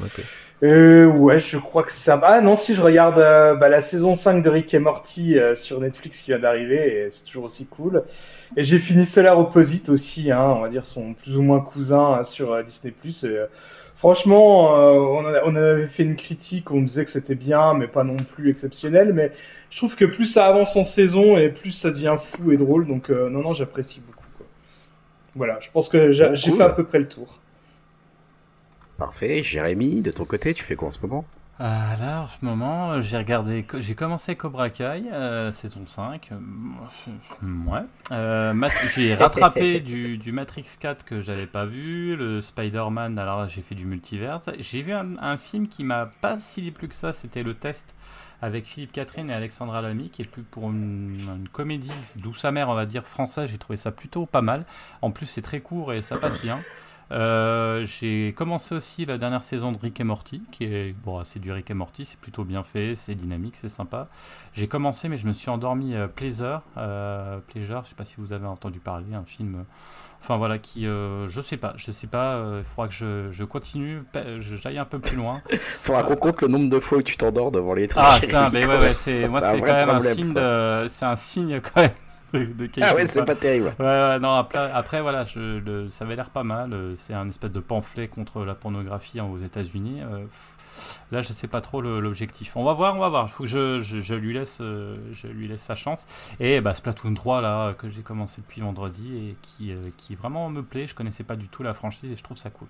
Euh, 0.63 1.05
ouais, 1.07 1.38
je 1.38 1.57
crois 1.57 1.84
que 1.84 1.91
ça. 1.91 2.19
Ah 2.23 2.39
non, 2.41 2.55
si 2.55 2.73
je 2.73 2.81
regarde 2.81 3.17
euh, 3.19 3.55
bah, 3.55 3.67
la 3.67 3.81
saison 3.81 4.15
5 4.15 4.41
de 4.41 4.49
Rick 4.49 4.73
et 4.73 4.80
Morty 4.80 5.38
euh, 5.38 5.53
sur 5.53 5.80
Netflix 5.81 6.19
qui 6.22 6.31
vient 6.31 6.39
d'arriver, 6.39 7.07
c'est 7.09 7.26
toujours 7.26 7.45
aussi 7.45 7.65
cool. 7.65 8.03
Et 8.55 8.63
j'ai 8.63 8.80
fini 8.80 9.05
Solar 9.05 9.38
Opposite 9.38 9.89
aussi, 9.89 10.31
hein, 10.31 10.53
on 10.55 10.61
va 10.61 10.69
dire 10.69 10.85
son 10.85 11.13
plus 11.13 11.35
ou 11.38 11.41
moins 11.41 11.59
cousin 11.59 12.13
hein, 12.19 12.23
sur 12.23 12.53
euh, 12.53 12.63
Disney+. 12.63 12.93
Franchement, 13.95 14.76
euh, 14.77 14.91
on, 14.99 15.19
en 15.19 15.26
a- 15.34 15.41
on 15.45 15.55
avait 15.55 15.88
fait 15.88 16.03
une 16.03 16.15
critique, 16.17 16.69
on 16.72 16.81
disait 16.81 17.05
que 17.05 17.09
c'était 17.09 17.35
bien, 17.35 17.73
mais 17.73 17.88
pas 17.88 18.03
non 18.03 18.17
plus 18.17 18.49
exceptionnel. 18.49 19.13
Mais 19.13 19.31
je 19.69 19.77
trouve 19.77 19.95
que 19.95 20.05
plus 20.05 20.26
ça 20.26 20.47
avance 20.47 20.76
en 20.76 20.84
saison, 20.84 21.38
et 21.38 21.49
plus 21.49 21.72
ça 21.72 21.91
devient 21.91 22.17
fou 22.22 22.51
et 22.51 22.57
drôle. 22.57 22.88
Donc 22.88 23.09
euh, 23.09 23.30
non, 23.30 23.41
non, 23.41 23.53
j'apprécie 23.53 24.01
beaucoup. 24.01 24.27
Quoi. 24.38 24.47
Voilà, 25.35 25.59
je 25.61 25.69
pense 25.72 25.89
que 25.89 26.11
j'ai 26.11 26.30
Bon, 26.30 26.35
j'ai 26.35 26.51
cool. 26.51 26.57
fait 26.57 26.63
à 26.63 26.69
peu 26.72 26.85
près 26.85 26.99
le 26.99 27.07
tour. 27.09 27.41
Parfait. 28.97 29.41
Jérémy, 29.41 30.01
de 30.01 30.11
ton 30.11 30.26
côté, 30.26 30.53
tu 30.53 30.63
fais 30.65 30.76
quoi 30.76 30.89
en 30.89 30.91
ce 30.91 30.99
moment? 31.01 31.31
Ah, 31.57 31.95
là, 32.02 32.23
en 32.23 32.27
ce 32.27 32.44
moment, 32.44 32.99
j'ai 32.99 33.18
regardé, 33.18 33.65
j'ai 33.77 33.95
commencé 33.95 34.36
Cobra 34.36 34.69
Kai, 34.69 35.03
euh, 35.14 35.53
saison 35.53 35.86
5. 35.88 36.30
euh, 36.34 36.38
Ouais. 37.65 37.80
Euh, 38.11 38.53
j'ai 38.94 39.15
rattrapé 39.15 39.80
du, 39.80 40.18
du 40.18 40.34
Matrix 40.34 40.65
4 40.77 41.06
que 41.06 41.22
j'avais 41.22 41.45
pas 41.48 41.64
vu, 41.65 42.18
le 42.18 42.41
Spider-Man, 42.41 43.18
alors 43.18 43.40
là, 43.40 43.45
j'ai 43.48 43.61
fait 43.61 43.73
du 43.76 43.86
multiverse. 43.86 44.49
J'ai 44.60 44.82
vu 44.82 44.91
un, 44.91 45.18
un 45.18 45.38
film 45.38 45.69
qui 45.69 45.86
m'a 45.86 46.10
pas 46.19 46.38
si 46.38 46.61
déplu 46.61 46.90
que 46.90 46.95
ça, 46.95 47.14
c'était 47.14 47.41
Le 47.44 47.53
Test 47.53 47.95
avec 48.41 48.65
Philippe 48.65 48.91
Catherine 48.91 49.30
et 49.30 49.34
Alexandra 49.34 49.82
Lamy, 49.82 50.10
qui 50.10 50.23
est 50.23 50.30
plus 50.30 50.44
pour 50.44 50.69
une, 50.69 51.18
une 51.38 51.48
comédie 51.48 51.90
douce 52.18 52.44
amère, 52.44 52.68
on 52.68 52.76
va 52.76 52.86
dire, 52.86 53.06
française. 53.07 53.49
J'ai 53.49 53.57
trouvé 53.57 53.77
ça 53.77 53.91
plutôt 53.91 54.26
pas 54.26 54.41
mal. 54.41 54.65
En 55.02 55.10
plus, 55.11 55.26
c'est 55.26 55.41
très 55.41 55.61
court 55.61 55.94
et 55.94 56.02
ça 56.02 56.18
passe 56.18 56.41
bien. 56.41 56.60
Euh, 57.11 57.86
j'ai 57.86 58.34
commencé 58.36 58.73
aussi 58.73 59.06
la 59.06 59.18
dernière 59.18 59.44
saison 59.44 59.72
de 59.72 59.77
Rick 59.77 59.99
et 59.99 60.03
Morty, 60.03 60.41
qui 60.52 60.64
est 60.64 60.95
bon, 61.03 61.23
c'est 61.23 61.40
du 61.40 61.52
Rick 61.52 61.69
et 61.69 61.73
Morty, 61.76 62.03
c'est 62.06 62.19
plutôt 62.19 62.44
bien 62.44 62.64
fait, 62.64 62.95
c'est 62.95 63.15
dynamique, 63.15 63.56
c'est 63.57 63.69
sympa. 63.69 64.07
J'ai 64.53 64.68
commencé, 64.68 65.07
mais 65.07 65.18
je 65.18 65.27
me 65.27 65.34
suis 65.34 65.49
endormi. 65.49 65.94
Euh, 65.95 66.07
Pleasure, 66.07 66.61
euh, 66.77 67.38
Pleasure, 67.48 67.84
je 67.84 67.90
sais 67.90 67.95
pas 67.95 68.06
si 68.06 68.15
vous 68.18 68.34
avez 68.34 68.48
entendu 68.48 68.80
parler, 68.80 69.14
un 69.14 69.23
film. 69.26 69.65
Enfin 70.22 70.38
voilà, 70.38 70.57
qui, 70.57 70.88
euh, 70.88 71.30
je 71.30 71.40
sais 71.40 71.57
pas, 71.57 71.73
je 71.76 71.91
sais 71.91 72.07
pas. 72.07 72.38
euh, 72.38 72.61
Il 72.61 72.65
faudra 72.65 72.88
que 72.88 72.94
je, 72.95 73.27
je 73.30 73.44
continue, 73.44 74.02
j'aille 74.40 74.80
un 74.80 74.86
peu 74.86 74.98
plus 74.98 75.15
loin. 75.15 75.41
Faudra 75.82 76.02
qu'on 76.02 76.15
compte 76.15 76.41
le 76.41 76.48
nombre 76.48 76.68
de 76.68 76.80
fois 76.80 76.98
où 76.98 77.03
tu 77.03 77.15
t'endors 77.15 77.52
devant 77.52 77.76
les 77.76 77.88
trucs. 77.88 78.03
Ah 78.03 78.18
putain, 78.19 78.49
mais 78.52 78.65
ouais, 78.65 78.80
ouais, 78.80 78.94
c'est 78.95 79.27
moi 79.30 79.41
c'est 79.41 79.60
quand 79.61 79.68
même 79.73 79.90
un 79.90 79.99
signe 80.02 80.34
c'est 80.88 81.06
un 81.06 81.15
signe 81.15 81.61
quand 81.61 81.82
même 81.82 81.91
de, 82.39 82.69
Ah 82.81 82.95
ouais, 82.95 83.07
c'est 83.07 83.23
pas 83.25 83.35
terrible. 83.35 83.73
Ouais, 83.79 83.85
ouais, 83.85 84.19
non, 84.19 84.33
après, 84.33 84.71
après 84.71 85.01
voilà, 85.01 85.23
je, 85.23 85.59
le- 85.59 85.89
ça 85.89 86.05
avait 86.05 86.15
l'air 86.15 86.29
pas 86.29 86.43
mal. 86.43 86.73
euh, 86.73 86.95
C'est 86.95 87.13
un 87.13 87.27
espèce 87.29 87.51
de 87.51 87.59
pamphlet 87.59 88.07
contre 88.07 88.43
la 88.45 88.55
pornographie 88.55 89.19
aux 89.21 89.37
États-Unis. 89.37 90.01
euh, 90.03 90.25
là, 91.11 91.21
je 91.21 91.33
sais 91.33 91.47
pas 91.47 91.61
trop 91.61 91.81
l'objectif. 91.81 92.55
On 92.55 92.63
va 92.63 92.73
voir, 92.73 92.95
on 92.95 92.99
va 92.99 93.09
voir. 93.09 93.25
Il 93.27 93.31
faut 93.31 93.43
que 93.43 93.49
je, 93.49 93.81
je, 93.81 93.99
je 93.99 94.15
lui 94.15 94.33
laisse, 94.33 94.59
euh, 94.61 94.97
je 95.13 95.27
lui 95.27 95.47
laisse 95.47 95.61
sa 95.61 95.75
chance. 95.75 96.05
Et 96.39 96.61
bah, 96.61 96.73
Splatoon 96.73 97.13
3, 97.13 97.41
là, 97.41 97.73
que 97.73 97.89
j'ai 97.89 98.01
commencé 98.01 98.41
depuis 98.41 98.61
vendredi 98.61 99.15
et 99.29 99.35
qui, 99.41 99.73
qui 99.97 100.15
vraiment 100.15 100.49
me 100.49 100.61
plaît. 100.63 100.87
Je 100.87 100.95
connaissais 100.95 101.23
pas 101.23 101.35
du 101.35 101.47
tout 101.47 101.63
la 101.63 101.73
franchise 101.73 102.11
et 102.11 102.15
je 102.15 102.23
trouve 102.23 102.37
ça 102.37 102.49
cool. 102.49 102.67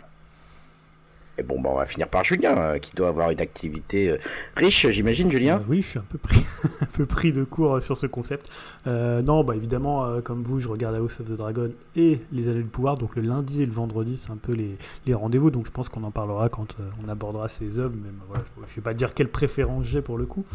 Et 1.37 1.43
bon, 1.43 1.59
bah, 1.59 1.69
on 1.71 1.77
va 1.77 1.85
finir 1.85 2.07
par 2.07 2.23
Julien, 2.23 2.57
euh, 2.57 2.77
qui 2.79 2.95
doit 2.95 3.09
avoir 3.09 3.29
une 3.29 3.41
activité 3.41 4.09
euh, 4.09 4.17
riche, 4.55 4.87
j'imagine, 4.89 5.29
Julien. 5.29 5.57
Euh, 5.57 5.65
oui, 5.67 5.81
je 5.81 5.87
suis 5.87 5.99
un 5.99 6.05
peu 6.09 7.05
pris, 7.05 7.31
de 7.33 7.43
court 7.43 7.81
sur 7.81 7.97
ce 7.97 8.07
concept. 8.07 8.49
Non, 8.85 9.43
bah 9.43 9.55
évidemment, 9.55 10.21
comme 10.21 10.43
vous, 10.43 10.59
je 10.59 10.67
regarde 10.67 10.95
House 10.95 11.19
of 11.19 11.27
the 11.27 11.35
Dragon 11.35 11.71
et 11.95 12.19
Les 12.31 12.47
Anneaux 12.47 12.61
du 12.61 12.69
Pouvoir. 12.69 12.97
Donc 12.97 13.15
le 13.15 13.21
lundi 13.21 13.63
et 13.63 13.65
le 13.65 13.71
vendredi, 13.71 14.17
c'est 14.17 14.31
un 14.31 14.37
peu 14.37 14.53
les, 14.53 15.13
rendez-vous. 15.13 15.51
Donc 15.51 15.65
je 15.65 15.71
pense 15.71 15.89
qu'on 15.89 16.03
en 16.03 16.11
parlera 16.11 16.49
quand 16.49 16.75
on 17.03 17.09
abordera 17.09 17.47
ces 17.47 17.79
œuvres. 17.79 17.95
Mais 17.95 18.09
bah, 18.11 18.25
voilà, 18.27 18.43
je 18.67 18.71
ne 18.71 18.75
vais 18.75 18.81
pas 18.81 18.93
dire 18.93 19.13
quelle 19.13 19.29
préférence 19.29 19.85
j'ai 19.85 20.01
pour 20.01 20.17
le 20.17 20.25
coup. 20.25 20.45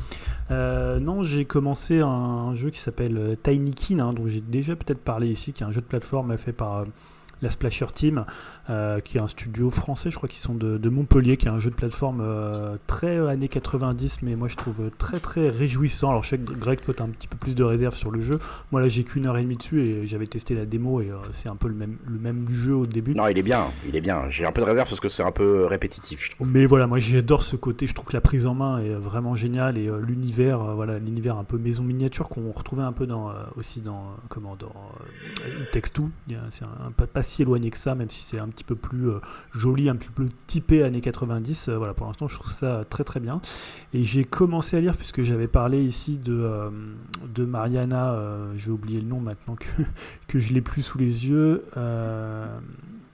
Non, 0.51 1.23
j'ai 1.23 1.45
commencé 1.45 2.01
un, 2.01 2.55
jeu 2.55 2.71
qui 2.71 2.79
s'appelle 2.79 3.37
Tiny 3.43 3.75
Kin, 3.75 3.99
hein, 3.99 4.13
dont 4.13 4.27
j'ai 4.27 4.41
déjà 4.41 4.77
peut-être 4.77 5.01
parlé 5.01 5.29
ici, 5.29 5.53
qui 5.53 5.63
est 5.63 5.67
un 5.67 5.73
jeu 5.73 5.81
de 5.81 5.87
plateforme 5.87 6.37
fait 6.37 6.53
par 6.53 6.85
la 7.43 7.51
Splasher 7.51 7.87
Team, 7.95 8.25
euh, 8.71 9.01
qui 9.01 9.19
est 9.19 9.21
un 9.21 9.29
studio 9.29 9.69
français, 9.69 10.11
je 10.11 10.17
crois 10.17 10.29
qu'ils 10.29 10.39
sont 10.39 10.55
de, 10.55 10.79
de 10.79 10.89
Montpellier, 10.89 11.37
qui 11.37 11.47
est 11.47 11.51
un 11.51 11.59
jeu 11.59 11.71
de 11.71 11.75
plateforme 11.75 12.21
euh, 12.23 12.77
très 12.87 13.19
euh, 13.19 13.27
années 13.29 13.49
90, 13.49 14.23
mais 14.23 14.37
moi 14.37 14.49
je 14.49 14.57
trouve 14.57 14.91
très 14.97 15.19
très 15.19 15.49
réjouissant. 15.49 16.11
Alors 16.11 16.23
je 16.25 16.31
sais 16.31 16.39
que 16.39 16.53
Greg, 16.53 16.81
toi 16.81 16.95
tu 16.95 17.03
as 17.03 17.05
un 17.05 17.09
petit 17.09 17.27
peu 17.29 17.37
plus 17.37 17.55
de 17.55 17.65
réserve 17.65 17.95
sur 17.95 18.11
le 18.11 18.21
jeu. 18.21 18.39
Moi 18.73 18.81
là 18.81 18.89
j'ai 18.89 19.03
qu'une 19.05 19.27
heure 19.27 19.37
et 19.37 19.43
demie 19.43 19.57
dessus 19.57 19.83
et 19.83 20.07
j'avais 20.07 20.27
testé 20.27 20.55
la 20.55 20.65
démo 20.67 21.01
et 21.01 21.11
euh, 21.11 21.17
c'est 21.33 21.49
un 21.49 21.57
peu 21.57 21.69
le 21.69 21.75
même, 21.75 21.97
le 22.07 22.19
même 22.19 22.47
jeu 22.51 22.75
au 22.75 22.87
début. 22.87 23.15
Non, 23.15 23.27
il 23.29 23.37
est 23.37 23.43
bien, 23.43 23.65
il 23.89 23.97
est 23.97 24.01
bien. 24.01 24.29
J'ai 24.31 24.47
un 24.47 24.53
peu 24.53 24.61
de 24.61 24.67
réserve 24.67 24.89
parce 24.89 25.01
que 25.01 25.09
c'est 25.09 25.25
un 25.25 25.33
peu 25.33 25.67
répétitif, 25.67 26.25
je 26.27 26.31
trouve. 26.33 26.49
Mais 26.49 26.65
voilà, 26.67 26.87
moi 26.87 26.99
j'adore 27.01 27.43
ce 27.45 27.57
côté, 27.57 27.87
je 27.87 27.95
trouve 27.95 28.07
que 28.07 28.17
la 28.17 28.21
prise 28.21 28.47
en 28.47 28.55
main 28.55 28.79
est 28.79 28.95
vraiment 28.95 29.35
géniale 29.35 29.79
et 29.79 29.91
l'univers, 30.07 30.59
voilà, 30.77 30.99
l'univers 30.99 31.37
un 31.39 31.45
peu 31.45 31.59
maison 31.59 31.83
miniature 31.83 32.29
qu'on 32.29 32.51
retrouvait 32.53 32.83
un 32.85 32.93
peu 32.93 33.07
dans, 33.07 33.31
aussi 33.57 33.81
dans, 33.81 34.05
comment, 34.29 34.57
dans 34.57 34.73
a- 36.31 36.51
C'est 36.51 36.65
un, 36.65 36.87
un- 36.87 36.91
pas, 36.93 37.07
pas 37.07 37.23
si 37.23 37.43
éloigné 37.43 37.71
que 37.71 37.77
ça, 37.79 37.95
même 37.95 38.11
si 38.11 38.23
c'est 38.23 38.39
un 38.39 38.49
petit 38.49 38.60
peu 38.65 38.75
plus 38.75 39.11
euh, 39.11 39.21
joli, 39.53 39.89
un 39.89 39.97
petit 39.97 40.09
peu 40.09 40.25
plus 40.25 40.37
typé 40.47 40.83
années 40.83 41.01
90. 41.01 41.69
Euh, 41.69 41.77
voilà, 41.77 41.95
pour 41.95 42.07
l'instant 42.07 42.29
je 42.29 42.35
trouve 42.35 42.53
ça 42.53 42.85
très 42.89 43.05
très 43.05 43.21
bien. 43.21 43.41
Et 43.95 44.05
j'ai 44.05 44.25
commencé 44.25 44.77
à 44.77 44.81
lire, 44.81 44.97
puisque 44.97 45.23
j'avais 45.23 45.49
parlé 45.49 45.83
ici 45.83 46.19
de, 46.19 46.33
euh, 46.33 46.71
de 47.35 47.45
Mariana, 47.45 48.17
j'ai 48.57 48.71
oublié 48.71 49.01
le 49.01 49.07
nom 49.07 49.21
maintenant 49.21 49.57
que, 49.57 49.83
que 50.29 50.39
je 50.39 50.53
l'ai 50.53 50.61
plus 50.61 50.83
sous 50.83 50.99
les 50.99 51.27
yeux. 51.27 51.65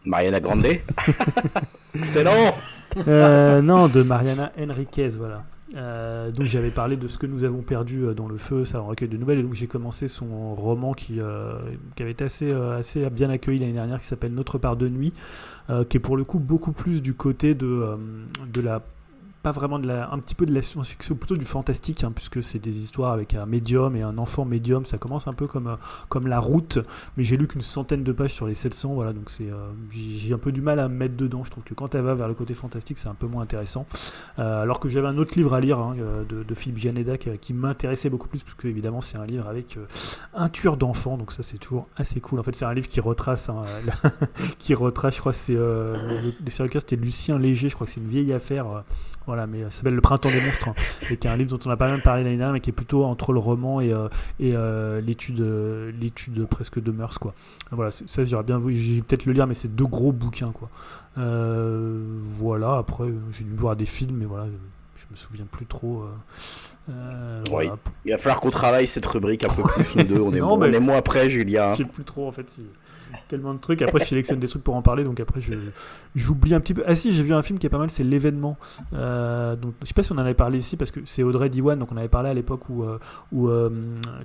Mariana 0.05 0.41
Grande? 0.41 0.67
Excellent 1.95 2.55
euh, 3.09 3.61
non, 3.61 3.89
de 3.89 4.03
Mariana 4.03 4.53
Enriquez, 4.59 5.11
voilà. 5.11 5.45
Euh, 5.75 6.31
donc 6.31 6.47
j'avais 6.47 6.71
parlé 6.71 6.97
de 6.97 7.09
ce 7.09 7.19
que 7.19 7.27
nous 7.27 7.45
avons 7.45 7.63
perdu 7.63 8.05
euh, 8.05 8.15
dans 8.15 8.29
le 8.29 8.39
feu, 8.39 8.65
ça 8.65 8.81
en 8.81 8.87
recueil 8.87 9.09
de 9.09 9.17
nouvelles, 9.17 9.41
et 9.41 9.43
donc 9.43 9.55
j'ai 9.55 9.67
commencé 9.67 10.07
son 10.07 10.55
roman 10.55 10.95
qui, 10.95 11.21
euh, 11.21 11.59
qui 11.97 12.03
avait 12.03 12.13
été 12.13 12.25
assez, 12.25 12.53
assez 12.53 13.09
bien 13.11 13.31
accueilli 13.31 13.59
l'année 13.59 13.73
dernière, 13.73 14.01
qui 14.01 14.07
s'appelle 14.07 14.33
Notre 14.33 14.59
part 14.59 14.77
de 14.77 14.89
nuit, 14.89 15.13
qui 15.89 15.97
est 15.97 16.01
pour 16.01 16.17
le 16.17 16.23
coup 16.23 16.39
beaucoup 16.39 16.71
plus 16.71 17.03
du 17.03 17.15
côté 17.15 17.55
de, 17.55 17.99
de 18.53 18.61
la 18.61 18.83
pas 19.47 19.53
vraiment 19.53 19.79
de 19.79 19.87
la, 19.87 20.11
un 20.11 20.19
petit 20.19 20.35
peu 20.35 20.45
de 20.45 20.53
la 20.53 20.61
science-fiction, 20.61 21.15
plutôt 21.15 21.37
du 21.37 21.45
fantastique, 21.45 22.03
hein, 22.03 22.11
puisque 22.13 22.43
c'est 22.43 22.59
des 22.59 22.83
histoires 22.83 23.13
avec 23.13 23.33
un 23.35 23.47
médium 23.47 23.95
et 23.95 24.03
un 24.03 24.19
enfant 24.19 24.45
médium. 24.45 24.85
Ça 24.85 24.99
commence 24.99 25.29
un 25.29 25.35
peu 25.35 25.47
comme, 25.47 25.69
euh, 25.69 25.77
comme 26.09 26.27
La 26.27 26.41
Route, 26.41 26.81
mais 27.17 27.23
j'ai 27.23 27.37
lu 27.37 27.47
qu'une 27.47 27.61
centaine 27.61 28.03
de 28.03 28.11
pages 28.11 28.33
sur 28.33 28.49
les 28.49 28.55
700. 28.55 28.95
Voilà, 28.95 29.13
donc 29.13 29.31
c'est, 29.31 29.49
euh, 29.49 29.69
j'ai 29.93 30.35
un 30.35 30.39
peu 30.39 30.51
du 30.51 30.63
mal 30.63 30.81
à 30.81 30.89
me 30.89 30.97
mettre 30.97 31.17
dedans. 31.17 31.45
Je 31.45 31.53
trouve 31.53 31.63
que 31.63 31.75
quand 31.75 31.95
elle 31.95 32.03
va 32.03 32.15
vers 32.15 32.27
le 32.27 32.35
côté 32.35 32.55
fantastique, 32.55 32.99
c'est 32.99 33.07
un 33.07 33.15
peu 33.15 33.29
moins 33.29 33.45
intéressant. 33.45 33.87
Euh, 34.41 34.63
alors 34.63 34.81
que 34.81 34.89
j'avais 34.89 35.07
un 35.07 35.17
autre 35.17 35.35
livre 35.37 35.55
à 35.55 35.61
lire 35.61 35.79
hein, 35.79 35.95
de, 36.29 36.55
Philippe 36.57 36.79
Gianeda 36.79 37.17
qui, 37.17 37.55
m'intéressait 37.55 38.11
beaucoup 38.11 38.27
plus, 38.27 38.43
parce 38.43 38.55
que 38.55 38.67
évidemment 38.67 39.01
c'est 39.01 39.17
un 39.17 39.27
livre 39.27 39.47
avec 39.47 39.79
un 40.35 40.49
tueur 40.49 40.77
d'enfants, 40.77 41.19
donc 41.19 41.31
ça 41.31 41.45
c'est 41.45 41.59
toujours 41.59 41.87
assez 41.97 42.19
cool. 42.21 42.41
En 42.41 42.43
fait, 42.43 42.57
c'est 42.57 42.65
un 42.65 42.75
livre 42.75 42.89
qui 42.89 42.99
retrace, 42.99 43.49
hein, 43.49 43.63
qui 44.59 44.75
retrace, 44.75 45.15
je 45.15 45.21
crois, 45.21 45.33
c'est 45.33 45.55
le, 45.55 45.93
le 46.45 46.51
c'était 46.51 46.97
Lucien 46.97 47.39
Léger, 47.39 47.69
je 47.69 47.77
crois 47.77 47.87
que 47.87 47.93
c'est 47.93 48.01
une 48.01 48.09
vieille 48.09 48.33
affaire. 48.33 48.83
voilà, 49.27 49.36
voilà, 49.37 49.47
mais 49.47 49.63
euh, 49.63 49.71
ça 49.71 49.79
s'appelle 49.79 49.95
Le 49.95 50.01
Printemps 50.01 50.31
des 50.31 50.41
monstres, 50.41 50.69
hein, 50.69 50.75
et 51.11 51.17
qui 51.19 51.27
est 51.27 51.31
un 51.31 51.37
livre 51.37 51.51
dont 51.57 51.69
on 51.69 51.71
a 51.71 51.77
pas 51.77 51.91
mal 51.91 52.01
parlé 52.03 52.25
l'année 52.25 52.37
dernière, 52.39 52.55
mais 52.55 52.61
qui 52.61 52.71
est 52.71 52.73
plutôt 52.73 53.05
entre 53.05 53.33
le 53.35 53.39
roman 53.39 53.81
et, 53.83 53.93
euh, 53.93 54.09
et 54.41 54.53
euh, 54.55 55.01
l'étude, 55.03 55.41
l'étude 56.01 56.47
presque 56.47 56.81
de 56.83 56.91
mœurs, 56.91 57.19
quoi. 57.19 57.35
Voilà, 57.71 57.91
ça 57.91 58.25
j'aurais 58.25 58.45
bien 58.45 58.57
voulu, 58.59 58.77
j'ai 58.77 59.03
peut-être 59.03 59.27
le 59.27 59.33
lire, 59.33 59.47
mais 59.47 59.55
c'est 59.55 59.75
deux 59.75 59.87
gros 59.87 60.13
bouquins, 60.13 60.53
quoi. 60.53 60.71
Voilà, 61.17 62.77
après 62.79 63.05
j'ai 63.33 63.45
dû 63.45 63.55
voir 63.55 63.77
des 63.77 63.87
films, 63.87 64.17
mais 64.19 64.25
voilà, 64.27 64.47
je 64.97 65.05
me 65.11 65.17
souviens 65.17 65.47
plus 65.51 65.67
trop. 65.67 66.05
euh, 66.91 67.43
Oui. 67.53 67.69
Il 68.05 68.13
va 68.13 68.19
falloir 68.19 68.41
qu'on 68.41 68.51
travaille 68.51 68.87
cette 68.87 69.07
rubrique 69.07 69.45
un 69.45 69.49
peu 69.49 69.63
plus, 69.75 69.97
nous 69.97 70.05
deux. 70.05 70.21
On 70.21 70.33
est, 70.33 70.41
Non, 70.41 70.53
on 70.55 70.57
mais- 70.57 70.73
est 70.75 70.81
moins 70.81 70.97
après, 70.97 71.29
Julia. 71.29 71.73
Je 71.75 71.79
sais 71.79 71.85
plus 71.85 72.05
trop 72.05 72.29
en 72.29 72.33
fait. 72.33 72.49
c'est 72.49 72.63
Tellement 73.29 73.55
de 73.55 73.59
trucs. 73.59 73.83
Après, 73.83 74.01
je 74.01 74.05
sélectionne 74.05 74.39
des 74.41 74.49
trucs 74.49 74.63
pour 74.63 74.77
en 74.77 74.83
parler, 74.83 75.03
donc 75.05 75.19
après, 75.21 75.41
je 75.41 75.55
j'oublie 76.15 76.55
un 76.55 76.61
petit 76.61 76.75
peu. 76.75 76.83
Ah 76.87 76.95
si, 76.97 77.13
j'ai 77.13 77.23
vu 77.23 77.35
un 77.35 77.43
film 77.43 77.59
qui 77.59 77.67
est 77.67 77.71
pas 77.71 77.79
mal, 77.79 77.91
c'est 77.91 78.05
l'événement. 78.05 78.57
Euh, 78.93 79.57
donc, 79.57 79.75
je 79.83 79.87
sais 79.87 79.95
pas 79.95 80.03
si 80.03 80.13
on 80.13 80.17
en 80.17 80.19
avait 80.19 80.35
parlé 80.35 80.59
ici 80.59 80.77
parce 80.77 80.91
que 80.91 81.01
c'est 81.05 81.23
Audrey 81.23 81.49
Diwan. 81.49 81.79
Donc, 81.79 81.91
on 81.93 81.97
avait 81.97 82.09
parlé 82.09 82.29
à 82.31 82.35
l'époque 82.35 82.69
où 82.69 82.85
euh, 82.85 82.99
où 83.33 83.49
euh, 83.49 83.71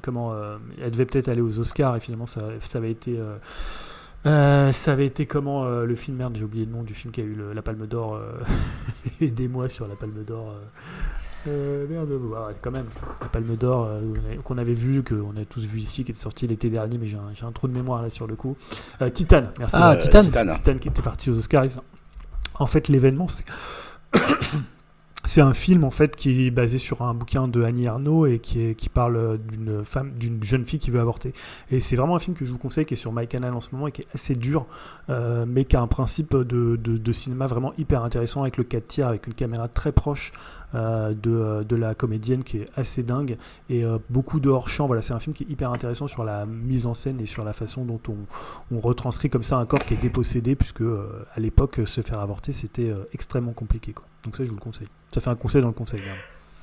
comment 0.02 0.34
elle 0.82 0.91
devait 0.91 1.06
peut-être 1.06 1.28
aller 1.30 1.41
aux 1.41 1.60
Oscars 1.60 1.95
et 1.95 1.99
finalement 1.99 2.26
ça, 2.28 2.41
ça 2.60 2.78
avait 2.78 2.91
été. 2.91 3.18
ça 4.24 4.91
avait 4.91 5.06
été 5.08 5.26
comment 5.26 5.68
le 5.68 5.95
film 5.95 6.18
merde 6.18 6.36
j'ai 6.38 6.44
oublié 6.44 6.66
le 6.66 6.72
nom 6.72 6.84
du 6.84 6.94
film 6.94 7.12
qui 7.12 7.22
a 7.22 7.24
eu 7.24 7.34
le- 7.34 7.53
la 7.53 7.62
Palme 7.64 7.88
d'Or 7.88 8.16
euh, 8.16 8.34
aidez-moi 9.22 9.68
sur 9.70 9.88
la 9.88 9.95
Palme 9.95 10.24
d'Or 10.24 10.56
euh, 11.48 11.86
euh, 11.86 11.88
merde 11.90 12.10
ah 12.36 12.48
ouais, 12.48 12.54
quand 12.62 12.72
même 12.72 12.86
la 13.22 13.28
Palme 13.28 13.56
d'Or 13.56 13.88
euh, 13.90 14.02
qu'on 14.44 14.58
avait 14.58 14.74
vu 14.74 15.04
qu'on 15.04 15.36
a 15.38 15.46
tous 15.46 15.66
vu 15.66 15.80
ici 15.80 16.04
qui 16.04 16.12
était 16.12 16.20
sorti 16.20 16.48
l'été 16.48 16.70
dernier 16.70 16.98
mais 16.98 17.08
j'ai 17.08 17.18
un, 17.18 17.52
trou 17.52 17.68
de 17.68 17.74
mémoire 17.74 18.02
là 18.02 18.10
sur 18.10 18.28
le 18.28 18.36
coup 18.36 18.56
euh, 19.02 19.10
Titan 19.10 19.44
merci 19.60 19.76
Ah, 19.78 19.92
Euh, 19.92 19.98
Titan. 19.98 20.22
Titan. 20.22 20.54
Titan 20.54 20.78
qui 20.78 20.88
était 20.88 21.02
parti 21.02 21.30
aux 21.30 21.38
Oscars. 21.38 21.66
En 22.56 22.68
fait, 22.68 22.88
l'événement, 22.88 23.28
c'est. 23.28 23.46
C'est 25.23 25.41
un 25.41 25.53
film 25.53 25.84
en 25.84 25.91
fait 25.91 26.15
qui 26.15 26.48
est 26.48 26.52
basé 26.52 26.80
sur 26.80 27.03
un 27.03 27.14
bouquin 27.14 27.48
de 27.48 27.61
Annie 27.61 27.88
Arnaud 27.88 28.26
et 28.26 28.39
qui, 28.39 28.76
parle 28.91 29.15
euh, 29.18 29.38
d'une 29.38 29.85
femme, 29.85 30.14
d'une 30.14 30.43
jeune 30.43 30.65
fille 30.65 30.80
qui 30.80 30.89
veut 30.89 30.99
avorter. 30.99 31.34
Et 31.69 31.80
c'est 31.80 31.95
vraiment 31.95 32.15
un 32.15 32.19
film 32.19 32.35
que 32.35 32.43
je 32.43 32.52
vous 32.52 32.57
conseille 32.57 32.85
qui 32.85 32.95
est 32.95 32.98
sur 32.98 33.14
MyCanal 33.14 33.53
en 33.53 33.61
ce 33.61 33.69
moment 33.72 33.88
et 33.88 33.91
qui 33.91 34.02
est 34.02 34.07
assez 34.15 34.35
dur, 34.35 34.65
euh, 35.10 35.45
mais 35.48 35.65
qui 35.65 35.76
a 35.76 35.81
un 35.81 35.88
principe 35.88 36.35
de, 36.35 37.11
cinéma 37.14 37.45
vraiment 37.45 37.73
hyper 37.77 38.03
intéressant 38.03 38.41
avec 38.41 38.57
le 38.57 38.64
4 38.64 38.88
tiers, 38.88 39.07
avec 39.07 39.27
une 39.27 39.34
caméra 39.34 39.68
très 39.68 39.91
proche 39.91 40.34
euh, 40.73 41.14
de, 41.14 41.76
la 41.76 41.93
comédienne 41.93 42.43
qui 42.43 42.57
est 42.57 42.65
assez 42.76 43.03
dingue 43.03 43.38
et 43.69 43.84
beaucoup 44.10 44.39
de 44.39 44.49
hors 44.49 44.69
champ. 44.69 44.88
Voilà, 44.88 45.02
c'est 45.03 45.14
un 45.14 45.19
film 45.19 45.35
qui 45.35 45.43
est 45.43 45.49
hyper 45.49 45.72
intéressant 45.72 46.07
sur 46.07 46.23
la 46.23 46.45
mise 46.45 46.88
en 46.88 46.93
scène 46.93 47.19
et 47.22 47.26
sur 47.26 47.43
la 47.43 47.53
façon 47.53 47.85
dont 47.85 48.02
on, 48.10 48.80
retranscrit 48.80 49.30
comme 49.30 49.43
ça 49.43 49.57
un 49.57 49.65
corps 49.65 49.85
qui 49.85 49.93
est 49.93 50.02
dépossédé, 50.02 50.56
puisque 50.56 50.81
à 50.81 51.39
l'époque, 51.39 51.81
se 51.85 52.02
faire 52.02 52.19
avorter, 52.19 52.53
c'était 52.53 52.91
extrêmement 53.14 53.53
compliqué. 53.53 53.93
Donc 54.23 54.35
ça, 54.35 54.43
je 54.43 54.49
vous 54.49 54.56
le 54.56 54.61
conseille. 54.61 54.88
Ça 55.14 55.20
fait 55.22 55.30
un 55.30 55.36
conseil 55.36 55.62
dans 55.62 55.68
le 55.68 55.74
conseil. 55.74 56.02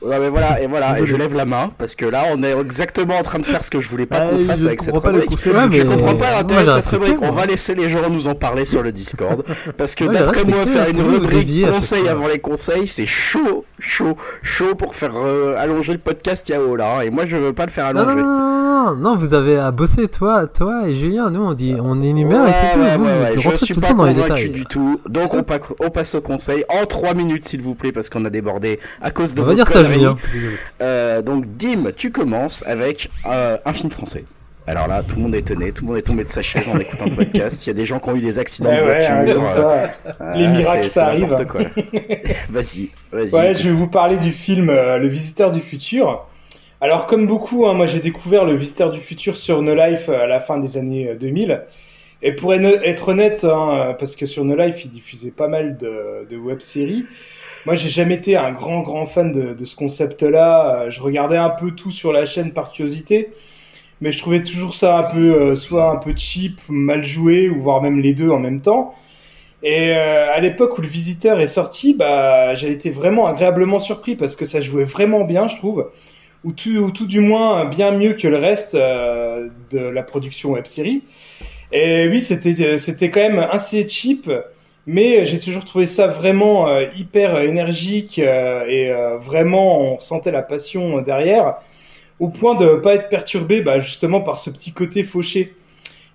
Ouais, 0.00 0.16
mais 0.20 0.28
voilà, 0.28 0.62
et 0.62 0.68
voilà, 0.68 0.96
et 1.00 1.04
je 1.06 1.16
lève 1.16 1.34
la 1.34 1.44
main 1.44 1.70
parce 1.76 1.96
que 1.96 2.04
là, 2.04 2.22
on 2.30 2.40
est 2.44 2.56
exactement 2.56 3.18
en 3.18 3.22
train 3.22 3.40
de 3.40 3.44
faire 3.44 3.64
ce 3.64 3.70
que 3.70 3.80
je 3.80 3.88
voulais 3.88 4.06
pas 4.06 4.28
qu'on 4.28 4.38
fasse 4.38 4.64
avec 4.64 4.80
cette 4.80 4.96
rubrique. 4.96 5.26
conseil. 5.28 5.52
Je 5.70 5.82
mais- 5.82 5.84
comprends 5.84 6.14
pas 6.14 6.30
l'intérêt 6.30 6.64
de 6.66 6.70
cette 6.70 6.86
rubrique. 6.86 7.16
On 7.20 7.32
va 7.32 7.46
laisser 7.46 7.74
les 7.74 7.88
gens 7.88 8.08
nous 8.08 8.28
en 8.28 8.36
parler 8.36 8.64
sur 8.64 8.82
le 8.84 8.92
Discord. 8.92 9.42
Parce 9.76 9.96
que 9.96 10.04
d'après 10.04 10.44
moi, 10.44 10.64
faire 10.66 10.88
une 10.88 11.02
vous 11.02 11.12
rubrique 11.14 11.66
conseil 11.68 12.06
avant 12.08 12.28
les 12.28 12.38
conseils, 12.38 12.86
c'est 12.86 13.06
chaud, 13.06 13.64
chaud, 13.80 14.16
chaud 14.42 14.76
pour 14.76 14.94
faire 14.94 15.14
euh, 15.16 15.56
allonger 15.58 15.94
le 15.94 15.98
podcast 15.98 16.48
Yao 16.48 16.76
là. 16.76 17.02
Et 17.04 17.10
moi, 17.10 17.26
je 17.26 17.36
veux 17.36 17.52
pas 17.52 17.66
le 17.66 17.72
faire 17.72 17.92
Non, 17.92 18.04
non, 18.04 18.08
allonger. 18.10 18.22
Non, 18.68 18.94
non, 18.96 19.16
vous 19.16 19.34
avez 19.34 19.56
à 19.58 19.70
bosser, 19.70 20.08
toi, 20.08 20.46
toi 20.46 20.88
et 20.88 20.94
Julien. 20.94 21.30
Nous, 21.30 21.42
on 21.42 21.54
dit, 21.54 21.74
on 21.80 22.02
énumère 22.02 22.46
et 22.48 22.52
c'est 22.52 22.74
tout. 22.74 22.80
Ouais, 22.80 22.96
vous, 22.96 23.04
ouais, 23.04 23.10
vous 23.12 23.18
ouais, 23.20 23.26
rentrez 23.36 23.40
Je 23.58 23.64
suis 23.64 23.74
tout 23.74 23.80
pas 23.80 23.92
dans 23.94 24.04
les 24.04 24.14
convaincu 24.14 24.32
détails. 24.48 24.50
du 24.50 24.64
tout. 24.66 25.00
Donc 25.08 25.34
on, 25.34 25.42
pa- 25.42 25.58
on 25.80 25.90
passe 25.90 26.14
au 26.14 26.20
conseil 26.20 26.64
en 26.68 26.84
3 26.86 27.14
minutes 27.14 27.44
s'il 27.44 27.62
vous 27.62 27.74
plaît 27.74 27.92
parce 27.92 28.10
qu'on 28.10 28.24
a 28.24 28.30
débordé 28.30 28.78
à 29.02 29.10
cause 29.10 29.34
de 29.34 29.40
On 29.40 29.44
vos 29.44 29.50
va 29.50 29.54
dire 29.56 29.68
ça. 29.68 29.82
Julien. 29.84 30.16
Euh, 30.82 31.22
donc 31.22 31.46
Dim, 31.56 31.90
tu 31.96 32.10
commences 32.12 32.62
avec 32.66 33.10
euh, 33.26 33.56
un 33.64 33.72
film 33.72 33.90
français. 33.90 34.24
Alors 34.66 34.86
là, 34.86 35.02
tout 35.02 35.16
le 35.16 35.22
monde 35.22 35.34
est 35.34 35.38
étonné, 35.38 35.72
tout 35.72 35.82
le 35.84 35.88
monde 35.88 35.96
est 35.96 36.02
tombé 36.02 36.24
de 36.24 36.28
sa 36.28 36.42
chaise 36.42 36.68
en 36.68 36.78
écoutant 36.78 37.06
le 37.06 37.14
podcast. 37.16 37.64
Il 37.66 37.70
y 37.70 37.72
a 37.72 37.74
des 37.74 37.86
gens 37.86 37.98
qui 38.00 38.10
ont 38.10 38.16
eu 38.16 38.20
des 38.20 38.38
accidents 38.38 38.68
Ouais, 38.68 38.76
de 38.76 38.82
ouais, 38.86 39.06
hein, 39.06 39.24
voiture. 39.24 39.34
comme 39.34 39.44
euh, 39.46 39.86
ça. 39.86 40.24
euh, 40.24 40.34
Les 40.34 40.46
miracles, 40.48 40.88
ça 40.88 41.06
arrive. 41.06 41.34
vas-y, 42.50 42.90
vas-y. 43.10 43.32
Ouais, 43.34 43.50
écoute. 43.52 43.62
je 43.62 43.68
vais 43.68 43.74
vous 43.74 43.86
parler 43.88 44.16
du 44.18 44.30
film 44.30 44.68
euh, 44.68 44.98
Le 44.98 45.08
Visiteur 45.08 45.50
du 45.52 45.60
Futur. 45.60 46.26
Alors, 46.80 47.06
comme 47.06 47.26
beaucoup, 47.26 47.66
hein, 47.66 47.74
moi 47.74 47.86
j'ai 47.86 48.00
découvert 48.00 48.44
Le 48.44 48.54
Visiteur 48.54 48.90
du 48.90 49.00
Futur 49.00 49.36
sur 49.36 49.62
No 49.62 49.74
Life 49.74 50.08
euh, 50.08 50.20
à 50.22 50.26
la 50.26 50.40
fin 50.40 50.58
des 50.58 50.76
années 50.76 51.08
euh, 51.08 51.16
2000. 51.16 51.64
Et 52.22 52.32
pour 52.34 52.52
être 52.54 53.08
honnête, 53.08 53.44
hein, 53.44 53.90
euh, 53.90 53.94
parce 53.94 54.16
que 54.16 54.26
sur 54.26 54.44
No 54.44 54.56
Life, 54.56 54.84
ils 54.84 54.90
diffusaient 54.90 55.30
pas 55.30 55.48
mal 55.48 55.76
de, 55.76 56.26
de 56.28 56.36
web-séries, 56.36 57.04
moi 57.66 57.74
j'ai 57.76 57.88
jamais 57.88 58.14
été 58.16 58.36
un 58.36 58.52
grand 58.52 58.80
grand 58.82 59.06
fan 59.06 59.32
de, 59.32 59.64
ce 59.64 59.76
concept-là. 59.76 60.84
Euh, 60.86 60.90
Je 60.90 61.00
regardais 61.02 61.36
un 61.36 61.50
peu 61.50 61.72
tout 61.72 61.90
sur 61.90 62.12
la 62.12 62.24
chaîne 62.26 62.52
par 62.52 62.72
curiosité, 62.72 63.30
mais 64.00 64.10
je 64.12 64.18
trouvais 64.18 64.42
toujours 64.42 64.74
ça 64.74 64.98
un 64.98 65.02
peu, 65.04 65.50
euh, 65.52 65.54
soit 65.54 65.90
un 65.90 65.96
peu 65.96 66.14
cheap, 66.16 66.60
mal 66.68 67.04
joué, 67.04 67.48
ou 67.50 67.60
voire 67.60 67.82
même 67.82 68.00
les 68.00 68.14
deux 68.14 68.30
en 68.30 68.38
même 68.40 68.60
temps. 68.60 68.94
Et 69.62 69.92
euh, 69.96 70.32
à 70.32 70.40
l'époque 70.40 70.78
où 70.78 70.82
le 70.82 70.88
visiteur 70.88 71.40
est 71.40 71.48
sorti, 71.48 71.94
bah, 71.94 72.54
j'ai 72.54 72.70
été 72.70 72.90
vraiment 72.90 73.26
agréablement 73.26 73.80
surpris 73.80 74.14
parce 74.14 74.36
que 74.36 74.44
ça 74.44 74.60
jouait 74.60 74.84
vraiment 74.84 75.24
bien, 75.24 75.48
je 75.48 75.56
trouve, 75.56 75.90
ou 76.44 76.52
tout, 76.52 76.70
ou 76.70 76.90
tout 76.90 77.06
du 77.06 77.20
moins 77.20 77.66
bien 77.66 77.90
mieux 77.90 78.14
que 78.14 78.28
le 78.28 78.36
reste 78.36 78.74
euh, 78.74 79.48
de 79.70 79.78
la 79.78 80.02
production 80.02 80.50
web 80.50 80.66
série. 80.66 81.02
Et 81.72 82.08
oui, 82.08 82.20
c'était 82.20 82.78
c'était 82.78 83.10
quand 83.10 83.20
même 83.20 83.38
assez 83.38 83.86
cheap, 83.88 84.30
mais 84.86 85.26
j'ai 85.26 85.38
toujours 85.38 85.64
trouvé 85.64 85.84
ça 85.86 86.06
vraiment 86.06 86.68
euh, 86.68 86.86
hyper 86.96 87.38
énergique 87.40 88.18
euh, 88.18 88.64
et 88.66 88.90
euh, 88.90 89.18
vraiment 89.18 89.94
on 89.94 90.00
sentait 90.00 90.30
la 90.30 90.42
passion 90.42 91.02
derrière, 91.02 91.56
au 92.20 92.28
point 92.28 92.54
de 92.54 92.76
pas 92.76 92.94
être 92.94 93.08
perturbé 93.10 93.60
bah, 93.60 93.80
justement 93.80 94.20
par 94.22 94.38
ce 94.38 94.48
petit 94.50 94.72
côté 94.72 95.04
fauché. 95.04 95.54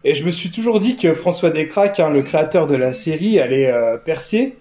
Et 0.06 0.16
je 0.16 0.26
me 0.26 0.32
suis 0.32 0.52
toujours 0.52 0.80
dit 0.80 0.98
que 0.98 1.14
François 1.14 1.50
Descraques, 1.50 2.00
hein, 2.00 2.10
le 2.12 2.22
créateur 2.22 2.66
de 2.66 2.76
la 2.76 2.92
série, 2.92 3.40
allait 3.40 3.72
euh, 3.72 3.98
percer. 3.98 4.56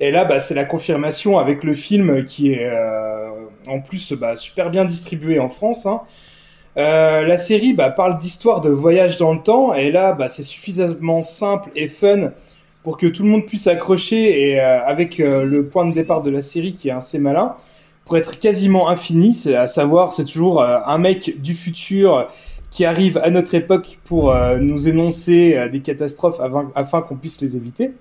Et 0.00 0.10
là, 0.10 0.24
bah, 0.24 0.40
c'est 0.40 0.54
la 0.54 0.64
confirmation 0.64 1.38
avec 1.38 1.62
le 1.62 1.74
film 1.74 2.24
qui 2.24 2.52
est 2.52 2.70
euh, 2.70 3.28
en 3.68 3.80
plus 3.80 4.14
bah, 4.14 4.34
super 4.34 4.70
bien 4.70 4.86
distribué 4.86 5.38
en 5.38 5.50
France. 5.50 5.84
hein. 5.84 6.00
Euh, 6.78 7.22
la 7.22 7.36
série 7.36 7.74
bah, 7.74 7.90
parle 7.90 8.18
d'histoire 8.18 8.62
de 8.62 8.70
voyage 8.70 9.18
dans 9.18 9.34
le 9.34 9.40
temps, 9.40 9.74
et 9.74 9.90
là, 9.90 10.16
c'est 10.28 10.42
suffisamment 10.42 11.20
simple 11.20 11.70
et 11.76 11.86
fun 11.86 12.32
pour 12.82 12.96
que 12.96 13.06
tout 13.06 13.24
le 13.24 13.28
monde 13.28 13.44
puisse 13.44 13.66
accrocher, 13.66 14.52
et 14.52 14.60
euh, 14.60 14.82
avec 14.86 15.18
le 15.18 15.66
point 15.66 15.84
de 15.86 15.92
départ 15.92 16.22
de 16.22 16.30
la 16.30 16.40
série 16.40 16.72
qui 16.72 16.88
est 16.88 16.92
assez 16.92 17.18
malin, 17.18 17.54
pour 18.06 18.16
être 18.16 18.38
quasiment 18.38 18.88
infini, 18.88 19.34
c'est 19.34 19.54
à 19.54 19.66
savoir, 19.66 20.14
c'est 20.14 20.24
toujours 20.24 20.62
un 20.62 20.98
mec 20.98 21.42
du 21.42 21.54
futur 21.54 22.28
qui 22.70 22.84
arrive 22.84 23.18
à 23.18 23.30
notre 23.30 23.54
époque 23.54 23.98
pour 24.04 24.34
nous 24.58 24.88
énoncer 24.88 25.68
des 25.70 25.80
catastrophes 25.80 26.40
afin 26.74 27.02
qu'on 27.02 27.16
puisse 27.16 27.40
les 27.40 27.56
éviter. 27.56 27.92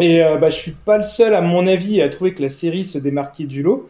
Et 0.00 0.22
euh, 0.22 0.36
bah, 0.38 0.48
je 0.48 0.56
suis 0.56 0.72
pas 0.72 0.96
le 0.96 1.04
seul, 1.04 1.34
à 1.34 1.40
mon 1.40 1.66
avis, 1.66 2.02
à 2.02 2.08
trouver 2.08 2.34
que 2.34 2.42
la 2.42 2.48
série 2.48 2.84
se 2.84 2.98
démarquait 2.98 3.46
du 3.46 3.62
lot, 3.62 3.88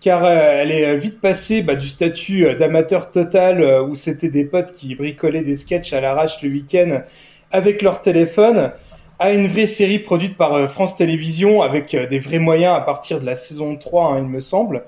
car 0.00 0.24
euh, 0.24 0.60
elle 0.60 0.70
est 0.70 0.86
euh, 0.86 0.94
vite 0.94 1.20
passée 1.20 1.62
bah, 1.62 1.74
du 1.74 1.88
statut 1.88 2.46
euh, 2.46 2.54
d'amateur 2.54 3.10
total, 3.10 3.82
où 3.82 3.94
c'était 3.94 4.28
des 4.28 4.44
potes 4.44 4.72
qui 4.72 4.94
bricolaient 4.94 5.42
des 5.42 5.56
sketchs 5.56 5.92
à 5.92 6.00
l'arrache 6.00 6.42
le 6.42 6.50
week-end 6.50 7.02
avec 7.50 7.80
leur 7.82 8.02
téléphone, 8.02 8.72
à 9.18 9.32
une 9.32 9.48
vraie 9.48 9.66
série 9.66 9.98
produite 9.98 10.36
par 10.36 10.68
France 10.70 10.96
Télévisions, 10.96 11.62
avec 11.62 11.96
des 11.96 12.18
vrais 12.18 12.38
moyens 12.38 12.76
à 12.76 12.80
partir 12.80 13.20
de 13.20 13.26
la 13.26 13.34
saison 13.34 13.76
3, 13.76 14.12
hein, 14.12 14.18
il 14.18 14.28
me 14.28 14.40
semble. 14.40 14.84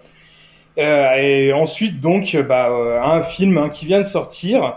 Et 0.77 1.53
ensuite, 1.55 2.01
donc, 2.01 2.37
bah, 2.47 2.71
un 3.03 3.23
film 3.23 3.57
hein, 3.57 3.71
qui 3.71 3.87
vient 3.87 3.99
de 3.99 4.05
sortir. 4.05 4.77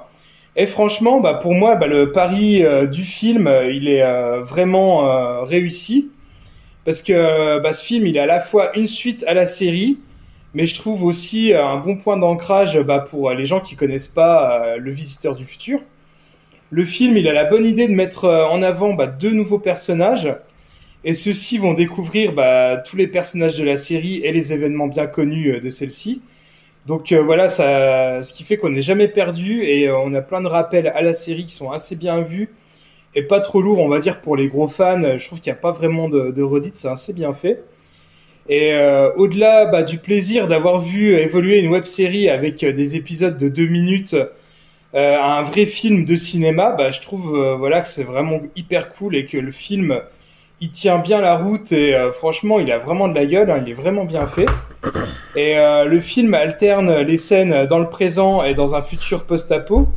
Et 0.56 0.68
franchement, 0.68 1.20
bah, 1.20 1.34
pour 1.34 1.54
moi, 1.54 1.76
bah, 1.76 1.88
le 1.88 2.12
pari 2.12 2.64
euh, 2.64 2.86
du 2.86 3.04
film, 3.04 3.48
euh, 3.48 3.72
il 3.72 3.88
est 3.88 4.04
euh, 4.04 4.42
vraiment 4.44 5.44
réussi. 5.44 6.12
Parce 6.86 7.02
que 7.02 7.60
bah, 7.60 7.74
ce 7.74 7.84
film, 7.84 8.06
il 8.08 8.18
est 8.18 8.20
à 8.20 8.26
la 8.26 8.42
fois 8.42 8.78
une 8.78 8.88
suite 8.88 9.24
à 9.28 9.34
la 9.34 9.46
série, 9.46 10.00
mais 10.54 10.66
je 10.66 10.76
trouve 10.76 11.06
aussi 11.06 11.54
un 11.54 11.78
bon 11.78 11.96
point 11.96 12.18
d'ancrage 12.18 12.78
pour 13.10 13.32
les 13.32 13.46
gens 13.46 13.62
qui 13.62 13.76
connaissent 13.78 14.10
pas 14.10 14.76
Le 14.78 14.92
Visiteur 14.92 15.36
du 15.36 15.46
Futur. 15.46 15.80
Le 16.72 16.84
film, 16.84 17.16
il 17.16 17.28
a 17.30 17.34
la 17.34 17.46
bonne 17.46 17.66
idée 17.66 17.88
de 17.88 17.94
mettre 17.94 18.28
en 18.28 18.62
avant 18.62 18.98
deux 19.20 19.32
nouveaux 19.32 19.60
personnages. 19.60 20.36
Et 21.06 21.14
ceux-ci 21.14 21.58
vont 21.58 21.74
découvrir 21.74 22.34
tous 22.86 22.98
les 22.98 23.08
personnages 23.08 23.58
de 23.58 23.64
la 23.64 23.78
série 23.78 24.18
et 24.18 24.34
les 24.34 24.52
événements 24.52 24.88
bien 24.88 25.08
connus 25.08 25.62
de 25.62 25.70
celle-ci. 25.70 26.22
Donc 26.88 27.12
euh, 27.14 27.22
voilà, 27.24 27.48
ce 27.48 28.34
qui 28.34 28.44
fait 28.44 28.58
qu'on 28.58 28.70
n'est 28.70 28.82
jamais 28.82 29.08
perdu 29.08 29.64
et 29.64 29.88
euh, 29.88 29.98
on 30.00 30.14
a 30.14 30.22
plein 30.22 30.42
de 30.42 30.48
rappels 30.48 30.88
à 30.88 31.02
la 31.02 31.14
série 31.14 31.46
qui 31.46 31.54
sont 31.54 31.72
assez 31.72 31.96
bien 31.96 32.22
vus 32.22 32.50
et 33.16 33.24
pas 33.24 33.40
trop 33.40 33.62
lourds, 33.62 33.80
on 33.80 33.88
va 33.88 34.00
dire, 34.00 34.22
pour 34.22 34.36
les 34.36 34.48
gros 34.50 34.68
fans. 34.68 35.18
Je 35.18 35.26
trouve 35.26 35.40
qu'il 35.40 35.52
n'y 35.54 35.58
a 35.58 35.62
pas 35.62 35.72
vraiment 35.72 36.10
de, 36.10 36.32
de 36.32 36.42
redites, 36.42 36.76
c'est 36.76 36.90
assez 36.90 37.14
bien 37.14 37.32
fait. 37.32 37.64
Et 38.50 38.74
euh, 38.74 39.14
au-delà 39.16 39.66
bah, 39.68 39.84
du 39.84 40.00
plaisir 40.00 40.48
d'avoir 40.48 40.80
vu 40.80 41.16
évoluer 41.18 41.60
une 41.62 41.72
web 41.72 41.86
série 41.86 42.30
avec 42.30 42.66
des 42.66 42.96
épisodes 42.98 43.38
de 43.38 43.48
deux 43.48 43.68
minutes 43.68 44.16
euh, 44.16 45.18
à 45.18 45.40
un 45.40 45.44
vrai 45.44 45.66
film 45.66 46.06
de 46.06 46.16
cinéma, 46.18 46.72
bah, 46.72 46.92
je 46.92 47.02
trouve 47.02 47.56
voilà 47.58 47.82
que 47.82 47.88
c'est 47.88 48.04
vraiment 48.04 48.42
hyper 48.56 48.94
cool 48.94 49.16
et 49.16 49.26
que 49.26 49.38
le 49.38 49.52
film 49.52 50.02
il 50.64 50.72
tient 50.72 50.98
bien 50.98 51.20
la 51.20 51.36
route 51.36 51.74
et 51.74 51.94
euh, 51.94 52.14
franchement, 52.14 52.58
il 52.58 52.72
a 52.72 52.78
vraiment 52.78 53.10
de 53.10 53.14
la 53.16 53.26
gueule. 53.26 53.52
hein, 53.52 53.62
il 53.66 53.70
est 53.70 53.76
vraiment 53.76 54.06
bien 54.06 54.26
fait. 54.28 54.46
Et 55.36 55.58
euh, 55.58 55.84
le 55.84 56.00
film 56.00 56.34
alterne 56.36 57.00
les 57.02 57.18
scènes 57.18 57.66
dans 57.66 57.80
le 57.80 57.90
présent 57.90 58.44
et 58.44 58.54
dans 58.54 58.74
un 58.76 58.82
futur 58.82 59.26
post-apo. 59.26 59.90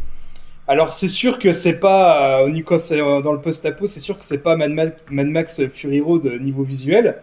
Alors 0.67 0.93
c'est 0.93 1.09
sûr 1.09 1.39
que 1.39 1.53
c'est 1.53 1.79
pas 1.79 2.41
euh, 2.41 2.49
euh, 2.49 3.21
dans 3.21 3.33
le 3.33 3.41
post-apo, 3.41 3.87
c'est 3.87 4.01
sûr 4.01 4.19
que 4.19 4.25
c'est 4.25 4.43
pas 4.43 4.57
Mad 4.57 4.73
Max, 4.73 5.05
Mad 5.11 5.27
Max 5.29 5.67
Fury 5.69 6.01
Road 6.01 6.25
niveau 6.41 6.65
visuel. 6.65 7.19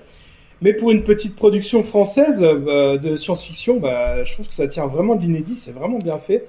Mais 0.61 0.71
pour 0.73 0.91
une 0.91 1.03
petite 1.03 1.35
production 1.35 1.83
française 1.83 2.39
de 2.39 3.17
science-fiction, 3.17 3.77
bah, 3.81 4.23
je 4.23 4.31
trouve 4.31 4.47
que 4.47 4.53
ça 4.53 4.67
tient 4.69 4.85
vraiment 4.87 5.15
de 5.15 5.21
l'inédit, 5.23 5.55
c'est 5.55 5.73
vraiment 5.73 5.99
bien 5.99 6.19
fait. 6.19 6.45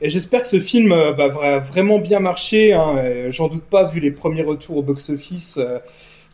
Et 0.00 0.08
j'espère 0.08 0.42
que 0.42 0.48
ce 0.48 0.58
film 0.58 0.88
bah, 0.88 1.28
va 1.28 1.58
vraiment 1.58 1.98
bien 1.98 2.18
marcher. 2.18 2.72
hein, 2.72 2.96
J'en 3.28 3.46
doute 3.48 3.62
pas 3.62 3.84
vu 3.84 4.00
les 4.00 4.10
premiers 4.10 4.42
retours 4.42 4.78
au 4.78 4.82
box-office 4.82 5.60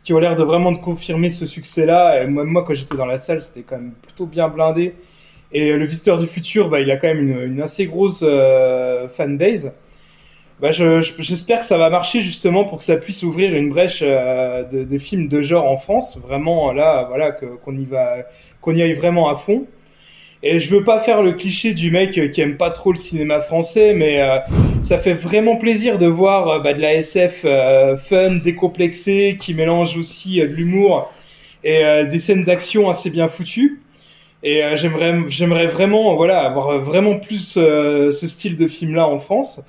qui 0.03 0.13
ont 0.13 0.19
l'air 0.19 0.35
de 0.35 0.43
vraiment 0.43 0.71
de 0.71 0.77
confirmer 0.77 1.29
ce 1.29 1.45
succès-là. 1.45 2.23
Et 2.23 2.27
moi, 2.27 2.43
moi, 2.43 2.63
quand 2.65 2.73
j'étais 2.73 2.97
dans 2.97 3.05
la 3.05 3.17
salle, 3.17 3.41
c'était 3.41 3.61
quand 3.61 3.77
même 3.77 3.93
plutôt 4.01 4.25
bien 4.25 4.47
blindé. 4.47 4.95
Et 5.51 5.71
euh, 5.71 5.77
le 5.77 5.85
Visiteur 5.85 6.17
du 6.17 6.27
futur, 6.27 6.69
bah, 6.69 6.79
il 6.79 6.89
a 6.91 6.97
quand 6.97 7.07
même 7.07 7.29
une, 7.29 7.53
une 7.53 7.61
assez 7.61 7.85
grosse 7.85 8.23
euh, 8.25 9.07
fanbase. 9.09 9.73
Bah, 10.61 10.71
je- 10.71 11.01
je- 11.01 11.13
J'espère 11.19 11.59
que 11.59 11.65
ça 11.65 11.77
va 11.77 11.89
marcher 11.89 12.21
justement 12.21 12.63
pour 12.65 12.77
que 12.77 12.83
ça 12.83 12.95
puisse 12.97 13.23
ouvrir 13.23 13.53
une 13.53 13.69
brèche 13.69 13.99
euh, 14.03 14.63
de, 14.63 14.83
de 14.83 14.97
films 14.97 15.27
de 15.27 15.41
genre 15.41 15.67
en 15.69 15.77
France. 15.77 16.17
Vraiment, 16.17 16.71
là, 16.71 17.05
voilà, 17.09 17.31
qu'on 17.31 17.75
y 17.77 17.85
va, 17.85 18.17
qu'on 18.61 18.75
y 18.75 18.81
aille 18.81 18.93
vraiment 18.93 19.29
à 19.29 19.35
fond. 19.35 19.65
Et 20.43 20.59
je 20.59 20.73
veux 20.75 20.83
pas 20.83 20.99
faire 20.99 21.21
le 21.21 21.33
cliché 21.33 21.73
du 21.73 21.91
mec 21.91 22.11
qui 22.31 22.41
aime 22.41 22.57
pas 22.57 22.71
trop 22.71 22.91
le 22.91 22.97
cinéma 22.97 23.41
français, 23.41 23.93
mais 23.93 24.21
euh, 24.21 24.37
ça 24.83 24.97
fait 24.97 25.13
vraiment 25.13 25.55
plaisir 25.57 25.97
de 25.97 26.07
voir 26.07 26.47
euh, 26.47 26.59
bah, 26.59 26.73
de 26.73 26.81
la 26.81 26.95
SF 26.95 27.41
euh, 27.45 27.95
fun, 27.97 28.35
décomplexée, 28.43 29.37
qui 29.39 29.53
mélange 29.53 29.97
aussi 29.97 30.41
euh, 30.41 30.47
de 30.47 30.53
l'humour 30.53 31.11
et 31.63 31.85
euh, 31.85 32.05
des 32.05 32.19
scènes 32.19 32.43
d'action 32.43 32.89
assez 32.89 33.09
bien 33.09 33.27
foutues. 33.27 33.81
Et 34.43 34.63
euh, 34.63 34.75
j'aimerais, 34.75 35.13
j'aimerais 35.29 35.67
vraiment, 35.67 36.15
voilà, 36.15 36.41
avoir 36.41 36.79
vraiment 36.79 37.19
plus 37.19 37.53
ce 37.53 38.27
style 38.27 38.57
de 38.57 38.67
film-là 38.67 39.07
en 39.07 39.19
France. 39.19 39.61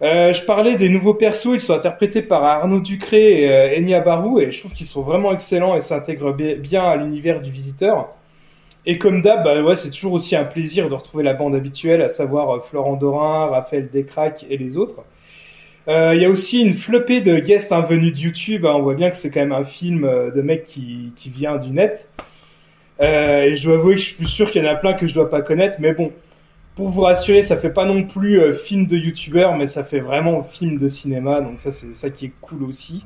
Je 0.00 0.40
parlais 0.46 0.76
des 0.76 0.88
nouveaux 0.88 1.12
persos, 1.12 1.50
ils 1.52 1.60
sont 1.60 1.74
interprétés 1.74 2.22
par 2.22 2.42
Arnaud 2.42 2.80
Ducré 2.80 3.42
et 3.42 3.76
Enya 3.78 4.00
Barou, 4.00 4.40
et 4.40 4.50
je 4.50 4.58
trouve 4.60 4.72
qu'ils 4.72 4.86
sont 4.86 5.02
vraiment 5.02 5.30
excellents 5.30 5.76
et 5.76 5.80
s'intègrent 5.80 6.32
bi- 6.32 6.54
bien 6.54 6.82
à 6.82 6.96
l'univers 6.96 7.42
du 7.42 7.50
visiteur. 7.50 8.08
Et 8.86 8.96
comme 8.98 9.20
d'hab, 9.20 9.44
bah 9.44 9.74
c'est 9.74 9.90
toujours 9.90 10.14
aussi 10.14 10.36
un 10.36 10.44
plaisir 10.44 10.88
de 10.88 10.94
retrouver 10.94 11.22
la 11.22 11.34
bande 11.34 11.54
habituelle, 11.54 12.00
à 12.00 12.08
savoir 12.08 12.56
euh, 12.56 12.60
Florent 12.60 12.96
Dorin, 12.96 13.46
Raphaël 13.46 13.90
Descraques 13.92 14.46
et 14.48 14.56
les 14.56 14.78
autres. 14.78 15.04
Euh, 15.88 16.14
Il 16.14 16.22
y 16.22 16.24
a 16.24 16.30
aussi 16.30 16.62
une 16.62 16.74
flopée 16.74 17.20
de 17.20 17.38
guests 17.38 17.72
venus 17.88 18.14
de 18.14 18.18
YouTube. 18.18 18.64
hein. 18.64 18.74
On 18.76 18.82
voit 18.82 18.94
bien 18.94 19.10
que 19.10 19.16
c'est 19.16 19.30
quand 19.30 19.40
même 19.40 19.52
un 19.52 19.64
film 19.64 20.04
euh, 20.04 20.30
de 20.30 20.40
mec 20.40 20.64
qui, 20.64 21.12
vient 21.26 21.56
du 21.56 21.70
net. 21.70 22.10
Et 23.02 23.54
je 23.54 23.62
dois 23.64 23.76
avouer 23.76 23.94
que 23.94 24.00
je 24.00 24.06
suis 24.06 24.16
plus 24.16 24.26
sûr 24.26 24.50
qu'il 24.50 24.62
y 24.62 24.68
en 24.68 24.70
a 24.70 24.74
plein 24.74 24.92
que 24.92 25.06
je 25.06 25.14
dois 25.14 25.30
pas 25.30 25.40
connaître. 25.40 25.78
Mais 25.80 25.94
bon, 25.94 26.12
pour 26.74 26.88
vous 26.88 27.00
rassurer, 27.00 27.42
ça 27.42 27.56
fait 27.56 27.70
pas 27.70 27.86
non 27.86 28.02
plus 28.04 28.52
film 28.52 28.86
de 28.86 28.96
youtubeur, 28.96 29.56
mais 29.56 29.66
ça 29.66 29.84
fait 29.84 30.00
vraiment 30.00 30.42
film 30.42 30.78
de 30.78 30.86
cinéma. 30.86 31.40
Donc 31.40 31.58
ça, 31.58 31.72
c'est 31.72 31.94
ça 31.94 32.10
qui 32.10 32.26
est 32.26 32.32
cool 32.42 32.62
aussi. 32.64 33.04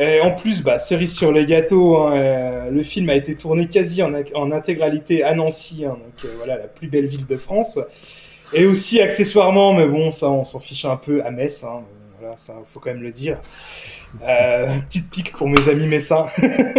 Et 0.00 0.18
en 0.22 0.30
plus, 0.30 0.62
bah, 0.62 0.78
cerise 0.78 1.14
sur 1.14 1.30
les 1.30 1.44
gâteaux, 1.44 1.98
hein, 1.98 2.16
euh, 2.16 2.70
le 2.70 2.82
film 2.82 3.10
a 3.10 3.14
été 3.14 3.34
tourné 3.34 3.68
quasi 3.68 4.02
en, 4.02 4.50
intégralité 4.50 5.22
à 5.22 5.34
Nancy, 5.34 5.84
hein, 5.84 5.90
donc 5.90 6.24
euh, 6.24 6.32
voilà, 6.38 6.56
la 6.56 6.68
plus 6.68 6.88
belle 6.88 7.04
ville 7.04 7.26
de 7.26 7.36
France. 7.36 7.78
Et 8.54 8.64
aussi 8.64 8.98
accessoirement, 9.02 9.74
mais 9.74 9.86
bon, 9.86 10.10
ça 10.10 10.30
on 10.30 10.42
s'en 10.42 10.58
fiche 10.58 10.86
un 10.86 10.96
peu, 10.96 11.22
à 11.22 11.30
Metz, 11.30 11.64
hein, 11.64 11.82
voilà, 12.18 12.34
ça 12.38 12.54
faut 12.72 12.80
quand 12.80 12.90
même 12.90 13.02
le 13.02 13.12
dire. 13.12 13.42
Euh, 14.26 14.66
petite 14.88 15.10
pique 15.10 15.32
pour 15.32 15.48
mes 15.48 15.68
amis 15.68 15.86
messins. 15.86 16.26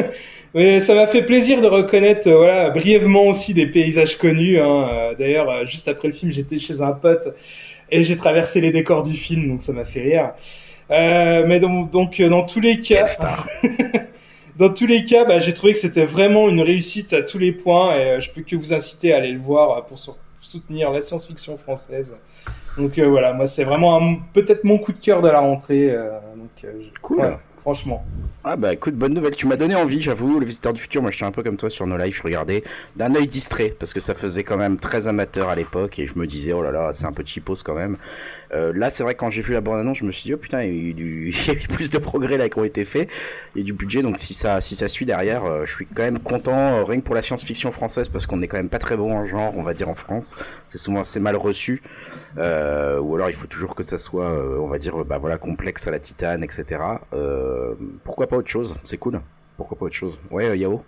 Mais 0.54 0.82
ça 0.82 0.96
m'a 0.96 1.08
fait 1.08 1.24
plaisir 1.24 1.62
de 1.62 1.68
reconnaître, 1.68 2.28
euh, 2.28 2.36
voilà, 2.36 2.70
brièvement 2.72 3.28
aussi 3.28 3.54
des 3.54 3.68
paysages 3.68 4.18
connus. 4.18 4.60
Hein. 4.60 5.14
D'ailleurs, 5.18 5.66
juste 5.68 5.88
après 5.88 6.08
le 6.08 6.14
film, 6.14 6.32
j'étais 6.32 6.58
chez 6.58 6.82
un 6.82 6.92
pote 6.92 7.36
et 7.92 8.04
j'ai 8.04 8.16
traversé 8.16 8.62
les 8.62 8.72
décors 8.72 9.04
du 9.04 9.14
film, 9.14 9.48
donc 9.48 9.62
ça 9.62 9.74
m'a 9.74 9.86
fait 9.86 10.02
rire. 10.02 10.32
Euh, 10.92 11.46
mais 11.48 11.60
donc, 11.60 11.90
donc, 11.90 12.20
euh, 12.20 12.30
dans 12.30 12.44
tous 12.44 12.60
les 12.60 12.80
cas, 12.82 13.06
dans 14.58 14.70
tous 14.74 14.86
les 14.86 15.06
cas, 15.06 15.26
bah, 15.26 15.40
j'ai 15.40 15.54
trouvé 15.54 15.74
que 15.74 15.80
c'était 15.80 16.06
vraiment 16.06 16.50
une 16.50 16.62
réussite 16.62 17.14
à 17.14 17.22
tous 17.22 17.38
les 17.38 17.52
points 17.52 17.96
et 17.96 18.12
euh, 18.12 18.20
je 18.20 18.30
peux 18.30 18.42
que 18.42 18.56
vous 18.56 18.74
inciter 18.74 19.14
à 19.14 19.18
aller 19.18 19.32
le 19.32 19.40
voir 19.40 19.86
pour 19.86 19.98
sou- 20.00 20.16
soutenir 20.42 20.92
la 20.92 21.02
science-fiction 21.02 21.58
française. 21.58 22.16
Donc 22.78 22.98
euh, 22.98 23.08
voilà, 23.08 23.34
moi 23.34 23.48
c'est 23.48 23.64
vraiment 23.64 24.02
peut-être 24.34 24.64
mon 24.64 24.78
coup 24.78 24.92
de 24.94 24.98
cœur 25.00 25.22
de 25.22 25.28
la 25.30 25.40
rentrée. 25.40 25.90
euh, 25.90 26.12
donc, 26.36 26.74
Cool. 27.02 27.20
ouais, 27.22 27.38
franchement. 27.60 28.04
Ah 28.44 28.56
bah 28.56 28.74
écoute, 28.74 28.96
bonne 28.96 29.14
nouvelle, 29.14 29.36
tu 29.36 29.46
m'as 29.46 29.56
donné 29.56 29.76
envie, 29.76 30.02
j'avoue, 30.02 30.40
le 30.40 30.48
visiteur 30.48 30.74
du 30.74 30.82
futur, 30.82 31.04
moi 31.04 31.12
je 31.12 31.16
suis 31.18 31.26
un 31.26 31.32
peu 31.32 31.44
comme 31.44 31.58
toi 31.58 31.70
sur 31.70 31.86
nos 31.86 31.96
lives, 31.96 32.16
je 32.16 32.24
regardais 32.24 32.64
d'un 32.96 33.14
œil 33.14 33.28
distrait, 33.28 33.72
parce 33.78 33.94
que 33.94 34.00
ça 34.00 34.16
faisait 34.16 34.44
quand 34.44 34.58
même 34.58 34.78
très 34.78 35.06
amateur 35.06 35.50
à 35.50 35.54
l'époque, 35.54 36.00
et 36.00 36.08
je 36.08 36.18
me 36.18 36.26
disais, 36.26 36.52
oh 36.52 36.64
là 36.64 36.72
là, 36.72 36.92
c'est 36.92 37.06
un 37.06 37.12
peu 37.12 37.24
cheapos 37.24 37.62
quand 37.64 37.76
même. 37.76 37.98
Euh, 38.52 38.74
là 38.76 38.90
c'est 38.90 39.04
vrai, 39.04 39.14
quand 39.14 39.30
j'ai 39.30 39.44
vu 39.44 39.54
la 39.54 39.62
bande-annonce, 39.62 40.00
je 40.00 40.06
me 40.06 40.12
suis 40.12 40.24
dit, 40.24 40.34
oh 40.34 40.38
putain, 40.38 40.64
il 40.64 41.00
y 41.00 41.50
a 41.52 41.54
eu, 41.54 41.68
plus 41.70 41.92
de 41.92 42.00
progrès 42.00 42.38
là 42.38 42.50
qui 42.50 42.58
ont 42.58 42.64
été 42.64 42.84
faits, 42.84 43.10
et 43.56 43.62
du 43.62 43.74
budget, 43.74 44.02
donc 44.02 44.18
si 44.18 44.34
ça, 44.34 44.60
si 44.60 44.76
ça 44.76 44.88
suit 44.88 45.06
derrière, 45.06 45.46
euh, 45.46 45.66
je 45.68 45.76
suis 45.76 45.86
quand 45.86 46.02
même 46.02 46.18
content, 46.18 46.80
euh, 46.80 46.84
rien 46.84 47.00
que 47.00 47.06
pour 47.06 47.14
la 47.14 47.22
science-fiction 47.22 47.72
française, 47.72 48.10
parce 48.10 48.26
qu'on 48.26 48.42
est 48.42 48.48
quand 48.48 48.58
même 48.58 48.70
pas 48.70 48.80
très 48.80 48.98
bon 48.98 49.16
en 49.16 49.24
genre, 49.24 49.56
on 49.56 49.62
va 49.62 49.76
dire 49.76 49.88
en 49.88 49.96
France, 49.96 50.36
c'est 50.68 50.80
souvent 50.80 51.02
assez 51.02 51.20
mal 51.20 51.36
reçu, 51.36 51.84
ou 52.38 52.40
alors 52.40 53.30
il 53.30 53.36
faut 53.36 53.46
toujours 53.46 53.76
que 53.76 53.84
ça 53.84 54.00
soit, 54.00 54.32
on 54.60 54.68
va 54.68 54.80
dire, 54.80 55.06
bah 55.06 55.20
voilà, 55.20 55.38
complexe 55.38 55.88
à 55.88 55.92
la 55.92 56.00
titane, 56.00 56.44
etc. 56.44 56.80
Pourquoi 58.04 58.31
pas 58.32 58.38
autre 58.38 58.50
chose 58.50 58.76
C'est 58.84 58.98
cool. 58.98 59.22
Pourquoi 59.58 59.78
pas 59.78 59.86
autre 59.86 59.96
chose? 59.96 60.20
Ouais, 60.32 60.46
euh, 60.48 60.56
Yao 60.56 60.84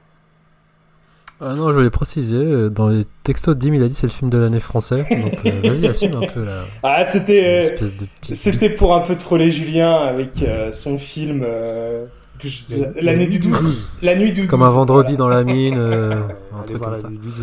Ah 1.41 1.53
non, 1.55 1.69
je 1.71 1.75
voulais 1.75 1.89
préciser, 1.89 2.37
euh, 2.37 2.69
dans 2.69 2.87
les 2.87 3.03
textos 3.23 3.55
de 3.55 3.59
Dim, 3.59 3.73
il 3.75 3.83
a 3.83 3.87
dit 3.87 3.93
c'est 3.93 4.07
le 4.07 4.11
film 4.13 4.29
de 4.31 4.37
l'année 4.37 4.59
français. 4.59 5.05
Donc 5.21 5.45
euh, 5.45 5.61
vas-y, 5.63 5.85
assume 5.87 6.15
un 6.15 6.25
peu 6.25 6.43
la 6.43 6.63
Ah, 6.81 7.03
c'était 7.05 7.45
euh, 7.45 7.59
espèce 7.59 7.95
de 7.97 8.05
petite. 8.05 8.35
c'était 8.35 8.69
pour 8.69 8.95
un 8.95 9.01
peu 9.01 9.15
troller 9.15 9.49
Julien 9.51 9.93
avec 9.95 10.41
euh, 10.41 10.71
son 10.71 10.97
film 10.97 11.41
euh, 11.45 12.05
je- 12.41 12.99
l'année 13.01 13.27
du 13.27 13.39
12, 13.39 13.89
la 14.01 14.15
nuit 14.15 14.31
du 14.31 14.41
12. 14.41 14.49
Comme 14.49 14.63
un 14.63 14.69
vendredi 14.69 15.15
dans 15.17 15.29
la 15.29 15.43
mine, 15.43 15.75
euh, 15.77 16.13
un 16.53 16.57
Allez 16.59 16.65
truc 16.67 16.81
comme 16.81 16.91
la 16.91 16.97
ça. 16.97 17.07
du 17.09 17.17
12. 17.17 17.33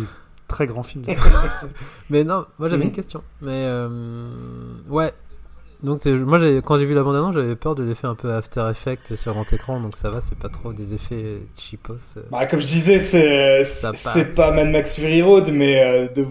Très 0.47 0.67
grand 0.67 0.83
film. 0.83 1.05
Mais 2.09 2.23
non, 2.23 2.45
moi 2.59 2.67
j'avais 2.69 2.83
une 2.83 2.91
question. 2.91 3.23
Mais 3.41 3.63
euh, 3.67 3.87
ouais. 4.89 5.13
Donc 5.83 6.05
moi 6.05 6.39
quand 6.63 6.77
j'ai 6.77 6.85
vu 6.85 6.93
la 6.93 7.01
bande 7.03 7.15
annonce, 7.15 7.33
j'avais 7.33 7.55
peur 7.55 7.73
de 7.73 7.83
l'effet 7.83 8.05
un 8.07 8.13
peu 8.15 8.31
After 8.31 8.67
Effects 8.69 9.15
sur 9.15 9.33
grand 9.33 9.51
écran, 9.51 9.79
donc 9.79 9.95
ça 9.95 10.11
va, 10.11 10.21
c'est 10.21 10.37
pas 10.37 10.49
trop 10.49 10.73
des 10.73 10.93
effets 10.93 11.41
cheapos. 11.59 12.17
euh. 12.17 12.21
Bah, 12.31 12.45
comme 12.45 12.59
je 12.59 12.67
disais, 12.67 12.99
c'est 12.99 13.63
c'est 13.63 14.35
pas 14.35 14.51
Mad 14.51 14.69
Max 14.69 14.95
Fury 14.95 15.21
Road, 15.23 15.49
mais 15.51 15.81
euh, 15.83 16.07
de... 16.07 16.25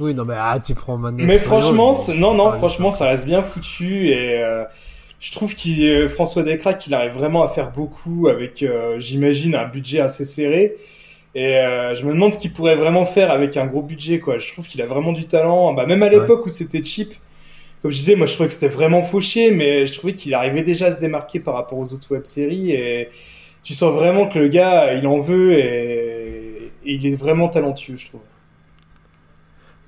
Oui, 0.00 0.12
non 0.14 0.24
mais 0.24 0.34
ah, 0.36 0.58
tu 0.58 0.74
prends 0.74 0.96
Mad 0.96 1.14
Max 1.14 1.24
mais 1.26 1.38
Fury 1.38 1.46
franchement, 1.46 1.92
Road, 1.92 2.16
non, 2.16 2.34
non, 2.34 2.48
Ah, 2.52 2.56
franchement, 2.56 2.90
ça- 2.90 3.06
reste 3.08 3.26
bien 3.26 3.42
foutu 3.42 4.08
et 4.08 4.42
euh, 4.42 4.64
je 5.20 5.30
trouve 5.30 5.54
qu'il 5.54 5.84
euh, 5.84 6.08
François 6.08 6.42
Descraques, 6.42 6.84
il 6.88 6.94
arrive 6.94 7.12
vraiment 7.12 7.44
à 7.44 7.48
faire 7.48 7.70
beaucoup 7.70 8.26
avec, 8.26 8.62
euh, 8.64 8.98
j'imagine, 8.98 9.54
un 9.54 9.68
budget 9.68 10.00
assez 10.00 10.24
serré. 10.24 10.76
Et 11.36 11.58
euh, 11.58 11.94
je 11.94 12.04
me 12.04 12.12
demande 12.12 12.32
ce 12.32 12.38
qu'il 12.38 12.52
pourrait 12.52 12.74
vraiment 12.74 13.04
faire 13.04 13.30
avec 13.30 13.56
un 13.56 13.66
gros 13.66 13.82
budget, 13.82 14.18
quoi. 14.18 14.38
Je 14.38 14.50
trouve 14.52 14.66
qu'il 14.66 14.82
a 14.82 14.86
vraiment 14.86 15.12
du 15.12 15.26
talent. 15.26 15.74
Bah, 15.74 15.86
même 15.86 16.02
à 16.02 16.08
l'époque 16.08 16.44
où 16.44 16.48
c'était 16.48 16.82
cheap, 16.82 17.12
comme 17.82 17.90
je 17.90 17.96
disais, 17.96 18.14
moi 18.16 18.26
je 18.26 18.34
trouvais 18.34 18.48
que 18.48 18.54
c'était 18.54 18.68
vraiment 18.68 19.02
fauché, 19.02 19.50
mais 19.50 19.86
je 19.86 19.94
trouvais 19.98 20.14
qu'il 20.14 20.34
arrivait 20.34 20.62
déjà 20.62 20.86
à 20.86 20.92
se 20.92 21.00
démarquer 21.00 21.40
par 21.40 21.54
rapport 21.54 21.78
aux 21.78 21.92
autres 21.92 22.10
web-séries. 22.12 22.72
Et 22.72 23.08
tu 23.62 23.74
sens 23.74 23.94
vraiment 23.94 24.28
que 24.28 24.38
le 24.38 24.48
gars, 24.48 24.94
il 24.94 25.06
en 25.06 25.20
veut 25.20 25.52
et, 25.58 26.72
et 26.84 26.92
il 26.94 27.06
est 27.06 27.16
vraiment 27.16 27.48
talentueux, 27.48 27.96
je 27.96 28.06
trouve. 28.06 28.20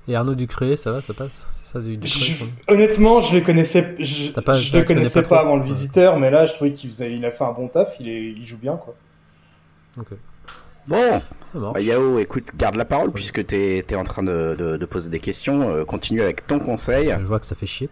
Et 0.07 0.15
Arnaud 0.15 0.35
Ducré, 0.35 0.75
ça 0.75 0.91
va, 0.91 0.99
ça 1.01 1.13
passe? 1.13 1.47
C'est 1.53 1.71
ça 1.71 1.79
du 1.79 1.95
Ducré 1.95 2.19
Je- 2.19 2.33
son- 2.33 2.49
honnêtement, 2.67 3.21
je 3.21 3.35
le 3.35 3.41
connaissais, 3.41 3.95
je, 3.99 4.31
pas- 4.31 4.53
je 4.53 4.77
le 4.77 4.83
connaissais 4.83 5.21
pas 5.23 5.39
avant 5.39 5.55
le 5.55 5.63
visiteur, 5.63 6.19
mais 6.19 6.29
là, 6.29 6.45
je 6.45 6.53
trouvais 6.53 6.71
qu'il 6.73 6.89
faisait, 6.89 7.13
il 7.13 7.23
a 7.25 7.31
fait 7.31 7.45
un 7.45 7.53
bon 7.53 7.67
taf. 7.69 7.95
Il, 7.99 8.09
est, 8.09 8.21
il 8.31 8.45
joue 8.45 8.57
bien, 8.57 8.75
quoi. 8.75 8.95
Bon, 10.87 11.21
bah, 11.53 11.79
Yao, 11.79 12.19
écoute, 12.19 12.49
garde 12.57 12.75
la 12.75 12.85
parole 12.85 13.11
puisque 13.11 13.45
t'es 13.45 13.77
es 13.87 13.95
en 13.95 14.03
train 14.03 14.23
de, 14.23 14.55
de, 14.57 14.77
de 14.77 14.85
poser 14.85 15.09
des 15.09 15.19
questions. 15.19 15.69
euh, 15.69 15.85
continue 15.85 16.21
avec 16.21 16.45
ton 16.45 16.59
conseil. 16.59 17.15
Je 17.19 17.25
vois 17.25 17.39
que 17.39 17.45
ça 17.45 17.55
fait 17.55 17.65
chier. 17.65 17.89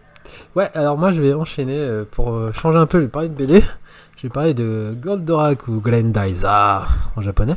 Ouais, 0.54 0.70
alors 0.74 0.96
moi 0.98 1.10
je 1.10 1.20
vais 1.20 1.32
enchaîner 1.32 1.78
euh, 1.78 2.04
pour 2.08 2.34
euh, 2.34 2.52
changer 2.52 2.78
un 2.78 2.86
peu. 2.86 2.98
Je 2.98 3.04
vais 3.04 3.08
parler 3.10 3.28
de 3.28 3.34
BD. 3.34 3.60
Je 4.16 4.22
vais 4.24 4.28
parler 4.28 4.54
de 4.54 4.94
Goldorak 5.00 5.66
ou 5.68 5.80
Glendiza 5.80 6.82
en 7.16 7.20
japonais. 7.22 7.56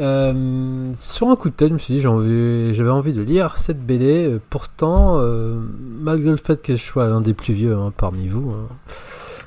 Euh, 0.00 0.92
sur 0.98 1.28
un 1.28 1.36
coup 1.36 1.50
de 1.50 1.54
tête, 1.54 1.68
je 1.68 1.74
me 1.74 1.78
suis 1.78 1.94
dit 1.94 2.00
j'ai 2.00 2.08
envie- 2.08 2.74
j'avais 2.74 2.90
envie 2.90 3.12
de 3.12 3.22
lire 3.22 3.58
cette 3.58 3.84
BD. 3.84 4.38
Pourtant, 4.50 5.18
euh, 5.20 5.54
malgré 6.00 6.30
le 6.30 6.36
fait 6.36 6.62
que 6.62 6.74
je 6.74 6.82
sois 6.82 7.06
l'un 7.08 7.20
des 7.20 7.34
plus 7.34 7.52
vieux 7.52 7.74
hein, 7.76 7.92
parmi 7.96 8.28
vous, 8.28 8.50
hein, 8.52 8.68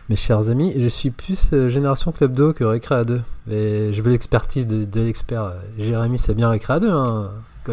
mes 0.09 0.15
chers 0.15 0.49
amis, 0.49 0.73
je 0.77 0.87
suis 0.87 1.09
plus 1.09 1.49
euh, 1.53 1.69
génération 1.69 2.11
Club 2.11 2.33
Do 2.33 2.53
que 2.53 2.63
Récréa 2.63 3.03
2. 3.05 3.21
Et 3.49 3.93
je 3.93 4.01
veux 4.01 4.11
l'expertise 4.11 4.67
de, 4.67 4.83
de 4.85 5.01
l'expert. 5.01 5.43
euh, 5.43 5.51
Jérémy, 5.77 6.17
c'est 6.17 6.33
bien 6.33 6.49
Récréa 6.49 6.79
2, 6.79 6.89
hein, 6.91 7.29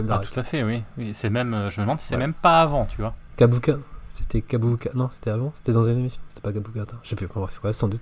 Ah, 0.08 0.18
tout 0.20 0.38
à 0.38 0.42
fait, 0.42 0.62
oui. 0.62 0.82
oui 0.98 1.10
c'est 1.12 1.30
même, 1.30 1.52
euh, 1.54 1.70
je 1.70 1.80
me 1.80 1.84
demande 1.86 1.98
si 1.98 2.06
c'est 2.08 2.14
Ouais. 2.14 2.20
même 2.20 2.34
pas 2.34 2.60
avant, 2.62 2.84
tu 2.86 3.00
vois. 3.00 3.14
Kabuka. 3.36 3.76
C'était 4.08 4.40
Kabuka. 4.40 4.90
Non, 4.94 5.08
c'était 5.10 5.30
avant. 5.30 5.52
C'était 5.54 5.72
dans 5.72 5.84
une 5.84 5.98
émission. 5.98 6.20
C'était 6.26 6.40
pas 6.40 6.52
Kabuka. 6.52 6.82
Attends, 6.82 6.96
je 7.02 7.08
sais 7.10 7.16
plus. 7.16 7.26
Enfin, 7.26 7.40
bref, 7.40 7.60
ouais, 7.64 7.72
sans 7.72 7.88
doute. 7.88 8.00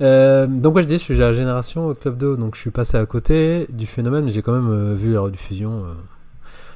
Euh, 0.00 0.46
donc, 0.46 0.74
ouais, 0.76 0.82
je 0.82 0.88
dis, 0.88 0.94
je 0.98 1.02
suis 1.04 1.16
la 1.16 1.32
génération 1.32 1.94
Club 1.94 2.16
Do, 2.16 2.36
donc 2.36 2.54
je 2.54 2.60
suis 2.60 2.70
passé 2.70 2.96
à 2.96 3.04
côté 3.06 3.66
du 3.70 3.86
phénomène, 3.86 4.24
mais 4.24 4.30
j'ai 4.30 4.42
quand 4.42 4.52
même 4.52 4.94
vu 4.94 5.12
la 5.12 5.20
rediffusion, 5.20 5.84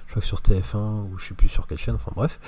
je 0.06 0.10
crois 0.12 0.20
que 0.20 0.26
sur 0.26 0.40
TF1, 0.40 0.76
ou 1.10 1.18
je 1.18 1.26
sais 1.28 1.34
plus 1.34 1.48
sur 1.48 1.66
quelle 1.66 1.78
chaîne, 1.78 1.94
enfin 1.94 2.12
bref. 2.14 2.38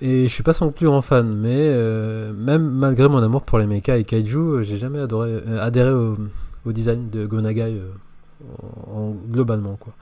Et 0.00 0.28
je 0.28 0.32
suis 0.32 0.42
pas 0.44 0.52
son 0.52 0.70
plus 0.70 0.86
grand 0.86 1.02
fan, 1.02 1.34
mais 1.34 1.56
euh, 1.56 2.32
même 2.32 2.70
malgré 2.70 3.08
mon 3.08 3.18
amour 3.22 3.42
pour 3.42 3.58
les 3.58 3.66
mechas 3.66 3.96
et 3.96 4.04
kaiju, 4.04 4.36
euh, 4.38 4.62
j'ai 4.62 4.78
jamais 4.78 5.00
adoré, 5.00 5.30
euh, 5.30 5.60
adhéré 5.60 5.90
au, 5.90 6.16
design 6.72 7.08
de 7.10 7.26
Gonagai 7.26 7.80
en, 8.44 8.92
en- 8.92 9.16
globalement, 9.30 9.76
quoi. 9.76 9.92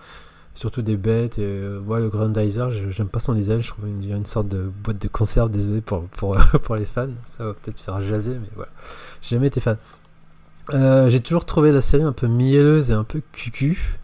Surtout 0.54 0.82
des 0.82 0.96
bêtes, 0.96 1.38
et 1.38 1.60
ouais, 1.86 2.00
le 2.00 2.08
Grandizer, 2.08 2.70
j'aime 2.70 3.08
pas 3.08 3.20
son 3.20 3.34
design, 3.34 3.62
je 3.62 3.68
trouve 3.68 3.86
une, 3.88 4.02
une 4.10 4.26
sorte 4.26 4.48
de 4.48 4.70
boîte 4.82 5.00
de 5.00 5.08
conserve, 5.08 5.50
désolé 5.50 5.80
pour, 5.82 6.04
pour, 6.04 6.36
pour 6.64 6.76
les 6.76 6.86
fans, 6.86 7.08
ça 7.26 7.44
va 7.44 7.52
peut-être 7.54 7.80
faire 7.80 8.00
jaser, 8.02 8.32
mais 8.32 8.48
voilà. 8.54 8.70
J'ai 9.22 9.36
jamais 9.36 9.46
été 9.48 9.60
fan. 9.60 9.76
J'ai 10.72 11.20
toujours 11.20 11.44
trouvé 11.44 11.72
la 11.72 11.80
série 11.80 12.02
un 12.02 12.12
peu 12.12 12.26
mielleuse 12.26 12.90
et 12.90 12.94
un 12.94 13.04
peu 13.04 13.20
cucu. 13.32 13.98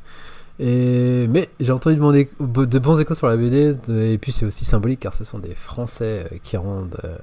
Mais 0.59 1.49
j'ai 1.61 1.73
entendu 1.73 1.97
de, 1.97 2.79
bons 2.79 3.01
échos 3.01 3.15
sur 3.15 3.27
la 3.27 3.37
BD, 3.37 3.77
et 3.89 4.19
puis 4.19 4.33
c'est 4.33 4.47
aussi 4.47 4.65
symbolique 4.65 5.01
car 5.01 5.15
ce 5.15 5.25
sont 5.25 5.39
des 5.39 5.55
Français 5.55 6.27
euh, 6.33 6.37
qui 6.43 6.57
rendent 6.57 6.99
euh, 7.05 7.17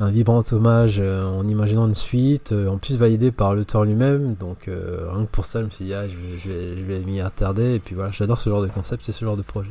un 0.00 0.10
vibrant 0.10 0.42
hommage 0.52 0.98
euh, 0.98 1.24
en 1.24 1.46
imaginant 1.46 1.86
une 1.86 1.94
suite, 1.94 2.52
en 2.52 2.78
plus 2.78 2.96
validée 2.96 3.30
par 3.30 3.54
l'auteur 3.54 3.84
lui-même. 3.84 4.34
Donc 4.34 4.66
rien 4.66 5.24
que 5.24 5.30
pour 5.30 5.44
ça, 5.46 5.60
je 5.60 5.66
me 5.66 5.70
suis 5.70 5.84
dit, 5.86 5.94
ah, 5.94 6.08
je, 6.08 6.14
je 6.38 6.76
je 6.78 6.82
vais 6.84 7.00
m'y 7.00 7.20
attarder. 7.20 7.74
Et 7.74 7.78
puis 7.78 7.94
voilà, 7.94 8.10
j'adore 8.12 8.38
ce 8.38 8.48
genre 8.50 8.62
de 8.62 8.68
concept 8.68 9.08
et 9.08 9.12
ce 9.12 9.24
genre 9.24 9.36
de 9.36 9.42
projet. 9.42 9.70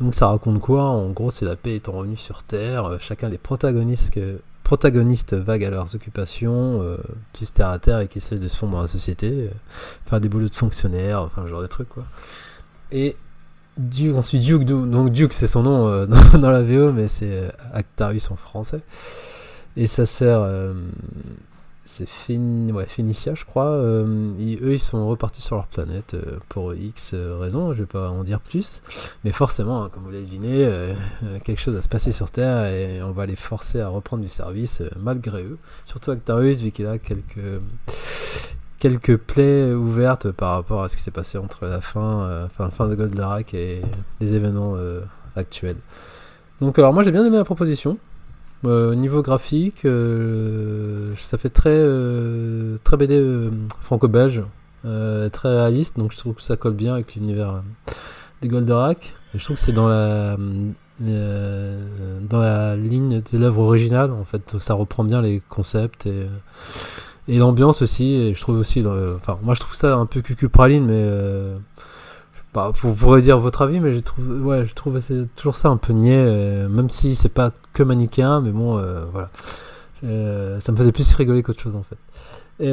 Donc 0.00 0.14
ça 0.14 0.28
raconte 0.28 0.60
quoi? 0.60 0.84
En 0.84 1.08
gros, 1.10 1.30
c'est 1.30 1.44
la 1.44 1.56
paix 1.56 1.76
étant 1.76 1.92
revenue 1.92 2.16
sur 2.16 2.42
Terre. 2.42 2.96
chacun 3.00 3.28
des 3.28 3.38
protagonistes, 3.38 4.12
que- 4.12 4.40
protagonistes 4.68 5.32
vagues 5.32 5.64
à 5.64 5.70
leurs 5.70 5.94
occupations, 5.94 6.82
euh, 6.82 6.98
terre 7.54 7.70
à 7.70 7.78
terre 7.78 8.00
et 8.00 8.06
qui 8.06 8.18
essaient 8.18 8.36
de 8.36 8.48
se 8.48 8.56
fondre 8.58 8.72
dans 8.72 8.82
la 8.82 8.86
société, 8.86 9.30
euh, 9.30 9.48
faire 10.04 10.20
des 10.20 10.28
boulots 10.28 10.50
de 10.50 10.54
fonctionnaires, 10.54 11.22
enfin 11.22 11.40
ce 11.44 11.48
genre 11.48 11.62
de 11.62 11.66
trucs 11.66 11.88
quoi. 11.88 12.04
Et 12.92 13.16
Duke, 13.78 14.14
ensuite 14.14 14.42
Duke, 14.42 14.64
donc 14.64 15.10
Duke 15.10 15.32
c'est 15.32 15.46
son 15.46 15.62
nom 15.62 15.88
euh, 15.88 16.04
dans, 16.32 16.38
dans 16.38 16.50
la 16.50 16.62
VO, 16.62 16.92
mais 16.92 17.08
c'est 17.08 17.30
euh, 17.30 17.48
Actarius 17.72 18.30
en 18.30 18.36
français. 18.36 18.82
Et 19.74 19.86
sa 19.86 20.04
sœur, 20.04 20.46
c'est 21.88 22.06
Fin... 22.06 22.68
ouais, 22.74 22.86
je 22.86 23.44
crois. 23.44 23.64
euh, 23.64 24.04
eux, 24.62 24.74
ils 24.74 24.78
sont 24.78 25.08
repartis 25.08 25.40
sur 25.40 25.56
leur 25.56 25.66
planète 25.66 26.14
euh, 26.14 26.38
pour 26.48 26.74
X 26.74 27.12
euh, 27.14 27.38
raisons, 27.38 27.72
je 27.72 27.80
vais 27.80 27.86
pas 27.86 28.10
en 28.10 28.22
dire 28.24 28.40
plus. 28.40 28.82
Mais 29.24 29.32
forcément, 29.32 29.82
hein, 29.82 29.90
comme 29.92 30.02
vous 30.04 30.10
l'avez 30.10 30.24
deviné, 30.24 30.68
quelque 31.44 31.60
chose 31.60 31.74
va 31.74 31.82
se 31.82 31.88
passer 31.88 32.12
sur 32.12 32.30
Terre 32.30 32.66
et 32.66 33.02
on 33.02 33.12
va 33.12 33.26
les 33.26 33.36
forcer 33.36 33.80
à 33.80 33.88
reprendre 33.88 34.22
du 34.22 34.28
service 34.28 34.82
malgré 35.00 35.42
eux. 35.42 35.58
Surtout 35.86 36.10
Actarius, 36.10 36.58
vu 36.58 36.70
qu'il 36.70 36.86
a 36.86 36.98
quelques 36.98 37.60
quelques 38.78 39.16
plaies 39.16 39.72
ouvertes 39.72 40.30
par 40.30 40.52
rapport 40.52 40.82
à 40.84 40.88
ce 40.88 40.96
qui 40.96 41.02
s'est 41.02 41.10
passé 41.10 41.36
entre 41.38 41.66
la 41.66 41.80
fin, 41.80 42.48
fin 42.70 42.86
de 42.86 42.94
Goldorak 42.94 43.54
et 43.54 43.82
les 44.20 44.34
événements 44.34 44.76
actuels. 45.36 45.78
Donc 46.60 46.78
alors 46.78 46.92
moi 46.92 47.02
j'ai 47.02 47.12
bien 47.12 47.24
aimé 47.24 47.38
la 47.38 47.44
proposition. 47.44 47.98
Euh, 48.66 48.90
au 48.92 48.94
niveau 48.94 49.22
graphique, 49.22 49.84
euh, 49.84 51.12
ça 51.16 51.38
fait 51.38 51.48
très 51.48 51.70
euh, 51.70 52.76
très 52.82 52.96
BD 52.96 53.22
franco-belge, 53.82 54.42
très 54.82 55.48
réaliste, 55.48 55.98
donc 55.98 56.12
je 56.12 56.18
trouve 56.18 56.34
que 56.34 56.42
ça 56.42 56.56
colle 56.56 56.74
bien 56.74 56.94
avec 56.94 57.14
l'univers 57.14 57.62
des 58.42 58.48
Goldorak. 58.48 59.14
Et 59.34 59.38
je 59.38 59.44
trouve 59.44 59.56
que 59.56 59.62
c'est 59.62 59.72
dans 59.72 59.88
la 59.88 60.36
dans 61.00 62.40
la 62.40 62.76
ligne 62.76 63.22
de 63.32 63.38
l'œuvre 63.38 63.60
originale 63.62 64.10
en 64.10 64.24
fait, 64.24 64.58
ça 64.58 64.74
reprend 64.74 65.04
bien 65.04 65.22
les 65.22 65.40
concepts 65.48 66.06
et 66.06 66.26
et 67.30 67.36
l'ambiance 67.36 67.82
aussi, 67.82 68.14
et 68.14 68.34
je 68.34 68.40
trouve 68.40 68.58
aussi, 68.58 68.82
enfin, 69.16 69.38
moi 69.42 69.52
je 69.54 69.60
trouve 69.60 69.74
ça 69.74 69.94
un 69.96 70.06
peu 70.06 70.22
cucu 70.22 70.48
praline, 70.48 70.86
mais 70.86 71.06
bah, 72.54 72.72
vous 72.74 72.94
pourrez 72.94 73.20
dire 73.20 73.38
votre 73.38 73.62
avis, 73.62 73.78
mais 73.78 73.92
je 73.92 74.00
trouve, 74.00 74.46
ouais, 74.46 74.64
je 74.64 74.74
trouve 74.74 74.98
toujours 75.36 75.56
ça 75.56 75.68
un 75.68 75.76
peu 75.76 75.92
niais, 75.92 76.24
euh, 76.26 76.68
même 76.68 76.88
si 76.88 77.14
c'est 77.14 77.28
pas 77.28 77.52
que 77.72 77.82
manichéen, 77.82 78.40
mais 78.40 78.50
bon, 78.50 78.78
euh, 78.78 79.04
voilà, 79.12 79.30
Euh, 80.04 80.60
ça 80.60 80.70
me 80.70 80.76
faisait 80.76 80.92
plus 80.92 81.12
rigoler 81.14 81.42
qu'autre 81.42 81.60
chose 81.60 81.74
en 81.74 81.82
fait. 81.82 81.98
Et 82.60 82.72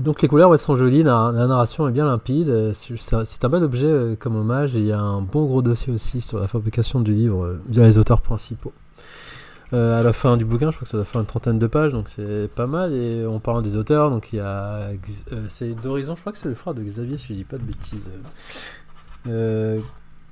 donc 0.00 0.22
les 0.22 0.28
couleurs 0.28 0.48
ouais, 0.48 0.56
sont 0.56 0.76
jolies, 0.76 1.02
la, 1.02 1.30
la 1.34 1.46
narration 1.46 1.86
est 1.86 1.92
bien 1.92 2.06
limpide, 2.06 2.72
c'est 2.74 3.44
un, 3.44 3.48
bel 3.50 3.62
objet 3.62 4.16
comme 4.18 4.36
hommage, 4.36 4.74
et 4.74 4.78
il 4.78 4.86
y 4.86 4.92
a 4.92 5.00
un 5.00 5.20
bon 5.20 5.44
gros 5.44 5.60
dossier 5.60 5.92
aussi 5.92 6.22
sur 6.22 6.38
la 6.40 6.48
fabrication 6.48 7.00
du 7.00 7.12
livre 7.12 7.58
via 7.68 7.84
les 7.84 7.98
auteurs 7.98 8.22
principaux. 8.22 8.72
Euh, 9.72 9.98
à 9.98 10.02
la 10.02 10.12
fin 10.12 10.36
du 10.36 10.44
bouquin, 10.44 10.70
je 10.70 10.76
crois 10.76 10.84
que 10.84 10.90
ça 10.90 10.98
doit 10.98 11.06
faire 11.06 11.20
une 11.22 11.26
trentaine 11.26 11.58
de 11.58 11.66
pages, 11.66 11.92
donc 11.92 12.08
c'est 12.08 12.50
pas 12.54 12.66
mal. 12.66 12.92
Et 12.92 13.24
en 13.24 13.40
parlant 13.40 13.62
des 13.62 13.76
auteurs, 13.76 14.10
donc 14.10 14.32
il 14.32 14.36
y 14.36 14.40
a. 14.40 14.90
Euh, 15.32 15.46
c'est 15.48 15.70
d'Horizon, 15.70 16.14
je 16.14 16.20
crois 16.20 16.32
que 16.32 16.38
c'est 16.38 16.48
le 16.48 16.54
frère 16.54 16.74
de 16.74 16.82
Xavier, 16.82 17.16
si 17.16 17.28
je 17.28 17.32
dis 17.32 17.44
pas 17.44 17.56
de 17.56 17.62
bêtises. 17.62 18.10
Euh, 19.28 19.78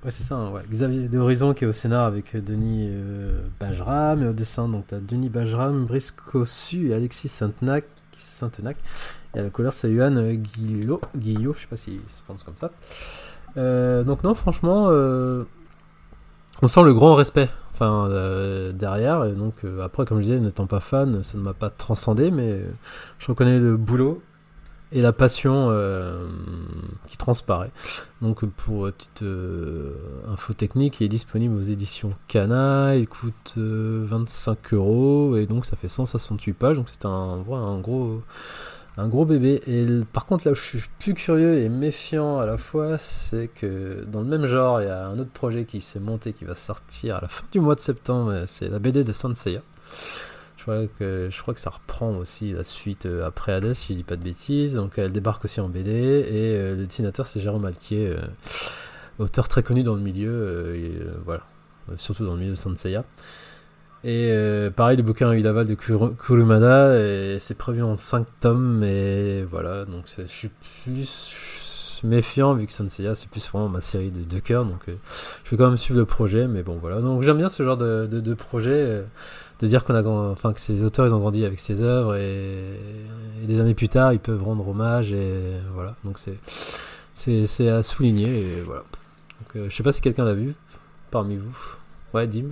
ouais, 0.05 0.11
c'est 0.11 0.25
ça, 0.25 0.35
hein, 0.35 0.51
ouais. 0.51 0.63
Xavier 0.71 1.09
d'Horizon 1.09 1.55
qui 1.55 1.65
est 1.65 1.67
au 1.67 1.73
scénar 1.73 2.05
avec 2.05 2.37
Denis 2.37 2.91
Bajram, 3.59 4.23
et 4.23 4.27
au 4.29 4.33
dessin, 4.33 4.69
donc 4.69 4.89
t'as 4.89 4.99
Denis 5.01 5.31
Bajram, 5.31 5.87
Brice 5.87 6.11
Cossu 6.11 6.91
et 6.91 6.95
Alexis 6.95 7.29
Saintenac. 7.29 7.85
Saintenac. 8.13 8.77
Et 9.35 9.39
à 9.39 9.43
la 9.43 9.51
couleur, 9.51 9.73
c'est 9.73 9.91
Yuan 9.91 10.35
Guillot, 10.35 11.01
Guillot, 11.17 11.55
je 11.55 11.61
sais 11.61 11.67
pas 11.67 11.77
s'il 11.77 12.01
se 12.09 12.23
prononce 12.23 12.43
comme 12.43 12.57
ça. 12.59 12.71
Donc, 14.03 14.23
non, 14.23 14.35
franchement, 14.35 14.89
on 16.63 16.69
sent 16.69 16.83
le 16.83 16.93
grand 16.93 17.15
respect 17.15 17.49
euh, 17.87 18.73
derrière. 18.73 19.25
Et 19.25 19.33
donc 19.33 19.55
euh, 19.65 19.85
après 19.85 20.05
comme 20.05 20.19
je 20.19 20.25
disais 20.25 20.41
n'étant 20.41 20.67
pas 20.67 20.81
fan 20.81 21.23
ça 21.23 21.39
ne 21.39 21.43
m'a 21.43 21.55
pas 21.55 21.71
transcendé 21.71 22.31
mais 22.31 22.53
euh, 22.53 22.71
je 23.19 23.27
reconnais 23.29 23.59
le 23.59 23.77
boulot 23.77 24.23
et 24.93 25.03
la 25.03 25.13
passion 25.13 25.71
qui 27.07 27.17
transparaît. 27.17 27.71
Donc 28.23 28.45
pour 28.45 28.91
petite 28.91 29.23
info 30.29 30.53
technique 30.53 30.97
il 30.99 31.05
est 31.05 31.09
disponible 31.09 31.55
aux 31.55 31.63
éditions 31.63 32.13
Cana. 32.27 32.97
Il 32.97 33.07
coûte 33.07 33.55
euh, 33.57 34.05
25 34.09 34.75
euros 34.75 35.37
et 35.37 35.47
donc 35.47 35.65
ça 35.65 35.77
fait 35.77 35.89
168 35.89 36.53
pages. 36.55 36.77
Donc 36.77 36.89
c'est 36.89 37.05
un, 37.05 37.45
un 37.53 37.79
gros 37.79 38.21
un 38.97 39.09
gros 39.09 39.25
bébé. 39.25 39.63
Et 39.67 39.87
par 40.13 40.27
contre, 40.27 40.47
là 40.47 40.53
où 40.53 40.55
je 40.55 40.61
suis 40.61 40.83
plus 40.99 41.15
curieux 41.15 41.61
et 41.61 41.69
méfiant 41.69 42.39
à 42.39 42.47
la 42.47 42.59
fois, 42.59 42.99
c'est 42.99 43.49
que 43.49 44.05
dans 44.07 44.21
le 44.21 44.27
même 44.27 44.47
genre, 44.47 44.83
il 44.83 44.87
y 44.87 44.91
a 44.91 45.07
un 45.07 45.19
autre 45.19 45.31
projet 45.31 45.65
qui 45.65 45.81
s'est 45.81 46.01
monté 46.01 46.33
qui 46.33 46.45
va 46.45 46.55
sortir 46.55 47.17
à 47.17 47.21
la 47.21 47.29
fin 47.29 47.45
du 47.53 47.61
mois 47.61 47.75
de 47.75 47.81
septembre. 47.81 48.45
C'est 48.47 48.69
la 48.69 48.79
BD 48.79 49.05
de 49.05 49.13
Saint 49.13 49.35
Seiya. 49.35 49.63
Je 50.61 50.63
crois, 50.65 50.87
que, 50.99 51.29
je 51.31 51.41
crois 51.41 51.55
que 51.55 51.61
ça 51.61 51.71
reprend 51.71 52.11
aussi 52.19 52.53
la 52.53 52.65
suite 52.65 53.07
euh, 53.07 53.27
après 53.27 53.53
Hades, 53.53 53.73
si 53.73 53.95
je 53.95 53.99
dis 53.99 54.05
pas 54.05 54.17
de 54.17 54.23
bêtises. 54.23 54.75
Donc 54.75 54.99
elle 54.99 55.11
débarque 55.11 55.47
aussi 55.47 55.59
en 55.59 55.71
BD. 55.71 55.91
Et 55.91 56.55
euh, 56.55 56.77
le 56.77 56.85
dessinateur, 56.85 57.25
c'est 57.25 57.41
Jérôme 57.41 57.65
Alquier, 57.65 58.09
euh, 58.09 58.21
auteur 59.19 59.49
très 59.49 59.63
connu 59.63 59.83
dans 59.83 59.95
le 59.95 60.03
milieu. 60.03 61.19
voilà. 61.25 61.45
Surtout 61.97 62.27
dans 62.27 62.35
le 62.35 62.41
milieu 62.41 62.53
de 62.53 62.57
Saint 62.57 62.77
Seiya. 62.77 63.05
Et 64.03 64.29
euh, 64.31 64.71
pareil, 64.71 64.97
le 64.97 65.03
bouquin 65.03 65.29
a 65.29 65.35
eu 65.35 65.43
l'aval 65.43 65.67
de 65.67 65.75
Kuru- 65.75 66.15
Kurumada 66.17 67.39
c'est 67.39 67.59
prévu 67.59 67.83
en 67.83 67.97
5 67.97 68.27
tomes, 68.41 68.79
mais 68.79 69.43
voilà, 69.43 69.85
donc 69.85 70.05
je 70.07 70.23
suis 70.27 70.49
plus 70.85 72.01
méfiant 72.03 72.55
vu 72.55 72.65
que 72.67 72.73
Senseiya 72.73 73.15
c'est 73.15 73.29
plus 73.29 73.47
vraiment 73.51 73.69
ma 73.69 73.81
série 73.81 74.09
de 74.11 74.21
deux 74.21 74.41
cœurs, 74.41 74.65
donc 74.65 74.81
euh, 74.89 74.95
je 75.45 75.51
vais 75.51 75.59
quand 75.59 75.69
même 75.69 75.77
suivre 75.77 75.99
le 76.01 76.07
projet, 76.07 76.47
mais 76.49 76.63
bon 76.63 76.79
voilà. 76.81 77.03
Donc 77.03 77.21
j'aime 77.23 77.37
bien 77.37 77.51
ce 77.51 77.63
genre 77.63 77.77
de, 77.77 78.07
de, 78.11 78.21
de 78.21 78.35
projet, 78.35 78.71
euh, 78.73 79.03
de 79.61 79.67
dire 79.67 79.85
qu'on 79.85 79.95
a, 79.95 80.03
enfin 80.31 80.55
que 80.55 80.61
ces 80.61 80.83
auteurs 80.83 81.07
ils 81.07 81.13
ont 81.15 81.19
grandi 81.19 81.45
avec 81.45 81.61
ces 81.61 81.83
œuvres 81.83 82.17
et, 82.17 82.63
des 83.43 83.61
années 83.61 83.75
plus 83.75 83.91
tard 83.91 84.15
ils 84.15 84.19
peuvent 84.19 84.43
rendre 84.43 84.67
hommage 84.67 85.13
et 85.13 85.43
voilà, 85.75 85.95
donc 86.05 86.19
c'est 87.15 87.69
à 87.69 87.83
souligner 87.83 88.29
et 88.29 88.63
voilà. 88.65 88.83
Donc 89.55 89.69
je 89.69 89.75
sais 89.77 89.83
pas 89.83 89.93
si 89.93 90.01
quelqu'un 90.01 90.25
l'a 90.25 90.33
vu 90.33 90.55
parmi 91.11 91.37
vous. 91.37 91.55
Ouais, 92.15 92.27
Dim? 92.27 92.47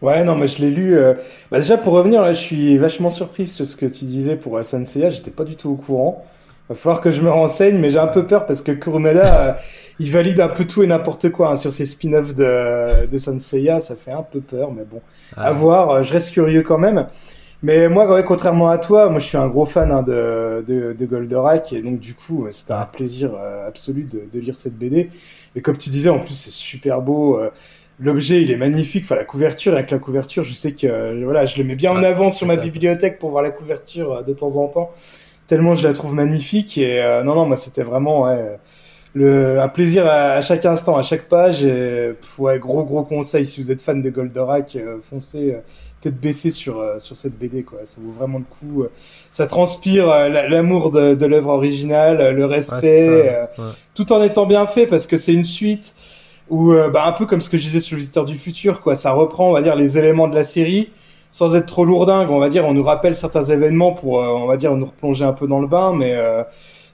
Ouais, 0.00 0.22
non, 0.22 0.36
mais 0.36 0.46
je 0.46 0.60
l'ai 0.62 0.70
lu. 0.70 0.96
euh, 0.96 1.14
Bah, 1.50 1.58
déjà, 1.58 1.76
pour 1.76 1.92
revenir, 1.94 2.22
là, 2.22 2.32
je 2.32 2.40
suis 2.40 2.78
vachement 2.78 3.10
surpris 3.10 3.48
sur 3.48 3.66
ce 3.66 3.74
que 3.76 3.86
tu 3.86 4.04
disais 4.04 4.36
pour 4.36 4.62
Senseiya. 4.64 5.10
J'étais 5.10 5.30
pas 5.32 5.44
du 5.44 5.56
tout 5.56 5.70
au 5.70 5.74
courant. 5.76 6.24
Va 6.68 6.74
falloir 6.76 7.00
que 7.00 7.10
je 7.10 7.22
me 7.22 7.30
renseigne, 7.30 7.78
mais 7.78 7.90
j'ai 7.90 7.98
un 7.98 8.06
peu 8.06 8.26
peur 8.26 8.46
parce 8.46 8.60
que 8.62 8.72
Kurumada, 8.72 9.48
euh, 9.50 9.52
il 9.98 10.10
valide 10.12 10.40
un 10.40 10.48
peu 10.48 10.66
tout 10.66 10.82
et 10.82 10.86
n'importe 10.86 11.30
quoi 11.30 11.50
hein, 11.50 11.56
sur 11.56 11.72
ses 11.72 11.86
spin-offs 11.86 12.34
de, 12.34 13.06
de 13.06 13.18
Senseiya. 13.18 13.80
Ça 13.80 13.96
fait 13.96 14.12
un 14.12 14.22
peu 14.22 14.40
peur, 14.40 14.70
mais 14.72 14.84
bon, 14.84 15.00
Ah. 15.36 15.48
à 15.48 15.52
voir. 15.52 15.90
euh, 15.90 16.02
Je 16.02 16.12
reste 16.12 16.30
curieux 16.32 16.62
quand 16.62 16.78
même. 16.78 17.08
Mais 17.62 17.88
moi, 17.88 18.06
ouais, 18.12 18.24
contrairement 18.24 18.68
à 18.70 18.78
toi, 18.78 19.08
moi, 19.10 19.18
je 19.18 19.26
suis 19.26 19.36
un 19.38 19.48
gros 19.48 19.66
fan 19.66 19.90
hein, 19.90 20.02
de, 20.02 20.64
de, 20.66 20.92
de 20.92 21.06
Goldorak 21.06 21.72
et 21.72 21.82
donc 21.82 21.98
du 21.98 22.14
coup, 22.14 22.46
euh, 22.46 22.50
c'était 22.52 22.72
un 22.74 22.84
plaisir 22.86 23.32
euh, 23.34 23.66
absolu 23.66 24.04
de, 24.04 24.22
de 24.32 24.38
lire 24.40 24.54
cette 24.56 24.74
BD. 24.78 25.10
Et 25.56 25.60
comme 25.62 25.76
tu 25.76 25.90
disais, 25.90 26.10
en 26.10 26.20
plus, 26.20 26.34
c'est 26.34 26.52
super 26.52 27.00
beau. 27.02 27.38
euh, 27.38 27.50
L'objet, 28.00 28.42
il 28.42 28.50
est 28.50 28.56
magnifique. 28.56 29.04
Enfin, 29.04 29.16
la 29.16 29.24
couverture, 29.24 29.74
avec 29.74 29.90
la 29.90 29.98
couverture, 29.98 30.44
je 30.44 30.52
sais 30.54 30.72
que 30.72 30.86
euh, 30.86 31.20
voilà, 31.24 31.44
je 31.46 31.56
le 31.58 31.64
mets 31.64 31.74
bien 31.74 31.90
en 31.92 32.02
avant 32.04 32.30
sur 32.30 32.46
ma 32.46 32.54
bibliothèque 32.56 33.18
pour 33.18 33.30
voir 33.30 33.42
la 33.42 33.50
couverture 33.50 34.12
euh, 34.12 34.22
de 34.22 34.32
temps 34.32 34.56
en 34.56 34.68
temps. 34.68 34.90
Tellement 35.48 35.74
je 35.76 35.86
la 35.88 35.94
trouve 35.94 36.14
magnifique. 36.14 36.78
Et 36.78 37.02
euh, 37.02 37.24
non, 37.24 37.34
non, 37.34 37.46
moi, 37.46 37.56
c'était 37.56 37.82
vraiment 37.82 38.24
ouais, 38.24 38.32
euh, 38.38 38.56
le, 39.14 39.60
un 39.60 39.68
plaisir 39.68 40.06
à, 40.06 40.32
à 40.34 40.40
chaque 40.42 40.64
instant, 40.64 40.96
à 40.96 41.02
chaque 41.02 41.22
page. 41.28 41.64
Et, 41.64 42.10
pff, 42.20 42.38
ouais, 42.38 42.58
gros 42.60 42.84
gros 42.84 43.02
conseil 43.02 43.44
si 43.44 43.60
vous 43.60 43.72
êtes 43.72 43.80
fan 43.80 44.00
de 44.00 44.10
Goldorak, 44.10 44.78
foncez 45.02 45.56
tête 46.00 46.20
baissée 46.20 46.52
sur 46.52 46.80
sur 47.00 47.16
cette 47.16 47.36
BD 47.36 47.64
quoi. 47.64 47.80
Ça 47.82 47.98
vaut 48.00 48.12
vraiment 48.12 48.38
le 48.38 48.44
coup. 48.44 48.84
Ça 49.32 49.48
transpire 49.48 50.06
la- 50.06 50.48
l'amour 50.48 50.92
de, 50.92 51.14
de 51.14 51.26
l'œuvre 51.26 51.50
originale, 51.50 52.30
le 52.36 52.44
respect, 52.46 53.48
ouais. 53.58 53.64
tout 53.96 54.12
en 54.12 54.22
étant 54.22 54.46
bien 54.46 54.66
fait 54.68 54.86
parce 54.86 55.08
que 55.08 55.16
c'est 55.16 55.32
une 55.34 55.42
suite 55.42 55.96
où 56.50 56.72
euh, 56.72 56.90
bah, 56.90 57.06
un 57.06 57.12
peu 57.12 57.26
comme 57.26 57.40
ce 57.40 57.48
que 57.50 57.56
je 57.56 57.64
disais 57.64 57.80
sur 57.80 57.96
le 57.96 58.00
visiteur 58.00 58.24
du 58.24 58.36
futur 58.36 58.80
quoi. 58.80 58.94
Ça 58.94 59.12
reprend 59.12 59.48
on 59.48 59.52
va 59.52 59.62
dire 59.62 59.74
les 59.76 59.98
éléments 59.98 60.28
de 60.28 60.34
la 60.34 60.44
série 60.44 60.90
sans 61.30 61.54
être 61.56 61.66
trop 61.66 61.84
lourdingue. 61.84 62.30
On 62.30 62.38
va 62.38 62.48
dire 62.48 62.64
on 62.64 62.74
nous 62.74 62.82
rappelle 62.82 63.14
certains 63.14 63.42
événements 63.42 63.92
pour 63.92 64.22
euh, 64.22 64.28
on 64.28 64.46
va 64.46 64.56
dire 64.56 64.74
nous 64.74 64.86
replonger 64.86 65.24
un 65.24 65.32
peu 65.32 65.46
dans 65.46 65.60
le 65.60 65.66
bain, 65.68 65.92
mais 65.94 66.14
euh, 66.14 66.42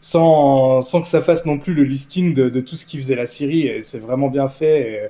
sans, 0.01 0.83
sans 0.83 1.01
que 1.01 1.09
ça 1.09 1.21
fasse 1.23 1.47
non 1.47 1.59
plus 1.59 1.73
le 1.73 1.85
listing 1.85 2.35
de, 2.35 2.49
de 2.49 2.61
tout 2.61 2.77
ce 2.77 2.85
qui 2.85 2.99
faisait 2.99 3.15
la 3.15 3.27
série. 3.27 3.67
Et 3.67 3.81
c'est 3.81 3.99
vraiment 3.99 4.29
bien 4.29 4.49
fait. 4.49 4.81
Et, 4.81 5.01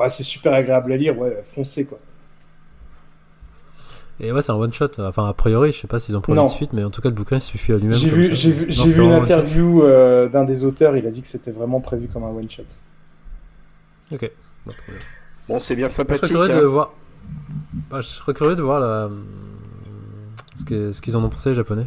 ouais, 0.00 0.08
c'est 0.10 0.24
super 0.24 0.52
agréable 0.52 0.92
à 0.92 0.96
lire. 0.96 1.18
Ouais, 1.18 1.36
foncez 1.44 1.84
quoi. 1.84 1.98
Et 4.22 4.32
ouais, 4.32 4.42
c'est 4.42 4.52
un 4.52 4.56
one 4.56 4.72
shot. 4.72 4.88
Enfin, 4.98 5.28
a 5.28 5.32
priori, 5.32 5.72
je 5.72 5.78
sais 5.78 5.86
pas 5.86 5.98
s'ils 5.98 6.16
ont 6.16 6.20
prévu 6.20 6.36
Non. 6.36 6.44
de 6.44 6.50
suite, 6.50 6.72
mais 6.72 6.84
en 6.84 6.90
tout 6.90 7.00
cas, 7.00 7.08
le 7.08 7.14
bouquin 7.14 7.36
il 7.36 7.40
suffit 7.40 7.72
à 7.72 7.76
lui-même. 7.76 7.96
J'ai 7.96 8.10
vu, 8.10 8.34
j'ai 8.34 8.50
vu, 8.50 8.66
j'ai 8.68 8.90
vu 8.90 9.02
une 9.02 9.12
interview 9.12 9.82
euh, 9.82 10.28
d'un 10.28 10.44
des 10.44 10.64
auteurs. 10.64 10.96
Il 10.96 11.06
a 11.06 11.10
dit 11.10 11.22
que 11.22 11.26
c'était 11.26 11.52
vraiment 11.52 11.80
prévu 11.80 12.08
comme 12.08 12.24
un 12.24 12.30
one 12.30 12.50
shot. 12.50 12.64
Ok. 14.12 14.30
Bon. 14.66 14.72
Bon, 15.48 15.58
c'est 15.58 15.74
bien 15.76 15.88
Je 15.88 15.92
serais 15.94 16.04
sympathique. 16.04 16.30
curieux 16.30 16.50
hein. 16.52 16.60
de 16.60 16.64
voir. 16.66 16.92
Bah, 17.90 18.00
je 18.00 18.06
serais 18.08 18.34
curieux 18.34 18.56
de 18.56 18.62
voir 18.62 18.80
la... 18.80 19.08
ce 20.56 20.64
que- 20.64 20.92
ce 20.92 21.00
qu'ils 21.02 21.16
en 21.16 21.24
ont 21.24 21.28
pensé 21.28 21.50
les 21.50 21.54
japonais 21.54 21.86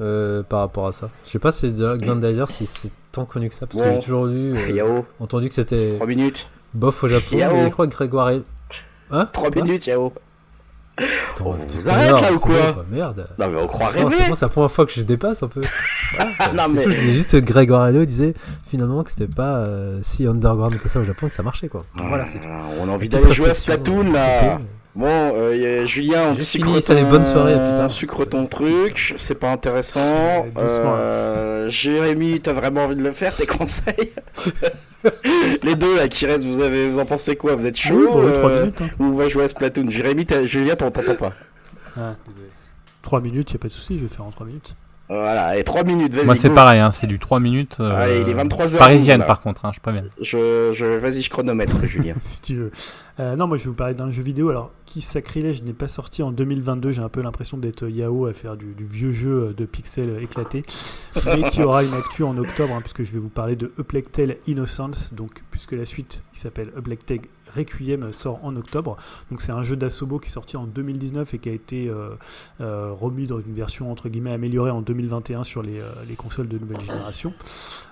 euh, 0.00 0.42
par 0.42 0.60
rapport 0.60 0.86
à 0.86 0.92
ça. 0.92 1.10
Je 1.24 1.30
sais 1.30 1.38
pas 1.38 1.52
si 1.52 1.70
Glandizer 1.72 2.48
si 2.50 2.66
c'est 2.66 2.90
tant 3.12 3.24
connu 3.24 3.48
que 3.48 3.54
ça 3.54 3.66
parce 3.66 3.80
que 3.82 3.92
j'ai 3.92 3.98
toujours 4.00 4.26
lu 4.26 4.54
euh, 4.56 5.02
entendu 5.20 5.48
que 5.48 5.54
c'était 5.54 5.90
3 5.94 6.06
minutes. 6.06 6.50
bof 6.74 7.04
au 7.04 7.08
Japon. 7.08 7.36
Yao. 7.36 7.52
mais 7.54 7.64
je 7.66 7.68
crois 7.70 7.86
que 7.86 7.92
Grégoire 7.92 8.30
est... 8.30 8.42
Hein? 9.10 9.28
3 9.32 9.50
Quoi? 9.50 9.62
minutes, 9.62 9.86
Yao. 9.86 10.12
Attends, 10.98 11.46
On 11.46 11.54
tu 11.66 11.76
vous 11.78 11.84
te 11.84 11.88
arrête, 11.88 12.10
là, 12.10 12.32
ou 12.32 12.38
quoi 12.38 12.84
Merde. 12.90 13.26
Non, 13.38 13.48
mais 13.48 13.56
on 13.56 13.66
croit 13.66 13.88
rêver. 13.88 14.16
c'est 14.34 14.42
la 14.42 14.48
première 14.48 14.70
fois 14.70 14.84
que 14.86 14.92
je 14.92 15.02
dépasse 15.02 15.42
un 15.42 15.48
peu. 15.48 15.60
non, 16.54 16.68
mais. 16.68 16.82
Tout, 16.82 16.90
je 16.90 16.96
disais 16.96 17.12
juste 17.12 17.30
que 17.32 17.36
Grégoire 17.38 17.86
Hello 17.88 18.04
disait 18.04 18.34
finalement 18.68 19.02
que 19.02 19.10
c'était 19.10 19.26
pas 19.32 19.56
euh, 19.56 20.00
si 20.02 20.26
underground 20.26 20.78
que 20.78 20.88
ça 20.88 21.00
au 21.00 21.04
Japon 21.04 21.28
que 21.28 21.34
ça 21.34 21.42
marchait 21.42 21.68
quoi. 21.68 21.82
Voilà, 21.94 22.26
c'est 22.26 22.40
tout. 22.40 22.48
On 22.80 22.88
a 22.88 22.92
envie 22.92 23.08
d'aller 23.08 23.32
jouer 23.32 23.50
à 23.50 23.54
Splatoon 23.54 24.12
là. 24.12 24.60
Bon, 24.94 25.06
euh, 25.08 25.56
y 25.56 25.64
a- 25.66 25.86
Julien, 25.86 26.34
on 26.34 26.38
sucre 26.38 26.66
fini, 26.66 26.80
ton... 26.80 26.86
salut, 26.86 27.04
bonne 27.04 27.24
soirée, 27.24 27.54
à 27.54 27.58
plus 27.58 27.78
tard. 27.78 27.90
sucre 27.90 28.24
ton 28.26 28.44
truc, 28.44 29.14
c'est 29.16 29.36
pas 29.36 29.50
intéressant. 29.50 30.44
Euh, 30.58 31.70
Jérémy, 31.70 32.40
t'as 32.42 32.52
vraiment 32.52 32.84
envie 32.84 32.96
de 32.96 33.02
le 33.02 33.12
faire, 33.12 33.34
tes 33.34 33.46
conseils? 33.46 34.12
Les 35.62 35.74
deux 35.74 35.96
là 35.96 36.08
qui 36.08 36.26
restent, 36.26 36.44
vous 36.46 36.60
avez, 36.60 36.88
vous 36.90 36.98
en 36.98 37.04
pensez 37.06 37.36
quoi? 37.36 37.54
Vous 37.54 37.66
êtes 37.66 37.76
chaud 37.76 37.94
Oui, 37.96 38.06
bon, 38.12 38.24
ouais, 38.24 38.32
3 38.32 38.50
euh, 38.50 38.60
minutes. 38.60 38.80
Hein. 38.82 38.88
ou 38.98 39.04
on 39.04 39.14
va 39.14 39.28
jouer 39.28 39.44
à 39.44 39.48
Splatoon? 39.48 39.90
Jérémy, 39.90 40.26
t'as- 40.26 40.44
Julien, 40.44 40.76
t'en- 40.76 40.90
t'entends 40.90 41.14
pas. 41.14 41.32
Ah, 41.96 42.14
désolé. 42.26 42.46
3 43.02 43.20
minutes, 43.20 43.52
y 43.52 43.56
a 43.56 43.58
pas 43.58 43.68
de 43.68 43.72
souci, 43.72 43.98
je 43.98 44.04
vais 44.04 44.08
faire 44.08 44.24
en 44.24 44.30
3 44.30 44.46
minutes. 44.46 44.74
Voilà, 45.08 45.58
et 45.58 45.64
3 45.64 45.82
minutes, 45.84 46.14
vas-y. 46.14 46.24
Moi, 46.24 46.36
c'est 46.36 46.48
go. 46.48 46.54
pareil, 46.54 46.80
hein, 46.80 46.90
c'est 46.90 47.06
du 47.06 47.18
3 47.18 47.38
minutes. 47.40 47.76
euh, 47.80 47.90
Allez, 47.90 48.22
il 48.22 48.28
est 48.30 48.34
23 48.34 48.74
heures, 48.74 48.78
Parisienne, 48.78 49.24
par 49.26 49.40
contre, 49.40 49.64
hein, 49.66 49.72
je 49.74 49.80
préviens. 49.80 50.04
Je, 50.20 50.72
je, 50.74 50.84
vas-y, 50.98 51.22
je 51.22 51.28
chronomètre, 51.30 51.84
Julien. 51.84 52.14
si 52.22 52.40
tu 52.40 52.54
veux. 52.54 52.70
Euh, 53.20 53.36
non, 53.36 53.46
moi 53.46 53.56
je 53.56 53.64
vais 53.64 53.70
vous 53.70 53.76
parler 53.76 53.94
d'un 53.94 54.10
jeu 54.10 54.22
vidéo. 54.22 54.48
Alors, 54.48 54.70
qui 54.86 55.00
sacrilège 55.00 55.62
n'est 55.62 55.72
pas 55.72 55.88
sorti 55.88 56.22
en 56.22 56.32
2022. 56.32 56.92
J'ai 56.92 57.02
un 57.02 57.08
peu 57.08 57.22
l'impression 57.22 57.58
d'être 57.58 57.88
Yao 57.88 58.26
à 58.26 58.32
faire 58.32 58.56
du, 58.56 58.74
vieux 58.78 59.12
jeu 59.12 59.48
euh, 59.48 59.52
de 59.52 59.64
pixels 59.64 60.22
éclatés. 60.22 60.64
mais 61.26 61.50
qui 61.50 61.62
aura 61.62 61.84
une 61.84 61.94
actu 61.94 62.22
en 62.22 62.36
octobre, 62.38 62.74
hein, 62.74 62.80
puisque 62.80 63.02
je 63.02 63.12
vais 63.12 63.18
vous 63.18 63.28
parler 63.28 63.56
de 63.56 63.72
A 63.78 63.82
Plague 63.82 64.10
Tale 64.10 64.36
Innocence. 64.46 65.14
Donc, 65.14 65.42
puisque 65.50 65.72
la 65.72 65.86
suite 65.86 66.22
qui 66.32 66.40
s'appelle 66.40 66.72
A 66.76 66.80
Plague 66.80 67.04
Tale 67.04 67.20
Requiem 67.56 68.12
sort 68.12 68.40
en 68.44 68.56
octobre. 68.56 68.96
Donc, 69.30 69.40
c'est 69.40 69.52
un 69.52 69.62
jeu 69.62 69.76
d'Asobo 69.76 70.18
qui 70.18 70.28
est 70.28 70.32
sorti 70.32 70.56
en 70.56 70.66
2019 70.66 71.34
et 71.34 71.38
qui 71.38 71.48
a 71.48 71.52
été 71.52 71.88
euh, 71.88 72.10
euh, 72.60 72.92
remis 72.92 73.26
dans 73.26 73.40
une 73.40 73.54
version 73.54 73.90
entre 73.90 74.08
guillemets 74.08 74.32
améliorée 74.32 74.70
en 74.70 74.82
2021 74.82 75.44
sur 75.44 75.62
les, 75.62 75.80
euh, 75.80 75.90
les 76.08 76.14
consoles 76.14 76.48
de 76.48 76.58
nouvelle 76.58 76.80
génération. 76.80 77.34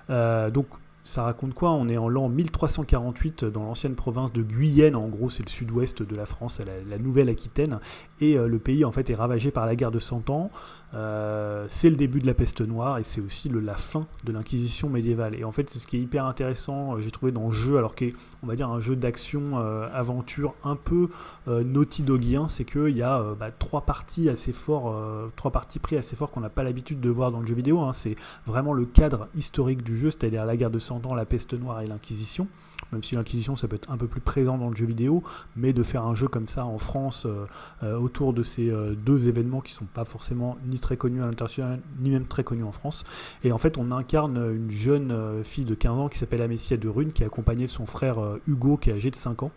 Euh, 0.08 0.50
donc, 0.50 0.66
ça 1.02 1.22
raconte 1.22 1.54
quoi? 1.54 1.70
On 1.70 1.88
est 1.88 1.96
en 1.96 2.08
l'an 2.08 2.28
1348 2.28 3.44
dans 3.44 3.62
l'ancienne 3.62 3.94
province 3.94 4.32
de 4.32 4.42
Guyenne, 4.42 4.96
en 4.96 5.08
gros 5.08 5.30
c'est 5.30 5.42
le 5.42 5.48
sud-ouest 5.48 6.02
de 6.02 6.16
la 6.16 6.26
France, 6.26 6.60
la, 6.88 6.98
Nouvelle-Aquitaine, 6.98 7.78
et 8.20 8.36
euh, 8.36 8.46
le 8.46 8.58
pays 8.58 8.84
en 8.84 8.92
fait 8.92 9.08
est 9.10 9.14
ravagé 9.14 9.50
par 9.50 9.66
la 9.66 9.76
guerre 9.76 9.90
de 9.90 9.98
Cent 9.98 10.28
Ans. 10.30 10.50
Euh, 10.92 11.66
c'est 11.68 11.88
le 11.88 11.94
début 11.94 12.18
de 12.18 12.26
la 12.26 12.34
peste 12.34 12.60
noire 12.62 12.98
et 12.98 13.04
c'est 13.04 13.20
aussi 13.20 13.48
la 13.48 13.76
fin 13.76 14.06
de 14.24 14.32
l'inquisition 14.32 14.88
médiévale. 14.88 15.36
Et 15.36 15.44
en 15.44 15.52
fait 15.52 15.70
c'est 15.70 15.78
ce 15.78 15.86
qui 15.86 15.96
est 15.96 16.00
hyper 16.00 16.26
intéressant, 16.26 16.94
euh, 16.96 17.00
j'ai 17.00 17.10
trouvé 17.10 17.32
dans 17.32 17.46
le 17.46 17.52
jeu, 17.52 17.78
alors 17.78 17.94
qu'est 17.94 18.12
on 18.42 18.46
va 18.46 18.56
dire 18.56 18.68
un 18.68 18.80
jeu 18.80 18.96
d'action 18.96 19.58
aventure 19.92 20.54
un 20.64 20.76
peu 20.76 21.08
Naughty 21.46 22.02
Dogien, 22.02 22.48
c'est 22.48 22.64
qu'il 22.64 22.96
y 22.96 23.02
a 23.02 23.34
bah, 23.38 23.50
trois 23.50 23.82
parties 23.82 24.28
assez 24.28 24.52
forts, 24.52 24.94
euh, 24.94 25.28
trois 25.36 25.50
parties 25.50 25.78
pris 25.78 25.96
assez 25.96 26.16
forts 26.16 26.30
qu'on 26.30 26.40
n'a 26.40 26.48
pas 26.48 26.62
l'habitude 26.62 27.00
de 27.00 27.10
voir 27.10 27.30
dans 27.30 27.40
le 27.40 27.46
jeu 27.46 27.54
vidéo. 27.54 27.80
hein. 27.80 27.92
C'est 27.92 28.16
vraiment 28.46 28.72
le 28.72 28.84
cadre 28.84 29.28
historique 29.34 29.82
du 29.82 29.96
jeu, 29.96 30.10
c'est-à-dire 30.10 30.44
la 30.44 30.56
guerre 30.56 30.70
de 30.70 30.78
Ans, 30.90 31.14
la 31.14 31.24
peste 31.24 31.54
noire 31.54 31.80
et 31.80 31.86
l'Inquisition. 31.86 32.48
Même 32.92 33.02
si 33.02 33.14
l'Inquisition, 33.14 33.56
ça 33.56 33.68
peut 33.68 33.76
être 33.76 33.90
un 33.90 33.96
peu 33.96 34.06
plus 34.06 34.20
présent 34.20 34.58
dans 34.58 34.68
le 34.68 34.76
jeu 34.76 34.86
vidéo, 34.86 35.22
mais 35.56 35.72
de 35.72 35.82
faire 35.82 36.04
un 36.04 36.14
jeu 36.14 36.28
comme 36.28 36.48
ça 36.48 36.64
en 36.64 36.78
France 36.78 37.26
euh, 37.26 37.46
euh, 37.82 37.96
autour 37.96 38.32
de 38.32 38.42
ces 38.42 38.70
euh, 38.70 38.94
deux 38.94 39.28
événements 39.28 39.60
qui 39.60 39.72
sont 39.72 39.84
pas 39.84 40.04
forcément 40.04 40.56
ni 40.66 40.78
très 40.78 40.96
connus 40.96 41.22
à 41.22 41.26
l'international, 41.26 41.80
ni 42.00 42.10
même 42.10 42.26
très 42.26 42.44
connus 42.44 42.64
en 42.64 42.72
France. 42.72 43.04
Et 43.44 43.52
en 43.52 43.58
fait, 43.58 43.78
on 43.78 43.92
incarne 43.92 44.36
une 44.36 44.70
jeune 44.70 45.44
fille 45.44 45.64
de 45.64 45.74
15 45.74 45.98
ans 45.98 46.08
qui 46.08 46.18
s'appelle 46.18 46.42
Amécia 46.42 46.76
de 46.76 46.88
Rune, 46.88 47.12
qui 47.12 47.22
est 47.22 47.26
accompagnée 47.26 47.66
de 47.66 47.70
son 47.70 47.86
frère 47.86 48.18
Hugo, 48.46 48.76
qui 48.76 48.90
est 48.90 48.94
âgé 48.94 49.10
de 49.10 49.16
5 49.16 49.42
ans. 49.44 49.50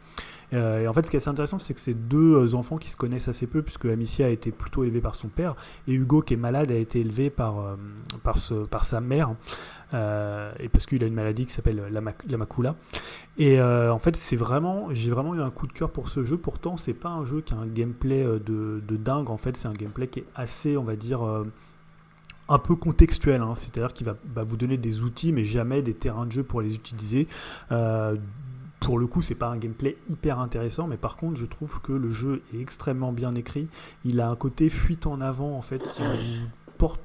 Et 0.51 0.87
en 0.87 0.93
fait, 0.93 1.03
ce 1.03 1.09
qui 1.09 1.15
est 1.15 1.19
assez 1.19 1.29
intéressant, 1.29 1.57
c'est 1.57 1.73
que 1.73 1.79
c'est 1.79 1.95
deux 1.95 2.53
enfants 2.53 2.77
qui 2.77 2.87
se 2.87 2.95
connaissent 2.95 3.27
assez 3.27 3.47
peu, 3.47 3.63
puisque 3.63 3.85
Amicia 3.85 4.27
a 4.27 4.29
été 4.29 4.51
plutôt 4.51 4.83
élevée 4.83 5.01
par 5.01 5.15
son 5.15 5.27
père, 5.27 5.55
et 5.87 5.93
Hugo, 5.93 6.21
qui 6.21 6.35
est 6.35 6.37
malade, 6.37 6.71
a 6.71 6.75
été 6.75 6.99
élevé 6.99 7.31
par, 7.31 7.75
par, 8.21 8.85
sa 8.85 9.01
mère, 9.01 9.35
et 9.93 10.69
parce 10.69 10.85
qu'il 10.85 11.03
a 11.03 11.07
une 11.07 11.13
maladie 11.13 11.45
qui 11.45 11.51
s'appelle 11.51 11.83
la, 11.91 12.01
mac- 12.01 12.23
la 12.29 12.37
macula. 12.37 12.75
Et 13.37 13.59
euh, 13.59 13.91
en 13.91 13.99
fait, 13.99 14.15
c'est 14.15 14.35
vraiment, 14.35 14.87
j'ai 14.91 15.11
vraiment 15.11 15.35
eu 15.35 15.41
un 15.41 15.49
coup 15.49 15.67
de 15.67 15.73
cœur 15.73 15.91
pour 15.91 16.09
ce 16.09 16.23
jeu. 16.23 16.37
Pourtant, 16.37 16.77
c'est 16.77 16.93
pas 16.93 17.09
un 17.09 17.25
jeu 17.25 17.41
qui 17.41 17.53
a 17.53 17.57
un 17.57 17.67
gameplay 17.67 18.23
euh, 18.23 18.39
de, 18.39 18.97
dingue. 18.97 19.29
En 19.29 19.37
fait, 19.37 19.57
c'est 19.57 19.67
un 19.67 19.73
gameplay 19.73 20.07
qui 20.07 20.19
est 20.19 20.25
assez, 20.35 20.77
on 20.77 20.83
va 20.83 20.95
dire. 20.95 21.25
euh, 21.25 21.45
un 22.49 22.59
peu 22.59 22.75
contextuel, 22.75 23.41
hein. 23.41 23.55
c'est-à-dire 23.55 23.93
qu'il 23.93 24.05
va, 24.05 24.43
vous 24.43 24.57
donner 24.57 24.75
des 24.75 25.01
outils, 25.01 25.31
mais 25.31 25.45
jamais 25.45 25.81
des 25.81 25.93
terrains 25.93 26.25
de 26.25 26.31
jeu 26.33 26.43
pour 26.43 26.61
les 26.61 26.75
utiliser. 26.75 27.27
Euh, 27.71 28.17
pour 28.81 28.99
le 28.99 29.07
coup, 29.07 29.21
c'est 29.21 29.33
pas 29.33 29.47
un 29.47 29.55
gameplay 29.57 29.95
hyper 30.09 30.39
intéressant, 30.39 30.85
mais 30.85 30.97
par 30.97 31.15
contre, 31.15 31.37
je 31.37 31.45
trouve 31.45 31.79
que 31.79 31.93
le 31.93 32.11
jeu 32.11 32.41
est 32.53 32.59
extrêmement 32.59 33.13
bien 33.13 33.33
écrit. 33.35 33.69
Il 34.03 34.19
a 34.19 34.29
un 34.29 34.35
côté 34.35 34.67
fuite 34.67 35.07
en 35.07 35.21
avant, 35.21 35.57
en 35.57 35.61
fait, 35.61 35.81
qui 35.95 36.03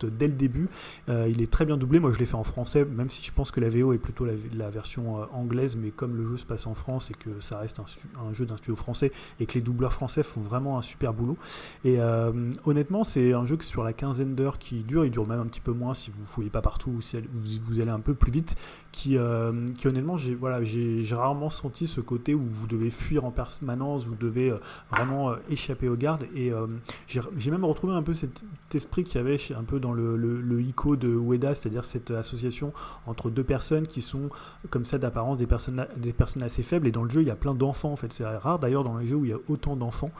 dès 0.04 0.28
le 0.28 0.34
début. 0.34 0.68
Euh, 1.08 1.28
il 1.28 1.42
est 1.42 1.50
très 1.50 1.64
bien 1.64 1.76
doublé. 1.76 2.00
Moi, 2.00 2.12
je 2.12 2.18
l'ai 2.18 2.26
fait 2.26 2.34
en 2.34 2.44
français, 2.44 2.84
même 2.84 3.10
si 3.10 3.22
je 3.22 3.32
pense 3.32 3.50
que 3.50 3.60
la 3.60 3.68
VO 3.68 3.92
est 3.92 3.98
plutôt 3.98 4.26
la, 4.26 4.70
version 4.70 5.22
euh, 5.22 5.26
anglaise, 5.32 5.76
mais 5.76 5.90
comme 5.90 6.16
le 6.16 6.26
jeu 6.26 6.36
se 6.36 6.46
passe 6.46 6.66
en 6.66 6.74
France 6.74 7.10
et 7.10 7.14
que 7.14 7.40
ça 7.40 7.58
reste 7.58 7.80
un, 7.80 8.32
jeu 8.32 8.44
d'un 8.46 8.56
studio 8.56 8.76
français 8.76 9.12
et 9.40 9.46
que 9.46 9.54
les 9.54 9.60
doubleurs 9.60 9.92
français 9.92 10.22
font 10.22 10.40
vraiment 10.40 10.78
un 10.78 10.82
super 10.82 11.12
boulot. 11.12 11.36
Et 11.84 12.00
euh, 12.00 12.32
honnêtement, 12.64 13.04
c'est 13.04 13.32
un 13.32 13.46
jeu 13.46 13.56
que 13.56 13.64
sur 13.64 13.82
la 13.82 13.92
quinzaine 13.92 14.34
d'heures 14.34 14.58
qui 14.58 14.80
dure, 14.80 15.04
il 15.04 15.10
dure 15.10 15.26
même 15.26 15.40
un 15.40 15.46
petit 15.46 15.60
peu 15.60 15.72
moins 15.72 15.94
si 15.94 16.10
vous 16.10 16.24
fouillez 16.24 16.50
pas 16.50 16.62
partout 16.62 16.90
ou 16.90 17.00
si 17.00 17.18
vous 17.66 17.80
allez 17.80 17.90
un 17.90 18.00
peu 18.00 18.14
plus 18.14 18.32
vite, 18.32 18.56
qui, 18.92 19.16
euh, 19.16 19.68
qui 19.76 19.86
honnêtement, 19.86 20.16
j'ai 20.16 20.34
voilà, 20.34 20.62
j'ai 20.64 21.04
rarement 21.12 21.50
senti 21.50 21.86
ce 21.86 22.00
côté 22.00 22.34
où 22.34 22.42
vous 22.42 22.66
devez 22.66 22.90
fuir 22.90 23.24
en 23.24 23.30
permanence, 23.30 24.06
vous 24.06 24.14
devez 24.14 24.50
euh, 24.50 24.58
vraiment 24.90 25.30
euh, 25.30 25.36
échapper 25.50 25.88
aux 25.88 25.96
gardes. 25.96 26.26
Et 26.34 26.52
euh, 26.52 26.66
j'ai 27.06 27.50
même 27.50 27.64
retrouvé 27.64 27.92
un 27.94 28.02
peu 28.02 28.12
cet 28.12 28.44
esprit 28.74 29.04
qu'il 29.04 29.16
y 29.16 29.18
avait 29.18 29.38
un 29.56 29.64
peu 29.64 29.80
dans 29.80 29.92
le, 29.92 30.16
le, 30.16 30.40
le 30.40 30.60
ICO 30.62 30.96
de 30.96 31.08
Ueda, 31.08 31.54
c'est-à-dire 31.54 31.84
cette 31.84 32.10
association 32.10 32.72
entre 33.06 33.30
deux 33.30 33.44
personnes 33.44 33.86
qui 33.86 34.02
sont 34.02 34.30
comme 34.70 34.84
ça 34.84 34.98
d'apparence 34.98 35.38
des 35.38 35.46
personnes, 35.46 35.86
des 35.96 36.12
personnes 36.12 36.42
assez 36.42 36.62
faibles. 36.62 36.86
Et 36.86 36.90
dans 36.90 37.04
le 37.04 37.10
jeu, 37.10 37.22
il 37.22 37.28
y 37.28 37.30
a 37.30 37.36
plein 37.36 37.54
d'enfants 37.54 37.92
en 37.92 37.96
fait. 37.96 38.12
C'est 38.12 38.24
rare 38.24 38.58
d'ailleurs 38.58 38.84
dans 38.84 38.96
les 38.96 39.06
jeux 39.06 39.16
où 39.16 39.24
il 39.24 39.30
y 39.30 39.34
a 39.34 39.38
autant 39.48 39.76
d'enfants, 39.76 40.10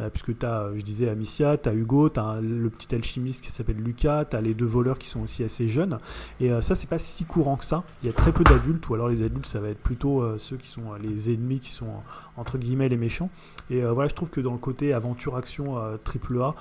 euh, 0.00 0.10
puisque 0.10 0.38
tu 0.38 0.46
as, 0.46 0.70
je 0.76 0.82
disais, 0.82 1.08
Amicia, 1.08 1.56
tu 1.56 1.68
as 1.68 1.74
Hugo, 1.74 2.08
tu 2.10 2.20
as 2.20 2.40
le 2.40 2.70
petit 2.70 2.94
alchimiste 2.94 3.44
qui 3.44 3.52
s'appelle 3.52 3.76
Lucas, 3.76 4.26
tu 4.26 4.36
as 4.36 4.40
les 4.40 4.54
deux 4.54 4.66
voleurs 4.66 4.98
qui 4.98 5.08
sont 5.08 5.20
aussi 5.20 5.44
assez 5.44 5.68
jeunes. 5.68 5.98
Et 6.40 6.50
euh, 6.52 6.60
ça, 6.60 6.74
c'est 6.74 6.88
pas 6.88 6.98
si 6.98 7.24
courant 7.24 7.56
que 7.56 7.64
ça. 7.64 7.84
Il 8.02 8.06
y 8.06 8.10
a 8.10 8.12
peu 8.32 8.44
d'adultes, 8.44 8.88
ou 8.88 8.94
alors 8.94 9.08
les 9.08 9.22
adultes, 9.22 9.46
ça 9.46 9.60
va 9.60 9.68
être 9.68 9.80
plutôt 9.80 10.22
euh, 10.22 10.38
ceux 10.38 10.56
qui 10.56 10.68
sont 10.68 10.92
euh, 10.92 10.98
les 10.98 11.32
ennemis, 11.32 11.60
qui 11.60 11.70
sont 11.70 11.86
euh, 11.86 12.36
entre 12.36 12.58
guillemets 12.58 12.88
les 12.88 12.96
méchants. 12.96 13.30
Et 13.70 13.82
voilà, 13.82 14.08
je 14.08 14.14
trouve 14.14 14.30
que 14.30 14.40
dans 14.40 14.52
le 14.52 14.58
côté 14.58 14.94
aventure-action 14.94 15.76
triple 16.04 16.40
A, 16.40 16.54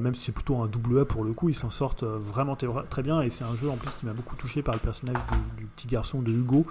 même 0.00 0.14
si 0.14 0.22
c'est 0.22 0.32
plutôt 0.32 0.56
un 0.56 0.66
double 0.66 1.00
A 1.00 1.04
pour 1.04 1.22
le 1.22 1.32
coup, 1.34 1.50
il 1.50 1.54
s'en 1.54 1.68
sortent 1.68 2.02
vraiment 2.02 2.56
très 2.56 3.02
bien. 3.02 3.20
Et 3.20 3.28
c'est 3.28 3.44
un 3.44 3.54
jeu 3.54 3.68
en 3.68 3.76
plus 3.76 3.90
qui 3.90 4.06
m'a 4.06 4.14
beaucoup 4.14 4.34
touché 4.36 4.62
par 4.62 4.74
le 4.74 4.80
personnage 4.80 5.18
du, 5.58 5.66
petit 5.66 5.86
garçon 5.86 6.22
de 6.22 6.32
Hugo, 6.32 6.66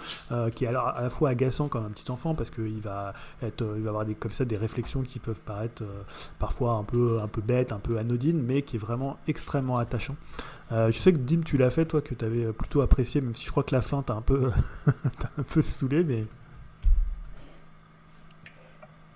qui 0.55 0.65
est 0.65 0.67
alors 0.67 0.87
à 0.87 1.03
la 1.03 1.09
fois 1.11 1.29
agaçant 1.29 1.67
comme 1.67 1.85
un 1.85 1.89
petit 1.89 2.09
enfant 2.11 2.33
parce 2.33 2.49
qu'il 2.49 2.81
va 2.81 3.13
être, 3.43 3.63
il 3.77 3.83
va 3.83 3.89
avoir 3.89 4.05
des 4.05 4.15
comme 4.15 4.31
ça 4.31 4.43
des 4.43 4.57
réflexions 4.57 5.03
qui 5.03 5.19
peuvent 5.19 5.41
paraître 5.45 5.83
parfois 6.39 6.73
un 6.73 6.83
peu 6.83 7.19
un 7.21 7.27
peu 7.27 7.41
bêtes, 7.41 7.71
un 7.71 7.79
peu 7.79 7.99
anodines, 7.99 8.41
mais 8.41 8.63
qui 8.63 8.77
est 8.77 8.79
vraiment 8.79 9.17
extrêmement 9.27 9.77
attachant. 9.77 10.15
Euh, 10.71 10.91
je 10.91 10.97
sais 10.97 11.13
que 11.13 11.17
Dim, 11.17 11.41
tu 11.45 11.57
l'as 11.57 11.69
fait, 11.69 11.85
toi, 11.85 12.01
que 12.01 12.13
tu 12.13 12.25
avais 12.25 12.51
plutôt 12.53 12.81
apprécié, 12.81 13.21
même 13.21 13.35
si 13.35 13.45
je 13.45 13.51
crois 13.51 13.63
que 13.63 13.73
la 13.73 13.81
fin 13.81 14.01
t'a 14.03 14.13
un 14.13 14.21
peu, 14.21 14.51
un 15.37 15.43
peu 15.43 15.61
saoulé, 15.61 16.03
mais. 16.03 16.23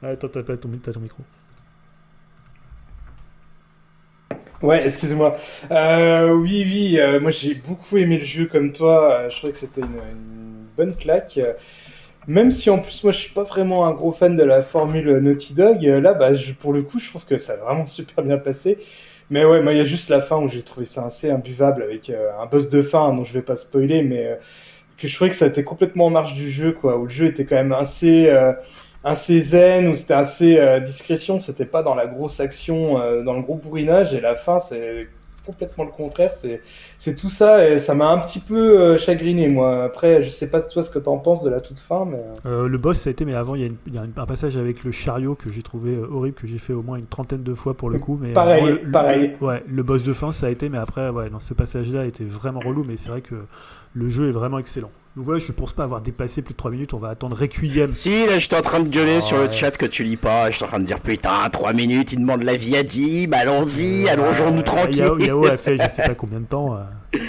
Ah, 0.03 0.09
Attends, 0.09 0.29
t'as 0.29 0.57
ton, 0.57 0.69
micro. 0.69 1.23
Ouais, 4.61 4.85
excusez-moi. 4.85 5.35
Euh, 5.71 6.31
oui, 6.33 6.63
oui, 6.65 6.99
euh, 6.99 7.19
moi 7.19 7.31
j'ai 7.31 7.55
beaucoup 7.55 7.97
aimé 7.97 8.19
le 8.19 8.23
jeu 8.23 8.45
comme 8.45 8.71
toi. 8.71 9.11
Euh, 9.11 9.29
je 9.29 9.37
trouvais 9.37 9.53
que 9.53 9.57
c'était 9.57 9.81
une, 9.81 10.67
bonne 10.77 10.95
claque. 10.95 11.37
Euh, 11.37 11.53
Même 12.27 12.51
si 12.51 12.69
en 12.69 12.79
plus 12.79 13.03
moi 13.03 13.11
je 13.13 13.19
suis 13.19 13.33
pas 13.33 13.43
vraiment 13.43 13.87
un 13.87 13.93
gros 13.93 14.11
fan 14.11 14.35
de 14.35 14.43
la 14.43 14.63
formule 14.63 15.17
Naughty 15.19 15.53
Dog, 15.55 15.85
euh, 15.85 16.01
là 16.01 16.13
bah 16.13 16.31
pour 16.59 16.73
le 16.73 16.83
coup 16.83 16.99
je 16.99 17.09
trouve 17.09 17.25
que 17.25 17.37
ça 17.37 17.53
a 17.53 17.57
vraiment 17.57 17.87
super 17.87 18.23
bien 18.23 18.37
passé. 18.37 18.77
Mais 19.31 19.45
ouais, 19.45 19.61
moi 19.61 19.71
il 19.71 19.77
y 19.77 19.81
a 19.81 19.85
juste 19.85 20.09
la 20.09 20.19
fin 20.21 20.37
où 20.37 20.49
j'ai 20.49 20.61
trouvé 20.61 20.85
ça 20.85 21.05
assez 21.05 21.29
imbuvable 21.31 21.83
avec 21.83 22.09
euh, 22.09 22.31
un 22.41 22.47
boss 22.47 22.69
de 22.69 22.81
fin 22.81 23.13
dont 23.13 23.23
je 23.23 23.31
vais 23.31 23.41
pas 23.41 23.55
spoiler, 23.55 24.03
mais 24.03 24.27
euh, 24.27 24.35
que 24.97 25.07
je 25.07 25.15
trouvais 25.15 25.29
que 25.29 25.37
ça 25.37 25.47
était 25.47 25.63
complètement 25.63 26.07
en 26.07 26.09
marge 26.09 26.33
du 26.33 26.51
jeu 26.51 26.73
quoi, 26.73 26.97
où 26.97 27.05
le 27.05 27.09
jeu 27.09 27.27
était 27.27 27.45
quand 27.45 27.55
même 27.55 27.71
assez 27.71 28.27
euh, 28.27 28.51
assez 29.05 29.39
zen, 29.39 29.87
où 29.87 29.95
c'était 29.95 30.15
assez 30.15 30.57
euh, 30.57 30.81
discrétion, 30.81 31.39
c'était 31.39 31.65
pas 31.65 31.81
dans 31.81 31.95
la 31.95 32.07
grosse 32.07 32.41
action, 32.41 32.95
dans 33.23 33.33
le 33.33 33.41
gros 33.41 33.55
bourrinage, 33.55 34.13
et 34.13 34.19
la 34.19 34.35
fin 34.35 34.59
c'est 34.59 35.07
complètement 35.45 35.83
le 35.85 35.91
contraire, 35.91 36.31
c'est 36.33 37.15
tout 37.15 37.29
ça 37.29 37.67
et 37.67 37.77
ça 37.79 37.95
m'a 37.95 38.09
un 38.09 38.19
petit 38.19 38.39
peu 38.39 38.79
euh, 38.79 38.97
chagriné 38.97 39.49
moi. 39.49 39.83
Après 39.83 40.21
je 40.21 40.29
sais 40.29 40.49
pas 40.49 40.61
toi 40.61 40.83
ce 40.83 40.89
que 40.89 40.99
t'en 40.99 41.17
penses 41.17 41.43
de 41.43 41.49
la 41.49 41.59
toute 41.59 41.79
fin, 41.79 42.05
mais 42.05 42.17
euh, 42.17 42.63
Euh, 42.63 42.67
le 42.67 42.77
boss, 42.77 42.99
ça 42.99 43.09
a 43.09 43.11
été, 43.11 43.25
mais 43.25 43.33
avant, 43.33 43.55
il 43.55 43.61
y 43.61 43.63
a, 43.63 43.67
une- 43.67 43.77
il 43.87 43.93
y 43.95 43.97
a 43.97 44.01
un 44.01 44.25
passage 44.25 44.57
avec 44.57 44.83
le 44.83 44.91
chariot 44.91 45.35
que 45.35 45.51
j'ai 45.51 45.61
trouvé 45.63 45.95
euh, 45.95 46.07
horrible, 46.11 46.35
que 46.35 46.47
j'ai 46.47 46.57
fait 46.59 46.73
au 46.73 46.81
moins 46.81 46.97
une 46.97 47.05
trentaine 47.07 47.43
de 47.43 47.53
fois 47.53 47.73
pour 47.75 47.89
le 47.89 47.97
coup. 47.97 48.17
Mais, 48.21 48.33
Pareil, 48.33 48.63
euh, 48.63 48.69
le- 48.71 48.81
le- 48.83 48.91
pareil. 48.91 49.33
Ouais, 49.41 49.63
le 49.67 49.83
boss 49.83 50.03
de 50.03 50.13
fin, 50.13 50.31
ça 50.31 50.47
a 50.47 50.49
été, 50.49 50.69
mais 50.69 50.77
après, 50.77 51.09
ouais, 51.09 51.29
dans 51.29 51.39
ce 51.39 51.53
passage-là, 51.53 52.05
était 52.05 52.23
vraiment 52.23 52.59
relou, 52.59 52.83
mais 52.83 52.97
c'est 52.97 53.09
vrai 53.09 53.21
que 53.21 53.35
le 53.93 54.09
jeu 54.09 54.29
est 54.29 54.33
vraiment 54.33 54.59
excellent. 54.59 54.91
Donc 55.17 55.25
voilà, 55.25 55.39
je 55.45 55.51
pense 55.51 55.73
pas 55.73 55.83
avoir 55.83 56.01
dépassé 56.01 56.41
plus 56.41 56.53
de 56.53 56.57
3 56.57 56.71
minutes, 56.71 56.93
on 56.93 56.97
va 56.97 57.09
attendre 57.09 57.35
Requiem. 57.37 57.91
Si, 57.91 58.25
là, 58.27 58.39
j'étais 58.39 58.55
en 58.55 58.61
train 58.61 58.79
de 58.79 58.87
gueuler 58.87 59.19
sur 59.19 59.37
le 59.39 59.51
chat 59.51 59.71
que 59.71 59.85
tu 59.85 60.05
lis 60.05 60.15
pas. 60.15 60.49
J'étais 60.51 60.63
en 60.63 60.67
train 60.69 60.79
de 60.79 60.85
dire 60.85 61.01
putain, 61.01 61.49
3 61.51 61.73
minutes, 61.73 62.13
il 62.13 62.19
demande 62.19 62.43
l'avis 62.43 62.77
à 62.77 62.83
Dim, 62.83 63.31
allons-y, 63.33 64.07
allongeons-nous 64.07 64.61
tranquille. 64.61 64.99
Yao, 64.99 65.19
Yao 65.19 65.45
a 65.47 65.57
fait 65.57 65.77
je 65.81 65.89
sais 65.89 66.03
pas 66.03 66.15
combien 66.15 66.39
de 66.39 66.45
temps. 66.45 66.77
euh. 66.77 67.19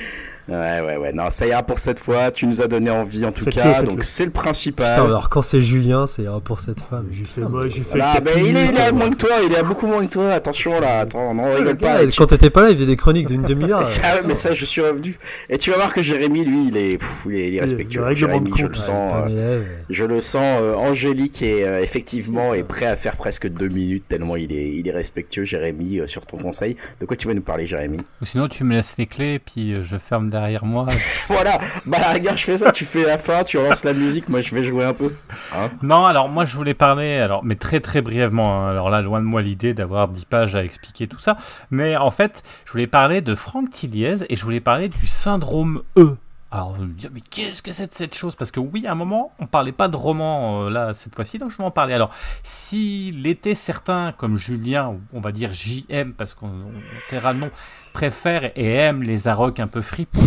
Ouais, 0.48 0.81
ouais, 0.81 0.97
ouais. 0.97 1.12
Non, 1.12 1.31
ça 1.31 1.47
ira 1.47 1.62
pour 1.62 1.78
cette 1.78 1.98
fois. 1.98 2.31
Tu 2.32 2.47
nous 2.47 2.60
as 2.60 2.66
donné 2.66 2.90
envie 2.90 3.24
en 3.24 3.32
tout 3.32 3.44
cas, 3.44 3.82
donc 3.82 4.02
c'est 4.05 4.24
le 4.24 4.31
Putain, 4.31 4.43
principal. 4.43 4.93
alors 5.01 5.28
quand 5.28 5.43
c'est 5.43 5.62
Julien, 5.62 6.06
c'est 6.06 6.27
euh, 6.27 6.40
pour 6.44 6.59
cette 6.60 6.81
femme. 6.81 7.06
J'ai 7.12 7.24
fait, 7.24 7.43
moi, 7.43 7.69
j'ai 7.69 7.82
fait 7.82 7.98
Voilà, 7.98 8.20
mais 8.24 8.31
il 8.36 8.39
est, 8.39 8.43
minutes, 8.52 8.70
il 8.73 8.77
est 8.77 8.81
à 8.82 8.89
euh, 8.89 8.93
moins 8.93 9.10
que 9.10 9.16
toi, 9.16 9.31
il 9.44 9.52
est 9.52 9.56
à 9.59 9.62
beaucoup 9.62 9.86
moins 9.86 10.05
que 10.05 10.12
toi. 10.12 10.28
Attention 10.31 10.81
là, 10.81 11.01
attends, 11.01 11.32
non, 11.32 11.44
le 11.47 11.55
rigole 11.59 11.77
gars, 11.77 11.94
pas. 11.94 12.02
Et 12.02 12.09
tu- 12.09 12.19
quand 12.19 12.27
t'étais 12.27 12.51
pas 12.51 12.62
là, 12.62 12.70
il 12.70 12.74
faisait 12.77 12.86
des 12.86 12.97
chroniques 12.97 13.28
d'une 13.28 13.43
demi-heure. 13.43 13.89
Ah 14.05 14.16
ouais, 14.16 14.23
mais 14.27 14.35
ça, 14.35 14.52
je 14.52 14.64
suis 14.64 14.81
revenu. 14.81 15.16
Et 15.48 15.59
tu 15.59 15.70
vas 15.70 15.77
voir 15.77 15.94
que 15.94 16.02
Jérémy, 16.02 16.44
lui, 16.44 16.69
il 16.69 16.77
est, 16.77 16.98
pff, 16.98 17.23
il 17.27 17.35
est, 17.36 17.48
il 17.48 17.55
est 17.55 17.56
Le- 17.56 17.60
respectueux. 17.62 18.05
le 18.09 18.14
Jérémy, 18.14 18.51
je 18.51 18.51
compte, 18.51 18.60
le 18.62 18.69
ouais, 18.69 18.74
sens. 18.74 19.14
Euh. 19.31 19.62
Je 19.90 20.05
le 20.05 20.20
sens 20.20 20.59
euh, 20.60 20.74
angélique 20.74 21.43
et 21.43 21.64
euh, 21.64 21.81
effectivement 21.81 22.52
est 22.55 22.64
prêt 22.64 22.86
à 22.86 22.97
faire 22.97 23.16
presque 23.16 23.48
deux 23.48 23.69
minutes 23.69 24.05
tellement 24.09 24.35
il 24.36 24.52
est, 24.52 24.70
il 24.74 24.89
est 24.89 24.93
respectueux, 24.93 25.44
Jérémy, 25.44 26.01
euh, 26.01 26.06
sur 26.09 26.27
ton 26.27 26.36
conseil. 26.36 26.77
De 27.01 27.06
quoi 27.06 27.16
tu 27.16 27.28
vas 27.28 27.35
nous 27.35 27.43
parler, 27.43 27.66
Jérémy? 27.66 27.98
Ou 28.20 28.24
sinon, 28.24 28.48
tu 28.48 28.64
me 28.64 28.74
laisses 28.74 28.97
les 28.98 29.06
clés, 29.06 29.39
puis 29.39 29.74
euh, 29.74 29.82
je 29.82 29.97
ferme 29.98 30.28
derrière 30.32 30.64
moi. 30.64 30.86
Voilà, 31.28 31.60
bah 31.86 31.98
la 32.00 32.09
rigueur, 32.10 32.36
je 32.36 32.44
fais 32.44 32.56
ça, 32.56 32.72
tu 32.72 32.84
fais 32.84 33.04
la 33.06 33.16
fin, 33.16 33.44
tu 33.44 33.56
relances 33.56 33.84
la 33.84 33.92
musique, 33.92 34.28
moi 34.28 34.40
je 34.40 34.54
vais 34.54 34.62
jouer 34.64 34.84
un 34.84 34.92
peu. 34.92 35.12
Hein 35.56 35.70
Non, 35.82 36.04
alors 36.04 36.28
moi 36.28 36.44
je 36.44 36.56
voulais 36.56 36.74
parler, 36.74 37.18
alors 37.18 37.44
mais 37.44 37.54
très 37.54 37.78
très 37.80 38.00
brièvement. 38.02 38.66
hein. 38.66 38.70
Alors 38.70 38.90
là, 38.90 39.00
loin 39.00 39.20
de 39.20 39.24
moi 39.26 39.40
l'idée 39.40 39.72
d'avoir 39.72 40.09
10 40.09 40.24
pages 40.24 40.56
à 40.56 40.64
expliquer 40.64 41.06
tout 41.06 41.18
ça. 41.20 41.36
Mais 41.70 41.96
en 41.96 42.10
fait, 42.10 42.42
je 42.66 42.72
voulais 42.72 42.86
parler 42.88 43.20
de 43.20 43.34
Franck 43.34 43.70
Tilliez 43.70 44.16
et 44.28 44.36
je 44.36 44.44
voulais 44.44 44.60
parler 44.60 44.88
du 44.88 45.06
syndrome 45.06 45.82
E. 45.96 46.16
Alors 46.54 46.74
vous 46.74 46.84
me 46.84 46.92
dire, 46.92 47.08
mais 47.14 47.22
qu'est-ce 47.22 47.62
que 47.62 47.72
c'est 47.72 47.86
de 47.86 47.94
cette 47.94 48.14
chose? 48.14 48.36
Parce 48.36 48.50
que 48.50 48.60
oui, 48.60 48.86
à 48.86 48.92
un 48.92 48.94
moment, 48.94 49.32
on 49.38 49.46
parlait 49.46 49.72
pas 49.72 49.88
de 49.88 49.96
roman 49.96 50.66
euh, 50.66 50.70
là 50.70 50.92
cette 50.92 51.14
fois-ci, 51.14 51.38
donc 51.38 51.50
je 51.50 51.56
vais 51.56 51.64
en 51.64 51.70
parler. 51.70 51.94
Alors, 51.94 52.10
s'il 52.42 53.26
était 53.26 53.54
certain, 53.54 54.12
comme 54.12 54.36
Julien, 54.36 54.96
on 55.14 55.20
va 55.20 55.32
dire 55.32 55.54
JM, 55.54 56.12
parce 56.12 56.34
qu'on 56.34 56.48
on 56.48 57.08
taira 57.08 57.32
le 57.32 57.38
nom, 57.38 57.50
préfère 57.94 58.52
et 58.54 58.74
aime 58.74 59.02
les 59.02 59.28
arocs 59.28 59.60
un 59.60 59.66
peu 59.66 59.80
fripons. 59.80 60.20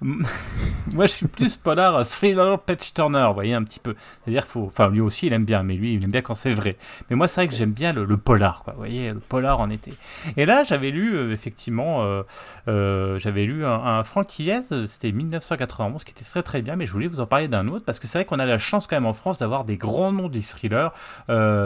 Moi, 0.00 1.06
je 1.06 1.12
suis 1.12 1.26
plus 1.26 1.56
polar 1.56 1.96
euh, 1.96 2.04
thriller 2.04 2.60
patch 2.60 2.94
turner, 2.94 3.24
vous 3.28 3.34
voyez 3.34 3.54
un 3.54 3.64
petit 3.64 3.80
peu. 3.80 3.94
C'est-à-dire 4.22 4.46
faut, 4.46 4.64
enfin 4.66 4.90
lui 4.90 5.00
aussi 5.00 5.26
il 5.26 5.32
aime 5.32 5.44
bien, 5.44 5.62
mais 5.62 5.74
lui 5.74 5.94
il 5.94 6.04
aime 6.04 6.10
bien 6.10 6.22
quand 6.22 6.34
c'est 6.34 6.54
vrai. 6.54 6.76
Mais 7.10 7.16
moi 7.16 7.26
c'est 7.26 7.40
vrai 7.40 7.48
que 7.48 7.54
j'aime 7.54 7.72
bien 7.72 7.92
le, 7.92 8.16
polar, 8.16 8.62
quoi. 8.62 8.74
Vous 8.74 8.78
voyez, 8.78 9.12
le 9.12 9.18
polar 9.18 9.60
en 9.60 9.70
été. 9.70 9.92
Et 10.36 10.46
là 10.46 10.62
j'avais 10.62 10.90
lu 10.90 11.16
euh, 11.16 11.32
effectivement, 11.32 12.22
euh, 12.68 13.18
j'avais 13.18 13.44
lu 13.44 13.64
un, 13.64 13.72
un 13.72 14.04
euh, 14.04 14.86
c'était 14.86 15.12
1991, 15.12 16.04
qui 16.04 16.12
était 16.12 16.24
très 16.24 16.42
très 16.42 16.62
bien. 16.62 16.76
Mais 16.76 16.86
je 16.86 16.92
voulais 16.92 17.08
vous 17.08 17.20
en 17.20 17.26
parler 17.26 17.48
d'un 17.48 17.66
autre 17.68 17.84
parce 17.84 17.98
que 17.98 18.06
c'est 18.06 18.18
vrai 18.18 18.24
qu'on 18.24 18.38
a 18.38 18.46
la 18.46 18.58
chance 18.58 18.86
quand 18.86 18.96
même 18.96 19.06
en 19.06 19.14
France 19.14 19.38
d'avoir 19.38 19.64
des 19.64 19.76
grands 19.76 20.12
noms 20.12 20.28
des 20.28 20.42
thrillers, 20.42 20.92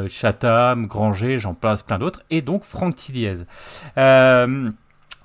Chatham, 0.08 0.86
Granger, 0.86 1.38
j'en 1.38 1.54
place 1.54 1.82
plein 1.82 1.98
d'autres, 1.98 2.22
et 2.30 2.40
donc 2.40 2.64
Frank 2.64 2.94
Tilliez. 2.94 3.44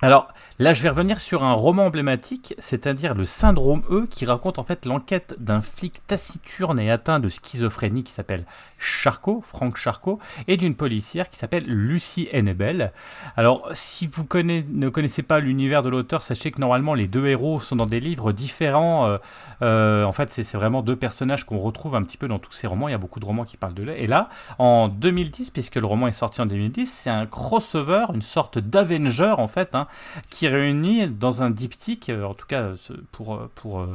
Alors 0.00 0.28
là, 0.58 0.72
je 0.72 0.82
vais 0.82 0.88
revenir 0.88 1.20
sur 1.20 1.44
un 1.44 1.52
roman 1.52 1.86
emblématique, 1.86 2.54
c'est-à-dire 2.58 3.14
le 3.14 3.24
syndrome 3.24 3.82
E, 3.90 4.06
qui 4.10 4.26
raconte 4.26 4.58
en 4.58 4.64
fait 4.64 4.86
l'enquête 4.86 5.36
d'un 5.38 5.60
flic 5.60 6.06
taciturne 6.06 6.80
et 6.80 6.90
atteint 6.90 7.20
de 7.20 7.28
schizophrénie 7.28 8.04
qui 8.04 8.12
s'appelle 8.12 8.44
Charcot, 8.78 9.42
Franck 9.46 9.76
Charcot, 9.76 10.18
et 10.46 10.56
d'une 10.56 10.74
policière 10.74 11.28
qui 11.28 11.36
s'appelle 11.36 11.64
Lucie 11.66 12.28
Hennebel. 12.32 12.92
Alors, 13.36 13.68
si 13.72 14.06
vous 14.06 14.26
ne 14.34 14.88
connaissez 14.88 15.22
pas 15.22 15.40
l'univers 15.40 15.82
de 15.82 15.88
l'auteur, 15.88 16.22
sachez 16.22 16.50
que 16.50 16.60
normalement 16.60 16.94
les 16.94 17.06
deux 17.08 17.26
héros 17.26 17.60
sont 17.60 17.76
dans 17.76 17.86
des 17.86 18.00
livres 18.00 18.32
différents. 18.32 19.06
euh, 19.06 19.18
euh, 19.62 20.04
en 20.04 20.12
fait, 20.12 20.30
c'est 20.30 20.56
vraiment 20.56 20.82
deux 20.82 20.96
personnages 20.96 21.44
qu'on 21.44 21.58
retrouve 21.58 21.96
un 21.96 22.02
petit 22.02 22.16
peu 22.16 22.28
dans 22.28 22.38
tous 22.38 22.52
ces 22.52 22.66
romans. 22.66 22.88
Il 22.88 22.92
y 22.92 22.94
a 22.94 22.98
beaucoup 22.98 23.18
de 23.20 23.24
romans 23.24 23.44
qui 23.44 23.56
parlent 23.56 23.74
de 23.74 23.82
là. 23.82 23.96
Et 23.96 24.06
là, 24.06 24.28
en 24.58 24.88
2010, 24.88 25.50
puisque 25.50 25.76
le 25.76 25.86
roman 25.86 26.06
est 26.06 26.12
sorti 26.12 26.40
en 26.40 26.46
2010, 26.46 26.86
c'est 26.86 27.10
un 27.10 27.26
crossover, 27.26 28.06
une 28.14 28.22
sorte 28.22 28.58
d'Avenger 28.58 29.34
en 29.38 29.48
fait, 29.48 29.74
hein, 29.74 29.88
qui 30.30 30.46
réunit 30.48 31.08
dans 31.08 31.42
un 31.42 31.50
diptyque, 31.50 32.08
euh, 32.10 32.24
en 32.24 32.34
tout 32.34 32.46
cas 32.46 32.68
pour, 33.10 33.40
pour, 33.54 33.86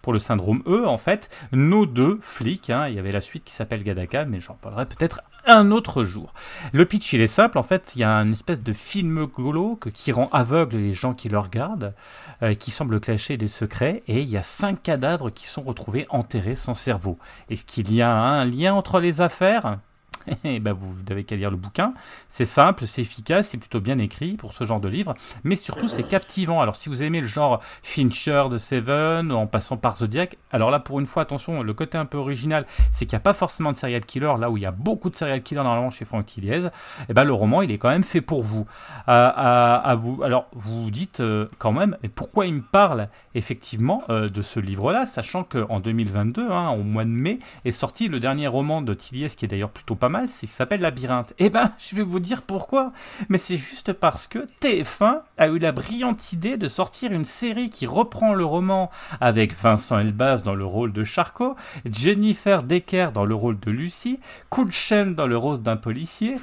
pour 0.00 0.12
le 0.12 0.18
syndrome 0.18 0.62
E, 0.66 0.86
en 0.86 0.98
fait, 0.98 1.28
nos 1.52 1.86
deux 1.86 2.18
flics. 2.22 2.70
hein. 2.70 2.88
Il 2.88 2.94
y 2.94 2.98
avait 2.98 3.12
la 3.12 3.20
suite 3.20 3.44
qui 3.44 3.52
s'appelle 3.52 3.82
Gadaka, 3.82 4.21
mais 4.24 4.40
j'en 4.40 4.54
parlerai 4.54 4.86
peut-être 4.86 5.22
un 5.46 5.70
autre 5.70 6.04
jour. 6.04 6.32
Le 6.72 6.84
pitch, 6.84 7.12
il 7.12 7.20
est 7.20 7.26
simple. 7.26 7.58
En 7.58 7.62
fait, 7.62 7.92
il 7.94 8.00
y 8.00 8.04
a 8.04 8.16
une 8.16 8.32
espèce 8.32 8.62
de 8.62 8.72
film 8.72 9.26
glauque 9.26 9.90
qui 9.92 10.12
rend 10.12 10.28
aveugle 10.32 10.76
les 10.76 10.92
gens 10.92 11.14
qui 11.14 11.28
le 11.28 11.38
regardent, 11.38 11.94
euh, 12.42 12.54
qui 12.54 12.70
semble 12.70 13.00
cacher 13.00 13.36
des 13.36 13.48
secrets, 13.48 14.02
et 14.06 14.20
il 14.20 14.28
y 14.28 14.36
a 14.36 14.42
cinq 14.42 14.82
cadavres 14.82 15.30
qui 15.30 15.46
sont 15.46 15.62
retrouvés 15.62 16.06
enterrés 16.10 16.56
sans 16.56 16.74
cerveau. 16.74 17.18
Est-ce 17.50 17.64
qu'il 17.64 17.92
y 17.92 18.02
a 18.02 18.12
un 18.12 18.44
lien 18.44 18.74
entre 18.74 19.00
les 19.00 19.20
affaires? 19.20 19.78
eh 20.44 20.60
ben 20.60 20.72
vous 20.72 20.94
n'avez 21.08 21.24
qu'à 21.24 21.36
lire 21.36 21.50
le 21.50 21.56
bouquin. 21.56 21.94
C'est 22.28 22.44
simple, 22.44 22.86
c'est 22.86 23.02
efficace, 23.02 23.50
c'est 23.50 23.58
plutôt 23.58 23.80
bien 23.80 23.98
écrit 23.98 24.34
pour 24.34 24.52
ce 24.52 24.64
genre 24.64 24.80
de 24.80 24.88
livre, 24.88 25.14
mais 25.44 25.56
surtout 25.56 25.88
c'est 25.88 26.02
captivant. 26.02 26.60
Alors 26.60 26.76
si 26.76 26.88
vous 26.88 27.02
aimez 27.02 27.20
le 27.20 27.26
genre 27.26 27.60
Fincher 27.82 28.44
de 28.50 28.58
Seven, 28.58 29.32
en 29.32 29.46
passant 29.46 29.76
par 29.76 29.96
Zodiac, 29.96 30.36
alors 30.50 30.70
là 30.70 30.80
pour 30.80 31.00
une 31.00 31.06
fois, 31.06 31.22
attention, 31.22 31.62
le 31.62 31.74
côté 31.74 31.98
un 31.98 32.06
peu 32.06 32.18
original, 32.18 32.66
c'est 32.90 33.06
qu'il 33.06 33.16
n'y 33.16 33.20
a 33.20 33.20
pas 33.20 33.34
forcément 33.34 33.72
de 33.72 33.78
serial 33.78 34.04
killer, 34.04 34.34
là 34.38 34.50
où 34.50 34.56
il 34.56 34.62
y 34.62 34.66
a 34.66 34.70
beaucoup 34.70 35.10
de 35.10 35.16
serial 35.16 35.42
killers 35.42 35.62
normalement 35.62 35.90
chez 35.90 36.04
Frank 36.04 36.26
Tilliez, 36.26 36.68
et 37.08 37.14
ben 37.14 37.24
le 37.24 37.32
roman 37.32 37.62
il 37.62 37.70
est 37.70 37.78
quand 37.78 37.90
même 37.90 38.04
fait 38.04 38.20
pour 38.20 38.42
vous. 38.42 38.66
À, 39.06 39.96
vous. 39.98 40.22
Alors 40.22 40.46
vous 40.52 40.84
vous 40.84 40.90
dites 40.90 41.20
euh, 41.20 41.48
quand 41.58 41.72
même, 41.72 41.96
pourquoi 42.14 42.46
il 42.46 42.54
me 42.54 42.62
parle 42.62 43.08
effectivement 43.34 44.02
euh, 44.10 44.28
de 44.28 44.42
ce 44.42 44.60
livre-là, 44.60 45.06
sachant 45.06 45.44
qu'en 45.44 45.80
2022, 45.80 46.50
hein, 46.50 46.70
au 46.70 46.82
mois 46.82 47.04
de 47.04 47.10
mai, 47.10 47.38
est 47.64 47.72
sorti 47.72 48.08
le 48.08 48.20
dernier 48.20 48.46
roman 48.46 48.82
de 48.82 48.94
Tilliez 48.94 49.28
qui 49.28 49.44
est 49.44 49.48
d'ailleurs 49.48 49.70
plutôt 49.70 49.94
pas 49.94 50.08
mal, 50.08 50.11
c'est 50.28 50.46
qui 50.46 50.52
s'appelle 50.52 50.80
Labyrinthe. 50.80 51.34
Eh 51.38 51.50
ben, 51.50 51.72
je 51.78 51.96
vais 51.96 52.02
vous 52.02 52.20
dire 52.20 52.42
pourquoi. 52.42 52.92
Mais 53.28 53.38
c'est 53.38 53.58
juste 53.58 53.92
parce 53.92 54.26
que 54.26 54.46
TF1 54.60 55.20
a 55.38 55.46
eu 55.48 55.58
la 55.58 55.72
brillante 55.72 56.32
idée 56.32 56.56
de 56.56 56.68
sortir 56.68 57.12
une 57.12 57.24
série 57.24 57.70
qui 57.70 57.86
reprend 57.86 58.34
le 58.34 58.44
roman 58.44 58.90
avec 59.20 59.54
Vincent 59.54 59.98
Elbaz 59.98 60.42
dans 60.42 60.54
le 60.54 60.64
rôle 60.64 60.92
de 60.92 61.04
Charcot, 61.04 61.56
Jennifer 61.84 62.62
Decker 62.62 63.12
dans 63.12 63.24
le 63.24 63.34
rôle 63.34 63.58
de 63.60 63.70
Lucie, 63.70 64.20
Kulchen 64.50 65.14
dans 65.14 65.26
le 65.26 65.36
rôle 65.36 65.62
d'un 65.62 65.76
policier, 65.76 66.36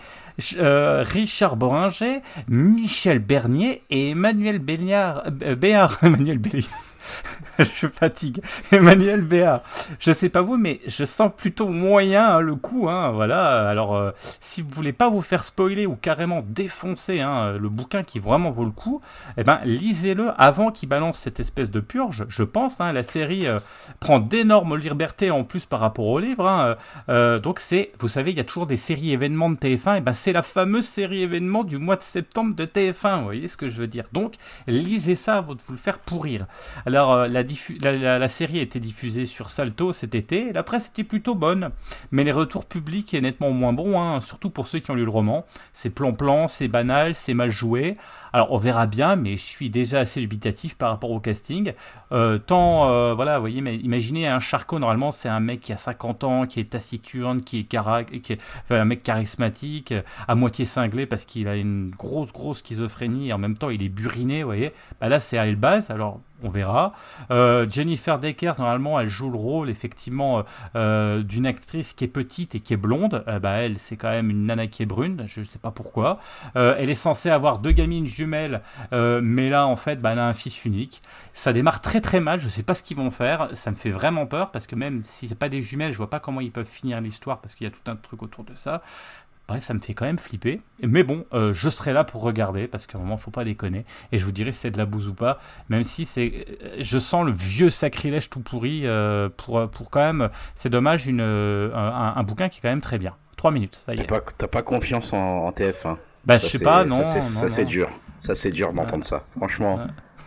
euh, 0.57 1.03
Richard 1.05 1.55
Boringer, 1.57 2.21
Michel 2.47 3.19
Bernier 3.19 3.83
et 3.89 4.11
Emmanuel 4.11 4.59
Béliard, 4.59 5.23
euh, 5.41 5.55
Emmanuel 6.01 6.37
Béliard, 6.37 6.69
je 7.59 7.87
fatigue. 7.87 8.41
Emmanuel 8.71 9.21
Béat, 9.21 9.63
je 9.99 10.11
sais 10.11 10.29
pas 10.29 10.41
vous, 10.41 10.57
mais 10.57 10.79
je 10.87 11.05
sens 11.05 11.31
plutôt 11.35 11.67
moyen 11.67 12.37
hein, 12.37 12.39
le 12.39 12.55
coup. 12.55 12.89
Hein, 12.89 13.11
voilà. 13.11 13.69
Alors, 13.69 13.95
euh, 13.95 14.11
si 14.41 14.61
vous 14.61 14.69
voulez 14.69 14.93
pas 14.93 15.09
vous 15.09 15.21
faire 15.21 15.43
spoiler 15.43 15.85
ou 15.85 15.95
carrément 15.95 16.43
défoncer 16.45 17.21
hein, 17.21 17.57
le 17.59 17.69
bouquin 17.69 18.03
qui 18.03 18.19
vraiment 18.19 18.51
vaut 18.51 18.65
le 18.65 18.71
coup, 18.71 19.01
eh 19.37 19.43
ben, 19.43 19.59
lisez-le 19.65 20.31
avant 20.37 20.71
qu'il 20.71 20.89
balance 20.89 21.19
cette 21.19 21.39
espèce 21.39 21.71
de 21.71 21.79
purge. 21.79 22.25
Je 22.29 22.43
pense. 22.43 22.79
La 22.79 23.03
série 23.03 23.47
euh, 23.47 23.59
prend 23.99 24.19
d'énormes 24.19 24.77
libertés 24.77 25.31
en 25.31 25.43
plus 25.43 25.65
par 25.65 25.79
rapport 25.79 26.05
au 26.05 26.19
livre. 26.19 26.77
euh, 27.09 27.39
donc, 27.39 27.59
c'est, 27.59 27.91
vous 27.99 28.07
savez, 28.07 28.31
il 28.31 28.37
y 28.37 28.39
a 28.41 28.45
toujours 28.45 28.67
des 28.67 28.77
séries 28.77 29.11
événements 29.11 29.49
de 29.49 29.55
TF1. 29.55 29.97
Et 29.97 30.01
ben, 30.01 30.13
c'est 30.13 30.33
la 30.33 30.43
fameuse 30.43 30.85
série 30.85 31.23
événement 31.23 31.63
du 31.63 31.77
mois 31.77 31.95
de 31.95 32.03
septembre 32.03 32.55
de 32.55 32.65
TF1. 32.65 33.19
Vous 33.19 33.23
voyez 33.25 33.47
ce 33.47 33.57
que 33.57 33.69
je 33.69 33.77
veux 33.77 33.87
dire 33.87 34.05
Donc, 34.13 34.35
lisez 34.67 35.15
ça 35.15 35.37
avant 35.37 35.55
de 35.55 35.61
vous 35.65 35.73
le 35.73 35.79
faire 35.79 35.99
pourrir. 35.99 36.45
Alors, 36.85 36.98
euh, 37.07 37.27
la, 37.27 38.19
la, 38.19 38.27
série 38.27 38.59
a 38.59 38.61
été 38.61 38.79
diffusée 38.79 39.25
sur 39.25 39.49
Salto 39.49 39.93
cet 39.93 40.15
été, 40.15 40.51
la 40.51 40.63
presse 40.63 40.89
était 40.89 41.03
plutôt 41.03 41.35
bonne, 41.35 41.69
mais 42.11 42.23
les 42.23 42.31
retours 42.31 42.65
publics 42.65 43.13
est 43.13 43.21
nettement 43.21 43.51
moins 43.51 43.73
bons, 43.73 43.99
hein, 43.99 44.19
surtout 44.21 44.49
pour 44.49 44.67
ceux 44.67 44.79
qui 44.79 44.91
ont 44.91 44.95
lu 44.95 45.05
le 45.05 45.09
roman. 45.09 45.45
C'est 45.71 45.89
plan-plan, 45.89 46.47
c'est 46.47 46.67
banal, 46.67 47.15
c'est 47.15 47.33
mal 47.33 47.49
joué. 47.49 47.95
Alors, 48.33 48.51
on 48.51 48.57
verra 48.57 48.85
bien, 48.85 49.15
mais 49.15 49.37
je 49.37 49.43
suis 49.43 49.69
déjà 49.69 49.99
assez 49.99 50.19
dubitatif 50.19 50.75
par 50.75 50.91
rapport 50.91 51.11
au 51.11 51.19
casting. 51.19 51.73
Euh, 52.11 52.37
tant, 52.37 52.89
euh, 52.89 53.13
voilà, 53.13 53.37
vous 53.37 53.41
voyez, 53.43 53.61
mais 53.61 53.77
imaginez 53.77 54.27
un 54.27 54.39
Charcot, 54.39 54.77
normalement, 54.79 55.11
c'est 55.11 55.29
un 55.29 55.39
mec 55.39 55.61
qui 55.61 55.73
a 55.73 55.77
50 55.77 56.23
ans, 56.23 56.45
qui 56.45 56.59
est 56.59 56.69
taciturne, 56.69 57.41
qui 57.41 57.59
est, 57.59 57.63
cara- 57.63 58.03
qui 58.03 58.33
est 58.33 58.39
un 58.69 58.85
mec 58.85 59.01
charismatique, 59.03 59.93
à 60.27 60.35
moitié 60.35 60.65
cinglé 60.65 61.05
parce 61.05 61.25
qu'il 61.25 61.47
a 61.47 61.55
une 61.55 61.89
grosse, 61.89 62.31
grosse 62.31 62.59
schizophrénie 62.59 63.29
et 63.29 63.33
en 63.33 63.37
même 63.37 63.57
temps, 63.57 63.69
il 63.69 63.81
est 63.81 63.89
buriné, 63.89 64.43
vous 64.43 64.49
voyez. 64.49 64.71
Bah 65.01 65.09
là, 65.09 65.19
c'est 65.19 65.37
Elbaz, 65.37 65.89
alors 65.89 66.19
on 66.43 66.49
verra. 66.49 66.93
Euh, 67.31 67.67
Jennifer 67.69 68.19
Deckers, 68.19 68.59
normalement, 68.59 68.99
elle 68.99 69.09
joue 69.09 69.29
le 69.29 69.37
rôle, 69.37 69.69
effectivement, 69.69 70.43
euh, 70.75 71.21
d'une 71.23 71.45
actrice 71.45 71.93
qui 71.93 72.05
est 72.05 72.09
petite 72.09 72.55
et 72.55 72.59
qui 72.59 72.73
est 72.73 72.77
blonde. 72.77 73.23
Euh, 73.27 73.39
bah, 73.39 73.51
elle, 73.51 73.77
c'est 73.77 73.97
quand 73.97 74.09
même 74.09 74.29
une 74.29 74.45
nana 74.45 74.67
qui 74.67 74.83
est 74.83 74.85
brune, 74.85 75.23
je 75.25 75.41
ne 75.41 75.45
sais 75.45 75.59
pas 75.59 75.71
pourquoi. 75.71 76.19
Euh, 76.55 76.75
elle 76.77 76.89
est 76.89 76.95
censée 76.95 77.29
avoir 77.29 77.59
deux 77.59 77.71
gamines 77.71 78.07
jumelles, 78.07 78.61
euh, 78.93 79.21
mais 79.23 79.49
là, 79.49 79.67
en 79.67 79.75
fait, 79.75 80.01
bah, 80.01 80.11
elle 80.13 80.19
a 80.19 80.27
un 80.27 80.33
fils 80.33 80.65
unique. 80.65 81.01
Ça 81.33 81.53
démarre 81.53 81.81
très 81.81 82.01
très 82.01 82.19
mal, 82.19 82.39
je 82.39 82.49
sais 82.49 82.63
pas 82.63 82.73
ce 82.73 82.83
qu'ils 82.83 82.97
vont 82.97 83.11
faire, 83.11 83.49
ça 83.53 83.71
me 83.71 83.75
fait 83.75 83.91
vraiment 83.91 84.25
peur, 84.25 84.51
parce 84.51 84.67
que 84.67 84.75
même 84.75 85.01
si 85.03 85.27
c'est 85.27 85.35
pas 85.35 85.49
des 85.49 85.61
jumelles, 85.61 85.91
je 85.91 85.97
vois 85.97 86.09
pas 86.09 86.19
comment 86.19 86.41
ils 86.41 86.51
peuvent 86.51 86.65
finir 86.65 87.01
l'histoire, 87.01 87.39
parce 87.39 87.55
qu'il 87.55 87.65
y 87.65 87.67
a 87.67 87.71
tout 87.71 87.89
un 87.89 87.95
truc 87.95 88.23
autour 88.23 88.43
de 88.43 88.55
ça. 88.55 88.81
Bref, 89.49 89.63
ça 89.63 89.73
me 89.73 89.79
fait 89.79 89.95
quand 89.95 90.05
même 90.05 90.19
flipper. 90.19 90.61
Mais 90.83 91.01
bon, 91.03 91.25
euh, 91.33 91.53
je 91.53 91.69
serai 91.69 91.91
là 91.91 92.03
pour 92.03 92.21
regarder, 92.21 92.67
parce 92.67 92.85
qu'à 92.85 92.99
un 92.99 93.01
moment, 93.01 93.17
faut 93.17 93.31
pas 93.31 93.43
déconner. 93.43 93.83
Et 94.11 94.19
je 94.19 94.23
vous 94.23 94.31
dirai 94.31 94.51
si 94.51 94.59
c'est 94.59 94.71
de 94.71 94.77
la 94.77 94.85
bouse 94.85 95.07
ou 95.07 95.13
pas, 95.15 95.39
même 95.69 95.83
si 95.83 96.05
c'est... 96.05 96.45
euh, 96.63 96.77
Je 96.79 96.99
sens 96.99 97.25
le 97.25 97.31
vieux 97.33 97.71
sacrilège 97.71 98.29
tout 98.29 98.41
pourri, 98.41 98.81
euh, 98.85 99.27
pour, 99.35 99.67
pour 99.69 99.89
quand 99.89 100.01
même... 100.01 100.29
C'est 100.53 100.69
dommage, 100.69 101.07
une, 101.07 101.21
un, 101.21 102.13
un 102.15 102.23
bouquin 102.23 102.47
qui 102.47 102.59
est 102.59 102.61
quand 102.61 102.69
même 102.69 102.79
très 102.79 102.99
bien. 102.99 103.15
Trois 103.37 103.51
minutes, 103.51 103.75
ça 103.75 103.93
y 103.95 103.99
est. 103.99 104.03
pas, 104.03 104.21
t'as 104.37 104.47
pas 104.47 104.61
confiance 104.61 105.13
en, 105.13 105.17
en 105.47 105.51
TF1 105.51 105.97
Bah, 106.25 106.37
Ça, 106.37 106.45
je 106.47 106.51
sais 106.57 106.63
pas, 106.63 106.85
non. 106.85 107.03
Ça, 107.03 107.19
c'est 107.49 107.65
dur. 107.65 107.89
Ça, 108.17 108.35
c'est 108.35 108.51
dur 108.51 108.71
d'entendre 108.71 109.03
ça. 109.03 109.23
Franchement. 109.35 109.79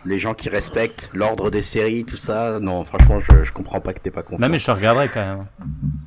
Les 0.05 0.19
gens 0.19 0.33
qui 0.33 0.49
respectent 0.49 1.09
l'ordre 1.13 1.49
des 1.49 1.61
séries, 1.61 2.03
tout 2.03 2.17
ça, 2.17 2.59
non, 2.59 2.83
franchement, 2.83 3.19
je, 3.19 3.43
je 3.43 3.51
comprends 3.51 3.79
pas 3.79 3.93
que 3.93 3.99
t'aies 3.99 4.11
pas 4.11 4.23
confiance. 4.23 4.41
Non, 4.41 4.49
mais 4.49 4.57
je 4.57 4.69
regarderai 4.71 5.09
quand 5.09 5.25
même. 5.25 5.45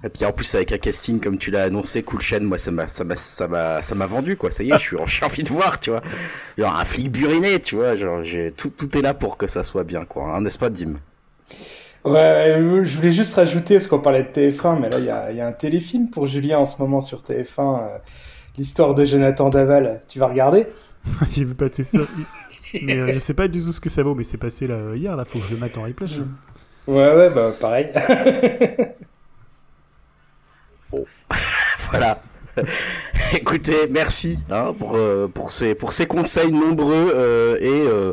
Et 0.04 0.08
puis 0.08 0.24
en 0.24 0.32
plus, 0.32 0.54
avec 0.54 0.72
un 0.72 0.78
casting 0.78 1.20
comme 1.20 1.38
tu 1.38 1.50
l'as 1.50 1.64
annoncé, 1.64 2.02
Cool 2.02 2.20
Chain, 2.20 2.40
moi, 2.40 2.58
ça 2.58 2.70
m'a, 2.70 2.86
ça 2.88 3.04
m'a, 3.04 3.16
ça 3.16 3.48
m'a, 3.48 3.82
ça 3.82 3.94
m'a 3.94 4.06
vendu, 4.06 4.36
quoi. 4.36 4.50
Ça 4.50 4.62
y 4.62 4.70
est, 4.70 4.78
je 4.78 4.82
suis, 4.82 4.96
j'ai 5.06 5.24
envie 5.24 5.42
de 5.42 5.48
voir, 5.48 5.80
tu 5.80 5.90
vois. 5.90 6.02
Genre 6.58 6.76
un 6.76 6.84
flic 6.84 7.10
buriné, 7.10 7.60
tu 7.60 7.76
vois. 7.76 7.94
Genre, 7.94 8.22
j'ai, 8.22 8.52
tout, 8.52 8.70
tout 8.70 8.96
est 8.96 9.02
là 9.02 9.14
pour 9.14 9.36
que 9.36 9.46
ça 9.46 9.62
soit 9.62 9.84
bien, 9.84 10.04
quoi. 10.04 10.28
Hein, 10.28 10.42
n'est-ce 10.42 10.58
pas, 10.58 10.70
Dim? 10.70 10.96
Ouais, 12.04 12.54
je 12.84 12.96
voulais 12.96 13.12
juste 13.12 13.34
rajouter, 13.34 13.74
parce 13.74 13.88
qu'on 13.88 13.98
parlait 13.98 14.22
de 14.22 14.28
TF1, 14.28 14.78
mais 14.78 14.90
là, 14.90 14.98
il 14.98 15.06
y 15.06 15.10
a, 15.10 15.30
il 15.32 15.36
y 15.38 15.40
a 15.40 15.46
un 15.46 15.52
téléfilm 15.52 16.08
pour 16.08 16.26
Julien 16.26 16.58
en 16.58 16.64
ce 16.64 16.80
moment 16.80 17.00
sur 17.00 17.22
TF1, 17.22 17.58
euh, 17.58 17.98
l'histoire 18.56 18.94
de 18.94 19.04
Jonathan 19.04 19.48
Daval. 19.48 20.02
Tu 20.06 20.18
vas 20.20 20.26
regarder? 20.28 20.66
J'ai 21.32 21.44
vu 21.44 21.54
passer 21.54 21.82
ça. 21.82 21.98
Mais 22.82 22.96
euh, 22.96 23.12
je 23.12 23.18
sais 23.18 23.34
pas 23.34 23.48
du 23.48 23.62
tout 23.62 23.72
ce 23.72 23.80
que 23.80 23.88
ça 23.88 24.02
vaut, 24.02 24.14
mais 24.14 24.22
c'est 24.24 24.36
passé 24.36 24.66
là, 24.66 24.94
hier, 24.94 25.16
là, 25.16 25.24
faut 25.24 25.38
que 25.38 25.46
je 25.46 25.54
le 25.54 25.60
mette 25.60 25.76
en 25.78 25.82
replay. 25.82 26.08
ça. 26.08 26.20
Ouais, 26.86 27.14
ouais, 27.14 27.30
bah 27.30 27.54
pareil. 27.58 27.88
Voilà. 31.90 32.18
Écoutez, 33.34 33.86
merci 33.90 34.38
hein, 34.50 34.74
pour, 34.78 34.96
euh, 34.96 35.28
pour, 35.28 35.50
ces, 35.50 35.74
pour 35.74 35.92
ces 35.92 36.06
conseils 36.06 36.52
nombreux 36.52 37.12
euh, 37.14 37.56
et 37.60 37.86
euh, 37.86 38.12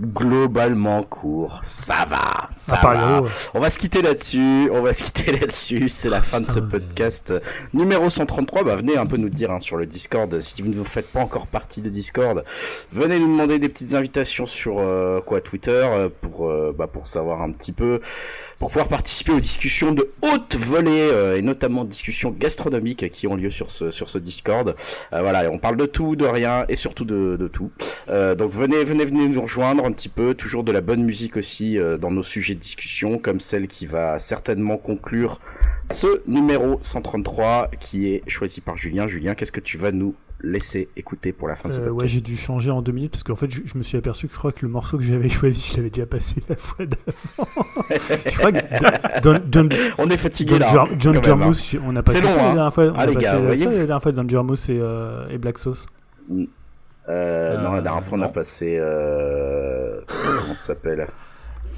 globalement 0.00 1.02
courts. 1.02 1.60
Ça 1.62 2.06
va, 2.08 2.48
ça 2.56 2.76
part 2.78 3.22
va. 3.22 3.28
On 3.54 3.60
va 3.60 3.70
se 3.70 3.78
quitter 3.78 4.02
là-dessus, 4.02 4.70
on 4.72 4.80
va 4.80 4.92
se 4.92 5.04
quitter 5.04 5.32
là-dessus, 5.32 5.88
c'est 5.88 6.08
la 6.08 6.22
fin 6.22 6.40
de 6.40 6.46
ce 6.46 6.58
podcast 6.58 7.34
numéro 7.74 8.08
133. 8.08 8.64
Bah, 8.64 8.76
venez 8.76 8.96
un 8.96 9.06
peu 9.06 9.16
nous 9.16 9.28
dire 9.28 9.50
hein, 9.50 9.60
sur 9.60 9.76
le 9.76 9.86
Discord, 9.86 10.40
si 10.40 10.62
vous 10.62 10.68
ne 10.68 10.84
faites 10.84 11.08
pas 11.08 11.20
encore 11.20 11.46
partie 11.46 11.80
de 11.80 11.88
Discord, 11.88 12.44
venez 12.92 13.18
nous 13.18 13.28
demander 13.28 13.58
des 13.58 13.68
petites 13.68 13.94
invitations 13.94 14.46
sur 14.46 14.78
euh, 14.78 15.20
quoi 15.20 15.40
Twitter 15.40 15.70
euh, 15.70 16.08
pour, 16.20 16.48
euh, 16.48 16.74
bah, 16.76 16.86
pour 16.86 17.06
savoir 17.06 17.42
un 17.42 17.50
petit 17.50 17.72
peu, 17.72 18.00
pour 18.60 18.68
pouvoir 18.68 18.88
participer 18.88 19.32
aux 19.32 19.40
discussions 19.40 19.92
de 19.92 20.10
haute 20.20 20.54
volée 20.54 21.08
euh, 21.10 21.38
et 21.38 21.40
notamment 21.42 21.82
discussions 21.86 22.30
gastronomiques 22.30 23.10
qui 23.10 23.26
ont 23.26 23.34
lieu 23.34 23.48
sur 23.48 23.70
ce, 23.70 23.90
sur 23.90 24.10
ce 24.10 24.18
Discord. 24.18 24.76
Euh, 25.14 25.22
voilà, 25.22 25.50
on 25.50 25.58
parle 25.58 25.78
de 25.78 25.86
tout, 25.86 26.14
de 26.14 26.26
rien 26.26 26.66
et 26.68 26.76
surtout 26.76 27.06
de, 27.06 27.48
tout. 27.50 27.70
Euh, 28.10 28.34
donc 28.34 28.52
venez, 28.52 28.84
venez, 28.84 29.06
venez 29.06 29.28
nous 29.28 29.40
rejoindre 29.40 29.86
un 29.86 29.92
petit 29.92 30.10
peu. 30.10 30.34
Toujours 30.34 30.62
de 30.62 30.72
la 30.72 30.82
bonne 30.82 31.02
musique 31.02 31.38
aussi 31.38 31.78
dans 31.98 32.10
nos 32.10 32.22
sujets 32.22 32.54
de 32.54 32.60
discussion, 32.60 33.18
comme 33.18 33.40
celle 33.40 33.66
qui 33.66 33.86
va 33.86 34.18
certainement 34.18 34.76
conclure 34.76 35.40
ce 35.90 36.22
numéro 36.28 36.78
133 36.82 37.70
qui 37.80 38.12
est 38.12 38.22
choisi 38.28 38.60
par 38.60 38.76
Julien. 38.76 39.06
Julien, 39.06 39.34
qu'est-ce 39.34 39.52
que 39.52 39.60
tu 39.60 39.78
vas 39.78 39.90
nous 39.90 40.14
laisser 40.42 40.88
écouter 40.96 41.32
pour 41.32 41.48
la 41.48 41.54
fin 41.54 41.68
de 41.68 41.74
ce 41.74 41.80
euh, 41.80 41.84
ouais, 41.84 41.90
podcast 41.90 42.14
j'ai 42.14 42.20
dû 42.20 42.36
changer 42.36 42.70
en 42.70 42.80
deux 42.82 42.92
minutes 42.92 43.10
parce 43.12 43.22
qu'en 43.22 43.36
fait, 43.36 43.50
je, 43.50 43.60
je 43.64 43.76
me 43.76 43.82
suis 43.82 43.98
aperçu 43.98 44.26
que 44.26 44.32
je 44.32 44.38
crois 44.38 44.52
que 44.52 44.64
le 44.64 44.72
morceau 44.72 44.96
que 44.98 45.04
j'avais 45.04 45.28
choisi, 45.30 45.60
je 45.72 45.76
l'avais 45.76 45.90
déjà 45.90 46.06
passé 46.06 46.36
la 46.48 46.56
fois 46.56 46.86
d'avant. 46.86 47.48
je 47.90 48.38
crois 48.38 48.52
que 48.52 49.20
Don- 49.22 49.40
Don- 49.46 49.68
On 49.98 50.08
est 50.10 50.16
fatigué 50.16 50.56
John, 50.58 50.60
là. 50.60 50.84
John 50.98 51.14
même, 51.14 51.42
hein. 51.42 51.52
On 51.86 51.96
a 51.96 52.02
passé 52.02 52.18
C'est 52.18 52.24
long, 52.24 52.30
ça 52.30 52.36
la 52.36 52.42
hein. 52.50 52.54
dernière 52.54 52.74
fois. 52.74 52.84
On 52.84 52.94
Ah, 52.94 53.00
a 53.00 53.06
les 53.06 53.14
passé 53.14 53.24
gars, 53.26 53.30
ça 53.32 53.38
voyez, 53.38 53.64
la 53.66 53.70
dernière 53.72 54.02
fois, 54.02 54.12
John 54.16 54.30
Jarmusch 54.30 54.68
et, 54.70 54.78
euh, 54.80 55.28
et 55.28 55.38
Black 55.38 55.58
Sauce. 55.58 55.86
Euh, 57.08 57.58
non, 57.62 57.72
la 57.72 57.80
dernière 57.82 58.04
fois 58.04 58.18
on 58.18 58.22
a 58.22 58.26
non. 58.26 58.32
passé. 58.32 58.76
Euh... 58.80 60.00
Comment 60.06 60.54
ça 60.54 60.74
s'appelle? 60.74 61.08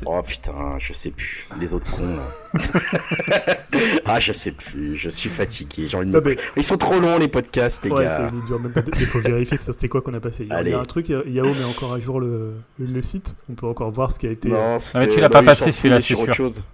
Oh 0.07 0.21
putain, 0.23 0.77
je 0.79 0.93
sais 0.93 1.11
plus. 1.11 1.47
Les 1.61 1.75
autres 1.75 1.91
cons 1.91 2.17
là. 2.17 2.61
ah, 4.05 4.21
je 4.21 4.33
sais 4.33 4.53
plus. 4.53 4.97
Je 4.97 5.09
suis 5.09 5.31
fatigué. 5.31 5.87
J'ai 5.89 5.97
envie 5.97 6.07
de 6.07 6.13
Non, 6.13 6.21
me- 6.21 6.31
mais- 6.31 6.37
Ils 6.57 6.65
sont 6.65 6.77
trop 6.77 6.99
longs 7.01 7.19
les 7.19 7.29
podcasts, 7.29 7.85
les 7.85 7.91
Ouais, 7.91 8.05
gars. 8.05 8.17
ça 8.17 8.31
ne 8.31 8.47
dure 8.47 8.61
même 8.61 8.73
pas. 8.73 8.83
Il 8.87 9.07
faut 9.07 9.21
vérifier 9.25 9.57
c'était 9.57 9.89
quoi 9.89 10.01
qu'on 10.03 10.15
a 10.15 10.21
passé. 10.21 10.45
Il 10.45 10.49
y 10.49 10.53
a- 10.53 10.55
il 10.55 10.59
y 10.59 10.61
Allez. 10.61 10.73
a 10.75 10.81
un 10.81 10.85
truc, 10.85 11.09
Yao 11.09 11.25
met 11.55 11.65
encore 11.65 11.93
à 11.95 12.01
jour 12.01 12.21
le, 12.21 12.55
le, 12.79 12.85
site. 12.85 13.35
On 13.51 13.55
peut 13.55 13.67
encore 13.67 13.91
voir 13.91 14.11
ce 14.13 14.19
qui 14.19 14.27
a 14.27 14.31
été. 14.31 14.49
Non, 14.49 14.75
mais 14.75 14.79
c'était- 14.79 15.09
tu 15.09 15.21
l'as 15.21 15.29
bah 15.29 15.41
pas 15.41 15.47
passé, 15.47 15.71
celui-là, 15.73 16.01
c'est 16.01 16.07
sur 16.09 16.21
autre 16.21 16.33
chose. 16.35 16.65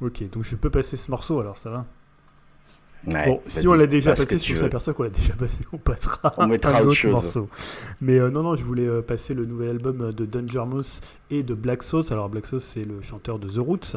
Ok, 0.00 0.22
donc 0.30 0.44
je 0.44 0.56
peux 0.56 0.70
passer 0.70 0.96
ce 0.96 1.10
morceau 1.10 1.40
alors, 1.40 1.58
ça 1.58 1.70
va. 1.70 1.84
Ouais, 3.06 3.26
bon, 3.26 3.40
si 3.46 3.66
on 3.66 3.74
l'a 3.74 3.86
déjà 3.86 4.10
passé, 4.10 4.38
si 4.38 4.54
on 4.54 4.58
s'aperçoit 4.58 4.92
qu'on 4.92 5.04
l'a 5.04 5.10
déjà 5.10 5.32
passé, 5.32 5.64
on 5.72 5.78
passera 5.78 6.34
On 6.36 6.46
mettra 6.46 6.78
un 6.78 6.84
autre 6.84 7.08
morceau. 7.08 7.48
Mais 8.00 8.18
euh, 8.18 8.30
non, 8.30 8.42
non, 8.42 8.56
je 8.56 8.64
voulais 8.64 8.86
euh, 8.86 9.00
passer 9.00 9.32
le 9.32 9.46
nouvel 9.46 9.70
album 9.70 10.12
de 10.12 10.26
Danger 10.26 10.64
Mouse 10.66 11.00
et 11.30 11.42
de 11.42 11.54
Black 11.54 11.82
Sauce. 11.82 12.12
Alors 12.12 12.28
Black 12.28 12.46
Sauce, 12.46 12.64
c'est 12.64 12.84
le 12.84 13.00
chanteur 13.00 13.38
de 13.38 13.48
The 13.48 13.58
Roots. 13.58 13.96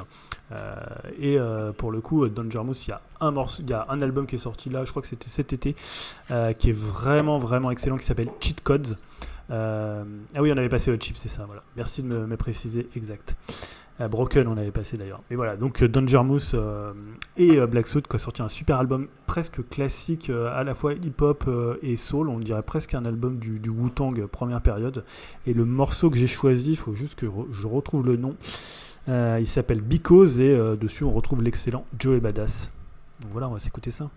Euh, 0.51 0.75
et 1.19 1.37
euh, 1.39 1.71
pour 1.71 1.91
le 1.91 2.01
coup, 2.01 2.27
Danger 2.27 2.63
Mouse, 2.63 2.85
il 2.87 2.91
y 2.91 2.93
a 2.93 3.01
un 3.21 3.31
morceau, 3.31 3.63
il 3.63 3.69
y 3.69 3.73
a 3.73 3.85
un 3.89 4.01
album 4.01 4.25
qui 4.25 4.35
est 4.35 4.39
sorti 4.39 4.69
là, 4.69 4.85
je 4.85 4.91
crois 4.91 5.01
que 5.01 5.07
c'était 5.07 5.29
cet 5.29 5.53
été, 5.53 5.75
euh, 6.31 6.53
qui 6.53 6.69
est 6.69 6.77
vraiment, 6.77 7.39
vraiment 7.39 7.71
excellent, 7.71 7.97
qui 7.97 8.05
s'appelle 8.05 8.29
Cheat 8.39 8.61
Codes. 8.61 8.97
Euh, 9.51 10.03
ah 10.35 10.41
oui, 10.41 10.51
on 10.53 10.57
avait 10.57 10.69
passé 10.69 10.91
Hot 10.91 10.97
Chip, 10.99 11.17
c'est 11.17 11.29
ça, 11.29 11.45
voilà. 11.45 11.63
Merci 11.75 12.01
de 12.03 12.07
me, 12.07 12.25
me 12.25 12.37
préciser 12.37 12.87
exact. 12.95 13.35
Euh, 14.01 14.07
Broken, 14.07 14.47
on 14.47 14.57
avait 14.57 14.71
passé 14.71 14.97
d'ailleurs. 14.97 15.21
Mais 15.29 15.35
voilà, 15.35 15.55
donc 15.55 15.83
euh, 15.83 15.87
Danger 15.87 16.23
Mouse 16.23 16.53
euh, 16.55 16.93
et 17.37 17.59
euh, 17.59 17.67
Black 17.67 17.87
Suit 17.87 18.01
qui 18.01 18.15
a 18.15 18.19
sorti 18.19 18.41
un 18.41 18.49
super 18.49 18.77
album 18.77 19.07
presque 19.27 19.67
classique, 19.69 20.29
à 20.29 20.63
la 20.63 20.73
fois 20.73 20.93
hip-hop 20.93 21.49
et 21.81 21.97
soul. 21.97 22.29
On 22.29 22.39
dirait 22.39 22.63
presque 22.63 22.93
un 22.93 23.05
album 23.05 23.37
du, 23.37 23.59
du 23.59 23.69
Wu-Tang 23.69 24.25
première 24.27 24.61
période. 24.61 25.03
Et 25.45 25.53
le 25.53 25.65
morceau 25.65 26.09
que 26.09 26.17
j'ai 26.17 26.27
choisi, 26.27 26.71
il 26.71 26.77
faut 26.77 26.93
juste 26.93 27.19
que 27.19 27.25
je 27.51 27.67
retrouve 27.67 28.05
le 28.05 28.17
nom. 28.17 28.35
Il 29.07 29.47
s'appelle 29.47 29.81
Because 29.81 30.39
et 30.39 30.55
dessus 30.77 31.03
on 31.03 31.11
retrouve 31.11 31.41
l'excellent 31.41 31.85
Joey 31.99 32.19
Badass. 32.19 32.71
Donc 33.21 33.31
voilà, 33.31 33.49
on 33.49 33.53
va 33.53 33.59
s'écouter 33.59 33.91
ça. 33.91 34.09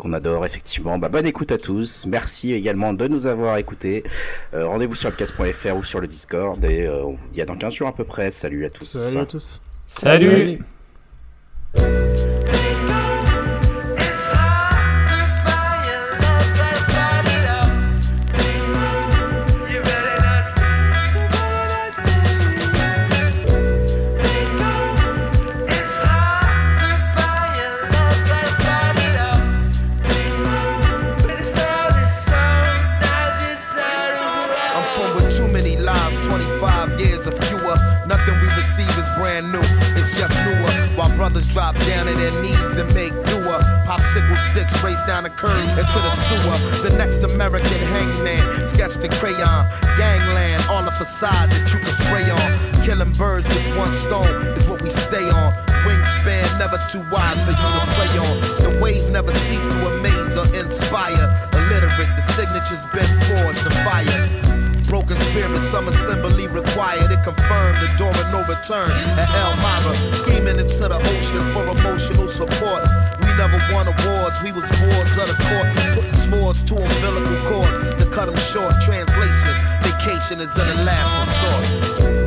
Qu'on 0.00 0.12
adore 0.12 0.44
effectivement. 0.44 0.98
Bah, 0.98 1.08
bonne 1.08 1.26
écoute 1.26 1.52
à 1.52 1.58
tous. 1.58 2.06
Merci 2.06 2.52
également 2.54 2.92
de 2.92 3.06
nous 3.06 3.26
avoir 3.26 3.58
écoutés. 3.58 4.02
Euh, 4.54 4.66
Rendez-vous 4.66 4.96
sur 4.96 5.10
podcast.fr 5.10 5.76
ou 5.76 5.84
sur 5.84 6.00
le 6.00 6.06
Discord 6.06 6.64
et 6.64 6.86
euh, 6.86 7.04
on 7.04 7.12
vous 7.12 7.28
dit 7.28 7.40
à 7.40 7.44
dans 7.44 7.56
15 7.56 7.74
jours 7.74 7.88
à 7.88 7.94
peu 7.94 8.04
près. 8.04 8.30
Salut 8.30 8.64
à 8.64 8.70
tous. 8.70 8.86
Salut 8.86 9.22
à 9.22 9.26
tous. 9.26 9.60
Salut. 9.86 10.58
Drop 41.60 41.76
down 41.84 42.06
to 42.06 42.14
their 42.14 42.32
knees 42.40 42.78
and 42.78 42.88
make 42.94 43.12
doer. 43.28 43.60
Popsicle 43.84 44.38
sticks 44.48 44.82
race 44.82 45.02
down 45.02 45.24
the 45.24 45.28
curb 45.28 45.60
into 45.76 45.98
the 46.00 46.10
sewer. 46.10 46.56
The 46.88 46.96
next 46.96 47.22
American 47.22 47.80
hangman 47.92 48.66
sketched 48.66 49.04
in 49.04 49.10
crayon. 49.20 49.68
Gangland, 50.00 50.64
all 50.70 50.82
the 50.82 50.92
facade 50.92 51.50
that 51.50 51.68
you 51.68 51.78
can 51.80 51.92
spray 51.92 52.24
on. 52.32 52.48
Killing 52.82 53.12
birds 53.12 53.46
with 53.48 53.76
one 53.76 53.92
stone 53.92 54.34
is 54.56 54.66
what 54.68 54.80
we 54.80 54.88
stay 54.88 55.28
on. 55.28 55.52
Wingspan 55.84 56.48
never 56.58 56.78
too 56.88 57.04
wide 57.12 57.36
for 57.44 57.52
you 57.52 57.68
to 57.76 57.86
play 57.92 58.12
on. 58.24 58.34
The 58.64 58.80
ways 58.80 59.10
never 59.10 59.30
cease 59.30 59.66
to 59.66 59.78
amaze 59.92 60.38
or 60.40 60.48
inspire. 60.56 61.28
Illiterate, 61.52 62.16
the 62.16 62.22
signature's 62.22 62.86
been 62.96 63.12
forged 63.28 63.66
in 63.68 63.72
fire. 63.84 64.59
Broken 64.90 65.16
spirit, 65.18 65.62
some 65.62 65.86
assembly 65.86 66.48
required. 66.48 67.12
It 67.12 67.22
confirmed 67.22 67.78
the 67.78 67.94
door 67.96 68.10
of 68.10 68.26
no 68.32 68.42
return 68.42 68.90
at 69.22 69.30
Elmira. 69.30 69.94
Screaming 70.16 70.58
into 70.58 70.88
the 70.90 70.98
ocean 70.98 71.42
for 71.54 71.62
emotional 71.78 72.26
support. 72.26 72.82
We 73.22 73.28
never 73.38 73.62
won 73.72 73.86
awards, 73.86 74.42
we 74.42 74.50
was 74.50 74.66
wards 74.82 75.14
of 75.14 75.30
the 75.30 75.38
court. 75.46 75.94
Putting 75.94 76.14
swords 76.14 76.64
to 76.64 76.74
umbilical 76.74 77.38
cords 77.48 77.78
to 78.02 78.10
cut 78.10 78.26
them 78.26 78.36
short. 78.50 78.74
Translation, 78.82 79.54
vacation 79.86 80.40
is 80.40 80.50
in 80.58 80.66
the 80.66 80.82
last 80.82 81.14
resort. 81.22 82.19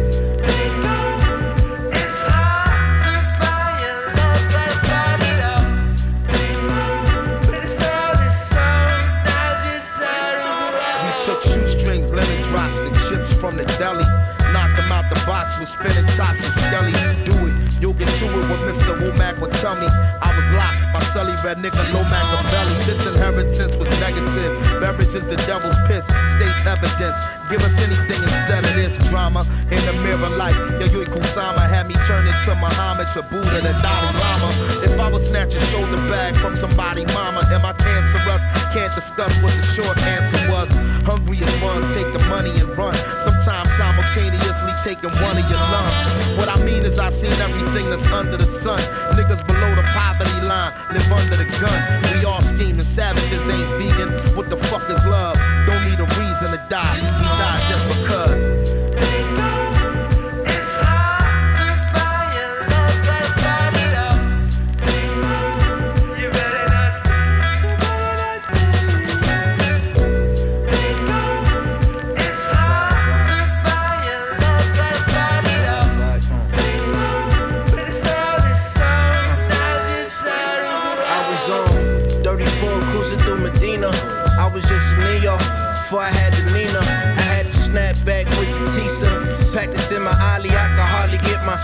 From 13.43 13.57
the 13.57 13.67
deli. 13.75 14.07
Knocked 14.55 14.77
them 14.79 14.87
out 14.87 15.11
the 15.11 15.19
box 15.27 15.59
with 15.59 15.67
spinning 15.67 16.07
tops 16.15 16.47
and 16.47 16.53
skelly. 16.55 16.95
Do 17.27 17.35
it, 17.43 17.55
you'll 17.81 17.99
get 17.99 18.07
to 18.23 18.25
it 18.31 18.43
what 18.47 18.63
Mr. 18.63 18.95
Womack 18.95 19.35
would 19.41 19.51
tell 19.59 19.75
me. 19.75 19.87
I 20.23 20.31
was 20.31 20.47
locked, 20.55 20.79
by 20.95 21.03
celly 21.11 21.35
red 21.43 21.57
nigga, 21.57 21.83
low 21.91 22.07
Machiavelli. 22.07 22.73
This 22.87 23.03
inheritance 23.05 23.75
was 23.75 23.89
negative. 23.99 24.79
Beverage 24.79 25.13
is 25.13 25.25
the 25.27 25.35
devil's 25.43 25.75
piss, 25.91 26.07
states 26.31 26.63
evidence. 26.63 27.19
Give 27.49 27.61
us 27.63 27.77
anything 27.79 28.21
instead 28.23 28.63
of 28.63 28.73
this 28.75 28.97
drama. 29.09 29.45
In 29.69 29.81
the 29.85 29.93
mirror 30.03 30.29
light, 30.37 30.55
Yayoi 30.79 31.05
Kusama 31.05 31.67
had 31.67 31.87
me 31.87 31.95
turn 32.07 32.25
into 32.25 32.55
Muhammad 32.55 33.07
to 33.13 33.21
Buddha 33.23 33.61
the 33.61 33.73
Dalai 33.83 34.11
Lama. 34.17 34.49
If 34.83 34.99
I 34.99 35.09
was 35.09 35.27
snatch 35.27 35.55
a 35.55 35.61
shoulder 35.67 35.97
bag 36.09 36.35
from 36.37 36.55
somebody, 36.55 37.05
mama, 37.07 37.43
am 37.51 37.65
I 37.65 37.73
cancerous? 37.73 38.43
Can't 38.73 38.93
discuss 38.95 39.35
what 39.43 39.53
the 39.53 39.61
short 39.75 39.97
answer 40.03 40.39
was. 40.49 40.69
Hungry 41.05 41.37
as 41.43 41.53
ones 41.61 41.85
take 41.93 42.11
the 42.13 42.23
money 42.31 42.51
and 42.51 42.69
run. 42.77 42.95
Sometimes 43.19 43.69
simultaneously 43.75 44.73
taking 44.83 45.11
one 45.21 45.37
of 45.37 45.45
your 45.51 45.59
lungs. 45.59 46.37
What 46.37 46.49
I 46.49 46.57
mean 46.63 46.83
is 46.85 46.97
I 46.97 47.09
seen 47.09 47.33
everything 47.43 47.89
that's 47.89 48.07
under 48.07 48.37
the 48.37 48.47
sun. 48.47 48.79
Niggas 49.13 49.45
below 49.45 49.75
the 49.75 49.83
poverty 49.93 50.41
line 50.47 50.73
live 50.95 51.11
under 51.11 51.37
the 51.37 51.47
gun. 51.59 51.79
We 52.13 52.25
all 52.25 52.41
scheming, 52.41 52.85
savages 52.85 53.49
ain't 53.49 53.69
vegan. 53.77 54.09
What 54.35 54.49
the 54.49 54.57
fuck 54.57 54.89
is 54.89 55.05
love? 55.05 55.37
Don't 55.67 55.83
need 55.85 55.99
a 55.99 56.07
reason 56.17 56.51
to 56.55 56.65
die. 56.69 57.12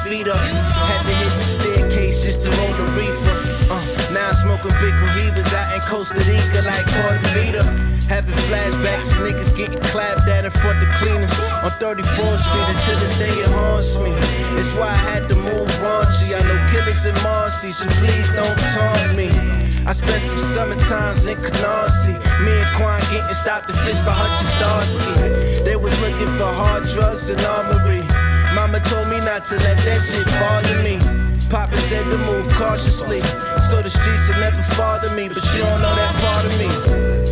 Feet 0.09 0.27
up. 0.27 0.41
Had 0.41 1.05
to 1.05 1.13
hit 1.21 1.33
the 1.37 1.45
staircase 1.45 2.23
just 2.25 2.41
to 2.43 2.49
roll 2.57 2.73
the 2.73 2.87
reefer. 2.97 3.37
Uh, 3.69 3.77
now 4.09 4.33
I'm 4.33 4.33
smoking 4.33 4.73
big 4.81 4.97
cohibas 4.97 5.53
out 5.53 5.69
in 5.69 5.81
Costa 5.85 6.17
Rica 6.25 6.65
like 6.65 6.85
Portofita. 6.97 7.61
Having 8.09 8.33
flashbacks, 8.49 9.13
niggas 9.21 9.55
getting 9.55 9.79
clapped 9.93 10.25
at 10.27 10.45
in 10.45 10.51
front 10.51 10.81
of 10.81 10.89
cleaners 10.97 11.29
on 11.61 11.69
34th 11.77 12.41
Street 12.41 12.67
until 12.73 12.97
this 12.97 13.15
day 13.21 13.29
it 13.29 13.51
haunts 13.53 14.01
me. 14.01 14.09
It's 14.57 14.73
why 14.73 14.89
I 14.89 15.01
had 15.13 15.29
to 15.29 15.35
move 15.35 15.69
raunchy. 15.77 16.33
I 16.33 16.41
know 16.41 16.57
killers 16.73 17.05
in 17.05 17.13
Marcy, 17.21 17.71
so 17.71 17.85
please 18.01 18.31
don't 18.33 18.57
taunt 18.73 19.13
me. 19.13 19.29
I 19.85 19.93
spent 19.93 20.21
some 20.25 20.41
summer 20.41 20.79
times 20.89 21.27
in 21.27 21.37
Canarsie. 21.37 22.17
Me 22.41 22.53
and 22.57 22.71
Quan 22.73 22.99
getting 23.13 23.37
stopped 23.37 23.69
and 23.69 23.77
fished 23.85 24.01
by 24.01 24.17
Hutch 24.17 24.41
Starsky. 24.57 25.61
They 25.63 25.75
was 25.75 25.93
looking 26.01 26.31
for 26.33 26.49
hard 26.49 26.89
drugs 26.89 27.29
and 27.29 27.39
armory. 27.45 28.18
Mama 28.79 28.89
told 28.89 29.09
me 29.09 29.19
not 29.19 29.43
to 29.45 29.55
let 29.55 29.77
that 29.77 30.01
shit 30.01 30.25
bother 30.39 30.77
me. 30.83 30.99
Papa 31.49 31.75
said 31.77 32.03
to 32.11 32.17
move 32.19 32.47
cautiously, 32.49 33.21
so 33.69 33.81
the 33.81 33.89
streets 33.89 34.27
will 34.27 34.39
never 34.39 34.63
bother 34.77 35.09
me. 35.15 35.27
But 35.27 35.43
you 35.53 35.59
don't 35.59 35.81
know 35.81 35.95
that 35.95 36.15
part 36.21 36.45
of 36.45 37.25
me. 37.25 37.28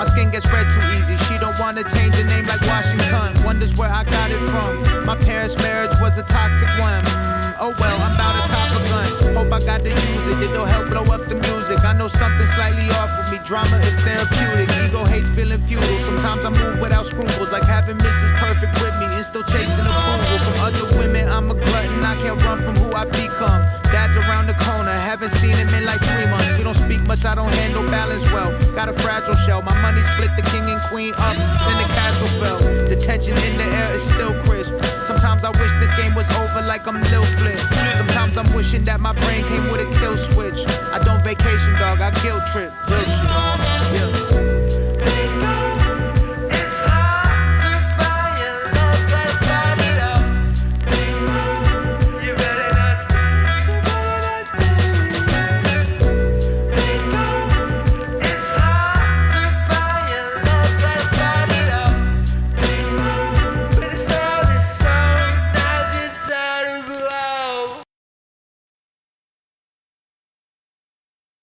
My 0.00 0.06
skin 0.06 0.30
gets 0.30 0.50
red 0.50 0.66
too 0.70 0.80
easy. 0.96 1.14
She 1.28 1.36
don't 1.36 1.58
wanna 1.58 1.84
change 1.84 2.14
her 2.14 2.24
name 2.24 2.46
like 2.46 2.62
Washington. 2.62 3.44
Wonders 3.44 3.76
where 3.76 3.90
I 3.90 4.02
got 4.02 4.30
it 4.30 4.40
from. 4.48 5.04
My 5.04 5.14
parents' 5.14 5.58
marriage 5.58 5.92
was 6.00 6.16
a 6.16 6.22
toxic 6.22 6.70
one. 6.78 7.04
Mm, 7.04 7.56
oh 7.60 7.74
well, 7.78 8.00
I'm 8.00 8.14
about 8.14 8.32
to 8.40 8.48
cop 8.48 8.80
a 8.80 8.88
gun. 8.88 9.29
Hope 9.34 9.52
I 9.52 9.60
got 9.64 9.80
to 9.82 9.90
use 9.90 10.26
it. 10.26 10.42
It'll 10.42 10.64
help 10.64 10.88
blow 10.90 11.04
up 11.14 11.28
the 11.28 11.36
music. 11.36 11.84
I 11.84 11.92
know 11.92 12.08
something 12.08 12.46
slightly 12.46 12.88
off 12.98 13.10
with 13.18 13.32
me. 13.32 13.38
Drama 13.44 13.76
is 13.86 13.96
therapeutic. 13.96 14.68
Ego 14.84 15.04
hates 15.04 15.30
feeling 15.30 15.60
futile. 15.60 15.98
Sometimes 16.00 16.44
I 16.44 16.50
move 16.50 16.80
without 16.80 17.06
scruples, 17.06 17.52
like 17.52 17.64
having 17.64 17.96
Mrs. 17.98 18.36
Perfect 18.36 18.74
with 18.80 18.94
me 18.98 19.06
and 19.06 19.24
still 19.24 19.44
chasing 19.44 19.86
approval 19.86 20.38
from 20.44 20.56
other 20.60 20.84
women. 20.98 21.28
I'm 21.28 21.50
a 21.50 21.54
glutton. 21.54 22.02
I 22.04 22.16
can't 22.22 22.42
run 22.42 22.58
from 22.58 22.76
who 22.76 22.92
I 22.92 23.04
become. 23.06 23.62
Dad's 23.90 24.16
around 24.16 24.46
the 24.46 24.54
corner. 24.54 24.90
Haven't 24.90 25.30
seen 25.30 25.56
him 25.56 25.68
in 25.74 25.84
like 25.84 26.00
three 26.00 26.26
months. 26.26 26.52
We 26.58 26.62
don't 26.64 26.74
speak 26.74 27.06
much. 27.06 27.24
I 27.24 27.34
don't 27.34 27.52
handle 27.54 27.82
balance 27.90 28.24
well. 28.30 28.50
Got 28.74 28.88
a 28.88 28.92
fragile 28.92 29.34
shell. 29.34 29.62
My 29.62 29.74
money 29.82 30.02
split 30.14 30.30
the 30.36 30.42
king 30.50 30.68
and 30.70 30.80
queen 30.90 31.14
up. 31.18 31.36
Then 31.36 31.76
the 31.82 31.88
castle 31.94 32.28
fell. 32.40 32.58
The 32.90 32.96
tension 32.96 33.36
in 33.38 33.56
the 33.56 33.64
air 33.64 33.94
is 33.94 34.02
still 34.02 34.34
crisp. 34.42 34.74
Sometimes 35.04 35.44
I 35.44 35.50
wish 35.50 35.72
this 35.78 35.94
game 35.96 36.14
was 36.14 36.28
over 36.36 36.62
like 36.66 36.86
I'm 36.86 37.00
Lil 37.10 37.24
Flip. 37.38 37.58
Sometimes 37.94 38.36
I'm 38.36 38.50
wishing 38.54 38.84
that 38.84 39.00
my 39.00 39.14
brain 39.22 39.44
came 39.46 39.70
with 39.70 39.80
a 39.80 39.98
kill 39.98 40.16
switch. 40.16 40.66
I 40.92 40.98
don't 41.04 41.22
vacation, 41.22 41.74
dog. 41.74 42.00
I 42.00 42.10
guilt 42.22 42.46
trip. 42.52 42.72
Real 42.88 44.10
shit. 44.12 44.19